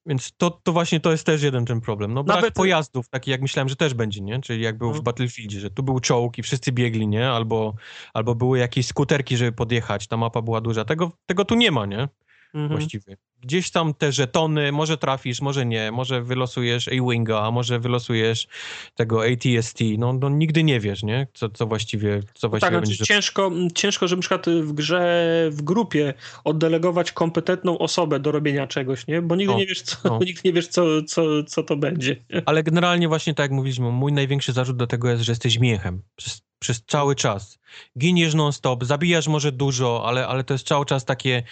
Więc 0.05 0.31
to, 0.37 0.49
to 0.51 0.71
właśnie 0.71 0.99
to 0.99 1.11
jest 1.11 1.25
też 1.25 1.41
jeden 1.43 1.65
ten 1.65 1.81
problem. 1.81 2.13
No 2.13 2.23
brak 2.23 2.37
Nawet- 2.37 2.53
pojazdów, 2.53 3.09
taki 3.09 3.31
jak 3.31 3.41
myślałem, 3.41 3.69
że 3.69 3.75
też 3.75 3.93
będzie, 3.93 4.21
nie? 4.21 4.41
Czyli 4.41 4.63
jak 4.63 4.77
był 4.77 4.89
No. 4.89 4.93
w 4.93 5.01
Battlefieldzie, 5.01 5.59
że 5.59 5.69
tu 5.69 5.83
był 5.83 5.99
czołg 5.99 6.37
i 6.37 6.43
wszyscy 6.43 6.71
biegli, 6.71 7.07
nie? 7.07 7.29
Albo, 7.29 7.73
albo 8.13 8.35
były 8.35 8.59
jakieś 8.59 8.87
skuterki, 8.87 9.37
żeby 9.37 9.51
podjechać, 9.51 10.07
ta 10.07 10.17
mapa 10.17 10.41
była 10.41 10.61
duża. 10.61 10.85
Tego, 10.85 11.11
tego 11.25 11.45
tu 11.45 11.55
nie 11.55 11.71
ma, 11.71 11.85
nie? 11.85 12.07
Mhm. 12.53 12.69
właściwie. 12.71 13.17
Gdzieś 13.43 13.71
tam 13.71 13.93
te 13.93 14.11
żetony, 14.11 14.71
może 14.71 14.97
trafisz, 14.97 15.41
może 15.41 15.65
nie, 15.65 15.91
może 15.91 16.21
wylosujesz 16.21 16.87
A-Winga, 16.87 17.39
a 17.39 17.51
może 17.51 17.79
wylosujesz 17.79 18.47
tego 18.95 19.23
ATST, 19.25 19.79
no, 19.97 20.13
no 20.13 20.29
nigdy 20.29 20.63
nie 20.63 20.79
wiesz, 20.79 21.03
nie? 21.03 21.27
Co, 21.33 21.49
co 21.49 21.65
właściwie, 21.67 22.21
co 22.33 22.47
No 22.47 22.49
właściwie 22.49 22.71
tak, 22.71 22.81
będzie. 22.81 22.95
znaczy 22.95 23.13
ciężko, 23.13 23.51
ciężko, 23.75 24.07
żeby 24.07 24.19
na 24.19 24.21
przykład 24.21 24.45
w 24.49 24.73
grze, 24.73 25.49
w 25.51 25.61
grupie 25.61 26.13
oddelegować 26.43 27.11
kompetentną 27.11 27.77
osobę 27.77 28.19
do 28.19 28.31
robienia 28.31 28.67
czegoś, 28.67 29.07
nie? 29.07 29.21
Bo 29.21 29.35
nigdy 29.35 29.53
No, 29.53 29.59
nie 29.59 29.65
wiesz, 29.65 29.81
co, 29.81 29.97
no. 30.09 30.19
nigdy 30.25 30.41
nie 30.45 30.53
wiesz 30.53 30.67
co, 30.67 31.03
co, 31.03 31.43
co 31.43 31.63
to 31.63 31.75
będzie. 31.75 32.15
Ale 32.45 32.63
generalnie 32.63 33.07
właśnie 33.07 33.33
tak 33.33 33.43
jak 33.43 33.51
mówiliśmy, 33.51 33.91
mój 33.91 34.13
największy 34.13 34.53
zarzut 34.53 34.77
do 34.77 34.87
tego 34.87 35.09
jest, 35.09 35.23
że 35.23 35.31
jesteś 35.31 35.59
miechem 35.59 36.01
przez, 36.15 36.41
przez 36.63 36.83
cały 36.87 37.15
czas. 37.15 37.59
Giniesz 37.99 38.33
non-stop, 38.33 38.83
zabijasz 38.85 39.27
może 39.27 39.51
dużo, 39.51 40.03
ale, 40.05 40.27
ale 40.27 40.43
to 40.43 40.53
jest 40.53 40.67
cały 40.67 40.85
czas 40.85 41.05
takie 41.05 41.43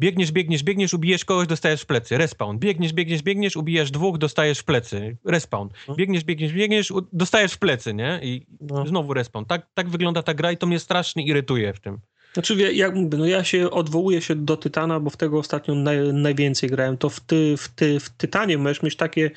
biegniesz, 0.00 0.32
biegniesz, 0.32 0.62
biegniesz, 0.62 0.94
ubijesz 0.94 1.24
kogoś, 1.24 1.46
dostajesz 1.46 1.82
w 1.82 1.86
plecy, 1.86 2.18
respawn. 2.18 2.58
Biegniesz, 2.58 2.92
biegniesz, 2.92 3.22
biegniesz, 3.22 3.56
ubijasz 3.56 3.90
dwóch, 3.90 4.18
dostajesz 4.18 4.58
w 4.58 4.64
plecy, 4.64 5.16
respawn. 5.24 5.68
No. 5.88 5.94
Biegniesz, 5.94 6.24
biegniesz, 6.24 6.52
biegniesz, 6.52 6.92
dostajesz 7.12 7.52
w 7.52 7.58
plecy, 7.58 7.94
nie? 7.94 8.20
I 8.22 8.46
No. 8.60 8.86
znowu 8.86 9.14
respawn. 9.14 9.44
Tak, 9.46 9.66
tak 9.74 9.88
wygląda 9.88 10.22
ta 10.22 10.34
gra 10.34 10.52
i 10.52 10.56
to 10.56 10.66
mnie 10.66 10.78
strasznie 10.78 11.26
irytuje 11.26 11.72
w 11.72 11.80
tym. 11.80 11.98
Znaczy, 12.32 12.72
jak 12.74 12.94
mówię, 12.94 13.18
no 13.18 13.26
ja 13.26 13.44
się 13.44 13.70
odwołuję 13.70 14.22
się 14.22 14.34
do 14.36 14.56
Tytana, 14.56 15.00
bo 15.00 15.10
w 15.10 15.16
tego 15.16 15.38
ostatnio 15.38 15.74
naj, 15.74 16.12
najwięcej 16.12 16.70
grałem. 16.70 16.96
To 16.96 17.08
w, 17.10 17.20
ty, 17.20 17.56
w, 17.56 17.68
ty, 17.68 18.00
w 18.00 18.10
Tytanie 18.10 18.58
możesz 18.58 18.82
mieć 18.82 18.96
takie, 18.96 19.30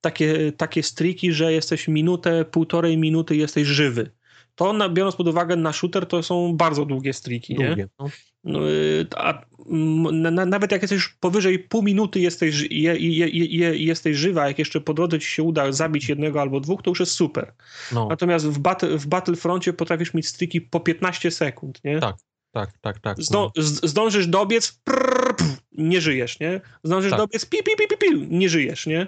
takie, 0.00 0.52
takie 0.52 0.82
striki, 0.82 1.32
że 1.32 1.52
jesteś 1.52 1.88
minutę, 1.88 2.44
półtorej 2.44 2.98
minuty 2.98 3.36
jesteś 3.36 3.66
żywy. 3.66 4.10
To 4.54 4.72
na, 4.72 4.88
biorąc 4.88 5.16
pod 5.16 5.28
uwagę 5.28 5.56
na 5.56 5.72
shooter, 5.72 6.06
to 6.06 6.22
są 6.22 6.56
bardzo 6.56 6.84
długie 6.84 7.12
striki, 7.12 7.54
nie? 7.54 7.66
Długie. 7.66 7.88
No. 7.98 8.08
No, 8.44 8.70
y, 8.70 9.06
a, 9.16 9.42
na, 9.66 10.30
na, 10.30 10.46
nawet 10.46 10.72
jak 10.72 10.82
jesteś 10.82 11.08
powyżej 11.08 11.58
pół 11.58 11.82
minuty 11.82 12.20
jesteś, 12.20 12.60
je, 12.70 12.96
je, 12.96 13.28
je, 13.28 13.44
je, 13.44 13.76
jesteś 13.76 14.16
żywa, 14.16 14.48
jak 14.48 14.58
jeszcze 14.58 14.80
po 14.80 14.94
drodze 14.94 15.18
ci 15.18 15.26
się 15.28 15.42
uda 15.42 15.72
zabić 15.72 16.08
jednego 16.08 16.40
albo 16.40 16.60
dwóch, 16.60 16.82
to 16.82 16.90
już 16.90 17.00
jest 17.00 17.12
super. 17.12 17.52
No. 17.92 18.08
Natomiast 18.08 18.46
w, 18.46 18.58
battle, 18.58 18.98
w 18.98 19.06
Battlefroncie 19.06 19.72
potrafisz 19.72 20.14
mieć 20.14 20.28
striki 20.28 20.60
po 20.60 20.80
15 20.80 21.30
sekund, 21.30 21.84
nie? 21.84 22.00
Tak. 22.00 22.16
Tak, 22.52 22.78
tak, 22.80 23.00
tak. 23.00 23.16
Z, 23.22 23.90
zdążysz 23.90 24.26
dobiec, 24.26 24.80
prrr, 24.84 25.36
pf, 25.36 25.62
nie 25.72 26.00
żyjesz, 26.00 26.40
nie? 26.40 26.60
Zdążysz 26.84 27.10
Tak. 27.10 27.18
dobiec, 27.18 27.46
pi, 27.46 27.58
pi, 27.58 27.70
pi, 27.78 27.88
pi, 27.88 27.96
pi, 27.96 28.26
nie 28.30 28.48
żyjesz, 28.48 28.86
nie? 28.86 29.06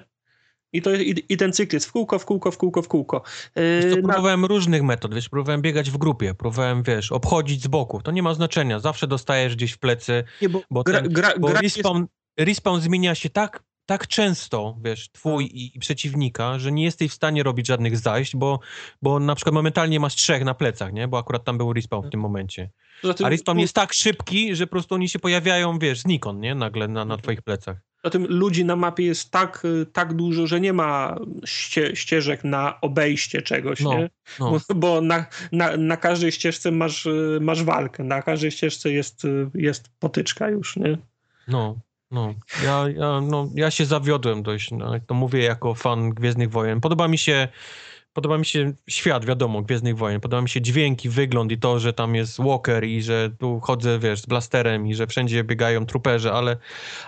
I, 0.72 0.82
to, 0.82 0.94
i, 1.28 1.36
ten 1.36 1.52
cykl 1.52 1.76
jest 1.76 1.86
w 1.86 1.92
kółko, 1.92 2.18
w 2.18 2.24
kółko, 2.24 2.50
w 2.50 2.58
kółko, 2.58 2.82
w 2.82 2.88
kółko. 2.88 3.22
Wiesz 3.56 3.84
co, 3.84 3.88
Yy, 3.88 4.02
na, 4.02 4.08
próbowałem 4.08 4.44
różnych 4.44 4.82
metod, 4.82 5.14
wiesz, 5.14 5.28
próbowałem 5.28 5.62
biegać 5.62 5.90
w 5.90 5.96
grupie, 5.96 6.34
próbowałem, 6.34 6.82
wiesz, 6.82 7.12
obchodzić 7.12 7.62
z 7.62 7.66
boku. 7.66 8.02
To 8.02 8.10
nie 8.10 8.22
ma 8.22 8.34
znaczenia, 8.34 8.80
zawsze 8.80 9.06
dostajesz 9.06 9.56
gdzieś 9.56 9.72
w 9.72 9.78
plecy, 9.78 10.24
nie, 10.42 10.48
bo 10.48 10.62
bo, 10.70 10.82
gra, 10.82 11.02
ten, 11.02 11.12
gra, 11.12 11.32
bo 11.38 11.48
gra 11.48 11.60
respawn, 11.60 12.04
respawn 12.38 12.80
zmienia 12.80 13.14
się 13.14 13.30
tak, 13.30 13.62
tak 13.86 14.06
często, 14.06 14.76
wiesz, 14.84 15.08
twój 15.12 15.44
i, 15.44 15.76
i 15.76 15.78
przeciwnika, 15.78 16.58
że 16.58 16.72
nie 16.72 16.84
jesteś 16.84 17.10
w 17.10 17.14
stanie 17.14 17.42
robić 17.42 17.66
żadnych 17.66 17.98
zajść, 17.98 18.36
bo, 18.36 18.60
bo 19.02 19.20
na 19.20 19.34
przykład 19.34 19.54
momentalnie 19.54 20.00
masz 20.00 20.14
trzech 20.14 20.44
na 20.44 20.54
plecach, 20.54 20.92
nie? 20.92 21.08
Bo 21.08 21.18
akurat 21.18 21.44
tam 21.44 21.58
był 21.58 21.72
respawn 21.72 22.06
w 22.06 22.10
tym 22.10 22.20
momencie. 22.20 22.70
A 23.24 23.28
respawn 23.28 23.58
jest 23.58 23.74
tak 23.74 23.92
szybki, 23.92 24.54
że 24.54 24.66
po 24.66 24.70
prostu 24.70 24.94
oni 24.94 25.08
się 25.08 25.18
pojawiają, 25.18 25.78
wiesz, 25.78 26.00
znikąd, 26.00 26.40
nie? 26.40 26.54
Nagle 26.54 26.88
na, 26.88 27.04
na 27.04 27.16
twoich 27.16 27.42
plecach. 27.42 27.76
poza 28.02 28.10
tym 28.10 28.26
ludzi 28.26 28.64
na 28.64 28.76
mapie 28.76 29.04
jest 29.04 29.30
tak, 29.30 29.64
y, 29.64 29.86
tak 29.92 30.14
dużo, 30.14 30.46
że 30.46 30.60
nie 30.60 30.72
ma 30.72 31.16
ście, 31.44 31.96
ścieżek 31.96 32.44
na 32.44 32.80
obejście 32.80 33.42
czegoś, 33.42 33.80
No, 33.80 33.98
nie? 33.98 34.10
no. 34.40 34.50
Bo, 34.68 34.74
bo 34.74 35.00
na, 35.00 35.26
na, 35.52 35.76
na 35.76 35.96
każdej 35.96 36.32
ścieżce 36.32 36.70
masz, 36.70 37.06
y, 37.06 37.38
masz 37.40 37.62
walkę, 37.64 38.04
na 38.04 38.22
każdej 38.22 38.50
ścieżce 38.50 38.90
jest, 38.90 39.24
y, 39.24 39.50
jest 39.54 39.88
potyczka 39.98 40.48
już, 40.48 40.76
nie? 40.76 40.98
No, 41.48 41.76
no. 42.10 42.34
Ja, 42.64 42.88
ja, 42.88 43.20
no. 43.20 43.48
ja 43.54 43.70
się 43.70 43.86
zawiodłem 43.86 44.42
dość. 44.42 44.70
No, 44.70 44.92
to 45.06 45.14
mówię 45.14 45.42
jako 45.42 45.74
fan 45.74 46.10
Gwiezdnych 46.10 46.50
Wojen. 46.50 46.80
Podoba 46.80 47.08
mi 47.08 47.18
się 47.18 47.48
Podoba 48.16 48.38
mi 48.38 48.46
się 48.46 48.72
świat, 48.88 49.24
wiadomo, 49.24 49.62
Gwiezdnych 49.62 49.96
Wojen. 49.96 50.20
Podoba 50.20 50.42
mi 50.42 50.48
się 50.48 50.60
dźwięki, 50.60 51.08
wygląd 51.08 51.52
i 51.52 51.58
to, 51.58 51.78
że 51.78 51.92
tam 51.92 52.14
jest 52.14 52.38
Walker 52.38 52.84
i 52.84 53.02
że 53.02 53.30
tu 53.38 53.60
chodzę, 53.60 53.98
wiesz, 53.98 54.20
z 54.20 54.26
blasterem 54.26 54.86
i 54.86 54.94
że 54.94 55.06
wszędzie 55.06 55.44
biegają 55.44 55.86
truperzy, 55.86 56.32
ale, 56.32 56.56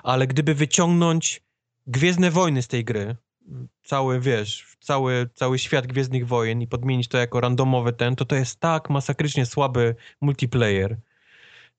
ale 0.02 0.26
gdyby 0.26 0.54
wyciągnąć 0.54 1.42
Gwiezdne 1.86 2.30
Wojny 2.30 2.62
z 2.62 2.68
tej 2.68 2.84
gry, 2.84 3.16
cały, 3.84 4.20
wiesz, 4.20 4.76
cały, 4.80 5.28
cały 5.34 5.58
świat 5.58 5.86
Gwiezdnych 5.86 6.26
Wojen 6.26 6.62
i 6.62 6.66
podmienić 6.66 7.08
to 7.08 7.18
jako 7.18 7.40
randomowy 7.40 7.92
ten, 7.92 8.16
to 8.16 8.24
to 8.24 8.36
jest 8.36 8.60
tak 8.60 8.90
masakrycznie 8.90 9.46
słaby 9.46 9.94
multiplayer. 10.20 10.96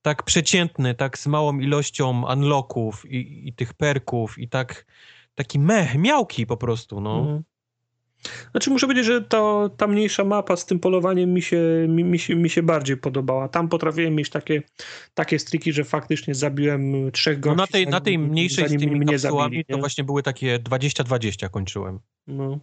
Tak 0.02 0.24
przeciętny, 0.24 0.96
tak 0.96 1.18
z 1.18 1.28
małą 1.28 1.60
ilością 1.60 2.24
unlocków 2.34 3.06
i, 3.06 3.48
i 3.48 3.54
tych 3.54 3.74
perków 3.74 4.40
i 4.40 4.50
tak 4.50 4.86
taki 5.36 5.60
mech, 5.60 5.96
miałki 5.96 6.46
po 6.46 6.58
prostu, 6.58 7.02
no. 7.02 7.20
Mhm. 7.20 7.44
Znaczy 8.52 8.70
muszę 8.70 8.88
powiedzieć, 8.88 9.06
że 9.06 9.22
to, 9.22 9.70
ta 9.78 9.88
mniejsza 9.88 10.24
mapa 10.24 10.56
z 10.56 10.66
tym 10.66 10.80
polowaniem 10.80 11.34
mi 11.34 11.42
się, 11.42 11.86
mi, 11.90 12.04
mi, 12.04 12.20
się, 12.20 12.36
mi 12.36 12.50
się 12.50 12.64
bardziej 12.64 12.98
podobała. 12.98 13.48
Tam 13.48 13.70
potrafiłem 13.70 14.16
mieć 14.16 14.30
takie, 14.30 14.62
takie 15.14 15.40
striki, 15.40 15.74
że 15.74 15.84
faktycznie 15.84 16.36
zabiłem 16.36 17.12
trzech 17.12 17.40
gości. 17.40 17.58
No 17.58 17.64
na 17.64 17.68
tej, 17.68 17.88
na 17.88 18.02
tej 18.02 18.20
mniejszej 18.20 18.70
z 18.70 18.78
tymi 18.78 18.96
mnie 18.96 19.20
zabili, 19.20 19.66
to 19.66 19.78
właśnie 19.78 20.04
były 20.04 20.24
takie 20.24 20.60
20-20 20.60 21.50
kończyłem. 21.50 22.00
No. 22.28 22.60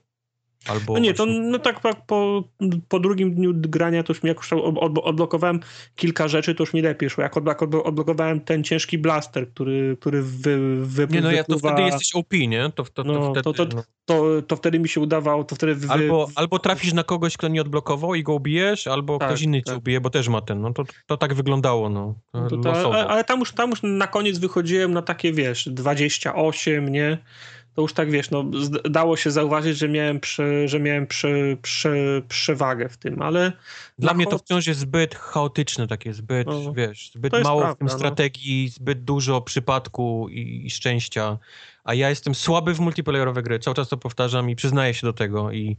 Albo 0.69 0.93
no 0.93 0.99
nie, 0.99 1.15
to 1.15 1.27
no 1.27 1.59
tak, 1.59 1.81
tak 1.81 2.07
po, 2.07 2.45
po 2.89 3.01
drugim 3.01 3.35
dniu 3.35 3.53
grania 3.55 4.03
to 4.03 4.13
już 4.13 4.23
mi 4.23 4.29
jakoś 4.29 4.53
od, 4.53 4.99
odblokowałem 4.99 5.61
kilka 5.97 6.29
rzeczy, 6.29 6.55
to 6.55 6.63
już 6.63 6.75
mi 6.75 6.83
lepiej 6.83 7.11
szło. 7.11 7.23
Jak 7.23 7.37
odblokowałem 7.85 8.41
ten 8.41 8.65
ciężki 8.65 8.99
blaster, 8.99 9.51
który, 9.51 9.97
który 10.01 10.23
wy, 10.23 10.77
wy, 10.87 11.07
Nie 11.11 11.21
no, 11.21 11.33
ja, 11.33 11.45
to 11.45 11.59
wtedy 11.59 11.83
jesteś 11.83 12.15
OP, 12.15 12.33
nie? 12.33 12.71
To, 12.75 12.85
to, 12.85 13.05
to, 13.05 13.05
no, 13.05 13.31
wtedy, 13.31 13.43
to, 13.43 13.53
to, 13.53 13.77
no. 13.77 13.83
to, 14.05 14.43
to, 14.43 14.57
wtedy 14.57 14.79
mi 14.79 14.89
się 14.89 15.01
udawało, 15.01 15.45
to 15.45 15.55
wtedy... 15.55 15.75
Wy... 15.75 15.89
Albo, 15.89 16.29
albo 16.35 16.59
trafisz 16.59 16.93
na 16.93 17.05
kogoś, 17.05 17.37
kto 17.37 17.49
nie 17.49 17.61
odblokował 17.61 18.15
i 18.15 18.23
go 18.23 18.35
ubijesz, 18.35 18.87
albo 18.87 19.19
tak, 19.19 19.29
ktoś 19.29 19.43
inny 19.43 19.63
tak. 19.63 19.75
cię 19.75 19.79
ubije, 19.79 20.01
bo 20.01 20.11
też 20.11 20.29
ma 20.29 20.41
ten, 20.41 20.61
no 20.61 20.73
to, 20.73 20.85
to 21.07 21.17
tak 21.17 21.35
wyglądało, 21.35 21.89
no. 21.89 22.15
no 22.35 22.49
to, 22.49 22.93
ale, 22.93 23.07
ale 23.07 23.25
tam 23.25 23.39
już, 23.41 23.53
tam 23.53 23.71
już 23.71 23.81
na 23.83 24.07
koniec 24.07 24.39
wychodziłem 24.39 24.93
na 24.93 25.03
takie, 25.03 25.33
wiesz, 25.33 25.69
28, 25.69 26.89
nie? 26.89 27.19
To 27.77 27.83
już 27.83 27.93
tak 27.93 28.11
wiesz, 28.11 28.31
no, 28.31 28.45
dało 28.91 29.17
się 29.17 29.31
zauważyć, 29.31 29.79
że 29.79 29.89
miałem, 29.89 30.21
przy, 30.21 30.69
że 30.69 30.81
miałem 30.81 31.07
przy, 31.07 31.59
przy, 31.63 32.23
przewagę 32.29 32.89
w 32.89 32.97
tym, 32.97 33.23
ale. 33.23 33.53
Dla 33.99 34.15
mnie 34.15 34.27
to 34.27 34.39
wciąż 34.39 34.67
jest 34.67 34.81
zbyt 34.81 35.15
chaotyczne, 35.15 35.87
takie 35.87 36.13
zbyt, 36.13 36.47
no, 36.47 36.73
wiesz, 36.73 37.11
zbyt 37.15 37.33
mało 37.33 37.61
prawda, 37.61 37.75
w 37.75 37.79
tym 37.79 37.87
no. 37.87 37.95
strategii, 37.95 38.65
no. 38.65 38.73
zbyt 38.75 39.05
dużo 39.05 39.41
przypadku 39.41 40.29
i, 40.31 40.67
i 40.67 40.71
szczęścia 40.71 41.39
a 41.87 41.95
ja 41.95 42.11
jestem 42.11 42.35
słaby 42.35 42.75
w 42.75 42.81
multiplayerowe 42.81 43.43
gry, 43.43 43.59
cały 43.59 43.75
czas 43.75 43.89
to 43.89 43.97
powtarzam 43.97 44.51
i 44.51 44.57
przyznaję 44.57 44.95
się 44.95 45.07
do 45.07 45.13
tego 45.13 45.53
i, 45.53 45.77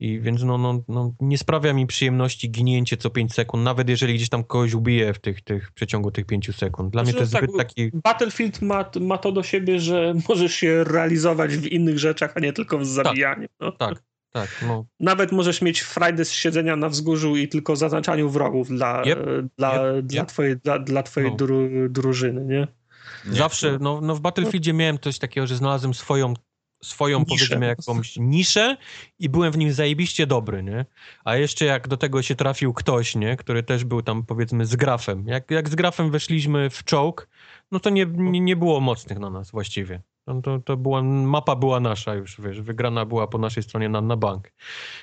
i 0.00 0.20
więc 0.20 0.42
no, 0.42 0.58
no, 0.58 0.82
no, 0.88 1.12
nie 1.20 1.38
sprawia 1.38 1.72
mi 1.72 1.86
przyjemności 1.86 2.50
ginięcie 2.50 2.96
co 2.96 3.10
5 3.10 3.34
sekund, 3.34 3.64
nawet 3.64 3.88
jeżeli 3.88 4.14
gdzieś 4.14 4.28
tam 4.28 4.44
kogoś 4.44 4.74
ubiję 4.74 5.14
w, 5.14 5.18
tych, 5.18 5.40
tych, 5.40 5.68
w 5.68 5.72
przeciągu 5.72 6.10
tych 6.10 6.26
5 6.26 6.56
sekund. 6.56 6.92
Dla 6.92 7.04
znaczy, 7.04 7.12
mnie 7.12 7.18
to 7.18 7.22
jest 7.22 7.32
tak, 7.32 7.44
zbyt 7.44 7.56
taki... 7.56 7.90
Battlefield 8.04 8.62
ma, 8.62 8.90
ma 9.00 9.18
to 9.18 9.32
do 9.32 9.42
siebie, 9.42 9.80
że 9.80 10.14
możesz 10.28 10.54
się 10.54 10.84
realizować 10.84 11.56
w 11.56 11.66
innych 11.66 11.98
rzeczach, 11.98 12.32
a 12.34 12.40
nie 12.40 12.52
tylko 12.52 12.78
w 12.78 12.86
zabijaniu. 12.86 13.48
Tak, 13.48 13.60
no. 13.60 13.72
tak. 13.72 14.02
Tak, 14.32 14.64
no. 14.66 14.86
Nawet 15.00 15.32
możesz 15.32 15.62
mieć 15.62 15.80
frajdę 15.80 16.24
z 16.24 16.32
siedzenia 16.32 16.76
na 16.76 16.88
wzgórzu 16.88 17.36
i 17.36 17.48
tylko 17.48 17.76
zaznaczaniu 17.76 18.30
wrogów 18.30 18.68
dla, 18.68 19.02
yep, 19.06 19.18
dla, 19.58 19.74
yep, 19.74 20.06
dla, 20.06 20.22
yep. 20.22 20.28
twojej, 20.28 20.56
dla, 20.56 20.78
dla 20.78 21.02
twojej 21.02 21.30
no. 21.30 21.36
dru, 21.36 21.68
drużyny, 21.88 22.44
nie? 22.44 22.68
Zawsze, 23.24 23.78
no, 23.80 24.00
no 24.00 24.14
w 24.14 24.20
Battlefieldzie 24.20 24.72
miałem 24.72 24.98
coś 24.98 25.18
takiego, 25.18 25.46
że 25.46 25.56
znalazłem 25.56 25.94
swoją 25.94 26.34
swoją, 26.82 27.18
niszę. 27.18 27.28
powiedzmy, 27.28 27.66
jakąś 27.66 28.16
niszę 28.16 28.76
i 29.18 29.28
byłem 29.28 29.52
w 29.52 29.58
nim 29.58 29.72
zajebiście 29.72 30.26
dobry, 30.26 30.62
nie? 30.62 30.84
A 31.24 31.36
jeszcze 31.36 31.64
jak 31.64 31.88
do 31.88 31.96
tego 31.96 32.22
się 32.22 32.34
trafił 32.34 32.72
ktoś, 32.72 33.14
nie? 33.14 33.36
Który 33.36 33.62
też 33.62 33.84
był 33.84 34.02
tam, 34.02 34.26
powiedzmy, 34.26 34.66
z 34.66 34.76
grafem. 34.76 35.26
Jak, 35.26 35.50
jak 35.50 35.68
z 35.68 35.74
grafem 35.74 36.10
weszliśmy 36.10 36.70
w 36.70 36.84
czołg, 36.84 37.28
no 37.72 37.80
to 37.80 37.90
nie, 37.90 38.06
nie, 38.06 38.40
nie 38.40 38.56
było 38.56 38.80
mocnych 38.80 39.18
na 39.18 39.30
nas 39.30 39.50
właściwie. 39.50 40.02
No 40.28 40.42
to, 40.42 40.58
to 40.58 40.76
była, 40.76 41.02
mapa 41.02 41.56
była 41.56 41.80
nasza 41.80 42.14
już, 42.14 42.40
wiesz, 42.40 42.60
wygrana 42.60 43.04
była 43.04 43.26
po 43.26 43.38
naszej 43.38 43.62
stronie 43.62 43.88
na, 43.88 44.00
na 44.00 44.16
bank. 44.16 44.52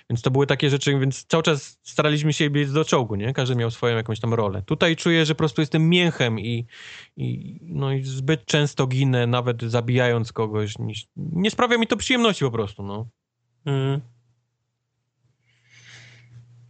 Więc 0.10 0.22
to 0.22 0.32
były 0.32 0.48
takie 0.48 0.70
rzeczy, 0.70 1.00
więc 1.00 1.26
cały 1.26 1.44
czas 1.44 1.80
staraliśmy 1.84 2.34
się 2.34 2.50
biec 2.50 2.72
do 2.72 2.86
czołgu, 2.86 3.16
nie? 3.16 3.34
Każdy 3.34 3.56
miał 3.56 3.72
swoją 3.72 3.96
jakąś 3.96 4.20
tam 4.20 4.34
rolę. 4.34 4.62
Tutaj 4.62 4.96
czuję, 4.96 5.26
że 5.26 5.36
po 5.36 5.38
prostu 5.38 5.62
jestem 5.62 5.90
mięchem 5.90 6.40
i, 6.40 6.66
i, 7.18 7.60
no 7.62 7.94
i 7.94 8.04
zbyt 8.04 8.46
często 8.46 8.88
ginę, 8.88 9.28
nawet 9.28 9.62
zabijając 9.64 10.32
kogoś. 10.32 10.80
Nie, 10.80 10.94
nie 11.16 11.52
sprawia 11.52 11.78
mi 11.78 11.88
to 11.88 11.98
przyjemności 11.98 12.46
po 12.46 12.52
prostu, 12.52 12.84
no. 12.84 13.08
Mm. 13.66 14.15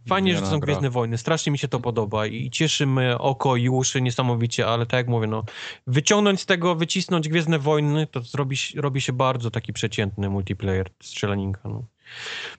Fajnie, 0.08 0.34
że 0.34 0.40
to 0.40 0.46
są 0.46 0.60
Gwiezdne 0.60 0.90
Wojny, 0.90 1.18
strasznie 1.18 1.52
mi 1.52 1.58
się 1.58 1.68
to 1.68 1.80
podoba 1.80 2.26
i 2.26 2.50
cieszy 2.50 2.86
mnie 2.86 3.18
oko 3.18 3.56
i 3.56 3.68
uszy 3.68 4.02
niesamowicie, 4.02 4.66
ale 4.66 4.86
tak 4.86 4.98
jak 4.98 5.08
mówię, 5.08 5.26
no, 5.26 5.44
wyciągnąć 5.86 6.40
z 6.40 6.46
tego, 6.46 6.74
wycisnąć 6.74 7.28
Gwiezdne 7.28 7.58
Wojny, 7.58 8.06
to 8.06 8.20
zrobi, 8.20 8.56
robi 8.76 9.00
się 9.00 9.12
bardzo 9.12 9.50
taki 9.50 9.72
przeciętny 9.72 10.30
multiplayer 10.30 10.90
strzelaninka. 11.02 11.60
No. 11.64 11.82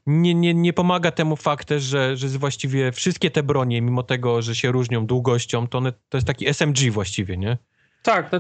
Nie, 0.08 0.36
nie, 0.36 0.54
nie 0.54 0.74
pomaga 0.74 1.12
temu 1.12 1.36
fakt 1.36 1.70
że, 1.78 2.18
że 2.18 2.28
właściwie 2.28 2.92
wszystkie 2.92 3.32
te 3.32 3.44
bronie, 3.44 3.82
mimo 3.82 4.04
tego, 4.04 4.42
że 4.42 4.56
się 4.56 4.72
różnią 4.72 5.06
długością, 5.06 5.68
to, 5.68 5.78
one, 5.78 5.92
to 5.92 6.18
jest 6.18 6.28
taki 6.28 6.48
SMG 6.54 6.92
właściwie, 6.92 7.38
nie? 7.38 7.58
Tak, 8.04 8.32
no, 8.32 8.40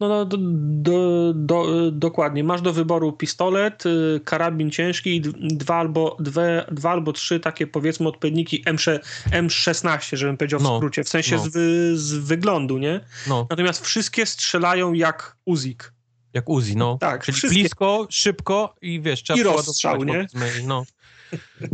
no, 0.00 0.08
no 0.08 0.24
do, 0.24 0.36
do, 0.40 1.32
do, 1.34 1.90
dokładnie. 1.90 2.44
Masz 2.44 2.62
do 2.62 2.72
wyboru 2.72 3.12
pistolet, 3.12 3.86
y, 3.86 4.20
karabin 4.24 4.70
ciężki 4.70 5.16
i 5.16 5.20
dwa 5.56 5.76
albo, 5.76 6.16
dwie, 6.20 6.64
dwa 6.72 6.90
albo 6.90 7.12
trzy 7.12 7.40
takie 7.40 7.66
powiedzmy 7.66 8.08
odpowiedniki 8.08 8.64
M6, 8.64 8.98
M16, 9.30 10.16
żebym 10.16 10.36
powiedział 10.36 10.60
w 10.60 10.62
no, 10.62 10.76
skrócie, 10.76 11.04
w 11.04 11.08
sensie 11.08 11.36
no. 11.36 11.42
z, 11.42 11.52
z, 11.98 12.14
wyglądu, 12.14 12.78
nie? 12.78 13.00
No. 13.26 13.46
Natomiast 13.50 13.84
wszystkie 13.84 14.26
strzelają 14.26 14.92
jak 14.92 15.36
Uzik. 15.44 15.92
Jak 16.34 16.48
Uzi, 16.48 16.76
no. 16.76 16.98
Tak, 17.00 17.24
Czyli 17.24 17.36
wszystkie. 17.36 17.60
blisko, 17.60 18.06
szybko 18.10 18.74
i 18.82 19.00
wiesz, 19.00 19.22
trzeba 19.22 19.40
I 19.40 19.42
rozstrzał, 19.42 20.04
nie? 20.04 20.26
No. 20.64 20.84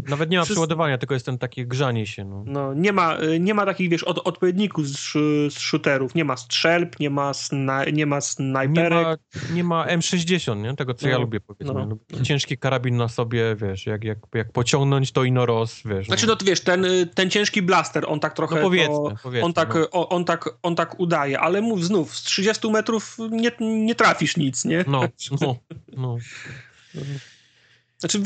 Nawet 0.08 0.30
nie 0.30 0.38
ma 0.38 0.44
przeładowania, 0.44 0.98
tylko 0.98 1.14
jest 1.14 1.26
ten 1.26 1.38
takie 1.38 1.66
grzanie 1.66 2.06
się. 2.06 2.24
No, 2.24 2.44
no 2.46 2.74
nie, 2.74 2.92
ma, 2.92 3.16
nie 3.40 3.54
ma 3.54 3.66
takich, 3.66 3.90
wiesz, 3.90 4.04
od, 4.04 4.18
odpowiedników 4.18 4.88
z, 4.88 5.12
z 5.54 5.58
shooterów. 5.58 6.14
Nie 6.14 6.24
ma 6.24 6.36
strzelb, 6.36 7.00
nie 7.00 7.10
ma, 7.10 7.34
sna, 7.34 7.84
nie 7.84 8.06
ma 8.06 8.20
snajperek. 8.20 9.20
Nie 9.50 9.64
ma, 9.64 9.86
nie 9.86 9.94
ma 9.94 9.96
M60, 9.98 10.62
nie? 10.62 10.76
Tego, 10.76 10.94
co 10.94 11.06
no, 11.06 11.12
ja 11.12 11.18
lubię, 11.18 11.40
powiedzmy. 11.40 11.86
No. 11.86 12.22
Ciężki 12.22 12.58
karabin 12.58 12.96
na 12.96 13.08
sobie, 13.08 13.56
wiesz, 13.56 13.86
jak, 13.86 14.04
jak, 14.04 14.18
jak 14.34 14.52
pociągnąć, 14.52 15.12
to 15.12 15.24
ino 15.24 15.46
roz, 15.46 15.82
wiesz. 15.84 16.06
Znaczy, 16.06 16.26
no, 16.26 16.36
no 16.40 16.46
wiesz, 16.46 16.60
ten, 16.60 16.86
ten 17.14 17.30
ciężki 17.30 17.62
blaster, 17.62 18.04
on 18.08 18.20
tak 18.20 18.34
trochę... 18.34 18.56
No 18.56 18.62
powiedzmy, 18.62 18.94
to, 18.94 19.14
powiedzmy, 19.22 19.46
on, 19.46 19.52
tak, 19.52 19.74
no. 19.74 19.90
on, 19.90 20.06
on, 20.10 20.24
tak, 20.24 20.48
on 20.62 20.76
tak 20.76 21.00
udaje, 21.00 21.40
ale 21.40 21.60
mów 21.60 21.84
znów, 21.84 22.16
z 22.16 22.22
30 22.22 22.70
metrów 22.70 23.16
nie, 23.30 23.50
nie 23.60 23.94
trafisz 23.94 24.36
nic, 24.36 24.64
nie? 24.64 24.84
No, 24.86 25.02
no, 25.40 25.56
no. 25.96 26.18
Znaczy, 28.04 28.22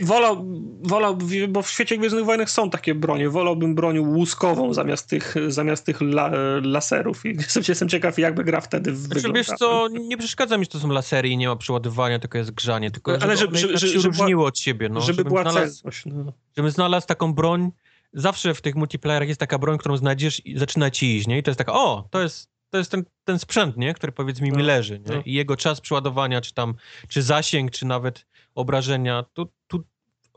wolał, 0.00 0.44
wolał, 0.82 1.18
bo 1.48 1.62
w 1.62 1.70
świecie 1.70 1.98
Gwiezdnych 1.98 2.24
Wojnach 2.24 2.50
są 2.50 2.70
takie 2.70 2.94
bronie. 2.94 3.30
Wolałbym 3.30 3.74
bronię 3.74 4.00
łuskową 4.00 4.74
zamiast 4.74 5.08
tych, 5.08 5.34
zamiast 5.48 5.86
tych 5.86 6.00
la, 6.00 6.30
laserów. 6.62 7.26
I 7.26 7.28
jestem, 7.36 7.62
jestem 7.68 7.88
ciekaw, 7.88 8.18
jakby 8.18 8.44
gra 8.44 8.60
wtedy 8.60 8.96
znaczy, 8.96 9.14
wyglądała. 9.14 9.34
Wiesz 9.34 9.58
co, 9.58 9.88
nie 9.88 10.16
przeszkadza 10.16 10.58
mi, 10.58 10.64
że 10.64 10.70
to 10.70 10.78
są 10.78 10.88
lasery 10.88 11.28
i 11.28 11.36
nie 11.36 11.48
ma 11.48 11.56
przeładowania, 11.56 12.18
tylko 12.18 12.38
jest 12.38 12.50
grzanie. 12.50 12.90
Tylko 12.90 13.12
Ale 13.20 13.36
żeby, 13.36 13.58
żeby, 13.58 13.78
żeby, 13.78 13.92
się 13.92 14.00
żeby 14.00 14.18
różniło 14.18 14.40
była, 14.40 14.48
od 14.48 14.58
siebie. 14.58 14.88
No, 14.88 15.00
żeby 15.00 15.24
była 15.24 15.42
znalazł, 15.42 15.76
celność. 15.76 16.02
No. 16.06 16.32
Żebym 16.56 16.70
znalazł 16.70 17.06
taką 17.06 17.32
broń. 17.32 17.70
Zawsze 18.12 18.54
w 18.54 18.60
tych 18.60 18.74
multiplayerach 18.74 19.28
jest 19.28 19.40
taka 19.40 19.58
broń, 19.58 19.78
którą 19.78 19.96
znajdziesz 19.96 20.46
i 20.46 20.58
zaczyna 20.58 20.90
ci 20.90 21.16
iść, 21.16 21.26
nie? 21.26 21.38
I 21.38 21.42
to 21.42 21.50
jest 21.50 21.58
taka, 21.58 21.72
o, 21.72 22.08
to 22.10 22.22
jest 22.22 22.48
to 22.70 22.78
jest 22.78 22.90
ten, 22.90 23.04
ten 23.24 23.38
sprzęt, 23.38 23.76
nie? 23.76 23.94
który 23.94 24.12
powiedzmy 24.12 24.46
mi 24.46 24.52
no, 24.52 24.64
leży, 24.64 24.98
nie? 24.98 25.16
No. 25.16 25.22
I 25.24 25.32
jego 25.32 25.56
czas 25.56 25.80
przeładowania, 25.80 26.40
czy 26.40 26.54
tam, 26.54 26.74
czy 27.08 27.22
zasięg, 27.22 27.70
czy 27.70 27.86
nawet 27.86 28.26
obrażenia, 28.58 29.24
tu, 29.32 29.48
tu 29.66 29.84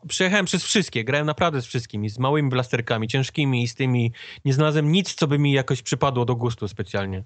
przejechałem 0.08 0.46
przez 0.46 0.64
wszystkie, 0.64 1.04
grałem 1.04 1.28
naprawdę 1.28 1.62
z 1.62 1.66
wszystkimi, 1.66 2.10
z 2.10 2.20
małymi 2.20 2.50
blasterkami, 2.50 3.08
ciężkimi 3.08 3.64
i 3.64 3.68
z 3.68 3.76
tymi, 3.76 4.12
nie 4.46 4.54
znalazłem 4.54 4.92
nic, 4.92 5.14
co 5.14 5.28
by 5.28 5.40
mi 5.40 5.52
jakoś 5.52 5.82
przypadło 5.82 6.26
do 6.26 6.36
gustu 6.36 6.68
specjalnie. 6.68 7.24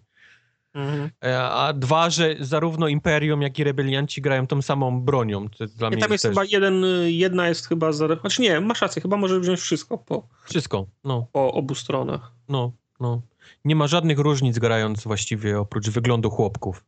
Mhm. 0.73 1.09
E, 1.23 1.43
a 1.43 1.73
dwa, 1.73 2.09
że 2.09 2.35
zarówno 2.39 2.87
Imperium, 2.87 3.41
jak 3.41 3.59
i 3.59 3.63
rebelianci 3.63 4.21
grają 4.21 4.47
tą 4.47 4.61
samą 4.61 5.01
bronią. 5.01 5.49
To 5.49 5.65
dla 5.67 5.89
mnie 5.89 5.97
tam 5.97 6.11
jest, 6.11 6.23
chyba 6.23 6.43
jeden, 6.43 6.85
jedna 7.05 7.47
jest 7.47 7.67
chyba 7.67 7.91
za... 7.91 8.07
Znaczy 8.07 8.41
nie, 8.41 8.61
masz 8.61 8.81
rację, 8.81 9.01
chyba 9.01 9.17
może 9.17 9.39
wziąć 9.39 9.59
wszystko 9.59 9.97
po... 9.97 10.27
Wszystko, 10.45 10.85
no. 11.03 11.27
Po 11.31 11.53
obu 11.53 11.75
stronach. 11.75 12.31
No, 12.49 12.71
no. 12.99 13.21
Nie 13.65 13.75
ma 13.75 13.87
żadnych 13.87 14.19
różnic 14.19 14.59
grając 14.59 15.03
właściwie 15.03 15.59
oprócz 15.59 15.89
wyglądu 15.89 16.29
chłopków. 16.29 16.83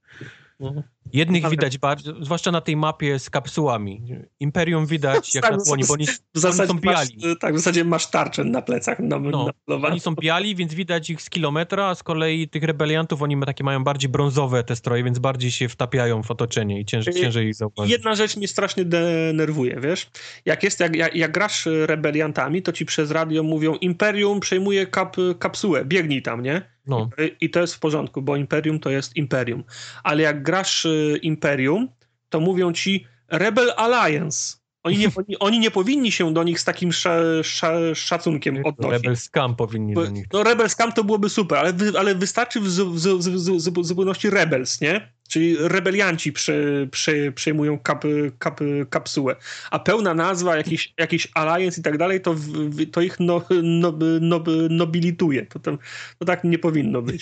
Jednych 1.14 1.44
Ale- 1.46 1.52
widać 1.52 1.78
bardzo, 1.78 2.14
zwłaszcza 2.26 2.52
na 2.52 2.62
tej 2.62 2.76
mapie 2.76 3.20
z 3.20 3.30
kapsułami. 3.30 4.02
Imperium 4.40 4.86
widać 4.86 5.18
jak 5.36 5.44
Tak, 5.44 5.52
na 5.58 5.64
dłoni, 5.64 5.84
bo 5.88 5.94
oni, 5.94 6.06
W 6.36 6.40
zasadzie 6.40 6.68
są 6.68 6.80
masz, 6.84 6.84
biali. 6.84 7.38
tak, 7.40 7.54
w 7.56 7.58
zasadzie 7.58 7.86
masz 7.86 8.08
tarczę 8.10 8.44
na 8.44 8.62
plecach 8.62 9.00
na, 9.00 9.06
No, 9.20 9.52
namalowaną. 9.68 9.92
oni 9.92 10.00
są 10.00 10.16
biali, 10.16 10.56
więc 10.56 10.74
widać 10.74 11.10
ich 11.10 11.22
z 11.22 11.30
kilometra, 11.30 11.86
a 11.86 11.96
z 11.96 12.04
kolei 12.04 12.50
tych 12.50 12.64
rebeliantów, 12.64 13.22
oni 13.22 13.38
takie 13.46 13.64
mają 13.64 13.84
bardziej 13.84 14.10
brązowe 14.10 14.64
te 14.64 14.76
stroje, 14.76 15.04
więc 15.04 15.20
bardziej 15.20 15.52
się 15.52 15.70
wtapiają 15.70 16.24
w 16.24 16.32
otoczenie 16.32 16.80
i 16.82 16.86
ciężej, 16.86 17.14
Yy, 17.16 17.22
ciężej 17.22 17.48
ich 17.48 17.56
zauważyć. 17.56 17.92
Jedna 17.92 18.16
rzecz 18.16 18.38
mnie 18.38 18.48
strasznie 18.48 18.86
denerwuje, 18.86 19.80
wiesz? 19.80 20.08
Jak 20.46 20.64
jest, 20.64 20.80
jak, 20.80 20.96
jak, 20.96 21.16
jak 21.16 21.32
grasz 21.32 21.68
rebeliantami, 21.86 22.62
to 22.62 22.72
ci 22.72 22.86
przez 22.86 23.12
radio 23.12 23.44
mówią 23.44 23.76
Imperium 23.76 24.40
przejmuje 24.40 24.88
kap, 24.88 25.16
kapsułę, 25.40 25.86
biegnij 25.86 26.22
tam, 26.22 26.44
nie? 26.44 26.77
No, 26.88 27.10
I 27.42 27.50
to 27.50 27.62
jest 27.62 27.76
w 27.76 27.80
porządku, 27.80 28.22
bo 28.22 28.36
Imperium 28.36 28.80
to 28.80 28.90
jest 28.90 29.16
Imperium. 29.16 29.64
Ale 30.04 30.24
jak 30.24 30.44
grasz 30.44 30.86
y, 30.86 31.20
Imperium, 31.22 31.90
to 32.30 32.40
mówią 32.40 32.74
ci 32.74 33.08
Rebel 33.28 33.74
Alliance. 33.78 34.58
Oni 34.88 34.98
nie, 34.98 35.08
oni, 35.16 35.40
oni 35.40 35.60
nie 35.60 35.72
powinni 35.72 36.12
się 36.12 36.34
do 36.34 36.44
nich 36.44 36.60
z 36.60 36.64
takim 36.64 36.92
sza, 36.94 37.20
sza, 37.44 37.96
szacunkiem 37.96 38.66
odnosić. 38.66 38.92
Rebel 38.92 39.18
Scam 39.18 39.56
powinni 39.56 39.94
Bo- 39.94 40.06
do 40.06 40.12
nich. 40.12 40.26
No 40.34 40.44
Rebel 40.44 40.70
Scam 40.70 40.92
to 40.92 41.04
byłoby 41.04 41.30
super, 41.30 41.58
ale, 41.58 41.74
wy, 41.74 42.00
ale 42.00 42.16
wystarczy 42.16 42.60
w, 42.60 42.70
zu- 42.70 42.92
w, 42.92 43.00
zu- 43.00 43.20
w, 43.20 43.40
zu- 43.40 43.82
w 43.82 43.86
zupełności 43.86 44.30
Rebels, 44.30 44.82
nie? 44.82 45.12
Czyli 45.30 45.56
rebelianci 45.60 46.34
prze, 46.34 46.88
prze, 46.92 47.32
przejmują 47.32 47.80
kap, 47.80 48.04
kap, 48.40 48.60
kapsułę. 48.90 49.36
A 49.72 49.80
pełna 49.80 50.14
nazwa, 50.14 50.58
jakiś, 50.58 50.94
jakiś 50.98 51.28
Alliance 51.34 51.82
i 51.82 51.84
tak 51.84 51.98
dalej, 51.98 52.22
to, 52.22 52.36
to 52.92 53.02
ich 53.02 53.20
no, 53.20 53.42
no, 53.64 53.94
no, 54.22 54.44
nobilituje. 54.70 55.46
To, 55.46 55.60
tam, 55.60 55.78
to 56.20 56.26
tak 56.26 56.44
nie 56.44 56.60
powinno 56.60 57.02
być. 57.02 57.22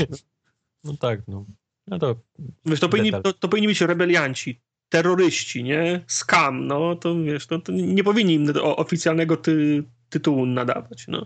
No 0.84 0.98
tak, 1.02 1.20
no. 1.28 1.46
No 1.88 2.00
to 2.00 2.16
Wiesz, 2.66 2.80
to, 2.80 2.90
powinni, 2.90 3.12
to, 3.12 3.34
to 3.34 3.48
powinni 3.48 3.68
być 3.68 3.82
rebelianci, 3.82 4.62
terroryści, 4.95 5.63
nie? 5.63 6.03
Skam, 6.07 6.67
no 6.67 6.95
to 6.95 7.15
wiesz, 7.23 7.47
to, 7.47 7.59
to 7.59 7.72
nie 7.72 8.03
powinni 8.03 8.34
im 8.34 8.53
oficjalnego 8.61 9.38
ty, 9.38 9.84
tytułu 10.09 10.45
nadawać, 10.45 11.05
no. 11.07 11.26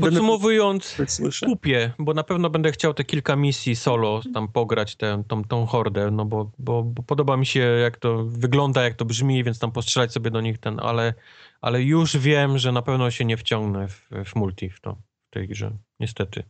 podsumowując, 0.00 0.96
kupię, 1.44 1.92
bo 1.98 2.14
na 2.14 2.22
pewno 2.22 2.50
będę 2.50 2.72
chciał 2.72 2.94
te 2.94 3.04
kilka 3.04 3.36
misji 3.36 3.76
solo 3.76 4.20
tam 4.34 4.48
pograć, 4.48 4.96
tę, 4.96 5.22
tą, 5.28 5.44
tą 5.44 5.66
hordę, 5.66 6.10
no 6.10 6.24
bo, 6.24 6.50
bo, 6.58 6.82
bo 6.82 7.02
podoba 7.02 7.36
mi 7.36 7.46
się 7.46 7.60
jak 7.60 7.96
to 7.96 8.24
wygląda, 8.24 8.82
jak 8.82 8.94
to 8.94 9.04
brzmi, 9.04 9.44
więc 9.44 9.58
tam 9.58 9.72
postrzelać 9.72 10.12
sobie 10.12 10.30
do 10.30 10.40
nich 10.40 10.58
ten, 10.58 10.80
ale, 10.80 11.14
ale 11.60 11.82
już 11.82 12.16
wiem, 12.16 12.58
że 12.58 12.72
na 12.72 12.82
pewno 12.82 13.10
się 13.10 13.24
nie 13.24 13.36
wciągnę 13.36 13.88
w, 13.88 14.08
w 14.24 14.36
multi 14.36 14.70
w, 14.70 14.80
to, 14.80 14.96
w 15.26 15.30
tej 15.30 15.48
grze, 15.48 15.72
niestety. 16.00 16.42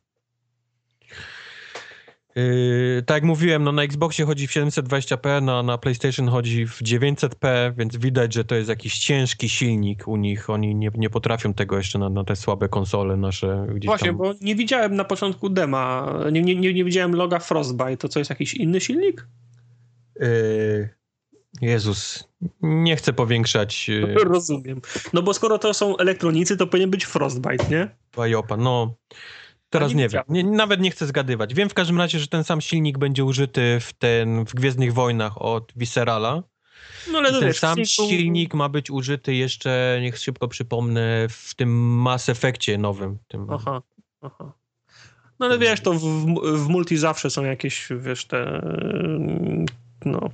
Yy, 2.36 3.02
tak 3.06 3.14
jak 3.14 3.24
mówiłem, 3.24 3.64
no 3.64 3.72
na 3.72 3.82
Xboxie 3.82 4.24
chodzi 4.24 4.46
w 4.46 4.50
720p, 4.50 5.42
na, 5.42 5.62
na 5.62 5.78
PlayStation 5.78 6.28
chodzi 6.28 6.66
w 6.66 6.82
900p, 6.82 7.74
więc 7.76 7.96
widać, 7.96 8.34
że 8.34 8.44
to 8.44 8.54
jest 8.54 8.68
jakiś 8.68 8.98
ciężki 8.98 9.48
silnik 9.48 10.08
u 10.08 10.16
nich. 10.16 10.50
Oni 10.50 10.74
nie, 10.74 10.90
nie 10.94 11.10
potrafią 11.10 11.54
tego 11.54 11.76
jeszcze 11.76 11.98
na, 11.98 12.08
na 12.08 12.24
te 12.24 12.36
słabe 12.36 12.68
konsole 12.68 13.16
nasze 13.16 13.66
gdzieś 13.74 13.86
Właśnie, 13.86 14.08
tam. 14.08 14.16
bo 14.16 14.34
nie 14.40 14.54
widziałem 14.54 14.96
na 14.96 15.04
początku 15.04 15.48
dema, 15.48 16.14
nie, 16.32 16.42
nie, 16.42 16.56
nie, 16.56 16.74
nie 16.74 16.84
widziałem 16.84 17.14
loga 17.14 17.38
Frostbite, 17.38 17.96
to 17.96 18.08
co 18.08 18.18
jest 18.18 18.30
jakiś 18.30 18.54
inny 18.54 18.80
silnik? 18.80 19.26
Yy, 20.20 20.88
Jezus, 21.60 22.28
nie 22.62 22.96
chcę 22.96 23.12
powiększać 23.12 23.88
yy, 23.88 24.14
Rozumiem. 24.24 24.80
No 25.12 25.22
bo 25.22 25.34
skoro 25.34 25.58
to 25.58 25.74
są 25.74 25.96
elektronicy, 25.96 26.56
to 26.56 26.66
powinien 26.66 26.90
być 26.90 27.04
Frostbite, 27.04 27.64
nie? 27.70 27.88
Bajopa. 28.16 28.56
No, 28.56 28.94
teraz 29.78 29.94
nie 29.94 30.02
nie, 30.02 30.08
wiem. 30.08 30.22
Nie, 30.28 30.44
nawet 30.44 30.80
nie 30.80 30.90
chcę 30.90 31.06
zgadywać. 31.06 31.54
Wiem 31.54 31.68
w 31.68 31.74
każdym 31.74 31.98
razie, 31.98 32.18
że 32.18 32.26
ten 32.26 32.44
sam 32.44 32.60
silnik 32.60 32.98
będzie 32.98 33.24
użyty 33.24 33.78
w, 33.80 33.92
ten, 33.92 34.44
w 34.44 34.54
Gwiezdnych 34.54 34.92
Wojnach 34.94 35.42
od 35.42 35.72
Viscerala. 35.76 36.42
No 37.12 37.18
ale 37.18 37.28
I 37.28 37.32
ten 37.32 37.44
wiesz, 37.44 37.58
sam 37.58 37.78
silniku- 37.78 38.08
silnik 38.08 38.54
ma 38.54 38.68
być 38.68 38.90
użyty 38.90 39.34
jeszcze, 39.34 39.98
niech 40.02 40.18
szybko 40.18 40.48
przypomnę, 40.48 41.26
w 41.28 41.54
tym 41.54 42.00
Mass 42.00 42.28
Effectie 42.28 42.78
nowym. 42.78 43.18
Tym, 43.28 43.46
Aha, 43.50 43.82
aha. 44.20 44.52
No 45.38 45.46
ale 45.46 45.58
wiesz, 45.58 45.80
to 45.80 45.92
w, 45.92 46.00
w 46.64 46.68
multi 46.68 46.96
zawsze 46.96 47.30
są 47.30 47.44
jakieś, 47.44 47.88
wiesz, 48.00 48.24
te 48.24 48.62
no, 50.06 50.30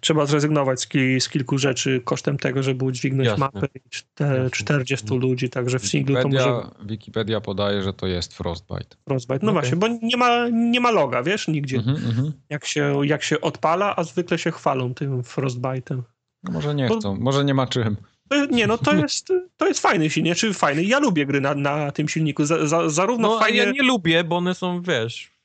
trzeba 0.00 0.26
zrezygnować 0.26 0.80
z, 0.80 0.86
ki, 0.86 1.20
z 1.20 1.28
kilku 1.28 1.58
rzeczy 1.58 2.00
kosztem 2.04 2.38
tego, 2.38 2.62
żeby 2.62 2.84
udźwignąć 2.84 3.26
Jasne. 3.28 3.48
mapę 3.54 3.66
i 3.74 3.90
czte, 3.90 4.24
Jasne. 4.24 4.50
40 4.50 5.06
ludzi, 5.14 5.50
także 5.50 5.78
w 5.78 5.86
singlu 5.86 6.22
to 6.22 6.28
może 6.28 6.38
Wikipedia, 6.38 6.86
Wikipedia 6.86 7.40
podaje, 7.40 7.82
że 7.82 7.92
to 7.92 8.06
jest 8.06 8.34
Frostbite. 8.34 8.96
Frostbite. 9.08 9.46
No 9.46 9.52
Okej. 9.52 9.62
właśnie, 9.62 9.76
bo 9.76 9.88
nie 10.02 10.16
ma, 10.16 10.48
nie 10.48 10.80
ma 10.80 10.90
loga, 10.90 11.22
wiesz, 11.22 11.48
nigdzie. 11.48 11.76
Mhm, 11.76 11.96
mhm. 11.96 12.32
Jak, 12.50 12.64
się, 12.64 13.00
jak 13.06 13.22
się 13.22 13.40
odpala, 13.40 13.96
a 13.96 14.04
zwykle 14.04 14.38
się 14.38 14.50
chwalą 14.50 14.94
tym 14.94 15.22
Frostbite'em. 15.22 16.02
No 16.42 16.52
Może 16.52 16.74
nie 16.74 16.88
Bo- 16.88 16.98
chcą, 16.98 17.16
może 17.20 17.44
nie 17.44 17.54
ma 17.54 17.66
czym. 17.66 17.96
Nie, 18.50 18.66
no 18.66 18.78
to 18.78 18.94
jest, 18.94 19.32
to 19.56 19.66
jest 19.66 19.80
fajny 19.80 20.10
silnik, 20.10 20.36
czy 20.36 20.54
fajny. 20.54 20.84
Ja 20.84 20.98
lubię 20.98 21.26
gry 21.26 21.40
na, 21.40 21.54
na 21.54 21.92
tym 21.92 22.08
silniku, 22.08 22.44
za, 22.44 22.66
za, 22.66 22.88
zarówno 22.88 23.28
No, 23.28 23.38
fajnie... 23.38 23.58
ja 23.58 23.70
nie 23.70 23.82
lubię, 23.82 24.24
bo 24.24 24.36
one 24.36 24.54
są, 24.54 24.82
wiesz, 24.82 25.35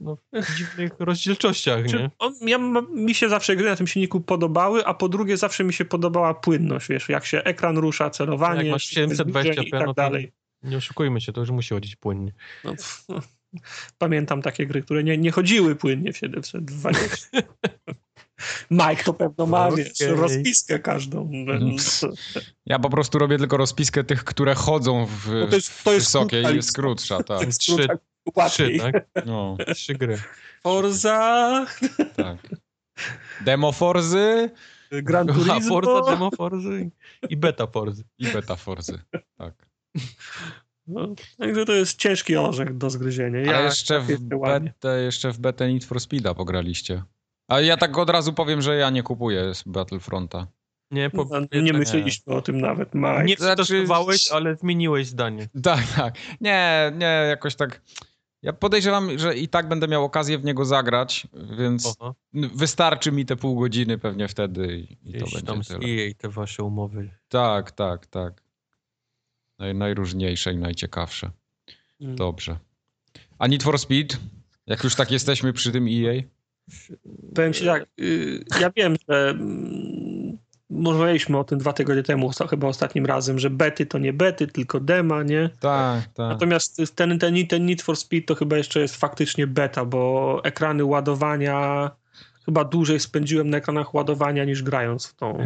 no, 0.00 0.16
w 0.32 0.56
dziwnych 0.56 0.92
rozdzielczościach, 0.98 1.86
Czy 1.86 1.96
nie? 1.96 2.10
on, 2.18 2.34
ja, 2.46 2.58
mi 2.94 3.14
się 3.14 3.28
zawsze 3.28 3.56
gry 3.56 3.70
na 3.70 3.76
tym 3.76 3.86
silniku 3.86 4.20
podobały, 4.20 4.86
a 4.86 4.94
po 4.94 5.08
drugie 5.08 5.36
zawsze 5.36 5.64
mi 5.64 5.72
się 5.72 5.84
podobała 5.84 6.34
płynność, 6.34 6.88
wiesz, 6.88 7.08
jak 7.08 7.26
się 7.26 7.42
ekran 7.44 7.78
rusza, 7.78 8.10
celowanie, 8.10 8.62
Jak 8.62 8.72
masz 8.72 8.86
720p, 8.94 9.66
i 9.66 9.70
tak 9.70 9.86
no 9.86 9.94
dalej. 9.94 10.32
Nie 10.62 10.76
oszukujmy 10.76 11.20
się, 11.20 11.32
to 11.32 11.40
już 11.40 11.50
musi 11.50 11.74
chodzić 11.74 11.96
płynnie. 11.96 12.32
No, 12.64 12.70
pff, 12.70 13.04
no. 13.08 13.20
Pamiętam 13.98 14.42
takie 14.42 14.66
gry, 14.66 14.82
które 14.82 15.04
nie, 15.04 15.18
nie 15.18 15.30
chodziły 15.30 15.76
płynnie 15.76 16.12
w 16.12 16.16
720. 16.16 17.28
Mike 18.70 19.04
to 19.04 19.14
pewno 19.14 19.46
ma, 19.46 19.68
Okej. 19.68 19.84
wiesz, 19.84 20.08
rozpiskę 20.08 20.78
każdą. 20.78 21.30
Ja 22.66 22.78
po 22.78 22.90
prostu 22.90 23.18
robię 23.18 23.38
tylko 23.38 23.56
rozpiskę 23.56 24.04
tych, 24.04 24.24
które 24.24 24.54
chodzą 24.54 25.06
w 25.06 25.26
No 25.34 25.46
to 25.46 25.54
jest- 25.56 25.84
to 25.84 25.92
jest 25.92 26.06
wysokie 26.06 26.36
i 26.38 26.42
krótka 26.42 26.56
jest 26.56 26.68
lista. 26.68 26.82
krótsza, 26.82 27.22
tak. 27.22 27.46
Trzy, 27.48 27.88
trzy, 28.48 28.78
tak? 28.78 29.06
No, 29.26 29.56
Trzy 29.74 29.94
gry. 29.94 30.18
Forza, 30.62 31.66
tak. 32.16 32.36
Demo 33.44 33.72
Forzy 33.72 34.50
Gran 34.92 35.30
A 35.30 35.32
Turismo. 35.32 35.60
Forza, 35.60 36.10
Demo 36.10 36.30
Forzy 36.30 36.90
i 37.28 37.36
Beta 37.36 37.66
Forzy. 37.66 38.02
i 38.18 38.26
Beta 38.26 38.56
Forzy. 38.56 38.98
Tak. 39.38 39.70
No, 40.86 41.14
także 41.38 41.64
to 41.64 41.72
jest 41.72 41.98
ciężki 41.98 42.36
orzech 42.36 42.76
do 42.76 42.90
zgryzienia. 42.90 43.40
Ja, 43.40 43.56
Ale 43.56 43.64
jeszcze 43.64 44.00
w, 44.00 44.20
betę, 44.20 45.02
jeszcze 45.02 45.32
w 45.32 45.38
betę 45.38 45.72
Need 45.72 45.84
for 45.84 46.00
Speeda 46.00 46.34
pograliście. 46.34 47.02
A 47.48 47.60
ja 47.60 47.76
tak 47.76 47.98
od 47.98 48.10
razu 48.10 48.32
powiem, 48.32 48.62
że 48.62 48.76
ja 48.76 48.90
nie 48.90 49.02
kupuję 49.02 49.54
z 49.54 49.62
Battlefronta. 49.66 50.46
Nie, 50.90 51.10
po, 51.10 51.24
No, 51.24 51.60
nie 51.62 51.72
myśleliśmy 51.72 52.34
o 52.34 52.42
tym 52.42 52.60
nawet, 52.60 52.94
Mike. 52.94 53.24
Nie 53.24 53.36
Znaczy- 53.36 53.62
przetestowałeś, 53.62 54.30
ale 54.30 54.56
zmieniłeś 54.56 55.06
zdanie. 55.06 55.48
Tak, 55.62 55.80
tak. 55.96 56.14
Nie, 56.40 56.92
nie, 56.98 57.06
jakoś 57.28 57.54
tak... 57.54 57.82
Ja 58.42 58.52
podejrzewam, 58.52 59.18
że 59.18 59.36
i 59.36 59.48
tak 59.48 59.68
będę 59.68 59.88
miał 59.88 60.04
okazję 60.04 60.38
w 60.38 60.44
niego 60.44 60.64
zagrać, 60.64 61.26
więc 61.58 61.96
Oho, 62.00 62.14
wystarczy 62.32 63.12
mi 63.12 63.26
te 63.26 63.36
pół 63.36 63.60
godziny 63.60 63.98
pewnie 63.98 64.28
wtedy 64.28 64.78
i, 64.78 65.10
i 65.10 65.18
to 65.18 65.26
tam 65.26 65.56
będzie 65.56 65.64
z 65.64 65.68
tyle. 65.68 65.86
EA 65.86 66.14
te 66.18 66.28
wasze 66.28 66.62
umowy. 66.62 67.10
Tak, 67.28 67.72
tak, 67.72 68.06
tak. 68.06 68.42
Naj, 69.58 69.74
najróżniejsze 69.74 70.52
i 70.52 70.56
najciekawsze. 70.56 71.30
Mm. 72.00 72.16
Dobrze. 72.16 72.58
A 73.38 73.46
Need 73.46 73.62
for 73.62 73.78
Speed? 73.78 74.16
Jak 74.66 74.84
już 74.84 74.94
tak 74.94 75.10
jesteśmy 75.10 75.52
przy 75.52 75.72
tym 75.72 75.86
EA? 75.88 76.22
Powiem 77.34 77.52
ci 77.52 77.64
tak, 77.64 77.86
y, 78.00 78.44
ja 78.60 78.70
wiem, 78.76 78.96
że 79.08 79.34
rozmawialiśmy 80.84 81.38
o 81.38 81.44
tym 81.44 81.58
dwa 81.58 81.72
tygodnie 81.72 82.02
temu, 82.02 82.30
chyba 82.50 82.68
ostatnim 82.68 83.06
razem, 83.06 83.38
że 83.38 83.50
bety 83.50 83.86
to 83.86 83.98
nie 83.98 84.12
bety, 84.12 84.46
tylko 84.46 84.80
dema, 84.80 85.22
nie? 85.22 85.50
Tak, 85.60 86.00
tak. 86.02 86.16
Natomiast 86.16 86.96
ten, 86.96 87.18
ten, 87.18 87.46
ten 87.46 87.66
Need 87.66 87.82
for 87.82 87.96
Speed 87.96 88.26
to 88.26 88.34
chyba 88.34 88.56
jeszcze 88.56 88.80
jest 88.80 88.96
faktycznie 88.96 89.46
beta, 89.46 89.84
bo 89.84 90.40
ekrany 90.44 90.84
ładowania, 90.84 91.90
chyba 92.50 92.64
dłużej 92.64 93.00
spędziłem 93.00 93.50
na 93.50 93.56
ekranach 93.56 93.94
ładowania 93.94 94.44
niż 94.44 94.62
grając 94.62 95.06
w 95.06 95.14
tą, 95.14 95.38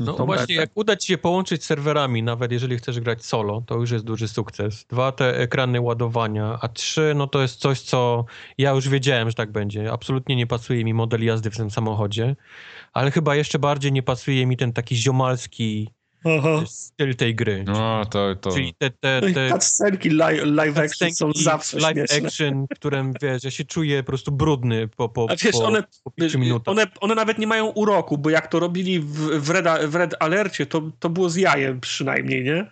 No 0.00 0.12
tą 0.12 0.26
właśnie, 0.26 0.54
jak 0.54 0.70
uda 0.74 0.96
ci 0.96 1.06
się 1.06 1.18
połączyć 1.18 1.62
z 1.62 1.66
serwerami, 1.66 2.22
nawet 2.22 2.52
jeżeli 2.52 2.76
chcesz 2.76 3.00
grać 3.00 3.24
solo, 3.24 3.62
to 3.66 3.74
już 3.76 3.90
jest 3.90 4.04
duży 4.04 4.28
sukces. 4.28 4.84
Dwa, 4.88 5.12
te 5.12 5.38
ekrany 5.38 5.80
ładowania, 5.80 6.58
a 6.60 6.68
trzy, 6.68 7.12
no 7.16 7.26
to 7.26 7.42
jest 7.42 7.60
coś, 7.60 7.80
co 7.80 8.24
ja 8.58 8.70
już 8.70 8.88
wiedziałem, 8.88 9.28
że 9.28 9.34
tak 9.34 9.52
będzie. 9.52 9.92
Absolutnie 9.92 10.36
nie 10.36 10.46
pasuje 10.46 10.84
mi 10.84 10.94
model 10.94 11.24
jazdy 11.24 11.50
w 11.50 11.56
tym 11.56 11.70
samochodzie, 11.70 12.36
ale 12.92 13.10
chyba 13.10 13.34
jeszcze 13.34 13.58
bardziej 13.58 13.92
nie 13.92 14.02
pasuje 14.02 14.46
mi 14.46 14.56
ten 14.56 14.72
taki 14.72 14.96
ziomalski 14.96 15.90
Aha. 16.24 16.62
styl 16.66 17.14
tej 17.16 17.34
gry. 17.34 17.64
No, 17.66 18.04
to, 18.10 18.34
to... 18.36 18.50
Czyli 18.50 18.74
te, 18.78 18.90
te, 18.90 19.18
No 19.22 19.28
i 19.28 19.34
te 19.34 19.50
cutscenki 19.50 20.10
live, 20.10 20.42
live 20.44 20.78
action 20.78 21.14
są 21.14 21.32
zawsze 21.36 21.78
live 21.78 21.96
śmieszne. 21.96 22.26
action, 22.28 22.66
w 22.70 22.74
którym, 22.78 23.12
wiesz, 23.22 23.44
ja 23.44 23.50
się 23.50 23.64
czuję 23.64 24.02
po 24.02 24.06
prostu 24.06 24.32
brudny 24.32 24.88
po, 24.88 25.08
po, 25.08 25.26
A 25.30 25.36
wiesz, 25.36 25.52
po, 25.52 25.64
one, 25.64 25.84
po 26.04 26.10
pięciu 26.10 26.38
minutach. 26.38 26.72
one, 26.72 26.86
one 27.00 27.14
nawet 27.14 27.38
nie 27.38 27.46
mają 27.46 27.66
uroku, 27.66 28.18
bo 28.18 28.30
jak 28.30 28.46
to 28.48 28.58
robili 28.60 29.00
w, 29.00 29.06
w, 29.40 29.50
Red, 29.50 29.66
w 29.90 29.94
Red 29.94 30.14
Alercie, 30.20 30.66
to, 30.66 30.82
to 30.98 31.08
było 31.10 31.30
z 31.30 31.36
jajem 31.36 31.80
przynajmniej, 31.80 32.44
nie? 32.44 32.70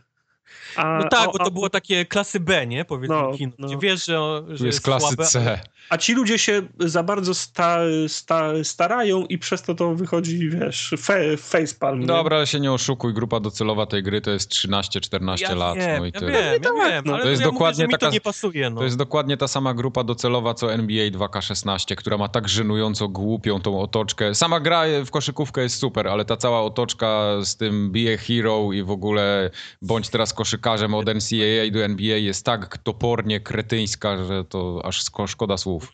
A, 0.76 0.98
No 1.02 1.08
tak, 1.08 1.28
o- 1.28 1.32
bo 1.32 1.40
a- 1.40 1.44
to 1.44 1.50
było 1.50 1.70
takie 1.70 2.04
klasy 2.04 2.40
B, 2.40 2.66
nie? 2.66 2.84
Powiedzmy 2.84 3.16
No, 3.16 3.32
kino. 3.36 3.52
no. 3.58 3.78
Wiesz, 3.78 4.04
że, 4.06 4.42
że 4.48 4.58
Tu 4.58 4.66
jest 4.66 4.80
klasy 4.80 5.06
słabe, 5.06 5.24
C. 5.26 5.60
A 5.90 5.96
ci 5.98 6.14
ludzie 6.14 6.38
się 6.38 6.62
za 6.78 7.02
bardzo 7.02 7.34
sta, 7.34 7.78
sta, 8.08 8.50
starają 8.62 9.26
i 9.26 9.38
przez 9.38 9.62
to 9.62 9.74
to 9.74 9.94
wychodzi, 9.94 10.48
wiesz, 10.50 10.94
fe, 10.98 11.36
facepalm. 11.36 12.06
Dobra, 12.06 12.36
ale 12.36 12.46
się 12.46 12.60
nie 12.60 12.72
oszukuj, 12.72 13.14
grupa 13.14 13.40
docelowa 13.40 13.86
tej 13.86 14.02
gry 14.02 14.20
to 14.20 14.30
jest 14.30 14.50
13-14 14.50 15.42
Ja 15.42 15.54
lat. 15.54 15.76
wiem, 15.76 15.98
no 15.98 16.06
i 16.06 16.12
ja 16.14 16.20
wiem, 16.20 16.62
ja 16.62 16.88
wiem, 16.90 17.02
no. 17.06 17.14
ale 17.14 17.22
To 17.22 17.28
jest 17.28 17.42
ja 17.42 17.48
dokładnie 17.50 17.72
mówię, 17.72 17.76
że 17.84 17.86
mi 17.86 17.92
taka- 17.92 18.06
to 18.06 18.12
nie 18.12 18.20
pasuje, 18.20 18.70
no. 18.70 18.76
To 18.78 18.84
jest 18.84 18.96
dokładnie 18.96 19.36
ta 19.36 19.48
sama 19.48 19.74
grupa 19.74 20.04
docelowa 20.04 20.54
co 20.54 20.72
NBA 20.72 21.10
2K16, 21.10 21.94
która 21.96 22.18
ma 22.18 22.28
tak 22.28 22.48
żenująco 22.48 23.08
głupią 23.08 23.60
tą 23.60 23.80
otoczkę. 23.80 24.34
Sama 24.34 24.60
gra 24.60 24.82
w 25.06 25.10
koszykówkę 25.10 25.62
jest 25.62 25.78
super, 25.78 26.08
ale 26.08 26.24
ta 26.24 26.36
cała 26.36 26.62
otoczka 26.62 27.22
z 27.42 27.56
tym 27.56 27.92
be 27.92 27.98
a 28.14 28.16
hero 28.16 28.72
i 28.72 28.82
w 28.82 28.90
ogóle 28.90 29.50
bądź 29.82 30.08
teraz 30.08 30.32
koszykarzem 30.34 30.94
od 30.94 31.06
NCAA 31.06 31.70
do 31.72 31.84
NBA 31.84 32.16
jest 32.16 32.44
tak 32.44 32.78
topornie 32.78 33.40
kretyńska, 33.40 34.24
że 34.24 34.44
to 34.44 34.80
aż 34.84 35.04
szkoda 35.26 35.56
słów. 35.56 35.67
слов. 35.68 35.92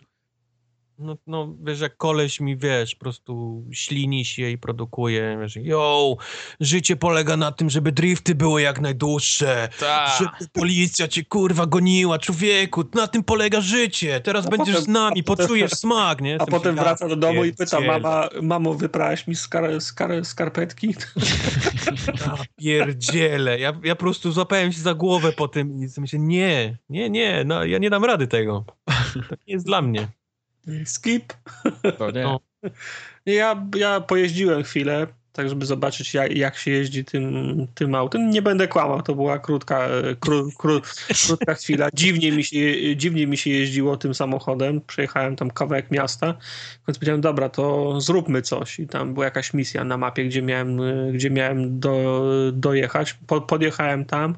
No, 0.98 1.16
no, 1.26 1.54
wiesz, 1.64 1.80
jak 1.80 1.96
koleś 1.96 2.40
mi, 2.40 2.56
wiesz, 2.56 2.94
po 2.94 3.00
prostu 3.00 3.64
ślini 3.72 4.24
się 4.24 4.50
i 4.50 4.58
produkuje, 4.58 5.38
wiesz, 5.40 5.56
yo, 5.56 6.16
życie 6.60 6.96
polega 6.96 7.36
na 7.36 7.52
tym, 7.52 7.70
żeby 7.70 7.92
drifty 7.92 8.34
były 8.34 8.62
jak 8.62 8.80
najdłuższe, 8.80 9.68
żeby 10.18 10.30
policja 10.52 11.08
cię, 11.08 11.24
kurwa, 11.24 11.66
goniła, 11.66 12.18
człowieku, 12.18 12.84
na 12.94 13.06
tym 13.06 13.24
polega 13.24 13.60
życie, 13.60 14.20
teraz 14.20 14.46
A 14.46 14.50
będziesz 14.50 14.74
potem- 14.74 14.84
z 14.84 14.88
nami, 14.88 15.22
poczujesz 15.24 15.72
smak, 15.84 16.20
nie? 16.20 16.36
A 16.40 16.46
potem 16.46 16.74
wraca 16.74 17.08
do 17.08 17.16
domu 17.16 17.44
i 17.44 17.52
pyta, 17.52 17.80
mama, 17.80 18.28
mamo, 18.42 18.74
wyprałaś 18.74 19.26
mi 19.26 19.34
skar, 19.34 19.80
skar, 19.80 20.24
skarpetki? 20.24 20.94
Ja 22.24 22.36
pierdzielę, 22.56 23.58
ja, 23.58 23.72
ja 23.84 23.94
po 23.94 24.00
prostu 24.00 24.32
złapałem 24.32 24.72
się 24.72 24.80
za 24.80 24.94
głowę 24.94 25.32
po 25.32 25.48
tym 25.48 25.82
i 25.82 25.88
myślę, 25.98 26.18
nie, 26.18 26.78
nie, 26.88 27.10
nie, 27.10 27.42
no, 27.46 27.64
ja 27.64 27.78
nie 27.78 27.90
dam 27.90 28.04
rady 28.04 28.26
tego, 28.26 28.64
to 29.14 29.34
nie 29.46 29.54
jest 29.54 29.66
dla 29.66 29.82
mnie. 29.82 30.08
Skip. 30.84 31.32
To 31.98 32.10
nie. 32.10 32.22
No. 32.22 32.40
Ja, 33.26 33.66
ja 33.76 34.00
pojeździłem 34.00 34.62
chwilę, 34.62 35.06
tak 35.32 35.48
żeby 35.48 35.66
zobaczyć 35.66 36.14
jak, 36.14 36.36
jak 36.36 36.56
się 36.56 36.70
jeździ 36.70 37.04
tym, 37.04 37.66
tym 37.74 37.94
autem. 37.94 38.30
Nie 38.30 38.42
będę 38.42 38.68
kłamał, 38.68 39.02
to 39.02 39.14
była 39.14 39.38
krótka, 39.38 39.88
kró, 40.20 40.44
kró, 40.58 40.80
krótka 41.26 41.54
chwila. 41.54 41.88
Dziwnie 41.94 42.32
mi, 42.32 42.44
się, 42.44 42.96
dziwnie 42.96 43.26
mi 43.26 43.36
się 43.36 43.50
jeździło 43.50 43.96
tym 43.96 44.14
samochodem. 44.14 44.80
Przejechałem 44.86 45.36
tam 45.36 45.50
kawałek 45.50 45.90
miasta, 45.90 46.26
więc 46.88 46.98
powiedziałem, 46.98 47.20
dobra, 47.20 47.48
to 47.48 48.00
zróbmy 48.00 48.42
coś. 48.42 48.80
I 48.80 48.86
tam 48.86 49.14
była 49.14 49.24
jakaś 49.24 49.54
misja 49.54 49.84
na 49.84 49.96
mapie, 49.96 50.24
gdzie 50.24 50.42
miałem, 50.42 50.80
gdzie 51.12 51.30
miałem 51.30 51.80
do, 51.80 52.22
dojechać. 52.52 53.14
Po, 53.26 53.40
podjechałem 53.40 54.04
tam. 54.04 54.34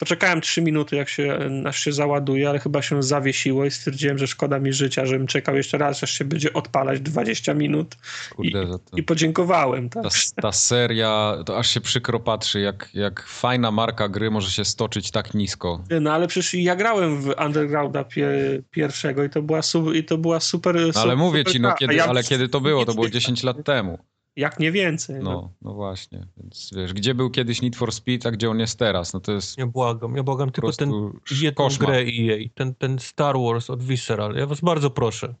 Poczekałem 0.00 0.40
3 0.40 0.62
minuty, 0.62 0.96
jak 0.96 1.08
się, 1.08 1.38
aż 1.66 1.84
się 1.84 1.92
załaduje, 1.92 2.48
ale 2.48 2.58
chyba 2.58 2.82
się 2.82 3.02
zawiesiło 3.02 3.64
i 3.64 3.70
stwierdziłem, 3.70 4.18
że 4.18 4.26
szkoda 4.26 4.58
mi 4.58 4.72
życia, 4.72 5.06
żebym 5.06 5.26
czekał 5.26 5.56
jeszcze 5.56 5.78
raz, 5.78 6.02
aż 6.02 6.10
się 6.10 6.24
będzie 6.24 6.52
odpalać 6.52 7.00
20 7.00 7.54
minut 7.54 7.96
Kurde, 8.36 8.66
za 8.66 8.78
to. 8.78 8.96
i 8.96 9.02
podziękowałem. 9.02 9.88
Tak? 9.88 10.02
Ta, 10.02 10.42
ta 10.42 10.52
seria, 10.52 11.36
to 11.46 11.58
aż 11.58 11.70
się 11.70 11.80
przykro 11.80 12.20
patrzy, 12.20 12.60
jak, 12.60 12.88
jak 12.94 13.26
fajna 13.26 13.70
marka 13.70 14.08
gry 14.08 14.30
może 14.30 14.50
się 14.50 14.64
stoczyć 14.64 15.10
tak 15.10 15.34
nisko. 15.34 15.84
No 16.00 16.12
ale 16.12 16.28
przecież 16.28 16.54
ja 16.54 16.76
grałem 16.76 17.22
w 17.22 17.34
Undergrounda 17.46 18.04
pie, 18.04 18.28
pierwszego 18.70 19.24
i 19.24 19.30
to 19.30 19.42
była, 19.42 19.62
su, 19.62 19.92
i 19.92 20.04
to 20.04 20.18
była 20.18 20.40
super. 20.40 20.74
No, 20.74 20.80
ale 20.80 20.92
super 20.92 21.16
mówię 21.16 21.44
ci, 21.44 21.60
no 21.60 21.74
kiedy, 21.74 21.94
ja 21.94 22.06
ale 22.06 22.22
kiedy 22.22 22.48
to 22.48 22.60
było? 22.60 22.86
To 22.86 22.94
było 22.94 23.06
nic 23.10 23.14
10 23.14 23.42
lat 23.42 23.64
temu. 23.64 23.98
Jak 24.36 24.60
nie 24.60 24.72
więcej. 24.72 25.16
No. 25.22 25.30
No, 25.30 25.52
no 25.62 25.74
właśnie. 25.74 26.26
Więc 26.36 26.70
wiesz, 26.76 26.92
gdzie 26.92 27.14
był 27.14 27.30
kiedyś 27.30 27.62
Need 27.62 27.76
for 27.76 27.92
Speed, 27.92 28.28
a 28.28 28.32
gdzie 28.32 28.50
on 28.50 28.58
jest 28.60 28.78
teraz? 28.78 29.12
No 29.12 29.20
to 29.20 29.32
jest 29.32 29.58
Ja 29.58 29.66
błagam, 29.66 30.16
ja 30.16 30.22
błagam 30.22 30.50
tylko 30.50 30.72
ten 30.72 30.92
jedną 31.40 31.64
koszmar. 31.64 31.88
grę 31.88 31.98
EA, 31.98 32.48
ten, 32.54 32.74
ten 32.74 32.98
Star 32.98 33.36
Wars 33.38 33.70
od 33.70 33.82
Visceral. 33.82 34.34
Ja 34.34 34.46
was 34.46 34.60
bardzo 34.60 34.90
proszę. 34.90 35.34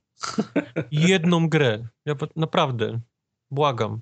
Jedną 0.90 1.48
grę. 1.48 1.84
Ja 2.06 2.14
naprawdę. 2.36 3.00
Błagam. 3.50 4.00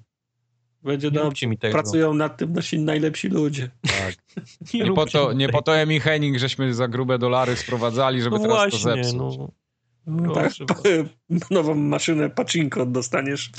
Będzie 0.82 1.06
Nie 1.10 1.12
dobrze. 1.14 1.46
mi 1.46 1.58
tego. 1.58 1.72
Pracują 1.72 2.14
nad 2.14 2.36
tym 2.36 2.52
nasi 2.52 2.78
najlepsi 2.78 3.28
ludzie. 3.28 3.70
Tak. 3.82 4.14
Nie, 4.74 4.80
Nie 4.80 4.92
po, 4.92 5.06
to, 5.06 5.30
mi 5.30 5.36
nie 5.36 5.48
po 5.48 5.62
to 5.62 5.76
Emi 5.76 6.00
Henning, 6.00 6.38
żeśmy 6.38 6.74
za 6.74 6.88
grube 6.88 7.18
dolary 7.18 7.56
sprowadzali, 7.56 8.22
żeby 8.22 8.36
No 8.38 8.42
teraz 8.42 8.56
to 8.72 8.78
właśnie, 8.78 9.04
zepsuć. 9.04 9.14
no. 9.38 9.50
No, 10.08 10.34
tak, 10.34 10.52
nową 11.50 11.74
maszynę 11.74 12.30
Pacinko 12.30 12.86
dostaniesz 12.86 13.50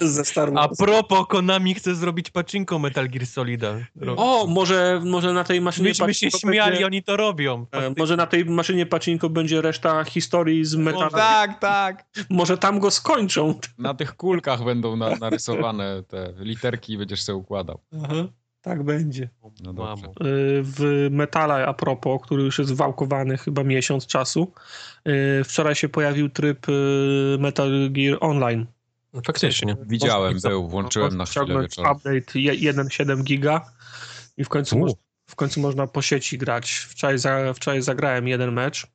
ze, 0.00 0.08
ze 0.14 0.24
Star 0.24 0.52
A 0.56 0.68
propos, 0.68 1.26
Konami 1.28 1.74
chce 1.74 1.94
zrobić 1.94 2.30
pacinko 2.30 2.78
Metal 2.78 3.08
Gear 3.08 3.26
Solida. 3.26 3.74
O, 4.16 4.46
może, 4.46 5.00
może 5.04 5.32
na 5.32 5.44
tej 5.44 5.60
maszynie 5.60 5.88
Myśmy 5.88 6.14
się 6.14 6.30
śmiali, 6.30 6.70
będzie, 6.70 6.86
oni 6.86 7.02
to 7.02 7.16
robią. 7.16 7.66
e, 7.72 7.94
Może 7.98 8.16
na 8.16 8.26
tej 8.26 8.44
maszynie 8.44 8.86
Pacinko 8.86 9.30
będzie 9.30 9.62
reszta 9.62 10.04
historii 10.04 10.64
z 10.64 10.74
metalu. 10.74 11.10
Tak, 11.10 11.58
tak. 11.58 12.06
Może 12.30 12.58
tam 12.58 12.78
go 12.78 12.90
skończą. 12.90 13.54
Na 13.78 13.94
tych 13.94 14.16
kulkach 14.16 14.64
będą 14.64 14.96
na, 14.96 15.16
narysowane 15.16 16.02
te 16.08 16.32
literki 16.38 16.92
i 16.92 16.98
będziesz 16.98 17.22
sobie 17.22 17.36
układał. 17.36 17.80
Aha, 18.04 18.14
tak 18.62 18.82
będzie. 18.82 19.28
No 19.62 19.72
dobrze. 19.72 20.06
Y, 20.06 20.12
w 20.62 21.08
Metala 21.10 21.66
a 21.66 21.74
propos, 21.74 22.22
który 22.22 22.42
już 22.42 22.58
jest 22.58 22.72
wałkowany 22.74 23.38
chyba 23.38 23.64
miesiąc 23.64 24.06
czasu. 24.06 24.52
y, 25.40 25.44
Wczoraj 25.44 25.74
się 25.74 25.88
pojawił 25.88 26.28
tryb 26.28 26.68
y, 26.68 27.36
Metal 27.40 27.70
Gear 27.90 28.18
Online. 28.20 28.66
No, 29.12 29.20
faktycznie. 29.26 29.76
Widziałem, 29.86 30.32
Można- 30.34 30.50
był, 30.50 30.68
włączyłem 30.68 31.16
na 31.16 31.24
chwilę 31.24 31.62
wieczorem. 31.62 31.92
update 31.92 32.40
je- 32.40 32.72
1.7 32.72 33.22
giga 33.22 33.72
i 34.36 34.44
w 34.44 34.48
końcu, 34.48 34.78
moż, 34.78 34.92
w 35.26 35.34
końcu 35.36 35.60
można 35.60 35.86
po 35.86 36.02
sieci 36.02 36.38
grać. 36.38 36.70
Wczoraj, 36.70 37.18
za, 37.18 37.54
wczoraj 37.54 37.82
zagrałem 37.82 38.28
jeden 38.28 38.52
mecz. 38.52 38.86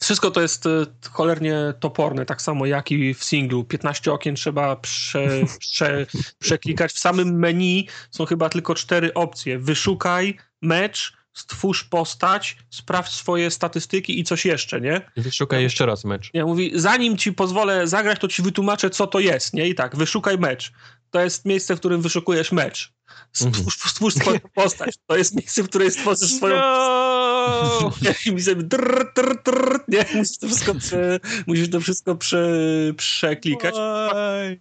Wszystko 0.00 0.30
to 0.30 0.40
jest 0.40 0.66
y, 0.66 0.86
cholernie 1.10 1.56
toporne, 1.80 2.26
tak 2.26 2.42
samo 2.42 2.66
jak 2.66 2.90
i 2.90 3.14
w 3.14 3.24
singlu. 3.24 3.64
15 3.64 4.12
okien 4.12 4.34
trzeba 4.34 4.76
prze, 4.76 5.28
prze, 5.58 6.06
przeklikać. 6.38 6.92
W 6.92 6.98
samym 6.98 7.38
menu 7.38 7.88
są 8.10 8.26
chyba 8.26 8.48
tylko 8.48 8.74
cztery 8.74 9.14
opcje. 9.14 9.58
Wyszukaj 9.58 10.36
mecz, 10.62 11.12
stwórz 11.32 11.84
postać, 11.84 12.56
sprawdź 12.70 13.12
swoje 13.12 13.50
statystyki 13.50 14.20
i 14.20 14.24
coś 14.24 14.44
jeszcze, 14.44 14.80
nie? 14.80 15.10
Wyszukaj 15.16 15.62
jeszcze 15.62 15.86
raz 15.86 16.04
mecz. 16.04 16.34
Nie, 16.34 16.44
mówi, 16.44 16.72
zanim 16.74 17.18
ci 17.18 17.32
pozwolę 17.32 17.88
zagrać, 17.88 18.18
to 18.18 18.28
ci 18.28 18.42
wytłumaczę, 18.42 18.90
co 18.90 19.06
to 19.06 19.20
jest, 19.20 19.54
nie? 19.54 19.68
I 19.68 19.74
tak, 19.74 19.96
wyszukaj 19.96 20.38
mecz. 20.38 20.72
To 21.10 21.20
jest 21.20 21.44
miejsce, 21.44 21.76
w 21.76 21.78
którym 21.78 22.02
wyszukujesz 22.02 22.52
mecz. 22.52 22.92
Mhm. 23.40 23.54
Stwórz, 23.54 23.90
stwórz 23.90 24.14
swoją 24.14 24.38
postać. 24.54 24.94
To 25.06 25.16
jest 25.16 25.34
miejsce, 25.34 25.62
w 25.62 25.68
którym 25.68 25.90
stworzysz 25.90 26.32
swoją 26.32 26.56
No! 26.56 27.11
nie, 28.26 28.32
mi 28.32 28.40
sobie 28.42 28.62
drr, 28.62 29.12
drr, 29.16 29.42
drr, 29.44 29.80
nie, 29.88 30.04
musisz 30.14 30.38
to 30.38 30.46
wszystko, 30.46 30.74
prze, 30.74 31.20
musisz 31.46 31.70
to 31.70 31.80
wszystko 31.80 32.14
prze, 32.16 32.48
przeklikać. 32.96 33.74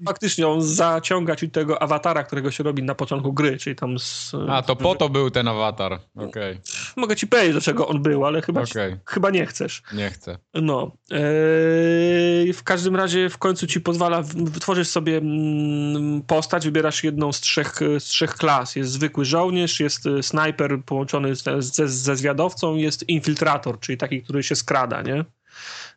Faktycznie 0.05 0.47
on 0.47 0.61
zaciąga 0.61 1.35
ci 1.35 1.49
tego 1.49 1.81
awatara, 1.81 2.23
którego 2.23 2.51
się 2.51 2.63
robi 2.63 2.83
na 2.83 2.95
początku 2.95 3.33
gry, 3.33 3.57
czyli 3.57 3.75
tam 3.75 3.99
z, 3.99 4.31
A, 4.49 4.61
to 4.61 4.75
po 4.75 4.95
to 4.95 5.09
był 5.09 5.29
ten 5.31 5.47
awatar. 5.47 5.99
Okej, 6.15 6.59
Mogę 6.95 7.15
ci 7.15 7.27
powiedzieć, 7.27 7.53
do 7.53 7.61
czego 7.61 7.87
on 7.87 8.01
był, 8.01 8.25
ale 8.25 8.41
chyba, 8.41 8.61
okej, 8.61 8.95
chyba 9.05 9.29
nie 9.29 9.45
chcesz. 9.45 9.83
nie 9.93 10.09
chcę. 10.09 10.37
No. 10.53 10.91
Eee, 11.11 12.53
w 12.53 12.63
każdym 12.63 12.95
razie 12.95 13.29
w 13.29 13.37
końcu 13.37 13.67
ci 13.67 13.81
pozwala, 13.81 14.21
wytworzysz 14.35 14.87
sobie 14.87 15.17
mm, 15.17 16.21
postać, 16.21 16.65
wybierasz 16.65 17.03
jedną 17.03 17.31
z 17.33 17.39
trzech, 17.41 17.73
z 17.99 18.03
trzech 18.03 18.35
klas. 18.35 18.75
Jest 18.75 18.91
zwykły 18.91 19.25
żołnierz, 19.25 19.79
jest 19.79 20.05
e, 20.05 20.23
snajper 20.23 20.79
połączony 20.85 21.35
z- 21.35 21.43
ze, 21.75 21.87
ze 21.87 22.15
zwiadowcą, 22.15 22.70
jest 22.75 23.09
infiltrator, 23.09 23.79
czyli 23.79 23.97
taki, 23.97 24.21
który 24.21 24.43
się 24.43 24.55
skrada, 24.55 25.01
nie? 25.01 25.25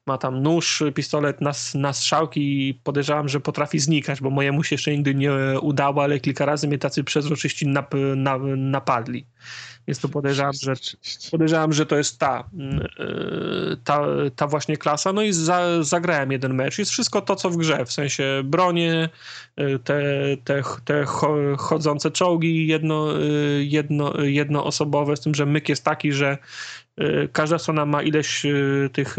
Ma 0.07 0.19
tam 0.19 0.43
nóż, 0.43 0.83
pistolet 0.95 1.41
na, 1.41 1.53
na 1.75 1.93
strzałki 1.93 2.69
i 2.69 2.75
podejrzewam, 2.75 3.29
że 3.29 3.41
potrafi 3.41 3.79
znikać, 3.79 4.21
bo 4.21 4.31
mojemu 4.31 4.65
się 4.65 4.75
jeszcze 4.75 4.91
nigdy 4.91 5.15
nie 5.15 5.33
udało, 5.61 6.03
ale 6.03 6.21
kilka 6.21 6.45
razy 6.45 6.69
mnie 6.69 6.79
tacy 6.79 7.05
przezroczyści 7.05 7.67
nap, 7.67 7.95
na, 8.17 8.39
napadli. 8.57 9.27
Więc 9.89 10.01
to 10.01 10.09
podejrzewam, 10.09 10.53
że 10.63 10.75
podejrzewam, 11.31 11.73
że 11.73 11.87
to 11.87 11.97
jest 11.97 12.19
ta, 12.19 12.45
mm, 12.55 12.81
y, 12.81 13.77
ta, 13.85 14.07
ta 14.37 14.47
właśnie 14.47 14.77
klasa. 14.77 15.13
No 15.13 15.23
i 15.23 15.33
za, 15.33 15.83
zagrałem 15.83 16.33
jeden 16.33 16.55
mecz. 16.55 16.79
Jest 16.79 16.91
wszystko 16.91 17.21
to, 17.23 17.37
co 17.37 17.51
w 17.51 17.57
grze, 17.57 17.85
w 17.85 17.93
sensie 17.93 18.43
bronie, 18.45 19.09
y, 19.61 19.79
te, 19.79 20.03
te, 20.45 20.63
te 20.85 21.05
cho- 21.05 21.57
chodzące 21.59 22.11
czołgi 22.11 22.67
jedno, 22.67 23.21
y, 23.23 23.65
jedno, 23.65 24.21
jednoosobowe, 24.23 25.17
z 25.17 25.21
tym, 25.21 25.35
że 25.35 25.47
myk 25.47 25.69
jest 25.69 25.85
taki, 25.85 26.13
że 26.13 26.39
każda 27.33 27.59
strona 27.59 27.87
ma 27.87 28.03
ileś 28.03 28.43
tych, 28.93 29.17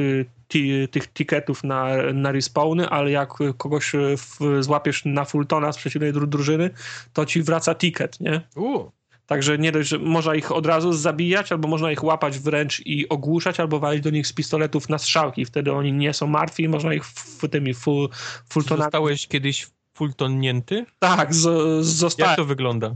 ti, 0.48 0.88
tych 0.92 1.08
tiketów 1.08 1.64
na, 1.64 1.88
na 2.14 2.32
respawny, 2.32 2.90
ale 2.90 3.12
jak 3.12 3.30
kogoś 3.58 3.92
w, 4.18 4.64
złapiesz 4.64 5.06
na 5.06 5.26
Fultona 5.26 5.72
z 5.72 5.78
przeciwnej 5.78 6.14
dru- 6.14 6.28
drużyny, 6.28 6.70
to 7.14 7.26
ci 7.26 7.44
wraca 7.44 7.76
ticket, 7.76 8.20
nie? 8.20 8.42
U, 8.56 8.92
Także 9.27 9.57
nie 9.57 9.72
dość, 9.72 9.89
że 9.89 9.99
można 9.99 10.35
ich 10.35 10.52
od 10.52 10.65
razu 10.65 10.93
zabijać, 10.93 11.52
albo 11.52 11.68
można 11.68 11.91
ich 11.91 12.03
łapać 12.03 12.39
wręcz 12.39 12.81
i 12.85 13.10
ogłuszać, 13.10 13.60
albo 13.60 13.80
walić 13.80 14.03
do 14.03 14.10
nich 14.10 14.27
z 14.27 14.34
pistoletów 14.34 14.89
na 14.89 14.97
strzałki. 14.97 15.45
Wtedy 15.45 15.73
oni 15.73 15.93
nie 15.93 16.14
są 16.14 16.27
martwi 16.27 16.64
i 16.64 16.69
można 16.69 16.93
ich 16.93 17.06
w, 17.06 17.49
tymi 17.49 17.73
full, 17.73 18.10
fulltonami... 18.49 18.84
Zostałeś 18.84 19.27
kiedyś 19.27 19.68
fultonnięty? 19.93 20.85
Tak, 20.99 21.35
z, 21.35 21.43
Jak 21.45 21.84
zostałem. 21.84 22.35
to 22.35 22.45
wygląda? 22.45 22.95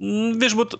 Mm, 0.00 0.38
wiesz, 0.38 0.54
bo 0.54 0.64
to, 0.64 0.78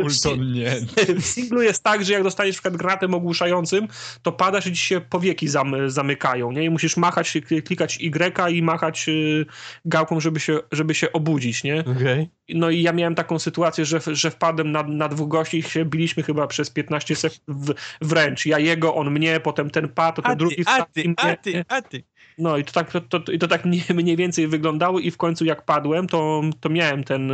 Fulton 0.00 0.52
nie. 0.52 0.70
w 1.20 1.24
singlu 1.24 1.62
jest 1.62 1.84
tak, 1.84 2.04
że 2.04 2.12
jak 2.12 2.22
dostaniesz 2.22 2.54
przykład 2.54 2.76
gratem 2.76 3.14
ogłuszającym, 3.14 3.88
to 4.22 4.32
padasz 4.32 4.66
i 4.66 4.72
ci 4.72 4.84
się 4.86 5.00
powieki 5.00 5.48
zam, 5.48 5.90
zamykają, 5.90 6.52
nie? 6.52 6.64
I 6.64 6.70
musisz 6.70 6.96
machać, 6.96 7.38
klikać 7.64 7.98
Y 8.00 8.50
i 8.52 8.62
machać 8.62 9.08
y, 9.08 9.46
gałką, 9.84 10.20
żeby 10.20 10.40
się, 10.40 10.58
żeby 10.72 10.94
się 10.94 11.12
obudzić, 11.12 11.64
nie? 11.64 11.80
Okej. 11.80 12.28
No 12.48 12.70
i 12.70 12.82
ja 12.82 12.92
miałem 12.92 13.14
taką 13.14 13.38
sytuację, 13.38 13.84
że, 13.84 14.00
że 14.12 14.30
wpadłem 14.30 14.72
na, 14.72 14.82
na 14.82 15.08
dwóch 15.08 15.28
gości 15.28 15.58
i 15.58 15.62
się 15.62 15.84
biliśmy 15.84 16.22
chyba 16.22 16.46
przez 16.46 16.70
15 16.70 17.16
sekund 17.16 17.42
w, 17.48 17.74
wręcz. 18.00 18.46
Ja 18.46 18.58
jego, 18.58 18.94
on 18.94 19.10
mnie, 19.10 19.40
potem 19.40 19.70
ten 19.70 19.88
padł, 19.88 20.16
to 20.16 20.22
ten 20.22 20.32
A 20.32 20.36
drugi 20.36 20.56
ty, 20.56 20.62
a 20.66 20.72
wstał 20.72 20.86
i 20.96 21.02
ty, 21.02 21.12
a 21.16 21.36
ty, 21.36 21.64
a 21.68 21.82
ty. 21.82 22.04
No 22.38 22.58
i 22.58 22.64
to 22.64 22.72
tak, 22.72 22.92
to, 23.08 23.20
to, 23.20 23.32
i 23.32 23.38
to 23.38 23.48
tak 23.48 23.64
mniej, 23.94 24.16
więcej 24.16 24.48
wyglądało 24.48 25.00
i 25.00 25.10
w 25.10 25.16
końcu 25.16 25.44
jak 25.44 25.64
padłem, 25.64 26.06
to, 26.06 26.42
to 26.60 26.68
miałem 26.68 27.04
ten, 27.04 27.32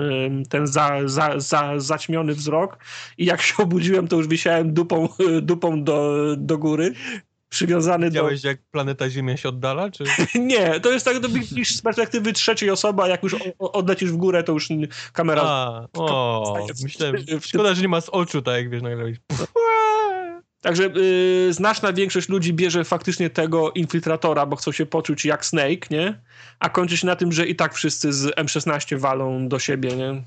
ten 0.49 0.67
za, 0.67 0.91
za, 1.05 1.41
za, 1.41 1.81
zaćmiony 1.81 2.35
wzrok 2.35 2.79
i 3.19 3.25
jak 3.25 3.43
się 3.43 3.55
obudziłem, 3.63 4.09
to 4.09 4.17
już 4.17 4.29
wisiałem 4.29 4.75
dupą, 4.75 5.09
dupą 5.43 5.85
do, 5.85 6.25
do 6.37 6.59
góry, 6.59 6.95
przywiązany 7.49 8.07
do... 8.07 8.11
Widziałeś, 8.11 8.45
jak 8.45 8.59
planeta 8.71 9.11
Ziemia 9.11 9.37
się 9.37 9.49
oddala, 9.49 9.91
czy... 9.91 10.05
Nie, 10.35 10.81
to 10.81 10.91
jest 10.93 11.05
tak, 11.05 11.29
widzisz 11.29 11.77
z 11.77 11.83
perspektywy 11.83 12.33
trzeciej 12.33 12.71
osoby, 12.71 13.03
a 13.03 13.09
jak 13.09 13.23
już 13.23 13.37
o- 13.59 13.73
odlecisz 13.73 14.13
w 14.13 14.17
górę, 14.17 14.43
to 14.43 14.53
już 14.53 14.69
kamera... 15.13 15.43
A, 15.45 15.87
o, 15.97 16.67
myślałem, 16.83 17.17
szkoda, 17.41 17.75
że 17.75 17.83
nie 17.83 17.89
ma 17.89 18.01
z 18.01 18.09
oczu, 18.09 18.43
tak 18.43 18.57
jak 18.57 18.71
wiesz, 18.71 18.83
nagle 18.83 19.13
Także 20.61 20.91
y, 20.97 21.53
znaczna 21.53 21.93
większość 21.93 22.29
ludzi 22.29 22.55
bierze 22.55 22.85
faktycznie 22.85 23.31
tego 23.31 23.71
infiltratora, 23.71 24.47
bo 24.47 24.57
chcą 24.57 24.73
się 24.73 24.87
poczuć 24.87 25.25
jak 25.25 25.45
Snake, 25.45 25.87
nie? 25.91 26.21
A 26.59 26.69
kończy 26.69 26.97
się 26.97 27.07
na 27.07 27.17
tym, 27.17 27.33
że 27.33 27.47
i 27.47 27.57
tak 27.57 27.75
wszyscy 27.75 28.13
z 28.13 28.27
M16 28.37 28.99
walą 28.99 29.49
do 29.49 29.59
siebie, 29.59 29.97
nie? 29.97 30.25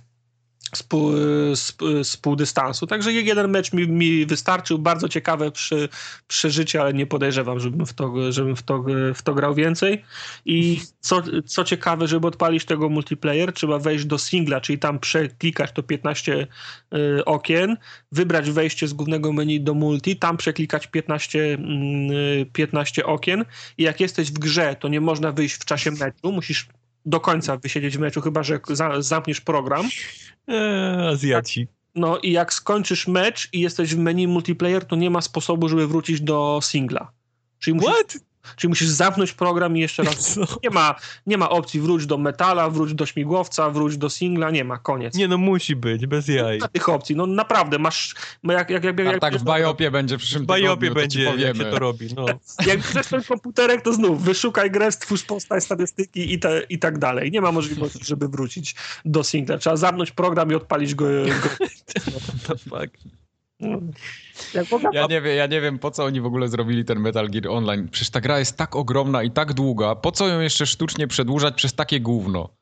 Z 0.76 0.84
pół, 0.84 1.12
z, 1.56 1.78
z 2.04 2.18
pół 2.18 2.36
dystansu. 2.36 2.88
Także 2.88 3.14
jeden 3.14 3.52
mecz 3.52 3.74
mi, 3.74 3.88
mi 3.88 4.26
wystarczył. 4.26 4.80
Bardzo 4.80 5.10
ciekawe 5.10 5.52
przy, 5.52 5.90
przeżycie, 6.28 6.82
ale 6.82 6.94
nie 6.94 7.06
podejrzewam, 7.06 7.60
żebym 7.60 7.86
w 7.86 7.94
to, 7.94 8.32
żebym 8.32 8.56
w 8.56 8.64
to, 8.64 8.86
w 9.16 9.22
to 9.22 9.34
grał 9.34 9.56
więcej. 9.56 10.04
I 10.46 10.82
co, 11.00 11.22
co 11.46 11.64
ciekawe, 11.64 12.08
żeby 12.08 12.28
odpalić 12.28 12.66
tego 12.66 12.90
multiplayer, 12.90 13.54
trzeba 13.54 13.80
wejść 13.80 14.06
do 14.06 14.18
singla, 14.18 14.62
czyli 14.62 14.80
tam 14.80 15.00
przeklikać 15.00 15.72
to 15.72 15.84
15 15.84 16.48
y, 16.94 17.26
okien, 17.26 17.78
wybrać 18.12 18.52
wejście 18.52 18.88
z 18.88 18.94
głównego 18.94 19.34
menu 19.34 19.62
do 19.62 19.74
multi, 19.74 20.16
tam 20.16 20.38
przeklikać 20.38 20.88
15, 20.88 21.54
mm, 21.54 22.12
y, 22.12 22.46
15 22.54 23.06
okien 23.06 23.46
i 23.78 23.84
jak 23.84 24.00
jesteś 24.00 24.32
w 24.32 24.40
grze, 24.40 24.76
to 24.80 24.88
nie 24.88 25.02
można 25.02 25.32
wyjść 25.32 25.56
w 25.56 25.66
czasie 25.66 25.92
meczu, 25.92 26.32
musisz 26.32 26.68
do 27.06 27.20
końca 27.20 27.58
wysiedzieć 27.58 27.98
w 27.98 28.00
meczu, 28.00 28.22
chyba 28.22 28.44
że 28.44 28.60
za, 28.70 29.02
zamkniesz 29.02 29.42
program. 29.42 29.90
eee, 30.48 31.08
Azjaci. 31.08 31.68
No 31.96 32.20
i 32.20 32.32
jak 32.32 32.54
skończysz 32.54 33.08
mecz 33.08 33.50
i 33.54 33.60
jesteś 33.60 33.96
w 33.96 33.98
menu 33.98 34.28
multiplayer, 34.28 34.86
to 34.86 34.96
nie 34.96 35.10
ma 35.10 35.22
sposobu, 35.22 35.70
żeby 35.70 35.88
wrócić 35.88 36.22
do 36.22 36.60
singla. 36.64 37.12
Czyli 37.60 37.76
musisz, 37.76 37.90
What? 37.94 38.18
Czyli 38.56 38.70
musisz 38.70 38.88
zamknąć 38.88 39.34
program 39.34 39.78
i 39.78 39.80
jeszcze 39.80 40.04
raz. 40.04 40.34
Co? 40.34 40.42
Nie 40.64 40.70
ma, 40.70 40.96
nie 41.28 41.38
ma 41.38 41.50
opcji 41.50 41.82
wróć 41.82 42.06
do 42.06 42.18
metala, 42.18 42.70
wróć 42.70 42.94
do 42.94 43.06
śmigłowca, 43.06 43.70
wróć 43.70 43.98
do 43.98 44.10
singla, 44.10 44.52
nie 44.52 44.64
ma, 44.64 44.78
koniec. 44.78 45.16
Nie 45.16 45.28
no, 45.28 45.38
musi 45.38 45.76
być, 45.76 46.08
bez 46.08 46.28
jaj. 46.28 46.54
Nie 46.54 46.60
ma 46.60 46.68
tych 46.68 46.90
opcji, 46.90 47.16
no 47.16 47.26
naprawdę, 47.26 47.80
masz, 47.80 48.16
no 48.44 48.54
jak, 48.54 48.70
jak, 48.70 48.84
jak, 48.84 49.00
jak, 49.00 49.08
A 49.08 49.12
jak, 49.12 49.22
tak 49.22 49.38
w 49.38 49.44
Bajopie 49.44 49.92
będzie 49.92 50.18
w 50.18 50.20
przyszłym 50.20 50.44
W 50.44 50.48
Bajopie 50.48 50.88
tygodniu, 50.88 50.90
to 50.90 51.00
będzie, 51.00 51.20
ci 51.20 51.26
jak 51.26 51.34
się 51.34 51.54
powiemy. 51.54 51.72
to 51.72 51.80
robi, 51.80 52.08
no. 52.16 52.26
jak 52.68 52.80
bierzesz 52.80 53.08
ten 53.08 53.24
komputerek, 53.24 53.82
to 53.82 53.94
znów 53.94 54.24
wyszukaj 54.24 54.72
grę, 54.72 54.92
stwórz 54.92 55.24
postać, 55.24 55.64
statystyki 55.64 56.34
i, 56.34 56.40
te, 56.40 56.62
i 56.70 56.80
tak 56.80 56.98
dalej. 56.98 57.32
Nie 57.32 57.42
ma 57.42 57.52
możliwości, 57.52 58.06
żeby 58.06 58.28
wrócić 58.28 58.76
do 59.06 59.24
singla. 59.24 59.58
Trzeba 59.58 59.76
zamknąć 59.76 60.12
program 60.12 60.52
i 60.52 60.56
odpalić 60.56 60.96
go. 60.96 61.06
go 61.06 61.66
The 62.48 62.56
fuck. 62.58 63.22
Ja 64.94 65.06
nie, 65.08 65.22
wiem, 65.22 65.38
ja 65.38 65.48
nie 65.48 65.62
wiem, 65.62 65.80
po 65.80 65.92
co 65.92 66.04
oni 66.04 66.22
w 66.22 66.26
ogóle 66.26 66.48
zrobili 66.48 66.86
ten 66.86 67.00
Metal 67.00 67.30
Gear 67.30 67.48
Online. 67.48 67.90
Przecież 67.90 68.10
ta 68.10 68.22
gra 68.22 68.40
jest 68.40 68.58
tak 68.58 68.76
ogromna 68.76 69.24
i 69.24 69.32
tak 69.32 69.54
długa. 69.54 69.96
Po 69.96 70.12
co 70.12 70.28
ją 70.28 70.40
jeszcze 70.40 70.66
sztucznie 70.66 71.08
przedłużać 71.08 71.56
przez 71.56 71.74
takie 71.74 72.00
gówno? 72.00 72.61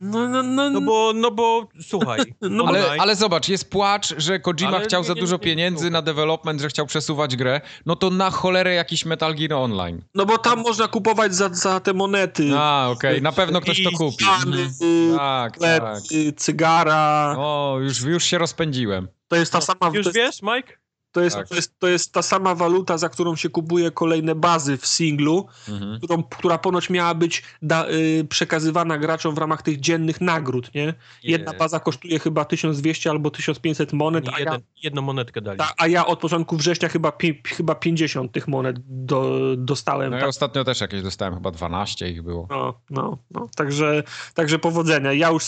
No, 0.00 0.28
no, 0.28 0.42
no, 0.42 0.70
No 0.70 0.80
bo, 0.80 1.12
no 1.14 1.30
bo, 1.30 1.68
słuchaj, 1.82 2.20
No 2.40 2.64
Ale, 2.66 2.84
online- 2.86 3.00
ale 3.00 3.16
zobacz, 3.16 3.48
jest 3.48 3.70
płacz, 3.70 4.14
że 4.16 4.40
Kojima 4.40 4.76
Ale 4.76 4.84
chciał 4.84 5.02
nie, 5.02 5.08
za 5.08 5.14
dużo 5.14 5.36
nie, 5.36 5.38
pieniędzy 5.42 5.84
nie. 5.84 5.90
na 5.90 6.02
development, 6.02 6.60
że 6.60 6.68
chciał 6.68 6.86
przesuwać 6.86 7.36
grę. 7.36 7.60
No 7.86 7.96
to 7.96 8.10
na 8.10 8.30
cholerę 8.30 8.74
jakiś 8.74 9.04
Metal 9.06 9.34
Gear 9.34 9.52
Online. 9.52 10.02
no 10.14 10.26
bo 10.26 10.38
tam 10.38 10.60
można 10.60 10.88
kupować 10.88 11.34
za, 11.34 11.48
za 11.48 11.80
te 11.80 11.92
monety. 11.94 12.50
A, 12.56 12.88
okej, 12.90 13.22
na 13.22 13.32
pewno 13.32 13.60
ktoś 13.60 13.84
to 13.84 13.90
kupi. 13.90 14.24
Stany, 14.24 14.56
Mhm. 14.62 15.18
Tak, 15.18 15.58
tak. 15.58 15.98
cygara. 16.36 17.34
O, 17.38 17.76
już, 17.80 18.00
już 18.02 18.24
się 18.24 18.38
rozpędziłem. 18.38 19.08
To 19.28 19.36
jest 19.36 19.52
ta 19.52 19.60
sama. 19.60 19.90
Już 19.94 20.06
to 20.06 20.10
jest, 20.10 20.16
wiesz, 20.16 20.42
Mike? 20.42 20.79
To, 21.12 21.20
jest, 21.20 21.36
Tak. 21.36 21.48
to, 21.48 21.54
jest, 21.54 21.78
to 21.78 21.88
jest 21.88 22.12
ta 22.12 22.22
sama 22.22 22.54
waluta, 22.54 22.98
za 22.98 23.08
którą 23.08 23.36
się 23.36 23.48
kupuje 23.48 23.90
kolejne 23.90 24.34
bazy 24.34 24.76
w 24.76 24.86
singlu, 24.86 25.46
Mhm. 25.68 25.98
którą, 26.00 26.22
która 26.22 26.58
ponoć 26.58 26.90
miała 26.90 27.14
być 27.14 27.42
da, 27.62 27.88
y, 27.88 28.26
przekazywana 28.28 28.98
graczom 28.98 29.34
w 29.34 29.38
ramach 29.38 29.62
tych 29.62 29.80
dziennych 29.80 30.20
nagród, 30.20 30.74
nie? 30.74 30.94
Jedna 31.22 31.52
baza 31.52 31.80
kosztuje 31.80 32.18
chyba 32.18 32.44
1200 32.44 33.10
albo 33.10 33.30
1500 33.30 33.92
monet, 33.92 34.28
a 34.28 34.32
ja, 34.32 34.38
jeden, 34.38 34.60
jedną 34.82 35.02
monetkę 35.02 35.40
dali. 35.40 35.58
ta, 35.58 35.72
a 35.78 35.86
ja 35.86 36.06
od 36.06 36.18
początku 36.20 36.56
września 36.56 36.88
chyba, 36.88 37.12
pi, 37.12 37.42
chyba 37.46 37.74
50 37.74 38.32
tych 38.32 38.48
monet 38.48 38.76
do, 38.86 39.40
dostałem. 39.56 40.10
No 40.10 40.16
ja 40.16 40.20
tak, 40.22 40.28
ostatnio 40.28 40.64
też 40.64 40.80
jakieś 40.80 41.02
dostałem, 41.02 41.34
chyba 41.34 41.50
12 41.50 42.08
ich 42.10 42.22
było. 42.22 42.46
no, 42.50 42.74
no, 42.90 43.18
no. 43.30 43.48
Także, 43.56 44.02
także 44.34 44.58
powodzenia. 44.58 45.12
Ja 45.12 45.30
już 45.30 45.44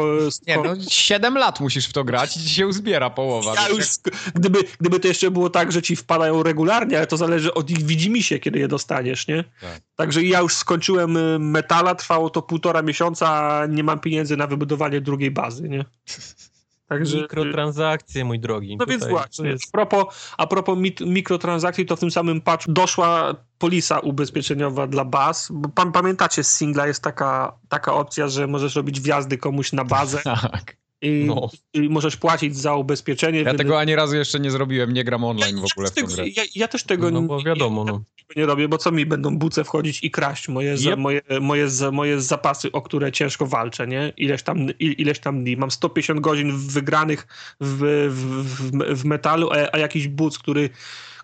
sko- 0.00 0.40
Nie, 0.46 0.56
no 0.56 0.74
7 0.88 1.38
lat 1.38 1.60
musisz 1.60 1.86
w 1.86 1.92
to 1.92 2.04
grać 2.04 2.36
i 2.36 2.40
ci 2.40 2.48
się 2.48 2.66
uzbiera 2.66 3.10
połowa. 3.10 3.54
Ja 3.54 3.68
już, 3.68 3.86
gdyby, 4.34 4.58
gdyby 4.80 5.00
to 5.00 5.08
jeszcze 5.08 5.30
było 5.30 5.50
tak, 5.50 5.72
że 5.72 5.82
ci 5.82 5.96
wpadają 5.96 6.42
regularnie, 6.42 6.96
ale 6.96 7.06
to 7.06 7.16
zależy 7.16 7.54
od 7.54 7.70
ich 7.70 7.82
widzimisię, 7.82 8.38
kiedy 8.38 8.58
je 8.58 8.68
dostaniesz, 8.68 9.28
nie? 9.28 9.44
Tak. 9.60 9.80
Także 9.96 10.22
ja 10.22 10.40
już 10.40 10.54
skończyłem 10.54 11.16
y, 11.16 11.38
metala, 11.38 11.94
trwało 11.94 12.30
to 12.30 12.42
półtora 12.42 12.82
miesiąca, 12.82 13.28
a 13.28 13.66
nie 13.66 13.84
mam 13.84 14.00
pieniędzy 14.00 14.36
na 14.36 14.46
wybudowanie 14.46 15.00
drugiej 15.00 15.30
bazy, 15.30 15.68
nie? 15.68 15.84
Także... 16.92 17.16
Mikrotransakcje, 17.16 18.24
mój 18.24 18.40
drogi. 18.40 18.76
No 18.76 18.86
więc 18.86 19.06
właśnie, 19.06 19.48
jest- 19.48 19.64
a 19.68 19.70
propos, 19.72 20.34
a 20.38 20.46
propos 20.46 20.78
mikrotransakcji, 21.00 21.86
to 21.86 21.96
w 21.96 22.00
tym 22.00 22.10
samym 22.10 22.40
patchu 22.40 22.72
doszła 22.72 23.34
polisa 23.58 23.98
ubezpieczeniowa 23.98 24.86
dla 24.86 25.04
baz. 25.04 25.48
Bo 25.54 25.68
pan, 25.68 25.92
pamiętacie, 25.92 26.44
z 26.44 26.52
singla 26.52 26.86
jest 26.86 27.02
taka, 27.02 27.58
taka 27.68 27.94
opcja, 27.94 28.28
że 28.28 28.46
możesz 28.46 28.76
robić 28.76 29.00
wjazdy 29.00 29.38
komuś 29.38 29.72
na 29.72 29.84
bazę 29.84 30.20
Tak. 30.52 30.76
i, 31.02 31.24
No. 31.26 31.50
i 31.74 31.88
możesz 31.88 32.16
płacić 32.16 32.56
za 32.56 32.74
ubezpieczenie. 32.74 33.38
Ja 33.38 33.44
wtedy- 33.44 33.58
tego 33.58 33.78
ani 33.78 33.96
razu 33.96 34.16
jeszcze 34.16 34.40
nie 34.40 34.50
zrobiłem, 34.50 34.92
nie 34.92 35.04
gram 35.04 35.24
online 35.24 35.56
w 35.60 35.64
ogóle 35.72 35.86
ja, 35.88 35.90
w 35.90 35.94
tą 35.94 36.06
grę. 36.06 36.16
tego, 36.24 36.28
ja, 36.36 36.42
ja 36.54 36.68
też 36.68 36.84
tego 36.84 37.10
No 37.10 37.20
nie- 37.20 37.26
bo 37.26 37.42
wiadomo, 37.42 37.84
no. 37.84 38.02
Tego 38.32 38.40
nie 38.40 38.46
robię, 38.46 38.68
bo 38.68 38.78
co 38.78 38.92
mi 38.92 39.06
będą 39.06 39.38
buce 39.38 39.64
wchodzić 39.64 40.04
i 40.04 40.10
kraść 40.10 40.48
moje, 40.48 40.74
Yep. 40.74 40.98
moje, 40.98 41.20
moje, 41.40 41.68
moje 41.92 42.20
zapasy, 42.20 42.72
o 42.72 42.82
które 42.82 43.12
ciężko 43.12 43.46
walczę, 43.46 43.86
nie? 43.86 44.12
Ileś 44.16 44.42
tam, 44.42 44.66
ileś 44.78 45.18
tam 45.18 45.44
dni. 45.44 45.56
Mam 45.56 45.70
150 45.70 46.20
godzin 46.20 46.52
wygranych 46.56 47.26
w, 47.60 48.08
w, 48.10 48.44
w, 48.44 49.00
w 49.00 49.04
metalu, 49.04 49.50
a, 49.52 49.56
a 49.72 49.78
jakiś 49.78 50.08
buc, 50.08 50.38
który 50.38 50.70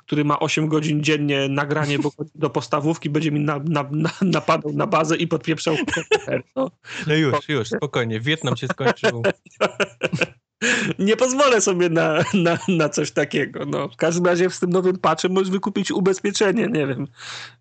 który 0.07 0.25
ma 0.25 0.41
8 0.41 0.69
godzin 0.69 1.03
dziennie 1.03 1.49
nagranie 1.49 1.99
do 2.35 2.51
postawówki, 2.51 3.11
będzie 3.11 3.31
mi 3.31 3.41
na, 3.41 3.59
na, 3.59 3.89
na, 3.91 4.11
napadał 4.23 4.73
na 4.73 4.87
bazę 4.87 5.17
i 5.17 5.27
podpieprzał 5.27 5.77
komputer. 5.95 6.43
No, 6.57 6.71
No 7.07 7.15
już, 7.15 7.49
już, 7.49 7.69
spokojnie. 7.69 8.21
Wietnam 8.21 8.57
się 8.57 8.67
skończył. 8.69 9.23
nie 10.99 11.17
pozwolę 11.17 11.61
sobie 11.61 11.89
na, 11.89 12.25
na, 12.35 12.59
na 12.69 12.89
coś 12.89 13.11
takiego. 13.11 13.65
No. 13.67 13.89
W 13.89 13.97
każdym 13.97 14.27
razie 14.27 14.51
z 14.51 14.61
tym 14.61 14.71
nowym 14.71 14.99
patchem 14.99 15.33
możesz 15.33 15.51
wykupić 15.51 15.91
ubezpieczenie, 15.91 16.67
nie 16.67 16.87
wiem. 16.87 17.07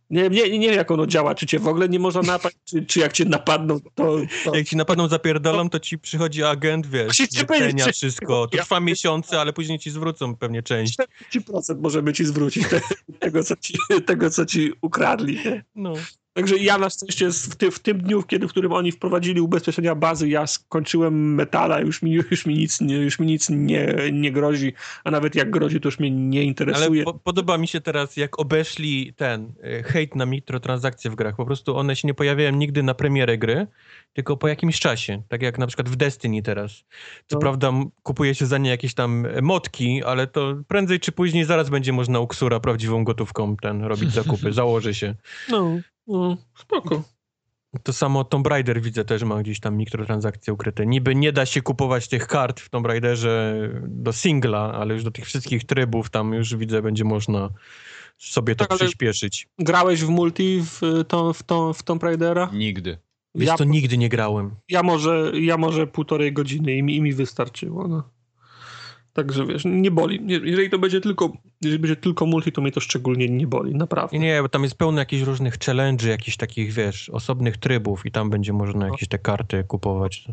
Nie, 0.09 0.29
nie, 0.29 0.59
nie 0.59 0.67
wiem, 0.67 0.77
jak 0.77 0.91
ono 0.91 1.07
działa. 1.07 1.35
Czy 1.35 1.45
cię 1.45 1.59
w 1.59 1.67
ogóle 1.67 1.89
nie 1.89 1.99
można 1.99 2.21
napaść, 2.21 2.55
czy, 2.65 2.85
czy 2.85 2.99
jak 2.99 3.13
cię 3.13 3.25
napadną, 3.25 3.79
to... 3.95 4.17
to... 4.45 4.55
Jak 4.55 4.67
ci 4.67 4.75
napadną 4.75 5.07
zapierdolą, 5.07 5.69
to 5.69 5.79
ci 5.79 5.99
przychodzi 5.99 6.43
agent, 6.43 6.87
wiesz, 6.87 7.17
wycenia 7.17 7.91
wszystko. 7.91 8.47
To 8.47 8.57
trwa 8.57 8.79
miesiące, 8.79 9.41
ale 9.41 9.53
później 9.53 9.79
ci 9.79 9.91
zwrócą 9.91 10.35
pewnie 10.35 10.63
część. 10.63 10.97
40% 11.33 11.81
możemy 11.81 12.13
ci 12.13 12.25
zwrócić 12.25 12.67
te, 12.69 12.81
tego, 13.19 13.43
co 13.43 13.55
ci, 13.55 13.73
tego, 14.05 14.29
co 14.29 14.45
ci 14.45 14.73
ukradli. 14.81 15.39
No. 15.75 15.93
Także 16.37 16.57
ja 16.57 16.77
na 16.77 16.89
szczęście 16.89 17.31
w, 17.31 17.55
ty, 17.55 17.71
w 17.71 17.79
tym 17.79 18.01
dniu, 18.01 18.23
kiedy, 18.23 18.47
w 18.47 18.51
którym 18.51 18.71
oni 18.71 18.91
wprowadzili 18.91 19.41
ubezpieczenia 19.41 19.95
bazy, 19.95 20.29
ja 20.29 20.47
skończyłem 20.47 21.35
metala, 21.35 21.79
już 21.79 22.01
mi, 22.01 22.11
już 22.11 22.45
mi 22.45 22.53
nic, 22.53 22.81
nie, 22.81 22.95
już 22.95 23.19
mi 23.19 23.27
nic 23.27 23.49
nie, 23.49 23.95
nie 24.11 24.31
grozi, 24.31 24.73
a 25.03 25.11
nawet 25.11 25.35
jak 25.35 25.49
grozi, 25.49 25.79
to 25.81 25.87
już 25.87 25.99
mnie 25.99 26.11
nie 26.11 26.39
Ale 26.39 26.45
interesuje. 26.47 27.03
po, 27.03 27.13
podoba 27.13 27.57
mi 27.57 27.67
się 27.67 27.81
teraz, 27.81 28.17
jak 28.17 28.39
obeszli 28.39 29.13
ten 29.13 29.53
e, 29.63 29.83
hejt 29.83 30.15
na 30.15 30.25
mikrotransakcje 30.25 31.11
w 31.11 31.15
grach. 31.15 31.35
Po 31.35 31.45
prostu 31.45 31.77
one 31.77 31.95
się 31.95 32.07
nie 32.07 32.13
pojawiają 32.13 32.51
nigdy 32.51 32.83
na 32.83 32.93
premierę 32.93 33.37
gry, 33.37 33.67
tylko 34.13 34.37
po 34.37 34.47
jakimś 34.47 34.79
czasie. 34.79 35.21
Tak 35.27 35.41
jak 35.41 35.57
na 35.57 35.67
przykład 35.67 35.89
w 35.89 35.95
Destiny 35.95 36.41
teraz. 36.41 36.83
Co 37.27 37.35
No. 37.35 37.39
prawda 37.39 37.73
kupuje 38.03 38.35
się 38.35 38.45
za 38.45 38.57
nie 38.57 38.69
jakieś 38.69 38.93
tam 38.93 39.27
motki, 39.41 40.03
ale 40.03 40.27
to 40.27 40.55
prędzej 40.67 40.99
czy 40.99 41.11
później 41.11 41.45
zaraz 41.45 41.69
będzie 41.69 41.93
można 41.93 42.19
u 42.19 42.27
Ksura 42.27 42.59
prawdziwą 42.59 43.03
gotówką 43.03 43.55
ten 43.57 43.83
robić 43.83 44.11
zakupy. 44.13 44.53
Założy 44.57 44.93
się. 44.93 45.15
No, 45.49 45.77
no, 46.07 46.37
spoko. 46.55 47.03
To 47.83 47.93
samo 47.93 48.23
Tomb 48.23 48.47
Raider 48.47 48.81
widzę 48.81 49.05
też 49.05 49.23
ma 49.23 49.41
gdzieś 49.43 49.59
tam 49.59 49.77
mikrotransakcje 49.77 50.53
ukryte. 50.53 50.85
Niby 50.85 51.15
nie 51.15 51.31
da 51.31 51.45
się 51.45 51.61
kupować 51.61 52.07
tych 52.07 52.27
kart 52.27 52.59
w 52.59 52.69
Tomb 52.69 52.85
Raiderze 52.87 53.55
do 53.87 54.13
singla, 54.13 54.73
ale 54.73 54.93
już 54.93 55.03
do 55.03 55.11
tych 55.11 55.25
wszystkich 55.25 55.63
trybów 55.65 56.09
tam 56.09 56.33
już 56.33 56.55
widzę 56.55 56.81
będzie 56.81 57.03
można 57.03 57.49
sobie 58.17 58.55
to 58.55 58.65
Tak, 58.65 58.71
ale- 58.71 58.79
przyspieszyć. 58.79 59.47
Grałeś 59.59 60.03
w 60.03 60.09
multi 60.09 60.61
w, 60.61 60.81
tą, 61.07 61.33
w, 61.33 61.43
tą, 61.43 61.73
w 61.73 61.83
Tomb 61.83 62.03
Raidera? 62.03 62.49
Nigdy. 62.53 62.97
Wiesz, 63.35 63.47
Ja, 63.47 63.57
to 63.57 63.63
nigdy 63.63 63.97
nie 63.97 64.09
grałem. 64.09 64.55
ja, 64.69 64.83
może, 64.83 65.31
ja 65.33 65.57
może 65.57 65.87
półtorej 65.87 66.33
godziny 66.33 66.75
i 66.75 66.83
mi, 66.83 66.95
i 66.95 67.01
mi 67.01 67.13
wystarczyło. 67.13 67.87
No. 67.87 68.03
Także 69.17 69.45
wiesz, 69.45 69.63
nie 69.65 69.91
boli. 69.91 70.19
Je- 70.27 70.39
Jeżeli 70.43 70.69
to 70.69 70.79
będzie 70.79 71.01
tylko, 71.01 71.31
jeżeli 71.61 71.79
będzie 71.79 71.95
tylko 71.95 72.25
multi, 72.25 72.51
to 72.51 72.61
mnie 72.61 72.71
to 72.71 72.79
szczególnie 72.79 73.29
nie 73.29 73.47
boli, 73.47 73.75
naprawdę. 73.75 74.17
Nie, 74.19 74.41
bo 74.41 74.49
tam 74.49 74.63
jest 74.63 74.75
pełno 74.75 74.99
jakichś 74.99 75.23
różnych 75.23 75.57
challenge'y, 75.57 76.07
jakichś 76.07 76.37
takich, 76.37 76.73
wiesz, 76.73 77.09
osobnych 77.09 77.57
trybów 77.57 78.05
i 78.05 78.11
tam 78.11 78.29
będzie 78.29 78.53
można 78.53 78.85
jakieś 78.85 79.07
te 79.09 79.19
karty 79.19 79.63
kupować. 79.63 80.25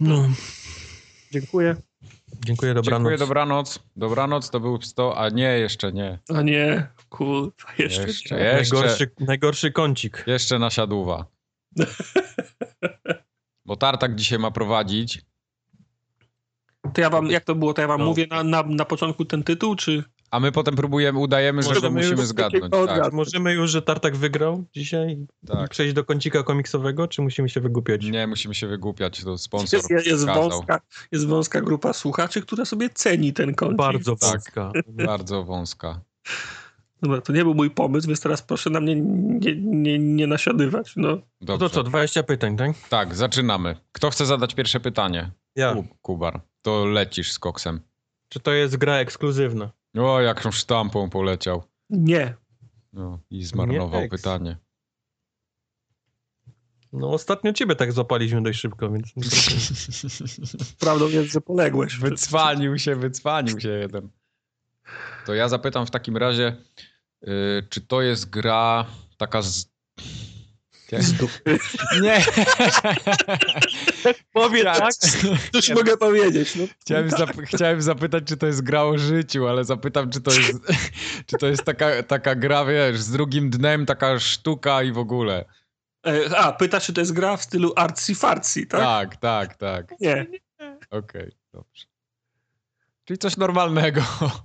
No, 0.00 0.28
Dziękuję. 1.32 1.76
dziękuję, 2.44 2.74
dobranoc. 2.74 3.00
Dziękuję, 3.00 3.18
dobranoc. 3.18 3.82
Dobranoc 3.96 4.50
to 4.50 4.60
był 4.60 4.82
100, 4.82 5.18
a 5.18 5.28
nie, 5.28 5.58
jeszcze 5.58 5.92
nie. 5.92 6.18
A 6.34 6.42
nie, 6.42 6.86
kurwa, 7.08 7.52
jeszcze, 7.78 8.02
Jeszcze, 8.02 8.36
nie. 8.36 8.42
jeszcze. 8.42 8.74
Najgorszy, 8.76 9.10
najgorszy 9.20 9.72
kącik. 9.72 10.24
Jeszcze 10.26 10.58
nasiadłowa. 10.58 11.26
Bo 13.66 13.76
Tartak 13.76 14.14
dzisiaj 14.14 14.38
ma 14.38 14.50
prowadzić. 14.50 15.20
To 16.94 17.00
ja 17.00 17.10
wam, 17.10 17.26
jak 17.26 17.44
to 17.44 17.54
było, 17.54 17.74
to 17.74 17.80
ja 17.82 17.88
wam 17.88 18.00
No. 18.00 18.06
mówię 18.06 18.26
na, 18.30 18.42
na, 18.44 18.62
na 18.62 18.84
początku 18.84 19.24
ten 19.24 19.42
tytuł, 19.42 19.76
czy... 19.76 20.04
A 20.30 20.40
my 20.40 20.52
potem 20.52 20.76
próbujemy, 20.76 21.18
udajemy, 21.18 21.62
że 21.62 21.90
musimy 21.90 22.26
zgadnąć. 22.26 22.72
Tak. 22.86 23.12
Możemy 23.12 23.52
już, 23.54 23.70
że 23.70 23.82
Tartak 23.82 24.16
wygrał 24.16 24.64
dzisiaj 24.74 25.26
tak. 25.46 25.70
przejść 25.70 25.94
do 25.94 26.04
kącika 26.04 26.42
komiksowego, 26.42 27.08
czy 27.08 27.22
musimy 27.22 27.48
się 27.48 27.60
wygłupiać? 27.60 28.04
Nie, 28.04 28.26
musimy 28.26 28.54
się 28.54 28.66
wygłupiać, 28.66 29.24
to 29.24 29.38
sponsor 29.38 29.80
Jest, 29.90 30.06
jest, 30.06 30.26
wąska, 30.26 30.80
jest 31.12 31.26
wąska 31.26 31.60
grupa 31.60 31.92
słuchaczy, 31.92 32.42
która 32.42 32.64
sobie 32.64 32.90
ceni 32.90 33.32
ten 33.32 33.54
kącik. 33.54 33.76
Bardzo 33.78 34.16
Tak. 34.16 34.30
wąska. 34.30 34.72
Bardzo 34.88 35.44
wąska. 35.44 36.00
Dobra, 37.02 37.20
to 37.20 37.32
nie 37.32 37.44
był 37.44 37.54
mój 37.54 37.70
pomysł, 37.70 38.06
więc 38.08 38.20
teraz 38.20 38.42
proszę 38.42 38.70
na 38.70 38.80
mnie 38.80 38.96
nie, 38.96 39.56
nie, 39.56 39.98
nie 39.98 40.26
nasiadywać. 40.26 40.92
No. 40.96 41.08
No 41.08 41.18
Dobrze. 41.40 41.68
to 41.68 41.74
co, 41.74 41.82
20 41.82 42.22
pytań, 42.22 42.56
tak? 42.56 42.70
Tak, 42.88 43.14
zaczynamy. 43.14 43.76
Kto 43.92 44.10
chce 44.10 44.26
zadać 44.26 44.54
pierwsze 44.54 44.80
pytanie? 44.80 45.30
Ja. 45.56 45.74
Ku- 45.74 45.86
Kubar. 46.02 46.40
To 46.62 46.84
lecisz 46.84 47.32
z 47.32 47.38
koksem. 47.38 47.80
Czy 48.28 48.40
to 48.40 48.52
jest 48.52 48.76
gra 48.76 48.94
ekskluzywna? 48.96 49.72
O, 49.98 50.20
jaką 50.20 50.50
sztampą 50.50 51.10
poleciał. 51.10 51.62
Nie. 51.90 52.34
No, 52.92 53.18
I 53.30 53.44
zmarnował 53.44 54.00
Nie, 54.00 54.08
pytanie. 54.08 54.56
No 56.92 57.10
ostatnio 57.10 57.52
ciebie 57.52 57.76
tak 57.76 57.92
złapaliśmy 57.92 58.42
dość 58.42 58.60
szybko, 58.60 58.90
więc... 58.90 59.12
Prawdą 60.80 61.08
jest, 61.08 61.32
że 61.32 61.40
poległeś. 61.40 61.96
Wycwanił 61.96 62.78
się, 62.78 62.96
wycwanił 62.96 63.60
się 63.60 63.68
jeden. 63.68 64.08
To 65.26 65.34
ja 65.34 65.48
zapytam 65.48 65.86
w 65.86 65.90
takim 65.90 66.16
razie, 66.16 66.56
y, 67.22 67.28
czy 67.70 67.80
to 67.80 68.02
jest 68.02 68.30
gra 68.30 68.86
taka 69.16 69.42
z... 69.42 69.72
Nie. 72.02 72.24
Powiedz 74.32 74.64
tak? 74.64 74.94
Cóż 75.52 75.70
mogę 75.70 75.96
powiedzieć? 75.96 76.56
No. 76.56 76.64
Chciałem, 76.80 77.08
zap- 77.10 77.42
chciałem 77.46 77.82
zapytać, 77.82 78.24
czy 78.24 78.36
to 78.36 78.46
jest 78.46 78.62
gra 78.62 78.82
o 78.82 78.98
życiu, 78.98 79.48
ale 79.48 79.64
zapytam, 79.64 80.10
czy 80.10 80.20
to 80.20 80.30
jest, 80.30 80.52
czy 81.26 81.36
to 81.36 81.46
jest 81.46 81.64
taka, 81.64 82.02
taka 82.02 82.34
gra, 82.34 82.64
wiesz, 82.64 83.00
z 83.00 83.10
drugim 83.10 83.50
dnem, 83.50 83.86
taka 83.86 84.18
sztuka 84.18 84.82
i 84.82 84.92
w 84.92 84.98
ogóle. 84.98 85.44
E, 86.06 86.38
A, 86.38 86.52
pytasz, 86.52 86.86
czy 86.86 86.92
to 86.92 87.00
jest 87.00 87.12
gra 87.12 87.36
w 87.36 87.42
stylu 87.42 87.72
artsy-fartsy, 87.74 88.66
tak? 88.66 88.80
Tak, 88.80 89.16
tak, 89.16 89.56
tak. 89.56 90.00
Nie. 90.00 90.26
Okej, 90.90 91.32
dobrze. 91.52 91.84
Czyli 93.04 93.18
coś 93.18 93.36
normalnego. 93.36 94.00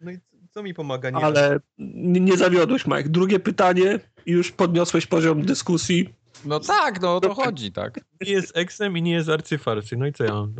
No 0.00 0.10
i 0.10 0.18
co 0.50 0.62
mi 0.62 0.74
pomaga? 0.74 1.10
Nie 1.10 1.24
Ale 1.24 1.60
nie, 1.78 2.20
nie 2.20 2.36
zawiodłeś, 2.36 2.86
Mike. 2.86 3.08
Drugie 3.08 3.40
pytanie, 3.40 4.00
już 4.26 4.52
podniosłeś 4.52 5.06
poziom 5.06 5.42
dyskusji. 5.42 6.14
No 6.44 6.60
tak, 6.60 7.00
no 7.00 7.16
o 7.16 7.20
to 7.20 7.34
chodzi, 7.34 7.72
tak. 7.72 8.00
nie 8.20 8.32
jest 8.32 8.56
eksem 8.56 8.98
i 8.98 9.02
nie 9.02 9.12
jest 9.12 9.28
arcyfarcy. 9.28 9.96
No 9.96 10.06
i 10.06 10.12
co 10.12 10.24
ja 10.24 10.34
mam? 10.34 10.54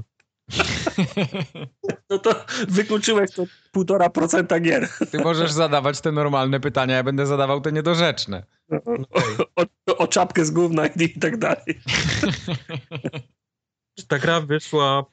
No 2.11 2.19
to 2.19 2.44
wykluczyłeś 2.69 3.31
to 3.31 3.43
1,5% 3.77 4.61
gier. 4.61 4.89
Ty 5.11 5.19
możesz 5.19 5.52
zadawać 5.52 6.01
te 6.01 6.12
normalne 6.12 6.61
pytania, 6.61 6.97
ja 6.97 7.02
będę 7.02 7.27
zadawał 7.27 7.61
te 7.61 7.73
niedorzeczne. 7.73 8.44
Okej. 8.70 9.36
O, 9.86 9.97
o 9.99 10.09
czapkę 10.09 10.44
z 10.44 10.51
gówna 10.51 10.86
i, 10.86 11.05
i 11.05 11.19
tak 11.19 11.36
dalej. 11.39 11.81
Czy 13.99 14.07
ta 14.07 14.19
gra 14.19 14.41
wyszła 14.41 15.05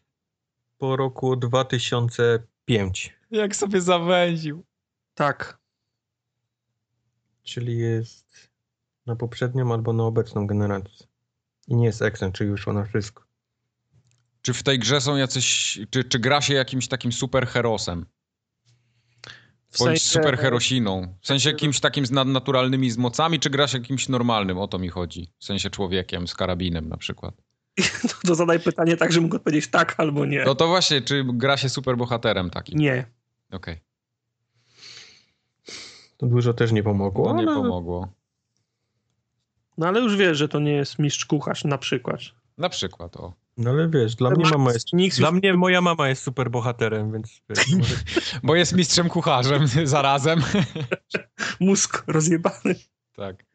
po 0.78 0.96
roku 0.96 1.36
2005, 1.36 3.18
Jak 3.32 3.56
sobie 3.56 3.82
zawęził. 3.82 4.64
Tak. 5.14 5.58
czyli 7.44 7.78
jest 7.78 8.49
na 9.10 9.16
poprzednią 9.16 9.74
albo 9.74 9.94
na 9.94 10.04
obecną 10.04 10.48
generację. 10.48 11.08
I 11.68 11.76
nie 11.76 11.86
jest 11.86 12.02
eksem, 12.02 12.32
czyli 12.32 12.50
wyszło 12.50 12.74
na 12.74 12.86
wszystko. 12.86 13.24
Czy 14.42 14.54
w 14.54 14.64
tej 14.64 14.80
grze 14.80 15.02
są 15.02 15.16
jacyś, 15.16 15.80
czy, 15.90 16.04
czy 16.04 16.20
gra 16.20 16.42
się 16.42 16.54
jakimś 16.54 16.88
takim 16.88 17.12
superherosem? 17.12 18.06
W 19.72 19.80
Bądź 19.80 20.02
sensie- 20.02 20.14
superherosiną. 20.14 21.16
W 21.22 21.28
sensie 21.28 21.50
jakimś 21.50 21.80
takim 21.80 22.06
z 22.06 22.12
nadnaturalnymi 22.12 22.92
z 22.92 22.98
mocami, 22.98 23.40
czy 23.40 23.50
gra 23.50 23.68
się 23.68 23.78
jakimś 23.78 24.10
normalnym? 24.10 24.58
O 24.58 24.68
to 24.68 24.80
mi 24.80 24.90
chodzi. 24.90 25.34
W 25.40 25.46
sensie 25.46 25.70
człowiekiem 25.70 26.28
z 26.28 26.36
karabinem 26.36 26.90
na 26.90 26.98
przykład. 26.98 27.36
No 28.04 28.10
to 28.28 28.36
zadaj 28.36 28.60
pytanie 28.60 28.98
tak, 28.98 29.12
że 29.12 29.22
mógł 29.22 29.36
odpowiedzieć 29.36 29.68
tak 29.68 29.96
albo 29.98 30.26
nie. 30.26 30.44
No 30.46 30.56
to 30.56 30.68
właśnie, 30.68 31.02
czy 31.02 31.26
gra 31.34 31.58
się 31.58 31.70
superbohaterem 31.70 32.50
takim? 32.50 32.80
Nie. 32.80 33.06
Okej, 33.52 33.80
To 36.18 36.28
dużo 36.28 36.54
też 36.54 36.72
nie 36.72 36.84
pomogło. 36.84 37.26
to 37.26 37.34
nie 37.34 37.44
ale- 37.48 37.56
pomogło. 37.62 38.08
No 39.80 39.88
ale 39.88 40.00
już 40.00 40.16
wiesz, 40.16 40.38
że 40.38 40.48
to 40.48 40.60
nie 40.60 40.72
jest 40.72 41.00
mistrz 41.00 41.26
kucharz 41.26 41.64
na 41.64 41.78
przykład. 41.78 42.20
Na 42.58 42.70
przykład, 42.70 43.18
o. 43.18 43.34
No 43.58 43.70
ale 43.70 43.90
wiesz, 43.90 44.16
dla 44.16 44.30
mnie 44.30 44.50
mama 44.50 44.72
jest... 44.74 44.88
Dla 45.18 45.32
mnie 45.32 45.54
moja 45.54 45.82
mama 45.82 46.10
jest 46.10 46.24
super 46.24 46.52
bohaterem, 46.52 47.12
więc 47.12 47.42
wiesz, 47.50 47.68
może... 47.78 47.96
Bo 48.44 48.56
jest 48.56 48.74
mistrzem 48.74 49.10
kucharzem 49.10 49.68
zarazem. 49.88 50.42
mózg 51.60 52.04
rozjebany. 52.08 52.76
tak. 53.16 53.46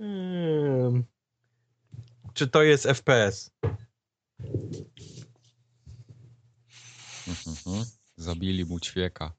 Hmm. 0.00 1.04
Czy 2.34 2.48
to 2.48 2.62
jest 2.62 2.84
FPS? 2.84 3.50
Mhm. 7.28 7.84
Zabili 8.16 8.64
mu 8.64 8.80
ćwieka. 8.80 9.32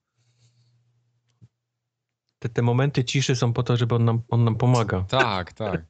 Te, 2.42 2.50
te 2.50 2.62
momenty 2.62 3.04
ciszy 3.04 3.36
są 3.36 3.54
po 3.54 3.64
to, 3.64 3.78
żeby 3.78 3.96
on 3.96 4.06
nam, 4.06 4.22
on 4.30 4.44
nam 4.44 4.56
pomaga. 4.56 5.06
Tak, 5.10 5.54
tak. 5.54 5.86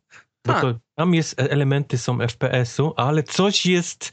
No 0.45 0.53
Tak. 0.53 0.61
to 0.61 0.79
tam 0.95 1.13
jest, 1.15 1.39
elementy 1.39 1.97
są 1.97 2.17
FPS-u, 2.27 2.93
ale 2.97 3.23
coś 3.23 3.65
jest... 3.65 4.11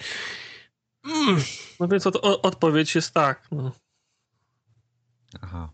Mm. 1.04 1.40
No 1.80 1.88
więc 1.88 2.06
od, 2.06 2.16
o, 2.16 2.42
odpowiedź 2.42 2.94
jest 2.94 3.14
tak. 3.14 3.48
No. 3.52 3.72
Aha. 5.40 5.72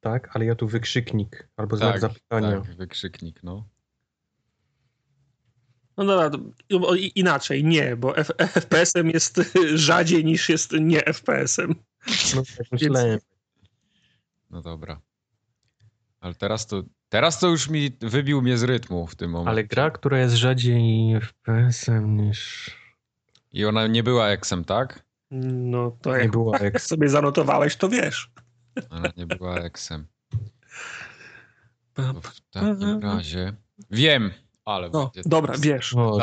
Tak, 0.00 0.36
ale 0.36 0.44
ja 0.44 0.54
tu 0.54 0.68
wykrzyknik 0.68 1.48
albo 1.56 1.76
znak 1.76 1.92
Tak, 1.92 2.00
zapytania. 2.00 2.60
tak, 2.60 2.76
wykrzyknik, 2.76 3.42
no. 3.42 3.68
No 5.96 6.04
dobra, 6.04 6.30
to, 6.30 6.38
o, 6.88 6.94
i- 6.94 7.12
inaczej, 7.14 7.64
nie, 7.64 7.96
bo 7.96 8.14
FPS-em 8.38 9.10
jest 9.10 9.40
rzadziej 9.74 10.24
niż 10.24 10.48
jest 10.48 10.72
nie 10.72 11.00
FPS-em. 11.00 11.74
No, 12.36 12.42
tak 12.56 12.72
myślałem. 12.72 13.18
No 14.50 14.62
dobra. 14.62 15.00
Ale 16.20 16.34
teraz 16.34 16.66
to, 16.66 16.82
teraz 17.08 17.38
to 17.40 17.48
już 17.48 17.68
mi 17.68 17.90
wybił 18.00 18.42
mnie 18.42 18.58
z 18.58 18.62
rytmu 18.62 19.06
w 19.06 19.16
tym 19.16 19.30
momencie. 19.30 19.50
Ale 19.50 19.64
gra, 19.64 19.90
która 19.90 20.18
jest 20.18 20.34
rzadziej 20.34 21.14
FPS-em 21.20 22.16
niż... 22.16 22.70
I 23.52 23.64
ona 23.64 23.86
nie 23.86 24.02
była 24.02 24.28
eksem, 24.28 24.64
tak? 24.64 25.04
No 25.30 25.90
to 26.02 26.16
Nie 26.16 26.22
jak 26.22 26.30
była 26.30 26.58
eks. 26.68 26.86
sobie 26.86 27.08
zanotowałeś, 27.08 27.76
to 27.76 27.88
wiesz. 27.88 28.30
Ona 28.90 29.08
nie 29.16 29.26
była 29.26 29.58
eksem. 29.58 30.06
To 31.92 32.02
w 32.20 32.40
takim 32.50 33.00
razie... 33.00 33.56
Wiem, 33.90 34.30
ale... 34.64 34.90
No, 34.90 35.10
dobra, 35.24 35.54
wiesz. 35.58 35.94
O. 35.94 36.18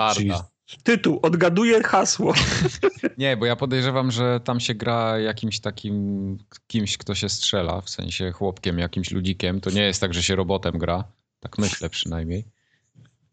Tytuł, 0.83 1.19
odgaduję 1.21 1.83
hasło. 1.83 2.33
Nie, 3.17 3.37
bo 3.37 3.45
ja 3.45 3.55
podejrzewam, 3.55 4.11
że 4.11 4.39
tam 4.39 4.59
się 4.59 4.75
gra 4.75 5.19
jakimś 5.19 5.59
takim 5.59 6.37
kimś, 6.67 6.97
kto 6.97 7.15
się 7.15 7.29
strzela, 7.29 7.81
w 7.81 7.89
sensie 7.89 8.31
chłopkiem, 8.31 8.79
jakimś 8.79 9.11
ludzikiem. 9.11 9.61
To 9.61 9.69
nie 9.69 9.81
jest 9.81 10.01
tak, 10.01 10.13
że 10.13 10.23
się 10.23 10.35
robotem 10.35 10.77
gra. 10.77 11.03
Tak 11.39 11.57
myślę 11.57 11.89
przynajmniej. 11.89 12.45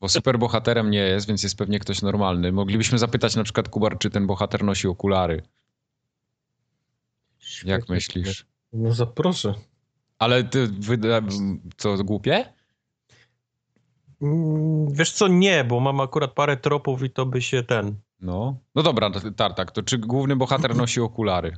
Bo 0.01 0.09
superbohaterem 0.09 0.91
nie 0.91 0.99
jest, 0.99 1.27
więc 1.27 1.43
jest 1.43 1.57
pewnie 1.57 1.79
ktoś 1.79 2.03
normalny. 2.03 2.53
Moglibyśmy 2.53 2.99
zapytać 2.99 3.37
na 3.37 3.45
przykład 3.45 3.69
Kubar, 3.69 3.99
czy 3.99 4.11
ten 4.11 4.27
bohater 4.27 4.65
nosi 4.65 4.89
okulary. 4.89 5.43
Jak 7.65 7.89
myślisz? 7.89 8.47
No 8.73 8.93
zaproszę. 8.93 9.55
Ale 10.19 10.45
ty, 10.45 10.67
wyda... 10.67 11.21
co, 11.77 12.05
głupie? 12.05 12.53
Mm, 14.23 14.93
Wiesz 14.93 15.13
co, 15.13 15.29
nie, 15.29 15.65
bo 15.65 15.81
mam 15.81 16.01
akurat 16.01 16.33
parę 16.33 16.57
tropów 16.57 17.03
i 17.03 17.11
to 17.11 17.27
by 17.27 17.43
się 17.43 17.63
ten... 17.63 17.95
No. 18.21 18.57
No 18.75 18.83
dobra, 18.83 19.11
to- 19.11 19.31
Tartak, 19.31 19.71
to 19.71 19.83
czy 19.83 19.99
główny 19.99 20.37
bohater 20.37 20.77
nosi 20.77 21.01
okulary? 21.01 21.57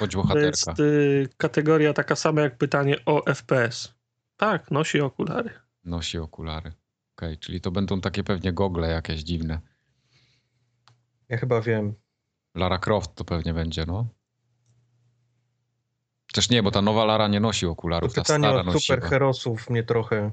Bądź 0.00 0.12
To 0.12 0.18
bohaterka. 0.22 0.48
jest 0.48 0.80
y, 0.80 1.28
kategoria 1.36 1.92
taka 1.92 2.16
sama 2.16 2.40
jak 2.40 2.58
pytanie 2.58 2.96
o 3.06 3.22
FPS. 3.34 3.94
Tak, 4.36 4.70
nosi 4.70 5.00
okulary. 5.00 5.50
Nosi 5.84 6.18
okulary. 6.18 6.72
Okej, 7.16 7.38
czyli 7.38 7.60
to 7.60 7.70
będą 7.70 8.00
takie 8.00 8.24
pewnie 8.24 8.52
gogle 8.52 8.88
jakieś 8.88 9.20
dziwne. 9.20 9.60
Ja 11.28 11.36
chyba 11.36 11.60
wiem. 11.60 11.94
Lara 12.54 12.78
Croft 12.78 13.14
to 13.14 13.24
pewnie 13.24 13.54
będzie, 13.54 13.86
no. 13.86 14.06
Też 16.32 16.50
nie, 16.50 16.62
bo 16.62 16.70
ta 16.70 16.82
nowa 16.82 17.04
Lara 17.04 17.28
nie 17.28 17.40
nosi 17.40 17.66
To 17.66 17.72
okularów, 17.72 18.14
ta 18.14 18.22
pytanie 18.22 18.44
stara 18.48 18.60
o 18.60 18.62
nosiła. 18.64 18.80
superherosów 18.96 19.70
mnie 19.70 19.82
trochę... 19.82 20.30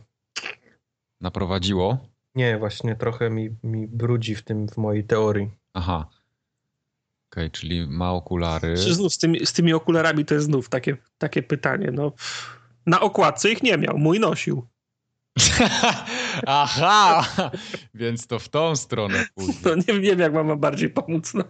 Naprowadziło. 1.21 1.97
Nie, 2.35 2.57
właśnie 2.57 2.95
trochę 2.95 3.29
mi, 3.29 3.49
mi 3.63 3.87
brudzi 3.87 4.35
w 4.35 4.43
tym, 4.43 4.67
w 4.67 4.77
mojej 4.77 5.03
teorii. 5.03 5.51
Aha. 5.73 6.09
Okej, 7.31 7.51
czyli 7.51 7.87
ma 7.87 8.11
okulary. 8.11 8.75
Czy 8.77 8.93
znów 8.93 9.13
z 9.13 9.17
tymi, 9.17 9.45
z 9.45 9.53
tymi 9.53 9.73
okularami 9.73 10.25
to 10.25 10.33
jest 10.33 10.45
znów 10.45 10.69
takie, 10.69 10.97
takie 11.17 11.43
pytanie. 11.43 11.91
No, 11.93 12.11
na 12.85 13.01
okładce 13.01 13.51
ich 13.51 13.63
nie 13.63 13.77
miał, 13.77 13.97
mój 13.97 14.19
nosił. 14.19 14.67
Aha! 16.47 17.25
Więc 17.93 18.27
to 18.27 18.39
w 18.39 18.49
tą 18.49 18.75
stronę 18.75 19.25
pójdzie. 19.35 19.53
To 19.63 19.75
nie 19.75 19.99
wiem, 19.99 20.19
jak 20.19 20.33
mam 20.33 20.59
bardziej 20.59 20.89
pomóc. 20.89 21.33
No. 21.33 21.43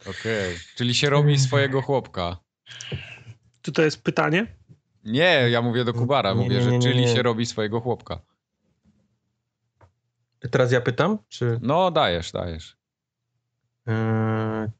Okej. 0.00 0.56
Czyli 0.76 0.94
się 0.94 1.10
robi 1.10 1.38
swojego 1.38 1.82
chłopka. 1.82 2.36
Czy 3.62 3.72
to 3.72 3.82
jest 3.82 4.02
pytanie? 4.02 4.46
Nie, 5.04 5.50
ja 5.50 5.62
mówię 5.62 5.84
do 5.84 5.92
Kubara. 5.92 6.34
Mówię, 6.34 6.48
nie, 6.48 6.62
że 6.62 6.70
nie, 6.70 6.78
nie, 6.78 6.82
czyli 6.82 7.00
nie. 7.00 7.08
się 7.08 7.22
robi 7.22 7.46
swojego 7.46 7.80
chłopka. 7.80 8.20
Teraz 10.50 10.72
ja 10.72 10.80
pytam, 10.80 11.18
czy, 11.28 11.58
No, 11.62 11.90
dajesz, 11.90 12.32
dajesz. 12.32 12.76
yy, 13.86 13.94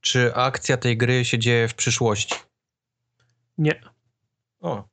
czy 0.01 0.35
akcja 0.35 0.77
tej 0.77 0.97
gry 0.97 1.25
się 1.25 1.39
dzieje 1.39 1.69
w 1.69 1.75
przyszłości? 1.75 2.35
Nie. 3.59 3.81
O, 4.61 4.85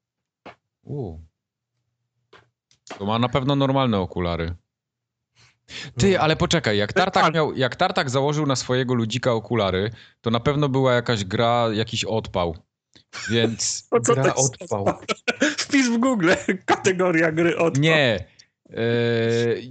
U. 0.83 1.17
To 2.97 3.05
ma 3.05 3.19
na 3.19 3.29
pewno 3.29 3.55
normalne 3.55 3.99
okulary. 3.99 4.55
Ty, 5.97 6.19
ale 6.19 6.35
poczekaj, 6.35 6.77
jak 6.77 6.93
Tartak, 6.93 7.33
miał, 7.33 7.53
jak 7.55 7.75
Tartak 7.75 8.09
założył 8.09 8.45
na 8.45 8.55
swojego 8.55 8.93
ludzika 8.93 9.31
okulary, 9.33 9.91
to 10.21 10.29
na 10.31 10.39
pewno 10.39 10.69
była 10.69 10.93
jakaś 10.93 11.25
gra, 11.25 11.67
jakiś 11.73 12.05
odpał. 12.05 12.57
Więc 13.29 13.83
O 13.91 13.99
co 13.99 14.13
gra 14.13 14.23
to 14.23 14.35
odpał. 14.35 14.85
Wpis 15.57 15.89
w 15.89 15.97
Google, 15.97 16.31
kategoria 16.65 17.31
gry 17.31 17.57
od. 17.57 17.77
nie. 17.77 18.25
E, 18.69 18.79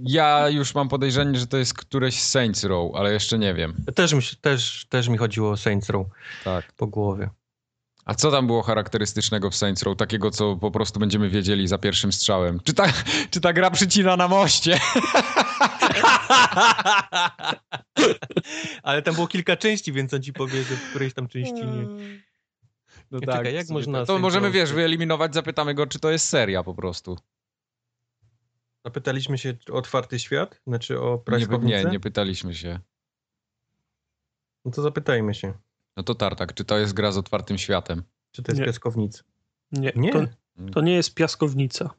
ja 0.03 0.49
już 0.49 0.75
mam 0.75 0.89
podejrzenie, 0.89 1.39
że 1.39 1.47
to 1.47 1.57
jest 1.57 1.73
któreś 1.73 2.21
z 2.21 2.29
Saints 2.29 2.63
Row, 2.63 2.95
ale 2.95 3.13
jeszcze 3.13 3.39
nie 3.39 3.53
wiem. 3.53 3.73
Też 3.95 4.13
mi, 4.13 4.21
też, 4.41 4.85
też 4.89 5.07
mi 5.07 5.17
chodziło 5.17 5.51
o 5.51 5.57
Saints 5.57 5.89
Row 5.89 6.07
Tak. 6.43 6.73
po 6.73 6.87
głowie. 6.87 7.29
A 8.05 8.13
co 8.15 8.31
tam 8.31 8.47
było 8.47 8.61
charakterystycznego 8.63 9.49
w 9.49 9.55
Saints 9.55 9.83
Row? 9.83 9.97
Takiego, 9.97 10.31
co 10.31 10.55
po 10.55 10.71
prostu 10.71 10.99
będziemy 10.99 11.29
wiedzieli 11.29 11.67
za 11.67 11.77
pierwszym 11.77 12.11
strzałem. 12.11 12.59
Czy 12.63 12.73
ta, 12.73 12.85
czy 13.31 13.41
ta 13.41 13.53
gra 13.53 13.71
przycina 13.71 14.17
na 14.17 14.27
moście? 14.27 14.79
Ale 18.83 19.01
tam 19.01 19.15
było 19.15 19.27
kilka 19.27 19.57
części, 19.57 19.91
więc 19.91 20.13
on 20.13 20.21
ci 20.21 20.33
powie, 20.33 20.63
że 20.63 20.75
w 20.75 20.89
którejś 20.89 21.13
tam 21.13 21.27
części 21.27 21.53
nie. 21.53 21.87
No 23.11 23.19
Ja 23.21 23.37
czekaj, 23.37 23.53
jak 23.53 23.69
można 23.69 23.99
tak. 23.99 24.07
To 24.07 24.13
Saints 24.13 24.21
możemy, 24.21 24.51
wiesz, 24.51 24.73
wyeliminować, 24.73 25.33
zapytamy 25.33 25.73
go, 25.73 25.87
czy 25.87 25.99
to 25.99 26.11
jest 26.11 26.29
seria 26.29 26.63
po 26.63 26.73
prostu. 26.73 27.17
Zapytaliśmy 28.91 29.37
się 29.37 29.57
o 29.71 29.73
otwarty 29.73 30.19
świat, 30.19 30.61
znaczy 30.67 31.01
o 31.01 31.11
Nie, 31.15 31.23
praśkownicę? 31.23 31.83
nie, 31.85 31.91
nie 31.91 31.99
pytaliśmy 31.99 32.55
się. 32.55 32.79
No 34.65 34.71
to 34.71 34.81
zapytajmy 34.81 35.33
się, 35.35 35.53
No 35.97 36.03
to 36.03 36.15
Tartak, 36.15 36.53
czy 36.53 36.65
to 36.65 36.77
jest 36.77 36.93
gra 36.93 37.11
z 37.11 37.17
otwartym 37.17 37.57
światem? 37.57 38.03
czy 38.31 38.43
to 38.43 38.51
jest 38.51 38.59
Nie. 38.59 38.65
piaskownica. 38.65 39.23
Nie, 39.71 39.91
Nie. 39.95 40.11
To, 40.13 40.19
to 40.73 40.81
nie 40.81 40.93
jest 40.93 41.13
piaskownica. 41.13 41.89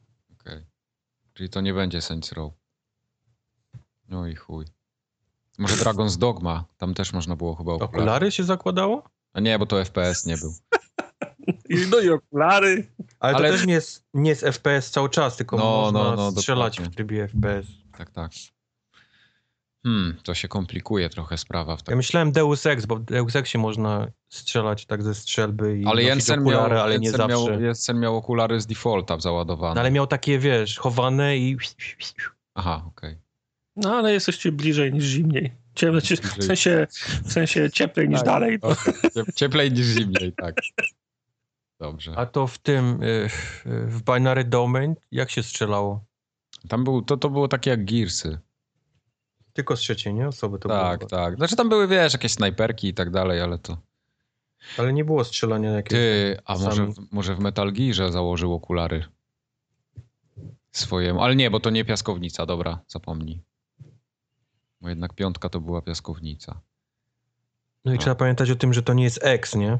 Okej. 0.41 0.65
Czyli 1.33 1.49
to 1.49 1.61
nie 1.61 1.73
będzie 1.73 2.01
Saints 2.01 2.31
Row. 2.31 2.53
No 4.07 4.27
i 4.27 4.35
chuj. 4.35 4.65
Może 5.57 5.75
Dragon's 5.75 6.17
Dogma, 6.17 6.65
tam 6.77 6.93
też 6.93 7.13
można 7.13 7.35
było 7.35 7.55
chyba 7.55 7.71
okulary. 7.73 7.93
Okulary 7.97 8.31
się 8.31 8.43
zakładało? 8.43 9.09
A 9.33 9.39
nie, 9.39 9.59
bo 9.59 9.65
to 9.65 9.85
FPS 9.85 10.25
nie 10.25 10.37
był. 10.37 10.53
I, 11.69 11.75
no 11.91 11.99
i 11.99 12.09
okulary. 12.09 12.87
Ale, 13.19 13.35
Ale- 13.35 13.49
to 13.49 13.55
też 13.57 13.65
nie 13.65 13.73
jest, 13.73 14.05
nie 14.13 14.29
jest 14.29 14.43
FPS 14.43 14.91
cały 14.91 15.09
czas, 15.09 15.37
tylko 15.37 15.57
No, 15.57 15.63
można 15.81 16.03
no, 16.03 16.15
no, 16.15 16.31
strzelać 16.31 16.73
dokładnie. 16.75 16.93
w 16.93 16.95
trybie 16.95 17.27
FPS. 17.27 17.67
Tak, 17.97 18.09
tak. 18.11 18.31
Hmm, 19.83 20.17
to 20.23 20.33
się 20.33 20.47
komplikuje 20.47 21.09
trochę 21.09 21.37
sprawa 21.37 21.75
w 21.75 21.79
Ja 21.79 21.83
tak. 21.85 21.95
myślałem 21.95 22.31
Deus 22.31 22.65
Ex, 22.65 22.85
bo 22.85 22.95
w 22.95 23.03
Deus 23.03 23.35
Exie 23.35 23.59
można 23.59 24.07
strzelać 24.29 24.85
tak 24.85 25.03
ze 25.03 25.15
strzelby 25.15 25.79
i 25.79 25.85
Ale 25.85 26.03
Jensen 26.03 26.39
okulary, 26.39 26.75
miał, 26.75 26.83
ale 26.83 26.99
nie 26.99 27.05
Jensen, 27.07 27.27
zawsze. 27.29 27.51
miał, 27.51 27.61
Jensen 27.61 27.99
miał 27.99 28.17
okulary 28.17 28.61
z 28.61 28.67
defaulta 28.67 29.19
załadowane. 29.19 29.75
No, 29.75 29.81
ale 29.81 29.91
miał 29.91 30.07
takie, 30.07 30.39
wiesz, 30.39 30.77
chowane 30.77 31.37
i... 31.37 31.57
Aha, 32.55 32.83
okej. 32.87 33.17
No 33.75 33.95
ale 33.95 34.13
jesteście 34.13 34.51
bliżej 34.51 34.93
niż 34.93 35.03
zimniej. 35.03 35.51
W 36.39 36.43
sensie, 36.43 36.87
w 37.23 37.31
sensie 37.31 37.71
cieplej 37.71 38.09
niż 38.09 38.17
Tak. 38.19 38.25
dalej. 38.25 38.59
To. 38.59 38.75
Cieplej 39.35 39.71
niż 39.71 39.85
zimniej, 39.85 40.33
tak. 40.37 40.55
Dobrze. 41.79 42.13
A 42.17 42.25
to 42.25 42.47
w 42.47 42.57
tym, 42.57 43.03
y, 43.03 43.05
y, 43.05 43.29
w 43.87 44.01
Binary 44.03 44.43
Domain, 44.43 44.95
jak 45.11 45.29
się 45.31 45.43
strzelało? 45.43 46.03
Tam 46.69 46.83
był, 46.83 47.01
to, 47.01 47.17
to 47.17 47.29
było 47.29 47.47
takie 47.47 47.69
jak 47.69 47.85
Gearsy. 47.85 48.39
Tylko 49.53 49.77
z 49.77 49.79
trzeciej, 49.79 50.13
nie? 50.13 50.27
Osoby 50.27 50.59
to 50.59 50.69
tak, 50.69 50.99
było. 50.99 51.09
tak. 51.09 51.35
Znaczy 51.35 51.55
tam 51.55 51.69
były, 51.69 51.87
wiesz, 51.87 52.13
jakieś 52.13 52.31
snajperki 52.31 52.87
i 52.87 52.93
tak 52.93 53.09
dalej, 53.09 53.41
ale 53.41 53.57
to... 53.57 53.77
Ale 54.77 54.93
nie 54.93 55.05
było 55.05 55.23
strzelania 55.23 55.69
jakiegoś. 55.71 55.99
Ty, 55.99 56.37
a 56.45 56.55
sami. 56.55 56.65
może, 56.69 56.87
może 57.11 57.35
w 57.35 57.39
Metal 57.39 57.73
Gearze 57.73 58.11
założył 58.11 58.53
okulary 58.53 59.05
swojemu, 60.71 61.21
ale 61.21 61.35
nie, 61.35 61.51
bo 61.51 61.59
to 61.59 61.69
nie 61.69 61.85
piaskownica, 61.85 62.45
dobra, 62.45 62.79
zapomnij. 62.87 63.41
Bo 64.81 64.89
jednak 64.89 65.13
piątka 65.13 65.49
to 65.49 65.61
była 65.61 65.81
piaskownica. 65.81 66.61
No 67.85 67.91
i 67.91 67.95
No. 67.95 68.01
trzeba 68.01 68.15
pamiętać 68.15 68.51
o 68.51 68.55
tym, 68.55 68.73
że 68.73 68.83
to 68.83 68.93
nie 68.93 69.03
jest 69.03 69.19
X, 69.23 69.55
nie? 69.55 69.77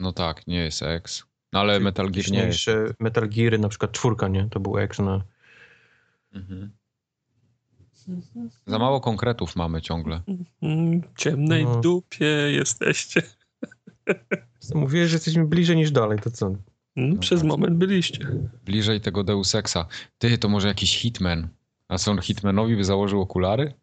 No 0.00 0.12
tak, 0.12 0.46
nie 0.46 0.56
jest 0.58 0.82
X. 0.82 1.24
No 1.52 1.60
ale 1.60 1.72
Czyli 1.72 1.84
Metal 1.84 2.10
Gear 2.10 2.30
nie 2.30 2.38
jest. 2.38 2.66
Metal 3.00 3.28
Geary, 3.28 3.58
na 3.58 3.68
przykład 3.68 3.92
czwórka, 3.92 4.28
nie? 4.28 4.48
To 4.50 4.60
był 4.60 4.78
X 4.78 4.98
na... 4.98 5.22
Mhm. 6.32 6.70
Za 8.66 8.78
mało 8.78 9.00
konkretów 9.00 9.56
mamy 9.56 9.82
ciągle. 9.82 10.22
Mm, 10.62 11.02
Ciemnej 11.16 11.64
No. 11.64 11.80
dupie 11.80 12.26
jesteście. 12.50 13.22
Mówiłeś, 14.74 15.10
że 15.10 15.16
jesteśmy 15.16 15.46
bliżej 15.46 15.76
niż 15.76 15.90
dalej, 15.90 16.18
to 16.18 16.30
co? 16.30 16.46
Mm, 16.46 17.10
No 17.14 17.16
Przez 17.20 17.40
tak. 17.40 17.48
moment 17.48 17.76
byliście. 17.76 18.26
Bliżej 18.64 19.00
tego 19.00 19.24
Deus 19.24 19.54
Exa. 19.54 19.86
Ty, 20.18 20.38
to 20.38 20.48
może 20.48 20.68
jakiś 20.68 20.98
Hitman. 20.98 21.48
A 21.88 21.98
co 21.98 22.10
on 22.10 22.22
Hitmanowi 22.22 22.76
by 22.76 22.84
założył 22.84 23.20
okulary? 23.20 23.74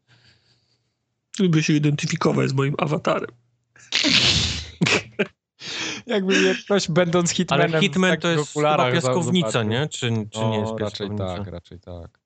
Lubię 1.40 1.64
się 1.64 1.74
identyfikować 1.74 2.50
z 2.50 2.54
moim 2.54 2.76
awatarem. 2.78 3.30
Jakby 6.08 6.56
ktoś 6.66 6.88
będąc 6.88 7.32
Hitmanem 7.32 7.72
Ale 7.72 7.82
Hitman 7.82 8.18
w 8.18 8.22
to 8.22 8.28
jest 8.28 8.54
chyba 8.54 8.92
piaskownica, 8.92 9.64
nie? 9.64 9.88
Czy, 9.88 10.12
czy 10.32 10.40
O, 10.40 10.50
nie 10.50 10.60
jest 10.60 10.74
raczej 10.80 11.10
tak, 11.18 11.48
raczej 11.48 11.80
tak. 11.80 12.20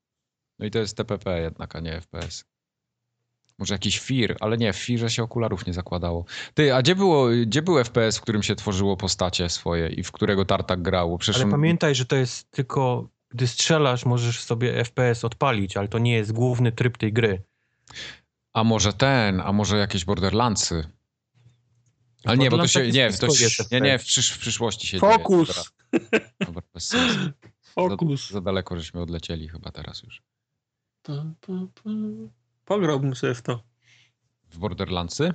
No 0.60 0.66
i 0.66 0.72
to 0.72 0.80
jest 0.80 0.98
TPP 0.98 1.42
jednak, 1.42 1.76
a 1.76 1.80
nie 1.80 2.02
FPS. 2.02 2.46
Może 3.58 3.74
jakiś 3.74 4.00
FIR, 4.00 4.38
ale 4.40 4.58
nie, 4.58 4.74
w 4.74 4.78
FIRze 4.78 5.10
się 5.10 5.24
okularów 5.24 5.68
nie 5.68 5.74
zakładało. 5.74 6.26
Ty, 6.54 6.76
a 6.76 6.82
gdzie, 6.82 6.96
było, 6.96 7.28
gdzie 7.46 7.62
był 7.62 7.84
FPS, 7.84 8.18
w 8.18 8.22
którym 8.22 8.44
się 8.44 8.56
tworzyło 8.56 8.98
postacie 8.98 9.50
swoje 9.50 9.88
i 9.88 10.04
w 10.04 10.12
którego 10.12 10.46
Tartak 10.46 10.82
grało? 10.82 11.18
Przecież 11.18 11.42
Ale 11.42 11.52
pamiętaj, 11.52 11.96
że 11.96 12.06
to 12.06 12.16
jest 12.16 12.52
tylko... 12.52 13.10
Gdy 13.30 13.48
strzelasz, 13.48 14.06
możesz 14.06 14.44
sobie 14.44 14.84
FPS 14.86 15.26
odpalić, 15.26 15.78
ale 15.78 15.88
to 15.88 16.00
nie 16.00 16.14
jest 16.14 16.32
główny 16.32 16.72
tryb 16.72 16.98
tej 16.98 17.14
gry. 17.14 17.42
A 18.54 18.64
może 18.64 18.94
ten, 18.94 19.42
a 19.42 19.54
może 19.54 19.78
jakieś 19.78 20.06
Borderlandsy? 20.06 20.84
Ale 22.26 22.38
nie, 22.38 22.50
bo 22.50 22.58
to 22.58 22.68
się, 22.68 22.88
nie, 22.88 23.14
to 23.14 23.26
jest 23.26 23.72
nie, 23.72 23.82
nie, 23.82 24.00
w, 24.00 24.04
przysz, 24.04 24.32
w 24.32 24.40
przyszłości 24.40 24.88
się 24.88 25.00
dzieje. 25.00 25.14
Fokus! 25.14 25.48
Dobra, 25.48 26.20
dobra, 26.46 26.62
bez 26.74 26.88
sensu. 26.88 27.20
Fokus. 27.62 28.28
Za, 28.28 28.34
za 28.34 28.42
daleko 28.42 28.80
żeśmy 28.80 29.02
odlecieli 29.02 29.48
chyba 29.48 29.72
teraz 29.72 30.04
już. 30.04 30.22
Pa, 31.04 31.26
pa, 31.42 31.54
pa. 31.84 31.90
Pograłbym 32.66 33.16
sobie 33.16 33.34
w 33.34 33.42
to. 33.42 33.64
W 34.50 34.58
Borderlandsy? 34.58 35.34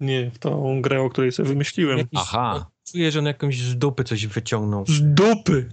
Nie, 0.00 0.30
w 0.30 0.38
tą 0.38 0.82
grę, 0.82 1.02
o 1.02 1.10
której 1.10 1.32
sobie 1.32 1.48
wymyśliłem. 1.48 1.98
Jakiś, 1.98 2.20
Aha. 2.22 2.70
Czuję, 2.92 3.12
że 3.12 3.18
on 3.18 3.26
jakąś 3.26 3.58
z 3.58 3.78
dupy 3.78 4.04
coś 4.04 4.26
wyciągnął. 4.26 4.86
Z 4.86 5.02
dupy! 5.02 5.68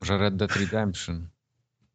Może 0.00 0.18
Red 0.18 0.36
Dead 0.36 0.56
Redemption? 0.56 1.28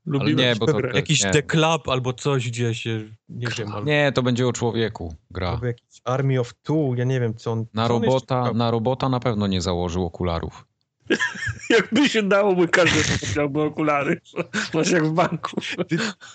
Lubiłem 0.07 0.37
nie, 0.37 0.55
bo 0.55 0.65
to- 0.65 0.73
grę. 0.73 0.89
to- 0.91 0.95
Jakiś 0.95 1.23
nie. 1.23 1.31
The 1.31 1.43
Club 1.43 1.89
albo 1.89 2.13
coś, 2.13 2.47
gdzie 2.49 2.75
się, 2.75 3.03
nie 3.29 3.47
wiem, 3.57 3.71
albo, 3.71 3.87
Nie, 3.87 4.11
to 4.15 4.23
będzie 4.23 4.47
o 4.47 4.53
człowieku 4.53 5.15
gra. 5.31 5.49
albo 5.49 5.65
jakiś 5.65 6.01
Army 6.05 6.39
of 6.39 6.53
Two, 6.63 6.93
ja 6.97 7.03
nie 7.03 7.19
wiem, 7.19 7.35
co 7.35 7.51
on... 7.51 7.65
Na 7.73 7.87
co 7.87 7.95
on 7.95 8.03
robota, 8.03 8.45
robi. 8.47 8.57
na 8.57 8.71
robota 8.71 9.09
na 9.09 9.19
pewno 9.19 9.47
nie 9.47 9.61
założył 9.61 10.05
okularów. 10.05 10.65
Jakby 11.69 12.09
się 12.09 12.23
dało, 12.23 12.55
by 12.55 12.67
każdy 12.67 12.99
miałby 13.37 13.61
okulary. 13.61 14.21
Masz 14.73 14.91
jak 14.91 15.05
w 15.05 15.11
banku. 15.11 15.61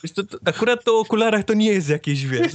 Wiesz, 0.02 0.12
to, 0.15 0.23
to, 0.25 0.39
akurat 0.44 0.84
to 0.84 0.97
o 0.97 1.01
okularach 1.01 1.44
to 1.44 1.55
nie 1.55 1.67
jest 1.73 1.89
jakieś, 1.89 2.26
wiesz, 2.26 2.52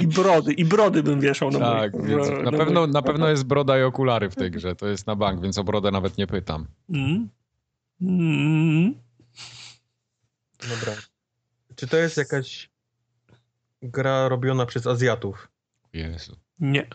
I 0.00 0.06
brody, 0.06 0.52
i 0.52 0.64
brody 0.64 1.02
bym 1.02 1.20
wieszał 1.20 1.50
na 1.50 1.58
tak, 1.58 1.92
moich- 1.92 2.06
więc 2.06 2.28
na 2.30 2.50
na 2.50 2.50
pewno, 2.58 2.86
na 2.86 3.02
pewno 3.02 3.28
jest 3.28 3.44
broda 3.44 3.78
i 3.78 3.82
okulary 3.82 4.30
w 4.30 4.34
tej 4.34 4.50
grze. 4.50 4.76
To 4.76 4.86
jest 4.86 5.06
na 5.06 5.16
bank, 5.16 5.42
więc 5.42 5.58
o 5.58 5.64
brodę 5.64 5.90
nawet 5.90 6.18
nie 6.18 6.26
pytam. 6.26 6.66
Mm. 6.90 7.28
Mm. 8.00 8.94
Dobra. 10.60 10.92
Czy 11.76 11.86
to 11.86 11.96
jest 11.96 12.16
jakaś 12.16 12.70
gra 13.82 14.28
robiona 14.28 14.66
przez 14.66 14.86
Azjatów? 14.86 15.48
Jezu. 15.92 16.36
Nie. 16.60 16.88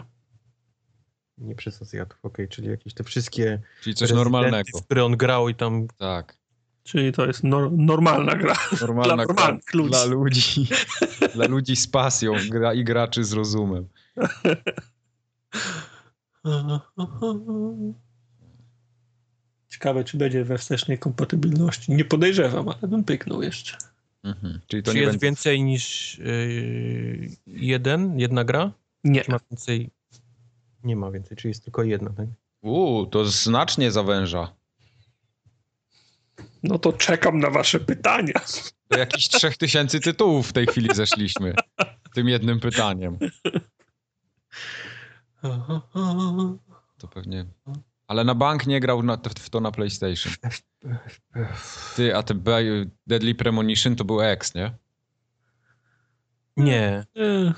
Nie 1.38 1.56
przez 1.56 1.82
Azjatów, 1.82 2.26
okej, 2.26 2.48
czyli 2.48 2.68
jakieś 2.68 2.94
te 2.94 3.04
wszystkie 3.04 3.62
Czyli 3.82 3.96
coś 3.96 4.12
normalnego. 4.12 4.80
w 4.80 4.86
które 4.86 5.06
on 5.06 5.18
grał 5.18 5.50
i 5.50 5.56
tam 5.56 5.88
Tak. 5.98 6.38
Czyli 6.84 7.12
to 7.12 7.26
jest 7.26 7.44
nor- 7.44 7.72
normalna 7.72 8.36
gra. 8.36 8.56
Normalna 8.82 9.16
Dla 9.16 9.26
gra 9.26 9.58
ludzi. 9.74 9.90
Dla 9.90 10.06
ludzi. 10.06 10.68
dla 11.36 11.48
ludzi 11.48 11.76
z 11.76 11.88
pasją 11.88 12.34
gra 12.50 12.74
i 12.74 12.84
graczy 12.84 13.24
z 13.24 13.34
rozumem. 13.34 13.88
Ciekawe, 19.74 20.04
czy 20.04 20.18
będzie 20.18 20.44
we 20.44 20.58
wstecznej 20.58 21.00
kompatybilności. 21.00 21.92
Nie 21.92 22.06
podejrzewam, 22.06 22.70
ale 22.70 22.88
bym 22.88 23.04
pyknął 23.04 23.42
jeszcze. 23.42 23.78
Mhm. 24.24 24.60
Czyli 24.68 24.84
to 24.84 24.92
Czy 24.92 24.96
nie 24.96 25.02
jest 25.02 25.14
będzie... 25.14 25.26
więcej 25.26 25.64
niż 25.64 26.18
yy, 26.18 27.30
jeden, 27.48 28.20
jedna 28.20 28.44
gra? 28.44 28.72
Nie. 29.04 29.22
Czy 29.22 29.32
ma 29.32 29.40
więcej? 29.52 29.90
Nie 30.84 30.96
ma 30.96 31.12
więcej, 31.12 31.38
czyli 31.38 31.50
jest 31.50 31.64
tylko 31.64 31.84
jedna, 31.84 32.10
tak? 32.10 32.28
Uuu, 32.62 33.06
to 33.06 33.26
znacznie 33.26 33.92
zawęża. 33.92 34.54
No 36.64 36.80
to 36.80 36.94
czekam 36.94 37.40
na 37.40 37.50
wasze 37.50 37.80
pytania. 37.80 38.42
Do 38.90 38.98
jakichś 38.98 39.28
trzech 39.28 39.58
tysięcy 39.58 40.00
tytułów 40.00 40.50
w 40.50 40.54
tej 40.54 40.68
chwili 40.68 40.90
zeszliśmy. 40.94 41.54
Tym 42.14 42.30
jednym 42.30 42.60
pytaniem. 42.60 43.18
To 46.98 47.08
pewnie... 47.08 47.46
Ale 48.08 48.24
na 48.24 48.36
bank 48.36 48.68
nie 48.68 48.80
grał 48.80 49.04
na, 49.04 49.18
w 49.40 49.50
to 49.50 49.60
na 49.60 49.72
PlayStation. 49.72 50.34
Ty, 51.96 52.16
a 52.16 52.24
te 52.24 52.34
Ba- 52.34 52.58
Deadly 53.08 53.36
Premonition 53.36 53.96
to 53.96 54.04
był 54.06 54.22
X, 54.22 54.56
nie? 54.56 54.72
Nie. 56.58 57.06
E, 57.18 57.54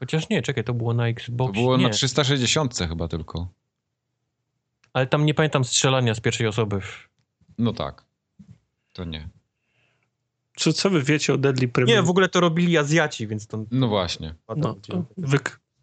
Chociaż 0.00 0.28
nie, 0.28 0.42
czekaj, 0.42 0.64
to 0.64 0.74
było 0.74 0.94
na 0.94 1.02
To 1.02 1.08
Xbox. 1.08 1.52
było 1.52 1.76
nie. 1.76 1.82
na 1.82 1.90
360 1.90 2.78
chyba 2.88 3.08
tylko. 3.08 3.48
Ale 4.92 5.06
tam 5.06 5.26
nie 5.26 5.34
pamiętam 5.34 5.64
strzelania 5.64 6.14
z 6.14 6.20
pierwszej 6.20 6.46
osoby. 6.46 6.80
No 7.58 7.72
tak. 7.72 8.04
To 8.92 9.04
nie. 9.04 9.28
Co, 10.56 10.72
co 10.72 10.90
wy 10.90 11.02
wiecie 11.02 11.34
o 11.34 11.38
Deadly 11.38 11.68
Premonition? 11.68 12.02
Nie, 12.02 12.06
w 12.06 12.10
ogóle 12.10 12.28
to 12.28 12.40
robili 12.40 12.78
Azjaci, 12.78 13.26
więc 13.26 13.46
to... 13.46 13.64
No 13.70 13.88
właśnie. 13.88 14.34
No, 14.56 14.74
to 14.74 15.04
wy, 15.16 15.38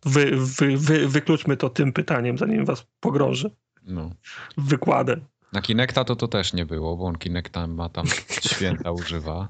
wy, 0.06 0.78
wy, 0.78 1.08
wykluczmy 1.08 1.58
to 1.58 1.70
tym 1.70 1.94
pytaniem, 1.94 2.38
zanim 2.38 2.66
was 2.66 2.86
pogrążę. 3.00 3.50
No. 3.82 4.12
Wykładem. 4.58 5.26
Na 5.54 5.62
Kinecta 5.62 6.04
to 6.04 6.16
to 6.16 6.28
też 6.28 6.54
nie 6.54 6.66
było, 6.66 6.98
bo 6.98 7.06
on 7.06 7.18
Kinecta 7.18 7.68
ma 7.68 7.90
tam 7.90 8.06
święta 8.54 8.92
używa. 8.92 9.48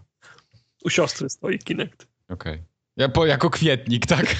U 0.85 0.89
siostry 0.89 1.29
stoi 1.29 1.59
Kinect. 1.59 2.07
Okej. 2.29 2.63
Ja 2.97 3.09
po, 3.09 3.25
jako 3.25 3.49
kwietnik, 3.49 4.05
tak? 4.05 4.35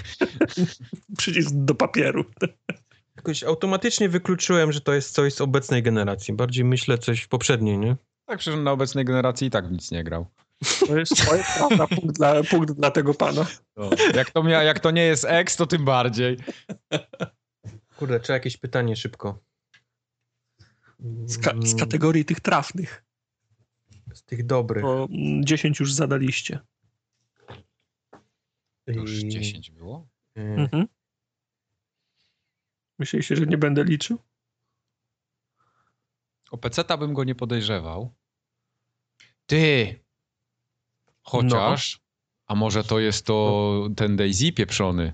Przycisk 1.17 1.49
do 1.53 1.75
papieru. 1.75 2.25
Jakoś 3.17 3.43
automatycznie 3.43 4.09
wykluczyłem, 4.09 4.71
że 4.71 4.81
to 4.81 4.93
jest 4.93 5.13
coś 5.13 5.33
z 5.33 5.41
obecnej 5.41 5.83
generacji. 5.83 6.33
Bardziej 6.33 6.65
myślę 6.65 6.97
coś 6.97 7.21
w 7.21 7.27
poprzedniej, 7.27 7.77
nie? 7.77 7.95
Tak, 8.25 8.39
przecież 8.39 8.59
na 8.59 8.71
obecnej 8.71 9.05
generacji 9.05 9.47
i 9.47 9.49
tak 9.49 9.67
w 9.67 9.71
nic 9.71 9.91
nie 9.91 10.03
grał. 10.03 10.25
To 10.87 10.97
jest, 10.97 11.25
to 11.27 11.35
jest 11.35 11.49
prawda, 11.57 11.87
punkt 11.87 12.17
dla, 12.17 12.43
punkt 12.43 12.71
dla 12.71 12.91
tego 12.91 13.13
pana. 13.13 13.45
Jak 14.15 14.31
to, 14.31 14.43
mia, 14.43 14.63
jak 14.63 14.79
to 14.79 14.91
nie 14.91 15.03
jest 15.03 15.25
X, 15.29 15.55
to 15.55 15.67
tym 15.67 15.85
bardziej. 15.85 16.37
Kurde, 17.97 18.19
trzeba 18.19 18.37
jakieś 18.37 18.57
pytanie 18.57 18.95
szybko. 18.95 19.39
Z, 21.25 21.37
ka- 21.37 21.61
z 21.65 21.79
kategorii 21.79 22.25
tych 22.25 22.39
trafnych. 22.39 23.05
Z 24.13 24.23
tych 24.23 24.45
dobrych. 24.45 24.83
Bo 24.83 25.07
mm, 25.11 25.45
10 25.45 25.79
już 25.79 25.93
zadaliście. 25.93 26.59
To 28.85 28.91
już 28.91 29.23
I- 29.23 29.29
10 29.29 29.71
było? 29.71 30.07
y, 30.37 30.41
Mhm. 30.41 30.87
Myśleliście, 32.99 33.35
że 33.35 33.45
nie 33.45 33.57
będę 33.57 33.83
liczył? 33.83 34.17
O 36.51 36.57
PC-ta 36.57 36.97
bym 36.97 37.13
go 37.13 37.23
nie 37.23 37.35
podejrzewał. 37.35 38.13
Ty! 39.45 39.99
Chociaż, 41.23 42.01
a 42.47 42.55
może 42.55 42.83
to 42.83 42.99
jest 42.99 43.25
to 43.25 43.87
ten 43.97 44.15
Daisy 44.15 44.51
pieprzony? 44.51 45.13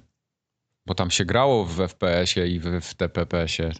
Bo 0.85 0.95
tam 0.95 1.11
się 1.11 1.25
grało 1.25 1.65
w 1.65 1.77
FPS-ie 1.79 2.47
i 2.47 2.59
w, 2.59 2.65
w 2.81 2.95
TPP-sie. 2.95 3.71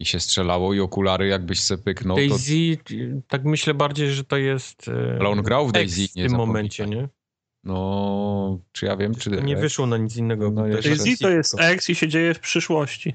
I 0.00 0.06
się 0.06 0.20
strzelało 0.20 0.74
i 0.74 0.80
okulary 0.80 1.28
jakbyś 1.28 1.60
se 1.60 1.78
pyknął, 1.78 2.16
to... 2.16 2.22
Daisy, 2.28 2.52
y, 2.90 3.22
tak 3.28 3.44
myślę 3.44 3.74
bardziej, 3.74 4.10
że 4.10 4.24
to 4.24 4.36
jest. 4.36 4.88
y, 4.88 5.16
Ale 5.20 5.28
on 5.28 5.42
grał 5.42 5.68
w 5.68 5.72
Daisy, 5.72 6.08
w 6.08 6.16
nie 6.16 6.28
tym 6.28 6.36
momencie, 6.36 6.86
nie? 6.86 7.08
No, 7.64 8.58
czy 8.72 8.86
ja 8.86 8.96
wiem, 8.96 9.14
czy 9.14 9.30
To 9.30 9.40
nie 9.40 9.56
wyszło 9.56 9.86
na 9.86 9.96
nic 9.96 10.16
innego. 10.16 10.50
No, 10.50 10.68
Daisy 10.68 11.18
to 11.18 11.30
jest. 11.30 11.60
X 11.60 11.90
i 11.90 11.94
się 11.94 12.08
dzieje 12.08 12.34
w 12.34 12.40
przyszłości. 12.40 13.14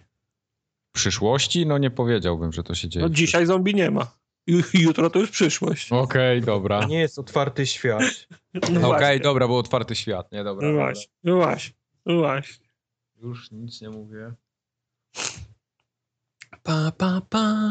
w 0.89 0.95
przyszłości? 0.95 1.65
No 1.65 1.77
nie 1.77 1.91
powiedziałbym, 1.91 2.51
że 2.53 2.63
to 2.63 2.75
się 2.75 2.89
dzieje. 2.89 3.05
No 3.05 3.09
dzisiaj 3.09 3.45
zombie 3.45 3.73
nie 3.75 3.91
ma. 3.91 4.11
Ju- 4.49 4.63
Jutro 4.73 5.09
to 5.09 5.19
już 5.19 5.31
przyszłość. 5.31 5.91
Okej, 5.91 6.41
dobra. 6.41 6.81
To 6.81 6.87
nie 6.87 6.99
jest 6.99 7.19
otwarty 7.19 7.65
świat. 7.65 8.03
No 8.53 8.61
Okej, 8.61 8.81
właśnie. 8.81 9.19
dobra, 9.19 9.47
był 9.47 9.57
otwarty 9.57 9.95
świat, 9.95 10.31
nie? 10.31 10.43
Dobra. 10.43 10.67
No 10.67 10.73
dobra. 10.73 10.85
właśnie, 10.85 11.11
no 11.23 11.35
właśnie, 11.35 11.75
no 12.05 12.17
właśnie. 12.17 12.65
Już 13.21 13.51
nic 13.51 13.81
nie 13.81 13.89
mówię. 13.89 14.31
Pa, 16.63 16.91
pa, 16.97 17.21
pa. 17.29 17.67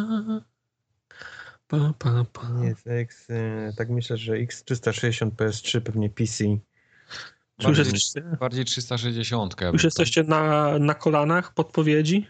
Pa, 1.68 1.94
pa, 1.98 2.24
pa. 2.32 2.48
Nie 2.48 2.66
jest 2.68 2.86
X. 2.86 3.30
y, 3.30 3.72
Tak 3.76 3.88
myślę, 3.90 4.16
że 4.16 4.32
X360 4.32 5.30
PS3 5.30 5.80
pewnie 5.80 6.10
PC. 6.10 6.44
Bardziej, 7.62 7.84
bardziej 8.40 8.64
360. 8.64 9.54
ja 9.60 9.66
bym 9.66 9.72
już 9.72 9.82
to- 9.82 9.86
jesteście 9.86 10.22
na, 10.22 10.78
na 10.78 10.94
kolanach 10.94 11.54
podpowiedzi? 11.54 12.26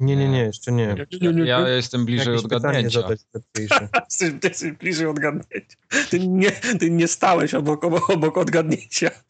Nie, 0.00 0.16
nie, 0.16 0.28
nie, 0.28 0.38
jeszcze 0.40 0.72
nie. 0.72 0.96
Ja 1.44 1.68
jestem 1.68 2.04
bliżej 2.04 2.34
Jakieś 2.34 2.44
odgadnięcia. 2.44 3.00
lepsze. 3.08 3.24
Jesteś, 4.20 4.44
jesteś 4.44 4.72
bliżej 4.72 5.06
odgadnięcia. 5.06 5.76
Ty 6.10 6.28
nie, 6.28 6.50
ty 6.50 6.90
nie 6.90 7.08
stałeś 7.08 7.54
obok, 7.54 7.84
obok 8.10 8.38
odgadnięcia. 8.38 9.10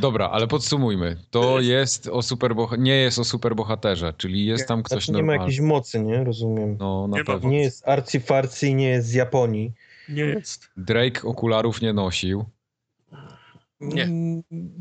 Dobra, 0.00 0.28
ale 0.30 0.46
podsumujmy. 0.48 1.16
To 1.30 1.60
jest 1.60 2.06
o 2.06 2.18
superboha- 2.20 2.78
nie 2.78 2.96
jest 2.96 3.18
o 3.18 3.24
superbohaterze, 3.24 4.14
czyli 4.16 4.46
jest 4.46 4.68
tam 4.68 4.82
ktoś 4.82 5.04
Znaczy, 5.04 5.12
nie 5.16 5.22
ma 5.22 5.26
normalny. 5.32 5.42
jakiejś 5.52 5.60
mocy, 5.68 6.00
nie? 6.00 6.24
Rozumiem. 6.24 6.76
No, 6.80 7.08
na 7.08 7.16
Nie 7.16 7.22
ma 7.22 7.26
pewno. 7.26 7.50
Nie 7.50 7.60
jest 7.60 7.84
arcy-farcy, 7.86 8.74
nie 8.74 8.88
jest 8.88 9.08
z 9.08 9.12
Japonii. 9.12 9.72
Nie 10.08 10.22
jest. 10.22 10.68
Drake 10.76 11.22
okularów 11.22 11.80
nie 11.82 11.92
nosił, 11.92 12.44
Nie. 13.80 14.08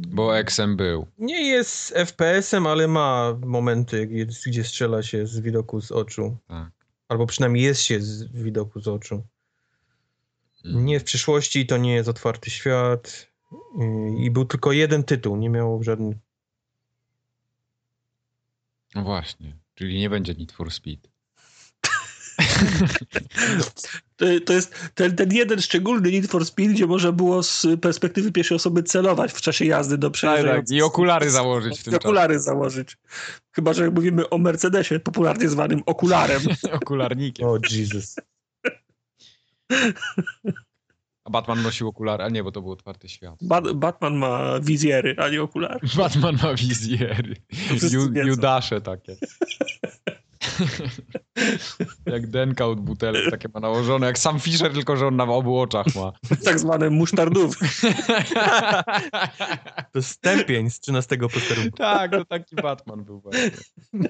Bo 0.07 0.37
XM 0.37 0.75
był. 0.75 1.07
Nie 1.17 1.41
jest 1.47 1.93
FPS-em, 1.95 2.67
ale 2.67 2.87
ma 2.87 3.37
momenty, 3.45 4.07
gdzie- 4.07 4.63
strzela 4.63 5.03
się 5.03 5.27
z 5.27 5.39
widoku 5.39 5.81
z 5.81 5.91
oczu. 5.91 6.37
Tak. 6.47 6.71
Albo 7.07 7.25
przynajmniej 7.25 7.63
jest 7.63 7.81
się 7.81 8.01
z 8.01 8.23
widoku 8.31 8.79
z 8.81 8.87
oczu. 8.87 9.23
Mm. 10.65 10.85
Nie 10.85 10.99
w 10.99 11.03
przyszłości, 11.03 11.65
to 11.65 11.77
nie 11.77 11.93
jest 11.93 12.09
otwarty 12.09 12.49
świat. 12.49 13.28
I 14.17 14.31
był 14.31 14.45
tylko 14.45 14.71
jeden 14.71 15.03
tytuł, 15.03 15.37
nie 15.37 15.49
miał 15.49 15.83
żadnych. 15.83 16.17
No 18.95 19.03
właśnie, 19.03 19.57
czyli 19.75 19.99
nie 19.99 20.09
będzie 20.09 20.33
Need 20.33 20.51
for 20.51 20.71
Speed. 20.71 21.09
To, 24.19 24.25
to 24.45 24.53
jest 24.53 24.91
ten, 24.95 25.15
ten 25.15 25.31
jeden 25.31 25.61
szczególny 25.61 26.11
Need 26.11 26.27
for 26.27 26.45
Speed, 26.45 26.73
gdzie 26.73 26.87
można 26.87 27.11
było 27.11 27.43
z 27.43 27.67
perspektywy 27.81 28.31
pierwszej 28.31 28.55
osoby 28.55 28.83
celować 28.83 29.33
w 29.33 29.41
czasie 29.41 29.65
jazdy 29.65 29.97
do 29.97 30.11
przejeżdżających. 30.11 30.67
tak. 30.69 30.77
I 30.77 30.81
okulary 30.81 31.29
założyć 31.29 31.79
w 31.79 31.83
tym 31.83 31.93
I 31.93 31.95
okulary 31.95 32.39
założyć. 32.39 32.97
Chyba, 33.51 33.73
że 33.73 33.83
jak 33.83 33.93
mówimy 33.93 34.29
o 34.29 34.37
Mercedesie, 34.37 34.99
popularnie 34.99 35.49
zwanym 35.49 35.81
okularem. 35.85 36.41
Okularnikiem. 36.81 37.47
O 37.47 37.57
Jesus. 37.71 38.15
A 41.29 41.31
Batman 41.31 41.61
nosił 41.61 41.87
okulary, 41.87 42.23
a 42.23 42.29
nie, 42.29 42.43
bo 42.43 42.51
to 42.51 42.61
był 42.61 42.71
otwarty 42.71 43.09
świat. 43.09 43.35
Ba- 43.41 43.73
Batman 43.73 44.15
ma 44.15 44.59
wizjery, 44.59 45.15
a 45.17 45.29
nie 45.29 45.41
okulary. 45.41 45.79
Batman 45.97 46.37
ma 46.43 46.53
wizjery. 46.53 47.35
Ju. 47.91 48.27
Judasze 48.27 48.81
takie. 48.81 49.15
jak 52.05 52.27
denka 52.27 52.65
od 52.65 52.79
butelek, 52.79 53.31
takie 53.31 53.49
ma 53.53 53.59
nałożone, 53.59 54.07
jak 54.07 54.19
sam 54.19 54.39
Fisher, 54.39 54.73
tylko 54.73 54.97
że 54.97 55.07
on 55.07 55.15
na 55.15 55.23
obu 55.23 55.59
oczach 55.59 55.85
ma. 55.95 56.11
Tak 56.45 56.59
zwane 56.59 56.89
musztardowy. 56.89 57.55
To 59.91 60.01
stępień 60.01 60.69
z 60.69 60.79
13 60.79 61.17
posterunku. 61.17 61.77
tak, 61.77 62.11
to 62.11 62.25
taki 62.25 62.55
Batman 62.55 63.03
był 63.03 63.19
właśnie. 63.21 63.51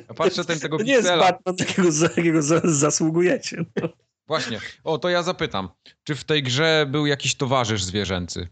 A 0.08 0.14
patrzę 0.14 0.46
ten 0.46 0.60
tego 0.60 0.78
To 0.78 0.84
nie 0.84 0.94
jest. 0.94 1.08
Batman, 1.08 1.56
jakiego, 1.60 1.92
za- 1.92 2.10
jakiego 2.18 2.42
za, 2.42 2.62
zasługujecie. 2.64 3.66
No. 3.82 3.90
Właśnie. 4.30 4.60
O, 4.84 4.98
to 4.98 5.10
ja 5.10 5.24
zapytam. 5.24 5.70
Czy 6.04 6.16
w 6.16 6.24
tej 6.24 6.44
grze 6.44 6.86
był 6.90 7.06
jakiś 7.06 7.36
towarzysz 7.36 7.84
zwierzęcy? 7.84 8.48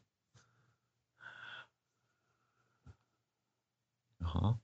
Aha. 4.26 4.58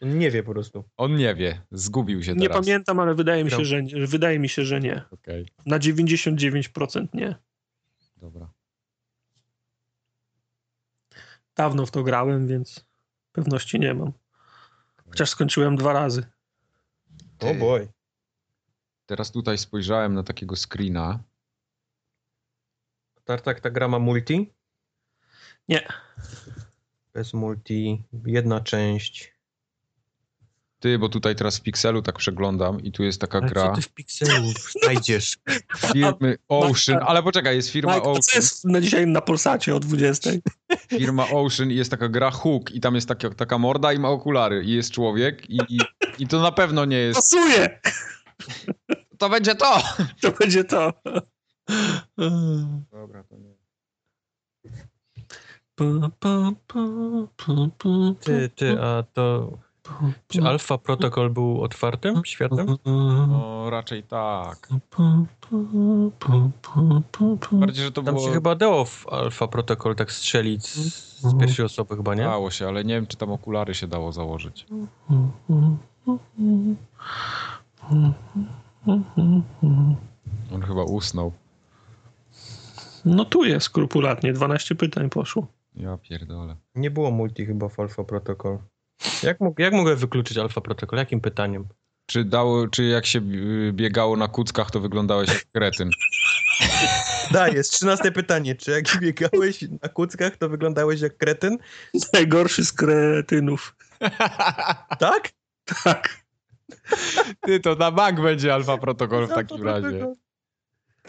On 0.00 0.18
nie 0.18 0.30
wie 0.30 0.42
po 0.42 0.52
prostu. 0.52 0.84
On 0.96 1.16
nie 1.16 1.34
wie. 1.34 1.62
Zgubił 1.70 2.22
się 2.22 2.34
Nie 2.34 2.48
teraz. 2.48 2.64
pamiętam, 2.66 3.00
ale 3.00 3.14
wydaje 3.14 3.44
mi, 3.44 3.50
się, 3.50 3.58
No. 3.58 3.64
że 3.64 3.82
nie, 3.82 4.06
wydaje 4.06 4.38
mi 4.38 4.48
się, 4.48 4.64
że 4.64 4.80
nie. 4.80 5.04
Okej, 5.10 5.46
Na 5.66 5.78
99% 5.78 7.06
nie. 7.14 7.34
dobra. 8.16 8.52
Dawno 11.56 11.86
w 11.86 11.90
to 11.90 12.02
grałem, 12.02 12.48
więc 12.48 12.84
pewności 13.32 13.80
nie 13.80 13.94
mam. 13.94 14.12
Chociaż 15.08 15.30
skończyłem 15.30 15.76
dwa 15.76 15.92
razy. 15.92 16.26
O 17.40 17.54
boy. 17.54 17.88
Teraz 19.06 19.30
tutaj 19.30 19.58
spojrzałem 19.58 20.14
na 20.14 20.22
takiego 20.22 20.56
screena. 20.56 21.18
Tartak 23.24 23.60
ta 23.60 23.70
gra 23.70 23.88
ma 23.88 23.98
multi? 23.98 24.52
Nie. 25.68 25.88
Bez 27.14 27.34
multi, 27.34 28.02
jedna 28.26 28.60
część. 28.60 29.32
Ty, 30.80 30.98
bo 30.98 31.08
tutaj 31.08 31.36
teraz 31.36 31.58
w 31.58 31.62
Pixelu 31.62 32.02
tak 32.02 32.18
przeglądam 32.18 32.80
i 32.80 32.92
tu 32.92 33.02
jest 33.02 33.20
taka 33.20 33.38
Ale 33.38 33.48
gra 33.48 33.68
co 33.70 33.76
ty 33.76 33.82
w 33.82 33.88
pikselu 33.88 34.52
znajdziesz? 34.82 35.38
firmy 35.92 36.36
Ocean, 36.48 36.98
ale 37.06 37.22
poczekaj, 37.22 37.56
jest 37.56 37.70
firma 37.70 37.94
Mike, 37.94 38.10
a 38.10 38.12
co 38.12 38.18
Ocean, 38.18 38.42
jest 38.42 38.64
na 38.64 38.80
dzisiaj 38.80 39.06
na 39.06 39.20
Polsacie 39.20 39.74
o 39.74 39.80
20? 39.80 40.30
firma 40.98 41.26
Ocean 41.30 41.70
i 41.70 41.74
jest 41.74 41.90
taka 41.90 42.08
gra 42.08 42.30
Hook 42.30 42.70
i 42.70 42.80
tam 42.80 42.94
jest 42.94 43.08
taka, 43.08 43.30
taka 43.30 43.58
morda 43.58 43.92
i 43.92 43.98
ma 43.98 44.08
okulary 44.08 44.64
i 44.64 44.70
jest 44.70 44.90
człowiek 44.90 45.50
i, 45.50 45.58
i, 45.68 45.78
i 46.18 46.28
to 46.28 46.40
na 46.40 46.52
pewno 46.52 46.84
nie 46.84 46.98
jest, 46.98 47.16
Pasuje! 47.16 47.80
To 49.18 49.28
będzie 49.28 49.54
to! 49.54 49.82
To 50.20 50.30
będzie 50.30 50.64
to. 50.64 50.92
Dobra, 52.90 53.24
to 53.24 53.36
nie. 53.36 53.54
Pa, 55.74 55.84
pa, 56.20 56.52
pa, 56.66 56.78
pa, 57.36 57.52
pa, 57.78 57.88
Ty, 58.20 58.48
ty, 58.48 58.82
a 58.82 59.02
to... 59.02 59.52
Czy 60.28 60.42
Alpha 60.42 60.78
Protocol 60.78 61.30
był 61.30 61.62
otwartym 61.62 62.24
światem? 62.24 62.76
No, 62.84 63.70
raczej 63.70 64.02
tak. 64.02 64.68
Bardziej, 67.52 67.84
że 67.84 67.92
to 67.92 68.02
Tam 68.02 68.14
było... 68.14 68.26
się 68.26 68.34
chyba 68.34 68.54
dało 68.54 68.84
w 68.84 69.08
Alpha 69.08 69.48
Protocol 69.48 69.96
tak 69.96 70.12
strzelić 70.12 70.66
z, 70.66 71.20
z 71.20 71.38
pierwszej 71.40 71.64
osoby 71.64 71.96
chyba, 71.96 72.14
nie? 72.14 72.22
Dało 72.22 72.50
się, 72.50 72.68
ale 72.68 72.84
nie 72.84 72.94
wiem, 72.94 73.06
czy 73.06 73.16
tam 73.16 73.32
okulary 73.32 73.74
się 73.74 73.86
dało 73.86 74.12
założyć. 74.12 74.66
On 80.52 80.62
chyba 80.62 80.82
usnął. 80.82 81.32
No 83.04 83.24
tu 83.24 83.44
jest 83.44 83.66
skrupulatnie, 83.66 84.32
12 84.32 84.74
pytań 84.74 85.10
poszło. 85.10 85.46
Ja 85.74 85.98
pierdolę. 85.98 86.56
Nie 86.74 86.90
było 86.90 87.10
multi 87.10 87.46
chyba 87.46 87.68
w 87.68 87.80
Alpha 87.80 88.04
Protocol. 88.04 88.58
Jak, 89.22 89.38
jak 89.58 89.72
mogę 89.72 89.96
wykluczyć 89.96 90.38
Alpha 90.38 90.60
Protocol? 90.60 90.98
Jakim 90.98 91.20
pytaniem? 91.20 91.68
Czy, 92.06 92.24
dało, 92.24 92.68
czy 92.68 92.84
jak 92.84 93.06
się 93.06 93.18
y, 93.18 93.72
biegało 93.72 94.16
na 94.16 94.28
kuckach, 94.28 94.70
to 94.70 94.80
wyglądałeś 94.80 95.28
jak 95.28 95.44
kretyn? 95.52 95.90
Da, 97.30 97.48
jest 97.48 97.72
trzynaste 97.72 98.12
pytanie. 98.12 98.54
Czy 98.54 98.70
jak 98.70 98.84
biegałeś 99.00 99.64
na 99.82 99.88
kuckach, 99.88 100.36
to 100.36 100.48
wyglądałeś 100.48 101.00
jak 101.00 101.16
kretyn? 101.16 101.58
Najgorszy 102.12 102.64
z 102.64 102.72
kretynów. 102.72 103.76
Tak? 104.98 105.32
Tak. 105.84 106.21
Ty, 107.40 107.60
to 107.60 107.74
na 107.74 107.90
bank 107.90 108.20
będzie 108.20 108.54
Alfa 108.54 108.78
Protocol 108.78 109.26
w 109.26 109.34
takim 109.34 109.62
razie. 109.62 110.14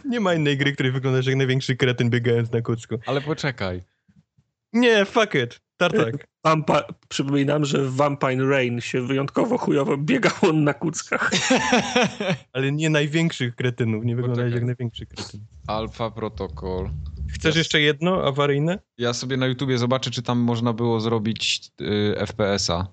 Nie 0.06 0.19
ma 0.19 0.33
innej 0.33 0.58
gry, 0.58 0.74
której 0.74 0.92
wyglądasz 0.92 1.25
jak 1.25 1.35
największy 1.35 1.75
kretyn 1.75 2.09
biegając 2.09 2.51
na 2.51 2.61
kucku. 2.61 2.95
Ale 3.06 3.22
poczekaj. 3.22 3.82
Nie, 4.74 5.06
fuck 5.06 5.35
it. 5.35 5.59
Tartak. 5.77 6.27
Vampa 6.43 6.83
Przypominam, 7.09 7.66
że 7.66 7.85
w 7.85 7.95
Vampire 7.95 8.50
Rain 8.50 8.82
się 8.82 9.08
wyjątkowo 9.08 9.58
chujowo 9.58 9.98
biegał 9.98 10.53
na 10.53 10.74
kuckach. 10.74 11.32
Ale 12.53 12.72
nie 12.72 12.90
największych 12.90 13.56
kretynów. 13.56 14.06
Nie 14.06 14.16
Poczekaj. 14.16 14.51
jak 14.51 14.64
największy 14.64 15.06
kretyn. 15.06 15.40
Alfa 15.67 16.11
Protocol. 16.11 16.90
Chcesz 17.33 17.56
jeszcze 17.56 17.82
jedno 17.82 18.24
awaryjne? 18.24 18.80
Ja 18.98 19.14
sobie 19.14 19.38
na 19.38 19.48
YouTubie 19.48 19.77
zobaczę, 19.77 20.11
czy 20.11 20.22
tam 20.22 20.40
można 20.40 20.74
było 20.74 21.00
zrobić 21.00 21.72
y, 21.82 22.16
FPS-a. 22.27 22.88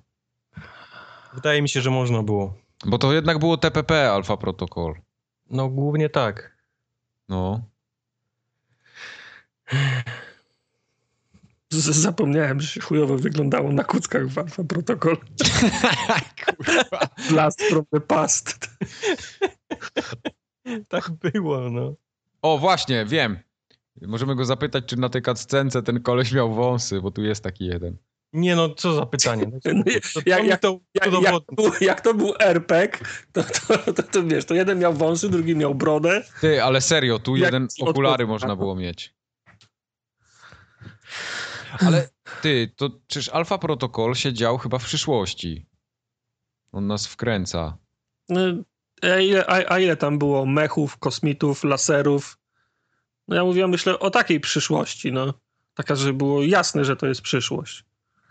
Wydaje 1.34 1.62
mi 1.62 1.68
się, 1.68 1.80
że 1.80 1.90
można 1.90 2.22
było. 2.22 2.54
Bo 2.86 2.98
to 2.98 3.12
jednak 3.12 3.38
było 3.38 3.56
TPP 3.56 4.12
Alfa 4.12 4.36
Protocol. 4.36 4.94
No 5.50 5.68
głównie 5.68 6.08
tak. 6.08 6.56
No. 7.28 7.62
Z 11.70 11.76
Zapomniałem, 11.76 12.60
że 12.60 12.68
się 12.68 12.80
chujowo 12.80 13.16
wyglądało 13.16 13.72
na 13.72 13.84
kuckach 13.84 14.28
w 14.28 14.38
Alpha 14.38 14.64
Protocol. 14.64 15.16
Kurwa. 16.44 17.08
Blast 17.30 17.62
from 17.62 17.84
the 17.92 18.00
past. 18.00 18.58
Tak 20.88 21.10
było, 21.10 21.70
no. 21.70 21.94
O, 22.42 22.58
właśnie, 22.58 23.04
wiem. 23.04 23.38
Możemy 24.02 24.36
go 24.36 24.44
zapytać, 24.44 24.84
czy 24.86 24.96
na 24.96 25.08
tej 25.08 25.22
cutscence 25.22 25.82
ten 25.82 26.02
koleś 26.02 26.32
miał 26.32 26.54
wąsy, 26.54 27.00
bo 27.00 27.10
tu 27.10 27.22
jest 27.22 27.44
taki 27.44 27.66
jeden. 27.66 27.96
Nie 28.32 28.56
no, 28.56 28.74
co 28.74 28.94
za 28.94 29.06
pytanie. 29.06 29.46
No, 29.52 29.58
to, 29.64 29.68
jak- 29.90 30.12
to, 30.12 30.20
mi 30.42 30.48
jak- 30.48 30.60
to 30.60 30.80
Jak, 30.94 31.04
jak, 31.06 31.14
udowodni. 31.14 31.46
to 31.56 31.62
był, 31.62 31.72
jak 31.80 32.00
to 32.00 32.14
był 32.14 32.34
RPG, 32.38 32.98
to, 33.32 33.42
to, 33.44 33.92
to, 33.92 34.02
to 34.02 34.22
wiesz, 34.24 34.44
to 34.44 34.54
jeden 34.54 34.78
miał 34.78 34.94
wąsy, 34.94 35.28
drugi 35.28 35.56
miał 35.56 35.74
brodę. 35.74 36.24
Ty, 36.40 36.62
ale 36.62 36.80
serio, 36.80 37.18
tu 37.18 37.36
Jak 37.36 37.44
jeden 37.44 37.68
okulary 37.80 38.12
odpowiedź 38.24 38.28
można 38.28 38.56
było 38.56 38.76
mieć. 38.76 39.14
Ale 41.86 42.08
ty, 42.42 42.72
to 42.76 42.90
czyż 43.06 43.28
Alfa 43.28 43.58
Protocol 43.58 44.14
się 44.14 44.32
dział 44.32 44.58
chyba 44.58 44.78
w 44.78 44.84
przyszłości? 44.84 45.66
On 46.72 46.86
nas 46.86 47.06
wkręca. 47.06 47.78
No, 48.28 48.40
A 49.02 49.16
ile, 49.18 49.46
a, 49.46 49.72
a 49.72 49.78
ile 49.78 49.96
tam 49.96 50.18
było 50.18 50.46
mechów, 50.46 50.96
kosmitów, 50.98 51.64
laserów? 51.64 52.38
No 53.28 53.36
ja 53.36 53.44
mówiłem, 53.44 53.70
myślę 53.70 53.98
o 53.98 54.10
takiej 54.10 54.40
przyszłości, 54.40 55.12
no. 55.12 55.34
Taka, 55.74 55.94
że 55.94 56.12
było 56.12 56.42
jasne, 56.42 56.84
że 56.84 56.96
to 56.96 57.06
jest 57.06 57.22
przyszłość. 57.22 57.84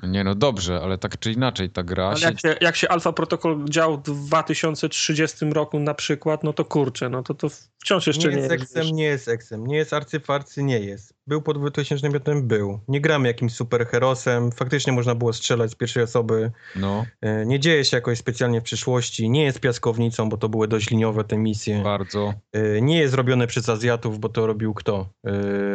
Nie 0.04 0.24
no, 0.24 0.36
dobrze, 0.36 0.80
ale 0.84 0.98
tak 0.98 1.20
czy 1.20 1.32
inaczej 1.32 1.70
ta 1.70 1.84
gra 1.84 2.08
Ale 2.08 2.18
się... 2.18 2.26
jak 2.26 2.40
się, 2.40 2.56
jak 2.62 2.76
się 2.76 2.90
Alpha 2.90 3.14
Protocol 3.14 3.66
dział 3.70 3.98
w 3.98 4.02
2030 4.02 5.46
roku 5.46 5.80
na 5.80 5.94
przykład, 5.94 6.44
no 6.44 6.54
to 6.54 6.66
kurczę, 6.66 7.10
no 7.10 7.24
to, 7.24 7.34
to 7.34 7.48
wciąż 7.80 8.08
jeszcze 8.08 8.30
nie 8.30 8.36
nie, 8.36 8.42
jest 8.42 8.52
eksem, 8.52 8.88
nie 8.88 9.04
jest 9.04 9.28
eksem. 9.28 9.68
Nie 9.68 9.78
jest 9.78 9.94
arcyfarcy, 9.94 10.64
nie 10.64 10.80
jest. 10.80 11.14
Był 11.30 11.42
po 11.42 11.54
2005, 11.54 12.42
był. 12.44 12.80
Nie 12.88 13.02
gramy 13.02 13.28
jakimś 13.28 13.54
superherosem. 13.54 14.52
Faktycznie 14.52 14.94
można 14.94 15.16
było 15.16 15.34
strzelać 15.34 15.72
z 15.72 15.76
pierwszej 15.76 16.04
osoby. 16.04 16.52
No, 16.76 17.06
E, 17.22 17.46
Nie 17.46 17.60
dzieje 17.60 17.86
się 17.86 17.98
jakoś 17.98 18.18
specjalnie 18.18 18.62
w 18.62 18.64
przyszłości. 18.64 19.30
Nie 19.30 19.44
jest 19.44 19.60
piaskownicą, 19.60 20.30
bo 20.30 20.38
to 20.38 20.50
były 20.50 20.68
dość 20.68 20.90
liniowe 20.90 21.24
te 21.24 21.38
misje. 21.38 21.82
bardzo. 21.84 22.34
E, 22.54 22.82
Nie 22.82 23.00
jest 23.00 23.14
robione 23.14 23.48
przez 23.48 23.70
Azjatów, 23.70 24.20
bo 24.20 24.30
to 24.30 24.48
robił 24.48 24.74
kto? 24.74 25.10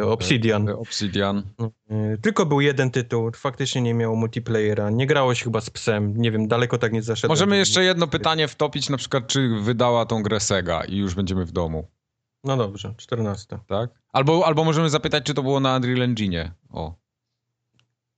E, 0.00 0.04
Obsidian. 0.06 0.68
Obsidian. 0.68 1.42
E, 1.90 2.16
Tylko 2.22 2.46
był 2.46 2.60
jeden 2.60 2.90
tytuł. 2.90 3.30
Faktycznie 3.36 3.80
nie 3.80 3.94
miało 3.94 4.16
multiplayera. 4.16 4.90
Nie 4.90 5.06
grało 5.06 5.34
się 5.34 5.44
chyba 5.44 5.60
z 5.60 5.70
psem. 5.70 6.14
Nie 6.16 6.30
wiem, 6.30 6.48
daleko 6.48 6.78
tak 6.78 6.92
nie 6.92 7.02
zaszedłem. 7.02 7.32
Możemy 7.32 7.56
jeszcze 7.56 7.84
jedno 7.84 8.06
pytanie 8.06 8.48
wtopić, 8.48 8.88
na 8.88 8.96
przykład 8.96 9.26
czy 9.26 9.48
wydała 9.62 10.06
tą 10.06 10.22
grę 10.22 10.40
Sega 10.40 10.84
i 10.84 10.96
już 10.96 11.14
będziemy 11.14 11.44
w 11.44 11.52
domu, 11.52 11.86
No 12.44 12.56
dobrze, 12.56 12.94
14. 12.96 13.58
tak? 13.66 13.90
Albo, 14.12 14.46
albo 14.46 14.64
możemy 14.64 14.90
zapytać, 14.90 15.24
czy 15.24 15.34
to 15.34 15.42
było 15.42 15.60
na 15.60 15.76
Unreal 15.76 16.02
Engine. 16.02 16.50
O. 16.70 16.94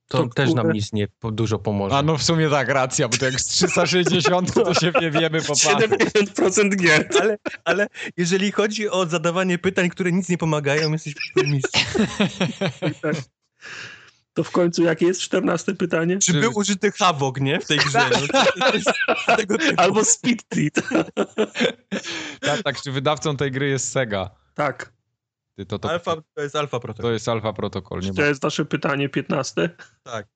To, 0.07 0.17
To 0.17 0.27
też 0.29 0.53
nam 0.53 0.71
nic 0.71 0.93
nie 0.93 1.07
po- 1.07 1.31
dużo 1.31 1.59
pomoże. 1.59 1.95
A 1.95 2.01
no 2.01 2.17
w 2.17 2.23
sumie 2.23 2.49
tak, 2.49 2.69
racja, 2.69 3.09
bo 3.09 3.17
to 3.17 3.25
jak 3.25 3.41
z 3.41 3.45
360 3.45 4.53
to 4.53 4.73
się 4.73 4.91
nie 5.01 5.11
wiemy 5.11 5.41
po 5.41 5.47
pasu. 5.47 5.69
70% 5.69 6.75
gier. 6.75 7.09
ale, 7.21 7.37
ale 7.65 7.87
jeżeli 8.17 8.51
chodzi 8.51 8.89
o 8.89 9.05
zadawanie 9.05 9.57
pytań, 9.57 9.89
które 9.89 10.11
nic 10.11 10.29
nie 10.29 10.37
pomagają, 10.37 10.91
jesteś 10.91 11.15
mistrzem. 11.35 12.07
To 14.37 14.43
w 14.43 14.51
końcu 14.51 14.83
jakie 14.83 15.05
jest 15.05 15.21
14 15.21 15.75
pytanie? 15.75 16.19
Czy 16.19 16.33
był 16.33 16.51
użyty 16.55 16.91
Havok, 16.91 17.41
nie? 17.41 17.59
W 17.59 17.65
tej 17.67 17.77
grze. 17.77 18.09
No, 18.11 18.17
to, 18.27 19.45
to. 19.45 19.55
Albo 19.77 20.05
Speed 20.05 20.43
Treat. 20.49 20.73
Tak, 22.41 22.63
tak, 22.63 22.81
czy 22.81 22.91
wydawcą 22.91 23.37
tej 23.37 23.51
gry 23.51 23.69
jest 23.69 23.91
Sega? 23.91 24.29
Tak. 24.53 24.93
Ty, 25.55 25.65
to, 25.65 25.79
to, 25.79 25.91
Alfa, 25.91 26.15
to 26.33 26.41
jest 26.41 26.55
Alfa 26.55 26.77
to 26.77 26.81
Protocol. 26.81 27.13
jest 27.13 27.29
Alpha 27.29 27.53
Protocol, 27.53 27.99
nie 27.99 28.13
To 28.13 28.21
jest 28.21 28.43
nasze 28.43 28.65
pytanie 28.65 29.09
15. 29.09 29.69
Tak. 30.03 30.27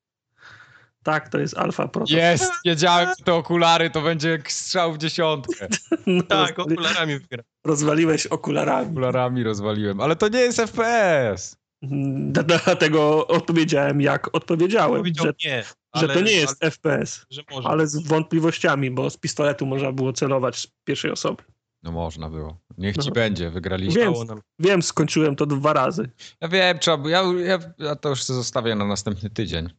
Tak, 1.03 1.29
to 1.29 1.39
jest 1.39 1.57
Alfa 1.57 1.87
Proto. 1.87 2.13
Jest! 2.13 2.51
Wiedziałem, 2.65 3.09
że 3.09 3.25
te 3.25 3.33
okulary 3.33 3.89
to 3.89 4.01
będzie 4.01 4.43
strzał 4.47 4.93
w 4.93 4.97
dziesiątkę. 4.97 5.67
No, 6.07 6.23
Tak, 6.23 6.59
okularami 6.59 7.19
wygra. 7.19 7.43
rozwaliłeś 7.63 8.25
okularami. 8.27 8.91
Okularami 8.91 9.43
rozwaliłem, 9.43 10.01
ale 10.01 10.15
to 10.15 10.27
nie 10.27 10.39
jest 10.39 10.57
FPS. 10.57 11.60
Dlatego 12.65 13.27
odpowiedziałem, 13.27 14.01
jak 14.01 14.35
odpowiedziałem, 14.35 14.97
Powiedział 14.97 15.25
że, 15.25 15.33
nie, 15.49 15.63
że 15.95 16.07
to 16.07 16.13
ale- 16.13 16.23
nie 16.23 16.31
jest 16.31 16.63
ale- 16.63 16.71
FPS, 16.71 17.25
Że 17.29 17.41
może. 17.51 17.67
ale 17.69 17.87
z 17.87 18.07
wątpliwościami, 18.07 18.91
bo 18.91 19.09
z 19.09 19.17
pistoletu 19.17 19.65
można 19.65 19.91
było 19.91 20.13
celować 20.13 20.57
z 20.59 20.67
pierwszej 20.83 21.11
osoby. 21.11 21.43
No 21.83 21.91
można 21.91 22.29
było. 22.29 22.57
Niech 22.77 22.97
ci 22.97 23.07
No. 23.09 23.13
będzie, 23.13 23.49
wygraliśmy. 23.49 24.01
Wiem. 24.01 24.13
Wiem, 24.59 24.81
skończyłem 24.81 25.35
to 25.35 25.45
dwa 25.45 25.73
razy. 25.73 26.09
Ja 26.41 26.47
wiem, 26.47 26.79
trzeba, 26.79 27.09
ja, 27.09 27.23
ja, 27.45 27.59
ja 27.77 27.95
to 27.95 28.09
już 28.09 28.23
zostawię 28.23 28.75
na 28.75 28.85
następny 28.85 29.29
tydzień. 29.29 29.69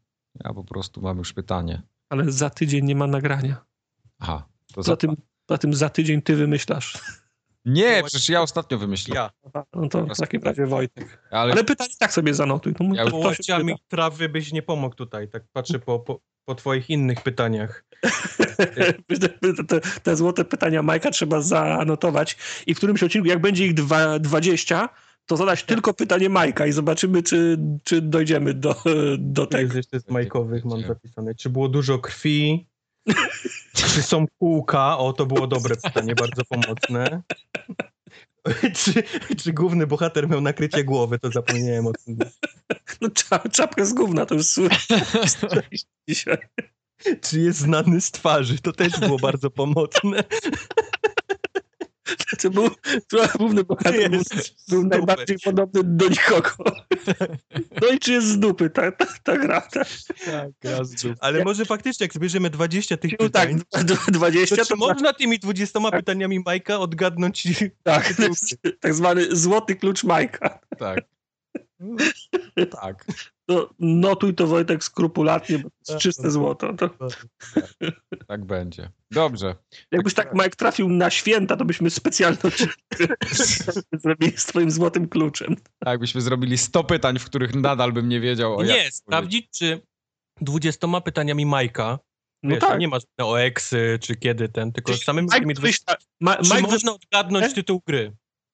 Ja 0.44 0.52
po 0.54 0.64
prostu 0.64 1.02
mam 1.02 1.18
już 1.18 1.32
pytanie. 1.32 1.82
Ale 2.08 2.32
za 2.32 2.50
tydzień 2.50 2.84
nie 2.84 2.96
ma 2.96 3.06
nagrania. 3.06 3.64
Aha. 4.18 4.48
To 4.74 4.82
Za 4.82 4.92
za... 4.92 4.96
tym, 4.96 5.16
za 5.50 5.58
tym 5.58 5.74
za 5.74 5.88
tydzień 5.88 6.22
ty 6.22 6.36
wymyślasz. 6.36 6.94
Nie, 7.64 8.02
przecież 8.06 8.28
ja 8.28 8.42
ostatnio 8.42 8.78
wymyśliłem. 8.78 9.28
Ja. 9.54 9.62
No 9.74 9.88
to 9.88 10.06
w 10.06 10.16
takim 10.18 10.42
razie 10.42 10.66
Wojtek. 10.66 11.22
Ale, 11.30 11.52
Ale 11.52 11.64
pytanie 11.64 11.90
tak 11.98 12.12
sobie 12.12 12.34
zanotuj. 12.34 12.74
No, 12.80 12.94
Ja 12.94 13.10
to, 13.10 13.16
Łokciami 13.16 13.74
przyda. 13.74 13.88
trawy 13.88 14.28
byś 14.28 14.52
nie 14.52 14.62
pomógł 14.62 14.96
tutaj. 14.96 15.28
Tak 15.28 15.42
patrzę 15.52 15.78
po, 15.78 15.98
po, 16.00 16.20
po 16.44 16.54
twoich 16.54 16.90
innych 16.90 17.20
pytaniach. 17.22 17.84
te, 19.40 19.64
te, 19.64 19.80
te 20.02 20.16
złote 20.16 20.44
pytania 20.44 20.82
Majka 20.82 21.10
trzeba 21.10 21.40
zanotować 21.40 22.36
i 22.66 22.74
w 22.74 22.76
którymś 22.76 23.02
odcinku, 23.02 23.28
jak 23.28 23.38
będzie 23.40 23.66
ich 23.66 23.74
dwa, 23.74 24.18
20, 24.18 24.88
to 25.26 25.36
zadać 25.36 25.64
tylko 25.64 25.94
pytanie 25.94 26.28
Majka 26.28 26.66
i 26.66 26.72
zobaczymy, 26.72 27.22
czy, 27.22 27.58
czy 27.84 28.00
dojdziemy 28.00 28.54
do, 28.54 28.76
do 29.18 29.46
Tak, 29.46 29.60
tego. 29.60 29.76
jeszcze 29.76 30.00
z 30.00 30.08
majkowych 30.08 30.64
mam 30.64 30.80
zapisane. 30.80 31.34
Czy 31.34 31.50
było 31.50 31.68
dużo 31.68 31.98
krwi? 31.98 32.66
Czy 33.74 34.02
są 34.02 34.26
kółka? 34.38 34.98
O, 34.98 35.12
to 35.12 35.26
było 35.26 35.46
dobre 35.46 35.76
pytanie, 35.76 36.14
bardzo 36.14 36.42
pomocne. 36.44 37.22
czy, 38.76 39.02
czy 39.36 39.52
główny 39.52 39.86
bohater 39.86 40.28
miał 40.28 40.40
nakrycie 40.40 40.84
głowy? 40.84 41.18
To 41.18 41.30
zapomniałem 41.30 41.86
o 41.86 41.92
tym. 41.92 42.18
No, 43.00 43.10
cza, 43.10 43.38
czapkę 43.38 43.86
z 43.86 43.92
gówna 43.92 44.26
to 44.26 44.34
już 44.34 44.46
słychać 44.46 44.88
dzisiaj. 46.08 46.38
Czy 47.22 47.40
jest 47.40 47.58
znany 47.58 48.00
z 48.00 48.10
twarzy? 48.10 48.58
To 48.58 48.72
też 48.72 49.00
było 49.00 49.18
bardzo 49.18 49.50
pomocne. 49.50 50.24
Czy 52.38 52.50
był, 52.50 52.70
główny 53.38 53.64
bohater 53.64 54.10
był, 54.10 54.18
Jest 54.18 54.70
był 54.70 54.86
najbardziej 54.86 55.38
podobny 55.38 55.80
do 55.84 56.08
nikogo. 56.08 56.50
No 57.82 57.88
i 57.88 57.98
czy 57.98 58.12
jest 58.12 58.26
z 58.26 58.38
dupy 58.38 58.70
ta, 58.70 58.92
ta, 58.92 59.06
ta 59.22 59.36
gra? 59.36 59.60
Tak, 59.60 60.50
Ale 61.20 61.44
może 61.44 61.64
faktycznie, 61.64 62.04
jak 62.04 62.14
zbierzemy 62.14 62.50
20 62.50 62.96
tych 62.96 63.12
no, 63.20 63.28
tak 63.28 63.48
pytań, 63.48 63.84
d- 63.84 63.96
20 64.08 64.56
to 64.56 64.62
to 64.62 64.68
czy 64.68 64.76
można 64.76 65.12
tymi 65.12 65.38
20 65.38 65.90
pytaniami 65.90 66.40
Majka 66.40 66.78
odgadnąć 66.78 67.48
tak, 67.82 68.14
to 68.14 68.22
tak 68.80 68.94
zwany 68.94 69.36
złoty 69.36 69.76
klucz 69.76 70.04
Majka. 70.04 70.58
tak. 70.78 71.00
tak. 72.70 73.04
To 73.52 73.70
notuj 73.78 74.34
to 74.34 74.46
Wojtek 74.46 74.84
skrupulatnie, 74.84 75.58
bo 75.58 75.68
to 75.70 75.92
jest 75.92 76.02
czyste 76.02 76.30
złoto. 76.30 76.74
To, 76.74 76.90
Tak 78.28 78.44
będzie. 78.44 78.90
Dobrze. 79.10 79.54
jakbyś 79.90 80.14
tak 80.14 80.34
Mike 80.34 80.50
trafił 80.50 80.88
na 80.88 81.10
święta, 81.10 81.56
to 81.56 81.64
byśmy 81.64 81.90
specjalny 81.90 82.38
odcinek 82.44 82.76
zrobili 84.02 84.32
z 84.36 84.46
twoim 84.46 84.70
złotym 84.70 85.08
kluczem. 85.08 85.56
Tak, 85.78 86.00
byśmy 86.00 86.20
zrobili 86.20 86.58
100 86.58 86.84
pytań, 86.84 87.18
w 87.18 87.24
których 87.24 87.54
nadal 87.54 87.92
bym 87.92 88.08
nie 88.08 88.20
wiedział 88.20 88.56
o 88.56 88.64
Nie, 88.64 88.90
sprawdzić, 88.90 89.50
czy 89.50 89.80
20 90.40 91.00
pytaniami 91.00 91.46
Majka, 91.46 91.98
No 92.42 92.50
wiesz, 92.50 92.60
tak. 92.60 92.80
nie 92.80 92.88
ma 92.88 92.98
o 93.22 93.40
eksy, 93.40 93.98
czy 94.02 94.16
kiedy 94.16 94.48
ten, 94.48 94.72
tylko 94.72 94.92
Czyli 94.92 95.04
samymi 95.04 95.26
Mike 95.26 95.40
tymi 95.40 95.54
20, 95.54 95.84
wymyśla, 95.86 96.08
Ma, 96.20 96.36
czy 96.36 96.42
Mike, 96.42 96.66
wy, 96.66 96.72
można 96.72 96.92
odgadnąć 96.92 97.54
tytuł 97.54 97.82
gry. 97.86 98.12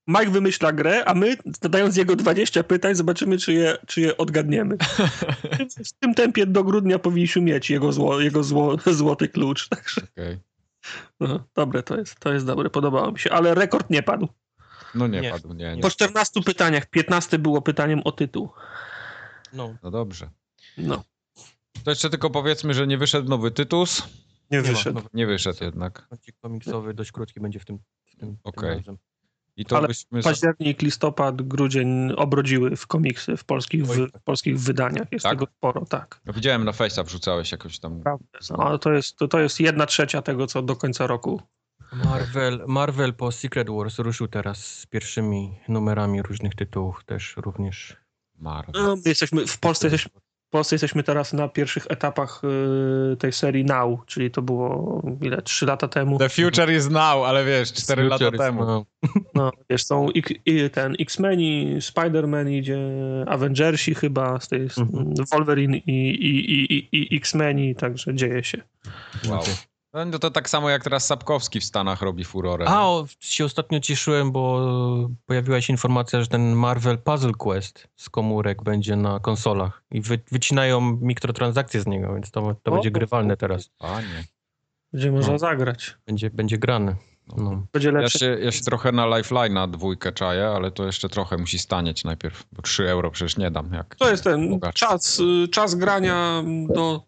Mike 0.08 0.30
wymyśla 0.30 0.72
grę, 0.72 1.04
a 1.04 1.14
my 1.14 1.36
zadając 1.62 1.96
jego 1.96 2.16
20 2.16 2.62
pytań 2.64 2.94
zobaczymy, 2.94 3.38
czy 3.38 3.52
je, 3.52 3.76
czy 3.86 4.00
je 4.00 4.16
odgadniemy. 4.16 4.76
W 5.86 5.92
tym 6.00 6.14
tempie 6.14 6.46
do 6.46 6.64
grudnia 6.64 6.98
powinniśmy 6.98 7.42
mieć 7.42 7.70
jego, 7.70 7.92
zło, 7.92 8.20
jego 8.20 8.44
zło, 8.44 8.76
złoty 8.92 9.28
klucz. 9.28 9.68
Także, 9.68 10.00
Okej. 10.12 10.38
no, 11.20 11.44
dobre 11.54 11.82
to 11.82 11.98
jest, 11.98 12.20
to 12.20 12.32
jest 12.32 12.46
dobre, 12.46 12.70
podobało 12.70 13.12
mi 13.12 13.18
się, 13.18 13.30
ale 13.30 13.54
rekord 13.54 13.90
nie 13.90 14.02
padł. 14.02 14.28
No 14.94 15.06
nie, 15.06 15.20
Nie. 15.20 15.30
padł, 15.30 15.52
nie, 15.54 15.76
nie. 15.76 15.82
Po 15.82 15.90
14 15.90 16.42
pytaniach 16.42 16.86
15 16.86 17.38
było 17.38 17.62
pytaniem 17.62 18.00
o 18.04 18.12
tytuł. 18.12 18.48
No, 19.52 19.74
No 19.82 19.90
dobrze. 19.90 20.30
No, 20.78 21.04
To 21.84 21.90
jeszcze 21.90 22.10
tylko 22.10 22.30
powiedzmy, 22.30 22.74
że 22.74 22.86
nie 22.86 22.98
wyszedł 22.98 23.28
nowy 23.28 23.50
Tytus. 23.50 24.02
nie 24.50 24.58
nie 24.58 24.62
wyszedł. 24.62 24.94
ma. 25.00 25.08
Nie 25.14 25.26
wyszedł 25.26 25.64
jednak. 25.64 26.08
Komiksowy 26.42 26.94
dość 26.94 27.12
krótki 27.12 27.40
będzie 27.40 27.58
w 27.60 27.64
tym, 27.64 27.78
w 28.06 28.16
tym, 28.16 28.36
Okej. 28.44 28.70
tym 28.70 28.78
razem. 28.78 28.98
I 29.58 29.64
to 29.64 29.76
Ale 29.76 29.88
byśmy... 29.88 30.22
Październik, 30.22 30.82
listopad, 30.82 31.42
grudzień 31.42 32.12
obrodziły 32.16 32.76
w 32.76 32.86
komiksy, 32.86 33.36
w 33.36 33.44
polskich, 33.44 33.86
w, 33.86 34.12
tak. 34.12 34.22
polskich 34.22 34.60
wydaniach. 34.60 35.12
Jest 35.12 35.22
Tak? 35.22 35.32
tego 35.32 35.46
sporo, 35.56 35.84
tak. 35.84 36.20
No, 36.26 36.32
widziałem 36.32 36.64
na 36.64 36.72
Face'a 36.72 37.04
wrzucałeś 37.04 37.52
jakoś 37.52 37.78
tam... 37.78 38.02
Prawda. 38.02 38.38
No, 38.50 38.56
ale 38.56 38.78
to 38.78 38.92
jest, 38.92 39.16
to, 39.16 39.28
to 39.28 39.40
jest 39.40 39.60
jedna 39.60 39.86
trzecia 39.86 40.22
tego, 40.22 40.46
co 40.46 40.62
do 40.62 40.76
końca 40.76 41.06
roku. 41.06 41.42
Marvel, 41.92 42.64
Marvel 42.66 43.14
po 43.14 43.32
Secret 43.32 43.70
Wars 43.70 43.98
ruszył 43.98 44.28
teraz 44.28 44.66
z 44.66 44.86
pierwszymi 44.86 45.58
numerami 45.68 46.22
różnych 46.22 46.54
tytułów 46.54 47.04
też 47.04 47.36
również. 47.36 47.96
Marvel. 48.38 48.82
No, 48.82 48.96
my 48.96 49.02
jesteśmy, 49.06 49.46
w 49.46 49.58
Polsce 49.58 49.86
jesteśmy, 49.86 50.20
w 50.48 50.50
Polsce 50.50 50.74
jesteśmy 50.74 51.02
teraz 51.02 51.32
na 51.32 51.48
pierwszych 51.48 51.86
etapach 51.88 52.42
y, 53.12 53.16
tej 53.16 53.32
serii 53.32 53.64
Now, 53.64 54.06
czyli 54.06 54.30
to 54.30 54.42
było 54.42 55.02
ile, 55.22 55.42
trzy 55.42 55.66
lata 55.66 55.88
temu. 55.88 56.18
The 56.18 56.28
future 56.28 56.72
is 56.72 56.90
now, 56.90 57.24
ale 57.26 57.44
wiesz, 57.44 57.72
4 57.72 58.02
lata 58.02 58.30
temu. 58.30 58.86
No, 59.38 59.50
wiesz, 59.70 59.84
są 59.84 60.08
ten 60.72 60.96
X-Meni, 61.00 61.76
Spider-Man 61.78 62.50
idzie, 62.50 62.78
Avengersi 63.26 63.94
chyba, 63.94 64.40
z 64.40 64.48
tej, 64.48 64.60
Mhm. 64.78 65.14
Wolverine 65.32 65.76
i, 65.76 66.10
i, 66.10 66.52
i, 66.52 66.78
i, 66.78 67.14
i 67.14 67.16
X-Meni, 67.16 67.74
także 67.74 68.14
dzieje 68.14 68.44
się. 68.44 68.62
Wow. 69.28 69.42
No 70.06 70.18
to 70.18 70.30
tak 70.30 70.48
samo 70.50 70.70
jak 70.70 70.84
teraz 70.84 71.06
Sapkowski 71.06 71.60
w 71.60 71.64
Stanach 71.64 72.02
robi 72.02 72.24
furorę. 72.24 72.66
A, 72.68 72.86
o, 72.86 73.06
się 73.20 73.44
ostatnio 73.44 73.80
cieszyłem, 73.80 74.32
bo 74.32 74.68
pojawiła 75.26 75.60
się 75.60 75.72
informacja, 75.72 76.20
że 76.20 76.26
ten 76.26 76.52
Marvel 76.52 76.98
Puzzle 76.98 77.32
Quest 77.32 77.88
z 77.96 78.10
komórek 78.10 78.62
będzie 78.62 78.96
na 78.96 79.20
konsolach 79.20 79.82
i 79.90 80.00
wy, 80.00 80.18
wycinają 80.32 80.80
mikrotransakcje 81.00 81.80
z 81.80 81.86
niego, 81.86 82.14
więc 82.14 82.30
to, 82.30 82.54
to 82.62 82.70
O. 82.70 82.74
będzie 82.74 82.90
grywalne 82.90 83.36
teraz. 83.36 83.70
Panie. 83.78 84.24
Będzie 84.92 85.12
można 85.12 85.32
No. 85.32 85.38
zagrać. 85.38 85.94
Będzie, 86.06 86.30
będzie 86.30 86.58
grane. 86.58 86.96
No. 87.36 87.62
Będzie 87.72 87.92
Ja 88.02 88.08
się, 88.08 88.38
ja 88.40 88.52
się 88.52 88.64
trochę 88.64 88.92
na 88.92 89.06
Lifeline'a 89.06 89.70
dwójkę 89.70 90.12
czaję, 90.12 90.46
ale 90.46 90.70
to 90.70 90.86
jeszcze 90.86 91.08
trochę 91.08 91.36
musi 91.36 91.58
stanieć 91.58 92.04
najpierw, 92.04 92.44
bo 92.52 92.62
3 92.62 92.88
euro 92.90 93.10
przecież 93.10 93.36
nie 93.36 93.50
dam. 93.50 93.72
Jak 93.72 93.96
To 93.96 94.10
jest 94.10 94.24
ten 94.24 94.50
bogacz. 94.50 94.74
czas, 94.76 95.20
y, 95.44 95.48
czas 95.48 95.74
grania 95.74 96.42
do 96.68 97.02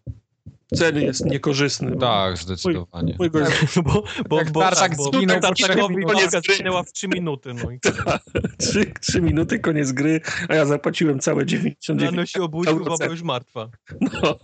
ceny 0.75 1.03
jest 1.03 1.25
niekorzystny. 1.25 1.91
bo 1.91 1.99
Tak, 1.99 2.37
zdecydowanie. 2.37 3.15
Mój 3.19 3.29
gość 3.29 3.51
bo, 3.85 4.03
bo, 4.29 4.37
Jak 4.37 4.51
bo, 4.51 4.59
Tartak 4.59 4.95
bo, 4.95 5.03
zginął 5.03 5.39
Tartakowi 5.39 6.05
walka 6.05 6.41
zginęła 6.53 6.83
w 6.83 6.91
3 6.91 7.07
minuty. 7.07 7.53
No 7.53 7.71
i 7.71 7.79
trzy, 8.57 8.93
trzy 9.01 9.21
minuty, 9.21 9.59
koniec 9.59 9.91
gry, 9.91 10.21
a 10.49 10.55
ja 10.55 10.65
zapłaciłem 10.65 11.19
całe 11.19 11.45
99 11.45 12.01
rano 12.11 12.25
się 12.25 12.43
obudził, 12.43 12.79
baba 12.79 12.97
cen. 12.97 13.11
już 13.11 13.21
martwa. 13.21 13.69
No, 14.01 14.39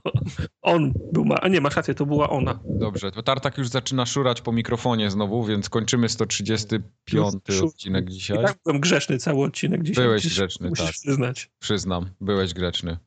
on 0.61 0.93
był 1.13 1.25
ma, 1.25 1.35
a 1.35 1.47
nie, 1.47 1.61
masz 1.61 1.75
rację, 1.75 1.93
to 1.93 2.05
była 2.05 2.29
ona. 2.29 2.59
Dobrze, 2.65 3.11
to 3.11 3.23
Tartak 3.23 3.57
już 3.57 3.67
zaczyna 3.67 4.05
szurać 4.05 4.41
po 4.41 4.51
mikrofonie 4.51 5.11
znowu, 5.11 5.45
więc 5.45 5.69
kończymy 5.69 6.09
135 6.09 7.25
Szur- 7.49 7.65
odcinek 7.65 8.09
I 8.09 8.13
dzisiaj. 8.13 8.37
tak 8.45 8.57
byłem 8.65 8.79
grzeczny 8.81 9.17
cały 9.17 9.45
odcinek 9.45 9.83
dzisiaj. 9.83 10.05
Byłeś 10.05 10.23
musisz, 10.23 10.33
grzeczny, 10.37 10.69
musisz 10.69 10.85
tak. 10.85 10.93
przyznać. 10.93 11.49
Przyznam, 11.59 12.09
byłeś 12.21 12.53
grzeczny. 12.53 12.97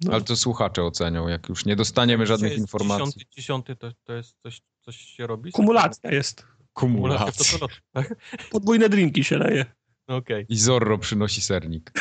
No. 0.00 0.12
Ale 0.12 0.22
to 0.22 0.36
słuchacze 0.36 0.82
ocenią, 0.84 1.28
jak 1.28 1.48
już 1.48 1.64
nie 1.64 1.76
dostaniemy 1.76 2.26
żadnych 2.26 2.50
jest 2.52 2.60
informacji. 2.60 3.12
10, 3.12 3.26
10 3.34 3.66
to, 3.78 3.92
to 4.04 4.12
jest 4.12 4.36
coś, 4.42 4.62
coś 4.80 4.96
się 4.96 5.26
robi? 5.26 5.52
Kumulacja 5.52 6.10
jest. 6.10 6.46
Kumulacja 6.72 7.32
Kumulacja. 7.58 7.78
tak? 7.92 8.14
Podwójne 8.52 8.88
drinki 8.88 9.24
się 9.24 9.38
leje. 9.38 9.64
Okej. 10.06 10.46
I 10.48 10.58
Zorro 10.58 10.98
przynosi 10.98 11.40
sernik. 11.40 11.92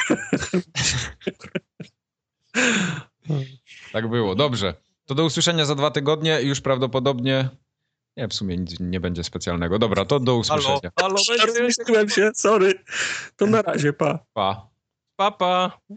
tak 3.94 4.08
było, 4.10 4.36
dobrze. 4.36 4.74
To 5.06 5.16
do 5.16 5.26
usłyszenia 5.26 5.66
za 5.66 5.76
dwa 5.76 5.92
tygodnie 5.92 6.42
i 6.42 6.48
już 6.48 6.62
prawdopodobnie... 6.62 7.50
Nie, 8.18 8.28
w 8.28 8.34
sumie 8.34 8.58
nic 8.58 8.80
nie 8.80 9.00
będzie 9.00 9.24
specjalnego. 9.24 9.80
Dobra, 9.80 10.06
to 10.06 10.20
do 10.20 10.32
Halo, 10.32 10.40
usłyszenia. 10.40 10.92
halo, 11.00 11.16
Rozmyśliłem 11.48 12.10
się, 12.10 12.32
sorry. 12.36 12.74
To 13.36 13.46
na 13.46 13.62
razie, 13.62 13.94
pa. 13.94 14.20
Pa. 14.34 14.70
Papa. 15.16 15.80
O 15.90 15.96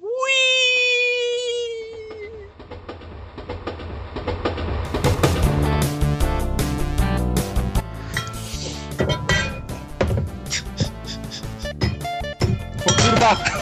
kurwa, 13.26 13.56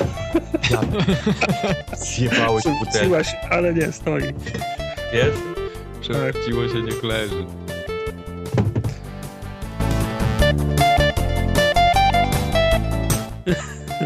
Zjebałeś 1.97 2.65
butelkę. 2.65 3.51
Ale 3.51 3.75
nie, 3.75 3.93
stoi. 3.93 4.23
Jest? 5.13 5.43
Przewróciło 6.01 6.69
się, 6.69 6.83
niech 6.83 7.03
leży. 7.03 7.47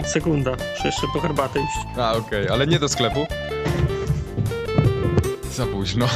Sekunda, 0.13 0.51
muszę 0.51 0.87
jeszcze 0.89 1.07
po 1.13 1.21
herbatę 1.21 1.61
iść. 1.61 1.99
A, 1.99 2.13
okej, 2.13 2.49
ale 2.49 2.67
nie 2.67 2.79
do 2.79 2.89
sklepu. 2.89 3.27
Za 5.53 5.67
późno. 5.67 6.07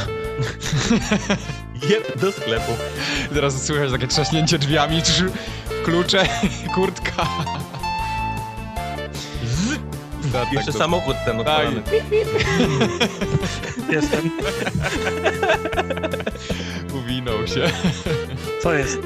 Jeb 1.89 2.19
do 2.19 2.31
sklepu. 2.31 2.71
Teraz 3.33 3.65
słychać 3.65 3.91
takie 3.91 4.07
trzaśnięcie 4.07 4.59
drzwiami, 4.59 5.01
klucze, 5.83 6.23
kurtka. 6.75 7.27
Tak, 10.33 10.53
Jeszcze 10.53 10.71
to- 10.71 10.77
samochód 10.77 11.15
ten 11.25 11.37
Tak. 11.37 11.47
odpalany. 11.47 11.81
Jestem. 13.89 14.31
Uwinął 17.03 17.47
się. 17.47 17.69
Co 18.61 18.73
jest? 18.73 18.97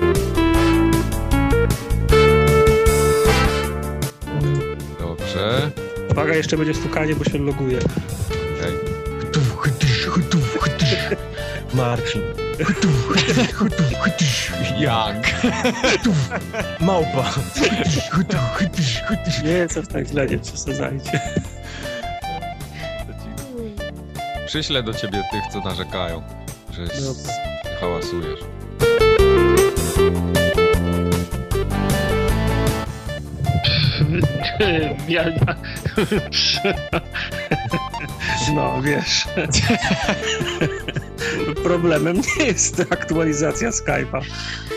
Dobrze. 4.99 5.71
Uwaga, 6.11 6.35
jeszcze 6.35 6.57
będzie 6.57 6.73
stukanie, 6.73 7.15
bo 7.15 7.23
się 7.23 7.37
loguje. 7.37 7.77
Okej. 8.59 8.73
Marcin. 11.73 12.21
Young. 14.79 15.25
Małpa. 16.79 17.33
Nie 19.43 19.51
jest 19.51 19.77
aż 19.77 19.87
tak 19.87 20.07
źle, 20.07 20.25
nie 20.27 20.37
przesadzajcie. 20.39 21.19
Przyślę 24.45 24.83
do 24.83 24.93
ciebie 24.93 25.23
tych, 25.31 25.43
co 25.53 25.59
narzekają, 25.59 26.23
że 26.71 26.83
s- 26.83 27.03
Dobra. 27.03 27.33
hałasujesz. 27.81 28.39
Ja, 35.07 35.23
no, 38.53 38.81
wiesz. 38.81 39.27
Problemem 41.55 42.17
nie 42.39 42.45
jest 42.45 42.79
aktualizacja 42.89 43.69
Skype'a, 43.69 44.21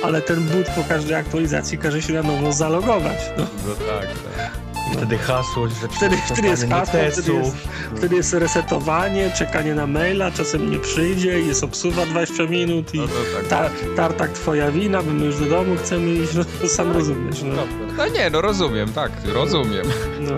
ale 0.02 0.22
ten 0.22 0.46
boot 0.48 0.66
po 0.76 0.84
każdej 0.88 1.14
aktualizacji 1.16 1.78
każe 1.78 2.02
się 2.02 2.12
na 2.12 2.22
nowo 2.22 2.52
zalogować. 2.52 3.18
No. 3.38 3.46
No 3.68 3.74
tak, 3.74 4.06
tak. 4.36 4.50
Wtedy 4.96 5.18
hasło, 5.18 5.68
że 5.68 5.88
Wtedy, 5.96 6.16
wtedy 6.32 6.48
jest 6.48 6.68
hasło, 6.68 7.00
wtedy 7.12 7.32
jest, 7.34 7.56
wtedy 7.96 8.16
jest 8.16 8.32
resetowanie, 8.32 9.30
czekanie 9.38 9.74
na 9.74 9.86
maila, 9.86 10.30
czasem 10.30 10.70
nie 10.70 10.78
przyjdzie, 10.78 11.40
jest 11.40 11.64
obsuwa 11.64 12.06
20 12.06 12.44
minut 12.46 12.94
i 12.94 12.98
No 12.98 13.06
tak. 13.06 13.46
tar, 13.48 13.70
tartak 13.96 14.32
twoja 14.32 14.70
wina, 14.70 15.02
bo 15.02 15.10
my 15.12 15.26
już 15.26 15.36
do 15.38 15.46
domu 15.46 15.76
chcemy 15.76 16.14
iść, 16.14 16.32
no, 16.34 16.68
sam 16.68 16.92
rozumiesz. 16.92 17.42
No. 17.42 17.62
No 17.96 18.06
nie, 18.08 18.30
no 18.30 18.40
rozumiem, 18.40 18.92
tak, 18.92 19.12
rozumiem. 19.34 19.86
No. 20.20 20.32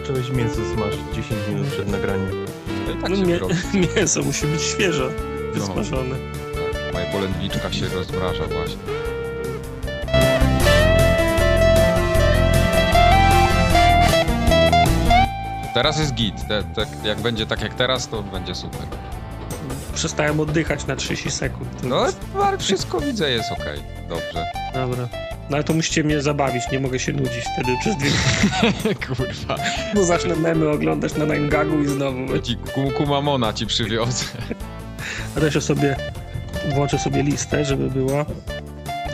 Zacząłeś 0.00 0.30
mięso 0.30 0.60
smażyć 0.74 1.00
10 1.12 1.30
minut 1.48 1.66
przed 1.66 1.88
nagraniem. 1.88 2.30
No 2.86 2.92
i 2.92 2.96
tak 3.02 3.10
No, 3.10 3.16
mie- 3.16 3.88
mięso 3.96 4.22
musi 4.22 4.46
być 4.46 4.62
świeże, 4.62 5.10
wysmażone. 5.60 6.16
Tak, 6.54 6.92
moja 6.94 7.06
polędwiczka 7.06 7.72
się 7.72 7.88
rozmraża 7.88 8.44
właśnie. 8.46 8.76
Teraz 15.74 15.98
jest 15.98 16.14
git. 16.14 16.34
Te, 16.48 16.62
te, 16.62 16.86
jak 17.08 17.20
będzie 17.20 17.46
tak 17.46 17.62
jak 17.62 17.74
teraz, 17.74 18.08
to 18.08 18.22
będzie 18.22 18.54
super. 18.54 18.80
Przestałem 19.94 20.40
oddychać 20.40 20.86
na 20.86 20.96
30 20.96 21.30
sekund. 21.30 21.68
No, 21.82 22.06
ale 22.44 22.58
wszystko 22.58 23.00
widzę, 23.00 23.30
jest 23.30 23.52
okej. 23.52 23.80
Dobrze. 24.08 24.44
Dobra. 24.74 25.08
No 25.50 25.56
ale 25.56 25.64
to 25.64 25.72
musicie 25.72 26.04
mnie 26.04 26.20
zabawić, 26.22 26.70
nie 26.72 26.80
mogę 26.80 26.98
się 26.98 27.12
nudzić 27.12 27.44
wtedy 27.54 27.76
przez 27.80 27.96
dwie 27.96 28.10
Kurwa. 29.06 29.56
Bo 29.94 30.04
zacznę 30.04 30.36
memy 30.36 30.68
oglądać 30.68 31.14
na 31.16 31.24
9gagu 31.26 31.84
i 31.84 31.88
znowu. 31.88 32.38
Ci 32.38 32.56
ku- 32.56 32.90
kumamona 32.96 33.52
ci 33.52 33.66
przywiozę. 33.66 34.24
A 35.36 35.38
to 35.38 35.44
jeszcze 35.44 35.60
sobie 35.60 35.96
włączę 36.74 36.98
sobie 36.98 37.22
listę, 37.22 37.64
żeby 37.64 37.90
była. 37.90 38.26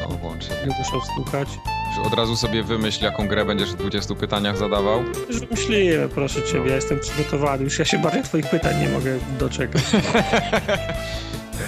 No, 0.01 0.09
włącz. 0.09 0.45
Nie 0.51 0.67
muszę 0.67 1.01
wstukać. 1.11 1.49
Już 1.97 2.07
Od 2.07 2.15
razu 2.15 2.37
sobie 2.37 2.63
wymyśl, 2.63 3.05
jaką 3.05 3.29
grę 3.29 3.45
będziesz 3.45 3.73
w 3.73 3.77
20 3.77 4.15
pytaniach 4.15 4.57
zadawał. 4.57 5.03
Już 5.29 5.41
wymyśliłem, 5.41 6.09
proszę 6.09 6.43
ciebie, 6.43 6.69
ja 6.69 6.75
jestem 6.75 7.01
przygotowany. 7.01 7.65
Już 7.65 7.79
ja 7.79 7.85
się 7.85 7.99
bardziej 7.99 8.23
twoich 8.23 8.51
pytań 8.51 8.81
nie 8.81 8.89
mogę 8.89 9.19
doczekać. 9.39 9.83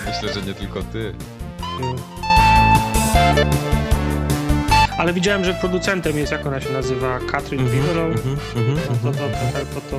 Myślę, 0.06 0.32
że 0.34 0.42
nie 0.42 0.54
tylko 0.54 0.82
ty. 0.82 1.14
Ale 4.98 5.12
widziałem, 5.12 5.44
że 5.44 5.54
producentem 5.54 6.18
jest, 6.18 6.32
jak 6.32 6.46
ona 6.46 6.60
się 6.60 6.72
nazywa, 6.72 7.18
Katrin 7.32 7.60
mhm, 7.60 8.12
mhm, 8.56 8.76
No 9.04 9.12
to, 9.12 9.24
mhm. 9.24 9.52
to, 9.52 9.80
to, 9.80 9.80
to, 9.90 9.96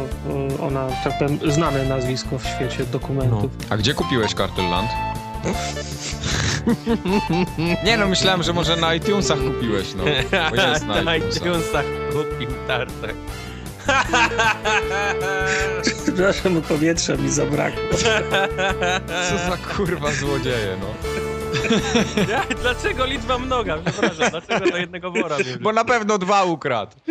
to, 0.57 0.63
ona, 0.65 0.87
tak 1.03 1.17
powiem, 1.19 1.39
znane 1.51 1.85
nazwisko 1.85 2.37
w 2.37 2.45
świecie 2.47 2.85
dokumentów. 2.85 3.51
A 3.69 3.77
gdzie 3.77 3.93
kupiłeś 3.93 4.33
Cartelland? 4.33 4.89
Nie 7.85 7.97
no, 7.97 8.07
myślałem, 8.07 8.43
że 8.43 8.53
może 8.53 8.75
na 8.75 8.95
iTunesach 8.95 9.37
kupiłeś, 9.39 9.87
no. 9.95 10.03
Bo 10.49 10.55
jest 10.55 10.85
na 10.87 11.01
Na 11.01 11.15
iTunesach. 11.15 11.41
iTunesach 11.41 11.85
kupił 12.13 12.49
tartak. 12.67 13.15
Przepraszam, 16.05 16.61
powietrza 16.61 17.15
mi 17.15 17.29
zabrakło. 17.29 17.97
Co 19.29 19.37
za 19.49 19.57
kurwa 19.57 20.11
złodzieje, 20.11 20.77
no. 20.81 20.87
Ja, 22.29 22.45
dlaczego 22.61 23.05
liczba 23.05 23.37
mnoga? 23.37 23.77
Przepraszam, 23.77 24.29
dlaczego 24.29 24.71
do 24.71 24.77
jednego 24.77 25.11
wora 25.11 25.37
Bo 25.61 25.73
na 25.73 25.85
pewno 25.85 26.17
dwa 26.17 26.43
ukradł. 26.43 26.97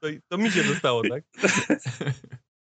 to, 0.00 0.06
to 0.28 0.38
mi 0.38 0.50
się 0.50 0.64
dostało, 0.64 1.02
tak? 1.08 1.24